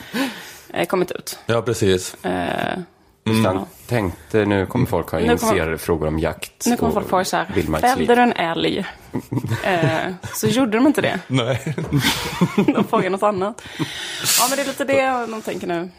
eh, 0.74 0.86
kommit 0.86 1.12
ut. 1.12 1.40
ja, 1.46 1.62
precis. 1.62 2.16
Eh, 2.26 2.78
Just 3.24 3.46
han 3.46 3.66
tänkte, 3.88 4.46
nu 4.46 4.66
kommer 4.66 4.86
folk 4.86 5.10
ha 5.12 5.20
Nu 5.20 5.26
kommer- 5.38 5.42
initierade 5.54 5.78
frågor 5.78 6.08
om 6.08 6.20
jakt 6.20 6.66
nu 6.66 6.78
kommer 6.78 6.92
folk 6.94 7.10
fråga 7.10 7.26
så 7.26 7.38
här, 7.38 7.80
fällde 7.82 8.16
du 8.16 8.22
en 8.22 8.34
älg? 8.34 8.86
eh, 9.64 10.14
så 10.34 10.48
gjorde 10.48 10.78
de 10.78 10.88
inte 10.88 11.02
det. 11.02 11.20
Nej. 11.28 11.76
De 12.76 12.84
frågade 12.84 13.10
något 13.10 13.24
annat. 13.24 13.62
Ja, 14.40 14.48
men 14.50 14.56
det 14.58 14.64
är 14.64 14.68
lite 14.68 14.86
det 14.86 15.32
de 15.32 15.42
tänker 15.42 15.68
nu. 15.68 15.90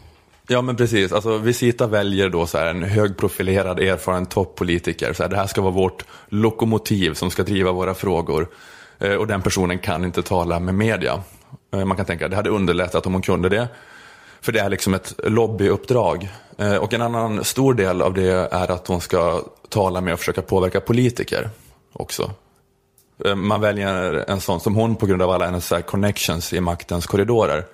Ja 0.47 0.61
men 0.61 0.75
precis, 0.75 1.11
alltså 1.11 1.37
Visita 1.37 1.87
väljer 1.87 2.29
då 2.29 2.45
så 2.45 2.57
här 2.57 2.65
en 2.67 2.83
högprofilerad 2.83 3.79
erfaren 3.79 4.25
toppolitiker. 4.25 5.13
Så 5.13 5.23
här, 5.23 5.29
det 5.29 5.35
här 5.35 5.47
ska 5.47 5.61
vara 5.61 5.71
vårt 5.73 6.05
lokomotiv 6.27 7.13
som 7.13 7.31
ska 7.31 7.43
driva 7.43 7.71
våra 7.71 7.93
frågor. 7.93 8.47
Eh, 8.99 9.13
och 9.13 9.27
den 9.27 9.41
personen 9.41 9.79
kan 9.79 10.03
inte 10.03 10.21
tala 10.21 10.59
med 10.59 10.75
media. 10.75 11.23
Eh, 11.73 11.85
man 11.85 11.97
kan 11.97 12.05
tänka 12.05 12.25
att 12.25 12.31
det 12.31 12.37
hade 12.37 12.49
underlättat 12.49 13.05
om 13.05 13.13
hon 13.13 13.21
kunde 13.21 13.49
det. 13.49 13.67
För 14.41 14.51
det 14.51 14.59
är 14.59 14.69
liksom 14.69 14.93
ett 14.93 15.13
lobbyuppdrag. 15.23 16.29
Eh, 16.57 16.75
och 16.75 16.93
en 16.93 17.01
annan 17.01 17.43
stor 17.43 17.73
del 17.73 18.01
av 18.01 18.13
det 18.13 18.31
är 18.51 18.71
att 18.71 18.87
hon 18.87 19.01
ska 19.01 19.41
tala 19.69 20.01
med 20.01 20.13
och 20.13 20.19
försöka 20.19 20.41
påverka 20.41 20.81
politiker 20.81 21.49
också. 21.93 22.31
Eh, 23.25 23.35
Man 23.35 23.61
väljer 23.61 24.25
en 24.27 24.41
sån 24.41 24.59
som 24.59 24.75
hon 24.75 24.95
på 24.95 25.05
grund 25.05 25.21
av 25.21 25.31
alla 25.31 25.45
hennes 25.45 25.67
så 25.67 25.75
här 25.75 25.81
connections 25.81 26.53
i 26.53 26.61
maktens 26.61 27.07
korridorer. 27.07 27.65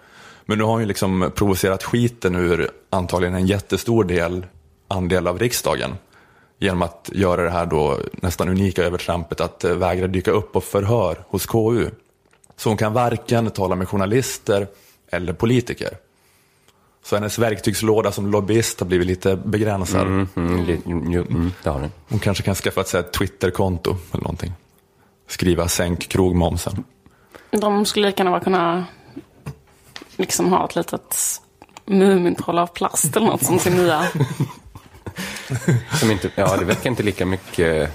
Men 0.49 0.57
nu 0.57 0.63
har 0.63 0.71
hon 0.71 0.81
ju 0.81 0.87
liksom 0.87 1.31
provocerat 1.35 1.83
skiten 1.83 2.35
ur 2.35 2.69
antagligen 2.89 3.35
en 3.35 3.47
jättestor 3.47 4.03
del, 4.03 4.45
andel 4.87 5.27
av 5.27 5.39
riksdagen. 5.39 5.95
Genom 6.59 6.81
att 6.81 7.09
göra 7.13 7.43
det 7.43 7.49
här 7.49 7.65
då 7.65 7.97
nästan 8.11 8.49
unika 8.49 8.83
övertrampet 8.83 9.41
att 9.41 9.63
eh, 9.63 9.75
vägra 9.75 10.07
dyka 10.07 10.31
upp 10.31 10.55
och 10.55 10.63
förhör 10.63 11.23
hos 11.27 11.45
KU. 11.45 11.89
Så 12.55 12.69
hon 12.69 12.77
kan 12.77 12.93
varken 12.93 13.49
tala 13.49 13.75
med 13.75 13.87
journalister 13.89 14.67
eller 15.11 15.33
politiker. 15.33 15.97
Så 17.03 17.15
hennes 17.15 17.39
verktygslåda 17.39 18.11
som 18.11 18.31
lobbyist 18.31 18.79
har 18.79 18.87
blivit 18.87 19.07
lite 19.07 19.35
begränsad. 19.35 20.07
Mm, 20.07 20.27
mm, 20.35 21.51
mm. 21.65 21.89
Hon 22.09 22.19
kanske 22.19 22.43
kan 22.43 22.55
skaffa 22.55 22.81
ett 22.81 22.93
här 22.93 23.01
Twitterkonto 23.01 23.95
eller 24.11 24.23
någonting. 24.23 24.53
Skriva 25.27 25.67
sänk 25.67 26.07
krogmomsen. 26.07 26.83
De 27.51 27.85
skulle 27.85 28.07
lika 28.07 28.23
gärna 28.23 28.39
kunna 28.39 28.85
liksom 30.19 30.51
ha 30.51 30.65
ett 30.65 30.75
litet 30.75 31.41
Mumintroll 31.85 32.59
av 32.59 32.67
plast 32.67 33.15
eller 33.15 33.27
något 33.27 33.43
som 33.43 33.59
sin 33.59 33.73
nya... 33.73 34.07
Som 35.99 36.11
inte, 36.11 36.31
ja, 36.35 36.57
det 36.57 36.65
väcker 36.65 36.89
inte 36.89 37.03
lika 37.03 37.25
mycket 37.25 37.91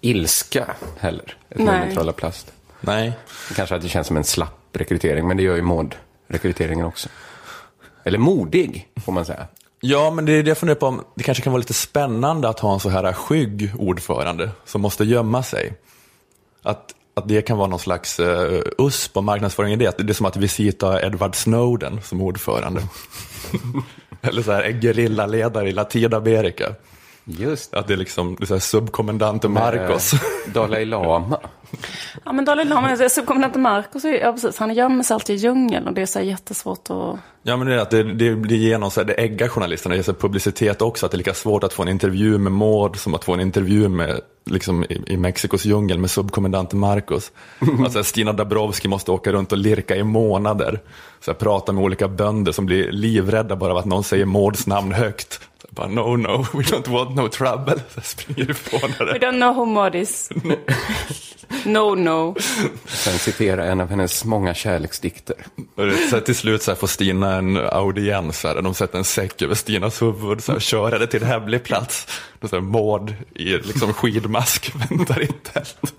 ilska 0.00 0.66
heller. 0.98 1.36
Ett 1.50 1.58
Nej. 1.58 1.78
Mumintroll 1.80 2.08
av 2.08 2.12
plast. 2.12 2.52
Nej. 2.80 3.12
Kanske 3.56 3.74
att 3.74 3.82
det 3.82 3.88
känns 3.88 4.06
som 4.06 4.16
en 4.16 4.24
slapp 4.24 4.68
rekrytering, 4.72 5.28
men 5.28 5.36
det 5.36 5.42
gör 5.42 5.56
ju 5.56 5.62
Maud-rekryteringen 5.62 6.86
också. 6.86 7.08
Eller 8.04 8.18
modig, 8.18 8.88
får 9.04 9.12
man 9.12 9.24
säga. 9.24 9.46
Ja, 9.80 10.10
men 10.10 10.24
det 10.24 10.32
är 10.32 10.42
det 10.42 10.50
jag 10.50 10.58
funderar 10.58 10.78
på 10.78 10.86
om 10.86 11.04
det 11.14 11.22
kanske 11.22 11.44
kan 11.44 11.52
vara 11.52 11.58
lite 11.58 11.74
spännande 11.74 12.48
att 12.48 12.60
ha 12.60 12.74
en 12.74 12.80
så 12.80 12.88
här 12.88 13.12
skygg 13.12 13.72
ordförande 13.78 14.50
som 14.64 14.80
måste 14.80 15.04
gömma 15.04 15.42
sig. 15.42 15.72
Att, 16.62 16.94
att 17.14 17.28
det 17.28 17.42
kan 17.42 17.58
vara 17.58 17.68
någon 17.68 17.78
slags 17.78 18.20
uh, 18.20 18.60
USP 18.78 19.12
på 19.12 19.22
marknadsföringen 19.22 19.80
i 19.80 19.84
det. 19.84 19.98
Det 19.98 20.12
är 20.12 20.14
som 20.14 20.26
att 20.26 20.36
Visita 20.36 21.06
Edward 21.06 21.34
Snowden 21.34 22.00
som 22.02 22.20
ordförande. 22.20 22.80
Eller 24.22 24.42
så 24.42 24.52
här 24.52 24.62
en 24.62 24.80
gerillaledare 24.80 25.68
i 25.68 25.72
Latinamerika. 25.72 26.74
Just 27.24 27.74
Att 27.74 27.86
det 27.86 27.92
är 27.92 27.96
liksom 27.96 28.36
det 28.38 28.44
är 28.44 28.46
så 28.46 28.54
här 28.54 28.60
subkommendante 28.60 29.48
Marcos. 29.48 30.14
Dalai 30.46 30.84
Lama. 30.84 31.40
Ja, 32.24 32.32
men 32.32 32.44
Dalai 32.44 32.64
Lama, 32.64 32.96
subkommendant 33.08 33.54
Marcos, 33.56 34.04
är- 34.04 34.20
ja 34.20 34.32
precis, 34.32 34.58
han 34.58 34.74
gömmer 34.74 35.02
sig 35.02 35.14
alltid 35.14 35.36
i 35.36 35.38
djungeln 35.38 35.86
och 35.88 35.94
det 35.94 36.02
är 36.02 36.06
så 36.06 36.18
här 36.18 36.26
jättesvårt 36.26 36.90
att... 36.90 37.16
Ja 37.46 37.56
men 37.56 37.66
det 37.66 37.74
är 37.74 37.78
att 37.78 37.90
det, 37.90 38.02
det, 38.14 38.34
det 38.34 38.56
ger 38.56 38.78
någon 38.78 38.90
så 38.90 39.00
här, 39.00 39.06
det 39.06 39.12
äggar 39.14 39.48
journalisterna, 39.48 39.94
det 39.94 40.06
ger 40.06 40.12
publicitet 40.14 40.82
också, 40.82 41.06
att 41.06 41.12
det 41.12 41.16
är 41.16 41.18
lika 41.18 41.34
svårt 41.34 41.64
att 41.64 41.72
få 41.72 41.82
en 41.82 41.88
intervju 41.88 42.38
med 42.38 42.52
Maud 42.52 42.96
som 42.96 43.14
att 43.14 43.24
få 43.24 43.34
en 43.34 43.40
intervju 43.40 43.88
med, 43.88 44.20
liksom 44.50 44.84
i, 44.84 45.02
i 45.06 45.16
Mexikos 45.16 45.64
djungel 45.64 45.98
med 45.98 46.10
subkommendanten 46.10 46.78
Marcos. 46.78 47.32
Alltså 47.84 48.04
Stina 48.04 48.32
Dabrowski 48.32 48.88
måste 48.88 49.10
åka 49.10 49.32
runt 49.32 49.52
och 49.52 49.58
lirka 49.58 49.96
i 49.96 50.02
månader, 50.02 50.80
så 51.20 51.30
här, 51.30 51.38
prata 51.38 51.72
med 51.72 51.84
olika 51.84 52.08
bönder 52.08 52.52
som 52.52 52.66
blir 52.66 52.92
livrädda 52.92 53.56
bara 53.56 53.72
av 53.72 53.78
att 53.78 53.84
någon 53.84 54.04
säger 54.04 54.24
Mauds 54.24 54.66
namn 54.66 54.92
högt. 54.92 55.40
Bara, 55.74 55.86
no, 55.88 56.16
no, 56.16 56.46
we 56.52 56.62
don't 56.62 56.88
want 56.88 57.16
no 57.16 57.28
trouble. 57.28 57.74
Så 57.94 58.00
springer 58.00 58.50
ifrån 58.50 58.80
We 58.98 59.04
det. 59.04 59.18
don't 59.26 59.36
know 59.36 59.54
who 59.54 59.64
mod 59.66 59.94
is. 59.94 60.30
no, 61.64 61.94
no. 61.94 62.34
Sen 62.86 63.18
citera 63.18 63.64
en 63.64 63.80
av 63.80 63.90
hennes 63.90 64.24
många 64.24 64.54
kärleksdikter. 64.54 65.36
Och 65.74 65.92
Så 66.10 66.20
till 66.20 66.34
slut 66.34 66.62
så 66.62 66.70
här, 66.70 66.76
får 66.76 66.86
Stina 66.86 67.34
en 67.34 67.56
audiens, 67.56 68.40
så 68.40 68.48
här, 68.48 68.62
de 68.62 68.74
sätter 68.74 68.98
en 68.98 69.04
säck 69.04 69.42
över 69.42 69.54
Stinas 69.54 70.02
huvud, 70.02 70.42
här, 70.48 70.58
kör 70.60 70.92
henne 70.92 71.06
till 71.06 71.22
en 71.22 71.28
hemlig 71.28 71.62
plats. 71.64 72.06
Maud 72.60 73.14
i 73.34 73.44
liksom, 73.44 73.92
skidmask 73.92 74.72
väntar 74.90 75.22
i 75.22 75.26
tält. 75.26 75.94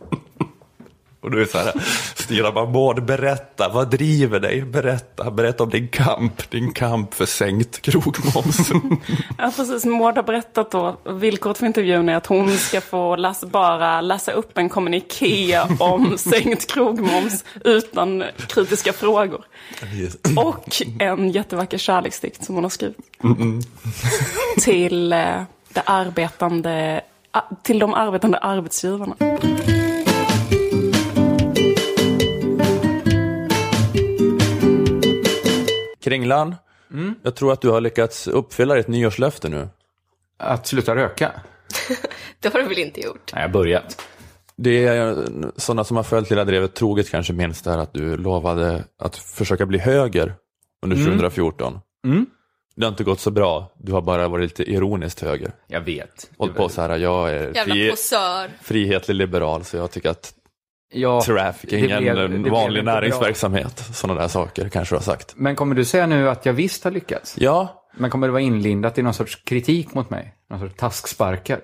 Och 1.25 1.31
då 1.31 1.37
är 1.37 1.45
så 1.45 1.57
här, 1.57 1.73
Stina 2.15 2.51
Maud 2.51 3.05
berätta, 3.05 3.69
vad 3.69 3.89
driver 3.89 4.39
dig? 4.39 4.61
Berätta, 4.61 5.31
berätta 5.31 5.63
om 5.63 5.69
din 5.69 5.87
kamp, 5.87 6.51
din 6.51 6.73
kamp 6.73 7.13
för 7.13 7.25
sänkt 7.25 7.81
krogmoms. 7.81 8.71
Ja, 9.37 9.51
precis. 9.55 9.85
Maud 9.85 10.15
har 10.15 10.23
berättat 10.23 10.71
då, 10.71 10.97
villkoret 11.03 11.57
för 11.57 11.65
intervjun 11.65 12.09
är 12.09 12.15
att 12.15 12.25
hon 12.25 12.57
ska 12.57 12.81
få 12.81 13.15
läsa, 13.15 13.47
bara 13.47 14.01
läsa 14.01 14.31
upp 14.31 14.57
en 14.57 14.69
kommuniké 14.69 15.59
om 15.79 16.17
sänkt 16.17 16.71
krogmoms 16.71 17.43
utan 17.63 18.23
kritiska 18.47 18.93
frågor. 18.93 19.45
Och 20.37 20.81
en 20.99 21.29
jättevacker 21.29 21.77
kärleksdikt 21.77 22.45
som 22.45 22.55
hon 22.55 22.63
har 22.63 22.69
skrivit. 22.69 22.97
Mm. 23.23 23.61
Till, 24.57 25.13
eh, 25.13 25.41
det 25.73 25.81
arbetande, 25.85 27.01
till 27.63 27.79
de 27.79 27.93
arbetande 27.93 28.37
arbetsgivarna. 28.37 29.15
Kringlan, 36.05 36.55
jag 37.23 37.35
tror 37.35 37.53
att 37.53 37.61
du 37.61 37.69
har 37.69 37.81
lyckats 37.81 38.27
uppfylla 38.27 38.75
ditt 38.75 38.87
nyårslöfte 38.87 39.49
nu. 39.49 39.69
Att 40.37 40.67
sluta 40.67 40.95
röka? 40.95 41.31
Det 42.39 42.53
har 42.53 42.59
du 42.59 42.67
väl 42.67 42.77
inte 42.79 43.01
gjort? 43.01 43.31
Nej, 43.33 43.41
jag 43.41 43.49
har 43.49 43.53
börjat. 43.53 44.01
Det 44.55 44.85
är 44.87 45.15
sådana 45.55 45.83
som 45.83 45.97
har 45.97 46.03
följt 46.03 46.29
Lilla 46.29 46.43
Drevet 46.45 46.73
troget 46.73 47.09
kanske 47.09 47.33
minns 47.33 47.61
det 47.61 47.71
här 47.71 47.77
att 47.77 47.93
du 47.93 48.17
lovade 48.17 48.83
att 48.99 49.15
försöka 49.15 49.65
bli 49.65 49.77
höger 49.79 50.33
under 50.81 50.97
Mm. 50.97 51.07
2014. 51.07 51.79
Mm. 52.05 52.25
Det 52.75 52.85
har 52.85 52.89
inte 52.91 53.03
gått 53.03 53.19
så 53.19 53.31
bra. 53.31 53.71
Du 53.77 53.91
har 53.91 54.01
bara 54.01 54.27
varit 54.27 54.43
lite 54.43 54.71
ironiskt 54.71 55.21
höger. 55.21 55.51
Jag 55.67 55.81
vet. 55.81 56.29
Hållit 56.37 56.55
på 56.55 56.69
så 56.69 56.81
här, 56.81 56.97
jag 56.97 57.29
är 57.31 57.53
fri, 57.53 57.93
frihetlig 58.63 59.15
liberal 59.15 59.63
så 59.63 59.77
jag 59.77 59.91
tycker 59.91 60.09
att 60.09 60.33
Ja, 60.93 61.21
trafficking 61.21 61.81
det 61.87 61.97
blev- 62.01 62.17
en 62.17 62.43
det 62.43 62.49
vanlig 62.49 62.83
näringsverksamhet. 62.83 63.79
Sådana 63.93 64.21
där 64.21 64.27
saker 64.27 64.69
kanske 64.69 64.95
du 64.95 64.97
har 64.97 65.03
sagt. 65.03 65.33
Men 65.35 65.55
kommer 65.55 65.75
du 65.75 65.85
säga 65.85 66.07
nu 66.07 66.29
att 66.29 66.45
jag 66.45 66.53
visst 66.53 66.83
har 66.83 66.91
lyckats? 66.91 67.35
Ja. 67.37 67.83
Men 67.97 68.09
kommer 68.09 68.27
det 68.27 68.31
vara 68.31 68.41
inlindat 68.41 68.97
i 68.97 69.01
någon 69.01 69.13
sorts 69.13 69.35
kritik 69.43 69.93
mot 69.93 70.09
mig? 70.09 70.33
Någon 70.49 70.59
sorts 70.59 70.75
tasksparkar? 70.77 71.59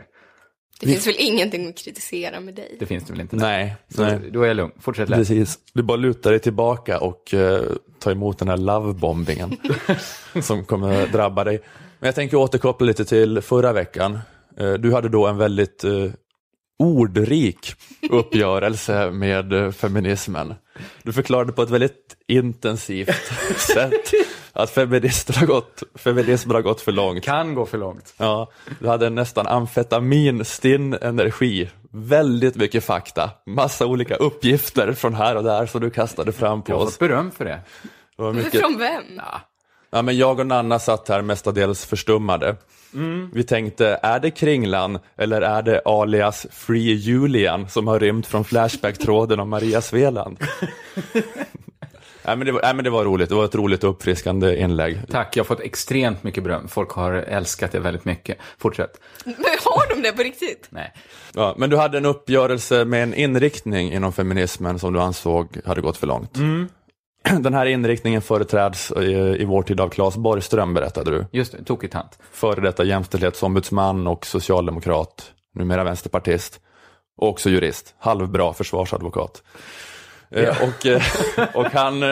Det 0.80 0.88
finns 0.88 1.08
väl 1.08 1.16
ingenting 1.18 1.70
att 1.70 1.78
kritisera 1.78 2.40
med 2.40 2.56
dig? 2.56 2.76
Det 2.80 2.86
finns 2.86 3.04
det 3.04 3.14
väl 3.14 3.22
inte? 3.22 3.36
Nej. 3.36 3.76
Så, 3.96 4.02
nej. 4.04 4.20
Då 4.32 4.42
är 4.42 4.48
jag 4.48 4.56
lugn. 4.58 4.72
Fortsätt 4.80 5.10
läsa. 5.10 5.20
Precis. 5.20 5.60
Du 5.74 5.84
bara 5.84 5.98
lutar 5.98 6.32
dig 6.32 6.40
tillbaka 6.40 7.00
och 7.00 7.34
uh, 7.34 7.60
tar 8.00 8.12
emot 8.12 8.40
den 8.40 8.48
här 8.48 8.58
lovebombingen 8.58 9.58
som 10.42 10.66
kommer 10.66 11.08
drabba 11.08 11.44
dig. 11.44 11.62
Men 12.00 12.08
jag 12.08 12.16
tänker 12.16 12.38
återkoppla 12.38 12.86
lite 12.88 13.06
till 13.06 13.42
förra 13.42 13.74
veckan. 13.74 14.20
Eh, 14.60 14.74
du 14.74 14.94
hade 14.94 15.10
då 15.10 15.28
en 15.28 15.38
väldigt 15.38 15.84
eh, 15.84 15.92
ordrik 16.82 17.76
uppgörelse 18.10 19.12
med 19.12 19.76
feminismen. 19.76 20.54
Du 21.04 21.14
förklarade 21.14 21.52
på 21.52 21.62
ett 21.62 21.70
väldigt 21.70 22.16
intensivt 22.28 23.32
sätt 23.58 24.12
att 24.54 24.70
feminister 24.70 25.34
har 25.34 25.48
gått, 25.48 25.84
feminismen 25.96 26.56
har 26.56 26.62
gått 26.62 26.82
för 26.82 26.92
långt. 26.92 27.24
Kan 27.24 27.56
gå 27.56 27.66
för 27.66 27.78
långt. 27.78 28.14
Ja, 28.18 28.52
du 28.80 28.88
hade 28.88 29.10
nästan 29.10 29.48
amfetaminstinn 29.48 30.94
energi. 31.02 31.70
Väldigt 31.94 32.56
mycket 32.56 32.84
fakta, 32.84 33.30
massa 33.46 33.86
olika 33.86 34.16
uppgifter 34.16 34.94
från 34.94 35.16
här 35.16 35.36
och 35.36 35.44
där 35.44 35.66
som 35.66 35.82
du 35.82 35.90
kastade 35.90 36.32
fram 36.32 36.62
på 36.62 36.72
Jag 36.72 36.78
har 36.78 36.84
oss. 36.86 36.92
fått 36.92 37.00
beröm 37.00 37.32
för 37.32 37.46
det. 37.46 37.60
Det 38.18 38.24
var 38.24 38.34
mycket... 38.34 38.62
Från 38.62 38.78
vem? 38.78 39.22
Ja, 39.92 40.02
men 40.02 40.18
jag 40.18 40.40
och 40.40 40.48
Nanna 40.48 40.80
satt 40.80 41.10
här 41.10 41.22
mestadels 41.22 41.86
förstummade. 41.86 42.56
Mm. 42.94 43.30
Vi 43.34 43.44
tänkte, 43.44 44.00
är 44.04 44.20
det 44.20 44.32
Kringlan 44.32 45.00
eller 45.18 45.42
är 45.42 45.62
det 45.62 45.82
alias 45.86 46.48
Free 46.52 46.94
Julian 46.94 47.70
som 47.70 47.88
har 47.88 48.00
rymt 48.00 48.28
från 48.28 48.44
Flashback-tråden 48.44 49.40
om 49.40 49.50
Maria 49.50 49.82
Sveland? 49.82 50.38
nej, 51.14 52.36
men 52.38 52.40
det 52.40 52.52
var, 52.52 52.62
nej, 52.62 52.74
men 52.74 52.84
det 52.84 52.90
var 52.90 53.06
roligt, 53.06 53.30
det 53.30 53.36
var 53.36 53.46
ett 53.46 53.56
roligt 53.56 53.84
och 53.84 53.90
uppfriskande 53.90 54.60
inlägg. 54.60 55.00
Tack, 55.10 55.38
jag 55.38 55.44
har 55.44 55.48
fått 55.48 55.60
extremt 55.60 56.24
mycket 56.24 56.44
beröm. 56.44 56.68
Folk 56.68 56.92
har 56.92 57.14
älskat 57.14 57.72
det 57.72 57.80
väldigt 57.80 58.06
mycket. 58.06 58.38
Fortsätt. 58.58 59.02
Men 59.26 59.36
har 59.64 59.96
de 59.96 60.02
det 60.02 60.12
på 60.12 60.24
riktigt? 60.24 60.68
Nej. 60.70 60.94
Ja, 61.34 61.56
men 61.58 61.70
du 61.70 61.78
hade 61.78 61.98
en 61.98 62.06
uppgörelse 62.06 62.86
med 62.86 63.04
en 63.04 63.14
inriktning 63.14 63.94
inom 63.94 64.14
feminismen 64.14 64.80
som 64.80 64.94
du 64.94 65.00
ansåg 65.00 65.58
hade 65.66 65.82
gått 65.82 65.98
för 65.98 66.08
långt. 66.08 66.38
Mm. 66.38 66.70
Den 67.40 67.54
här 67.54 67.66
inriktningen 67.66 68.22
företräds 68.22 68.92
i, 68.92 69.02
i 69.40 69.46
vår 69.46 69.64
tid 69.64 69.80
av 69.82 69.90
Claes 69.90 70.18
Borgström, 70.18 70.74
berättade 70.74 71.12
du. 71.12 71.26
Just 71.32 71.52
det, 71.52 71.64
tokig 71.64 71.92
tant. 71.92 72.20
Före 72.32 72.62
detta 72.62 72.84
jämställdhetsombudsman 72.84 74.08
och 74.08 74.26
socialdemokrat, 74.26 75.32
numera 75.56 75.84
vänsterpartist. 75.84 76.60
Och 77.18 77.30
också 77.30 77.50
jurist, 77.50 77.96
halvbra 78.00 78.54
försvarsadvokat. 78.54 79.44
Eh, 80.32 80.44
Ja. 80.44 80.52
och, 80.62 80.86
eh, 80.86 81.02
och 81.56 81.66
han, 81.66 82.04
eh, 82.04 82.10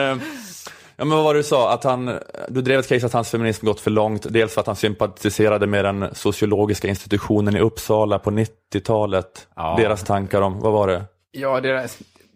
ja 0.96 1.04
men 1.04 1.10
vad 1.10 1.24
var 1.24 1.34
det 1.34 1.40
du 1.40 1.44
sa, 1.44 1.72
att 1.72 1.84
han, 1.84 2.18
du 2.48 2.62
drev 2.62 2.80
ett 2.80 2.88
case 2.88 3.06
att 3.06 3.12
hans 3.12 3.30
feminism 3.30 3.66
gått 3.66 3.80
för 3.80 3.90
långt, 3.90 4.26
dels 4.32 4.54
för 4.54 4.60
att 4.60 4.66
han 4.66 4.76
sympatiserade 4.76 5.66
med 5.66 5.84
den 5.84 6.08
sociologiska 6.14 6.88
institutionen 6.88 7.56
i 7.56 7.60
Uppsala 7.60 8.18
på 8.18 8.30
90-talet. 8.30 9.48
Ja. 9.56 9.74
Deras 9.78 10.04
tankar 10.04 10.42
om, 10.42 10.60
vad 10.60 10.72
var 10.72 10.86
det? 10.88 11.04
Ja, 11.32 11.60
det 11.60 11.68
där, 11.72 11.90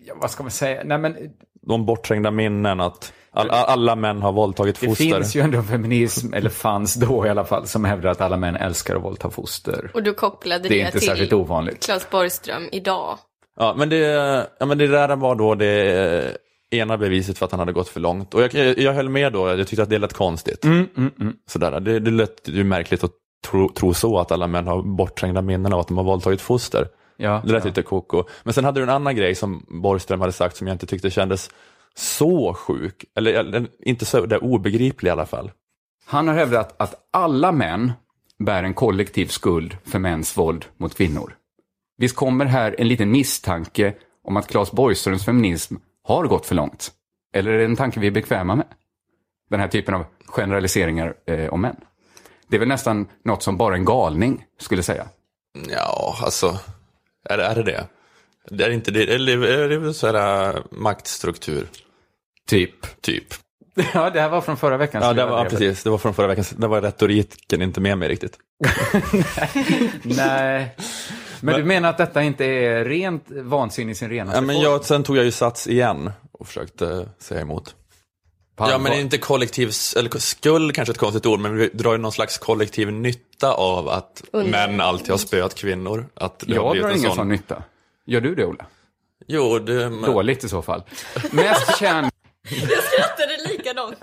ja, 0.07 0.15
vad 0.17 0.31
ska 0.31 0.43
man 0.43 0.51
säga? 0.53 0.83
Nej, 0.85 0.99
men 0.99 1.17
De 1.67 1.87
bortträngda 1.87 2.31
minnen 2.31 2.81
att 2.81 3.13
all, 3.31 3.51
alla 3.51 3.97
män 3.97 4.23
har 4.23 4.33
våldtagit 4.33 4.81
det 4.81 4.87
foster. 4.87 5.05
finns 5.05 5.37
ju 5.37 5.41
ändå 5.41 5.63
feminism, 5.63 6.35
eller 6.35 6.51
fanns 6.51 6.95
då 6.95 7.27
i 7.27 7.29
alla 7.29 7.45
fall, 7.45 7.67
som 7.67 7.85
hävdar 7.85 8.11
att 8.11 8.21
alla 8.21 8.37
män 8.37 8.57
älskar 8.57 8.97
att 8.97 9.03
våldta 9.03 9.31
foster. 9.31 9.91
Och 9.95 10.03
du 10.03 10.15
kopplade 10.15 10.63
Det 10.63 10.69
det, 10.69 10.79
inte 10.79 10.93
till 10.93 11.09
särskilt 11.09 11.33
ovanligt. 11.33 11.85
Claes 11.85 12.11
Borgström 12.11 12.69
idag. 12.73 13.19
Ja, 13.57 13.75
men 13.79 13.89
det, 13.89 13.99
ja, 14.61 14.67
men 14.67 14.79
det 14.79 14.87
där 14.87 15.17
var 15.17 15.35
då 15.35 15.55
det 15.55 16.37
eh, 16.71 16.79
ena 16.79 16.99
beviset 16.99 17.39
för 17.39 17.45
att 17.45 17.53
han 17.53 17.61
hade 17.61 17.73
gått 17.73 17.89
för 17.89 18.01
långt. 18.01 18.35
Och 18.35 18.43
jag, 18.43 18.55
jag, 18.55 18.79
jag 18.79 18.93
höll 18.93 19.09
med 19.09 19.33
då, 19.33 19.49
jag 19.49 19.69
tyckte 19.69 19.83
att 19.83 19.91
det 19.91 19.99
lät 19.99 20.13
konstigt. 20.13 20.65
Mm, 20.65 20.89
mm, 20.97 21.11
mm. 21.21 21.35
Sådär, 21.49 21.81
det, 21.81 22.01
det 22.01 22.11
lät 22.11 22.49
ju 22.49 22.65
märkligt 22.65 23.05
att 23.05 23.13
tro, 23.51 23.73
tro 23.73 23.95
så, 23.95 24.19
att 24.19 24.33
alla 24.33 24.47
män 24.47 24.67
har 24.67 24.83
bortträngda 24.83 25.43
minnen 25.43 25.73
av 25.73 25.81
att 25.81 25.89
de 25.89 25.97
har 25.97 26.05
våldtagit 26.05 26.41
foster. 26.41 26.89
Ja, 27.17 27.43
det 27.45 27.53
lät 27.53 27.65
ja. 27.65 27.69
lite 27.69 27.83
koko. 27.83 28.25
Men 28.43 28.55
sen 28.55 28.65
hade 28.65 28.81
du 28.81 28.83
en 28.83 28.91
annan 28.91 29.17
grej 29.17 29.35
som 29.35 29.67
Borgström 29.69 30.21
hade 30.21 30.33
sagt 30.33 30.57
som 30.57 30.67
jag 30.67 30.75
inte 30.75 30.87
tyckte 30.87 31.11
kändes 31.11 31.51
så 31.95 32.55
sjuk, 32.55 33.05
eller, 33.15 33.35
eller 33.35 33.67
inte 33.79 34.05
så 34.05 34.27
det 34.27 34.35
är 34.35 34.45
obegriplig 34.45 35.09
i 35.09 35.13
alla 35.13 35.27
fall. 35.27 35.51
Han 36.07 36.29
har 36.29 36.35
hävdat 36.35 36.75
att 36.77 37.09
alla 37.11 37.53
män 37.53 37.93
bär 38.39 38.63
en 38.63 38.75
kollektiv 38.75 39.27
skuld 39.27 39.77
för 39.85 39.99
mäns 39.99 40.39
våld 40.39 40.65
mot 40.77 40.95
kvinnor. 40.95 41.37
Visst 41.97 42.17
kommer 42.17 42.45
här 42.45 42.75
en 42.79 42.89
liten 42.89 43.11
misstanke 43.11 43.95
om 44.25 44.37
att 44.37 44.49
Claes 44.49 44.73
Borgströms 44.73 45.25
feminism 45.25 45.75
har 46.03 46.27
gått 46.27 46.47
för 46.47 46.55
långt? 46.55 46.93
Eller 47.35 47.51
är 47.51 47.59
det 47.59 47.65
en 47.65 47.77
tanke 47.77 48.01
vi 48.01 48.07
är 48.07 48.11
bekväma 48.11 48.55
med? 48.55 48.67
Den 49.51 49.61
här 49.61 49.69
typen 49.69 49.95
av 49.95 50.05
generaliseringar 50.27 51.15
eh, 51.27 51.49
om 51.49 51.61
män. 51.61 51.77
Det 52.49 52.57
är 52.57 52.61
väl 52.61 52.69
nästan 52.69 53.07
något 53.25 53.43
som 53.43 53.57
bara 53.57 53.75
en 53.75 53.85
galning 53.85 54.45
skulle 54.61 54.83
säga. 54.83 55.07
Ja, 55.69 56.17
alltså, 56.23 56.59
är, 57.25 57.37
det- 57.37 57.45
är 57.45 57.55
det 57.55 57.63
det? 57.63 57.87
Det 58.51 58.65
är 58.65 58.71
inte 58.71 58.91
det, 58.91 59.15
eller 59.15 59.43
är 59.43 59.69
det 59.69 59.95
så 59.95 60.07
här 60.13 60.49
äh, 60.57 60.63
maktstruktur? 60.71 61.67
Typ. 62.49 63.01
Typ. 63.01 63.25
Ja, 63.95 64.11
det 64.11 64.21
här 64.21 64.29
var 64.29 64.41
från 64.41 64.57
förra 64.57 64.77
veckan. 64.77 65.03
Ja, 65.03 65.13
det 65.13 65.27
var, 65.27 65.45
ja, 65.45 65.51
precis. 65.51 65.83
Det 65.83 65.91
var 65.91 65.99
från 65.99 66.15
förra 66.15 66.27
veckan. 66.27 66.45
Det 66.57 66.67
var 66.67 66.81
retoriken 66.83 67.63
inte 67.63 67.81
med 67.81 67.99
mig 67.99 68.09
riktigt. 68.09 68.39
Nej. 70.03 70.77
Men 71.41 71.55
du 71.57 71.65
menar 71.65 71.91
att 71.91 71.99
detta 71.99 72.23
inte 72.23 72.45
är 72.45 72.85
rent 72.85 73.25
vansinne 73.31 73.93
i 73.93 73.95
sin 73.95 74.09
renaste 74.11 74.37
Ja, 74.37 74.41
men 74.41 74.61
jag, 74.61 74.85
sen 74.85 75.03
tog 75.03 75.17
jag 75.17 75.25
ju 75.25 75.31
sats 75.31 75.67
igen 75.67 76.13
och 76.33 76.47
försökte 76.47 77.09
säga 77.19 77.41
emot. 77.41 77.75
Ja, 78.57 78.79
men 78.79 78.93
inte 78.93 79.19
kollektiv, 79.19 79.71
eller 79.97 80.19
skuld 80.19 80.75
kanske 80.75 80.91
är 80.91 80.95
ett 80.95 81.01
konstigt 81.01 81.27
ord, 81.27 81.41
men 81.41 81.57
vi 81.57 81.69
drar 81.69 81.93
ju 81.93 81.99
någon 81.99 82.13
slags 82.13 82.39
kollektiv 82.39 82.93
nytta 82.93 83.53
av 83.53 83.89
att 83.89 84.23
Under- 84.33 84.51
män 84.51 84.81
alltid 84.81 85.11
har 85.11 85.19
spöat 85.19 85.55
kvinnor. 85.55 86.07
Att 86.15 86.39
det 86.47 86.57
har 86.57 86.75
Jag 86.75 86.85
drar 86.85 86.91
en 86.91 86.99
ingen 86.99 87.15
sån 87.15 87.29
nytta. 87.29 87.63
Gör 88.07 88.21
du 88.21 88.35
det, 88.35 88.45
Ola? 88.45 88.67
Jo, 89.27 89.59
det... 89.59 89.91
Men... 89.91 90.03
Dåligt 90.03 90.45
i 90.45 90.49
så 90.49 90.63
fall. 90.63 90.83
Mest 91.31 91.79
känd... 91.79 92.11
Jag 92.49 92.83
skrattade 92.85 93.49
likadant. 93.49 93.97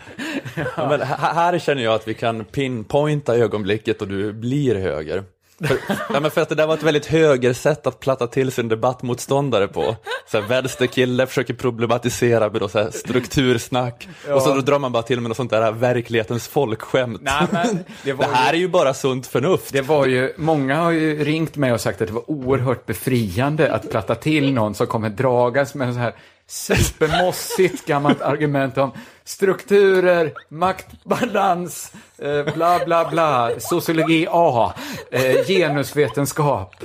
Ja, 0.56 0.90
men 0.90 1.02
här, 1.02 1.34
här 1.34 1.60
känner 1.60 1.84
jag 1.84 1.94
att 1.94 2.08
vi 2.08 2.14
kan 2.14 2.46
pinpointa 2.46 3.36
ögonblicket 3.36 4.02
och 4.02 4.08
du 4.08 4.34
blir 4.34 4.76
höger. 4.76 5.24
För, 5.68 5.78
ja, 6.14 6.20
men 6.20 6.32
för 6.32 6.42
att 6.42 6.50
det 6.50 6.56
där 6.56 6.68
var 6.68 6.74
ett 6.74 6.84
väldigt 6.84 7.06
höger 7.06 7.54
sätt 7.54 7.88
att 7.88 8.00
platta 8.00 8.28
till 8.28 8.52
sin 8.52 8.68
debattmotståndare 8.68 9.68
på. 9.68 9.96
Så 10.32 10.40
här, 10.42 10.48
vänsterkille 10.48 11.28
försöker 11.28 11.54
problematisera 11.54 12.50
med 12.50 12.62
något 12.62 12.72
så 12.72 12.80
här 12.80 12.92
struktursnack. 12.92 14.08
Ja. 14.28 14.36
Och 14.36 14.42
så 14.42 14.54
då 14.54 14.62
drar 14.62 14.80
man 14.80 14.92
bara 14.92 15.04
till 15.04 15.22
med 15.22 15.30
något 15.30 15.38
sånt 15.38 15.52
där 15.52 15.72
verklighetens 15.72 16.48
folkskämt. 16.48 17.22
Nej, 17.22 17.48
men 17.52 17.80
det, 18.04 18.14
Det 18.18 18.26
här 18.26 18.54
ju, 18.54 18.58
är 18.58 18.62
ju 18.62 18.68
bara 18.68 18.94
sunt 18.94 19.28
förnuft. 19.28 19.74
det 19.74 19.82
var 19.82 20.06
ju, 20.06 20.34
många 20.38 20.76
har 20.76 20.92
ju 20.92 21.24
ringt 21.24 21.56
mig 21.56 21.74
och 21.74 21.82
sagt 21.82 22.02
att 22.02 22.08
det 22.08 22.14
var 22.14 22.32
oerhört 22.32 22.86
befriande 22.86 23.74
att 23.74 23.92
platta 23.92 24.16
till 24.16 24.54
någon 24.54 24.76
som 24.76 24.88
kommer 24.88 25.10
dragas 25.10 25.76
med 25.76 25.94
så 25.94 26.00
här 26.00 26.14
supermossigt 26.52 27.86
gammalt 27.86 28.22
argument 28.22 28.78
om 28.78 28.92
strukturer, 29.24 30.34
maktbalans, 30.50 31.92
eh, 32.18 32.54
bla 32.54 32.80
bla 32.86 33.10
bla, 33.10 33.52
sociologi 33.60 34.28
A, 34.30 34.74
eh, 35.12 35.46
genusvetenskap. 35.48 36.76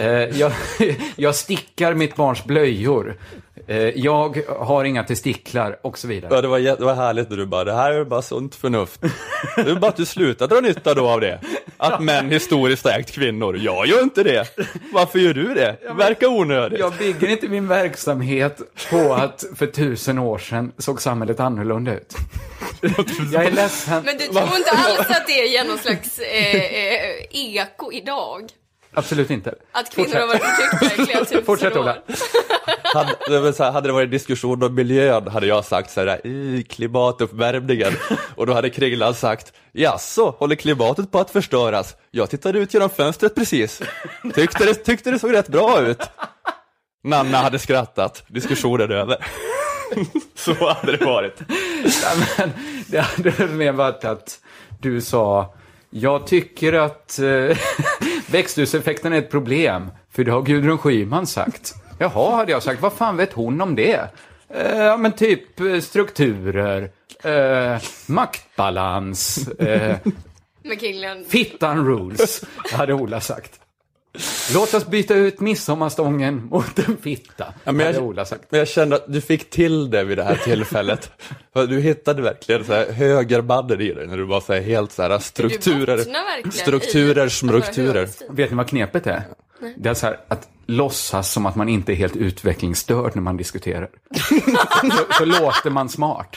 Eh, 0.00 0.38
jag, 0.38 0.52
jag 1.16 1.34
stickar 1.34 1.94
mitt 1.94 2.16
barns 2.16 2.44
blöjor. 2.44 3.16
Eh, 3.68 3.78
jag 3.78 4.42
har 4.58 4.84
inga 4.84 5.04
testiklar 5.04 5.78
och 5.82 5.98
så 5.98 6.08
vidare. 6.08 6.34
Ja, 6.34 6.40
det, 6.40 6.48
var, 6.48 6.58
det 6.58 6.84
var 6.84 6.94
härligt 6.94 7.30
när 7.30 7.36
du 7.36 7.46
bara, 7.46 7.64
det 7.64 7.74
här 7.74 7.92
är 7.92 8.04
bara 8.04 8.22
sunt 8.22 8.54
förnuft. 8.54 9.00
Det 9.56 9.70
är 9.70 9.74
bara 9.74 9.88
att 9.88 9.96
du 9.96 10.06
slutar 10.06 10.48
dra 10.48 10.60
nytta 10.60 10.94
då 10.94 11.08
av 11.08 11.20
det. 11.20 11.40
Att 11.76 12.02
män 12.02 12.30
historiskt 12.30 12.86
ägt 12.86 13.12
kvinnor. 13.12 13.58
Jag 13.60 13.86
gör 13.86 14.02
inte 14.02 14.22
det. 14.22 14.46
Varför 14.92 15.18
gör 15.18 15.34
du 15.34 15.54
det? 15.54 15.76
Det 15.82 15.92
verkar 15.92 16.26
onödigt. 16.26 16.78
Jag 16.78 16.92
bygger 16.92 17.28
inte 17.28 17.48
min 17.48 17.68
verksamhet 17.68 18.60
på 18.90 19.14
att 19.14 19.44
för 19.56 19.66
tusen 19.66 20.18
år 20.18 20.38
sedan 20.38 20.72
såg 20.78 21.02
samhället 21.02 21.40
annorlunda 21.40 21.94
ut. 21.94 22.14
Jag 23.32 23.44
är 23.44 23.50
ledsen. 23.50 24.02
Men 24.04 24.18
du 24.18 24.24
tror 24.26 24.56
inte 24.56 24.70
alls 24.70 25.10
att 25.10 25.26
det 25.26 25.56
är 25.56 25.64
någon 25.64 25.78
slags 25.78 26.18
eh, 26.18 26.54
eh, 26.54 27.26
eko 27.30 27.92
idag? 27.92 28.50
Absolut 28.96 29.30
inte. 29.30 29.54
Att 29.72 29.90
kvinnor 29.90 30.14
har 30.14 30.26
varit 30.26 30.42
förtryckta 30.42 31.02
i 31.02 31.06
flera 31.06 31.24
tusen 31.24 31.44
Fortsätt, 31.44 31.76
Ola. 31.76 31.90
år? 31.90 32.02
Hade 32.94 33.52
så 33.52 33.64
här, 33.64 33.70
hade 33.70 33.88
det 33.88 33.92
varit 33.92 34.10
diskussion 34.10 34.62
om 34.62 34.74
miljön 34.74 35.28
hade 35.28 35.46
jag 35.46 35.64
sagt 35.64 35.90
så 35.90 36.00
här, 36.00 36.26
i 36.26 36.66
klimatuppvärmningen. 36.70 37.92
Och 38.34 38.46
då 38.46 38.52
hade 38.54 38.70
Kringlan 38.70 39.14
sagt, 39.14 39.52
jaså, 39.72 40.34
håller 40.38 40.56
klimatet 40.56 41.10
på 41.12 41.18
att 41.18 41.30
förstöras? 41.30 41.96
Jag 42.10 42.30
tittade 42.30 42.58
ut 42.58 42.74
genom 42.74 42.90
fönstret 42.90 43.34
precis. 43.34 43.82
Tyckte 44.34 44.64
det, 44.64 44.74
tyckte 44.74 45.10
det 45.10 45.18
såg 45.18 45.32
rätt 45.32 45.48
bra 45.48 45.80
ut. 45.80 46.02
Nanna 47.04 47.38
hade 47.38 47.58
skrattat, 47.58 48.24
diskussionen 48.28 48.90
över. 48.92 49.16
Så 50.34 50.54
hade 50.74 50.96
det 50.96 51.04
varit. 51.04 51.40
Ja, 52.02 52.12
men 52.38 52.50
det 52.86 52.98
hade 53.00 53.46
mer 53.46 53.72
varit 53.72 54.04
att 54.04 54.38
du 54.80 55.00
sa, 55.00 55.54
jag 56.00 56.26
tycker 56.26 56.72
att 56.72 57.18
eh, 57.18 57.56
växthuseffekten 58.30 59.12
är 59.12 59.18
ett 59.18 59.30
problem, 59.30 59.90
för 60.10 60.24
det 60.24 60.30
har 60.30 60.42
Gudrun 60.42 60.78
Schyman 60.78 61.26
sagt. 61.26 61.74
Jaha, 61.98 62.36
hade 62.36 62.52
jag 62.52 62.62
sagt, 62.62 62.82
vad 62.82 62.92
fan 62.92 63.16
vet 63.16 63.32
hon 63.32 63.60
om 63.60 63.74
det? 63.74 64.10
Eh, 64.48 64.76
Ja, 64.76 64.96
men 64.96 65.12
typ 65.12 65.60
eh, 65.60 65.80
strukturer, 65.80 66.90
eh, 67.24 67.82
maktbalans, 68.06 69.48
eh, 69.48 69.96
fittan 71.28 71.86
rules, 71.86 72.44
hade 72.72 72.94
Ola 72.94 73.20
sagt. 73.20 73.60
Låt 74.54 74.74
oss 74.74 74.86
byta 74.86 75.14
ut 75.14 75.40
midsommarstången 75.40 76.46
mot 76.50 76.78
en 76.78 76.96
fitta, 76.96 77.54
Ja, 77.64 77.72
men 77.72 77.86
hade 77.86 77.98
jag, 77.98 78.06
Ola 78.06 78.24
sagt. 78.24 78.42
men 78.48 78.58
jag 78.58 78.68
kände 78.68 78.96
att 78.96 79.12
du 79.12 79.20
fick 79.20 79.50
till 79.50 79.90
det 79.90 80.04
vid 80.04 80.18
det 80.18 80.24
här 80.24 80.36
tillfället. 80.36 81.10
Du 81.52 81.80
hittade 81.80 82.22
verkligen 82.22 82.64
så 82.64 82.72
här 82.72 82.92
högerbanden 82.92 83.80
i 83.80 83.92
dig 83.92 84.06
när 84.06 84.16
du 84.16 84.24
var 84.24 84.40
så 84.40 84.52
här 84.52 84.60
helt 84.60 84.92
så 84.92 85.02
här 85.02 85.18
strukturer, 85.18 86.04
strukturer, 86.50 87.28
smrukturer. 87.28 88.08
Vet 88.30 88.50
ni 88.50 88.56
vad 88.56 88.68
knepet 88.68 89.06
är? 89.06 89.22
Det 89.76 89.88
är 89.88 89.94
så 89.94 90.06
här 90.06 90.18
att 90.28 90.48
låtsas 90.66 91.32
som 91.32 91.46
att 91.46 91.56
man 91.56 91.68
inte 91.68 91.92
är 91.92 91.96
helt 91.96 92.16
utvecklingsstörd 92.16 93.12
när 93.14 93.22
man 93.22 93.36
diskuterar. 93.36 93.88
så, 94.96 95.12
så 95.18 95.24
låter 95.24 95.70
man 95.70 95.88
smart. 95.88 96.36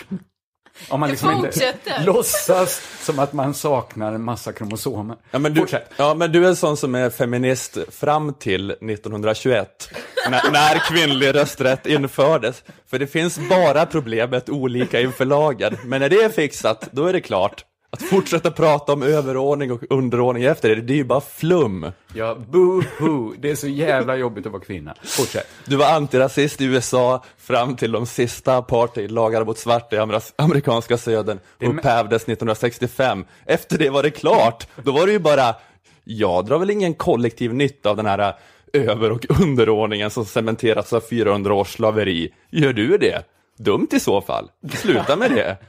Om 0.88 0.99
man 0.99 1.09
liksom 1.09 1.32
inte 1.32 1.75
låtsas 2.06 2.82
som 3.01 3.19
att 3.19 3.33
man 3.33 3.53
saknar 3.53 4.14
en 4.14 4.24
massa 4.24 4.53
kromosomer. 4.53 5.17
Ja 5.32 5.40
men, 5.40 5.53
du, 5.53 5.66
ja, 5.98 6.14
men 6.14 6.32
du 6.32 6.43
är 6.43 6.48
en 6.48 6.56
sån 6.56 6.77
som 6.77 6.95
är 6.95 7.09
feminist 7.09 7.77
fram 7.90 8.33
till 8.33 8.72
1921, 8.72 9.90
när, 10.30 10.51
när 10.51 10.80
kvinnlig 10.90 11.35
rösträtt 11.35 11.85
infördes. 11.85 12.64
För 12.90 12.99
det 12.99 13.08
finns 13.08 13.40
bara 13.49 13.85
problemet 13.85 14.49
olika 14.49 15.01
inför 15.01 15.25
lagen. 15.25 15.77
Men 15.85 16.01
när 16.01 16.09
det 16.09 16.24
är 16.24 16.30
fixat, 16.30 16.90
då 16.91 17.06
är 17.06 17.14
det 17.14 17.22
klart. 17.22 17.66
Att 17.92 18.01
fortsätta 18.01 18.51
prata 18.51 18.93
om 18.93 19.03
överordning 19.03 19.72
och 19.72 19.82
underordning 19.90 20.43
efter 20.43 20.69
det, 20.69 20.76
det 20.82 20.93
är 20.93 20.98
ju 20.98 21.03
bara 21.03 21.22
flum. 21.22 21.92
Ja, 22.14 22.38
boo-hoo. 22.51 23.35
Det 23.40 23.51
är 23.51 23.56
så 23.56 23.68
jävla 23.68 24.16
jobbigt 24.16 24.45
att 24.45 24.51
vara 24.51 24.61
kvinna. 24.64 24.93
Fortsätt. 25.03 25.48
Du 25.66 25.76
var 25.76 25.85
antirasist 25.93 26.61
i 26.61 26.66
USA 26.66 27.24
fram 27.38 27.76
till 27.76 27.92
de 27.92 28.06
sista 28.06 28.58
apartheidlagarna 28.58 29.45
mot 29.45 29.58
svarta 29.58 29.95
i 29.95 30.00
amer- 30.00 30.34
amerikanska 30.35 30.98
södern 30.98 31.40
upphävdes 31.59 32.22
1965. 32.24 33.26
Efter 33.45 33.77
det 33.77 33.90
var 33.90 34.03
det 34.03 34.11
klart. 34.11 34.68
Då 34.84 34.92
var 34.92 35.06
det 35.06 35.11
ju 35.11 35.19
bara, 35.19 35.56
jag 36.03 36.45
drar 36.45 36.58
väl 36.59 36.69
ingen 36.69 36.93
kollektiv 36.93 37.53
nytta 37.53 37.90
av 37.90 37.95
den 37.98 38.06
här 38.06 38.34
över 38.74 39.11
och 39.11 39.26
underordningen 39.42 40.09
som 40.09 40.26
cementerats 40.26 40.93
av 40.93 41.01
400 41.09 41.53
års 41.53 41.74
slaveri. 41.74 42.34
Gör 42.51 42.74
du 42.74 42.98
det? 42.98 43.24
Dumt 43.58 43.88
i 43.92 44.00
så 44.00 44.22
fall. 44.22 44.50
Sluta 44.74 45.16
med 45.16 45.32
det. 45.32 45.58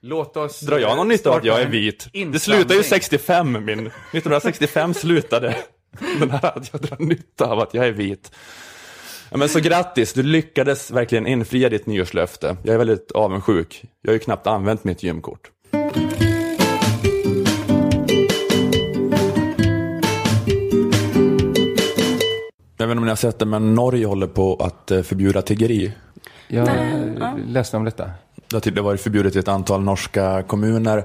Låt 0.00 0.36
oss... 0.36 0.60
Drar 0.60 0.78
jag 0.78 0.96
någon 0.96 1.08
nytta 1.08 1.30
av 1.30 1.36
att 1.36 1.44
jag 1.44 1.60
är 1.62 1.66
vit? 1.66 2.08
Det 2.12 2.18
insamling. 2.18 2.40
slutar 2.40 2.74
ju 2.74 2.82
65, 2.82 3.52
min, 3.52 3.86
1965 3.86 4.94
slutade 4.94 5.56
den 6.20 6.30
här 6.30 6.58
att 6.58 6.72
jag 6.72 6.82
drar 6.82 6.96
nytta 6.98 7.46
av 7.46 7.58
att 7.58 7.74
jag 7.74 7.86
är 7.86 7.92
vit. 7.92 8.32
Ja, 9.30 9.36
men 9.36 9.48
så 9.48 9.60
grattis, 9.60 10.12
du 10.12 10.22
lyckades 10.22 10.90
verkligen 10.90 11.26
infria 11.26 11.68
ditt 11.68 11.86
nyårslöfte. 11.86 12.56
Jag 12.62 12.74
är 12.74 12.78
väldigt 12.78 13.10
avundsjuk. 13.12 13.84
Jag 14.02 14.10
har 14.10 14.14
ju 14.14 14.18
knappt 14.18 14.46
använt 14.46 14.84
mitt 14.84 15.02
gymkort. 15.02 15.50
Jag 22.76 22.86
vet 22.86 22.90
inte 22.90 22.98
om 22.98 23.04
ni 23.04 23.08
har 23.08 23.16
sett 23.16 23.38
det, 23.38 23.46
men 23.46 23.74
Norge 23.74 24.06
håller 24.06 24.26
på 24.26 24.56
att 24.56 24.90
eh, 24.90 25.02
förbjuda 25.02 25.42
tiggeri. 25.42 25.92
Jag 26.48 26.68
läste 27.46 27.76
om 27.76 27.84
detta. 27.84 28.10
Det 28.50 28.56
har 28.56 28.60
tidigare 28.60 28.84
varit 28.84 29.00
förbjudet 29.00 29.36
i 29.36 29.38
ett 29.38 29.48
antal 29.48 29.82
norska 29.82 30.42
kommuner. 30.42 31.04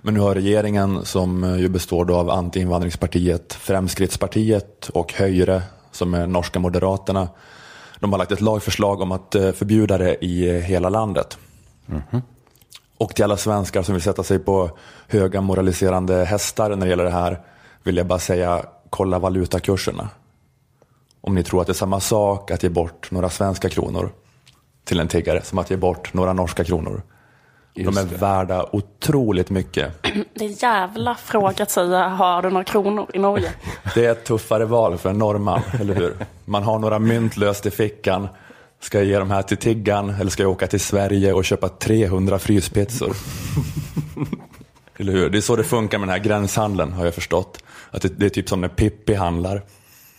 Men 0.00 0.14
nu 0.14 0.20
har 0.20 0.34
regeringen, 0.34 1.04
som 1.04 1.58
ju 1.58 1.68
består 1.68 2.04
då 2.04 2.16
av 2.16 2.30
anti-invandringspartiet 2.30 3.52
Fremskrittspartiet 3.52 4.88
och 4.88 5.12
Höjre, 5.12 5.62
som 5.90 6.14
är 6.14 6.26
norska 6.26 6.58
moderaterna, 6.58 7.28
de 8.00 8.12
har 8.12 8.18
lagt 8.18 8.32
ett 8.32 8.40
lagförslag 8.40 9.00
om 9.00 9.12
att 9.12 9.34
eh, 9.34 9.52
förbjuda 9.52 9.98
det 9.98 10.24
i 10.24 10.60
hela 10.60 10.88
landet. 10.88 11.38
Och 12.98 13.14
till 13.14 13.24
alla 13.24 13.36
svenskar 13.36 13.82
som 13.82 13.94
vill 13.94 14.02
sätta 14.02 14.22
sig 14.22 14.38
på 14.38 14.70
höga 15.08 15.40
moraliserande 15.40 16.24
hästar 16.24 16.70
när 16.70 16.86
det 16.86 16.90
gäller 16.90 17.04
det 17.04 17.10
här 17.10 17.40
vill 17.82 17.96
jag 17.96 18.06
bara 18.06 18.18
säga, 18.18 18.64
kolla 18.90 19.18
valutakurserna. 19.18 20.08
Om 21.20 21.34
ni 21.34 21.42
tror 21.42 21.60
att 21.60 21.66
det 21.66 21.72
är 21.72 21.74
samma 21.74 22.00
sak 22.00 22.50
att 22.50 22.62
ge 22.62 22.68
bort 22.68 23.10
några 23.10 23.30
svenska 23.30 23.68
kronor 23.68 24.12
till 24.84 25.00
en 25.00 25.08
tiggare 25.08 25.42
som 25.42 25.58
att 25.58 25.70
ge 25.70 25.76
bort 25.76 26.14
några 26.14 26.32
norska 26.32 26.64
kronor. 26.64 27.02
De 27.74 27.82
Just 27.82 27.98
är 27.98 28.04
det. 28.04 28.16
värda 28.16 28.66
otroligt 28.72 29.50
mycket. 29.50 29.92
Det 30.34 30.44
är 30.44 30.48
en 30.48 30.52
jävla 30.54 31.14
fråga 31.14 31.62
att 31.62 31.70
säga, 31.70 32.08
har 32.08 32.42
du 32.42 32.50
några 32.50 32.64
kronor 32.64 33.10
i 33.14 33.18
Norge? 33.18 33.52
Det 33.94 34.06
är 34.06 34.12
ett 34.12 34.24
tuffare 34.24 34.64
val 34.64 34.98
för 34.98 35.10
en 35.10 35.18
norrman, 35.18 35.60
eller 35.80 35.94
hur? 35.94 36.16
Man 36.44 36.62
har 36.62 36.78
några 36.78 36.98
mynt 36.98 37.36
löst 37.36 37.66
i 37.66 37.70
fickan. 37.70 38.28
Ska 38.80 38.98
jag 38.98 39.06
ge 39.06 39.18
de 39.18 39.30
här 39.30 39.42
till 39.42 39.56
tiggan 39.56 40.10
eller 40.10 40.30
ska 40.30 40.42
jag 40.42 40.52
åka 40.52 40.66
till 40.66 40.80
Sverige 40.80 41.32
och 41.32 41.44
köpa 41.44 41.68
300 41.68 42.38
fryspizzor? 42.38 43.16
eller 44.98 45.12
hur? 45.12 45.30
Det 45.30 45.38
är 45.38 45.42
så 45.42 45.56
det 45.56 45.64
funkar 45.64 45.98
med 45.98 46.08
den 46.08 46.12
här 46.12 46.24
gränshandeln 46.24 46.92
har 46.92 47.04
jag 47.04 47.14
förstått. 47.14 47.64
Att 47.90 48.02
det, 48.02 48.08
det 48.18 48.26
är 48.26 48.30
typ 48.30 48.48
som 48.48 48.60
när 48.60 48.68
Pippi 48.68 49.14
handlar. 49.14 49.62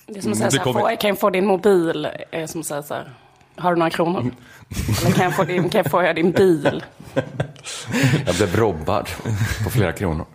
Det 0.08 0.18
är 0.18 0.22
som 0.22 0.32
att 0.32 0.38
säga 0.38 0.50
Det 0.50 0.52
så 0.52 0.58
här, 0.58 0.64
kommer- 0.64 0.80
får, 0.80 0.96
kan 1.02 1.08
jag 1.08 1.20
få 1.20 1.30
din 1.30 1.46
mobil? 1.46 2.08
Eh, 2.32 2.46
Som 2.46 2.64
säger 2.64 2.82
så 2.82 2.94
här, 2.94 3.14
har 3.56 3.74
du 3.74 3.80
några 3.80 3.90
kronor? 3.90 4.32
Eller 5.02 5.12
kan 5.16 5.24
jag 5.26 5.36
få, 5.36 5.44
din, 5.44 5.70
kan 5.70 5.82
jag 5.84 5.92
få 5.92 6.14
din 6.14 6.32
bil? 6.32 6.84
Jag 8.26 8.36
blev 8.36 8.56
robbad 8.56 9.10
på 9.64 9.70
flera 9.70 9.92
kronor. 9.92 10.26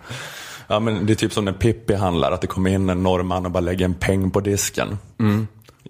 Ja, 0.67 0.81
men 0.81 1.07
det 1.07 1.13
är 1.13 1.15
typ 1.15 1.33
som 1.33 1.45
när 1.45 1.53
Pippi 1.53 1.95
handlar, 1.95 2.33
att 2.33 2.41
det 2.41 2.47
kommer 2.47 2.71
in 2.71 2.89
en 2.91 3.03
norrman 3.03 3.45
och 3.47 3.51
bara 3.53 3.61
lägger 3.61 3.85
en 3.85 3.95
peng 3.95 4.31
på 4.31 4.41
disken. 4.41 4.99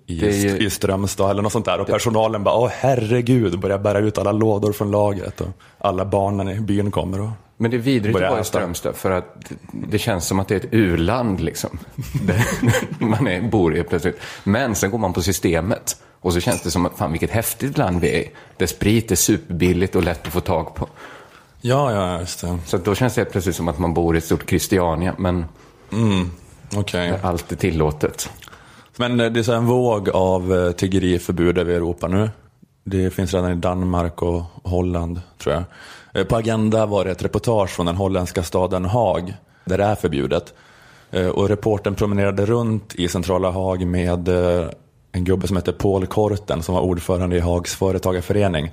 I, 0.07 0.19
Det 0.21 0.27
är 0.29 0.33
ju- 0.33 0.67
I 0.67 0.71
Strömstad 0.71 1.31
eller 1.31 1.43
något 1.43 1.53
sånt 1.53 1.65
där. 1.65 1.81
Och 1.81 1.87
personalen 1.87 2.45
bara, 2.45 2.55
åh 2.55 2.71
herregud, 2.75 3.61
börjar 3.61 3.79
bära 3.79 3.99
ut 3.99 4.19
alla 4.19 4.33
lådor 4.33 4.73
från 4.73 4.91
lagret. 4.91 5.41
Och 5.41 5.49
alla 5.79 6.05
barnen 6.05 6.49
i 6.49 6.61
byn 6.61 6.91
kommer 6.91 7.21
och 7.21 7.31
Men 7.57 7.71
det 7.71 7.77
är 7.77 7.79
vidrigt 7.79 8.17
att 8.17 8.31
vara 8.31 8.41
i. 8.41 8.45
Strömstad 8.45 8.97
för 8.97 9.11
att 9.11 9.53
det 9.73 9.99
känns 9.99 10.27
som 10.27 10.41
att 10.41 10.49
det 10.49 10.55
är 10.55 10.59
ett 10.59 10.69
u-land 10.73 11.41
liksom. 11.41 11.79
Man 12.99 13.27
är, 13.27 13.43
bor 13.43 13.77
i 13.77 13.83
plötsligt. 13.83 14.21
Men 14.45 14.75
sen 14.75 14.91
går 14.91 14.99
man 14.99 15.13
på 15.13 15.23
systemet 15.23 15.97
och 16.21 16.33
så 16.33 16.41
känns 16.41 16.63
det 16.63 16.71
som 16.71 16.87
att 16.87 16.99
fan 16.99 17.11
vilket 17.13 17.31
häftigt 17.31 17.79
land 17.79 18.01
vi 18.01 18.25
är. 18.25 18.31
Där 18.57 18.67
sprit 18.67 19.11
är 19.11 19.17
superbilligt 19.17 19.95
och 19.97 20.03
lätt 20.03 20.27
att 20.27 20.33
få 20.33 20.41
tag 20.41 20.75
på. 20.75 20.89
Ja, 21.61 21.93
ja, 21.93 22.21
just 22.21 22.41
det. 22.41 22.59
Så 22.67 22.77
då 22.77 22.95
känns 22.95 23.15
det 23.15 23.25
plötsligt 23.25 23.57
som 23.57 23.69
att 23.69 23.79
man 23.79 23.95
bor 23.95 24.15
i 24.15 24.19
ett 24.19 24.25
stort 24.25 24.49
Christiania, 24.49 25.15
men 25.19 25.45
Mm, 25.93 26.31
okej. 26.77 27.11
där 27.11 27.19
allt 27.23 27.53
är 27.53 27.57
tillåtet. 27.57 28.31
Men 28.97 29.21
eh, 29.21 29.31
det 29.31 29.41
är 29.41 29.45
så 29.45 29.53
en 29.53 29.67
våg 29.67 30.09
av 30.09 30.55
eh, 30.55 30.73
tiggeriförbud 30.73 31.59
över 31.59 31.75
Europa 31.75 32.09
nu. 32.09 32.31
Det 32.85 33.11
finns 33.11 33.35
redan 33.35 33.53
i 33.53 33.55
Danmark 33.55 34.23
och 34.23 34.43
Holland, 34.65 35.21
tror 35.39 35.55
jag. 35.55 35.65
Eh, 36.13 36.27
På 36.27 36.37
Agenda 36.37 36.87
var 36.87 37.05
det 37.05 37.11
ett 37.11 37.23
reportage 37.25 37.71
från 37.71 37.87
den 37.87 37.97
holländska 37.97 38.43
staden 38.43 38.85
Haag, 38.85 39.35
där 39.65 39.79
det 39.79 39.85
är 39.85 39.95
förbjudet. 39.95 40.55
Och 41.35 41.49
reporten 41.49 41.95
promenerade 41.95 42.47
runt 42.47 42.95
i 42.95 43.09
centrala 43.09 43.51
Haag 43.51 43.87
med 43.87 44.29
en 45.13 45.25
gubbe 45.25 45.47
som 45.49 45.57
heter 45.57 45.73
Paul 45.73 46.07
Korten, 46.07 46.63
som 46.63 46.75
var 46.75 46.83
ordförande 46.83 47.37
i 47.37 47.41
Haags 47.41 47.75
företagarförening. 47.75 48.71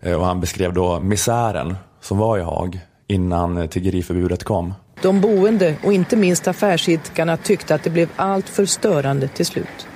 Eh, 0.00 0.12
Och 0.20 0.26
han 0.26 0.40
beskrev 0.40 0.72
då 0.72 1.00
misären 1.00 1.76
som 2.00 2.18
var 2.18 2.38
i 2.38 2.42
Haag 2.42 2.80
innan 3.06 3.68
tiggeriförbudet 3.68 4.44
kom. 4.44 4.74
De 5.02 5.20
boende 5.20 5.76
och 5.84 5.92
inte 5.92 6.16
minst 6.16 6.48
affärsidkarna 6.48 7.36
tyckte 7.36 7.74
att 7.74 7.82
det 7.84 7.90
blev 7.90 8.08
allt 8.16 8.48
för 8.48 8.66
störande 8.66 9.28
till 9.28 9.46
slut. 9.46 9.86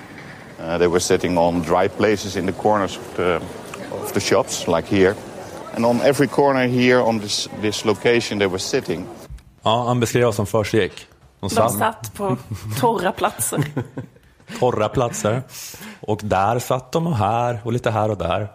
Uh, 0.61 0.79
they 0.79 0.87
were 0.89 1.01
sitting 1.01 1.39
on 1.39 1.63
dry 1.63 1.89
places 1.89 2.37
in 2.37 2.47
the 2.47 2.53
corners 2.53 2.99
of 2.99 3.17
the, 3.17 3.37
of 4.05 4.13
the 4.13 4.21
shops, 4.21 4.67
like 4.67 4.97
here. 4.97 5.15
And 5.75 5.87
on 5.87 6.01
every 6.01 6.27
corner 6.29 6.67
here 6.67 7.01
on 7.03 7.21
this, 7.21 7.49
this 7.61 7.85
location 7.85 8.39
they 8.39 8.49
were 8.49 8.59
sitting. 8.59 9.05
Ja, 9.63 9.85
han 9.87 10.01
beskrev 10.01 10.25
vad 10.25 10.35
som 10.35 10.47
försiggick. 10.47 10.93
De 11.41 11.49
De 11.49 11.51
satt- 11.51 11.79
satt 11.79 12.15
på 12.15 12.37
torra 12.81 13.13
platser. 13.13 13.65
torra 14.61 14.89
platser. 14.89 15.43
Och 16.01 16.21
där 16.25 16.59
satt 16.59 16.93
de 16.93 17.07
och 17.07 17.17
här 17.17 17.61
och 17.65 17.73
lite 17.73 17.91
här 17.91 18.11
och 18.11 18.19
där. 18.19 18.49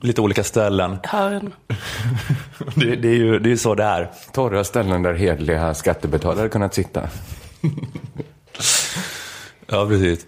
Lite 0.00 0.20
olika 0.20 0.44
ställen. 0.44 0.98
Hörn. 1.02 1.52
Det, 2.74 2.96
det 2.96 3.08
är 3.08 3.14
ju 3.14 3.38
det 3.38 3.52
är 3.52 3.56
så 3.56 3.74
det 3.74 3.84
är. 3.84 4.10
Torra 4.32 4.64
ställen 4.64 5.02
där 5.02 5.14
hedliga 5.14 5.74
skattebetalare 5.74 6.48
kunnat 6.48 6.74
sitta. 6.74 7.08
Ja, 9.66 9.86
precis. 9.86 10.26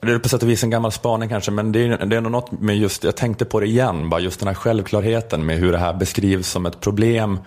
Det 0.00 0.12
är 0.12 0.18
på 0.18 0.28
sätt 0.28 0.42
och 0.42 0.48
vis 0.48 0.64
en 0.64 0.70
gammal 0.70 0.92
spaning 0.92 1.28
kanske, 1.28 1.50
men 1.50 1.72
det 1.72 1.86
är, 1.86 2.06
det 2.06 2.16
är 2.16 2.20
nog 2.20 2.32
något 2.32 2.50
med 2.52 2.76
just, 2.76 3.04
jag 3.04 3.16
tänkte 3.16 3.44
på 3.44 3.60
det 3.60 3.66
igen, 3.66 4.08
bara 4.10 4.20
just 4.20 4.40
den 4.40 4.48
här 4.48 4.54
självklarheten 4.54 5.46
med 5.46 5.58
hur 5.58 5.72
det 5.72 5.78
här 5.78 5.94
beskrivs 5.94 6.48
som 6.48 6.66
ett 6.66 6.80
problem, 6.80 7.38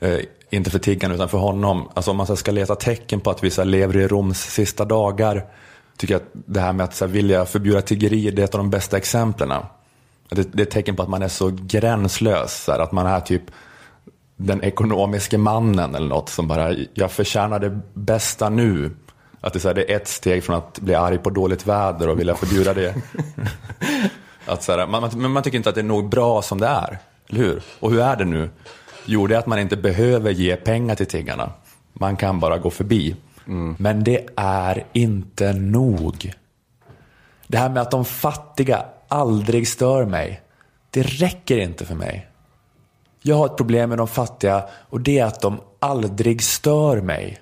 eh, 0.00 0.18
inte 0.50 0.70
för 0.70 0.78
tiggarna 0.78 1.14
utan 1.14 1.28
för 1.28 1.38
honom. 1.38 1.90
Alltså 1.94 2.10
om 2.10 2.16
man 2.16 2.36
ska 2.36 2.50
leta 2.50 2.74
tecken 2.74 3.20
på 3.20 3.30
att 3.30 3.44
vi 3.44 3.50
så 3.50 3.64
lever 3.64 3.96
i 3.96 4.06
Roms 4.06 4.40
sista 4.40 4.84
dagar, 4.84 5.44
tycker 6.00 6.16
att 6.16 6.30
det 6.32 6.60
här 6.60 6.72
med 6.72 6.84
att 6.84 6.94
så 6.94 7.06
här 7.06 7.12
vilja 7.12 7.46
förbjuda 7.46 7.82
tiggeri, 7.82 8.30
det 8.30 8.42
är 8.42 8.44
ett 8.44 8.54
av 8.54 8.58
de 8.58 8.70
bästa 8.70 8.96
exemplen. 8.96 9.62
Det, 10.28 10.52
det 10.52 10.62
är 10.62 10.66
ett 10.66 10.70
tecken 10.70 10.96
på 10.96 11.02
att 11.02 11.08
man 11.08 11.22
är 11.22 11.28
så 11.28 11.50
gränslös, 11.62 12.64
så 12.64 12.72
här, 12.72 12.78
att 12.78 12.92
man 12.92 13.06
är 13.06 13.20
typ 13.20 13.42
den 14.36 14.62
ekonomiska 14.62 15.38
mannen 15.38 15.94
eller 15.94 16.08
något 16.08 16.28
som 16.28 16.48
bara, 16.48 16.74
jag 16.94 17.10
förtjänar 17.10 17.58
det 17.58 17.80
bästa 17.94 18.48
nu. 18.48 18.90
Att 19.40 19.52
det, 19.52 19.56
är 19.56 19.60
så 19.60 19.68
här, 19.68 19.74
det 19.74 19.92
är 19.92 19.96
ett 19.96 20.08
steg 20.08 20.44
från 20.44 20.56
att 20.56 20.80
bli 20.80 20.94
arg 20.94 21.18
på 21.18 21.30
dåligt 21.30 21.66
väder 21.66 22.08
och 22.08 22.20
vilja 22.20 22.34
förbjuda 22.34 22.74
det. 22.74 22.94
att 24.46 24.62
så 24.62 24.72
här, 24.72 24.86
man, 24.86 25.10
men 25.16 25.30
man 25.30 25.42
tycker 25.42 25.56
inte 25.56 25.68
att 25.68 25.74
det 25.74 25.80
är 25.80 25.82
nog 25.82 26.08
bra 26.08 26.42
som 26.42 26.60
det 26.60 26.66
är, 26.66 26.98
eller 27.28 27.40
hur? 27.40 27.62
Och 27.80 27.90
hur 27.90 28.00
är 28.00 28.16
det 28.16 28.24
nu? 28.24 28.50
Jo, 29.04 29.26
det 29.26 29.34
är 29.34 29.38
att 29.38 29.46
man 29.46 29.58
inte 29.58 29.76
behöver 29.76 30.30
ge 30.30 30.56
pengar 30.56 30.94
till 30.94 31.06
tiggarna. 31.06 31.52
Man 31.92 32.16
kan 32.16 32.40
bara 32.40 32.58
gå 32.58 32.70
förbi. 32.70 33.16
Men 33.78 34.04
det 34.04 34.28
är 34.36 34.84
inte 34.92 35.52
nog. 35.52 36.32
Det 37.46 37.58
här 37.58 37.68
med 37.68 37.82
att 37.82 37.90
de 37.90 38.04
fattiga 38.04 38.84
aldrig 39.08 39.68
stör 39.68 40.04
mig, 40.04 40.40
det 40.90 41.02
räcker 41.02 41.58
inte 41.58 41.84
för 41.84 41.94
mig. 41.94 42.26
Jag 43.22 43.36
har 43.36 43.46
ett 43.46 43.56
problem 43.56 43.88
med 43.88 43.98
de 43.98 44.08
fattiga 44.08 44.64
och 44.90 45.00
det 45.00 45.18
är 45.18 45.24
att 45.24 45.40
de 45.40 45.60
aldrig 45.78 46.42
stör 46.42 47.00
mig. 47.00 47.38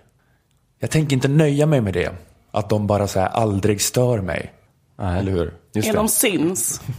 Jag 0.78 0.91
tänker 0.91 1.17
inte 1.17 1.28
nöja 1.28 1.67
mig 1.67 1.81
med 1.81 1.94
det. 1.94 2.12
Att 2.51 2.68
de 2.68 2.86
bara 2.86 3.07
så 3.07 3.20
här 3.20 3.28
aldrig 3.28 3.81
stör 3.81 4.20
mig. 4.20 4.52
Eller 4.99 5.33
hur? 5.33 5.55
Är 5.75 5.94
de 5.94 6.09
syns? 6.09 6.81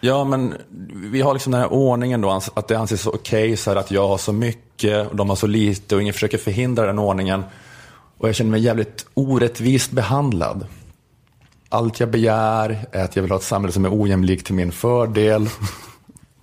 Ja, 0.00 0.24
men 0.24 0.54
vi 0.94 1.20
har 1.20 1.32
liksom 1.32 1.52
den 1.52 1.60
här 1.60 1.72
ordningen 1.72 2.20
då, 2.20 2.40
att 2.54 2.68
det 2.68 2.74
anses 2.74 3.00
så 3.00 3.10
okej 3.10 3.56
så 3.56 3.70
här 3.70 3.76
att 3.76 3.90
jag 3.90 4.08
har 4.08 4.18
så 4.18 4.32
mycket 4.32 5.10
och 5.10 5.16
de 5.16 5.28
har 5.28 5.36
så 5.36 5.46
lite 5.46 5.94
och 5.94 6.02
ingen 6.02 6.14
försöker 6.14 6.38
förhindra 6.38 6.86
den 6.86 6.98
ordningen. 6.98 7.42
Och 8.18 8.28
jag 8.28 8.34
känner 8.34 8.50
mig 8.50 8.60
jävligt 8.60 9.06
orättvist 9.14 9.90
behandlad. 9.90 10.66
Allt 11.68 12.00
jag 12.00 12.10
begär 12.10 12.86
är 12.92 13.04
att 13.04 13.16
jag 13.16 13.22
vill 13.22 13.30
ha 13.32 13.38
ett 13.38 13.44
samhälle 13.44 13.72
som 13.72 13.84
är 13.84 14.02
ojämlikt 14.02 14.46
till 14.46 14.54
min 14.54 14.72
fördel. 14.72 15.48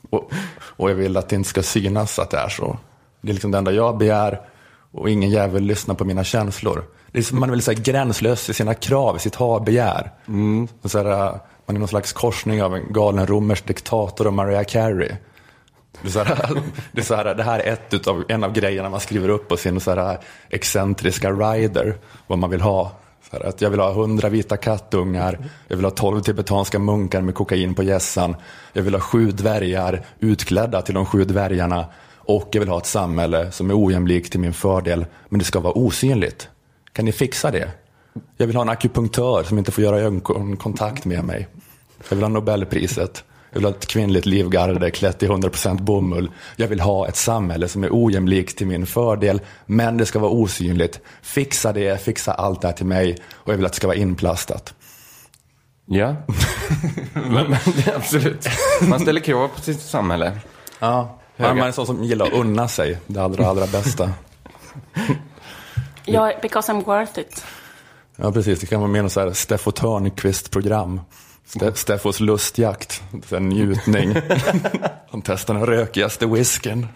Och, 0.09 0.31
och 0.53 0.89
jag 0.89 0.95
vill 0.95 1.17
att 1.17 1.29
det 1.29 1.35
inte 1.35 1.49
ska 1.49 1.63
synas 1.63 2.19
att 2.19 2.29
det 2.29 2.37
är 2.37 2.49
så. 2.49 2.77
Det 3.21 3.29
är 3.29 3.33
liksom 3.33 3.51
det 3.51 3.57
enda 3.57 3.71
jag 3.71 3.97
begär 3.97 4.41
och 4.91 5.09
ingen 5.09 5.29
jävel 5.29 5.63
lyssnar 5.63 5.95
på 5.95 6.05
mina 6.05 6.23
känslor. 6.23 6.83
Det 7.11 7.19
är 7.19 7.23
som 7.23 7.39
man 7.39 7.61
så 7.61 7.71
här 7.71 7.79
gränslös 7.79 8.49
i 8.49 8.53
sina 8.53 8.73
krav, 8.73 9.15
i 9.15 9.19
sitt 9.19 9.35
ha-begär. 9.35 10.11
Och 10.81 10.91
Så 10.91 10.97
här, 10.97 11.05
äh, 11.05 11.35
man 11.65 11.75
är 11.75 11.79
någon 11.79 11.87
slags 11.87 12.13
korsning 12.13 12.63
av 12.63 12.75
en 12.75 12.93
galen 12.93 13.27
romersk 13.27 13.67
diktator 13.67 14.27
och 14.27 14.33
Mariah 14.33 14.63
Carey. 14.63 15.11
Det 16.01 16.07
är, 16.07 16.11
så 16.11 16.23
här, 16.23 16.49
det, 16.91 17.01
är 17.01 17.05
så 17.05 17.15
här, 17.15 17.35
det 17.35 17.43
här 17.43 17.59
är 17.59 17.73
ett 17.73 17.93
utav, 17.93 18.23
en 18.27 18.43
av 18.43 18.53
grejerna 18.53 18.89
man 18.89 18.99
skriver 18.99 19.29
upp 19.29 19.47
på 19.47 19.57
sin 19.57 19.79
så 19.79 19.95
här 19.95 20.19
excentriska 20.49 21.31
rider, 21.31 21.97
vad 22.27 22.39
man 22.39 22.49
vill 22.49 22.61
ha. 22.61 22.91
Så 23.29 23.37
här, 23.37 23.45
att 23.45 23.61
jag 23.61 23.69
vill 23.69 23.79
ha 23.79 23.93
hundra 23.93 24.29
vita 24.29 24.57
kattungar, 24.57 25.49
jag 25.67 25.75
vill 25.75 25.85
ha 25.85 25.91
tolv 25.91 26.21
tibetanska 26.21 26.79
munkar 26.79 27.21
med 27.21 27.35
kokain 27.35 27.73
på 27.73 27.83
gässan, 27.83 28.35
jag 28.73 28.83
vill 28.83 28.93
ha 28.93 29.01
sju 29.01 29.31
dvärgar 29.31 30.05
utklädda 30.19 30.81
till 30.81 30.93
de 30.93 31.05
sju 31.05 31.23
dvärgarna 31.23 31.85
och 32.15 32.49
jag 32.51 32.59
vill 32.59 32.69
ha 32.69 32.77
ett 32.77 32.85
samhälle 32.85 33.51
som 33.51 33.69
är 33.69 33.85
ojämlikt 33.85 34.31
till 34.31 34.39
min 34.39 34.53
fördel, 34.53 35.05
men 35.29 35.39
det 35.39 35.45
ska 35.45 35.59
vara 35.59 35.73
osynligt. 35.73 36.49
Kan 36.93 37.05
ni 37.05 37.11
fixa 37.11 37.51
det? 37.51 37.71
Jag 38.37 38.47
vill 38.47 38.55
ha 38.55 38.63
en 38.63 38.69
akupunktör 38.69 39.43
som 39.43 39.57
inte 39.57 39.71
får 39.71 39.83
göra 39.83 39.99
ögonkontakt 39.99 41.05
med 41.05 41.23
mig. 41.23 41.47
Jag 42.09 42.15
vill 42.15 42.23
ha 42.23 42.29
Nobelpriset. 42.29 43.23
Jag 43.51 43.59
vill 43.59 43.65
ha 43.65 43.71
ett 43.71 43.87
kvinnligt 43.87 44.25
livgarde 44.25 44.91
klätt 44.91 45.23
i 45.23 45.27
100% 45.27 45.81
bomull. 45.81 46.31
Jag 46.55 46.67
vill 46.67 46.79
ha 46.79 47.07
ett 47.07 47.15
samhälle 47.15 47.67
som 47.67 47.83
är 47.83 47.89
ojämlikt 47.91 48.57
till 48.57 48.67
min 48.67 48.85
fördel, 48.85 49.41
men 49.65 49.97
det 49.97 50.05
ska 50.05 50.19
vara 50.19 50.31
osynligt. 50.31 50.99
Fixa 51.21 51.73
det, 51.73 52.01
fixa 52.01 52.33
allt 52.33 52.61
det 52.61 52.67
här 52.67 52.75
till 52.75 52.85
mig 52.85 53.17
och 53.33 53.53
jag 53.53 53.57
vill 53.57 53.65
att 53.65 53.71
det 53.71 53.75
ska 53.75 53.87
vara 53.87 53.97
inplastat. 53.97 54.73
Ja, 55.85 56.15
men, 57.13 57.55
absolut. 57.95 58.47
Man 58.81 58.99
ställer 58.99 59.19
krav 59.19 59.47
på 59.47 59.61
sitt 59.61 59.81
samhälle. 59.81 60.39
Ja, 60.79 61.19
man 61.37 61.59
är 61.59 61.65
en 61.65 61.73
sån 61.73 61.85
som 61.85 62.03
gillar 62.03 62.25
att 62.25 62.33
unna 62.33 62.67
sig 62.67 62.97
det 63.07 63.19
allra, 63.19 63.47
allra 63.47 63.67
bästa. 63.67 64.11
Ja, 66.05 66.33
because 66.41 66.71
I'm 66.71 66.85
worth 66.85 67.19
it. 67.19 67.45
Ja, 68.15 68.31
precis. 68.31 68.59
Det 68.59 68.65
kan 68.65 68.79
vara 68.79 68.91
mer 68.91 69.01
något 69.01 69.11
så 69.11 69.19
här 69.19 69.33
Steffo 69.33 69.71
Törnqvist-program. 69.71 71.01
Ste- 71.55 71.73
Steffos 71.75 72.19
lustjakt, 72.19 73.03
här 73.31 73.39
njutning. 73.39 74.15
Han 75.11 75.21
testar 75.21 75.53
den 75.53 75.65
rökigaste 75.65 76.25
whiskyn. 76.25 76.87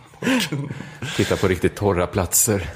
Titta 1.18 1.36
på 1.36 1.48
riktigt 1.48 1.76
torra 1.76 2.08
platser. 2.08 2.70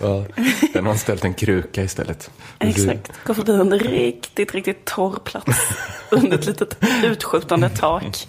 Där 0.73 0.81
någon 0.81 0.97
ställt 0.97 1.23
en 1.23 1.33
kruka 1.33 1.83
istället. 1.83 2.31
Exakt. 2.59 3.11
Gå 3.25 3.33
förbi 3.33 3.51
en 3.51 3.79
riktigt, 3.79 4.53
riktigt 4.53 4.85
torr 4.85 5.19
plats 5.19 5.57
under 6.09 6.37
ett 6.37 6.45
litet 6.45 6.77
utskjutande 7.03 7.69
tak. 7.69 8.27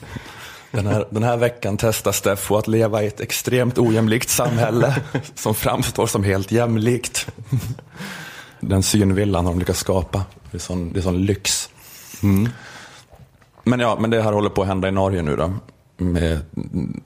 Den 0.71 0.87
här, 0.87 1.07
den 1.11 1.23
här 1.23 1.37
veckan 1.37 1.77
testar 1.77 2.13
Steffo 2.13 2.57
att 2.57 2.69
leva 2.69 3.03
i 3.03 3.07
ett 3.07 3.21
extremt 3.21 3.79
ojämlikt 3.79 4.29
samhälle 4.29 4.97
som 5.35 5.55
framstår 5.55 6.07
som 6.07 6.25
helt 6.25 6.53
jämlikt. 6.53 7.27
Den 8.61 8.83
synvillan 8.83 9.47
har 9.47 9.53
de 9.53 9.59
lyckats 9.59 9.81
skapa. 9.81 10.25
Det 10.51 10.57
är 10.57 10.61
sån, 10.61 10.93
det 10.93 10.99
är 11.01 11.03
sån 11.03 11.25
lyx. 11.25 11.71
Men 13.65 13.81
ja, 13.81 13.97
men 14.01 14.11
det 14.11 14.23
här 14.23 14.33
håller 14.33 14.51
på 14.51 14.63
att 14.63 14.69
hända 14.69 14.89
i 14.89 14.91
Norge 14.91 15.23
nu 15.23 15.37
då. 15.37 15.53
Med 15.97 16.41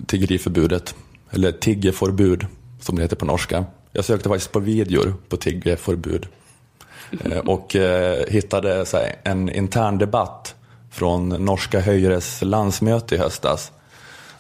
tiggeriförbudet. 0.07 0.95
Eller 1.31 1.53
tiggeförbud 1.53 2.47
som 2.81 2.97
det 2.97 3.03
heter 3.03 3.17
på 3.17 3.25
norska. 3.25 3.65
Jag 3.93 4.05
sökte 4.05 4.29
faktiskt 4.29 4.53
på 4.53 4.59
videor 4.61 5.15
på 5.29 5.37
tiggeförbud. 5.37 6.27
Eh, 7.25 7.39
Och 7.39 7.77
eh, 7.77 8.25
hittade 8.29 8.85
här, 8.93 9.15
en 9.23 9.49
intern 9.49 9.99
debatt 9.99 10.55
från 10.91 11.29
norska 11.29 11.81
Höjres 11.81 12.43
landsmöte 12.43 13.15
i 13.15 13.19
höstas. 13.19 13.73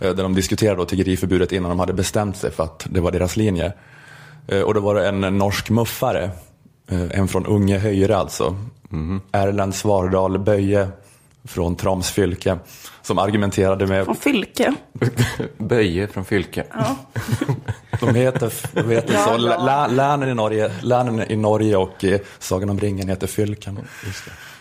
eh, 0.00 0.14
Där 0.14 0.22
de 0.22 0.34
diskuterade 0.34 0.76
då 0.76 0.84
tiggeriförbudet 0.84 1.52
innan 1.52 1.68
de 1.68 1.78
hade 1.78 1.92
bestämt 1.92 2.36
sig 2.36 2.50
för 2.50 2.64
att 2.64 2.86
det 2.90 3.00
var 3.00 3.12
deras 3.12 3.36
linje. 3.36 3.72
Och 4.66 4.74
då 4.74 4.80
var 4.80 4.94
det 4.94 5.08
en 5.08 5.20
norsk 5.38 5.70
muffare, 5.70 6.30
en 7.10 7.28
från 7.28 7.46
Unge 7.46 7.78
Höjre 7.78 8.16
alltså, 8.16 8.56
Erlend 9.32 9.74
Svardal 9.74 10.38
Böje 10.38 10.88
från 11.44 11.76
Troms 11.76 12.10
fylke, 12.10 12.58
som 13.02 13.18
argumenterade 13.18 13.86
med... 13.86 14.04
Från 14.04 14.16
Fylke. 14.16 14.74
Böje 15.58 16.06
från 16.06 16.24
Fylke. 16.24 16.64
Ja. 16.72 16.96
De 18.00 18.14
heter, 18.14 18.52
de 18.74 18.90
heter 18.90 19.14
Ja, 19.14 19.24
så. 19.24 19.46
ja. 19.46 19.64
Lä- 19.64 19.88
Länen 19.94 20.28
i 20.28 20.34
Norge, 20.34 20.70
länen 20.82 21.32
i 21.32 21.36
Norge 21.36 21.76
och 21.76 22.04
eh, 22.04 22.20
Sagan 22.38 22.70
om 22.70 22.80
ringen 22.80 23.08
heter 23.08 23.26
fylken. 23.26 23.78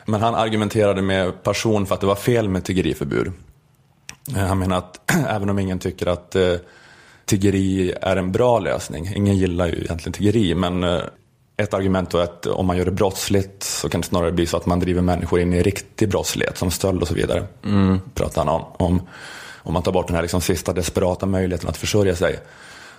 Men 0.05 0.21
han 0.21 0.35
argumenterade 0.35 1.01
med 1.01 1.43
passion 1.43 1.85
för 1.85 1.95
att 1.95 2.01
det 2.01 2.07
var 2.07 2.15
fel 2.15 2.49
med 2.49 2.63
tiggeriförbud. 2.63 3.31
Eh, 4.35 4.45
Han 4.47 4.59
menar 4.59 4.77
att 4.77 5.11
även 5.29 5.49
om 5.49 5.59
ingen 5.59 5.79
tycker 5.79 6.07
att 6.07 6.35
eh, 6.35 6.53
tiggeri 7.25 7.93
är 8.01 8.15
en 8.17 8.31
bra 8.31 8.59
lösning, 8.59 9.11
ingen 9.15 9.37
gillar 9.37 9.67
ju 9.67 9.73
egentligen 9.83 10.13
tiggeri, 10.13 10.55
men 10.55 10.83
ett 11.57 11.73
argument 11.73 12.09
då 12.09 12.17
är 12.17 12.23
att 12.23 12.45
om 12.45 12.65
man 12.65 12.77
gör 12.77 12.85
det 12.85 12.91
brottsligt 12.91 13.63
så 13.63 13.89
kan 13.89 14.01
det 14.01 14.07
snarare 14.07 14.31
bli 14.31 14.45
så 14.45 14.57
att 14.57 14.65
man 14.65 14.79
driver 14.79 15.01
människor 15.01 15.39
in 15.39 15.53
i 15.53 15.63
riktig 15.63 16.09
brottslighet 16.09 16.57
som 16.57 16.71
stöld 16.71 17.01
och 17.01 17.07
så 17.07 17.13
vidare. 17.13 17.43
Mm. 17.65 17.99
Pratar 18.13 18.45
han 18.45 18.55
om. 18.55 18.65
om. 18.77 19.01
Om 19.65 19.73
man 19.73 19.83
tar 19.83 19.91
bort 19.91 20.07
den 20.07 20.15
här 20.15 20.21
liksom 20.21 20.41
sista 20.41 20.73
desperata 20.73 21.25
möjligheten 21.25 21.69
att 21.69 21.77
försörja 21.77 22.15
sig. 22.15 22.39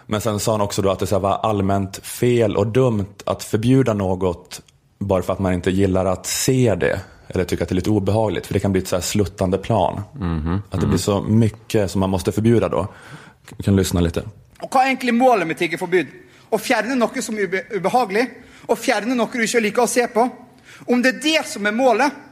Men 0.06 0.20
sen 0.20 0.40
sa 0.40 0.52
han 0.52 0.60
också 0.60 0.82
då 0.82 0.90
att 0.90 0.98
det 0.98 1.06
så 1.06 1.14
här 1.14 1.20
var 1.20 1.36
allmänt 1.36 1.96
fel 1.96 2.56
och 2.56 2.66
dumt 2.66 3.14
att 3.24 3.44
förbjuda 3.44 3.94
något 3.94 4.60
bara 4.98 5.22
för 5.22 5.32
att 5.32 5.38
man 5.38 5.52
inte 5.52 5.70
gillar 5.70 6.04
att 6.04 6.26
se 6.26 6.74
det. 6.74 7.00
Eller 7.28 7.44
tycker 7.44 7.62
att 7.62 7.68
det 7.68 7.72
är 7.72 7.76
lite 7.76 7.90
obehagligt. 7.90 8.46
För 8.46 8.54
det 8.54 8.60
kan 8.60 8.72
bli 8.72 8.80
ett 8.80 8.88
så 8.88 8.96
här 8.96 9.02
sluttande 9.02 9.58
plan. 9.58 10.02
Att 10.70 10.80
det 10.80 10.86
blir 10.86 10.98
så 10.98 11.22
mycket 11.22 11.90
som 11.90 12.00
man 12.00 12.10
måste 12.10 12.32
förbjuda 12.32 12.68
då. 12.68 12.86
Vi 13.56 13.62
kan 13.62 13.76
lyssna 13.76 14.00
lite. 14.00 14.22
Og 14.64 14.70
hva 14.72 14.84
er 14.84 14.94
egentlig 14.94 15.14
målet 15.14 15.48
med 15.48 15.58
tiggerforbud? 15.58 16.12
Å 16.54 16.60
fjerne 16.60 16.94
noe 16.98 17.22
som 17.22 17.38
er 17.38 17.48
ube 17.48 17.64
ubehagelig, 17.74 18.28
og 18.70 18.78
fjerne 18.78 19.16
noe 19.18 19.32
du 19.32 19.42
ikke 19.42 19.62
liker 19.64 19.84
å 19.84 19.90
se 19.90 20.06
på. 20.12 20.28
Om 20.86 21.02
det 21.02 21.16
er 21.16 21.22
det 21.24 21.42
som 21.50 21.66
er 21.66 21.74
målet, 21.74 22.22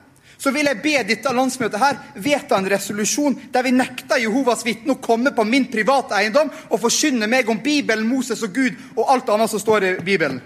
så 0.43 0.51
vil 0.51 0.67
jeg 0.67 0.81
be 0.83 0.95
dette 1.07 1.33
landsmøtet 1.35 1.79
her 1.79 1.99
vedta 2.19 2.57
en 2.59 2.67
resolusjon 2.71 3.37
der 3.55 3.63
vi 3.63 3.71
nekter 3.77 4.19
Jehovas 4.25 4.65
vitne 4.67 4.97
å 4.97 5.03
komme 5.03 5.31
på 5.37 5.45
min 5.47 5.69
private 5.71 6.17
eiendom 6.19 6.51
og 6.51 6.81
forkynne 6.83 7.29
meg 7.31 7.51
om 7.53 7.61
Bibelen, 7.63 8.09
Moses 8.11 8.43
og 8.43 8.57
Gud 8.57 8.81
og 8.97 9.07
alt 9.15 9.31
annet 9.31 9.53
som 9.53 9.63
står 9.63 9.87
i 9.87 9.93
Bibelen. 10.03 10.41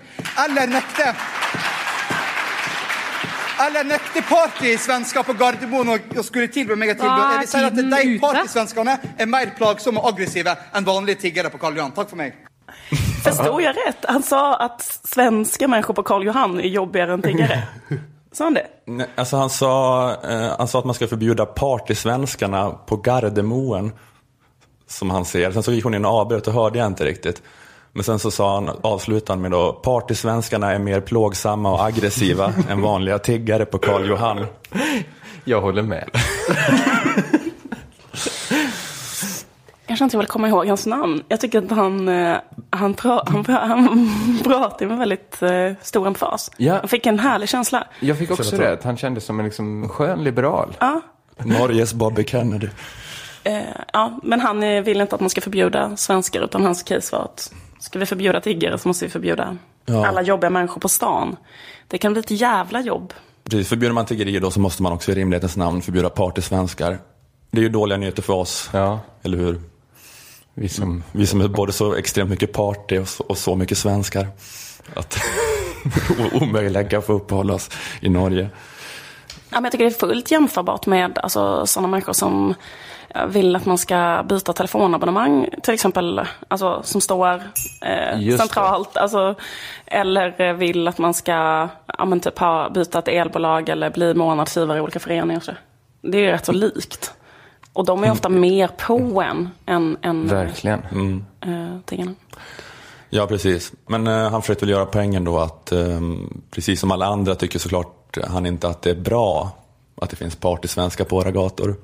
Eller 0.44 0.68
nekte 0.68 1.14
eller 3.64 3.86
nekte 3.88 4.20
partysvensker 4.28 5.24
på 5.24 5.36
Gardermoen 5.40 5.94
å 5.96 6.24
skulle 6.26 6.50
tilby 6.52 6.76
meg 6.76 6.92
et 6.92 7.00
tilbud. 7.00 7.22
Jeg 7.32 7.46
vil 7.46 7.48
si 7.54 7.62
at 7.70 7.78
De 7.80 8.18
partysvenskene 8.20 8.98
er 9.16 9.32
mer 9.32 9.54
plagsomme 9.56 10.02
og 10.02 10.12
aggressive 10.12 10.58
enn 10.76 10.84
vanlige 10.84 11.24
tiggere 11.24 11.48
på 11.54 11.62
Karl 11.62 11.80
Johan. 11.80 11.96
Takk 11.96 12.12
for 12.12 12.20
meg. 12.20 12.45
Förstod 13.26 13.62
jag 13.62 13.76
rätt? 13.76 14.04
Han 14.08 14.22
sa 14.22 14.54
att 14.54 14.82
svenska 15.04 15.68
människor 15.68 15.94
på 15.94 16.02
Karl 16.02 16.24
Johan 16.24 16.60
är 16.60 16.64
jobbigare 16.64 17.12
än 17.12 17.22
tiggare. 17.22 17.62
Sa 18.32 18.44
han 18.44 18.54
det? 18.54 18.66
Nej, 18.84 19.06
alltså 19.14 19.36
han 19.36 19.50
sa, 19.50 20.10
eh, 20.10 20.58
han 20.58 20.68
sa 20.68 20.78
att 20.78 20.84
man 20.84 20.94
ska 20.94 21.06
förbjuda 21.08 21.46
partysvenskarna 21.46 22.70
på 22.70 22.96
Gardermoen. 22.96 23.92
Som 24.88 25.10
han 25.10 25.24
ser. 25.24 25.50
Sen 25.50 25.62
så 25.62 25.72
gick 25.72 25.84
hon 25.84 25.94
in 25.94 26.04
och 26.04 26.10
avbröt 26.10 26.46
och 26.46 26.52
hörde 26.52 26.78
jag 26.78 26.86
inte 26.86 27.04
riktigt. 27.04 27.42
Men 27.92 28.04
sen 28.04 28.18
så 28.18 28.30
sa 28.30 28.54
han, 28.54 28.70
avslutade 28.82 29.32
han 29.32 29.42
med 29.42 29.50
då, 29.50 29.72
partysvenskarna 29.72 30.72
är 30.72 30.78
mer 30.78 31.00
plågsamma 31.00 31.72
och 31.72 31.84
aggressiva 31.84 32.52
än 32.70 32.82
vanliga 32.82 33.18
tiggare 33.18 33.64
på 33.64 33.78
Karl 33.78 34.08
Johan. 34.08 34.46
Jag 35.44 35.60
håller 35.60 35.82
med. 35.82 36.10
Jag 39.96 39.98
kanske 39.98 40.16
inte 40.16 40.18
vill 40.24 40.26
komma 40.32 40.48
ihåg 40.48 40.66
hans 40.66 40.86
namn. 40.86 41.22
Jag 41.28 41.40
tycker 41.40 41.58
att 41.62 41.70
han, 41.70 42.08
eh, 42.08 42.36
han, 42.70 42.94
pra, 42.94 43.22
han, 43.26 43.44
pra, 43.44 43.58
han 43.58 44.10
pratar 44.44 44.86
med 44.86 44.98
väldigt 44.98 45.42
eh, 45.42 45.72
stor 45.82 46.06
emfas. 46.06 46.50
Ja. 46.56 46.74
Jag 46.80 46.90
fick 46.90 47.06
en 47.06 47.18
härlig 47.18 47.48
känsla. 47.48 47.86
Jag 48.00 48.18
fick 48.18 48.30
också 48.30 48.56
det, 48.56 48.72
att 48.72 48.82
han 48.84 48.96
kändes 48.96 49.24
som 49.24 49.38
en 49.40 49.44
liksom 49.44 49.88
skön 49.88 50.24
liberal. 50.24 50.76
Ja. 50.78 51.00
Norges 51.44 51.94
Bobby 51.94 52.24
Kennedy. 52.24 52.68
Eh, 53.44 53.60
ja, 53.92 54.20
men 54.22 54.40
han 54.40 54.60
vill 54.60 55.00
inte 55.00 55.14
att 55.14 55.20
man 55.20 55.30
ska 55.30 55.40
förbjuda 55.40 55.96
svenskar, 55.96 56.40
utan 56.40 56.64
hans 56.64 56.82
case 56.82 57.16
var 57.16 57.24
att 57.24 57.52
ska 57.78 57.98
vi 57.98 58.06
förbjuda 58.06 58.40
tiggare 58.40 58.78
så 58.78 58.88
måste 58.88 59.04
vi 59.04 59.10
förbjuda 59.10 59.56
Ja. 59.86 60.06
alla 60.06 60.22
jobbiga 60.22 60.50
människor 60.50 60.80
på 60.80 60.88
stan. 60.88 61.36
Det 61.88 61.98
kan 61.98 62.12
bli 62.12 62.20
ett 62.20 62.30
jävla 62.30 62.80
jobb. 62.80 63.12
Precis, 63.44 63.68
förbjuder 63.68 63.94
man 63.94 64.06
tiggeri 64.06 64.38
då 64.38 64.50
så 64.50 64.60
måste 64.60 64.82
man 64.82 64.92
också 64.92 65.12
i 65.12 65.14
rimlighetens 65.14 65.56
namn 65.56 65.82
förbjuda 65.82 66.08
partysvenskar. 66.08 66.98
Det 67.50 67.58
är 67.58 67.62
ju 67.62 67.68
dåliga 67.68 67.98
nyheter 67.98 68.22
för 68.22 68.32
oss, 68.34 68.70
eller 69.22 69.38
hur? 69.38 69.60
Vi 70.58 70.68
som, 70.68 71.02
vi 71.12 71.26
som 71.26 71.40
är 71.40 71.48
både 71.48 71.72
så 71.72 71.94
extremt 71.94 72.30
mycket 72.30 72.52
party 72.52 72.98
och 72.98 73.08
så, 73.08 73.24
och 73.24 73.38
så 73.38 73.54
mycket 73.56 73.78
svenskar. 73.78 74.26
Att 74.94 75.18
omöjliga 76.32 76.98
att 76.98 77.06
få 77.06 77.12
uppehålla 77.12 77.54
oss 77.54 77.70
i 78.00 78.08
Norge. 78.08 78.48
Ja, 79.50 79.60
men 79.60 79.64
jag 79.64 79.72
tycker 79.72 79.84
det 79.84 79.90
är 79.90 79.98
fullt 79.98 80.30
jämförbart 80.30 80.86
med 80.86 81.18
alltså, 81.18 81.66
sådana 81.66 81.88
människor 81.88 82.12
som 82.12 82.54
vill 83.28 83.56
att 83.56 83.66
man 83.66 83.78
ska 83.78 84.24
byta 84.28 84.52
telefonabonnemang 84.52 85.48
till 85.62 85.74
exempel, 85.74 86.20
alltså 86.48 86.82
som 86.82 87.00
står 87.00 87.42
eh, 87.82 88.36
centralt. 88.36 88.96
Alltså, 88.96 89.34
eller 89.86 90.52
vill 90.52 90.88
att 90.88 90.98
man 90.98 91.14
ska 91.14 91.68
ja, 91.98 92.04
men 92.04 92.20
typ 92.20 92.38
ha, 92.38 92.70
byta 92.70 92.98
ett 92.98 93.08
elbolag 93.08 93.68
eller 93.68 93.90
bli 93.90 94.14
månadsgivare 94.14 94.78
i 94.78 94.80
olika 94.80 95.00
föreningar. 95.00 95.40
Så. 95.40 95.52
Det 96.02 96.18
är 96.18 96.22
ju 96.22 96.30
rätt 96.30 96.46
så 96.46 96.52
likt. 96.52 97.12
Och 97.76 97.84
de 97.84 98.04
är 98.04 98.10
ofta 98.10 98.28
mer 98.28 98.68
på 98.68 99.22
en 99.22 99.48
än, 99.66 99.96
än 100.02 100.28
Verkligen. 100.28 100.80
Mm. 100.92 101.24
eh, 101.40 101.80
tingarna. 101.84 102.14
Ja, 103.10 103.26
precis. 103.26 103.72
Men 103.86 104.06
eh, 104.06 104.30
han 104.30 104.42
försökte 104.42 104.64
väl 104.64 104.70
göra 104.70 104.86
poängen 104.86 105.24
då 105.24 105.38
att 105.38 105.72
eh, 105.72 106.00
precis 106.50 106.80
som 106.80 106.90
alla 106.90 107.06
andra 107.06 107.34
tycker 107.34 107.58
såklart 107.58 108.18
han 108.28 108.46
inte 108.46 108.68
att 108.68 108.82
det 108.82 108.90
är 108.90 109.00
bra 109.00 109.50
att 109.94 110.10
det 110.10 110.16
finns 110.16 110.36
partysvenska 110.36 111.04
på 111.04 111.16
våra 111.16 111.30
gator. 111.30 111.76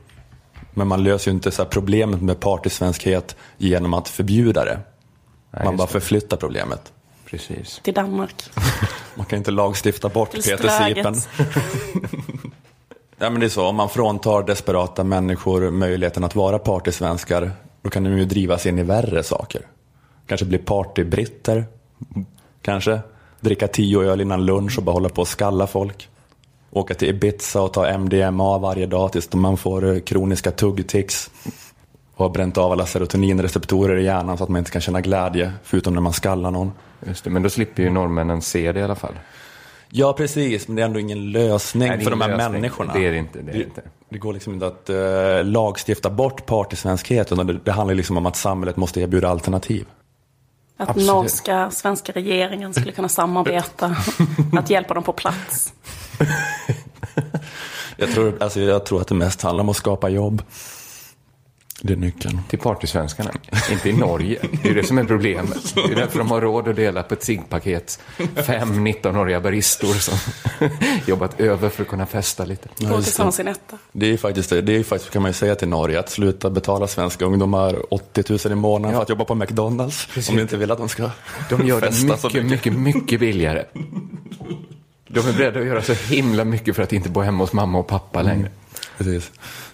Men 0.75 0.89
man 0.89 1.05
löser 1.05 1.31
ju 1.31 1.35
inte 1.35 1.51
så 1.51 1.63
här 1.63 1.71
problemet 1.71 2.23
med 2.23 2.41
partysvenskhet 2.41 3.37
genom 3.59 3.95
att 3.95 4.09
förbjuda 4.09 4.65
det. 4.65 4.81
man 5.51 5.65
just 5.65 5.77
bara 5.77 5.87
det. 5.87 5.93
förflyttar 5.93 6.37
problemet. 6.37 6.93
Precis. 7.25 7.81
Till 7.83 7.95
Danmark. 7.95 8.51
Man 9.15 9.27
kan 9.27 9.39
inte 9.39 9.51
lagstifta 9.51 10.09
bort 10.09 10.33
Peter 10.33 10.69
Sipen. 10.69 11.15
Ja, 13.23 13.31
men 13.31 13.41
det 13.41 13.47
är 13.47 13.49
så, 13.49 13.67
om 13.67 13.77
man 13.77 13.89
fråntar 13.89 14.43
desperata 14.43 15.05
människor 15.05 15.71
möjligheten 15.71 16.25
att 16.25 16.35
vara 16.35 16.59
partysvenskar, 16.59 17.51
då 17.83 17.91
kan 17.91 18.05
de 18.05 18.19
ju 18.19 18.25
drivas 18.25 18.67
in 18.67 18.79
i 18.79 18.83
värre 18.83 19.23
saker. 19.23 19.67
Kanske 20.27 20.47
bli 20.47 20.59
partybritter, 20.59 21.65
kanske. 22.63 23.01
Dricka 23.41 23.69
tio 23.69 24.03
öl 24.03 24.21
innan 24.21 24.45
lunch 24.45 24.79
och 24.79 24.85
bara 24.85 24.93
hålla 24.93 25.09
på 25.09 25.21
och 25.21 25.29
skalla 25.29 25.67
folk. 25.67 26.09
Åka 26.71 26.95
till 26.95 27.09
Ibiza 27.09 27.63
och 27.63 27.73
ta 27.73 27.99
MDMA 27.99 28.59
varje 28.59 28.87
dag 28.87 29.13
tills 29.13 29.33
man 29.33 29.57
får 29.57 29.95
eh, 29.95 30.01
kroniska 30.01 30.51
tuggtics. 30.51 31.31
Och 32.15 32.25
har 32.25 32.31
bränt 32.31 32.59
av 32.59 32.73
alla 32.73 32.87
serotoninreceptorer 32.87 33.97
i 33.97 34.05
hjärnan 34.05 34.39
så 34.39 34.45
att 34.45 34.51
man 34.51 34.59
inte 34.59 34.71
kan 34.71 34.81
känna 34.81 35.01
glädje, 35.01 35.53
förutom 35.63 35.95
när 35.95 36.01
man 36.01 36.13
skallar 36.13 36.51
någon. 36.51 36.73
Just 37.07 37.25
det, 37.25 37.31
men 37.31 37.43
då 37.43 37.51
slipper 37.51 37.83
ju 37.83 37.91
norrmännen 37.91 38.43
se 38.43 38.73
det 38.73 38.81
i 38.81 38.83
alla 38.83 38.95
fall. 38.95 39.15
Ja, 39.95 40.13
precis, 40.13 40.69
men 40.69 40.77
det 40.77 40.83
är 40.83 40.87
ändå 40.87 40.99
ingen 40.99 41.31
lösning 41.31 41.89
Nej, 41.89 42.05
för 42.05 42.11
de 42.11 42.21
här 42.21 42.29
ingen 42.29 42.39
lösning. 42.39 42.61
människorna. 42.61 42.93
Det 42.93 43.07
är 43.07 43.13
det 43.13 43.19
inte, 43.19 43.43
det 43.43 43.53
är 43.53 43.59
det 43.59 43.65
inte. 43.65 43.83
Det 44.09 44.19
går 44.19 44.33
liksom 44.33 44.55
inte 44.55 44.67
att 44.67 44.91
uh, 44.91 45.45
lagstifta 45.45 46.11
bort 46.11 46.47
partysvenskhet, 46.47 47.33
utan 47.33 47.47
det, 47.47 47.59
det 47.65 47.73
handlar 47.73 47.95
liksom 47.95 48.17
om 48.17 48.27
att 48.27 48.37
samhället 48.37 48.77
måste 48.77 49.01
erbjuda 49.01 49.29
alternativ. 49.29 49.87
Att 50.77 50.89
Absolut. 50.89 51.09
norska, 51.09 51.71
svenska 51.71 52.13
regeringen 52.13 52.75
skulle 52.75 52.93
kunna 52.93 53.09
samarbeta. 53.09 53.97
att 54.59 54.71
hjälpa 54.71 54.95
dem 54.95 55.03
på 55.03 55.13
plats. 55.13 55.73
Jag 57.97 58.13
tror, 58.13 58.37
alltså, 58.41 58.61
jag 58.61 58.87
tror 58.87 59.01
att 59.01 59.09
det 59.09 59.15
mest 59.15 59.43
handlar 59.43 59.63
om 59.63 59.69
att 59.69 59.77
skapa 59.77 60.09
jobb. 60.09 60.43
Det 61.85 61.93
är 61.93 61.97
nyckeln. 61.97 62.41
Till 62.49 62.59
partysvenskarna. 62.59 63.31
Inte 63.73 63.89
i 63.89 63.93
Norge. 63.93 64.39
Det 64.63 64.69
är 64.69 64.75
det 64.75 64.85
som 64.85 64.99
är 64.99 65.05
problemet. 65.05 65.75
Det 65.75 65.81
är 65.93 65.95
därför 65.95 66.19
de 66.19 66.31
har 66.31 66.41
råd 66.41 66.69
att 66.69 66.77
dela 66.77 67.03
på 67.03 67.15
ett 67.15 67.23
ciggpaket. 67.23 68.01
Fem 68.47 68.87
19-åriga 68.87 69.41
baristor 69.41 69.95
som 69.95 70.15
jobbat 71.07 71.41
över 71.41 71.69
för 71.69 71.83
att 71.83 71.89
kunna 71.89 72.07
festa 72.07 72.45
lite. 72.45 72.69
Ja, 72.79 72.89
Gå 72.89 73.03
till 73.03 73.25
det. 73.25 73.33
sin 73.33 73.49
etta. 73.49 73.79
Det 73.93 74.07
är 74.07 74.11
ju 74.11 74.17
faktiskt 74.17 74.51
det. 74.51 74.61
Det 74.61 74.77
är 74.77 74.83
faktiskt, 74.83 75.13
kan 75.13 75.23
man 75.23 75.29
ju 75.29 75.33
säga 75.33 75.55
till 75.55 75.69
Norge, 75.69 76.01
att 76.01 76.11
sluta 76.11 76.51
betala 76.51 76.87
svenska 76.87 77.25
ungdomar 77.25 77.95
80 77.95 78.25
000 78.49 78.53
i 78.53 78.55
månaden 78.61 78.97
för 78.97 79.03
att 79.03 79.09
jobba 79.09 79.25
på 79.25 79.35
McDonalds. 79.35 80.09
Om 80.29 80.37
du 80.37 80.43
inte 80.43 80.57
vill 80.57 80.71
att 80.71 80.79
de 80.79 80.89
ska 80.89 81.11
De 81.51 81.67
gör 81.67 81.81
det 81.81 82.03
mycket, 82.33 82.45
mycket, 82.45 82.73
mycket 82.73 83.21
billigare. 83.21 83.65
De 85.09 85.21
är 85.29 85.33
beredda 85.33 85.61
att 85.61 85.67
göra 85.67 85.83
så 85.83 85.93
himla 85.93 86.45
mycket 86.45 86.77
för 86.77 86.83
att 86.83 86.93
inte 86.93 87.09
bo 87.09 87.21
hemma 87.21 87.45
hos 87.45 87.53
mamma 87.53 87.79
och 87.79 87.87
pappa 87.87 88.23
längre. 88.23 88.51
Precis. 88.99 89.31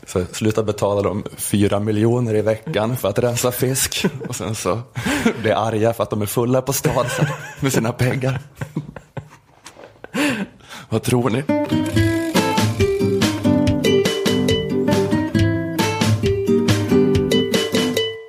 Så 0.09 0.25
sluta 0.33 0.63
betala 0.63 1.03
dem 1.03 1.25
fyra 1.37 1.81
miljoner 1.81 2.35
i 2.35 2.43
veckan 2.43 2.97
för 2.97 3.09
att 3.09 3.19
rensa 3.19 3.53
fisk. 3.53 4.07
Och 4.29 4.37
sen 4.37 4.55
så 4.55 4.81
blir 5.41 5.53
arga 5.53 5.93
för 5.93 6.03
att 6.03 6.11
de 6.11 6.23
är 6.23 6.27
fulla 6.27 6.63
på 6.63 6.73
stan 6.73 7.07
med 7.61 7.73
sina 7.73 7.93
pengar. 7.93 8.41
Vad 10.89 11.03
tror 11.03 11.31
ni? 11.31 11.43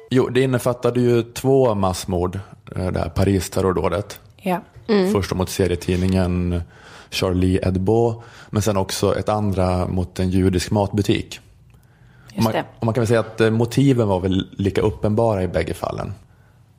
Jo, 0.10 0.30
det 0.30 0.42
innefattade 0.42 1.00
ju 1.02 1.24
två 1.24 1.76
massmord, 1.76 2.40
eh, 2.76 2.88
det 2.88 3.00
här 3.00 3.10
Paris-terrordådet. 3.10 4.20
Ja. 4.38 4.62
Först 5.14 5.34
mot 5.34 5.50
serietidningen 5.50 6.62
Charlie 7.10 7.60
Hebdo, 7.64 8.24
men 8.50 8.62
sen 8.62 8.78
också 8.78 9.20
ett 9.20 9.30
andra 9.30 9.88
mot 9.88 10.20
en 10.20 10.30
judisk 10.30 10.72
matbutik. 10.72 11.40
Man, 12.44 12.54
och 12.80 12.86
man 12.86 12.94
kan 12.94 13.02
väl 13.02 13.08
säga 13.08 13.20
att 13.20 13.42
eh, 13.42 13.50
motiven 13.50 14.08
var 14.08 14.20
väl 14.20 14.48
lika 14.58 14.82
uppenbara 14.82 15.44
i 15.44 15.48
bägge 15.48 15.74
fallen. 15.74 16.14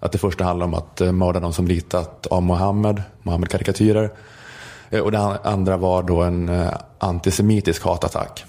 Att 0.00 0.12
det 0.12 0.18
första 0.18 0.44
handlar 0.44 0.66
om 0.66 0.74
att 0.74 1.00
eh, 1.00 1.12
mörda 1.12 1.40
de 1.40 1.52
som 1.52 1.68
ritat 1.68 2.26
av 2.26 2.42
Mohammed, 2.42 3.02
Mohammed-karikatyrer. 3.22 4.10
Eh, 4.90 5.00
Och 5.00 5.12
det 5.12 5.18
an- 5.18 5.38
andra 5.44 5.76
var 5.76 6.02
då 6.02 6.22
en 6.22 6.68
antisemitisk 6.98 7.84
hatattack. 7.84 8.44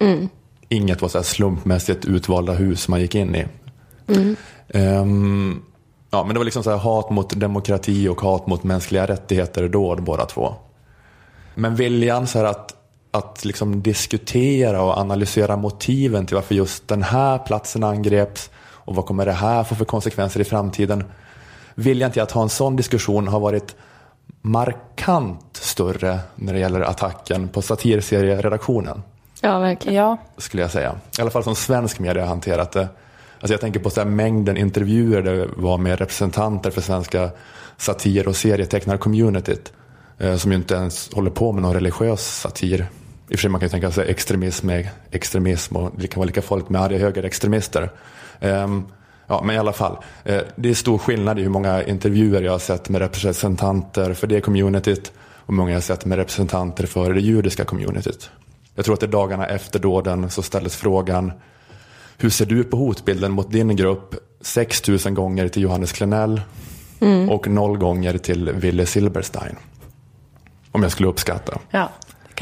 Mm. 0.00 0.28
Inget 0.68 1.02
var 1.02 1.08
så 1.08 1.18
här 1.18 1.22
slumpmässigt 1.24 2.04
utvalda 2.04 2.52
hus 2.52 2.88
man 2.88 3.00
gick 3.00 3.14
in 3.14 3.34
i. 3.34 3.46
Mm. 4.08 4.36
Ehm, 4.68 5.62
ja, 6.10 6.24
men 6.24 6.34
det 6.34 6.38
var 6.38 6.44
liksom 6.44 6.62
så 6.62 6.70
här 6.70 6.76
hat 6.78 7.10
mot 7.10 7.40
demokrati 7.40 8.08
och 8.08 8.20
hat 8.20 8.46
mot 8.46 8.62
mänskliga 8.64 9.06
rättigheter 9.06 9.68
då, 9.68 9.96
båda 9.96 10.24
två. 10.26 10.54
Men 11.54 11.74
viljan 11.76 12.26
så 12.26 12.38
här 12.38 12.44
att, 12.44 12.74
att 13.14 13.44
liksom 13.44 13.82
diskutera 13.82 14.82
och 14.82 14.98
analysera 14.98 15.56
motiven 15.56 16.26
till 16.26 16.34
varför 16.34 16.54
just 16.54 16.88
den 16.88 17.02
här 17.02 17.38
platsen 17.38 17.84
angreps 17.84 18.50
och 18.58 18.94
vad 18.94 19.06
kommer 19.06 19.26
det 19.26 19.32
här 19.32 19.64
få 19.64 19.74
för 19.74 19.84
konsekvenser 19.84 20.40
i 20.40 20.44
framtiden. 20.44 21.04
Viljan 21.74 22.10
till 22.10 22.22
att 22.22 22.32
ha 22.32 22.42
en 22.42 22.48
sån 22.48 22.76
diskussion 22.76 23.28
har 23.28 23.40
varit 23.40 23.76
markant 24.40 25.56
större 25.56 26.18
när 26.34 26.52
det 26.52 26.58
gäller 26.58 26.80
attacken 26.80 27.48
på 27.48 27.62
satirserieredaktionen 27.62 29.02
Ja, 29.40 29.58
verkligen. 29.58 29.98
Ja. 29.98 30.16
skulle 30.36 30.62
jag 30.62 30.70
säga. 30.70 30.94
I 31.18 31.20
alla 31.20 31.30
fall 31.30 31.44
som 31.44 31.54
svensk 31.54 31.98
media 31.98 32.22
har 32.22 32.28
hanterat 32.28 32.72
det. 32.72 32.88
Alltså 33.40 33.54
jag 33.54 33.60
tänker 33.60 33.80
på 33.80 33.90
så 33.90 34.00
här 34.00 34.08
mängden 34.08 34.56
intervjuer 34.56 35.22
det 35.22 35.48
var 35.56 35.78
med 35.78 35.98
representanter 35.98 36.70
för 36.70 36.80
svenska 36.80 37.30
satir 37.76 38.28
och 38.28 38.34
serietecknar-communityt. 38.34 39.72
Eh, 40.18 40.36
som 40.36 40.52
ju 40.52 40.56
inte 40.58 40.74
ens 40.74 41.12
håller 41.14 41.30
på 41.30 41.52
med 41.52 41.62
någon 41.62 41.74
religiös 41.74 42.40
satir. 42.40 42.86
I 43.32 43.34
och 43.34 43.38
för 43.38 43.42
sig 43.42 43.50
man 43.50 43.60
kan 43.60 43.66
ju 43.66 43.70
tänka 43.70 43.90
sig 43.90 44.10
extremism 44.10 44.66
med 44.66 44.88
extremism 45.10 45.76
och 45.76 45.92
det 45.96 46.06
kan 46.06 46.20
vara 46.20 46.26
lika 46.26 46.42
farligt 46.42 46.68
med 46.68 46.80
arga 46.82 46.98
högerextremister. 46.98 47.90
Ehm, 48.40 48.84
ja, 49.26 49.42
men 49.44 49.56
i 49.56 49.58
alla 49.58 49.72
fall. 49.72 49.96
Eh, 50.24 50.40
det 50.56 50.70
är 50.70 50.74
stor 50.74 50.98
skillnad 50.98 51.38
i 51.38 51.42
hur 51.42 51.48
många 51.50 51.82
intervjuer 51.84 52.42
jag 52.42 52.52
har 52.52 52.58
sett 52.58 52.88
med 52.88 53.00
representanter 53.00 54.14
för 54.14 54.26
det 54.26 54.40
communityt 54.40 55.12
och 55.18 55.46
hur 55.46 55.54
många 55.54 55.70
jag 55.70 55.76
har 55.76 55.82
sett 55.82 56.04
med 56.04 56.18
representanter 56.18 56.86
för 56.86 57.14
det 57.14 57.20
judiska 57.20 57.64
communityt. 57.64 58.30
Jag 58.74 58.84
tror 58.84 58.94
att 58.94 59.00
det 59.00 59.06
dagarna 59.06 59.46
efter 59.46 59.78
dåden 59.78 60.30
så 60.30 60.42
ställdes 60.42 60.76
frågan 60.76 61.32
hur 62.18 62.30
ser 62.30 62.46
du 62.46 62.64
på 62.64 62.76
hotbilden 62.76 63.32
mot 63.32 63.52
din 63.52 63.76
grupp 63.76 64.14
6000 64.40 65.14
gånger 65.14 65.48
till 65.48 65.62
Johannes 65.62 65.92
Klenell 65.92 66.40
Mm. 67.00 67.28
och 67.30 67.48
noll 67.48 67.78
gånger 67.78 68.18
till 68.18 68.50
Ville 68.52 68.86
Silberstein? 68.86 69.56
Om 70.72 70.82
jag 70.82 70.92
skulle 70.92 71.08
uppskatta. 71.08 71.58
ja, 71.70 71.90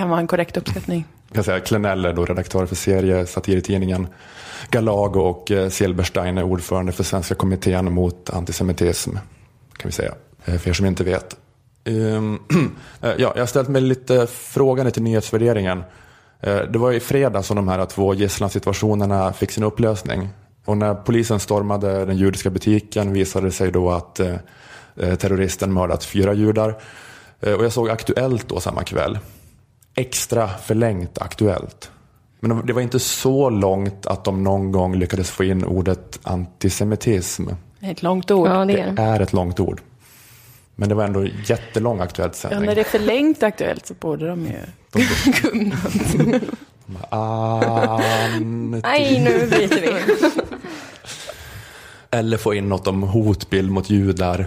kan 0.00 0.08
vara 0.08 0.20
en 0.20 0.26
korrekt 0.26 0.56
uppskattning. 0.56 1.04
Jag 1.28 1.34
kan 1.34 1.44
säga 1.44 1.60
Klenell 1.60 2.04
är 2.04 2.12
då 2.12 2.24
redaktör 2.24 2.66
för 2.66 2.74
serie, 2.74 3.26
satiritidningen 3.26 4.08
Galago 4.70 5.20
och 5.20 5.50
eh, 5.50 5.68
Silberstein 5.68 6.38
är 6.38 6.42
ordförande 6.42 6.92
för 6.92 7.04
Svenska 7.04 7.34
kommittén 7.34 7.92
mot 7.92 8.30
antisemitism. 8.30 9.10
Kan 9.76 9.88
vi 9.88 9.92
säga, 9.92 10.14
eh, 10.44 10.58
för 10.58 10.70
er 10.70 10.74
som 10.74 10.86
inte 10.86 11.04
vet. 11.04 11.36
Ehm, 11.84 12.38
eh, 13.00 13.10
ja, 13.10 13.14
jag 13.18 13.36
har 13.36 13.46
ställt 13.46 13.68
mig 13.68 13.82
lite 13.82 14.26
frågande 14.26 14.90
till 14.90 15.02
nyhetsvärderingen. 15.02 15.82
Det 16.40 16.78
var 16.78 16.92
i 16.92 17.00
fredag 17.00 17.42
som 17.42 17.56
de 17.56 17.68
här 17.68 17.86
två 17.86 18.14
gisslansituationerna 18.14 19.32
fick 19.32 19.50
sin 19.50 19.64
upplösning. 19.64 20.28
Och 20.64 20.76
när 20.76 20.94
polisen 20.94 21.40
stormade 21.40 22.04
den 22.04 22.16
judiska 22.16 22.50
butiken 22.50 23.12
visade 23.12 23.46
det 23.46 23.52
sig 23.52 23.72
då 23.72 23.90
att 23.90 24.20
terroristen 24.94 25.72
mördat 25.72 26.04
fyra 26.04 26.32
judar. 26.32 26.70
Och 27.40 27.64
jag 27.64 27.72
såg 27.72 27.90
Aktuellt 27.90 28.48
då 28.48 28.60
samma 28.60 28.84
kväll. 28.84 29.18
Extra 29.94 30.48
förlängt 30.48 31.18
Aktuellt. 31.18 31.90
Men 32.40 32.66
det 32.66 32.72
var 32.72 32.80
inte 32.82 32.98
så 32.98 33.50
långt 33.50 34.06
att 34.06 34.24
de 34.24 34.44
någon 34.44 34.72
gång 34.72 34.96
lyckades 34.96 35.30
få 35.30 35.44
in 35.44 35.64
ordet 35.64 36.18
antisemitism. 36.22 37.46
Det 37.80 37.86
är 37.86 37.90
ett 37.90 38.02
långt 38.02 38.30
ord. 38.30 38.48
Ja, 38.48 38.64
det 38.64 38.80
är 38.80 38.92
det. 38.92 39.02
är 39.02 39.20
ett 39.20 39.32
långt 39.32 39.60
ord. 39.60 39.80
Men 40.76 40.88
det 40.88 40.94
var 40.94 41.04
ändå 41.04 41.26
jättelång 41.46 42.00
Aktuellt 42.00 42.32
Ja, 42.42 42.48
sändning. 42.50 42.66
när 42.68 42.74
det 42.74 42.80
är 42.80 42.84
förlängt 42.84 43.42
aktuellt 43.42 43.86
så 43.86 43.94
borde 43.94 44.28
de 44.28 44.46
ju 44.46 44.52
kunna. 45.32 45.76
Nej, 48.82 49.20
nu 49.20 49.46
byter 49.46 49.80
vi. 49.80 50.14
Eller 52.10 52.36
få 52.36 52.54
in 52.54 52.68
något 52.68 52.86
om 52.86 53.02
hotbild 53.02 53.70
mot 53.70 53.90
judar, 53.90 54.46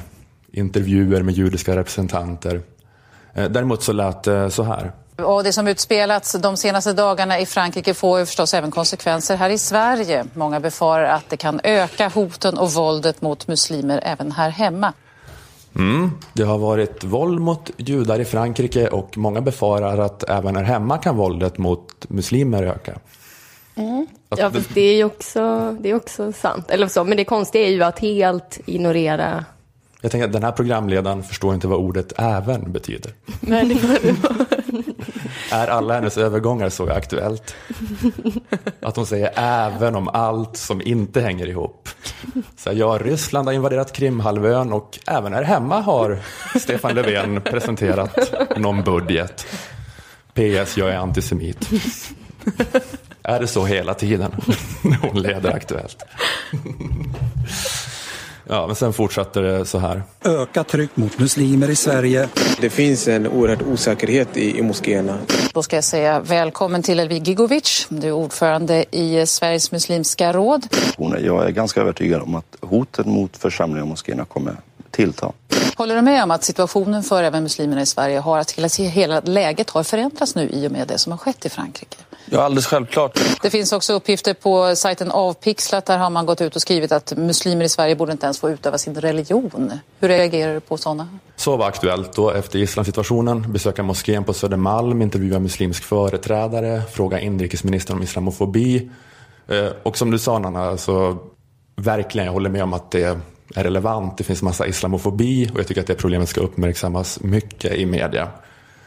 intervjuer 0.51 1.21
med 1.21 1.33
judiska 1.33 1.75
representanter. 1.75 2.61
Eh, 3.33 3.49
Däremot 3.49 3.83
så 3.83 3.93
lät 3.93 4.23
det 4.23 4.51
så 4.51 4.63
här. 4.63 4.91
Och 5.17 5.43
det 5.43 5.53
som 5.53 5.67
utspelats 5.67 6.31
de 6.31 6.57
senaste 6.57 6.93
dagarna 6.93 7.39
i 7.39 7.45
Frankrike 7.45 7.93
får 7.93 8.19
ju 8.19 8.25
förstås 8.25 8.53
även 8.53 8.71
konsekvenser 8.71 9.35
här 9.35 9.49
i 9.49 9.57
Sverige. 9.57 10.25
Många 10.33 10.59
befarar 10.59 11.03
att 11.03 11.29
det 11.29 11.37
kan 11.37 11.61
öka 11.63 12.07
hoten 12.07 12.57
och 12.57 12.71
våldet 12.71 13.21
mot 13.21 13.47
muslimer 13.47 13.99
även 14.03 14.31
här 14.31 14.49
hemma. 14.49 14.93
Mm. 15.75 16.11
Det 16.33 16.43
har 16.43 16.57
varit 16.57 17.03
våld 17.03 17.41
mot 17.41 17.71
judar 17.77 18.19
i 18.19 18.25
Frankrike 18.25 18.87
och 18.87 19.17
många 19.17 19.41
befarar 19.41 19.97
att 19.97 20.29
även 20.29 20.55
här 20.55 20.63
hemma 20.63 20.97
kan 20.97 21.17
våldet 21.17 21.57
mot 21.57 22.09
muslimer 22.09 22.63
öka. 22.63 22.99
Mm. 23.75 24.07
Ja, 24.37 24.51
det 24.73 24.81
är 24.81 24.95
ju 24.95 25.03
också, 25.03 25.71
det 25.79 25.89
är 25.89 25.95
också 25.95 26.31
sant. 26.31 26.71
Eller 26.71 26.87
så, 26.87 27.03
men 27.03 27.17
det 27.17 27.25
konstiga 27.25 27.67
är 27.67 27.71
ju 27.71 27.83
att 27.83 27.99
helt 27.99 28.59
ignorera 28.65 29.45
Jag 30.03 30.11
tänker 30.11 30.25
att 30.25 30.33
den 30.33 30.43
här 30.43 30.51
programledaren 30.51 31.23
förstår 31.23 31.53
inte 31.53 31.67
vad 31.67 31.79
ordet 31.79 32.13
även 32.17 32.71
betyder. 32.71 33.11
Nej, 33.39 33.65
det 33.65 33.87
var 33.87 33.99
det. 34.01 35.55
Är 35.55 35.67
alla 35.67 35.93
hennes 35.93 36.17
övergångar 36.17 36.69
så 36.69 36.89
aktuellt? 36.89 37.55
Att 38.81 38.95
hon 38.95 39.05
säger 39.05 39.31
även 39.35 39.95
om 39.95 40.07
allt 40.07 40.57
som 40.57 40.81
inte 40.81 41.21
hänger 41.21 41.47
ihop. 41.47 41.89
Så 42.57 42.69
här, 42.69 42.77
ja, 42.77 42.99
Ryssland 43.01 43.47
har 43.47 43.53
invaderat 43.53 43.93
Krimhalvön 43.93 44.73
och 44.73 44.99
även 45.07 45.33
här 45.33 45.43
hemma 45.43 45.81
har 45.81 46.19
Stefan 46.59 46.95
Löfven 46.95 47.41
presenterat 47.41 48.33
någon 48.57 48.83
budget. 48.83 49.45
PS, 50.33 50.77
jag 50.77 50.89
är 50.89 50.97
antisemit. 50.97 51.69
Är 53.23 53.39
det 53.39 53.47
så 53.47 53.65
hela 53.65 53.93
tiden 53.93 54.31
när 54.81 54.97
hon 54.97 55.21
leder 55.21 55.55
Aktuellt? 55.55 56.03
Ja, 58.47 58.67
men 58.67 58.75
sen 58.75 58.93
fortsatte 58.93 59.39
det 59.39 59.65
så 59.65 59.77
här. 59.77 60.03
Öka 60.25 60.63
tryck 60.63 60.97
mot 60.97 61.19
muslimer 61.19 61.69
i 61.69 61.75
Sverige. 61.75 62.29
Det 62.61 62.69
finns 62.69 63.07
en 63.07 63.27
oerhörd 63.27 63.61
osäkerhet 63.61 64.37
i, 64.37 64.57
i 64.57 64.61
moskéerna. 64.61 65.17
Då 65.53 65.63
ska 65.63 65.77
jag 65.77 65.83
säga 65.83 66.19
välkommen 66.19 66.83
till 66.83 66.99
Elvig 66.99 67.27
Gigovic. 67.27 67.87
Du 67.89 68.07
är 68.07 68.11
ordförande 68.11 68.85
i 68.91 69.25
Sveriges 69.25 69.71
muslimska 69.71 70.33
råd. 70.33 70.67
Jag 70.97 71.45
är 71.45 71.49
ganska 71.49 71.81
övertygad 71.81 72.21
om 72.21 72.35
att 72.35 72.55
hoten 72.61 73.11
mot 73.11 73.37
församlingar 73.37 73.81
och 73.81 73.87
moskéerna 73.87 74.25
kommer 74.25 74.55
tillta. 74.91 75.31
Håller 75.75 75.95
du 75.95 76.01
med 76.01 76.23
om 76.23 76.31
att 76.31 76.43
situationen 76.43 77.03
för 77.03 77.23
även 77.23 77.43
muslimerna 77.43 77.81
i 77.81 77.85
Sverige 77.85 78.19
har 78.19 78.37
att 78.37 78.51
hela, 78.51 78.67
hela 78.89 79.19
läget 79.19 79.69
har 79.69 79.83
förändrats 79.83 80.35
nu 80.35 80.49
i 80.49 80.67
och 80.67 80.71
med 80.71 80.87
det 80.87 80.97
som 80.97 81.11
har 81.11 81.17
skett 81.17 81.45
i 81.45 81.49
Frankrike? 81.49 81.97
Ja, 82.25 82.41
alldeles 82.41 82.65
självklart. 82.65 83.19
Det 83.41 83.49
finns 83.49 83.73
också 83.73 83.93
uppgifter 83.93 84.33
på 84.33 84.75
sajten 84.75 85.11
Avpixlat. 85.11 85.85
Där 85.85 85.97
har 85.97 86.09
man 86.09 86.25
gått 86.25 86.41
ut 86.41 86.55
och 86.55 86.61
skrivit 86.61 86.91
att 86.91 87.17
muslimer 87.17 87.65
i 87.65 87.69
Sverige 87.69 87.95
borde 87.95 88.11
inte 88.11 88.25
ens 88.25 88.39
få 88.39 88.49
utöva 88.49 88.77
sin 88.77 88.95
religion. 88.95 89.71
Hur 89.99 90.07
reagerar 90.07 90.53
du 90.53 90.59
på 90.59 90.77
sådana? 90.77 91.07
Så 91.35 91.57
var 91.57 91.67
aktuellt 91.67 92.13
då 92.13 92.31
efter 92.31 92.59
islamsituationen. 92.59 93.51
Besöka 93.51 93.83
moskén 93.83 94.23
på 94.23 94.33
Södermalm, 94.33 95.01
intervjua 95.01 95.39
muslimsk 95.39 95.83
företrädare, 95.83 96.81
fråga 96.91 97.19
inrikesministern 97.19 97.97
om 97.97 98.03
islamofobi. 98.03 98.89
Eh, 99.47 99.67
Och 99.83 99.97
som 99.97 100.11
du 100.11 100.19
sa 100.19 100.39
Nanna, 100.39 100.63
alltså, 100.69 101.17
verkligen, 101.75 102.25
jag 102.25 102.33
håller 102.33 102.49
med 102.49 102.63
om 102.63 102.73
att 102.73 102.91
det 102.91 103.03
är 103.03 103.63
relevant. 103.63 104.17
Det 104.17 104.23
finns 104.23 104.41
massa 104.41 104.67
islamofobi 104.67 105.49
och 105.53 105.59
jag 105.59 105.67
tycker 105.67 105.81
att 105.81 105.87
det 105.87 105.95
problemet 105.95 106.29
ska 106.29 106.41
uppmärksammas 106.41 107.19
mycket 107.21 107.73
i 107.73 107.85
media. 107.85 108.27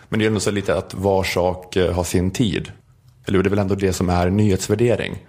Men 0.08 0.18
det 0.18 0.24
är 0.24 0.26
ändå 0.26 0.40
så 0.40 0.50
lite 0.50 0.74
att 0.78 0.94
var 0.94 1.24
sak 1.24 1.76
eh, 1.76 1.92
har 1.92 2.04
sin 2.04 2.30
tid. 2.30 2.72
Eller? 3.26 3.42
Det 3.42 3.48
är 3.48 3.50
väl 3.50 3.58
ändå 3.58 3.74
det 3.74 3.92
som 3.92 4.10
är 4.10 4.30
nyhetsvärdering. 4.30 5.26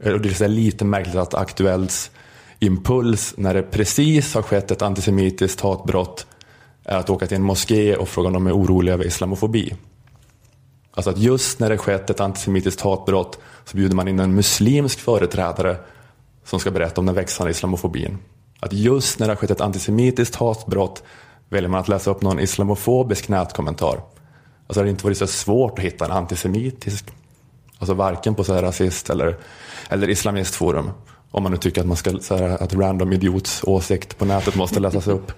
Eh, 0.00 0.12
och 0.12 0.20
det 0.20 0.40
är 0.40 0.48
lite 0.48 0.84
märkligt 0.84 1.16
att 1.16 1.34
Aktuellts 1.34 2.10
impuls 2.58 3.34
när 3.36 3.54
det 3.54 3.62
precis 3.62 4.34
har 4.34 4.42
skett 4.42 4.70
ett 4.70 4.82
antisemitiskt 4.82 5.60
hatbrott 5.60 6.26
är 6.84 6.96
att 6.96 7.10
åka 7.10 7.26
till 7.26 7.36
en 7.36 7.42
moské 7.42 7.96
och 7.96 8.08
fråga 8.08 8.26
om 8.26 8.32
de 8.32 8.46
är 8.46 8.52
oroliga 8.56 8.94
över 8.94 9.06
islamofobi. 9.06 9.74
Alltså 10.90 11.10
att 11.10 11.18
just 11.18 11.60
när 11.60 11.70
det 11.70 11.78
skett 11.78 12.10
ett 12.10 12.20
antisemitiskt 12.20 12.80
hatbrott 12.80 13.38
så 13.64 13.76
bjuder 13.76 13.96
man 13.96 14.08
in 14.08 14.20
en 14.20 14.34
muslimsk 14.34 15.00
företrädare 15.00 15.76
som 16.44 16.60
ska 16.60 16.70
berätta 16.70 17.00
om 17.00 17.06
den 17.06 17.14
växande 17.14 17.50
islamofobin. 17.50 18.18
Att 18.60 18.72
just 18.72 19.18
när 19.18 19.26
det 19.26 19.30
har 19.30 19.36
skett 19.36 19.50
ett 19.50 19.60
antisemitiskt 19.60 20.34
hatbrott 20.34 21.02
väljer 21.48 21.70
man 21.70 21.80
att 21.80 21.88
läsa 21.88 22.10
upp 22.10 22.22
någon 22.22 22.40
islamofobisk 22.40 23.28
nätkommentar. 23.28 24.00
Alltså 24.66 24.80
det 24.80 24.80
har 24.80 24.86
inte 24.86 25.04
varit 25.04 25.18
så 25.18 25.26
svårt 25.26 25.78
att 25.78 25.84
hitta 25.84 26.04
en 26.04 26.10
antisemitisk, 26.10 27.06
alltså 27.78 27.94
varken 27.94 28.34
på 28.34 28.44
så 28.44 28.54
här 28.54 28.62
rasist 28.62 29.10
eller, 29.10 29.36
eller 29.88 30.10
islamistforum. 30.10 30.90
Om 31.30 31.42
man 31.42 31.52
nu 31.52 31.58
tycker 31.58 31.80
att, 31.80 31.86
man 31.86 31.96
ska, 31.96 32.18
så 32.20 32.36
här, 32.36 32.62
att 32.62 32.74
random 32.74 33.12
idiots 33.12 33.64
åsikt 33.64 34.18
på 34.18 34.24
nätet 34.24 34.56
måste 34.56 34.80
läsas 34.80 35.08
upp. 35.08 35.32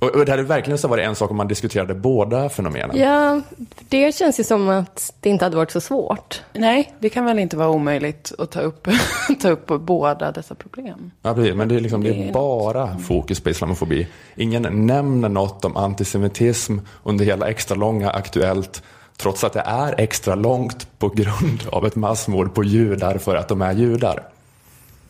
Och, 0.00 0.08
och 0.08 0.24
det 0.24 0.30
hade 0.30 0.42
verkligen 0.42 0.78
så 0.78 0.88
varit 0.88 1.06
en 1.06 1.14
sak 1.14 1.30
om 1.30 1.36
man 1.36 1.48
diskuterade 1.48 1.94
båda 1.94 2.48
fenomenen. 2.48 2.98
Ja, 2.98 3.40
det 3.88 4.14
känns 4.14 4.40
ju 4.40 4.44
som 4.44 4.68
att 4.68 5.12
det 5.20 5.30
inte 5.30 5.44
hade 5.44 5.56
varit 5.56 5.70
så 5.70 5.80
svårt. 5.80 6.42
Nej, 6.52 6.94
det 6.98 7.08
kan 7.08 7.24
väl 7.24 7.38
inte 7.38 7.56
vara 7.56 7.68
omöjligt 7.68 8.32
att 8.38 8.50
ta 8.50 8.60
upp, 8.60 8.88
ta 9.40 9.48
upp 9.48 9.66
båda 9.66 10.32
dessa 10.32 10.54
problem. 10.54 11.10
Ja, 11.22 11.34
precis. 11.34 11.54
Men 11.54 11.68
det 11.68 11.74
är, 11.74 11.80
liksom, 11.80 12.02
det 12.02 12.10
är 12.10 12.28
är 12.28 12.32
bara 12.32 12.98
fokus 12.98 13.40
på 13.40 13.50
islamofobi. 13.50 14.06
Ingen 14.36 14.86
nämner 14.86 15.28
något 15.28 15.64
om 15.64 15.76
antisemitism 15.76 16.78
under 17.02 17.24
hela 17.24 17.48
extra 17.48 17.76
långa 17.76 18.10
Aktuellt. 18.10 18.82
Trots 19.20 19.44
att 19.44 19.52
det 19.52 19.60
är 19.60 19.94
extra 20.00 20.34
långt 20.34 20.98
på 20.98 21.08
grund 21.08 21.62
av 21.72 21.86
ett 21.86 21.96
massmord 21.96 22.54
på 22.54 22.64
judar 22.64 23.18
för 23.18 23.36
att 23.36 23.48
de 23.48 23.62
är 23.62 23.72
judar. 23.72 24.22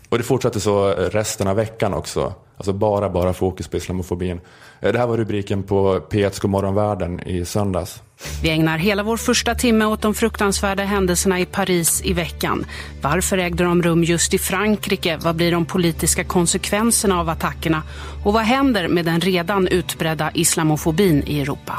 Och 0.09 0.19
det 0.19 0.25
fortsatte 0.25 0.61
så 0.61 0.89
resten 0.91 1.49
av 1.49 1.57
veckan 1.57 1.95
också. 1.95 2.35
Alltså 2.57 2.73
bara, 2.73 3.11
bara 3.11 3.33
fokus 3.33 3.69
på 3.69 3.77
islamofobin. 3.77 4.41
Eh, 4.81 4.93
Det 4.93 4.99
här 4.99 5.07
var 5.07 5.17
rubriken 5.17 5.63
på 5.63 6.01
P1 6.11 6.41
Godmorgonvärlden 6.41 7.21
i 7.21 7.45
söndags. 7.45 8.03
Vi 8.43 8.51
ägnar 8.51 8.79
hela 8.79 9.03
vår 9.03 9.17
första 9.17 9.55
timme 9.55 9.85
åt 9.85 10.03
de 10.03 10.15
fruktansvärda 10.15 10.83
händelserna 10.83 11.41
i 11.41 11.47
Paris 11.47 12.03
i 12.05 12.13
veckan. 12.13 12.67
Varför 13.03 13.39
ägde 13.39 13.65
de 13.65 13.83
rum 13.83 14.05
just 14.05 14.35
i 14.35 14.39
Frankrike? 14.39 15.19
Vad 15.23 15.37
blir 15.37 15.53
de 15.53 15.65
politiska 15.65 16.25
konsekvenserna 16.25 17.21
av 17.21 17.29
attackerna? 17.29 17.83
Och 18.25 18.33
vad 18.33 18.43
händer 18.43 18.89
med 18.89 19.05
den 19.05 19.21
redan 19.21 19.69
utbredda 19.69 20.31
islamofobin 20.35 21.23
i 21.27 21.41
Europa? 21.41 21.79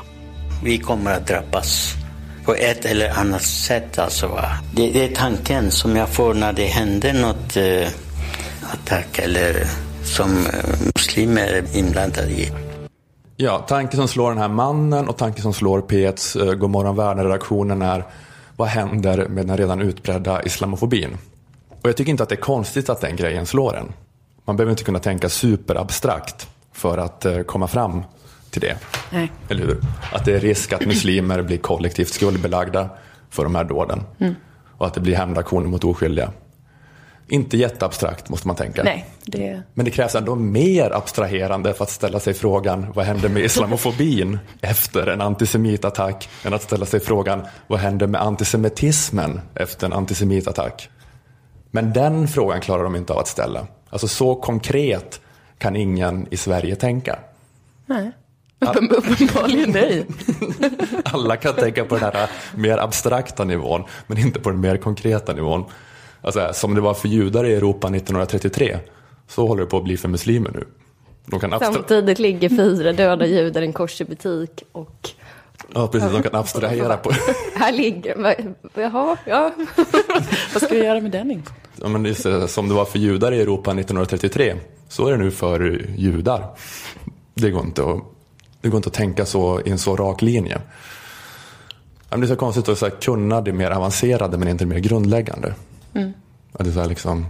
Vi 0.63 0.77
kommer 0.77 1.13
att 1.13 1.27
drabbas 1.27 1.95
på 2.51 2.55
ett 2.55 2.85
eller 2.85 3.09
annat 3.19 3.41
sätt. 3.41 3.99
Alltså, 3.99 4.27
va? 4.27 4.45
det, 4.73 4.91
det 4.91 5.05
är 5.05 5.15
tanken 5.15 5.71
som 5.71 5.95
jag 5.95 6.09
får 6.09 6.33
när 6.33 6.53
det 6.53 6.65
händer 6.65 7.13
något 7.13 7.57
eh, 7.57 7.87
attack 8.73 9.19
eller 9.19 9.65
som 10.03 10.29
eh, 10.29 10.69
muslimer 10.95 11.47
är 11.47 11.77
inblandade 11.77 12.31
i. 12.31 12.51
Ja, 13.37 13.65
tanken 13.67 13.97
som 13.97 14.07
slår 14.07 14.29
den 14.29 14.37
här 14.37 14.47
mannen 14.47 15.07
och 15.07 15.17
tanken 15.17 15.41
som 15.41 15.53
slår 15.53 15.81
P1s 15.81 16.47
eh, 16.47 16.53
Godmorgon 16.53 16.95
Världen-redaktionen 16.95 17.81
är 17.81 18.05
vad 18.55 18.67
händer 18.67 19.27
med 19.27 19.47
den 19.47 19.57
redan 19.57 19.81
utbredda 19.81 20.43
islamofobin? 20.43 21.17
Och 21.81 21.89
jag 21.89 21.97
tycker 21.97 22.11
inte 22.11 22.23
att 22.23 22.29
det 22.29 22.35
är 22.35 22.41
konstigt 22.41 22.89
att 22.89 23.01
den 23.01 23.15
grejen 23.15 23.45
slår 23.45 23.77
en. 23.77 23.93
Man 24.45 24.57
behöver 24.57 24.71
inte 24.71 24.83
kunna 24.83 24.99
tänka 24.99 25.29
superabstrakt 25.29 26.49
för 26.73 26.97
att 26.97 27.25
eh, 27.25 27.41
komma 27.41 27.67
fram 27.67 28.03
till 28.51 28.61
det. 28.61 28.77
Nej. 29.09 29.31
Eller 29.49 29.65
hur? 29.65 29.77
Att 30.11 30.25
det 30.25 30.33
är 30.33 30.39
risk 30.39 30.73
att 30.73 30.85
muslimer 30.85 31.41
blir 31.41 31.57
kollektivt 31.57 32.13
skuldbelagda 32.13 32.89
för 33.29 33.43
de 33.43 33.55
här 33.55 33.63
dåden. 33.63 34.03
Mm. 34.19 34.35
Och 34.77 34.87
att 34.87 34.93
det 34.93 35.01
blir 35.01 35.15
hämndaktioner 35.15 35.67
mot 35.67 35.83
oskyldiga. 35.83 36.31
Inte 37.27 37.57
jätteabstrakt 37.57 38.29
måste 38.29 38.47
man 38.47 38.55
tänka. 38.55 38.83
Nej, 38.83 39.05
det... 39.25 39.61
Men 39.73 39.85
det 39.85 39.91
krävs 39.91 40.15
ändå 40.15 40.35
mer 40.35 40.91
abstraherande 40.91 41.73
för 41.73 41.83
att 41.83 41.89
ställa 41.89 42.19
sig 42.19 42.33
frågan 42.33 42.93
vad 42.95 43.05
händer 43.05 43.29
med 43.29 43.43
islamofobin 43.43 44.39
efter 44.61 45.07
en 45.07 45.21
antisemitattack 45.21 46.29
än 46.45 46.53
att 46.53 46.61
ställa 46.61 46.85
sig 46.85 46.99
frågan 46.99 47.41
vad 47.67 47.79
händer 47.79 48.07
med 48.07 48.21
antisemitismen 48.21 49.41
efter 49.55 49.87
en 49.87 49.93
antisemitattack. 49.93 50.89
Men 51.71 51.93
den 51.93 52.27
frågan 52.27 52.61
klarar 52.61 52.83
de 52.83 52.95
inte 52.95 53.13
av 53.13 53.19
att 53.19 53.27
ställa. 53.27 53.67
Alltså 53.89 54.07
så 54.07 54.35
konkret 54.35 55.21
kan 55.57 55.75
ingen 55.75 56.27
i 56.31 56.37
Sverige 56.37 56.75
tänka. 56.75 57.19
Nej. 57.85 58.11
Uppen, 58.61 58.89
uppenbarligen 58.91 59.71
nej. 59.71 60.05
Alla 61.03 61.35
kan 61.37 61.53
tänka 61.53 61.85
på 61.85 61.95
den 61.95 62.03
här 62.13 62.29
mer 62.55 62.77
abstrakta 62.77 63.43
nivån 63.43 63.83
men 64.07 64.17
inte 64.17 64.39
på 64.39 64.49
den 64.49 64.59
mer 64.59 64.77
konkreta 64.77 65.33
nivån. 65.33 65.65
Alltså, 66.21 66.49
som 66.53 66.75
det 66.75 66.81
var 66.81 66.93
för 66.93 67.07
judar 67.07 67.45
i 67.45 67.53
Europa 67.53 67.87
1933 67.87 68.77
så 69.27 69.47
håller 69.47 69.63
det 69.63 69.69
på 69.69 69.77
att 69.77 69.83
bli 69.83 69.97
för 69.97 70.07
muslimer 70.07 70.51
nu. 70.53 70.67
De 71.25 71.39
kan 71.39 71.53
abstra- 71.53 71.73
Samtidigt 71.73 72.19
ligger 72.19 72.49
fyra 72.49 72.93
döda 72.93 73.25
judar 73.25 73.61
i 73.61 73.65
en 73.65 73.73
korsbutik 73.73 74.63
och 74.71 75.09
Ja, 75.73 75.87
precis. 75.87 76.11
De 76.11 76.23
kan 76.23 76.35
abstrahera 76.35 76.97
på... 76.97 77.11
här 77.55 77.71
ligger... 77.71 78.35
Jaha, 78.73 79.17
ja. 79.25 79.51
Vad 80.53 80.63
ska 80.63 80.75
vi 80.75 80.83
göra 80.85 80.99
med 80.99 81.11
den 81.11 81.31
infon? 81.31 81.55
Ja, 81.81 81.87
men 81.87 82.05
just, 82.05 82.23
det, 82.23 82.47
som 82.47 82.67
det 82.69 82.73
var 82.73 82.85
för 82.85 82.99
judar 82.99 83.31
i 83.31 83.41
Europa 83.41 83.71
1933, 83.71 84.55
så 84.87 85.07
är 85.07 85.11
det 85.11 85.17
nu 85.17 85.31
för 85.31 85.87
judar. 85.95 86.45
Det 87.33 87.51
går 87.51 87.61
inte 87.65 87.83
att, 87.83 88.03
det 88.61 88.69
går 88.69 88.77
inte 88.77 88.89
att 88.89 88.93
tänka 88.93 89.25
så 89.25 89.61
i 89.61 89.69
en 89.69 89.79
så 89.79 89.95
rak 89.95 90.21
linje. 90.21 90.61
Det 92.09 92.15
är 92.15 92.27
så 92.27 92.35
konstigt 92.35 92.69
att 92.69 92.77
så 92.77 92.85
här, 92.85 92.93
kunna 93.01 93.41
det 93.41 93.53
mer 93.53 93.71
avancerade 93.71 94.37
men 94.37 94.47
inte 94.47 94.63
det 94.63 94.69
mer 94.69 94.79
grundläggande. 94.79 95.53
Mm. 95.93 96.13
Att 96.53 96.63
det 96.63 96.69
är 96.69 96.73
så 96.73 96.79
här, 96.79 96.89
liksom, 96.89 97.25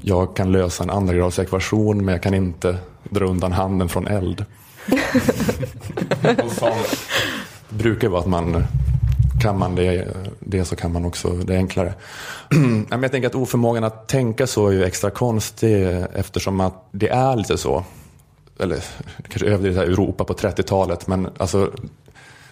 jag 0.00 0.36
kan 0.36 0.52
lösa 0.52 0.84
en 0.84 0.90
andra 0.90 1.14
grads 1.14 1.38
ekvation 1.38 2.04
men 2.04 2.12
jag 2.12 2.22
kan 2.22 2.34
inte 2.34 2.76
dra 3.10 3.24
undan 3.24 3.52
handen 3.52 3.88
från 3.88 4.06
eld. 4.06 4.44
Och 6.44 6.52
sånt 6.52 6.98
brukar 7.68 8.08
vara 8.08 8.20
att 8.20 8.26
man 8.26 8.64
kan 9.40 9.58
man 9.58 9.74
det, 9.74 10.08
det 10.40 10.64
så 10.64 10.76
kan 10.76 10.92
man 10.92 11.04
också 11.04 11.28
det 11.30 11.56
enklare. 11.56 11.94
Men 12.88 13.02
jag 13.02 13.12
tänker 13.12 13.28
att 13.28 13.34
oförmågan 13.34 13.84
att 13.84 14.08
tänka 14.08 14.46
så 14.46 14.68
är 14.68 14.72
ju 14.72 14.84
extra 14.84 15.10
konstig 15.10 15.86
eftersom 16.14 16.60
att 16.60 16.88
det 16.92 17.08
är 17.08 17.36
lite 17.36 17.58
så. 17.58 17.84
Eller 18.60 18.84
kanske 19.28 19.46
överdrivet 19.46 19.88
Europa 19.88 20.24
på 20.24 20.32
30-talet 20.34 21.06
men 21.06 21.28
alltså 21.38 21.70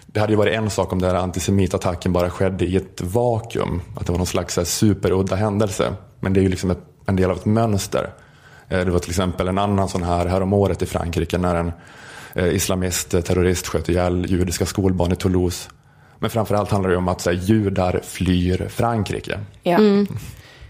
det 0.06 0.20
hade 0.20 0.32
ju 0.32 0.36
varit 0.36 0.54
en 0.54 0.70
sak 0.70 0.92
om 0.92 1.00
den 1.00 1.10
här 1.10 1.16
antisemitattacken 1.22 2.12
bara 2.12 2.30
skedde 2.30 2.64
i 2.64 2.76
ett 2.76 3.00
vakuum. 3.00 3.80
Att 3.96 4.06
det 4.06 4.12
var 4.12 4.18
någon 4.18 4.26
slags 4.26 4.56
här 4.56 4.64
superudda 4.64 5.36
händelse. 5.36 5.94
Men 6.20 6.32
det 6.32 6.40
är 6.40 6.42
ju 6.42 6.48
liksom 6.48 6.70
ett, 6.70 6.78
en 7.06 7.16
del 7.16 7.30
av 7.30 7.36
ett 7.36 7.44
mönster. 7.44 8.10
Eh, 8.68 8.78
Det 8.84 8.90
var 8.90 8.98
till 8.98 9.10
exempel 9.10 9.48
en 9.48 9.58
annan 9.58 9.88
sån 9.88 10.02
här 10.02 10.26
häromåret 10.26 10.82
i 10.82 10.86
Frankrike 10.86 11.38
när 11.38 11.54
en 11.54 11.72
eh, 12.34 12.54
islamist, 12.54 13.14
eh, 13.14 13.20
terrorist 13.20 13.66
sköt 13.66 13.88
ihjäl 13.88 14.26
judiska 14.28 14.66
skolbarn 14.66 15.12
i 15.12 15.16
Toulouse. 15.16 15.70
Men 16.18 16.30
framförallt 16.30 16.70
handlar 16.70 16.90
det 16.90 16.96
om 16.96 17.08
att 17.08 17.20
så 17.20 17.30
här, 17.30 17.36
judar 17.36 18.00
flyr 18.04 18.66
Frankrike. 18.68 19.40
Ja. 19.62 19.76
Mm. 19.78 20.06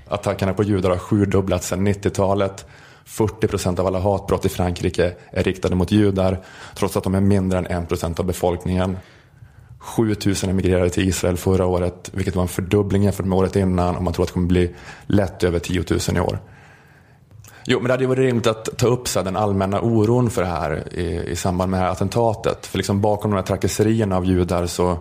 Attackerna 0.08 0.54
på 0.54 0.62
judar 0.62 0.90
har 0.90 0.98
sjudubblats 0.98 1.68
sedan 1.68 1.88
90-talet. 1.88 2.66
40 3.08 3.46
procent 3.46 3.78
av 3.78 3.86
alla 3.86 3.98
hatbrott 3.98 4.44
i 4.44 4.48
Frankrike 4.48 5.14
är 5.30 5.42
riktade 5.42 5.74
mot 5.74 5.92
judar, 5.92 6.40
trots 6.74 6.96
att 6.96 7.04
de 7.04 7.14
är 7.14 7.20
mindre 7.20 7.58
än 7.58 7.66
1 7.66 7.88
procent 7.88 8.20
av 8.20 8.26
befolkningen. 8.26 8.96
7 9.78 10.16
000 10.26 10.34
emigrerade 10.42 10.90
till 10.90 11.08
Israel 11.08 11.36
förra 11.36 11.66
året, 11.66 12.10
vilket 12.12 12.36
var 12.36 12.42
en 12.42 12.48
fördubbling 12.48 13.02
jämfört 13.02 13.26
med 13.26 13.38
året 13.38 13.56
innan 13.56 13.96
och 13.96 14.02
man 14.02 14.12
tror 14.12 14.22
att 14.22 14.28
det 14.28 14.32
kommer 14.32 14.46
bli 14.46 14.74
lätt 15.06 15.44
över 15.44 15.58
10 15.58 15.84
000 15.90 16.16
i 16.16 16.20
år. 16.20 16.38
Jo, 17.66 17.78
men 17.78 17.86
det 17.86 17.92
hade 17.92 18.02
ju 18.04 18.08
varit 18.08 18.18
rimligt 18.18 18.46
att 18.46 18.78
ta 18.78 18.86
upp 18.86 19.08
så 19.08 19.18
här, 19.18 19.24
den 19.24 19.36
allmänna 19.36 19.80
oron 19.80 20.30
för 20.30 20.42
det 20.42 20.48
här 20.48 20.94
i, 20.94 21.30
i 21.30 21.36
samband 21.36 21.70
med 21.70 21.80
det 21.80 21.84
här 21.84 21.92
attentatet. 21.92 22.66
För 22.66 22.78
liksom 22.78 23.00
bakom 23.00 23.30
de 23.30 23.36
här 23.36 23.44
trakasserierna 23.44 24.16
av 24.16 24.26
judar 24.26 24.66
så, 24.66 24.98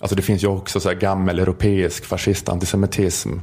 alltså 0.00 0.16
det 0.16 0.22
finns 0.22 0.44
ju 0.44 0.48
också 0.48 0.80
så 0.80 0.88
här 0.88 0.96
gammel 0.96 1.38
europeisk 1.38 2.04
fascist-antisemitism. 2.04 3.40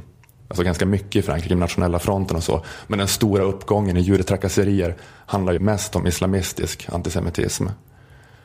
Alltså 0.48 0.62
ganska 0.62 0.86
mycket 0.86 1.16
i 1.16 1.22
Frankrike, 1.22 1.54
i 1.54 1.56
nationella 1.56 1.98
fronten 1.98 2.36
och 2.36 2.42
så. 2.42 2.64
Men 2.86 2.98
den 2.98 3.08
stora 3.08 3.42
uppgången 3.42 3.96
i 3.96 4.00
judetrakasserier 4.00 4.96
handlar 5.26 5.52
ju 5.52 5.58
mest 5.58 5.96
om 5.96 6.06
islamistisk 6.06 6.88
antisemitism. 6.92 7.66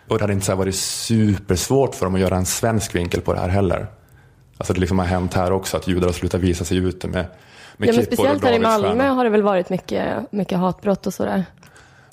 Och 0.08 0.18
det 0.18 0.24
hade 0.24 0.34
inte 0.34 0.46
så 0.46 0.56
varit 0.56 0.76
supersvårt 0.76 1.96
för 1.96 2.06
dem 2.06 2.16
att 2.16 2.22
göra 2.22 2.36
en 2.36 2.46
svensk 2.46 2.96
vinkel 2.96 3.22
på 3.22 3.34
det 3.34 3.40
här 3.40 3.50
heller. 3.50 3.88
Alltså 4.58 4.74
det 4.74 4.80
liksom 4.80 5.00
har 5.00 5.06
hänt 5.06 5.34
här 5.34 5.52
också 5.52 5.78
att 5.78 5.88
judar 5.88 6.08
har 6.08 6.14
slutat 6.14 6.42
visa 6.42 6.66
sig 6.66 6.78
ute 6.78 7.08
med, 7.08 7.26
med 7.78 7.90
Ja, 7.90 7.94
men 7.96 8.06
speciellt 8.06 8.44
här 8.44 8.54
i 8.54 8.60
Malmö 8.60 9.08
har 9.08 9.24
det 9.24 9.30
väl 9.30 9.42
varit 9.42 9.70
mycket, 9.70 10.32
mycket 10.32 10.58
hatbrott 10.58 11.08
och 11.08 11.14
sådär. 11.14 11.46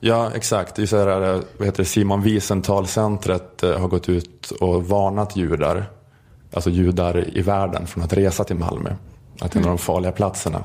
Ja, 0.01 0.31
exakt. 0.35 0.75
Det 0.75 0.83
är 0.83 0.87
så 0.87 0.97
här, 0.97 1.35
eh, 1.35 1.41
vad 1.57 1.67
heter 1.67 1.79
det, 1.79 1.85
Simon 1.85 2.23
Wiesenthal-centret 2.23 3.63
eh, 3.63 3.79
har 3.79 3.89
gått 3.89 4.09
ut 4.09 4.51
och 4.61 4.89
varnat 4.89 5.37
judar, 5.37 5.85
alltså 6.53 6.71
judar 6.71 7.39
i 7.39 7.43
världen, 7.43 7.87
från 7.87 8.05
att 8.05 8.13
resa 8.13 8.45
till 8.45 8.57
Malmö. 8.57 8.91
Att 9.41 9.53
det 9.53 9.59
är 9.59 9.61
en 9.61 9.69
av 9.69 9.77
de 9.77 9.79
farliga 9.79 10.13
platserna 10.13 10.65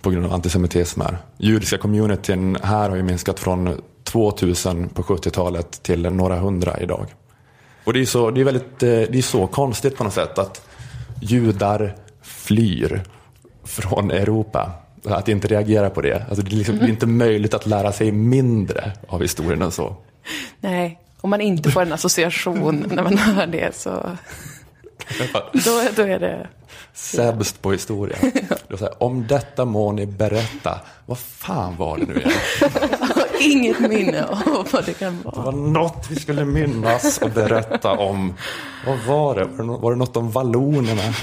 på 0.00 0.10
grund 0.10 0.26
av 0.26 0.32
antisemitism 0.32 1.00
här. 1.00 1.18
Judiska 1.38 1.78
communityn 1.78 2.58
här 2.62 2.88
har 2.88 2.96
ju 2.96 3.02
minskat 3.02 3.40
från 3.40 3.82
2000 4.04 4.88
på 4.88 5.02
70-talet 5.02 5.82
till 5.82 6.02
några 6.02 6.36
hundra 6.38 6.80
idag. 6.80 7.06
Och 7.84 7.92
det 7.92 8.00
är, 8.00 8.04
så, 8.04 8.30
det 8.30 8.40
är 8.40 8.44
väldigt, 8.44 8.82
eh, 8.82 8.88
det 8.88 9.18
är 9.18 9.22
så 9.22 9.46
konstigt 9.46 9.96
på 9.96 10.04
något 10.04 10.14
sätt 10.14 10.38
att 10.38 10.68
judar 11.20 11.94
flyr 12.22 13.02
från 13.64 14.10
Europa. 14.10 14.70
Att 15.04 15.28
inte 15.28 15.48
reagera 15.48 15.90
på 15.90 16.00
det. 16.00 16.26
Alltså 16.28 16.44
det, 16.44 16.52
är 16.52 16.56
liksom, 16.56 16.78
det 16.78 16.84
är 16.84 16.88
inte 16.88 17.06
möjligt 17.06 17.54
att 17.54 17.66
lära 17.66 17.92
sig 17.92 18.12
mindre 18.12 18.92
av 19.08 19.22
historien 19.22 19.62
än 19.62 19.70
så. 19.70 19.96
Nej, 20.60 20.98
om 21.20 21.30
man 21.30 21.40
inte 21.40 21.70
får 21.70 21.82
en 21.82 21.92
association 21.92 22.84
när 22.90 23.02
man 23.02 23.18
hör 23.18 23.46
det 23.46 23.74
så 23.76 23.90
då, 25.52 25.82
då 25.96 26.02
är 26.02 26.18
det... 26.18 26.48
Sämst 26.98 27.62
på 27.62 27.72
historia. 27.72 28.16
Det 28.68 28.78
så 28.78 28.84
här, 28.84 29.02
om 29.02 29.26
detta 29.26 29.64
må 29.64 29.92
ni 29.92 30.06
berätta. 30.06 30.80
Vad 31.06 31.18
fan 31.18 31.76
var 31.76 31.98
det 31.98 32.06
nu 32.06 32.14
igen? 32.14 32.30
Inget 33.40 33.80
minne 33.80 34.24
av 34.24 34.68
vad 34.72 34.86
det 34.86 34.92
kan 34.92 35.18
Det 35.18 35.24
vara. 35.24 35.44
var 35.44 35.52
något 35.52 36.06
vi 36.10 36.16
skulle 36.16 36.44
minnas 36.44 37.18
och 37.18 37.30
berätta 37.30 37.92
om. 37.92 38.34
Vad 38.86 38.98
var 38.98 39.34
det? 39.34 39.44
Var 39.44 39.90
det, 39.90 39.96
det 39.96 39.98
något 39.98 40.16
om 40.16 40.30
vallonerna? 40.30 41.02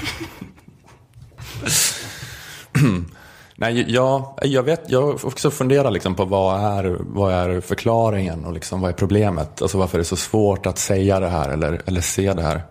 Nej, 3.56 3.84
ja, 3.88 4.36
jag 4.42 4.62
vet, 4.62 4.82
jag 4.86 5.24
också 5.24 5.50
funderat 5.50 5.92
liksom 5.92 6.14
på 6.14 6.24
vad 6.24 6.60
är, 6.78 6.96
vad 7.00 7.32
är 7.32 7.60
förklaringen 7.60 8.44
och 8.44 8.52
liksom 8.52 8.80
vad 8.80 8.90
är 8.90 8.94
problemet? 8.94 9.62
Alltså 9.62 9.78
varför 9.78 9.98
är 9.98 10.00
det 10.00 10.04
så 10.04 10.16
svårt 10.16 10.66
att 10.66 10.78
säga 10.78 11.20
det 11.20 11.28
här 11.28 11.50
eller, 11.50 11.82
eller 11.86 12.00
se 12.00 12.32
det 12.32 12.42
här? 12.42 12.62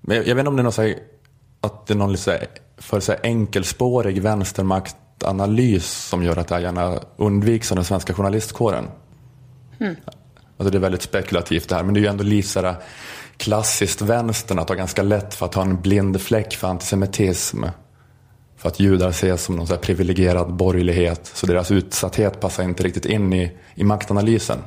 Men 0.00 0.16
jag, 0.16 0.26
jag 0.26 0.34
vet 0.34 0.40
inte 0.40 0.48
om 0.48 0.56
det 0.56 0.62
är 0.62 0.82
här, 0.82 0.94
att 1.62 1.86
det 1.86 1.94
är 1.94 1.98
någon 1.98 2.12
liksom 2.12 2.34
för 2.78 3.00
så 3.00 3.14
enkelspårig 3.22 4.22
vänstermaktanalys 4.22 6.08
som 6.08 6.22
gör 6.22 6.36
att 6.36 6.48
det 6.48 6.54
här 6.54 6.62
gärna 6.62 7.00
undviks 7.16 7.72
av 7.72 7.76
den 7.76 7.84
svenska 7.84 8.14
journalistkåren. 8.14 8.88
Mm. 9.80 9.96
Alltså 10.56 10.70
det 10.70 10.78
är 10.78 10.80
väldigt 10.80 11.02
spekulativt 11.02 11.68
det 11.68 11.74
här, 11.74 11.82
men 11.82 11.94
det 11.94 12.00
är 12.00 12.02
ju 12.02 12.08
ändå 12.08 12.24
lite 12.24 12.76
klassiskt 13.36 14.02
vänstern 14.02 14.58
att 14.58 14.68
ha 14.68 14.76
ganska 14.76 15.02
lätt 15.02 15.34
för 15.34 15.46
att 15.46 15.54
ha 15.54 15.62
en 15.62 15.80
blind 15.80 16.20
fläck 16.20 16.54
för 16.54 16.68
antisemitism. 16.68 17.64
För 18.56 18.68
att 18.68 18.80
judar 18.80 19.08
ses 19.08 19.44
som 19.44 19.56
någon 19.56 19.66
så 19.66 19.74
här 19.74 19.80
privilegierad 19.80 20.54
borgerlighet, 20.54 21.30
så 21.34 21.46
deras 21.46 21.70
utsatthet 21.70 22.40
passar 22.40 22.62
inte 22.62 22.82
riktigt 22.82 23.06
in 23.06 23.32
i, 23.32 23.52
i 23.74 23.84
maktanalysen. 23.84 24.58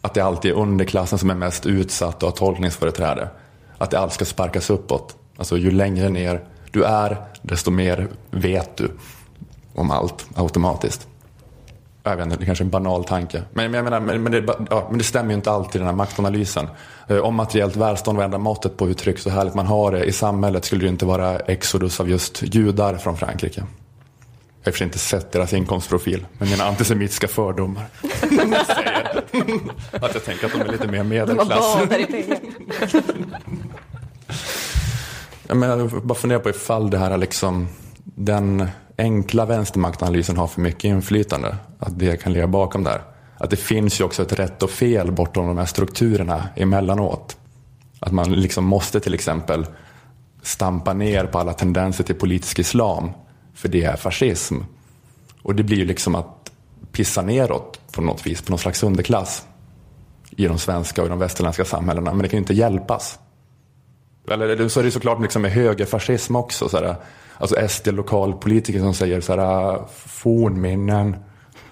Att 0.00 0.14
det 0.14 0.20
alltid 0.20 0.50
är 0.50 0.54
underklassen 0.54 1.18
som 1.18 1.30
är 1.30 1.34
mest 1.34 1.66
utsatt 1.66 2.22
och 2.22 2.28
har 2.28 2.36
tolkningsföreträde. 2.36 3.28
Att 3.78 3.90
det 3.90 3.98
allt 3.98 4.12
ska 4.12 4.24
sparkas 4.24 4.70
uppåt. 4.70 5.16
Alltså 5.40 5.56
ju 5.58 5.70
längre 5.70 6.08
ner 6.08 6.40
du 6.70 6.84
är, 6.84 7.16
desto 7.42 7.70
mer 7.70 8.08
vet 8.30 8.76
du 8.76 8.90
om 9.74 9.90
allt 9.90 10.26
automatiskt. 10.34 11.06
Jag 12.02 12.16
vet 12.16 12.24
inte, 12.24 12.36
det 12.36 12.44
är 12.44 12.46
kanske 12.46 12.62
är 12.62 12.66
en 12.66 12.70
banal 12.70 13.04
tanke. 13.04 13.42
Men, 13.52 13.74
jag 13.74 13.84
menar, 13.84 14.00
men, 14.00 14.32
det, 14.32 14.44
ja, 14.70 14.86
men 14.88 14.98
det 14.98 15.04
stämmer 15.04 15.30
ju 15.30 15.34
inte 15.34 15.50
alltid 15.50 15.80
den 15.80 15.86
här 15.88 15.94
maktanalysen. 15.94 16.66
Eh, 17.08 17.16
Om 17.18 17.34
materiellt 17.34 17.76
välstånd 17.76 18.16
var 18.18 18.24
enda 18.24 18.38
måttet 18.38 18.76
på 18.76 18.86
hur 18.86 18.94
tryggt 18.94 19.26
och 19.26 19.32
härligt 19.32 19.54
man 19.54 19.66
har 19.66 19.92
det 19.92 20.04
i 20.04 20.12
samhället 20.12 20.64
skulle 20.64 20.82
det 20.84 20.88
inte 20.88 21.06
vara 21.06 21.38
exodus 21.38 22.00
av 22.00 22.10
just 22.10 22.42
judar 22.54 22.96
från 22.96 23.16
Frankrike. 23.16 23.60
Jag 23.60 23.64
har 23.64 24.68
i 24.68 24.70
och 24.70 24.74
för 24.74 24.78
sig 24.78 24.84
inte 24.84 24.98
sett 24.98 25.32
deras 25.32 25.52
inkomstprofil, 25.52 26.26
men 26.38 26.50
mina 26.50 26.64
antisemitiska 26.64 27.28
fördomar 27.28 27.84
säger 28.66 29.24
att 30.04 30.14
jag 30.14 30.24
tänker 30.24 30.46
att 30.46 30.52
de 30.52 30.60
är 30.60 30.72
lite 30.72 30.86
mer 30.88 30.98
De 30.98 31.04
medelklass. 31.08 31.74
har 31.74 31.86
Jag 35.50 35.90
bara 36.02 36.14
funderar 36.14 36.40
på 36.40 36.50
ifall 36.50 36.90
det 36.90 36.98
här 36.98 37.10
är 37.10 37.18
liksom 37.18 37.68
den 38.04 38.68
enkla 38.98 39.46
vänstermaktanalysen 39.46 40.36
har 40.36 40.46
för 40.46 40.60
mycket 40.60 40.84
inflytande. 40.84 41.56
Att 41.78 41.98
det 41.98 42.16
kan 42.16 42.32
ligga 42.32 42.46
bakom 42.46 42.84
där. 42.84 43.02
Att 43.38 43.50
det 43.50 43.56
finns 43.56 44.00
ju 44.00 44.04
också 44.04 44.22
ett 44.22 44.32
rätt 44.32 44.62
och 44.62 44.70
fel 44.70 45.12
bortom 45.12 45.46
de 45.46 45.58
här 45.58 45.66
strukturerna 45.66 46.48
emellanåt. 46.56 47.36
Att 48.00 48.12
man 48.12 48.32
liksom 48.32 48.64
måste 48.64 49.00
till 49.00 49.14
exempel 49.14 49.66
stampa 50.42 50.92
ner 50.92 51.24
på 51.24 51.38
alla 51.38 51.52
tendenser 51.52 52.04
till 52.04 52.14
politisk 52.14 52.58
islam. 52.58 53.10
För 53.54 53.68
det 53.68 53.84
är 53.84 53.96
fascism. 53.96 54.56
Och 55.42 55.54
det 55.54 55.62
blir 55.62 55.76
ju 55.76 55.84
liksom 55.84 56.14
att 56.14 56.52
pissa 56.92 57.22
neråt 57.22 57.80
på 57.92 58.02
något 58.02 58.26
vis, 58.26 58.42
på 58.42 58.52
någon 58.52 58.58
slags 58.58 58.82
underklass. 58.82 59.46
I 60.30 60.46
de 60.46 60.58
svenska 60.58 61.00
och 61.00 61.06
i 61.06 61.10
de 61.10 61.18
västerländska 61.18 61.64
samhällena. 61.64 62.12
Men 62.12 62.22
det 62.22 62.28
kan 62.28 62.36
ju 62.36 62.42
inte 62.42 62.54
hjälpas. 62.54 63.18
Eller 64.28 64.68
så 64.68 64.80
är 64.80 64.84
det 64.84 64.90
såklart 64.90 65.22
liksom 65.22 65.42
med 65.42 65.52
högerfascism 65.52 66.36
också. 66.36 66.68
Så 66.68 66.76
här, 66.76 66.96
alltså 67.38 67.68
SD-lokalpolitiker 67.68 68.80
som 68.80 68.94
säger 68.94 69.20
så 69.20 69.36
här, 69.36 69.82
fornminnen. 70.06 71.16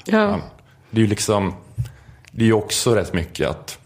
Ja. 0.04 0.38
Det 0.90 1.00
är 1.00 1.02
ju 1.02 1.06
liksom, 1.06 1.54
det 2.32 2.42
är 2.42 2.46
ju 2.46 2.52
också 2.52 2.94
rätt 2.94 3.12
mycket 3.12 3.48
att 3.48 3.78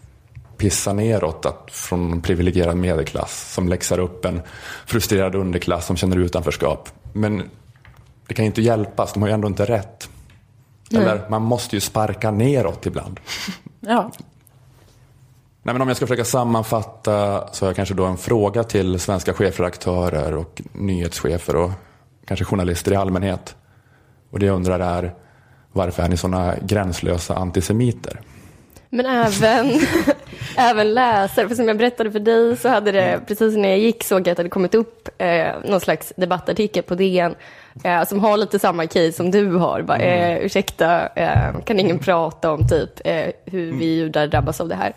pissa 0.57 0.93
neråt 0.93 1.45
att, 1.45 1.69
från 1.71 2.11
en 2.11 2.21
privilegierad 2.21 2.77
medelklass 2.77 3.53
som 3.53 3.67
läxar 3.67 3.99
upp 3.99 4.25
en 4.25 4.41
frustrerad 4.85 5.35
underklass 5.35 5.85
som 5.85 5.95
känner 5.95 6.17
utanförskap. 6.17 6.89
Men 7.13 7.49
det 8.27 8.33
kan 8.33 8.45
ju 8.45 8.47
inte 8.47 8.61
hjälpas, 8.61 9.13
de 9.13 9.21
har 9.21 9.29
ju 9.29 9.33
ändå 9.33 9.47
inte 9.47 9.65
rätt. 9.65 10.09
Eller 10.91 11.29
man 11.29 11.41
måste 11.41 11.75
ju 11.75 11.79
sparka 11.79 12.31
neråt 12.31 12.85
ibland. 12.85 13.19
Ja. 13.79 14.11
Nej, 15.65 15.73
men 15.73 15.81
om 15.81 15.87
jag 15.87 15.97
ska 15.97 16.07
försöka 16.07 16.25
sammanfatta 16.25 17.47
så 17.51 17.65
har 17.65 17.69
jag 17.69 17.75
kanske 17.75 17.95
då 17.95 18.05
en 18.05 18.17
fråga 18.17 18.63
till 18.63 18.99
svenska 18.99 19.33
chefredaktörer 19.33 20.35
och 20.35 20.61
nyhetschefer 20.71 21.55
och 21.55 21.71
kanske 22.25 22.45
journalister 22.45 22.91
i 22.91 22.95
allmänhet. 22.95 23.55
Och 24.31 24.39
det 24.39 24.45
jag 24.45 24.55
undrar 24.55 24.79
är 24.79 25.13
varför 25.71 26.03
är 26.03 26.09
ni 26.09 26.17
sådana 26.17 26.55
gränslösa 26.61 27.35
antisemiter? 27.35 28.19
Men 28.89 29.05
även, 29.05 29.81
även 30.57 30.93
läsare, 30.93 31.47
för 31.47 31.55
som 31.55 31.67
jag 31.67 31.77
berättade 31.77 32.11
för 32.11 32.19
dig 32.19 32.57
så 32.57 32.69
hade 32.69 32.91
det, 32.91 33.19
precis 33.27 33.55
när 33.55 33.69
jag 33.69 33.79
gick 33.79 34.03
såg 34.03 34.27
jag 34.27 34.31
att 34.31 34.37
det 34.37 34.39
hade 34.39 34.49
kommit 34.49 34.75
upp 34.75 35.09
eh, 35.17 35.47
någon 35.65 35.79
slags 35.79 36.13
debattartikel 36.15 36.83
på 36.83 36.95
DN 36.95 37.35
eh, 37.83 38.03
som 38.05 38.19
har 38.19 38.37
lite 38.37 38.59
samma 38.59 38.87
case 38.87 39.11
som 39.11 39.31
du 39.31 39.55
har. 39.55 39.81
Bara, 39.81 39.97
eh, 39.97 40.37
ursäkta, 40.45 41.07
eh, 41.07 41.61
kan 41.65 41.79
ingen 41.79 41.99
prata 41.99 42.51
om 42.51 42.67
typ 42.67 42.89
eh, 43.05 43.29
hur 43.45 43.71
vi 43.71 43.85
judar 43.85 44.27
drabbas 44.27 44.61
av 44.61 44.67
det 44.67 44.75
här? 44.75 44.93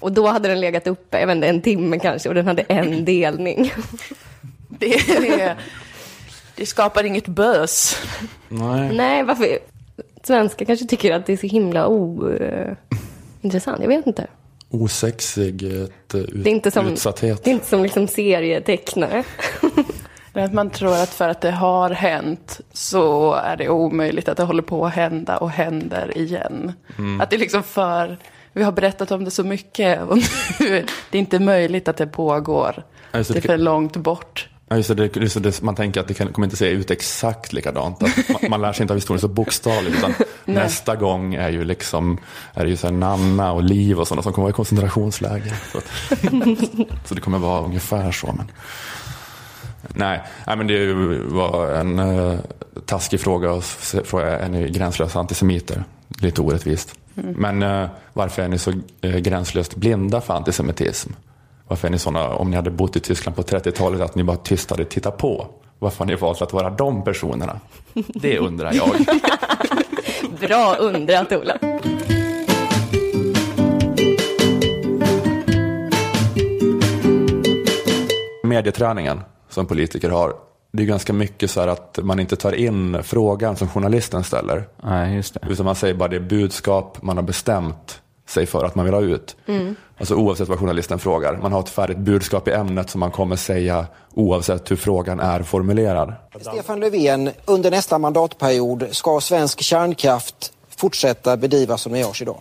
Och 0.00 0.12
då 0.12 0.26
hade 0.26 0.48
den 0.48 0.60
legat 0.60 0.86
uppe, 0.86 1.20
jag 1.20 1.26
vet 1.26 1.34
inte, 1.36 1.48
en 1.48 1.62
timme 1.62 1.98
kanske, 1.98 2.28
och 2.28 2.34
den 2.34 2.46
hade 2.46 2.62
en 2.62 3.04
delning. 3.04 3.72
Det, 4.68 4.94
är, 4.94 5.56
det 6.54 6.66
skapar 6.66 7.04
inget 7.04 7.26
bös. 7.28 7.96
Nej. 8.48 8.92
Nej, 8.96 9.22
varför? 9.22 9.58
Svenskar 10.22 10.66
kanske 10.66 10.86
tycker 10.86 11.14
att 11.14 11.26
det 11.26 11.32
är 11.32 11.36
så 11.36 11.46
himla 11.46 11.86
ointressant. 11.86 13.80
Jag 13.80 13.88
vet 13.88 14.06
inte. 14.06 14.26
Osexighet, 14.70 16.14
ut, 16.14 16.30
Det 16.44 16.50
är 16.50 16.54
inte 16.54 16.70
som, 16.70 16.86
utsatthet. 16.86 17.44
det 17.44 17.50
är 17.50 17.52
inte 17.52 17.66
som 17.66 17.82
liksom 17.82 18.08
serietecknare. 18.08 19.24
Men 20.32 20.44
att 20.44 20.52
man 20.52 20.70
tror 20.70 20.92
att 20.94 21.08
för 21.14 21.28
att 21.28 21.40
det 21.40 21.50
har 21.50 21.90
hänt 21.90 22.60
så 22.72 23.32
är 23.34 23.56
det 23.56 23.68
omöjligt 23.68 24.28
att 24.28 24.36
det 24.36 24.42
håller 24.42 24.62
på 24.62 24.86
att 24.86 24.94
hända 24.94 25.36
och 25.36 25.50
händer 25.50 26.18
igen. 26.18 26.72
Mm. 26.98 27.20
Att 27.20 27.30
det 27.30 27.36
är 27.36 27.40
liksom 27.40 27.62
för, 27.62 28.16
vi 28.58 28.64
har 28.64 28.72
berättat 28.72 29.10
om 29.10 29.24
det 29.24 29.30
så 29.30 29.44
mycket 29.44 30.02
och 30.02 30.16
nu 30.16 30.22
är 30.78 30.84
det 31.10 31.18
inte 31.18 31.38
möjligt 31.38 31.88
att 31.88 31.96
det 31.96 32.06
pågår. 32.06 32.82
Ja, 33.12 33.18
det, 33.18 33.32
Det 33.32 33.38
är 33.38 33.40
för 33.40 33.58
långt 33.58 33.96
bort. 33.96 34.48
Ja, 34.68 34.76
just 34.76 34.96
det, 34.96 35.16
just 35.16 35.42
det, 35.42 35.62
man 35.62 35.74
tänker 35.74 36.00
att 36.00 36.08
det 36.08 36.14
kan, 36.14 36.32
kommer 36.32 36.46
inte 36.46 36.56
se 36.56 36.68
ut 36.68 36.90
exakt 36.90 37.52
likadant. 37.52 38.00
Man, 38.00 38.50
man 38.50 38.60
lär 38.60 38.72
sig 38.72 38.82
inte 38.82 38.92
av 38.92 38.96
historien 38.96 39.20
så 39.20 39.28
bokstavligt. 39.28 39.98
Utan 39.98 40.14
nästa 40.44 40.96
gång 40.96 41.34
är 41.34 41.48
ju 41.48 41.64
liksom, 41.64 42.18
är 42.54 42.64
det 42.64 42.70
ju 42.70 42.76
så 42.76 42.90
Nanna 42.90 43.52
och 43.52 43.62
Liv 43.62 44.00
och 44.00 44.08
sådana 44.08 44.22
som 44.22 44.32
kommer 44.32 44.44
vara 44.44 44.50
i 44.50 44.54
koncentrationsläger. 44.54 45.54
Så, 45.72 45.80
så 47.08 47.14
det 47.14 47.20
kommer 47.20 47.38
vara 47.38 47.64
ungefär 47.64 48.12
så. 48.12 48.34
Men. 48.36 48.50
Nej, 49.88 50.22
nej, 50.46 50.56
men 50.56 50.66
det 50.66 50.92
var 51.34 51.70
en 51.70 51.98
uh, 51.98 52.38
taskig 52.86 53.20
fråga 53.20 53.52
att 53.52 53.64
fråga, 54.04 54.38
är 54.38 54.48
ni 54.48 54.70
gränslösa 54.70 55.20
antisemiter? 55.20 55.84
Lite 56.20 56.40
orättvist. 56.40 56.94
Mm. 57.16 57.34
Men 57.38 57.82
eh, 57.82 57.88
varför 58.12 58.42
är 58.42 58.48
ni 58.48 58.58
så 58.58 58.72
eh, 59.00 59.16
gränslöst 59.16 59.76
blinda 59.76 60.20
för 60.20 60.34
antisemitism? 60.34 61.10
Varför 61.68 61.88
är 61.88 61.92
ni 61.92 61.98
sådana, 61.98 62.28
om 62.28 62.50
ni 62.50 62.56
hade 62.56 62.70
bott 62.70 62.96
i 62.96 63.00
Tyskland 63.00 63.36
på 63.36 63.42
30-talet, 63.42 64.00
att 64.00 64.14
ni 64.14 64.24
bara 64.24 64.36
tyst 64.36 64.70
hade 64.70 64.84
tittat 64.84 65.16
på? 65.18 65.46
Varför 65.78 65.98
har 65.98 66.06
ni 66.06 66.14
valt 66.14 66.42
att 66.42 66.52
vara 66.52 66.70
de 66.70 67.04
personerna? 67.04 67.60
Det 67.94 68.38
undrar 68.38 68.72
jag. 68.72 68.90
Bra 70.40 70.76
undrat, 70.78 71.32
Ola. 71.32 71.58
Medieträningen 78.42 79.20
som 79.48 79.66
politiker 79.66 80.10
har, 80.10 80.34
det 80.70 80.82
är 80.82 80.86
ganska 80.86 81.12
mycket 81.12 81.50
så 81.50 81.60
här 81.60 81.68
att 81.68 81.98
man 82.02 82.20
inte 82.20 82.36
tar 82.36 82.52
in 82.52 83.02
frågan 83.02 83.56
som 83.56 83.68
journalisten 83.68 84.24
ställer. 84.24 84.68
Nej, 84.82 85.14
just 85.16 85.34
det. 85.34 85.40
Utan 85.50 85.66
man 85.66 85.74
säger 85.74 85.94
bara 85.94 86.08
det 86.08 86.20
budskap 86.20 87.02
man 87.02 87.16
har 87.16 87.24
bestämt 87.24 88.00
sig 88.26 88.46
för 88.46 88.64
att 88.64 88.74
man 88.74 88.84
vill 88.84 88.94
ha 88.94 89.00
ut. 89.00 89.36
Mm. 89.46 89.76
Alltså 89.98 90.14
oavsett 90.14 90.48
vad 90.48 90.58
journalisten 90.58 90.98
frågar. 90.98 91.36
Man 91.36 91.52
har 91.52 91.60
ett 91.60 91.68
färdigt 91.68 91.98
budskap 91.98 92.48
i 92.48 92.52
ämnet 92.52 92.90
som 92.90 93.00
man 93.00 93.10
kommer 93.10 93.36
säga 93.36 93.86
oavsett 94.14 94.70
hur 94.70 94.76
frågan 94.76 95.20
är 95.20 95.42
formulerad. 95.42 96.14
Stefan 96.40 96.80
Löfven, 96.80 97.30
under 97.44 97.70
nästa 97.70 97.98
mandatperiod 97.98 98.88
ska 98.90 99.20
svensk 99.20 99.60
kärnkraft 99.60 100.52
fortsätta 100.76 101.36
bedrivas 101.36 101.82
som 101.82 101.92
det 101.92 101.98
görs 101.98 102.22
idag? 102.22 102.38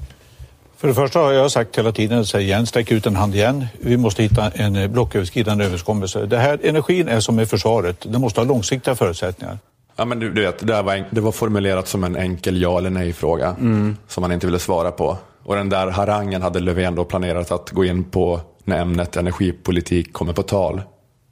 För 0.78 0.88
det 0.88 0.94
första 0.94 1.20
har 1.20 1.32
jag 1.32 1.52
sagt 1.52 1.78
hela 1.78 1.92
tiden, 1.92 2.26
säger 2.26 2.46
igen, 2.46 2.66
sträck 2.68 2.92
ut 2.92 3.06
en 3.06 3.16
hand 3.16 3.36
igen. 3.36 3.66
Vi 3.80 3.98
måste 3.98 4.24
hitta 4.24 4.50
en 4.52 4.76
eh, 4.76 4.88
blocköverskridande 4.88 5.64
överenskommelse. 5.66 6.26
Det 6.26 6.38
här, 6.38 6.60
energin 6.64 7.08
är 7.08 7.20
som 7.20 7.36
med 7.36 7.50
försvaret, 7.50 7.98
den 8.12 8.22
måste 8.22 8.40
ha 8.40 8.46
långsiktiga 8.46 8.96
förutsättningar. 8.96 9.58
Ja, 9.96 10.06
men 10.06 10.20
du, 10.20 10.34
du 10.34 10.42
vet, 10.42 10.60
det, 10.60 10.66
där 10.66 10.84
var, 10.84 10.96
en- 10.96 11.06
det 11.10 11.22
var 11.22 11.32
formulerat 11.32 11.88
som 11.88 12.04
en 12.04 12.16
enkel 12.16 12.62
ja 12.62 12.78
eller 12.78 12.90
nej-fråga 12.90 13.48
Mm. 13.60 13.98
som 14.08 14.22
man 14.22 14.32
inte 14.32 14.46
ville 14.48 14.60
svara 14.60 14.92
på. 14.92 15.18
Och 15.44 15.56
den 15.56 15.70
där 15.70 15.88
harangen 15.88 16.42
hade 16.42 16.60
Löfven 16.60 16.96
då 16.96 17.04
planerat 17.06 17.52
att 17.52 17.72
gå 17.72 17.86
in 17.86 18.04
på 18.04 18.42
när 18.64 18.82
ämnet 18.82 19.18
energipolitik 19.18 20.14
kommer 20.14 20.34
på 20.34 20.44
tal. 20.44 20.82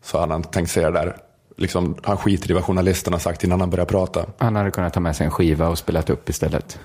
Så 0.04 0.20
hade 0.20 0.34
han 0.34 0.44
tänkt 0.44 0.72
säga 0.72 0.92
det 0.92 1.00
där. 1.00 1.16
Liksom, 1.58 1.96
han 2.04 2.18
skiter 2.18 2.52
i 2.52 2.54
vad 2.54 2.64
journalisten 2.64 3.14
har 3.14 3.20
sagt 3.20 3.44
innan 3.44 3.60
han 3.60 3.70
börjar 3.70 3.86
prata. 3.86 4.26
Han 4.38 4.56
hade 4.56 4.72
kunnat 4.72 4.94
ta 4.94 5.00
med 5.00 5.16
sig 5.16 5.26
en 5.26 5.32
skiva 5.32 5.68
och 5.70 5.78
spelat 5.78 6.10
upp 6.10 6.30
istället. 6.30 6.80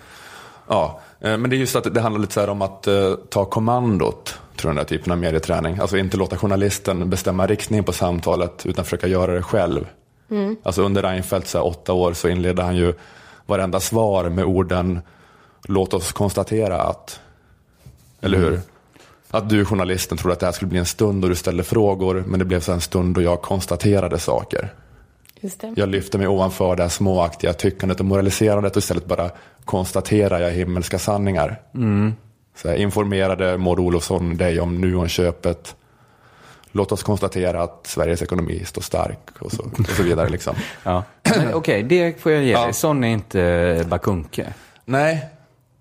Ja, 0.73 1.01
eh, 1.21 1.39
men 1.39 1.51
det 1.51 1.57
är 1.57 1.59
just 1.59 1.77
att 1.77 1.95
det 1.95 2.01
handlar 2.01 2.21
lite 2.21 2.33
så 2.33 2.51
om 2.51 2.63
att 2.63 2.87
eh, 2.87 3.15
ta 3.15 3.45
kommandot, 3.45 4.39
tror 4.57 4.71
jag 4.71 4.77
den 4.77 4.77
där 4.77 4.85
typen 4.85 5.13
av 5.13 5.19
medieträning. 5.19 5.79
Alltså 5.79 5.97
inte 5.97 6.17
låta 6.17 6.37
journalisten 6.37 7.11
bestämma 7.11 7.47
riktningen 7.47 7.85
på 7.85 7.93
samtalet, 7.93 8.67
utan 8.67 8.85
försöka 8.85 9.07
göra 9.07 9.35
det 9.35 9.43
själv. 9.43 9.87
Mm. 10.31 10.57
Alltså 10.63 10.83
under 10.83 11.03
Reinfeldts 11.03 11.55
åtta 11.55 11.93
år 11.93 12.13
så 12.13 12.29
inledde 12.29 12.63
han 12.63 12.77
ju 12.77 12.95
varenda 13.47 13.81
svar 13.81 14.29
med 14.29 14.45
orden 14.45 15.01
låt 15.65 15.95
oss 15.95 16.13
konstatera 16.13 16.83
att, 16.83 17.21
eller 18.21 18.39
hur? 18.39 18.61
Att 19.31 19.49
du 19.49 19.65
journalisten 19.65 20.19
trodde 20.19 20.33
att 20.33 20.41
det 20.41 20.47
här 20.47 20.53
skulle 20.53 20.69
bli 20.69 20.79
en 20.79 20.87
stund 20.87 21.25
och 21.25 21.31
du 21.31 21.37
ställde 21.37 21.63
frågor, 21.63 22.25
men 22.27 22.39
det 22.39 22.45
blev 22.45 22.61
så 22.61 22.73
en 22.73 22.81
stund 22.81 23.15
då 23.15 23.23
jag 23.23 23.43
konstaterade 23.43 24.19
saker. 24.19 24.75
Just 25.41 25.61
det. 25.61 25.73
Jag 25.77 25.89
lyfter 25.89 26.19
mig 26.19 26.29
ovanför 26.29 26.77
det 26.77 26.83
här 26.83 26.89
småaktiga 26.91 27.53
tyckandet 27.53 28.01
och 28.01 28.07
moraliserandet 28.07 28.77
och 28.77 28.81
istället 28.81 29.07
bara 29.07 29.31
konstaterar 29.65 30.41
jag 30.41 30.51
himmelska 30.51 30.99
sanningar. 30.99 31.61
Mm. 31.75 32.15
Så 32.57 32.69
här, 32.69 32.77
informerade 32.77 33.59
Maud 33.59 33.79
Olofsson 33.79 34.37
dig 34.37 34.61
om 34.61 34.81
Nuonköpet. 34.81 35.77
Låt 36.73 36.93
oss 36.93 37.03
konstatera 37.03 37.63
att 37.63 37.87
Sveriges 37.87 38.23
ekonomi 38.23 38.63
står 38.65 38.83
stark 38.83 39.19
och 39.39 39.53
så, 39.53 39.63
och 39.79 39.87
så 39.97 40.03
vidare. 40.03 40.29
Liksom. 40.29 40.55
Ja. 40.83 41.03
Okej, 41.55 41.83
det 41.83 42.21
får 42.21 42.33
jag 42.33 42.43
ge 42.45 42.53
Ja. 42.53 42.65
dig. 42.65 42.73
Sån 42.73 43.05
är 43.05 43.09
inte 43.09 43.85
Bakunke. 43.89 44.47
Nej, 44.85 45.25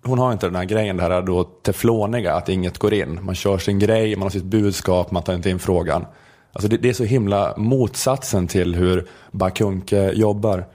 hon 0.04 0.18
har 0.18 0.32
inte 0.32 0.46
den 0.46 0.56
här 0.56 0.64
grejen, 0.64 0.96
det 0.96 1.02
här 1.02 1.22
då 1.22 1.44
tefloniga, 1.44 2.34
att 2.34 2.48
inget 2.48 2.78
går 2.78 2.94
in. 2.94 3.18
Man 3.24 3.34
kör 3.34 3.58
sin 3.58 3.78
grej, 3.78 4.16
man 4.16 4.22
har 4.22 4.30
sitt 4.30 4.44
budskap, 4.44 5.10
man 5.10 5.22
tar 5.22 5.34
inte 5.34 5.50
in 5.50 5.58
frågan. 5.58 6.06
Alltså 6.52 6.68
det, 6.68 6.76
det 6.76 6.88
är 6.88 6.92
så 6.92 7.04
himla 7.04 7.54
motsatsen 7.56 8.46
till 8.48 8.74
hur 8.74 9.06
Bakunke 9.30 10.12
jobbar. 10.12 10.66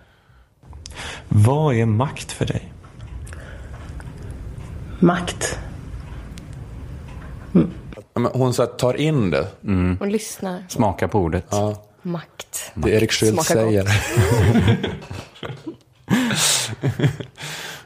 Vad 1.28 1.76
är 1.76 1.86
makt 1.86 2.32
för 2.32 2.46
dig? 2.46 2.74
Makt. 5.00 5.60
Men 8.14 8.32
Hon 8.34 8.54
så 8.54 8.66
tar 8.66 8.94
in 8.94 9.30
det. 9.30 9.48
Hon 10.00 10.10
lyssnar. 10.10 10.64
Smaka 10.70 11.08
på 11.08 11.20
ordet. 11.20 11.46
Ja. 11.50 11.84
Makt. 12.02 12.72
Det 12.74 12.92
Erik 12.92 13.12
Schüldt 13.12 13.44
Smakar 13.44 13.66
säger. 13.66 14.02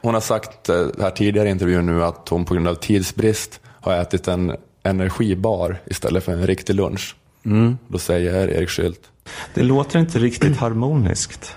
hon 0.02 0.14
har 0.14 0.20
sagt 0.20 0.68
eh, 0.68 0.86
här 1.00 1.10
tidigare 1.10 1.48
i 1.48 1.50
intervjun 1.50 1.86
nu 1.86 2.04
att 2.04 2.28
hon 2.28 2.44
på 2.44 2.54
grund 2.54 2.68
av 2.68 2.74
tidsbrist 2.74 3.60
har 3.64 3.94
ätit 3.94 4.28
en 4.28 4.56
energibar 4.82 5.78
istället 5.86 6.24
för 6.24 6.32
en 6.32 6.46
riktig 6.46 6.74
lunch. 6.74 7.16
Mm. 7.44 7.78
Då 7.88 7.98
säger 7.98 8.48
Erik 8.48 8.68
Schüldt. 8.68 9.10
Det 9.54 9.62
låter 9.62 9.98
inte 9.98 10.18
riktigt 10.18 10.56
harmoniskt. 10.56 11.56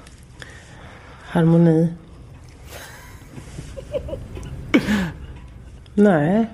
Harmoni. 1.23 1.93
Nej. 5.93 6.45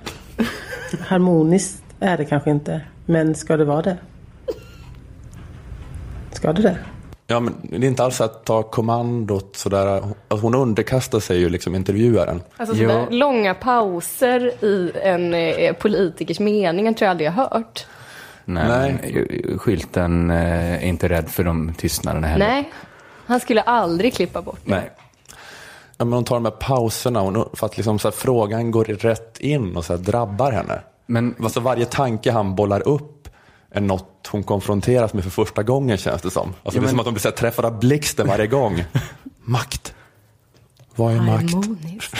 Harmoniskt 1.00 1.82
är 2.00 2.16
det 2.16 2.24
kanske 2.24 2.50
inte. 2.50 2.80
Men 3.06 3.34
ska 3.34 3.56
det 3.56 3.64
vara 3.64 3.82
det? 3.82 3.96
Ska 6.32 6.52
det 6.52 6.62
det? 6.62 6.78
Ja, 7.26 7.40
men 7.40 7.54
det 7.62 7.76
är 7.76 7.84
inte 7.84 8.04
alls 8.04 8.20
att 8.20 8.44
ta 8.44 8.62
kommandot 8.62 9.56
sådär. 9.56 9.86
Alltså, 10.28 10.46
hon 10.46 10.54
underkastar 10.54 11.20
sig 11.20 11.38
ju 11.38 11.48
liksom 11.48 11.74
intervjuaren. 11.74 12.42
Alltså 12.56 12.76
sådär 12.76 13.06
långa 13.10 13.54
pauser 13.54 14.64
i 14.64 14.92
en 15.02 15.34
eh, 15.34 15.72
politikers 15.72 16.40
mening 16.40 16.94
tror 16.94 17.06
jag 17.06 17.10
aldrig 17.10 17.26
jag 17.26 17.32
hört. 17.32 17.86
Nej, 18.44 18.68
Nej. 18.68 19.00
men 19.48 19.58
skylten 19.58 20.30
eh, 20.30 20.72
är 20.74 20.80
inte 20.80 21.08
rädd 21.08 21.28
för 21.28 21.44
de 21.44 21.74
tystnaderna 21.78 22.26
heller. 22.26 22.48
Nej, 22.48 22.72
han 23.26 23.40
skulle 23.40 23.62
aldrig 23.62 24.14
klippa 24.14 24.42
bort 24.42 24.60
det. 24.64 24.70
Nej. 24.70 24.90
Ja, 25.96 26.04
men 26.04 26.12
hon 26.12 26.24
tar 26.24 26.36
de 26.36 26.44
här 26.44 26.52
pauserna 26.52 27.20
hon, 27.20 27.48
för 27.52 27.66
att 27.66 27.76
liksom 27.76 27.98
så 27.98 28.08
här, 28.08 28.12
frågan 28.12 28.70
går 28.70 28.84
rätt 28.84 29.38
in 29.40 29.76
och 29.76 29.84
så 29.84 29.96
här, 29.96 30.00
drabbar 30.02 30.52
henne. 30.52 30.80
Men, 31.06 31.34
alltså, 31.42 31.60
varje 31.60 31.84
tanke 31.84 32.32
han 32.32 32.54
bollar 32.54 32.88
upp 32.88 33.28
är 33.70 33.80
något 33.80 34.28
hon 34.32 34.42
konfronteras 34.42 35.12
med 35.14 35.22
för 35.24 35.30
första 35.30 35.62
gången 35.62 35.96
känns 35.98 36.22
det 36.22 36.30
som. 36.30 36.42
Alltså, 36.42 36.58
Ja, 36.62 36.70
det 36.72 36.76
är 36.78 36.80
men- 36.80 36.90
som 36.90 37.00
att 37.00 37.06
hon 37.06 37.14
blir 37.14 37.20
så 37.22 37.28
här, 37.28 37.36
träffad 37.36 37.64
av 37.64 37.78
blixten 37.80 38.26
varje 38.26 38.46
gång. 38.46 38.84
makt. 39.44 39.94
Vad 40.94 41.12
är 41.14 41.20
makt? 41.20 41.54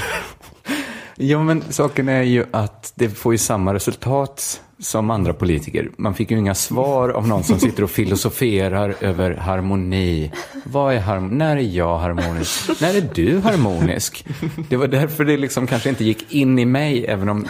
Ja, 1.17 1.43
men 1.43 1.63
saken 1.71 2.09
är 2.09 2.23
ju 2.23 2.47
att 2.51 2.93
det 2.95 3.09
får 3.11 3.33
ju 3.35 3.39
samma 3.39 3.75
resultat 3.75 4.61
som 4.81 5.11
andra 5.11 5.35
politiker. 5.35 5.91
Man 5.97 6.15
fick 6.15 6.31
ju 6.31 6.39
inga 6.39 6.55
svar 6.55 7.09
av 7.09 7.29
någon 7.29 7.45
som 7.45 7.61
sitter 7.61 7.83
och 7.83 7.91
filosoferar 7.91 8.95
över 9.01 9.35
harmoni. 9.37 10.33
Vad 10.65 10.95
är 10.95 11.01
harmoni? 11.01 11.37
När 11.37 11.57
är 11.57 11.61
jag 11.61 11.99
harmonisk? 11.99 12.81
När 12.81 12.97
är 12.97 13.09
du 13.15 13.39
harmonisk? 13.39 14.27
Det 14.69 14.77
var 14.77 14.87
därför 14.87 15.25
det 15.25 15.37
liksom 15.37 15.67
kanske 15.67 15.89
inte 15.89 16.05
gick 16.05 16.33
in 16.33 16.59
i 16.59 16.65
mig, 16.65 17.07
även 17.07 17.29
om 17.29 17.47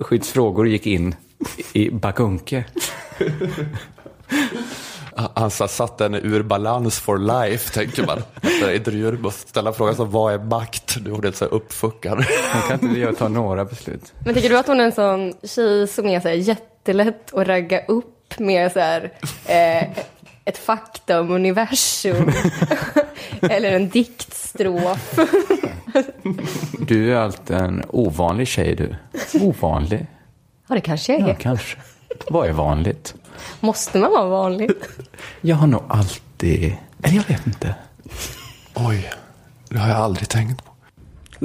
skyddsfrågor 0.00 0.68
gick 0.68 0.86
in 0.86 1.14
i 1.72 1.90
Bakunke. 1.90 2.64
Han 5.34 5.50
så 5.50 5.64
här, 5.64 5.68
satt 5.68 5.98
den 5.98 6.14
ur 6.14 6.42
balans 6.42 6.98
for 7.00 7.18
life, 7.18 7.74
tänker 7.74 8.06
man. 8.06 8.22
Intervjuer 8.74 9.12
måste 9.12 9.48
ställa 9.50 9.72
frågan 9.72 9.94
som 9.96 10.10
vad 10.10 10.34
är 10.34 10.38
makt? 10.38 10.96
Du 11.04 11.18
blir 11.18 11.32
så 11.32 11.44
här 11.44 11.52
uppfuckad. 11.54 12.24
Hon 12.52 12.62
kan 12.78 12.88
inte 12.88 13.00
göra- 13.00 13.14
ta 13.14 13.28
några 13.28 13.64
beslut. 13.64 14.12
Men 14.24 14.34
tycker 14.34 14.48
du 14.48 14.58
att 14.58 14.66
hon 14.66 14.80
är 14.80 14.84
en 14.84 14.92
sån 14.92 15.32
tjej 15.42 15.86
som 15.88 16.06
är 16.06 16.20
så 16.20 16.28
här 16.28 16.34
jättelätt 16.34 17.34
att 17.34 17.46
ragga 17.48 17.84
upp 17.86 18.38
med 18.38 18.72
så 18.72 18.80
här, 18.80 19.12
eh, 19.46 19.88
ett 20.44 20.58
fakta 20.58 21.20
om 21.20 21.30
universum. 21.30 22.32
Eller 23.40 23.72
en 23.72 23.88
diktstrof. 23.88 25.18
Du 26.78 27.12
är 27.12 27.16
alltid 27.16 27.56
en 27.56 27.82
ovanlig 27.88 28.48
tjej 28.48 28.74
du. 28.76 28.94
Ovanlig? 29.40 30.06
Ja, 30.68 30.74
det 30.74 30.80
kanske 30.80 31.12
jag 31.12 31.22
är. 31.22 31.28
Ja, 31.28 31.34
kanske. 31.40 31.76
Vad 32.28 32.48
är 32.48 32.52
vanligt? 32.52 33.14
Måste 33.60 33.98
man 33.98 34.10
vara 34.10 34.28
vanlig? 34.28 34.70
Jag 35.40 35.56
har 35.56 35.66
nog 35.66 35.82
alltid... 35.88 36.76
Eller 37.02 37.16
jag 37.16 37.24
vet 37.28 37.46
inte. 37.46 37.74
Oj, 38.74 39.10
det 39.68 39.78
har 39.78 39.88
jag 39.88 39.96
aldrig 39.98 40.28
tänkt 40.28 40.62
på. 40.64 40.70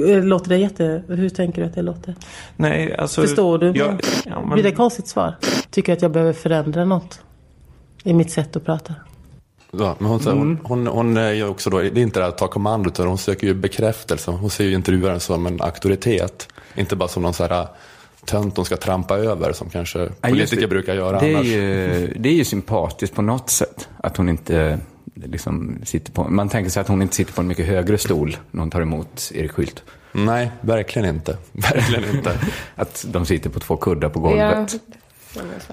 Eh, 0.02 0.24
Låter 0.24 0.48
det 0.48 0.56
jätte... 0.56 1.02
Hur 1.08 1.28
tänker 1.28 1.62
du 1.62 1.68
att 1.68 1.74
det 1.74 1.82
låter? 1.82 2.14
Nej, 2.56 2.96
alltså... 2.96 3.20
Förstår 3.22 3.58
du? 3.58 3.66
Jag, 3.66 4.00
ja, 4.24 4.40
men, 4.40 4.50
Blir 4.50 4.62
det 4.62 4.72
konstigt 4.72 5.08
svar? 5.08 5.34
Tycker 5.70 5.92
att 5.92 6.02
jag 6.02 6.10
behöver 6.10 6.32
förändra 6.32 6.84
något? 6.84 7.20
I 8.04 8.12
mitt 8.12 8.30
sätt 8.32 8.56
att 8.56 8.64
prata? 8.64 8.94
Ja, 9.72 9.96
men 9.98 10.08
hon, 10.10 10.20
Mm. 10.20 10.38
hon, 10.38 10.58
hon, 10.64 10.86
hon 10.86 11.16
är 11.16 11.32
ju 11.32 11.46
också 11.46 11.70
då, 11.70 11.78
det 11.78 11.86
är 11.86 11.98
inte 11.98 12.20
det 12.20 12.26
att 12.26 12.38
ta 12.38 12.48
kommandot, 12.48 12.92
utan 12.92 13.06
hon 13.06 13.18
söker 13.18 13.46
ju 13.46 13.54
bekräftelse. 13.54 14.30
Hon 14.30 14.50
ser 14.50 14.64
ju 14.64 14.72
intervjuaren 14.74 15.20
som 15.20 15.46
en 15.46 15.60
auktoritet. 15.60 16.48
Inte 16.74 16.96
bara 16.96 17.08
som 17.08 17.22
någon 17.22 17.34
så 17.34 17.46
här 17.46 17.66
tönt 18.26 18.56
hon 18.56 18.64
ska 18.66 18.76
trampa 18.76 19.16
över, 19.18 19.52
som 19.52 19.70
kanske 19.70 19.98
Ja, 19.98 20.28
politiker 20.28 20.60
det. 20.62 20.68
brukar 20.68 20.94
göra 20.94 21.20
det 21.20 21.26
är 21.32 21.34
annars. 21.34 21.46
Ju, 21.46 22.14
det 22.18 22.28
är 22.28 22.32
ju 22.34 22.44
sympatiskt 22.44 23.14
på 23.16 23.22
något 23.22 23.50
sätt. 23.50 23.88
Att 23.96 24.16
hon 24.16 24.28
inte 24.28 24.78
liksom 25.14 25.78
sitter 25.84 26.12
på... 26.12 26.24
Man 26.24 26.48
tänker 26.48 26.70
sig 26.70 26.80
att 26.80 26.88
hon 26.88 27.02
inte 27.02 27.16
sitter 27.16 27.32
på 27.32 27.40
en 27.40 27.46
mycket 27.46 27.66
högre 27.66 27.98
stol 27.98 28.36
när 28.50 28.60
hon 28.60 28.70
tar 28.70 28.80
emot 28.80 29.32
Erik 29.34 29.52
Skylt. 29.52 29.82
Nej, 30.12 30.50
verkligen 30.60 31.08
inte. 31.08 31.36
Verkligen 31.52 32.16
inte. 32.16 32.38
Att 32.74 33.04
de 33.08 33.26
sitter 33.26 33.50
på 33.50 33.60
två 33.60 33.76
kuddar 33.76 34.08
på 34.08 34.20
golvet 34.20 34.74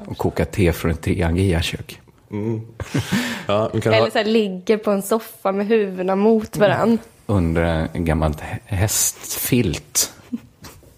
och 0.06 0.17
kokar 0.17 0.45
te 0.45 0.74
från 0.74 0.92
ett 0.92 1.01
Triangia-kök. 1.01 2.01
Mm. 2.32 2.61
Ja, 3.48 3.69
Eller 3.74 4.00
ha, 4.01 4.11
så 4.11 4.17
här, 4.17 4.26
ligger 4.26 4.77
på 4.77 4.92
en 4.92 5.01
soffa 5.01 5.51
med 5.51 5.67
huvudena 5.67 6.16
mot 6.16 6.58
varann. 6.58 6.98
Under 7.26 7.88
en 7.93 8.06
gammal 8.06 8.32
hä- 8.32 8.59
hästfilt 8.66 10.14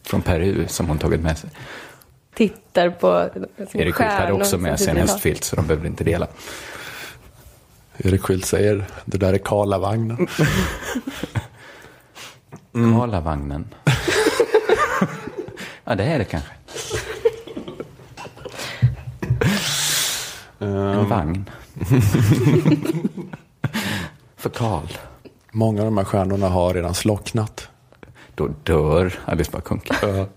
från 0.09 0.21
Peru 0.21 0.67
som 0.67 0.87
hon 0.87 0.97
tagit 0.97 1.21
med 1.21 1.37
sig. 1.37 1.49
Tittar 2.33 2.89
på 2.89 3.29
liksom, 3.57 3.81
Erik 3.81 3.95
Skylt 3.95 4.09
hade 4.09 4.33
också 4.33 4.57
med 4.57 4.79
sig 4.79 4.89
en 4.89 4.97
hästfilt 4.97 5.43
så 5.43 5.55
de 5.55 5.67
behövde 5.67 5.87
inte 5.87 6.03
dela. 6.03 6.27
Erik 7.97 8.21
Skylt 8.21 8.45
säger, 8.45 8.85
det 9.05 9.17
där 9.17 9.33
är 9.33 9.37
Karlavagnen. 9.37 10.27
Karlavagnen. 12.73 13.67
ja, 15.83 15.95
det 15.95 16.03
är 16.03 16.19
det 16.19 16.25
kanske. 16.25 16.49
En 20.59 21.09
vagn. 21.09 21.49
För 24.37 24.49
Karl. 24.49 24.87
Många 25.51 25.81
av 25.81 25.85
de 25.85 25.97
här 25.97 26.05
stjärnorna 26.05 26.49
har 26.49 26.73
redan 26.73 26.93
slocknat. 26.93 27.69
Då 28.39 28.47
dör 28.47 29.19
Alice 29.25 29.51
Bah 29.51 29.61
Kuhnke. 29.61 29.95
Ja. 30.01 30.27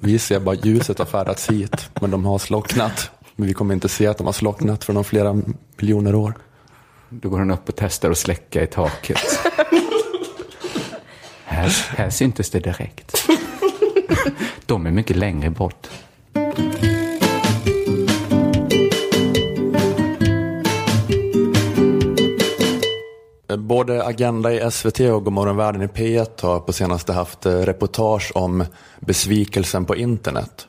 Vi 0.00 0.18
ser 0.18 0.40
bara 0.40 0.54
ljuset 0.54 0.98
har 0.98 1.06
färdats 1.06 1.50
hit, 1.50 1.90
men 2.00 2.10
de 2.10 2.24
har 2.24 2.38
slocknat. 2.38 3.10
Men 3.36 3.48
vi 3.48 3.54
kommer 3.54 3.74
inte 3.74 3.88
se 3.88 4.06
att 4.06 4.18
de 4.18 4.26
har 4.26 4.32
slocknat 4.32 4.84
för 4.84 4.96
om 4.96 5.04
flera 5.04 5.42
miljoner 5.76 6.14
år. 6.14 6.34
Då 7.08 7.28
går 7.28 7.38
hon 7.38 7.50
upp 7.50 7.68
och 7.68 7.76
testar 7.76 8.10
att 8.10 8.18
släcka 8.18 8.62
i 8.62 8.66
taket. 8.66 9.18
här, 11.44 11.68
här 11.96 12.10
syntes 12.10 12.50
det 12.50 12.60
direkt. 12.60 13.28
De 14.66 14.86
är 14.86 14.90
mycket 14.90 15.16
längre 15.16 15.50
bort. 15.50 15.88
Både 23.56 24.04
Agenda 24.04 24.52
i 24.52 24.70
SVT 24.70 25.00
och 25.00 25.24
Godmorgon 25.24 25.56
Världen 25.56 25.82
i 25.82 25.86
P1 25.86 26.42
har 26.42 26.60
på 26.60 26.72
senaste 26.72 27.12
haft 27.12 27.46
eh, 27.46 27.52
reportage 27.52 28.32
om 28.34 28.64
besvikelsen 29.00 29.84
på 29.84 29.96
internet. 29.96 30.66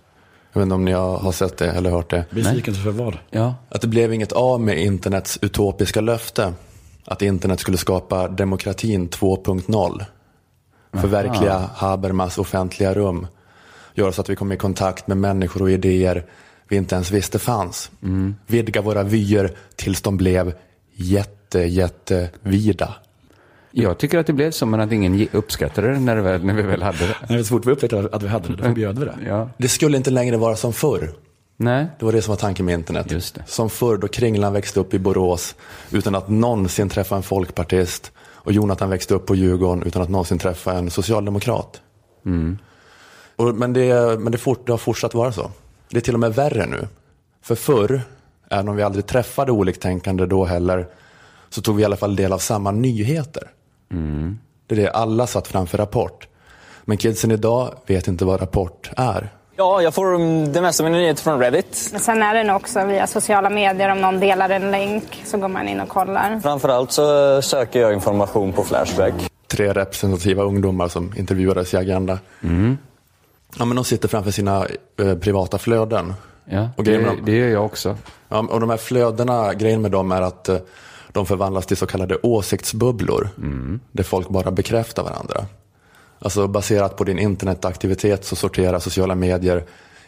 Jag 0.54 0.60
vet 0.60 0.66
inte 0.66 0.76
om 0.76 0.86
ni 0.86 0.92
har 0.92 1.32
sett 1.32 1.58
det 1.58 1.72
eller 1.72 1.90
hört 1.90 2.10
det. 2.10 2.26
Besvikelse 2.32 2.82
för 2.82 2.92
vad? 2.92 3.18
Ja. 3.30 3.56
Att 3.70 3.82
det 3.82 3.88
blev 3.88 4.14
inget 4.14 4.32
av 4.32 4.62
med 4.62 4.78
internets 4.78 5.40
utopiska 5.42 6.02
löfte. 6.02 6.54
Att 7.06 7.22
internet 7.22 7.60
skulle 7.60 7.78
skapa 7.78 8.28
demokratin 8.28 9.10
2.0. 9.10 10.06
Förverkliga 10.94 11.70
Habermas 11.76 12.38
offentliga 12.38 12.94
rum. 12.94 13.28
Göra 13.94 14.12
så 14.12 14.22
att 14.22 14.30
vi 14.30 14.36
kommer 14.36 14.56
i 14.56 14.58
kontakt 14.58 15.08
med 15.08 15.18
människor 15.18 15.62
och 15.62 15.72
idéer 15.72 16.26
vi 16.68 16.76
inte 16.76 16.96
ens 16.96 17.12
visste 17.12 17.40
fanns. 17.40 17.92
Vidga 18.48 18.82
våra 18.82 19.04
vyer 19.04 19.52
tills 19.76 20.02
de 20.02 20.18
blev 20.18 20.54
jätte, 20.94 21.45
jätte 21.60 22.30
vida. 22.42 22.96
Jag 23.72 23.98
tycker 23.98 24.18
att 24.18 24.28
det 24.28 24.34
blev 24.34 24.52
så, 24.52 24.66
men 24.66 24.80
att 24.80 24.92
ingen 24.92 25.16
ge- 25.16 25.28
uppskattade 25.32 25.88
det 25.94 26.00
när, 26.00 26.16
väl, 26.16 26.46
när 26.46 26.54
vi 26.54 26.62
väl 26.62 26.82
hade 26.84 26.98
det. 26.98 27.16
Nej, 27.30 27.44
så 27.44 27.50
fort 27.50 27.66
vi 27.66 27.72
upptäckte 27.72 28.10
att 28.12 28.24
vi 28.24 28.28
hade 28.28 28.48
det, 28.48 28.56
då 28.56 28.64
förbjöd 28.64 29.00
vi 29.00 29.06
det. 29.06 29.16
Ja. 29.28 29.50
Det 29.58 29.68
skulle 29.68 29.98
inte 29.98 30.12
längre 30.12 30.38
vara 30.38 30.56
som 30.56 30.74
förr. 30.74 31.12
Nej. 31.58 31.88
Det 32.00 32.06
var 32.06 32.12
det 32.12 32.22
som 32.22 32.32
var 32.32 32.38
tanken 32.38 32.66
med 32.66 32.74
internet. 32.74 33.36
Som 33.46 33.70
förr 33.70 33.98
då 33.98 34.08
Kringlan 34.08 34.54
växte 34.54 34.80
upp 34.80 34.94
i 34.94 35.00
Borås 35.00 35.56
utan 35.92 36.16
att 36.16 36.30
någonsin 36.30 36.90
träffa 36.90 37.16
en 37.16 37.24
folkpartist 37.24 38.12
och 38.18 38.52
Jonathan 38.52 38.90
växte 38.90 39.14
upp 39.14 39.26
på 39.26 39.36
Djurgården 39.36 39.84
utan 39.84 40.02
att 40.02 40.10
någonsin 40.10 40.40
träffa 40.40 40.74
en 40.74 40.90
socialdemokrat. 40.92 41.82
Mm. 42.26 42.58
Och, 43.36 43.56
men 43.56 43.74
det, 43.74 44.20
men 44.20 44.32
det, 44.32 44.38
fort, 44.38 44.66
det 44.66 44.74
har 44.74 44.78
fortsatt 44.78 45.14
vara 45.14 45.32
så. 45.32 45.52
Det 45.90 45.98
är 45.98 46.02
till 46.02 46.14
och 46.14 46.20
med 46.20 46.36
värre 46.36 46.66
nu. 46.66 46.88
För 47.42 47.56
förr, 47.56 48.02
även 48.50 48.70
om 48.70 48.76
vi 48.76 48.84
aldrig 48.84 49.06
träffade 49.06 49.52
oliktänkande 49.52 50.26
då 50.26 50.46
heller, 50.46 50.88
så 51.56 51.62
tog 51.62 51.76
vi 51.76 51.82
i 51.82 51.86
alla 51.86 51.96
fall 51.98 52.16
del 52.16 52.34
av 52.34 52.38
samma 52.38 52.72
nyheter. 52.72 53.44
Mm. 53.92 54.40
Det 54.68 54.76
är 54.76 54.80
det, 54.80 54.90
alla 54.92 55.28
satt 55.28 55.48
framför 55.48 55.78
Rapport. 55.78 56.28
Men 56.86 56.98
kidsen 56.98 57.32
idag 57.32 57.74
vet 57.86 58.08
inte 58.08 58.26
vad 58.26 58.42
Rapport 58.42 58.90
är. 58.98 59.30
Ja, 59.58 59.82
jag 59.82 59.94
får 59.94 60.12
det 60.54 60.62
mesta 60.62 60.84
av 60.84 60.90
mina 60.90 61.02
nyheter 61.02 61.24
från 61.24 61.40
Reddit. 61.40 61.90
Men 61.92 62.02
sen 62.02 62.22
är 62.24 62.34
det 62.36 62.44
nog 62.44 62.56
också 62.56 62.86
via 62.86 63.08
sociala 63.08 63.50
medier. 63.50 63.90
Om 63.92 64.02
någon 64.02 64.20
delar 64.20 64.50
en 64.50 64.72
länk 64.72 65.22
så 65.26 65.38
går 65.38 65.48
man 65.48 65.68
in 65.68 65.80
och 65.80 65.90
kollar. 65.90 66.40
Framförallt 66.40 66.92
så 66.92 67.42
söker 67.42 67.80
jag 67.80 67.94
information 67.94 68.54
på 68.54 68.64
Flashback. 68.64 69.14
Tre 69.48 69.74
representativa 69.74 70.44
ungdomar 70.44 70.88
som 70.88 71.14
intervjuades 71.18 71.74
i 71.74 71.78
Agenda. 71.78 72.20
Mm. 72.44 72.78
Ja, 73.60 73.66
men 73.66 73.76
de 73.76 73.86
sitter 73.86 74.08
framför 74.08 74.32
sina 74.32 74.66
eh, 75.00 75.16
privata 75.18 75.58
flöden. 75.58 76.14
Ja, 76.46 76.70
Och 76.78 76.84
det, 76.84 76.98
dem- 76.98 77.20
det 77.26 77.32
gör 77.32 77.48
jag 77.50 77.66
också. 77.66 77.98
Ja, 78.30 78.40
och 78.50 78.60
de 78.60 78.70
här 78.70 78.78
flödena, 78.78 79.54
grejen 79.54 79.82
med 79.82 79.92
dem 79.92 80.12
är 80.12 80.22
att 80.22 80.50
eh, 80.50 80.58
de 81.16 81.26
förvandlas 81.26 81.66
till 81.66 81.78
så 81.78 81.86
kallade 81.86 82.18
åsiktsbubblor. 82.24 83.30
Där 83.92 84.04
folk 84.04 84.30
bara 84.30 84.52
bekräftar 84.52 85.04
varandra. 85.04 85.46
Alltså 86.20 86.48
baserat 86.48 86.98
på 86.98 87.04
din 87.04 87.20
internetaktivitet 87.20 88.26
så 88.26 88.36
sorterar 88.36 88.80
sociala 88.80 89.16
medier 89.16 89.64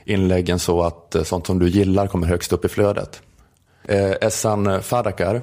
inläggen 0.05 0.59
så 0.59 0.83
att 0.83 1.15
eh, 1.15 1.23
sånt 1.23 1.47
som 1.47 1.59
du 1.59 1.69
gillar 1.69 2.07
kommer 2.07 2.27
högst 2.27 2.53
upp 2.53 2.65
i 2.65 2.67
flödet. 2.67 3.21
Eh, 3.83 4.11
Essan 4.21 4.81
Fadakar, 4.81 5.41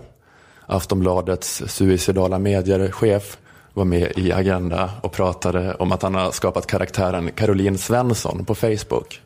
Aftonbladets 0.67 1.63
suicidala 1.67 2.39
medier-chef, 2.39 3.39
var 3.73 3.85
med 3.85 4.13
i 4.17 4.33
Agenda 4.33 4.91
och 5.03 5.13
pratade 5.13 5.75
om 5.75 5.93
att 5.93 6.03
han 6.03 6.15
har 6.15 6.31
skapat 6.31 6.67
karaktären 6.67 7.31
Caroline 7.31 7.79
Svensson 7.79 8.45
på 8.45 8.55
Facebook. 8.55 9.21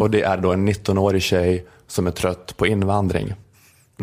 Och 0.00 0.10
det 0.10 0.22
är 0.22 0.36
då 0.36 0.52
en 0.52 0.68
19-årig 0.68 1.22
tjej 1.22 1.66
som 1.86 2.06
är 2.06 2.10
trött 2.10 2.56
på 2.56 2.66
invandring. 2.66 3.34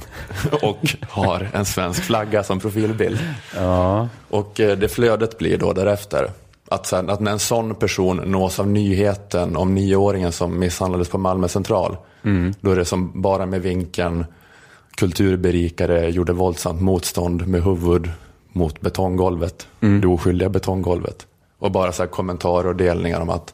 och 0.61 0.95
har 1.09 1.49
en 1.53 1.65
svensk 1.65 2.03
flagga 2.03 2.43
som 2.43 2.59
profilbild. 2.59 3.19
Ja. 3.55 4.09
Och 4.29 4.59
eh, 4.59 4.77
det 4.77 4.89
flödet 4.89 5.37
blir 5.37 5.57
då 5.57 5.73
därefter. 5.73 6.31
Att, 6.67 6.85
sen, 6.85 7.09
att 7.09 7.19
när 7.19 7.31
en 7.31 7.39
sån 7.39 7.75
person 7.75 8.17
nås 8.17 8.59
av 8.59 8.67
nyheten 8.67 9.55
om 9.55 9.75
nioåringen 9.75 10.31
som 10.31 10.59
misshandlades 10.59 11.09
på 11.09 11.17
Malmö 11.17 11.47
central. 11.47 11.97
Mm. 12.23 12.53
Då 12.61 12.71
är 12.71 12.75
det 12.75 12.85
som 12.85 13.21
bara 13.21 13.45
med 13.45 13.61
vinkeln 13.61 14.25
kulturberikare 14.95 16.09
gjorde 16.09 16.33
våldsamt 16.33 16.81
motstånd 16.81 17.47
med 17.47 17.63
huvud 17.63 18.11
mot 18.51 18.81
betonggolvet. 18.81 19.67
Mm. 19.81 20.01
Det 20.01 20.07
oskyldiga 20.07 20.49
betonggolvet. 20.49 21.27
Och 21.59 21.71
bara 21.71 21.91
så 21.91 22.07
kommentarer 22.07 22.67
och 22.67 22.75
delningar 22.75 23.19
om 23.19 23.29
att 23.29 23.53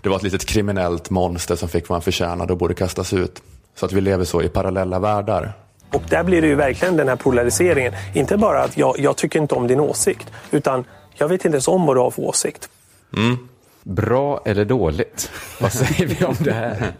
det 0.00 0.08
var 0.08 0.16
ett 0.16 0.22
litet 0.22 0.44
kriminellt 0.44 1.10
monster 1.10 1.56
som 1.56 1.68
fick 1.68 1.88
vad 1.88 1.96
han 1.96 2.02
förtjänade 2.02 2.52
och 2.52 2.58
borde 2.58 2.74
kastas 2.74 3.12
ut. 3.12 3.42
Så 3.74 3.86
att 3.86 3.92
vi 3.92 4.00
lever 4.00 4.24
så 4.24 4.42
i 4.42 4.48
parallella 4.48 4.98
världar. 4.98 5.52
Och 5.92 6.02
där 6.08 6.24
blir 6.24 6.42
det 6.42 6.48
ju 6.48 6.54
verkligen 6.54 6.96
den 6.96 7.08
här 7.08 7.16
polariseringen. 7.16 7.92
Inte 8.14 8.36
bara 8.36 8.62
att 8.62 8.76
jag, 8.76 8.94
jag 8.98 9.16
tycker 9.16 9.38
inte 9.40 9.54
om 9.54 9.66
din 9.66 9.80
åsikt, 9.80 10.32
utan 10.50 10.84
jag 11.14 11.28
vet 11.28 11.44
inte 11.44 11.56
ens 11.56 11.68
om 11.68 11.86
vad 11.86 11.96
du 11.96 12.00
har 12.00 12.10
för 12.10 12.22
åsikt. 12.22 12.68
Bra 13.82 14.40
eller 14.44 14.64
dåligt? 14.64 15.30
Vad 15.60 15.72
säger 15.72 16.06
vi 16.06 16.24
om 16.24 16.34
det 16.38 16.52
här? 16.52 16.92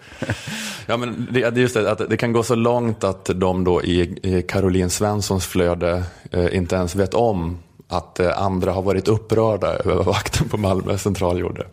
Ja, 0.86 0.97
men 0.97 1.28
det, 1.31 1.50
det 1.50 1.60
är 1.60 1.62
just 1.62 1.75
det, 1.75 1.91
att 1.91 2.10
det 2.10 2.17
kan 2.17 2.33
gå 2.33 2.42
så 2.42 2.55
långt 2.55 3.05
att 3.05 3.31
de 3.34 3.65
då 3.65 3.83
i, 3.83 4.18
i 4.23 4.42
Caroline 4.42 4.91
Svenssons 4.91 5.47
flöde 5.47 6.02
eh, 6.31 6.57
inte 6.57 6.76
ens 6.76 6.94
vet 6.94 7.15
om 7.15 7.58
att 7.89 8.20
eh, 8.20 8.42
andra 8.42 8.73
har 8.73 8.83
varit 8.83 9.08
upprörda 9.08 9.67
över 9.67 9.94
vad 9.94 10.07
vakten 10.07 10.49
på 10.49 10.57
Malmö 10.57 10.99
central 10.99 11.39
gjorde. 11.39 11.67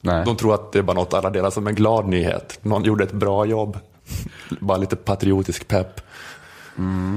Nej. 0.00 0.24
De 0.24 0.36
tror 0.36 0.54
att 0.54 0.72
det 0.72 0.78
är 0.78 0.82
bara 0.82 0.96
något 0.96 1.14
alla 1.14 1.30
delar 1.30 1.50
som 1.50 1.66
en 1.66 1.74
glad 1.74 2.08
nyhet. 2.08 2.58
Någon 2.62 2.84
gjorde 2.84 3.04
ett 3.04 3.12
bra 3.12 3.44
jobb. 3.44 3.78
bara 4.60 4.78
lite 4.78 4.96
patriotisk 4.96 5.68
pepp. 5.68 6.00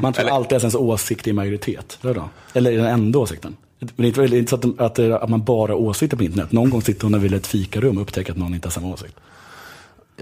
Man 0.01 0.13
tror 0.13 0.29
alltid 0.29 0.55
att 0.55 0.63
ens 0.63 0.75
åsikt 0.75 1.27
är 1.27 1.33
majoritet. 1.33 1.99
Eller, 2.01 2.13
då? 2.13 2.29
eller 2.53 2.71
är 2.71 2.77
den 2.77 2.85
enda 2.85 3.19
åsikten? 3.19 3.55
Men 3.79 4.11
det 4.11 4.17
är 4.17 4.33
inte, 4.33 4.49
så 4.49 4.55
att, 4.79 4.99
att, 4.99 5.29
man 5.29 5.43
bara 5.43 5.71
har 5.71 5.79
åsikter 5.79 6.17
på 6.17 6.23
internet. 6.23 6.51
Någon 6.51 6.69
gång 6.69 6.81
sitter 6.81 7.03
hon 7.03 7.21
vid 7.21 7.33
ett 7.33 7.47
fikarum 7.47 7.97
och 7.97 8.03
upptäcker 8.03 8.31
att 8.31 8.37
någon 8.37 8.53
inte 8.53 8.67
har 8.67 8.71
samma 8.71 8.87
åsikt. 8.87 9.15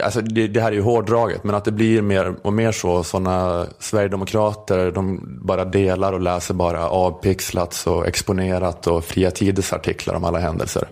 Alltså 0.03 0.21
det, 0.21 0.47
det 0.47 0.61
här 0.61 0.71
är 0.71 0.75
ju 0.75 0.81
hårdraget, 0.81 1.43
men 1.43 1.55
att 1.55 1.65
det 1.65 1.71
blir 1.71 2.01
mer 2.01 2.35
och 2.41 2.53
mer 2.53 2.71
så. 2.71 3.03
Sådana 3.03 3.65
Sverigedemokrater, 3.79 4.91
de 4.91 5.19
bara 5.41 5.65
delar 5.65 6.13
och 6.13 6.21
läser 6.21 6.53
bara 6.53 6.89
avpixlat 6.89 7.83
och 7.87 8.07
exponerat 8.07 8.87
och 8.87 9.05
fria 9.05 9.31
tiders 9.31 9.73
artiklar 9.73 10.15
om 10.15 10.23
alla 10.23 10.39
händelser. 10.39 10.87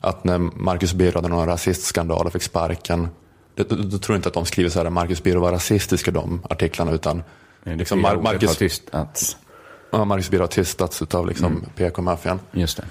Att 0.00 0.24
när 0.24 0.38
Marcus 0.38 0.94
Birro 0.94 1.18
hade 1.18 1.28
någon 1.28 1.46
rasistskandal 1.46 2.26
och 2.26 2.32
fick 2.32 2.42
sparken, 2.42 3.08
då, 3.54 3.64
då, 3.68 3.76
då 3.76 3.98
tror 3.98 4.14
jag 4.14 4.18
inte 4.18 4.28
att 4.28 4.34
de 4.34 4.46
skriver 4.46 4.70
så 4.70 4.82
här, 4.82 4.90
Marcus 4.90 5.22
Birro 5.22 5.40
var 5.40 5.52
rasistisk 5.52 6.08
i 6.08 6.10
de 6.10 6.40
artiklarna, 6.50 6.92
utan 6.92 7.22
liksom 7.74 7.98
fria 7.98 8.08
Mar- 8.10 8.16
ordet 8.16 8.26
har 8.26 8.32
Marcus, 8.32 8.56
tystats. 8.56 9.36
ja, 9.90 10.04
Marcus 10.04 10.30
Birro 10.30 10.42
har 10.42 10.46
tystats 10.48 11.02
utav 11.02 11.26
liksom 11.26 11.64
PK-maffian. 11.76 12.40
Just 12.52 12.76
det. 12.76 12.84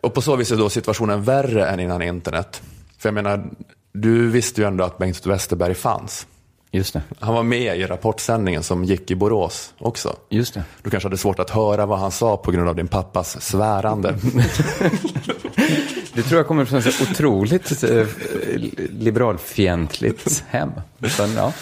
Och 0.00 0.14
på 0.14 0.22
så 0.22 0.36
vis 0.36 0.50
är 0.50 0.56
då 0.56 0.70
situationen 0.70 1.22
värre 1.22 1.66
än 1.66 1.80
innan 1.80 2.02
internet. 2.02 2.62
För 2.98 3.08
jag 3.08 3.14
menar, 3.14 3.50
du 3.92 4.28
visste 4.30 4.60
ju 4.60 4.66
ändå 4.66 4.84
att 4.84 4.98
Bengt 4.98 5.26
Westerberg 5.26 5.74
fanns. 5.74 6.26
Just 6.70 6.92
det. 6.92 7.02
Han 7.20 7.34
var 7.34 7.42
med 7.42 7.78
i 7.78 7.86
rapportsändningen 7.86 8.62
som 8.62 8.84
gick 8.84 9.10
i 9.10 9.14
Borås 9.14 9.74
också. 9.78 10.16
Just 10.28 10.54
det. 10.54 10.64
Du 10.82 10.90
kanske 10.90 11.06
hade 11.06 11.16
svårt 11.16 11.38
att 11.38 11.50
höra 11.50 11.86
vad 11.86 11.98
han 11.98 12.10
sa 12.10 12.36
på 12.36 12.50
grund 12.50 12.68
av 12.68 12.76
din 12.76 12.88
pappas 12.88 13.40
svärande. 13.40 14.18
Det 16.14 16.22
tror 16.22 16.38
jag 16.38 16.46
kommer 16.46 16.64
från 16.64 16.78
ett 16.78 17.00
otroligt 17.02 17.82
eh, 17.84 18.06
liberalfientligt 18.90 20.44
hem. 20.48 20.70
Men, 20.98 21.10
ja. 21.36 21.52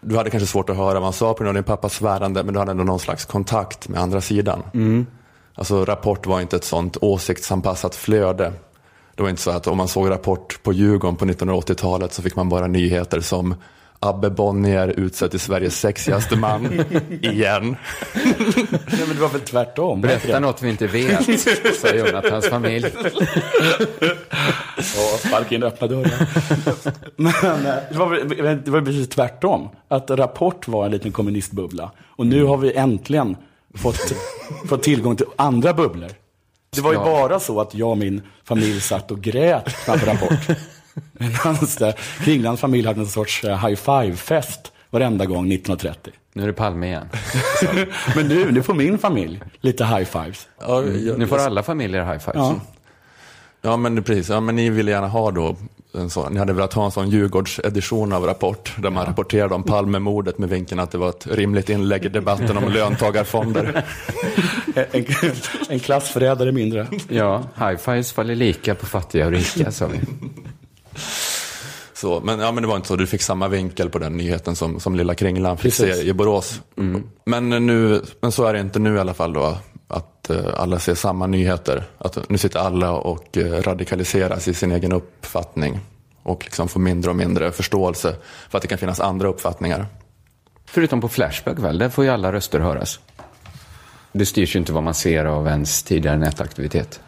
Du 0.00 0.16
hade 0.16 0.30
kanske 0.30 0.46
svårt 0.46 0.70
att 0.70 0.76
höra 0.76 0.94
vad 0.94 1.02
han 1.02 1.12
sa 1.12 1.34
på 1.34 1.38
grund 1.38 1.48
av 1.48 1.54
din 1.54 1.64
pappas 1.64 1.94
svärande, 1.94 2.42
men 2.42 2.54
du 2.54 2.60
hade 2.60 2.70
ändå 2.70 2.84
någon 2.84 2.98
slags 2.98 3.24
kontakt 3.24 3.88
med 3.88 4.00
andra 4.00 4.20
sidan. 4.20 4.62
Mm. 4.74 5.06
Alltså 5.54 5.84
Rapport 5.84 6.26
var 6.26 6.40
inte 6.40 6.56
ett 6.56 6.64
sånt 6.64 6.96
åsiktsanpassat 7.00 7.94
flöde. 7.94 8.52
Det 9.14 9.22
var 9.22 9.30
inte 9.30 9.42
så 9.42 9.50
att 9.50 9.66
om 9.66 9.76
man 9.76 9.88
såg 9.88 10.10
Rapport 10.10 10.62
på 10.62 10.72
Djurgården 10.72 11.16
på 11.16 11.24
1980-talet 11.24 12.12
så 12.12 12.22
fick 12.22 12.36
man 12.36 12.48
bara 12.48 12.66
nyheter 12.66 13.20
som 13.20 13.54
Abbe 14.02 14.30
Bonnier 14.30 14.88
utsedd 14.88 15.30
till 15.30 15.40
Sveriges 15.40 15.80
sexigaste 15.80 16.36
man 16.36 16.72
igen. 17.22 17.76
Nej, 18.14 19.00
men 19.06 19.16
det 19.16 19.20
var 19.20 19.28
väl 19.28 19.40
tvärtom? 19.40 20.00
Berätta 20.00 20.40
något 20.40 20.62
vi 20.62 20.68
inte 20.70 20.86
vet, 20.86 21.40
sa 21.80 21.94
Jonathans 21.94 22.46
familj. 22.48 22.86
Ja, 24.96 25.18
sparka 25.28 25.54
in 25.54 25.62
öppna 25.62 25.86
dörrar. 25.86 26.28
Men 27.16 27.66
eh, 27.66 27.74
det 27.90 27.98
var, 27.98 28.06
väl- 28.08 28.62
det 28.64 28.70
var 28.70 28.80
precis 28.82 29.08
tvärtom. 29.08 29.68
Att 29.88 30.10
Rapport 30.10 30.68
var 30.68 30.84
en 30.84 30.90
liten 30.90 31.12
kommunistbubbla. 31.12 31.90
Och 32.06 32.26
nu 32.26 32.44
har 32.44 32.56
vi 32.56 32.72
äntligen 32.74 33.36
fått, 33.74 34.12
fått 34.68 34.82
tillgång 34.82 35.16
till 35.16 35.26
andra 35.36 35.72
bubblor. 35.74 36.08
Det 36.74 36.80
var 36.80 36.92
ju 36.92 36.98
bara 36.98 37.40
så 37.40 37.60
att 37.60 37.74
jag 37.74 37.90
och 37.90 37.98
min 37.98 38.22
familj 38.44 38.80
satt 38.80 39.10
och 39.10 39.20
grät 39.20 39.72
framför 39.72 40.06
Rapport. 40.06 40.56
Medan 41.12 41.56
eh, 41.80 41.94
Kringlands 42.24 42.60
familj 42.60 42.86
hade 42.86 43.00
en 43.00 43.06
sorts 43.06 43.44
eh, 43.44 43.66
high 43.66 43.76
five-fest 43.76 44.72
varenda 44.90 45.26
gång 45.26 45.52
1930. 45.52 46.12
Nu 46.32 46.42
är 46.42 46.46
det 46.46 46.52
Palme 46.52 46.86
igen. 46.86 47.08
Men 48.16 48.28
nu, 48.28 48.52
nu 48.52 48.62
får 48.62 48.74
min 48.74 48.98
familj 48.98 49.40
lite 49.60 49.84
high 49.84 50.04
fives. 50.04 50.48
Nu 51.16 51.26
får 51.26 51.38
alla 51.38 51.62
familjer 51.62 52.04
high 52.04 52.18
fives. 52.18 52.34
Ja. 52.34 52.60
Ja 53.62 53.76
men 53.76 54.02
precis, 54.02 54.28
ja, 54.28 54.40
men 54.40 54.56
ni 54.56 54.70
ville 54.70 54.90
gärna 54.90 55.08
ha 55.08 55.30
då 55.30 55.56
en 55.94 56.10
sån, 56.10 56.32
ni 56.32 56.38
hade 56.38 56.52
velat 56.52 56.72
ha 56.72 56.84
en 56.84 56.90
sån 56.90 57.10
Djurgårdsedition 57.10 58.12
av 58.12 58.24
Rapport 58.24 58.72
där 58.78 58.90
man 58.90 59.06
rapporterade 59.06 59.54
om 59.54 59.62
Palmemordet 59.62 60.38
med 60.38 60.48
vinkeln 60.48 60.80
att 60.80 60.90
det 60.90 60.98
var 60.98 61.08
ett 61.08 61.26
rimligt 61.26 61.68
inlägg 61.68 62.04
i 62.04 62.08
debatten 62.08 62.56
om 62.56 62.72
löntagarfonder. 62.72 63.84
En, 64.74 65.04
en 65.68 65.80
klassförrädare 65.80 66.52
mindre. 66.52 66.86
Ja, 67.08 67.42
high 67.58 67.76
fives 67.76 68.12
faller 68.12 68.34
lika 68.34 68.74
på 68.74 68.86
fattiga 68.86 69.26
och 69.26 69.32
rika, 69.32 69.70
sa 69.70 69.86
vi. 69.86 70.00
Så, 71.94 72.20
men, 72.20 72.40
ja, 72.40 72.52
men 72.52 72.62
det 72.62 72.68
var 72.68 72.76
inte 72.76 72.88
så, 72.88 72.96
du 72.96 73.06
fick 73.06 73.22
samma 73.22 73.48
vinkel 73.48 73.90
på 73.90 73.98
den 73.98 74.16
nyheten 74.16 74.56
som, 74.56 74.80
som 74.80 74.94
lilla 74.94 75.14
Kringlan 75.14 75.56
fick 75.56 75.62
Precis. 75.62 75.96
se 75.96 76.02
i 76.02 76.12
Borås. 76.12 76.60
Men, 77.24 77.66
nu, 77.66 78.02
men 78.20 78.32
så 78.32 78.44
är 78.44 78.52
det 78.52 78.60
inte 78.60 78.78
nu 78.78 78.96
i 78.96 78.98
alla 78.98 79.14
fall 79.14 79.32
då, 79.32 79.58
att 79.88 80.30
eh, 80.30 80.44
alla 80.56 80.78
ser 80.78 80.94
samma 80.94 81.26
nyheter. 81.26 81.84
Att 81.98 82.30
nu 82.30 82.38
sitter 82.38 82.58
alla 82.58 82.92
och 82.92 83.38
eh, 83.38 83.62
radikaliseras 83.62 84.48
i 84.48 84.54
sin 84.54 84.72
egen 84.72 84.92
uppfattning 84.92 85.80
och 86.22 86.44
liksom 86.44 86.68
får 86.68 86.80
mindre 86.80 87.10
och 87.10 87.16
mindre 87.16 87.52
förståelse 87.52 88.14
för 88.50 88.58
att 88.58 88.62
det 88.62 88.68
kan 88.68 88.78
finnas 88.78 89.00
andra 89.00 89.28
uppfattningar. 89.28 89.86
Förutom 90.64 91.00
på 91.00 91.08
Flashback 91.08 91.58
väl, 91.58 91.78
där 91.78 91.88
får 91.88 92.04
ju 92.04 92.10
alla 92.10 92.32
röster 92.32 92.60
höras. 92.60 93.00
Det 94.12 94.26
styrs 94.26 94.54
ju 94.54 94.58
inte 94.58 94.72
vad 94.72 94.82
man 94.82 94.94
ser 94.94 95.24
av 95.24 95.46
ens 95.46 95.82
tidigare 95.82 96.18
nätaktivitet. 96.18 97.00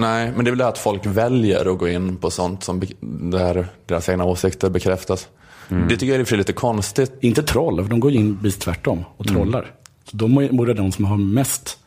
Nej, 0.00 0.32
men 0.36 0.44
det 0.44 0.48
är 0.48 0.52
väl 0.52 0.58
det 0.58 0.66
att 0.66 0.78
folk 0.78 1.06
väljer 1.06 1.72
att 1.72 1.78
gå 1.78 1.88
in 1.88 2.16
på 2.16 2.30
sånt 2.30 2.64
som 2.64 2.82
där 3.00 3.66
deras 3.86 4.08
egna 4.08 4.24
åsikter 4.24 4.70
bekräftas. 4.70 5.28
Det 5.68 5.96
tycker 5.96 6.18
jag 6.18 6.32
är 6.32 6.36
lite 6.36 6.52
konstigt. 6.52 7.12
Inte 7.20 7.42
troll, 7.42 7.82
för 7.82 7.90
de 7.90 8.00
går 8.00 8.12
in 8.12 8.38
precis 8.42 8.58
tvärtom 8.58 9.04
och 9.16 9.26
trollar. 9.28 9.74
Så 10.04 10.16
de 10.16 10.48
borde 10.52 10.74
de 10.74 10.92
som 10.92 11.04
har 11.04 11.16
mest 11.16 11.78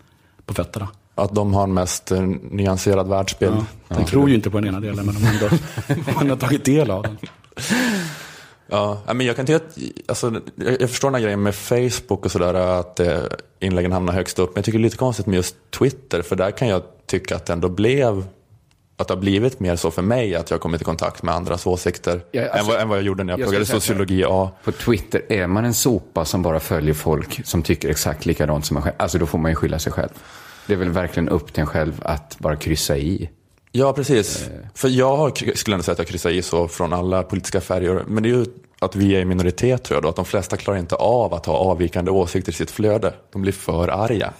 på 0.45 0.53
fötterna. 0.53 0.87
Att 1.15 1.35
de 1.35 1.53
har 1.53 1.63
en 1.63 1.73
mest 1.73 2.11
eh, 2.11 2.21
nyanserad 2.51 3.07
världsbild. 3.07 3.55
Ja, 3.87 3.95
de 3.95 4.05
tror 4.05 4.29
ju 4.29 4.35
inte 4.35 4.49
på 4.49 4.59
den 4.59 4.69
ena 4.69 4.79
delen, 4.79 5.05
men 5.05 5.15
de 5.15 5.23
har 5.23 5.33
ändå 5.33 5.49
man 6.15 6.29
har 6.29 6.37
tagit 6.37 6.65
del 6.65 6.91
av 6.91 7.03
den. 7.03 7.17
Ja, 8.67 9.01
ja, 9.07 9.13
men 9.13 9.25
jag 9.25 9.35
kan 9.35 9.45
tycka 9.45 9.57
att, 9.57 9.77
alltså, 10.07 10.41
jag, 10.55 10.81
jag 10.81 10.89
förstår 10.89 11.07
den 11.07 11.15
här 11.15 11.21
grejen 11.21 11.43
med 11.43 11.55
Facebook 11.55 12.25
och 12.25 12.31
sådär, 12.31 12.53
att 12.53 12.99
eh, 12.99 13.19
inläggen 13.59 13.91
hamnar 13.91 14.13
högst 14.13 14.39
upp. 14.39 14.49
Men 14.49 14.59
jag 14.59 14.65
tycker 14.65 14.79
det 14.79 14.81
är 14.81 14.83
lite 14.83 14.97
konstigt 14.97 15.25
med 15.25 15.35
just 15.35 15.55
Twitter, 15.79 16.21
för 16.21 16.35
där 16.35 16.51
kan 16.51 16.67
jag 16.67 16.81
tycka 17.05 17.35
att 17.35 17.45
det 17.45 17.53
ändå 17.53 17.69
blev, 17.69 18.25
att 18.97 19.07
det 19.07 19.13
har 19.13 19.21
blivit 19.21 19.59
mer 19.59 19.75
så 19.75 19.91
för 19.91 20.01
mig 20.01 20.35
att 20.35 20.49
jag 20.49 20.57
har 20.57 20.61
kommit 20.61 20.81
i 20.81 20.83
kontakt 20.83 21.23
med 21.23 21.35
andras 21.35 21.67
åsikter. 21.67 22.21
Ja, 22.31 22.49
alltså, 22.49 22.59
än, 22.59 22.67
vad, 22.67 22.81
än 22.81 22.89
vad 22.89 22.97
jag 22.97 23.05
gjorde 23.05 23.23
när 23.23 23.33
jag, 23.33 23.39
jag 23.39 23.45
pluggade 23.45 23.65
sociologi 23.65 24.23
A. 24.27 24.51
På 24.63 24.71
Twitter 24.71 25.21
är 25.29 25.47
man 25.47 25.65
en 25.65 25.73
sopa 25.73 26.25
som 26.25 26.41
bara 26.41 26.59
följer 26.59 26.93
folk 26.93 27.45
som 27.45 27.63
tycker 27.63 27.89
exakt 27.89 28.25
likadant 28.25 28.65
som 28.65 28.73
man 28.73 28.83
själv. 28.83 28.95
Alltså 28.97 29.17
då 29.17 29.25
får 29.25 29.37
man 29.37 29.51
ju 29.51 29.55
skylla 29.55 29.79
sig 29.79 29.91
själv. 29.91 30.09
Det 30.67 30.73
är 30.73 30.77
väl 30.77 30.89
verkligen 30.89 31.29
upp 31.29 31.53
till 31.53 31.61
en 31.61 31.67
själv 31.67 32.01
att 32.05 32.35
bara 32.39 32.55
kryssa 32.55 32.97
i. 32.97 33.29
Ja, 33.71 33.93
precis. 33.93 34.49
För 34.73 34.89
jag 34.89 35.17
har, 35.17 35.55
skulle 35.55 35.73
ändå 35.73 35.83
säga 35.83 35.93
att 35.93 35.99
jag 35.99 36.07
kryssar 36.07 36.29
i 36.29 36.41
så 36.41 36.67
från 36.67 36.93
alla 36.93 37.23
politiska 37.23 37.61
färger. 37.61 38.03
Men 38.07 38.23
det 38.23 38.29
är 38.29 38.33
ju 38.33 38.45
att 38.79 38.95
vi 38.95 39.15
är 39.15 39.19
i 39.19 39.25
minoritet 39.25 39.83
tror 39.83 39.95
jag 39.95 40.03
då. 40.03 40.09
Att 40.09 40.15
de 40.15 40.25
flesta 40.25 40.57
klarar 40.57 40.79
inte 40.79 40.95
av 40.95 41.33
att 41.33 41.45
ha 41.45 41.53
avvikande 41.53 42.11
åsikter 42.11 42.51
i 42.51 42.55
sitt 42.55 42.71
flöde. 42.71 43.13
De 43.31 43.41
blir 43.41 43.51
för 43.51 43.87
arga. 43.87 44.33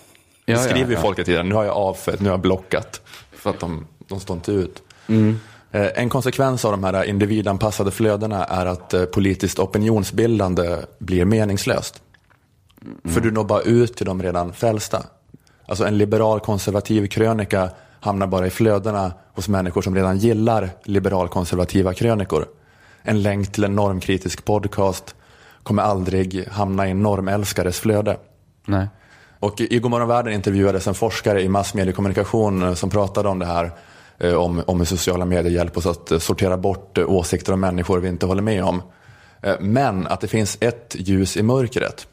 Ja, 0.45 0.53
det 0.53 0.63
skriver 0.63 0.79
ja, 0.81 0.87
ju 0.87 0.93
ja. 0.93 1.01
folk 1.01 1.17
hela 1.17 1.25
tiden. 1.25 1.49
Nu 1.49 1.55
har 1.55 1.63
jag 1.63 1.75
avfött, 1.75 2.19
nu 2.19 2.25
har 2.29 2.33
jag 2.33 2.41
blockat. 2.41 3.01
För 3.31 3.49
att 3.49 3.59
de, 3.59 3.87
de 4.07 4.19
står 4.19 4.35
inte 4.35 4.51
ut. 4.51 4.83
Eh, 5.71 5.87
En 5.95 6.09
konsekvens 6.09 6.65
av 6.65 6.71
de 6.71 6.83
här 6.83 7.03
individanpassade 7.03 7.91
flödena 7.91 8.45
är 8.45 8.65
att 8.65 8.93
eh, 8.93 9.05
politiskt 9.05 9.59
opinionsbildande 9.59 10.77
blir 10.99 11.25
meningslöst. 11.25 12.01
För 13.03 13.21
du 13.21 13.31
når 13.31 13.43
bara 13.43 13.61
ut 13.61 13.95
till 13.97 14.05
de 14.05 14.23
redan 14.23 14.53
frälsta. 14.53 15.03
Alltså 15.65 15.85
en 15.85 15.97
liberal 15.97 16.39
konservativ 16.39 17.07
krönika 17.07 17.69
hamnar 17.99 18.27
bara 18.27 18.47
i 18.47 18.49
flödena 18.49 19.13
hos 19.33 19.47
människor 19.47 19.81
som 19.81 19.95
redan 19.95 20.17
gillar 20.17 20.69
liberal 20.83 21.27
konservativa 21.27 21.93
krönikor. 21.93 22.45
En 23.01 23.21
länk 23.21 23.51
till 23.51 23.63
en 23.63 23.75
normkritisk 23.75 24.45
podcast 24.45 25.15
kommer 25.63 25.83
aldrig 25.83 26.47
hamna 26.47 26.87
i 26.87 26.91
en 26.91 27.03
normälskares 27.03 27.79
flöde. 27.79 28.17
Nej. 28.65 28.87
Och 29.43 29.61
i 29.61 29.79
Godmorgon 29.79 30.07
Världen 30.07 30.33
intervjuades 30.33 30.87
en 30.87 30.93
forskare 30.93 31.41
i 31.41 31.49
massmediekommunikation 31.49 32.63
eh, 32.63 32.73
som 32.73 32.89
pratade 32.89 33.29
om 33.29 33.39
det 33.39 33.45
här. 33.45 33.71
eh, 34.17 34.33
Om, 34.33 34.63
om 34.67 34.79
hur 34.79 34.85
sociala 34.85 35.25
medier 35.25 35.51
hjälper 35.51 35.79
oss 35.79 35.85
att 35.85 36.11
eh, 36.11 36.19
sortera 36.19 36.57
bort 36.57 36.97
åsikter 36.97 37.53
om 37.53 37.59
människor 37.59 37.99
vi 37.99 38.07
inte 38.07 38.25
håller 38.25 38.41
med 38.41 38.63
om. 38.63 38.81
Men 39.59 40.07
att 40.07 40.21
det 40.21 40.27
finns 40.27 40.57
ett 40.61 40.95
ljus 40.99 41.37
i 41.37 41.43
mörkret. 41.43 42.07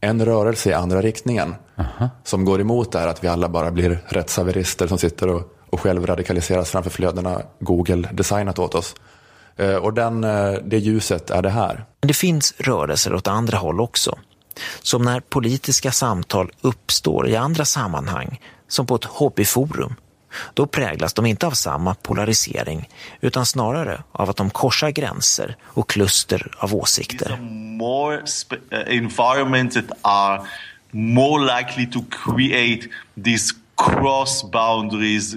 En 0.00 0.24
rörelse 0.24 0.70
i 0.70 0.72
andra 0.72 1.02
riktningen. 1.02 1.54
Som 2.24 2.44
går 2.44 2.60
emot 2.60 2.92
det 2.92 2.98
här 2.98 3.08
att 3.08 3.24
vi 3.24 3.28
alla 3.28 3.48
bara 3.48 3.70
blir 3.70 3.98
rättshaverister 4.08 4.86
som 4.86 4.98
sitter 4.98 5.28
och, 5.28 5.42
och 5.70 5.80
själv 5.80 6.06
radikaliseras 6.06 6.70
framför 6.70 6.90
flödena 6.90 7.42
Google 7.60 8.08
designat 8.12 8.58
åt 8.58 8.74
oss. 8.74 8.94
Och 9.82 9.94
den, 9.94 10.20
det 10.64 10.78
ljuset 10.78 11.30
är 11.30 11.42
det 11.42 11.50
här. 11.50 11.84
Men 12.00 12.08
det 12.08 12.14
finns 12.14 12.54
rörelser 12.58 13.14
åt 13.14 13.28
andra 13.28 13.58
håll 13.58 13.80
också. 13.80 14.18
Som 14.82 15.02
när 15.02 15.20
politiska 15.20 15.92
samtal 15.92 16.50
uppstår 16.60 17.28
i 17.28 17.36
andra 17.36 17.64
sammanhang, 17.64 18.40
som 18.68 18.86
på 18.86 18.94
ett 18.94 19.04
hobbyforum. 19.04 19.94
Då 20.54 20.66
präglas 20.66 21.14
de 21.14 21.26
inte 21.26 21.46
av 21.46 21.50
samma 21.50 21.94
polarisering, 21.94 22.88
utan 23.20 23.46
snarare 23.46 24.02
av 24.12 24.30
att 24.30 24.36
de 24.36 24.50
korsar 24.50 24.90
gränser 24.90 25.56
och 25.62 25.88
kluster 25.90 26.50
av 26.58 26.74
åsikter. 26.74 27.36
more 27.80 28.20
sp- 28.20 28.58
environments 28.86 29.74
that 29.74 29.98
are 30.02 30.42
more 30.90 31.56
likely 31.56 31.86
to 31.86 32.00
create 32.24 32.88
these 33.24 33.54
cross 33.76 34.50
boundaries 34.52 35.34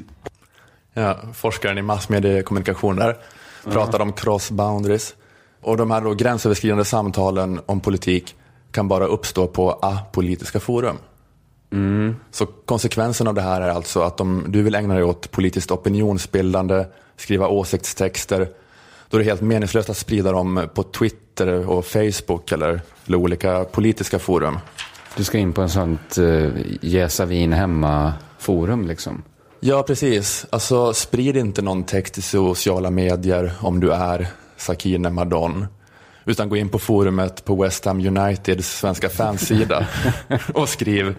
Ja, 0.94 1.18
forskaren 1.34 1.78
i 1.78 1.82
massmediekommunikation 1.82 2.96
där 2.96 3.18
pratade 3.64 4.04
om 4.04 4.14
cross 4.14 4.52
boundaries. 4.52 5.16
Och 5.62 5.78
de 5.78 5.92
här 5.92 6.02
då 6.02 6.14
gränsöverskridande 6.14 6.86
samtalen 6.86 7.60
om 7.66 7.80
politik 7.80 8.36
kan 8.74 8.88
bara 8.88 9.06
uppstå 9.06 9.48
på 9.48 9.72
apolitiska 9.72 10.60
forum. 10.60 10.98
Så 12.32 12.46
konsekvensen 12.46 13.28
av 13.28 13.34
det 13.34 13.42
här 13.42 13.62
är 13.62 13.70
alltså 13.70 14.02
att 14.02 14.22
om 14.22 14.46
du 14.48 14.64
vill 14.64 14.76
ägna 14.76 14.94
dig 14.94 15.04
åt 15.04 15.32
politiskt 15.32 15.72
opinionsbildande, 15.72 16.86
skriva 17.18 17.48
åsiktstexter, 17.48 18.50
då 19.10 19.18
är 19.18 19.20
det 19.20 19.26
helt 19.26 19.42
meningslöst 19.42 19.90
att 19.90 19.98
sprida 19.98 20.32
dem 20.32 20.68
på 20.74 20.84
Twitter 20.84 21.70
och 21.70 21.86
Facebook 21.86 22.52
eller, 22.52 22.82
eller 23.06 23.18
olika 23.18 23.64
politiska 23.64 24.20
forum. 24.20 24.60
Du 25.18 25.24
ska 25.24 25.38
in 25.38 25.54
på 25.54 25.62
en 25.62 25.70
sånt 25.70 26.18
uh, 26.18 26.52
jäsa 26.82 27.26
vin 27.26 27.54
hemma-forum 27.54 28.88
liksom? 28.88 29.24
Ja, 29.60 29.84
precis. 29.84 30.46
Alltså, 30.50 30.94
sprid 30.94 31.38
inte 31.38 31.62
någon 31.62 31.84
text 31.84 32.18
i 32.18 32.22
sociala 32.22 32.90
medier 32.90 33.54
om 33.60 33.80
du 33.80 33.92
är 33.92 34.28
Sakine 34.58 35.10
Madon. 35.10 35.66
Utan 36.26 36.50
gå 36.50 36.58
in 36.58 36.70
på 36.70 36.80
forumet 36.80 37.46
på 37.46 37.56
West 37.56 37.86
Ham 37.86 38.06
Uniteds 38.06 38.80
svenska 38.80 39.10
fansida 39.10 39.88
och 40.54 40.70
skriv 40.70 41.16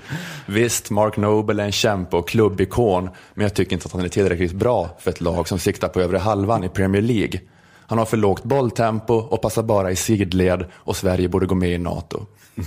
Visst, 0.46 0.90
Mark 0.90 1.16
Noble 1.16 1.62
är 1.62 1.66
en 1.66 1.72
kämpe 1.72 2.16
och 2.16 2.28
klubbikon, 2.28 3.10
men 3.34 3.42
jag 3.42 3.54
tycker 3.54 3.72
inte 3.72 3.86
att 3.86 3.92
han 3.92 4.04
är 4.04 4.08
tillräckligt 4.08 4.52
bra 4.52 4.96
för 4.98 5.10
ett 5.10 5.20
lag 5.20 5.48
som 5.48 5.58
siktar 5.58 5.88
på 5.88 6.00
övre 6.00 6.18
halvan 6.18 6.64
i 6.64 6.68
Premier 6.68 7.02
League. 7.02 7.40
Han 7.86 7.98
har 7.98 8.04
för 8.04 8.16
lågt 8.16 8.44
bolltempo 8.44 9.14
och 9.14 9.42
passar 9.42 9.62
bara 9.62 9.90
i 9.90 9.96
sidled 9.96 10.64
och 10.74 10.96
Sverige 10.96 11.28
borde 11.28 11.46
gå 11.46 11.54
med 11.54 11.70
i 11.70 11.78
NATO. 11.78 12.26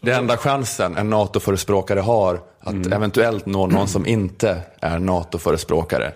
Det 0.00 0.12
enda 0.12 0.36
chansen 0.36 0.96
en 0.96 1.10
NATO-förespråkare 1.10 2.00
har 2.00 2.40
att 2.60 2.86
eventuellt 2.86 3.46
nå 3.46 3.66
någon 3.66 3.88
som 3.88 4.06
inte 4.06 4.62
är 4.80 4.98
NATO-förespråkare. 4.98 6.12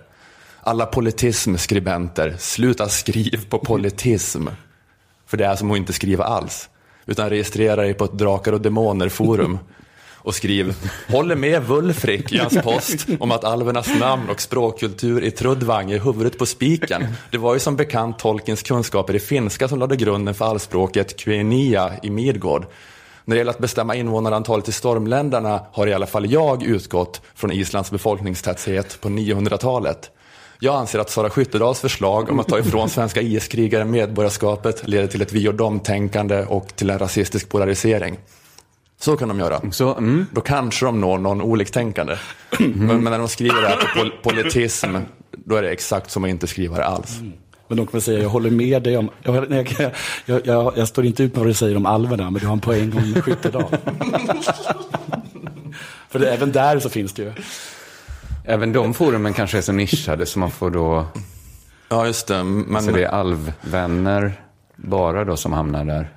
Alla 0.68 0.86
politismskribenter, 0.86 2.36
sluta 2.38 2.88
skriv 2.88 3.48
på 3.48 3.58
politism. 3.58 4.46
För 5.26 5.36
det 5.36 5.46
är 5.46 5.56
som 5.56 5.70
att 5.70 5.76
inte 5.76 5.92
skriva 5.92 6.24
alls. 6.24 6.68
Utan 7.04 7.30
registrera 7.30 7.76
dig 7.76 7.94
på 7.94 8.04
ett 8.04 8.12
Drakar 8.12 8.52
och 8.52 8.60
Demoner-forum 8.60 9.58
och 10.14 10.34
skriv 10.34 10.74
Håller 11.08 11.36
med 11.36 11.62
Wulfrik 11.62 12.32
i 12.32 12.38
hans 12.38 12.58
post 12.62 13.06
om 13.20 13.30
att 13.30 13.44
alvernas 13.44 13.88
namn 14.00 14.30
och 14.30 14.40
språkkultur 14.40 15.24
i 15.24 15.30
Trudvang 15.30 15.90
är 15.90 15.98
huvudet 15.98 16.38
på 16.38 16.46
spiken. 16.46 17.06
Det 17.30 17.38
var 17.38 17.54
ju 17.54 17.60
som 17.60 17.76
bekant 17.76 18.18
Tolkiens 18.18 18.62
kunskaper 18.62 19.14
i 19.14 19.18
finska 19.18 19.68
som 19.68 19.78
lade 19.78 19.96
grunden 19.96 20.34
för 20.34 20.44
allspråket 20.44 21.16
Quenya 21.16 21.92
i 22.02 22.10
Midgård. 22.10 22.66
När 23.24 23.36
det 23.36 23.38
gäller 23.38 23.52
att 23.52 23.58
bestämma 23.58 23.94
invånarantalet 23.94 24.68
i 24.68 24.72
stormländerna 24.72 25.60
har 25.72 25.86
i 25.86 25.94
alla 25.94 26.06
fall 26.06 26.32
jag 26.32 26.62
utgått 26.62 27.20
från 27.34 27.52
Islands 27.52 27.90
befolkningstäthet 27.90 29.00
på 29.00 29.08
900-talet. 29.08 30.10
Jag 30.58 30.74
anser 30.74 30.98
att 30.98 31.10
Sara 31.10 31.30
Skyttedals 31.30 31.80
förslag 31.80 32.30
om 32.30 32.40
att 32.40 32.48
ta 32.48 32.58
ifrån 32.58 32.88
svenska 32.88 33.20
IS-krigare 33.20 33.84
medborgarskapet 33.84 34.88
leder 34.88 35.06
till 35.06 35.22
ett 35.22 35.32
vi 35.32 35.48
och 35.48 35.54
dom-tänkande 35.54 36.44
och 36.44 36.76
till 36.76 36.90
en 36.90 36.98
rasistisk 36.98 37.48
polarisering. 37.48 38.18
Så 39.00 39.16
kan 39.16 39.28
de 39.28 39.38
göra. 39.38 39.60
Så, 39.72 39.94
mm. 39.94 40.26
Då 40.32 40.40
kanske 40.40 40.86
de 40.86 41.00
når 41.00 41.18
någon 41.18 41.42
oliktänkande. 41.42 42.16
Men, 42.58 42.86
men 42.86 43.04
när 43.04 43.18
de 43.18 43.28
skriver 43.28 43.62
det 43.62 43.68
här 43.68 43.76
på 43.76 43.86
pol 43.98 44.12
politism, 44.22 44.96
då 45.30 45.56
är 45.56 45.62
det 45.62 45.70
exakt 45.70 46.10
som 46.10 46.24
att 46.24 46.30
inte 46.30 46.46
skriva 46.46 46.76
det 46.76 46.84
alls. 46.84 47.20
Men 47.68 47.76
de 47.76 47.86
kommer 47.86 48.00
säga, 48.00 48.22
jag 48.22 48.28
håller 48.28 48.50
med 48.50 48.82
dig 48.82 48.96
om, 48.96 49.10
jag, 49.22 49.52
jag, 49.52 49.92
jag, 50.26 50.46
jag, 50.46 50.72
jag 50.76 50.88
står 50.88 51.04
inte 51.04 51.22
ut 51.22 51.32
med 51.34 51.38
vad 51.38 51.48
du 51.48 51.54
säger 51.54 51.76
om 51.76 51.86
alverna, 51.86 52.30
men 52.30 52.40
du 52.40 52.46
har 52.46 52.52
en 52.52 52.60
poäng 52.60 52.92
om 52.96 53.22
Skyttedal. 53.22 53.64
För 56.08 56.18
det, 56.18 56.32
även 56.32 56.52
där 56.52 56.78
så 56.78 56.88
finns 56.88 57.12
det 57.12 57.22
ju. 57.22 57.32
Även 58.48 58.72
de 58.72 58.94
forumen 58.94 59.32
kanske 59.32 59.58
är 59.58 59.62
så 59.62 59.72
nischade 59.72 60.26
så 60.26 60.38
man 60.38 60.50
får 60.50 60.70
då... 60.70 61.06
Ja, 61.88 62.06
just 62.06 62.26
det. 62.26 62.44
Men... 62.44 62.82
Så 62.82 62.90
det 62.90 63.04
är 63.04 63.08
alvvänner 63.08 64.40
bara 64.76 65.24
då 65.24 65.36
som 65.36 65.52
hamnar 65.52 65.84
där? 65.84 66.08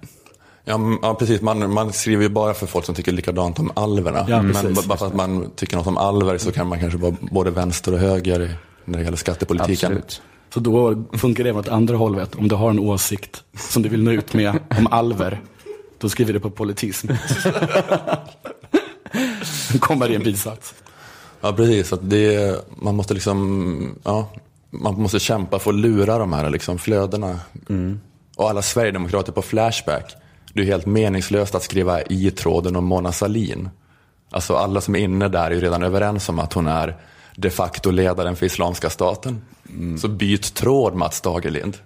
Ja, 0.65 0.79
ja 1.01 1.13
precis. 1.13 1.41
Man, 1.41 1.73
man 1.73 1.93
skriver 1.93 2.23
ju 2.23 2.29
bara 2.29 2.53
för 2.53 2.67
folk 2.67 2.85
som 2.85 2.95
tycker 2.95 3.11
likadant 3.11 3.59
om 3.59 3.71
alverna. 3.75 4.25
Ja, 4.27 4.41
men 4.41 4.53
precis. 4.53 4.85
bara 4.87 4.97
för 4.97 5.07
att 5.07 5.15
man 5.15 5.51
tycker 5.55 5.77
något 5.77 5.87
om 5.87 5.97
alver 5.97 6.37
så 6.37 6.51
kan 6.51 6.67
man 6.67 6.79
kanske 6.79 6.99
vara 6.99 7.15
både 7.21 7.51
vänster 7.51 7.93
och 7.93 7.99
höger 7.99 8.41
i- 8.41 8.53
när 8.85 8.97
det 8.99 9.03
gäller 9.05 9.17
skattepolitiken. 9.17 9.91
Absolut. 9.91 10.21
Så 10.53 10.59
då 10.59 11.03
funkar 11.13 11.43
det 11.43 11.49
även 11.49 11.59
åt 11.59 11.67
andra 11.67 11.95
hållet. 11.97 12.35
Om 12.35 12.47
du 12.47 12.55
har 12.55 12.69
en 12.69 12.79
åsikt 12.79 13.43
som 13.57 13.81
du 13.81 13.89
vill 13.89 14.03
nå 14.03 14.11
ut 14.11 14.33
med 14.33 14.59
om 14.77 14.87
alver, 14.87 15.41
då 15.97 16.09
skriver 16.09 16.33
du 16.33 16.39
på 16.39 16.49
politism. 16.49 17.07
Kommer 19.79 20.07
det 20.07 20.13
i 20.13 20.15
en 20.15 20.23
bisats. 20.23 20.73
Ja, 21.41 21.53
precis. 21.53 21.93
Att 21.93 22.09
det, 22.09 22.55
man 22.75 22.95
måste 22.95 23.13
liksom, 23.13 23.95
ja, 24.03 24.29
man 24.69 25.01
måste 25.01 25.19
kämpa 25.19 25.59
för 25.59 25.69
att 25.69 25.75
lura 25.75 26.17
de 26.17 26.33
här 26.33 26.49
liksom, 26.49 26.77
flödena. 26.77 27.39
Och 28.35 28.49
alla 28.49 28.61
Sverigedemokrater 28.61 29.31
på 29.31 29.41
Flashback, 29.41 30.15
det 30.53 30.61
är 30.61 30.65
helt 30.65 30.85
meningslöst 30.85 31.55
att 31.55 31.63
skriva 31.63 32.01
i 32.01 32.31
tråden 32.31 32.75
om 32.75 32.85
Mona 32.85 33.11
Sahlin. 33.11 33.69
Alltså 34.31 34.55
alla 34.55 34.81
som 34.81 34.95
är 34.95 34.99
inne 34.99 35.27
där 35.27 35.45
är 35.45 35.51
ju 35.51 35.61
redan 35.61 35.83
överens 35.83 36.29
om 36.29 36.39
att 36.39 36.53
hon 36.53 36.67
är 36.67 36.97
de 37.35 37.49
facto 37.49 37.91
ledaren 37.91 38.35
för 38.35 38.45
Islamiska 38.45 38.89
staten. 38.89 39.41
Så 40.01 40.07
byt 40.07 40.53
tråd 40.53 40.95
Mats 40.95 41.21
Dagerlind. 41.21 41.77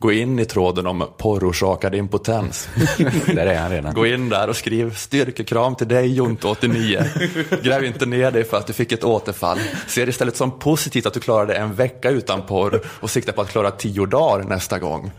Gå 0.00 0.12
in 0.12 0.38
i 0.38 0.44
tråden 0.44 0.86
om 0.86 1.08
porrorsakad 1.16 1.94
impotens. 1.94 2.68
Där 3.26 3.46
är 3.46 3.58
han 3.58 3.70
redan. 3.70 3.94
Gå 3.94 4.06
in 4.06 4.28
där 4.28 4.48
och 4.48 4.56
skriv 4.56 4.94
styrkekram 4.94 5.74
till 5.74 5.88
dig 5.88 6.18
Jonte89. 6.20 7.62
Gräv 7.62 7.84
inte 7.84 8.06
ner 8.06 8.30
dig 8.30 8.44
för 8.44 8.56
att 8.56 8.66
du 8.66 8.72
fick 8.72 8.92
ett 8.92 9.04
återfall. 9.04 9.58
Se 9.86 10.04
det 10.04 10.08
istället 10.10 10.36
som 10.36 10.58
positivt 10.58 11.06
att 11.06 11.14
du 11.14 11.20
klarade 11.20 11.54
en 11.54 11.74
vecka 11.74 12.10
utan 12.10 12.42
porr 12.42 12.80
och 12.86 13.10
sikta 13.10 13.32
på 13.32 13.40
att 13.40 13.50
klara 13.50 13.70
tio 13.70 14.06
dagar 14.06 14.44
nästa 14.44 14.78
gång. 14.78 15.10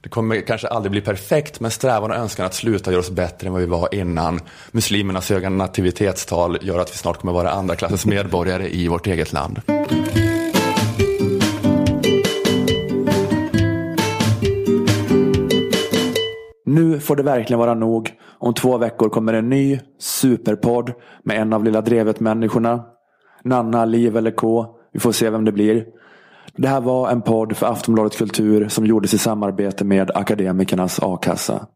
Det 0.00 0.08
kommer 0.08 0.40
kanske 0.40 0.68
aldrig 0.68 0.90
bli 0.90 1.00
perfekt, 1.00 1.60
men 1.60 1.70
strävan 1.70 2.10
och 2.10 2.16
önskan 2.16 2.46
att 2.46 2.54
sluta 2.54 2.92
gör 2.92 2.98
oss 2.98 3.10
bättre 3.10 3.46
än 3.46 3.52
vad 3.52 3.62
vi 3.62 3.68
var 3.68 3.94
innan. 3.94 4.40
Muslimernas 4.70 5.30
höga 5.30 5.50
nativitetstal 5.50 6.58
gör 6.60 6.78
att 6.78 6.92
vi 6.92 6.96
snart 6.96 7.18
kommer 7.20 7.32
vara 7.32 7.50
andra 7.50 7.76
klassens 7.76 8.06
medborgare 8.06 8.68
i 8.68 8.88
vårt 8.88 9.06
eget 9.06 9.32
land. 9.32 9.60
Nu 16.70 17.00
får 17.00 17.16
det 17.16 17.22
verkligen 17.22 17.58
vara 17.58 17.74
nog. 17.74 18.12
Om 18.38 18.54
två 18.54 18.78
veckor 18.78 19.08
kommer 19.08 19.34
en 19.34 19.48
ny 19.48 19.80
superpodd 19.98 20.92
med 21.24 21.40
en 21.40 21.52
av 21.52 21.64
Lilla 21.64 21.80
Drevet-människorna. 21.80 22.82
Nanna, 23.44 23.84
Liv 23.84 24.16
eller 24.16 24.30
K. 24.30 24.66
Vi 24.92 25.00
får 25.00 25.12
se 25.12 25.30
vem 25.30 25.44
det 25.44 25.52
blir. 25.52 25.84
Det 26.56 26.68
här 26.68 26.80
var 26.80 27.10
en 27.10 27.22
podd 27.22 27.56
för 27.56 27.66
Aftonbladet 27.66 28.18
Kultur 28.18 28.68
som 28.68 28.86
gjordes 28.86 29.14
i 29.14 29.18
samarbete 29.18 29.84
med 29.84 30.10
Akademikernas 30.14 31.00
A-kassa. 31.02 31.66